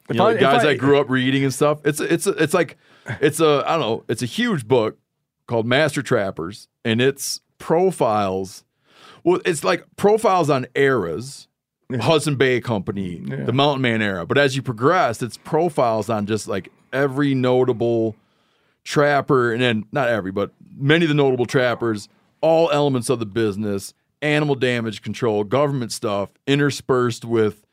You 0.09 0.17
know, 0.17 0.27
I- 0.29 0.35
the 0.35 0.41
guys 0.41 0.65
I, 0.65 0.71
I- 0.71 0.75
grew 0.75 0.99
up 1.01 1.11
reading 1.11 1.43
and 1.45 1.53
stuff. 1.53 1.81
It's 1.85 2.01
it's 2.01 2.27
it's 2.27 2.55
like 2.55 2.77
it's 3.21 3.41
a 3.41 3.65
I 3.67 3.73
don't 3.73 3.81
know. 3.81 4.05
It's 4.09 4.23
a 4.23 4.27
huge 4.27 4.67
book, 4.69 4.99
called 5.47 5.67
Master 5.67 6.03
Trappers, 6.03 6.69
and 6.85 7.01
it's 7.01 7.41
profiles. 7.59 8.65
Well, 9.25 9.41
it's 9.45 9.65
like 9.65 9.85
profiles 9.97 10.49
on 10.49 10.67
eras, 10.77 11.49
Hudson 11.93 12.37
Bay 12.37 12.61
Company, 12.61 13.19
the 13.19 13.53
Mountain 13.53 13.83
Man 13.83 14.01
era. 14.01 14.25
But 14.25 14.39
as 14.39 14.55
you 14.55 14.63
progress, 14.63 15.21
it's 15.23 15.37
profiles 15.39 16.09
on 16.09 16.27
just 16.27 16.47
like 16.47 16.71
every 16.93 17.35
notable 17.35 18.15
trapper, 18.85 19.53
and 19.53 19.61
then 19.61 19.85
not 19.91 20.09
every, 20.09 20.31
but 20.31 20.53
many 20.77 21.05
of 21.05 21.09
the 21.09 21.15
notable 21.15 21.47
trappers, 21.47 22.09
all 22.41 22.71
elements 22.71 23.09
of 23.11 23.19
the 23.19 23.27
business, 23.27 23.95
animal 24.27 24.55
damage 24.57 25.03
control, 25.03 25.45
government 25.45 25.93
stuff, 25.93 26.31
interspersed 26.47 27.25
with 27.25 27.65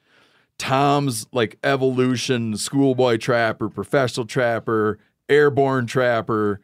Tom's 0.57 1.25
like 1.33 1.57
evolution, 1.63 2.55
schoolboy 2.57 3.17
trapper, 3.17 3.69
professional 3.69 4.25
trapper, 4.25 4.99
airborne 5.27 5.87
trapper, 5.87 6.61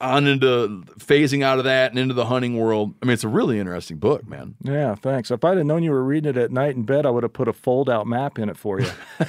on 0.00 0.26
into 0.26 0.82
phasing 0.98 1.42
out 1.42 1.58
of 1.58 1.64
that 1.64 1.90
and 1.90 1.98
into 1.98 2.14
the 2.14 2.24
hunting 2.26 2.56
world. 2.58 2.94
I 3.02 3.06
mean, 3.06 3.12
it's 3.12 3.24
a 3.24 3.28
really 3.28 3.58
interesting 3.58 3.98
book, 3.98 4.26
man. 4.26 4.54
Yeah, 4.62 4.94
thanks. 4.94 5.30
If 5.30 5.44
I'd 5.44 5.58
have 5.58 5.66
known 5.66 5.82
you 5.82 5.90
were 5.90 6.02
reading 6.04 6.30
it 6.30 6.36
at 6.38 6.50
night 6.50 6.74
in 6.74 6.84
bed, 6.84 7.04
I 7.04 7.10
would 7.10 7.22
have 7.22 7.34
put 7.34 7.48
a 7.48 7.52
fold-out 7.52 8.06
map 8.06 8.38
in 8.38 8.48
it 8.48 8.56
for 8.56 8.80
you. 8.80 8.86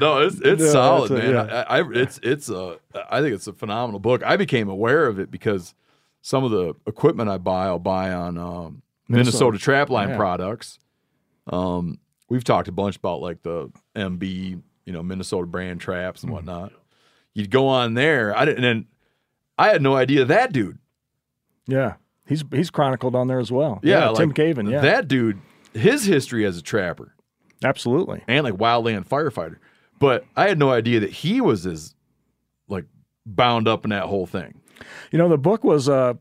no, 0.00 0.20
it's 0.20 0.40
it's 0.40 0.62
No, 0.62 0.72
solid, 0.72 1.10
a- 1.10 1.14
man. 1.14 1.30
yeah. 1.32 1.64
I, 1.68 1.80
I 1.80 1.90
it's 1.92 2.18
it's 2.22 2.48
a 2.48 2.78
I 3.10 3.20
think 3.20 3.34
it's 3.34 3.46
a 3.46 3.52
phenomenal 3.52 4.00
book. 4.00 4.22
I 4.24 4.36
became 4.36 4.68
aware 4.68 5.06
of 5.06 5.18
it 5.18 5.30
because 5.30 5.74
some 6.22 6.44
of 6.44 6.50
the 6.50 6.74
equipment 6.86 7.28
I 7.30 7.38
buy, 7.38 7.66
I'll 7.66 7.78
buy 7.78 8.12
on 8.12 8.36
um, 8.38 8.82
Minnesota, 9.08 9.52
Minnesota. 9.52 9.58
Trapline 9.92 10.08
Yeah. 10.10 10.16
products. 10.16 10.78
Um, 11.46 11.98
we've 12.28 12.44
talked 12.44 12.68
a 12.68 12.72
bunch 12.72 12.96
about 12.96 13.20
like 13.20 13.42
the 13.42 13.70
MB, 13.96 14.62
you 14.84 14.92
know, 14.92 15.02
Minnesota 15.02 15.46
brand 15.46 15.80
traps 15.80 16.20
Mm-hmm. 16.20 16.28
and 16.28 16.34
whatnot. 16.34 16.72
You'd 17.34 17.50
go 17.50 17.68
on 17.68 17.94
there. 17.94 18.36
I 18.36 18.44
didn't. 18.44 18.64
And 18.64 18.84
I 19.58 19.68
had 19.68 19.82
no 19.82 19.94
idea 19.94 20.24
that 20.24 20.52
dude. 20.52 20.78
yeah, 21.66 21.94
he's 22.26 22.44
he's 22.50 22.70
chronicled 22.70 23.14
on 23.14 23.26
there 23.28 23.38
as 23.40 23.52
well. 23.52 23.78
Yeah, 23.82 24.12
Tim 24.16 24.30
like, 24.30 24.36
Caven. 24.36 24.68
Yeah, 24.68 24.80
that 24.80 25.06
dude. 25.08 25.38
His 25.72 26.04
history 26.04 26.44
as 26.44 26.58
a 26.58 26.62
trapper, 26.62 27.14
absolutely, 27.62 28.22
and 28.26 28.42
like 28.44 28.54
wildland 28.54 29.06
firefighter. 29.06 29.56
But 30.00 30.24
I 30.36 30.48
had 30.48 30.58
no 30.58 30.70
idea 30.70 30.98
that 31.00 31.10
he 31.10 31.40
was 31.40 31.66
as 31.66 31.94
like 32.68 32.86
bound 33.26 33.68
up 33.68 33.84
in 33.84 33.90
that 33.90 34.04
whole 34.06 34.26
thing. 34.26 34.59
You 35.10 35.18
know, 35.18 35.28
the 35.28 35.38
book 35.38 35.64
was 35.64 35.88
a 35.88 36.18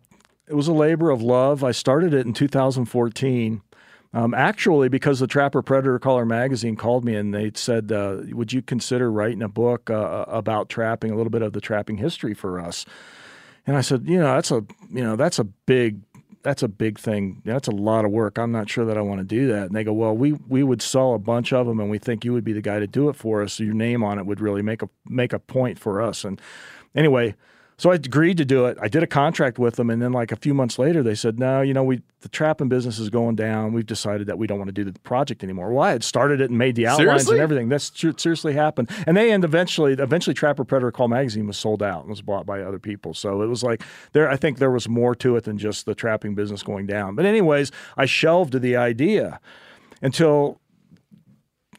it 0.48 0.56
was 0.56 0.68
a 0.68 0.74
labor 0.74 1.12
of 1.12 1.22
love. 1.22 1.64
I 1.64 1.72
started 1.72 2.14
it 2.14 2.26
in 2.26 2.34
2014. 2.34 3.62
Um, 4.12 4.34
actually, 4.34 4.90
because 4.90 5.20
the 5.20 5.28
Trapper 5.28 5.62
Predator 5.62 6.00
Caller 6.00 6.26
magazine 6.26 6.76
called 6.76 7.06
me 7.06 7.14
and 7.14 7.32
they 7.32 7.52
said, 7.54 7.92
uh, 7.92 8.22
"Would 8.32 8.52
you 8.52 8.64
consider 8.64 9.12
writing 9.12 9.44
a 9.44 9.48
book 9.48 9.92
uh, 9.92 10.26
about 10.28 10.68
trapping, 10.68 11.12
a 11.12 11.16
little 11.16 11.30
bit 11.30 11.44
of 11.44 11.54
the 11.54 11.62
trapping 11.62 11.98
history 11.98 12.34
for 12.34 12.60
us?" 12.60 12.86
And 13.68 13.78
I 13.78 13.82
said, 13.82 14.08
"You 14.08 14.18
know, 14.20 14.34
that's 14.34 14.50
a 14.50 14.66
you 14.92 15.04
know 15.04 15.16
that's 15.16 15.38
a 15.38 15.44
big 15.44 16.02
that's 16.42 16.64
a 16.64 16.68
big 16.68 16.98
thing. 16.98 17.44
That's 17.46 17.68
a 17.68 17.72
lot 17.72 18.04
of 18.04 18.10
work. 18.10 18.40
I'm 18.40 18.52
not 18.52 18.68
sure 18.68 18.86
that 18.86 18.98
I 18.98 19.02
want 19.02 19.20
to 19.20 19.26
do 19.26 19.48
that." 19.50 19.68
And 19.68 19.76
they 19.76 19.84
go, 19.84 19.94
"Well, 19.94 20.18
we 20.18 20.32
we 20.32 20.64
would 20.64 20.82
sell 20.82 21.14
a 21.14 21.20
bunch 21.20 21.54
of 21.54 21.68
them, 21.68 21.80
and 21.80 21.92
we 21.92 22.00
think 22.00 22.26
you 22.26 22.34
would 22.34 22.44
be 22.44 22.54
the 22.54 22.62
guy 22.64 22.80
to 22.80 22.88
do 22.88 23.10
it 23.10 23.16
for 23.16 23.44
us. 23.44 23.60
Your 23.60 23.76
name 23.76 24.04
on 24.04 24.18
it 24.18 24.26
would 24.26 24.42
really 24.42 24.64
make 24.64 24.82
a 24.82 24.90
make 25.06 25.34
a 25.34 25.40
point 25.40 25.78
for 25.78 26.02
us." 26.02 26.26
And 26.26 26.42
anyway, 26.96 27.36
so 27.80 27.92
I 27.92 27.96
agreed 27.96 28.36
to 28.38 28.46
do 28.46 28.66
it. 28.66 28.78
I 28.82 28.90
did 28.90 29.04
a 29.04 29.08
contract 29.08 29.58
with 29.58 29.78
them, 29.78 29.90
and 29.90 30.02
then 30.02 30.12
like 30.12 30.34
a 30.34 30.36
few 30.36 30.54
months 30.54 30.78
later, 30.78 31.02
they 31.02 31.16
said, 31.16 31.40
"No, 31.40 31.62
you 31.62 31.74
know, 31.74 31.84
we 31.84 32.02
the 32.20 32.28
trapping 32.28 32.68
business 32.68 33.00
is 33.00 33.10
going 33.10 33.38
down. 33.38 33.72
We've 33.72 33.86
decided 33.86 34.28
that 34.28 34.38
we 34.38 34.48
don't 34.48 34.58
want 34.58 34.68
to 34.68 34.74
do 34.74 34.84
the 34.84 35.00
project 35.00 35.46
anymore." 35.46 35.72
Well, 35.72 35.84
I 35.84 35.92
had 35.92 36.04
started 36.04 36.42
it 36.42 36.50
and 36.50 36.58
made 36.58 36.76
the 36.76 36.88
outlines 36.88 37.08
Seriously? 37.08 37.36
and 37.38 37.42
everything. 37.42 37.70
That's 37.70 37.90
seriously 38.18 38.52
happened. 38.52 38.90
And 39.08 39.16
they 39.16 39.32
end 39.32 39.46
eventually, 39.46 39.94
eventually, 39.94 40.34
Trapper 40.34 40.66
Predator 40.66 40.92
Call 40.92 41.08
magazine 41.08 41.48
was 41.48 41.56
sold 41.56 41.82
out 41.82 42.02
and 42.02 42.10
was 42.10 42.22
bought 42.22 42.46
by 42.46 42.62
other 42.62 42.80
people. 42.80 43.14
So 43.14 43.42
it 43.44 43.48
was 43.48 43.64
like 43.64 43.82
there. 44.12 44.30
I 44.30 44.36
think 44.36 44.58
there 44.58 44.72
was 44.72 44.90
more 44.90 45.16
to 45.16 45.38
it 45.38 45.46
than 45.46 45.58
just 45.58 45.86
the 45.86 45.96
trapping 45.96 46.36
business 46.36 46.62
going 46.62 46.86
down. 46.86 47.16
But 47.16 47.26
anyways, 47.26 47.72
I 47.96 48.06
shelved 48.06 48.62
the 48.62 48.76
idea 48.76 49.40
until 50.02 50.60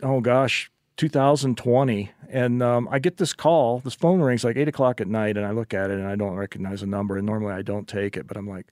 oh 0.02 0.20
gosh, 0.22 0.69
2020. 1.01 2.10
And 2.28 2.62
um, 2.62 2.86
I 2.90 2.98
get 2.98 3.16
this 3.16 3.32
call. 3.32 3.81
This 3.81 3.94
phone 3.94 4.20
rings 4.20 4.44
like 4.44 4.59
eight 4.59 4.68
o'clock 4.68 5.01
at 5.01 5.09
night, 5.09 5.39
and 5.39 5.47
I 5.47 5.51
look 5.51 5.72
at 5.72 5.90
it 5.90 5.98
and 5.98 6.06
I 6.06 6.14
don't 6.14 6.35
recognize 6.35 6.82
the 6.82 6.86
number. 6.86 7.16
And 7.16 7.24
normally 7.24 7.55
I 7.55 7.62
don't 7.62 7.89
take 7.89 8.18
it, 8.18 8.27
but 8.27 8.36
I'm 8.36 8.47
like, 8.47 8.66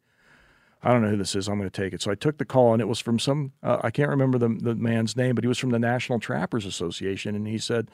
I 0.82 0.92
don't 0.92 1.00
know 1.00 1.08
who 1.08 1.16
this 1.16 1.34
is. 1.34 1.48
I'm 1.48 1.56
going 1.56 1.70
to 1.70 1.82
take 1.82 1.94
it. 1.94 2.02
So 2.02 2.10
I 2.10 2.14
took 2.14 2.36
the 2.36 2.44
call, 2.44 2.74
and 2.74 2.82
it 2.82 2.84
was 2.84 3.00
from 3.00 3.18
some, 3.18 3.52
uh, 3.62 3.78
I 3.82 3.90
can't 3.90 4.10
remember 4.10 4.36
the, 4.36 4.48
the 4.48 4.74
man's 4.74 5.16
name, 5.16 5.36
but 5.36 5.42
he 5.42 5.48
was 5.48 5.56
from 5.56 5.70
the 5.70 5.78
National 5.78 6.20
Trappers 6.20 6.66
Association. 6.66 7.34
And 7.34 7.48
he 7.48 7.56
said, 7.56 7.90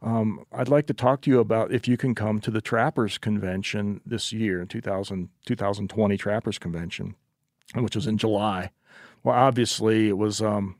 um, 0.00 0.46
I'd 0.50 0.68
like 0.70 0.86
to 0.86 0.94
talk 0.94 1.20
to 1.22 1.30
you 1.30 1.38
about 1.38 1.72
if 1.72 1.86
you 1.86 1.98
can 1.98 2.14
come 2.14 2.40
to 2.40 2.50
the 2.50 2.62
Trappers 2.62 3.18
Convention 3.18 4.00
this 4.06 4.32
year, 4.32 4.62
in 4.62 4.68
2000, 4.68 5.28
2020 5.44 6.16
Trappers 6.16 6.58
Convention, 6.58 7.16
which 7.74 7.96
was 7.96 8.06
in 8.06 8.16
July. 8.16 8.70
Well, 9.22 9.36
obviously 9.36 10.08
it 10.08 10.16
was 10.16 10.40
um, 10.40 10.76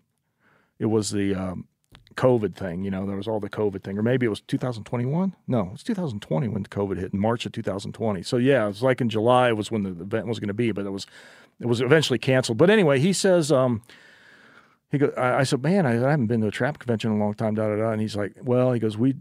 it 0.78 0.86
was 0.86 1.11
the 1.11 1.35
um, 1.35 1.69
COVID 2.12 2.55
thing. 2.55 2.84
You 2.84 2.90
know, 2.90 3.06
there 3.06 3.16
was 3.16 3.28
all 3.28 3.40
the 3.40 3.51
COVID 3.51 3.82
thing, 3.82 3.98
or 3.98 4.02
maybe 4.02 4.26
it 4.26 4.30
was 4.30 4.40
2021. 4.43 5.34
No, 5.47 5.60
it 5.60 5.72
was 5.72 5.82
2020 5.82 6.48
when 6.48 6.64
COVID 6.64 6.98
hit 6.98 7.12
in 7.12 7.18
March 7.18 7.47
of 7.47 7.52
2020. 7.52 8.22
So 8.22 8.36
yeah, 8.36 8.64
it 8.64 8.68
was 8.68 8.82
like 8.82 9.01
in 9.01 9.09
July 9.09 9.52
was 9.52 9.70
when 9.70 9.82
the 9.82 9.90
event 9.90 10.26
was 10.26 10.39
going 10.39 10.48
to 10.48 10.55
be, 10.55 10.72
but 10.72 10.86
it 10.86 10.90
was 10.90 11.06
it 11.60 11.66
was 11.66 11.80
eventually 11.80 12.18
canceled. 12.18 12.59
But 12.59 12.70
anyway, 12.70 12.98
he 12.98 13.12
says. 13.12 13.51
Um, 13.52 13.82
he 14.90 14.98
goes, 14.98 15.14
I, 15.16 15.39
I 15.39 15.43
said, 15.44 15.62
man, 15.62 15.86
I, 15.86 15.93
I 15.93 16.10
haven't 16.10 16.26
been 16.26 16.43
to 16.43 16.48
a 16.48 16.51
trap 16.51 16.78
convention 16.78 17.10
in 17.10 17.16
a 17.16 17.20
long 17.24 17.32
time, 17.32 17.55
da 17.55 17.66
da 17.66 17.76
da. 17.76 17.90
And 17.93 18.01
he's 18.02 18.14
like, 18.14 18.34
well, 18.43 18.72
he 18.72 18.78
goes, 18.78 18.98
we 18.98 19.14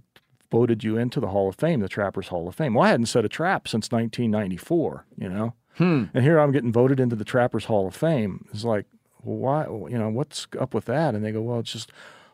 voted 0.52 0.84
you 0.84 0.98
into 0.98 1.20
the 1.20 1.30
Hall 1.30 1.48
of 1.48 1.56
Fame, 1.56 1.80
the 1.80 1.88
Trappers 1.88 2.28
Hall 2.28 2.48
of 2.48 2.56
Fame. 2.56 2.74
Well, 2.74 2.86
I 2.86 2.90
hadn't 2.90 3.06
set 3.06 3.24
a 3.24 3.30
trap 3.30 3.70
since 3.70 3.90
1994, 3.90 5.06
you 5.18 5.30
know. 5.30 5.54
Hmm. 5.78 6.06
And 6.14 6.24
here 6.24 6.38
I'm 6.40 6.52
getting 6.52 6.74
voted 6.74 7.00
into 7.00 7.16
the 7.16 7.24
Trappers 7.24 7.66
Hall 7.66 7.88
of 7.88 7.96
Fame. 7.96 8.46
It's 8.54 8.66
like, 8.66 8.86
well, 9.24 9.38
why? 9.38 9.90
You 9.90 9.98
know, 9.98 10.10
what's 10.10 10.48
up 10.60 10.74
with 10.74 10.86
that? 10.86 11.16
And 11.16 11.24
they 11.24 11.32
go, 11.32 11.42
well, 11.42 11.60
it's 11.60 11.72
just 11.72 11.92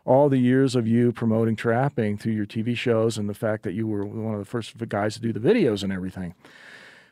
all 0.08 0.30
the 0.30 0.38
years 0.38 0.74
of 0.74 0.88
you 0.88 1.12
promoting 1.12 1.56
trapping 1.56 2.18
through 2.18 2.32
your 2.32 2.46
TV 2.46 2.76
shows 2.78 3.18
and 3.18 3.30
the 3.30 3.34
fact 3.34 3.64
that 3.64 3.74
you 3.74 3.86
were 3.86 4.06
one 4.06 4.34
of 4.34 4.40
the 4.40 4.46
first 4.46 4.76
guys 4.88 5.16
to 5.16 5.22
do 5.22 5.34
the 5.34 5.40
videos 5.40 5.84
and 5.84 5.92
everything. 5.92 6.34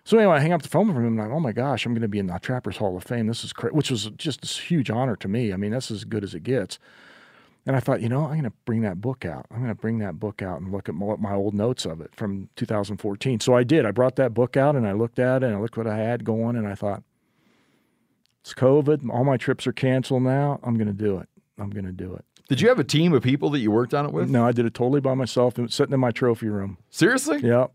So 0.06 0.18
anyway, 0.18 0.36
I 0.36 0.40
hang 0.40 0.54
up 0.54 0.62
the 0.62 0.70
phone 0.70 0.88
from 0.88 0.98
him. 0.98 1.06
And 1.14 1.22
I'm 1.22 1.28
like, 1.28 1.36
oh 1.36 1.42
my 1.42 1.52
gosh, 1.52 1.86
I'm 1.86 1.94
going 1.94 2.04
to 2.04 2.08
be 2.08 2.20
in 2.20 2.28
the 2.28 2.40
Trappers 2.40 2.78
Hall 2.78 2.96
of 2.96 3.04
Fame. 3.04 3.28
This 3.28 3.44
is 3.44 3.52
cra-, 3.52 3.74
which 3.74 3.92
was 3.92 4.06
just 4.18 4.42
this 4.42 4.58
huge 4.58 4.90
honor 4.90 5.18
to 5.18 5.28
me. 5.28 5.52
I 5.52 5.58
mean, 5.58 5.72
that's 5.72 5.92
as 5.92 6.06
good 6.06 6.24
as 6.24 6.34
it 6.34 6.44
gets. 6.44 6.80
And 7.66 7.76
I 7.76 7.80
thought, 7.80 8.02
you 8.02 8.08
know, 8.08 8.26
I'm 8.26 8.34
going 8.34 8.44
to 8.44 8.54
bring 8.64 8.82
that 8.82 9.02
book 9.02 9.26
out. 9.26 9.48
I'm 9.52 9.58
going 9.58 9.70
to 9.70 9.76
bring 9.76 9.98
that 9.98 10.20
book 10.20 10.42
out 10.42 10.62
and 10.62 10.72
look 10.72 10.88
at 10.88 10.96
my, 10.96 11.16
my 11.18 11.34
old 11.34 11.54
notes 11.54 11.86
of 11.86 12.00
it 12.00 12.16
from 12.16 12.50
2014. 12.56 13.40
So 13.42 13.56
I 13.56 13.64
did. 13.64 13.86
I 13.86 13.92
brought 13.92 14.16
that 14.18 14.34
book 14.34 14.56
out 14.56 14.76
and 14.76 14.88
I 14.88 14.94
looked 14.94 15.20
at 15.20 15.44
it 15.44 15.48
and 15.48 15.56
I 15.56 15.60
looked 15.60 15.76
what 15.76 15.88
I 15.88 15.98
had 15.98 16.24
going 16.24 16.56
and 16.56 16.68
I 16.68 16.76
thought, 16.76 17.04
it's 18.42 18.54
COVID. 18.54 19.10
All 19.10 19.24
my 19.26 19.38
trips 19.38 19.66
are 19.66 19.74
canceled 19.74 20.22
now. 20.22 20.60
I'm 20.64 20.76
going 20.76 20.88
to 20.88 20.94
do 20.94 21.18
it. 21.18 21.28
I'm 21.58 21.72
going 21.72 21.86
to 21.86 21.92
do 21.92 22.14
it. 22.14 22.24
Did 22.48 22.62
you 22.62 22.70
have 22.70 22.80
a 22.80 22.84
team 22.84 23.14
of 23.14 23.24
people 23.24 23.50
that 23.52 23.60
you 23.60 23.72
worked 23.72 23.94
on 23.94 24.06
it 24.06 24.12
with? 24.12 24.30
No, 24.30 24.46
I 24.46 24.52
did 24.52 24.66
it 24.66 24.74
totally 24.74 25.02
by 25.02 25.14
myself. 25.16 25.58
It 25.58 25.64
was 25.64 25.74
sitting 25.74 25.94
in 25.94 26.00
my 26.00 26.12
trophy 26.12 26.48
room. 26.48 26.78
Seriously? 26.90 27.40
Yep. 27.40 27.72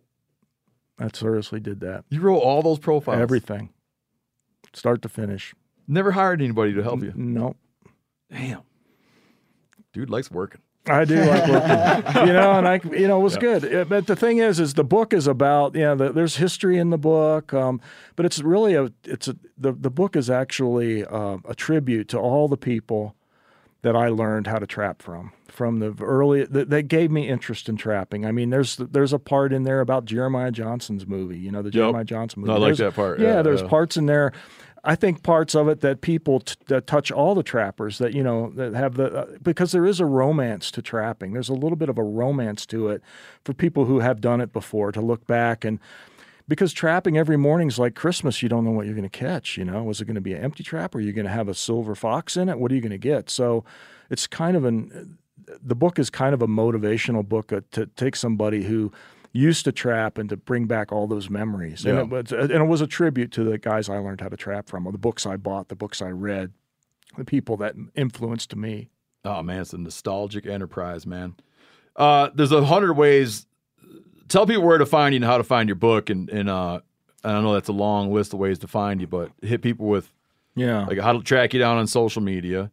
I 0.99 1.09
seriously 1.13 1.61
did 1.61 1.81
that. 1.81 2.05
You 2.11 2.21
wrote 2.21 2.39
all 2.39 2.63
those 2.63 2.79
profiles? 2.79 3.21
Everything. 3.21 3.71
Start 4.73 5.03
to 5.03 5.09
finish. 5.09 5.55
Never 5.89 6.13
hired 6.13 6.41
anybody 6.41 6.73
to 6.75 6.83
help 6.83 7.03
you? 7.03 7.13
No. 7.17 7.57
Damn. 8.31 8.61
Dude 9.93 10.11
likes 10.11 10.31
working. 10.31 10.61
I 10.87 11.05
do 11.05 11.17
like 11.17 11.47
working, 11.49 12.27
you 12.27 12.33
know, 12.33 12.53
and 12.53 12.67
I, 12.67 12.81
you 12.97 13.07
know, 13.07 13.21
it 13.21 13.23
was 13.23 13.35
Yeah. 13.35 13.41
good. 13.41 13.75
Uh, 13.75 13.85
But 13.85 14.07
the 14.07 14.17
thing 14.17 14.39
is, 14.39 14.59
is 14.59 14.75
the 14.75 14.85
book 14.85 15.13
is 15.13 15.27
about, 15.27 15.75
you 15.75 15.83
know, 15.83 15.95
the, 15.95 16.13
there's 16.13 16.37
history 16.37 16.79
in 16.79 16.89
the 16.91 16.97
book, 16.99 17.53
um, 17.53 17.81
but 18.17 18.25
it's 18.25 18.41
really 18.41 18.75
a, 18.75 18.91
it's 19.05 19.29
a, 19.29 19.37
the 19.59 19.73
the 19.73 19.91
book 19.91 20.17
is 20.17 20.31
actually 20.31 21.05
uh, 21.05 21.37
a 21.45 21.55
tribute 21.55 22.09
to 22.09 22.19
all 22.19 22.49
the 22.49 22.57
people 22.57 23.15
that 23.83 23.97
I 23.97 24.09
learned 24.09 24.47
how 24.47 24.59
to 24.59 24.67
trap 24.67 25.01
from, 25.03 25.33
from 25.49 25.79
the 25.79 25.95
early 26.01 26.45
that, 26.45 26.71
that 26.71 26.83
gave 26.85 27.11
me 27.11 27.29
interest 27.29 27.69
in 27.69 27.77
trapping. 27.77 28.27
I 28.27 28.33
mean, 28.33 28.51
there's 28.51 28.77
there's 28.77 29.13
a 29.13 29.19
part 29.19 29.53
in 29.53 29.63
there 29.65 29.81
about 29.81 30.05
Jeremiah 30.05 30.51
Johnson's 30.51 31.07
movie, 31.07 31.39
you 31.39 31.51
know, 31.51 31.63
the 31.63 31.71
Jeremiah 31.71 32.05
Johnson 32.05 32.43
movie. 32.43 32.53
I 32.53 32.57
like 32.57 32.77
There's- 32.77 32.79
that 32.79 32.95
part. 32.95 33.19
Yeah, 33.21 33.37
Yeah, 33.37 33.43
there's 33.43 33.63
yeah. 33.63 33.69
parts 33.69 33.97
in 33.97 34.07
there. 34.07 34.33
I 34.83 34.95
think 34.95 35.23
parts 35.23 35.55
of 35.55 35.69
it 35.69 35.81
that 35.83 36.01
people 36.01 36.41
t- 36.41 36.55
that 36.69 36.87
touch 36.87 37.11
all 37.13 37.35
the 37.35 37.43
trappers 37.43 37.99
that 37.99 38.15
you 38.15 38.23
know 38.23 38.51
that 38.55 38.73
have 38.73 38.95
the 38.95 39.15
uh, 39.15 39.27
because 39.43 39.73
there 39.73 39.85
is 39.85 40.01
a 40.01 40.07
romance 40.07 40.71
to 40.71 40.81
trapping. 40.81 41.35
There's 41.35 41.51
a 41.51 41.55
little 41.55 41.77
bit 41.77 41.91
of 41.91 41.99
a 41.99 42.03
romance 42.03 42.65
to 42.67 42.89
it 42.89 43.03
for 43.45 43.53
people 43.53 43.85
who 43.85 43.99
have 44.01 44.23
done 44.23 44.41
it 44.41 44.55
before 44.55 44.91
to 44.93 45.03
look 45.03 45.27
back 45.27 45.67
and 45.67 45.79
because 46.51 46.73
trapping 46.73 47.17
every 47.17 47.37
morning 47.37 47.69
is 47.69 47.79
like 47.79 47.95
Christmas. 47.95 48.43
You 48.43 48.49
don't 48.49 48.65
know 48.65 48.73
what 48.73 48.85
you're 48.85 48.97
going 48.97 49.09
to 49.09 49.19
catch. 49.19 49.57
You 49.57 49.65
know, 49.65 49.89
is 49.89 50.01
it 50.01 50.07
going 50.07 50.17
to 50.17 50.21
be 50.21 50.35
an 50.35 50.43
empty 50.43 50.65
trap 50.65 50.97
or 50.97 50.99
are 50.99 51.01
you 51.01 51.13
going 51.13 51.25
to 51.25 51.31
have 51.31 51.49
a 51.49 51.55
silver 51.55 51.95
fox 51.95 52.37
in 52.37 52.49
it? 52.49 52.59
What 52.59 52.73
are 52.73 52.75
you 52.75 52.81
going 52.81 52.91
to 52.91 52.99
get? 52.99 53.31
So 53.31 53.65
it's 54.11 54.27
kind 54.27 54.57
of 54.57 54.65
an 54.65 55.17
the 55.63 55.77
book 55.77 55.99
is 55.99 56.11
kind 56.11 56.35
of 56.35 56.43
a 56.43 56.49
motivational 56.49 57.27
book 57.27 57.53
uh, 57.53 57.61
to 57.71 57.87
take 57.87 58.17
somebody 58.17 58.65
who 58.65 58.93
used 59.33 59.65
to 59.65 59.73
trap 59.73 60.19
and 60.19 60.29
to 60.29 60.37
bring 60.37 60.67
back 60.67 60.91
all 60.93 61.07
those 61.07 61.31
memories. 61.31 61.85
Yeah. 61.85 61.93
And, 61.93 62.01
it 62.01 62.09
was, 62.09 62.33
and 62.33 62.51
it 62.51 62.67
was 62.67 62.81
a 62.81 62.87
tribute 62.87 63.31
to 63.33 63.45
the 63.45 63.57
guys 63.57 63.89
I 63.89 63.99
learned 63.99 64.21
how 64.21 64.29
to 64.29 64.37
trap 64.37 64.69
from, 64.69 64.87
or 64.87 64.93
the 64.93 64.99
books 64.99 65.27
I 65.27 65.37
bought, 65.37 65.69
the 65.69 65.77
books 65.77 66.03
I 66.03 66.09
read, 66.09 66.53
the 67.17 67.25
people 67.25 67.57
that 67.59 67.75
influenced 67.95 68.57
me. 68.57 68.91
Oh 69.25 69.43
man, 69.43 69.63
it's 69.63 69.73
a 69.73 69.79
nostalgic 69.79 70.47
enterprise, 70.47 71.07
man. 71.07 71.37
Uh, 71.97 72.31
there's 72.35 72.53
a 72.53 72.65
hundred 72.65 72.95
ways 72.95 73.47
tell 74.31 74.47
people 74.47 74.63
where 74.65 74.79
to 74.79 74.87
find 74.87 75.13
you 75.13 75.17
and 75.17 75.25
how 75.25 75.37
to 75.37 75.45
find 75.45 75.69
your 75.69 75.77
book. 75.77 76.09
And, 76.09 76.31
and 76.31 76.49
uh, 76.49 76.81
I 77.23 77.33
don't 77.33 77.43
know 77.45 77.53
that's 77.53 77.69
a 77.69 77.73
long 77.75 78.13
list 78.13 78.33
of 78.33 78.39
ways 78.39 78.59
to 78.61 78.67
find 78.67 79.01
you, 79.01 79.07
but 79.07 79.31
hit 79.43 79.61
people 79.61 79.87
with 79.87 80.11
Yeah. 80.55 80.87
like 80.87 80.99
how 80.99 81.13
to 81.13 81.21
track 81.23 81.53
you 81.53 81.61
down 81.61 81.77
on 81.77 81.87
social 81.87 82.23
media, 82.23 82.71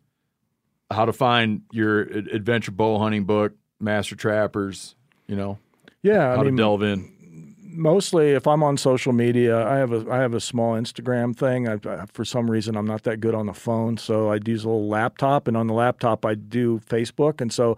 how 0.90 1.04
to 1.06 1.12
find 1.14 1.64
your 1.72 2.02
adventure 2.04 2.72
bow 2.72 2.98
hunting 3.00 3.26
book, 3.26 3.52
Master 3.80 4.16
Trappers, 4.16 4.96
you 5.28 5.36
know, 5.36 5.58
Yeah, 6.02 6.34
how 6.36 6.42
I 6.42 6.44
mean, 6.46 6.56
to 6.56 6.64
delve 6.64 6.84
in. 6.84 7.56
mostly 7.62 8.32
if 8.32 8.48
I'm 8.48 8.64
on 8.64 8.78
social 8.78 9.12
media, 9.14 9.68
I 9.68 9.76
have 9.78 9.92
a 9.92 10.10
I 10.10 10.18
have 10.20 10.34
a 10.34 10.40
small 10.40 10.74
Instagram 10.76 11.36
thing. 11.36 11.68
I, 11.68 11.74
I, 11.86 12.06
for 12.14 12.24
some 12.26 12.50
reason, 12.50 12.76
I'm 12.78 12.88
not 12.88 13.04
that 13.04 13.20
good 13.20 13.36
on 13.36 13.46
the 13.48 13.54
phone, 13.54 13.98
so 13.98 14.32
I 14.32 14.40
use 14.46 14.64
a 14.64 14.70
little 14.70 14.88
laptop, 14.88 15.48
and 15.48 15.58
on 15.58 15.68
the 15.68 15.74
laptop 15.74 16.26
I 16.26 16.36
do 16.36 16.80
Facebook, 16.80 17.42
and 17.42 17.52
so 17.52 17.78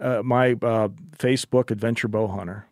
uh, 0.00 0.22
my 0.24 0.52
uh, 0.62 0.88
Facebook 1.18 1.70
Adventure 1.70 2.08
Bow 2.08 2.28
Hunter. 2.28 2.66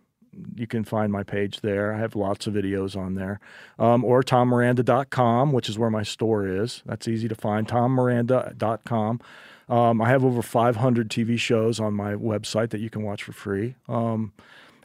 You 0.54 0.66
can 0.66 0.84
find 0.84 1.12
my 1.12 1.22
page 1.22 1.60
there. 1.60 1.92
I 1.94 1.98
have 1.98 2.14
lots 2.16 2.46
of 2.46 2.54
videos 2.54 2.96
on 2.96 3.14
there. 3.14 3.40
Um, 3.78 4.04
or 4.04 4.22
tommiranda.com, 4.22 5.52
which 5.52 5.68
is 5.68 5.78
where 5.78 5.90
my 5.90 6.02
store 6.02 6.46
is. 6.46 6.82
That's 6.86 7.08
easy 7.08 7.28
to 7.28 7.34
find. 7.34 7.68
tommiranda.com. 7.68 9.20
Um, 9.68 10.02
I 10.02 10.08
have 10.08 10.24
over 10.24 10.42
500 10.42 11.08
TV 11.08 11.38
shows 11.38 11.80
on 11.80 11.94
my 11.94 12.14
website 12.14 12.70
that 12.70 12.80
you 12.80 12.90
can 12.90 13.02
watch 13.02 13.22
for 13.22 13.32
free. 13.32 13.76
Um, 13.88 14.32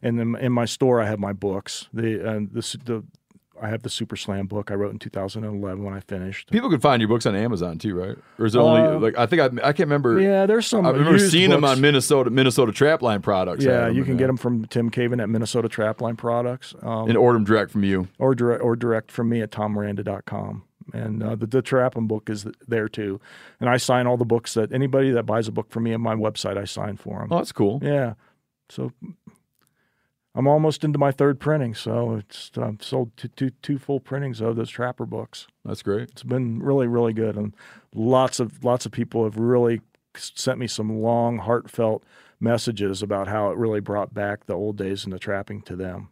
and 0.01 0.19
then 0.19 0.35
in 0.35 0.51
my 0.51 0.65
store, 0.65 1.01
I 1.01 1.07
have 1.07 1.19
my 1.19 1.33
books. 1.33 1.87
The 1.91 2.27
and 2.27 2.51
the, 2.53 2.77
the 2.85 3.03
I 3.61 3.69
have 3.69 3.81
the 3.83 3.89
Super 3.89 4.15
Slam 4.15 4.47
book 4.47 4.71
I 4.71 4.75
wrote 4.75 4.91
in 4.91 4.99
2011 4.99 5.83
when 5.83 5.93
I 5.93 5.99
finished. 6.01 6.51
People 6.51 6.69
can 6.69 6.79
find 6.79 7.01
your 7.01 7.09
books 7.09 7.25
on 7.25 7.35
Amazon 7.35 7.77
too, 7.77 7.95
right? 7.95 8.17
Or 8.39 8.45
is 8.45 8.55
it 8.55 8.59
only 8.59 8.81
Uh, 8.81 8.99
like 8.99 9.17
I 9.17 9.25
think 9.25 9.41
I, 9.41 9.45
I 9.67 9.73
can't 9.73 9.79
remember. 9.87 10.19
Yeah, 10.21 10.45
there's 10.45 10.67
some 10.67 10.85
I 10.85 10.89
remember 10.89 11.13
used 11.13 11.31
seeing 11.31 11.49
them 11.49 11.63
on 11.63 11.81
Minnesota 11.81 12.29
Minnesota 12.29 12.71
Trapline 12.71 13.21
products. 13.21 13.63
Yeah, 13.65 13.87
you 13.87 14.03
can 14.03 14.17
get 14.17 14.27
them 14.27 14.37
from 14.37 14.65
Tim 14.65 14.89
Caven 14.89 15.19
at 15.19 15.29
Minnesota 15.29 15.67
Trapline 15.69 16.17
Products. 16.17 16.75
Um, 16.81 17.07
and 17.09 17.17
order 17.17 17.37
them 17.37 17.45
direct 17.45 17.71
from 17.71 17.83
you. 17.83 18.07
or 18.19 18.35
direct 18.35 18.61
or 18.63 18.75
direct 18.75 19.11
from 19.11 19.29
me 19.29 19.41
at 19.41 19.51
tommiranda.com. 19.51 20.63
And 20.93 21.21
uh, 21.21 21.35
the, 21.35 21.45
the 21.47 21.61
Trappin 21.61 22.07
book 22.07 22.29
is 22.29 22.47
there 22.65 22.87
too. 22.87 23.19
And 23.59 23.69
I 23.69 23.75
sign 23.77 24.07
all 24.07 24.15
the 24.15 24.23
books 24.25 24.53
that 24.53 24.71
anybody 24.71 25.11
that 25.11 25.23
buys 25.23 25.47
a 25.47 25.51
book 25.51 25.69
from 25.69 25.83
me 25.83 25.93
on 25.93 25.99
my 26.01 26.15
website, 26.15 26.57
I 26.57 26.63
sign 26.63 26.95
for 26.95 27.19
them. 27.19 27.27
Oh, 27.29 27.37
that's 27.37 27.51
cool. 27.51 27.79
Yeah. 27.83 28.13
So 28.69 28.93
I'm 30.37 30.47
almost 30.47 30.83
into 30.83 30.99
my 30.99 31.11
third 31.11 31.39
printing. 31.39 31.73
So 31.73 32.17
it's 32.17 32.51
I've 32.55 32.83
sold 32.83 33.17
two, 33.17 33.29
two, 33.29 33.49
two 33.63 33.79
full 33.79 33.99
printings 33.99 34.39
of 34.39 34.55
those 34.55 34.69
Trapper 34.69 35.07
books. 35.07 35.47
That's 35.65 35.81
great. 35.81 36.09
It's 36.11 36.21
been 36.21 36.61
really, 36.61 36.85
really 36.85 37.11
good. 37.11 37.35
And 37.35 37.55
lots 37.95 38.39
of 38.39 38.63
lots 38.63 38.85
of 38.85 38.91
people 38.91 39.23
have 39.23 39.37
really 39.37 39.81
sent 40.15 40.59
me 40.59 40.67
some 40.67 41.01
long, 41.01 41.39
heartfelt 41.39 42.03
messages 42.39 43.01
about 43.01 43.27
how 43.27 43.49
it 43.49 43.57
really 43.57 43.79
brought 43.79 44.13
back 44.13 44.45
the 44.45 44.53
old 44.53 44.77
days 44.77 45.03
and 45.03 45.11
the 45.11 45.17
trapping 45.17 45.63
to 45.63 45.75
them. 45.75 46.09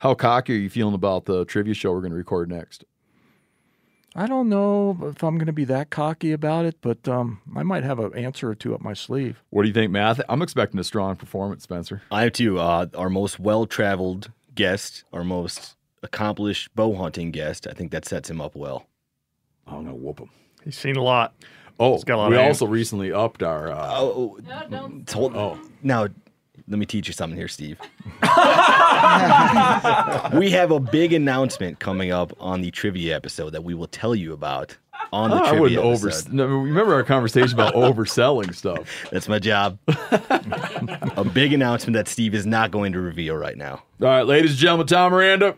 How 0.00 0.12
cocky 0.12 0.52
are 0.52 0.58
you 0.58 0.68
feeling 0.68 0.94
about 0.94 1.24
the 1.24 1.46
trivia 1.46 1.72
show 1.72 1.92
we're 1.92 2.00
going 2.00 2.10
to 2.10 2.16
record 2.16 2.50
next? 2.50 2.84
I 4.18 4.26
don't 4.26 4.48
know 4.48 4.96
if 5.14 5.22
I'm 5.22 5.36
going 5.36 5.46
to 5.46 5.52
be 5.52 5.66
that 5.66 5.90
cocky 5.90 6.32
about 6.32 6.64
it, 6.64 6.78
but 6.80 7.06
um, 7.06 7.42
I 7.54 7.62
might 7.62 7.84
have 7.84 7.98
an 7.98 8.14
answer 8.14 8.48
or 8.48 8.54
two 8.54 8.74
up 8.74 8.80
my 8.80 8.94
sleeve. 8.94 9.42
What 9.50 9.62
do 9.62 9.68
you 9.68 9.74
think, 9.74 9.92
Matt? 9.92 10.20
I'm 10.30 10.40
expecting 10.40 10.80
a 10.80 10.84
strong 10.84 11.16
performance, 11.16 11.64
Spencer. 11.64 12.00
I 12.10 12.22
have 12.22 12.32
too. 12.32 12.58
Uh, 12.58 12.86
our 12.94 13.10
most 13.10 13.38
well 13.38 13.66
traveled 13.66 14.32
guest, 14.54 15.04
our 15.12 15.22
most 15.22 15.76
accomplished 16.02 16.74
bow 16.74 16.94
hunting 16.94 17.30
guest. 17.30 17.66
I 17.66 17.72
think 17.74 17.90
that 17.90 18.06
sets 18.06 18.30
him 18.30 18.40
up 18.40 18.56
well. 18.56 18.86
I'm 19.66 19.84
gonna 19.84 19.94
whoop 19.94 20.20
him. 20.20 20.30
He's 20.64 20.78
seen 20.78 20.96
a 20.96 21.02
lot. 21.02 21.34
Oh, 21.78 21.92
He's 21.92 22.04
got 22.04 22.14
a 22.14 22.20
lot 22.22 22.30
we 22.30 22.38
also 22.38 22.66
recently 22.66 23.12
upped 23.12 23.42
our. 23.42 23.70
Uh, 23.70 23.96
Oh, 23.98 24.38
told, 25.06 25.36
oh. 25.36 25.60
Now, 25.82 26.08
let 26.68 26.78
me 26.78 26.86
teach 26.86 27.06
you 27.06 27.12
something 27.12 27.36
here, 27.38 27.48
Steve. 27.48 27.78
we 30.34 30.50
have 30.50 30.70
a 30.70 30.80
big 30.80 31.12
announcement 31.12 31.78
coming 31.78 32.10
up 32.10 32.32
on 32.40 32.60
the 32.60 32.70
trivia 32.70 33.14
episode 33.16 33.50
that 33.50 33.62
we 33.64 33.74
will 33.74 33.86
tell 33.86 34.14
you 34.14 34.32
about 34.32 34.76
on 35.12 35.30
the 35.30 35.36
I 35.36 35.40
trivia 35.50 35.60
wouldn't 35.60 35.78
over. 35.82 36.08
episode. 36.08 36.32
No, 36.32 36.46
remember 36.46 36.94
our 36.94 37.04
conversation 37.04 37.52
about 37.54 37.74
overselling 37.76 38.54
stuff. 38.54 39.06
That's 39.12 39.28
my 39.28 39.38
job. 39.38 39.78
a 39.88 41.24
big 41.32 41.52
announcement 41.52 41.94
that 41.94 42.08
Steve 42.08 42.34
is 42.34 42.46
not 42.46 42.70
going 42.70 42.92
to 42.92 43.00
reveal 43.00 43.36
right 43.36 43.56
now. 43.56 43.82
All 44.02 44.08
right, 44.08 44.22
ladies 44.26 44.50
and 44.52 44.58
gentlemen, 44.60 44.86
Tom 44.86 45.12
Miranda. 45.12 45.54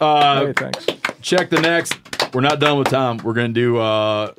Uh, 0.00 0.46
Hey, 0.46 0.52
thanks. 0.56 0.86
Check 1.20 1.50
the 1.50 1.60
next. 1.60 1.94
We're 2.34 2.40
not 2.40 2.60
done 2.60 2.78
with 2.78 2.88
Tom. 2.88 3.18
We're 3.18 3.34
going 3.34 3.52
to 3.52 3.60
do 3.60 3.78
uh, 3.78 4.32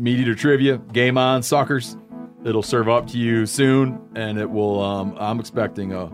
MeatEater 0.00 0.36
trivia. 0.36 0.78
Game 0.78 1.16
on, 1.18 1.42
suckers. 1.42 1.96
It'll 2.48 2.62
serve 2.62 2.88
up 2.88 3.06
to 3.08 3.18
you 3.18 3.44
soon, 3.44 4.00
and 4.14 4.38
it 4.38 4.50
will. 4.50 4.82
Um, 4.82 5.14
I'm 5.20 5.38
expecting 5.38 5.92
a 5.92 6.10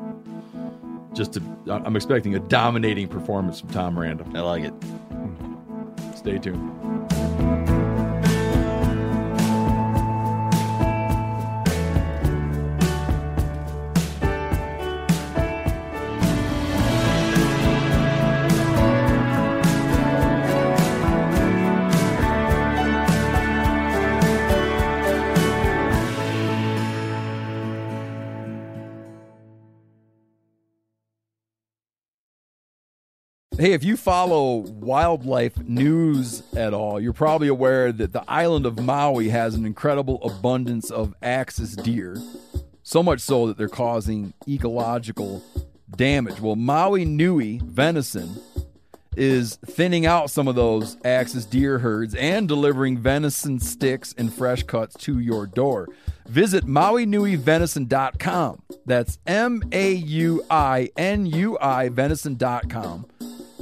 just 1.15 1.37
a. 1.37 1.43
I'm 1.71 1.95
expecting 1.95 2.35
a 2.35 2.41
dominating 2.41 3.07
performance 3.07 3.61
from 3.61 3.71
Tom 3.71 3.95
Miranda. 3.95 4.27
I 4.35 4.41
like 4.41 4.65
it. 4.65 4.75
Stay 6.17 6.39
tuned. 6.39 6.84
Hey, 33.65 33.73
if 33.73 33.83
you 33.83 33.97
follow 33.97 34.57
wildlife 34.57 35.57
news 35.57 36.43
at 36.55 36.75
all, 36.75 37.01
you're 37.01 37.15
probably 37.15 37.49
aware 37.49 37.93
that 37.93 38.13
the 38.13 38.23
island 38.29 38.67
of 38.67 38.79
Maui 38.79 39.31
has 39.31 39.55
an 39.55 39.65
incredible 39.65 40.23
abundance 40.23 40.91
of 40.91 41.15
axis 41.23 41.75
deer. 41.75 42.19
So 42.83 43.03
much 43.03 43.21
so 43.21 43.47
that 43.47 43.57
they're 43.57 43.71
causing 43.71 44.35
ecological 44.47 45.43
damage. 45.97 46.43
Well, 46.43 46.57
Maui 46.57 47.07
Nui 47.07 47.59
venison 47.65 48.39
is 49.17 49.57
thinning 49.65 50.05
out 50.05 50.29
some 50.29 50.47
of 50.47 50.57
those 50.57 50.99
axis 51.03 51.47
deer 51.47 51.79
herds 51.79 52.15
and 52.17 52.47
delivering 52.47 52.99
venison 52.99 53.61
sticks 53.61 54.15
and 54.19 54.31
fresh 54.31 54.65
cuts 54.65 54.95
to 55.05 55.21
your 55.21 55.47
door. 55.47 55.89
Visit 56.27 56.67
MauiNuiVenison.com. 56.67 58.63
That's 58.85 59.19
M 59.27 59.63
A 59.73 59.93
U 59.95 60.45
I 60.51 60.91
N 60.99 61.25
U 61.25 61.57
I 61.59 61.89
Venison.com. 61.89 63.07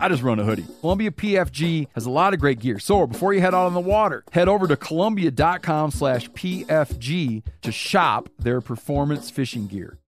I 0.00 0.08
just 0.08 0.22
run 0.22 0.38
a 0.38 0.44
hoodie. 0.44 0.66
Columbia 0.80 1.10
PFG 1.10 1.88
has 1.94 2.06
a 2.06 2.10
lot 2.10 2.34
of 2.34 2.40
great 2.40 2.60
gear. 2.60 2.78
So 2.78 3.06
before 3.06 3.32
you 3.32 3.40
head 3.40 3.54
out 3.54 3.66
on 3.66 3.74
the 3.74 3.80
water, 3.80 4.24
head 4.32 4.48
over 4.48 4.66
to 4.66 4.76
Columbia.com 4.76 5.90
slash 5.90 6.30
PFG 6.30 7.42
to 7.62 7.72
shop 7.72 8.28
their 8.38 8.60
performance 8.60 9.30
fishing 9.30 9.66
gear. 9.66 9.98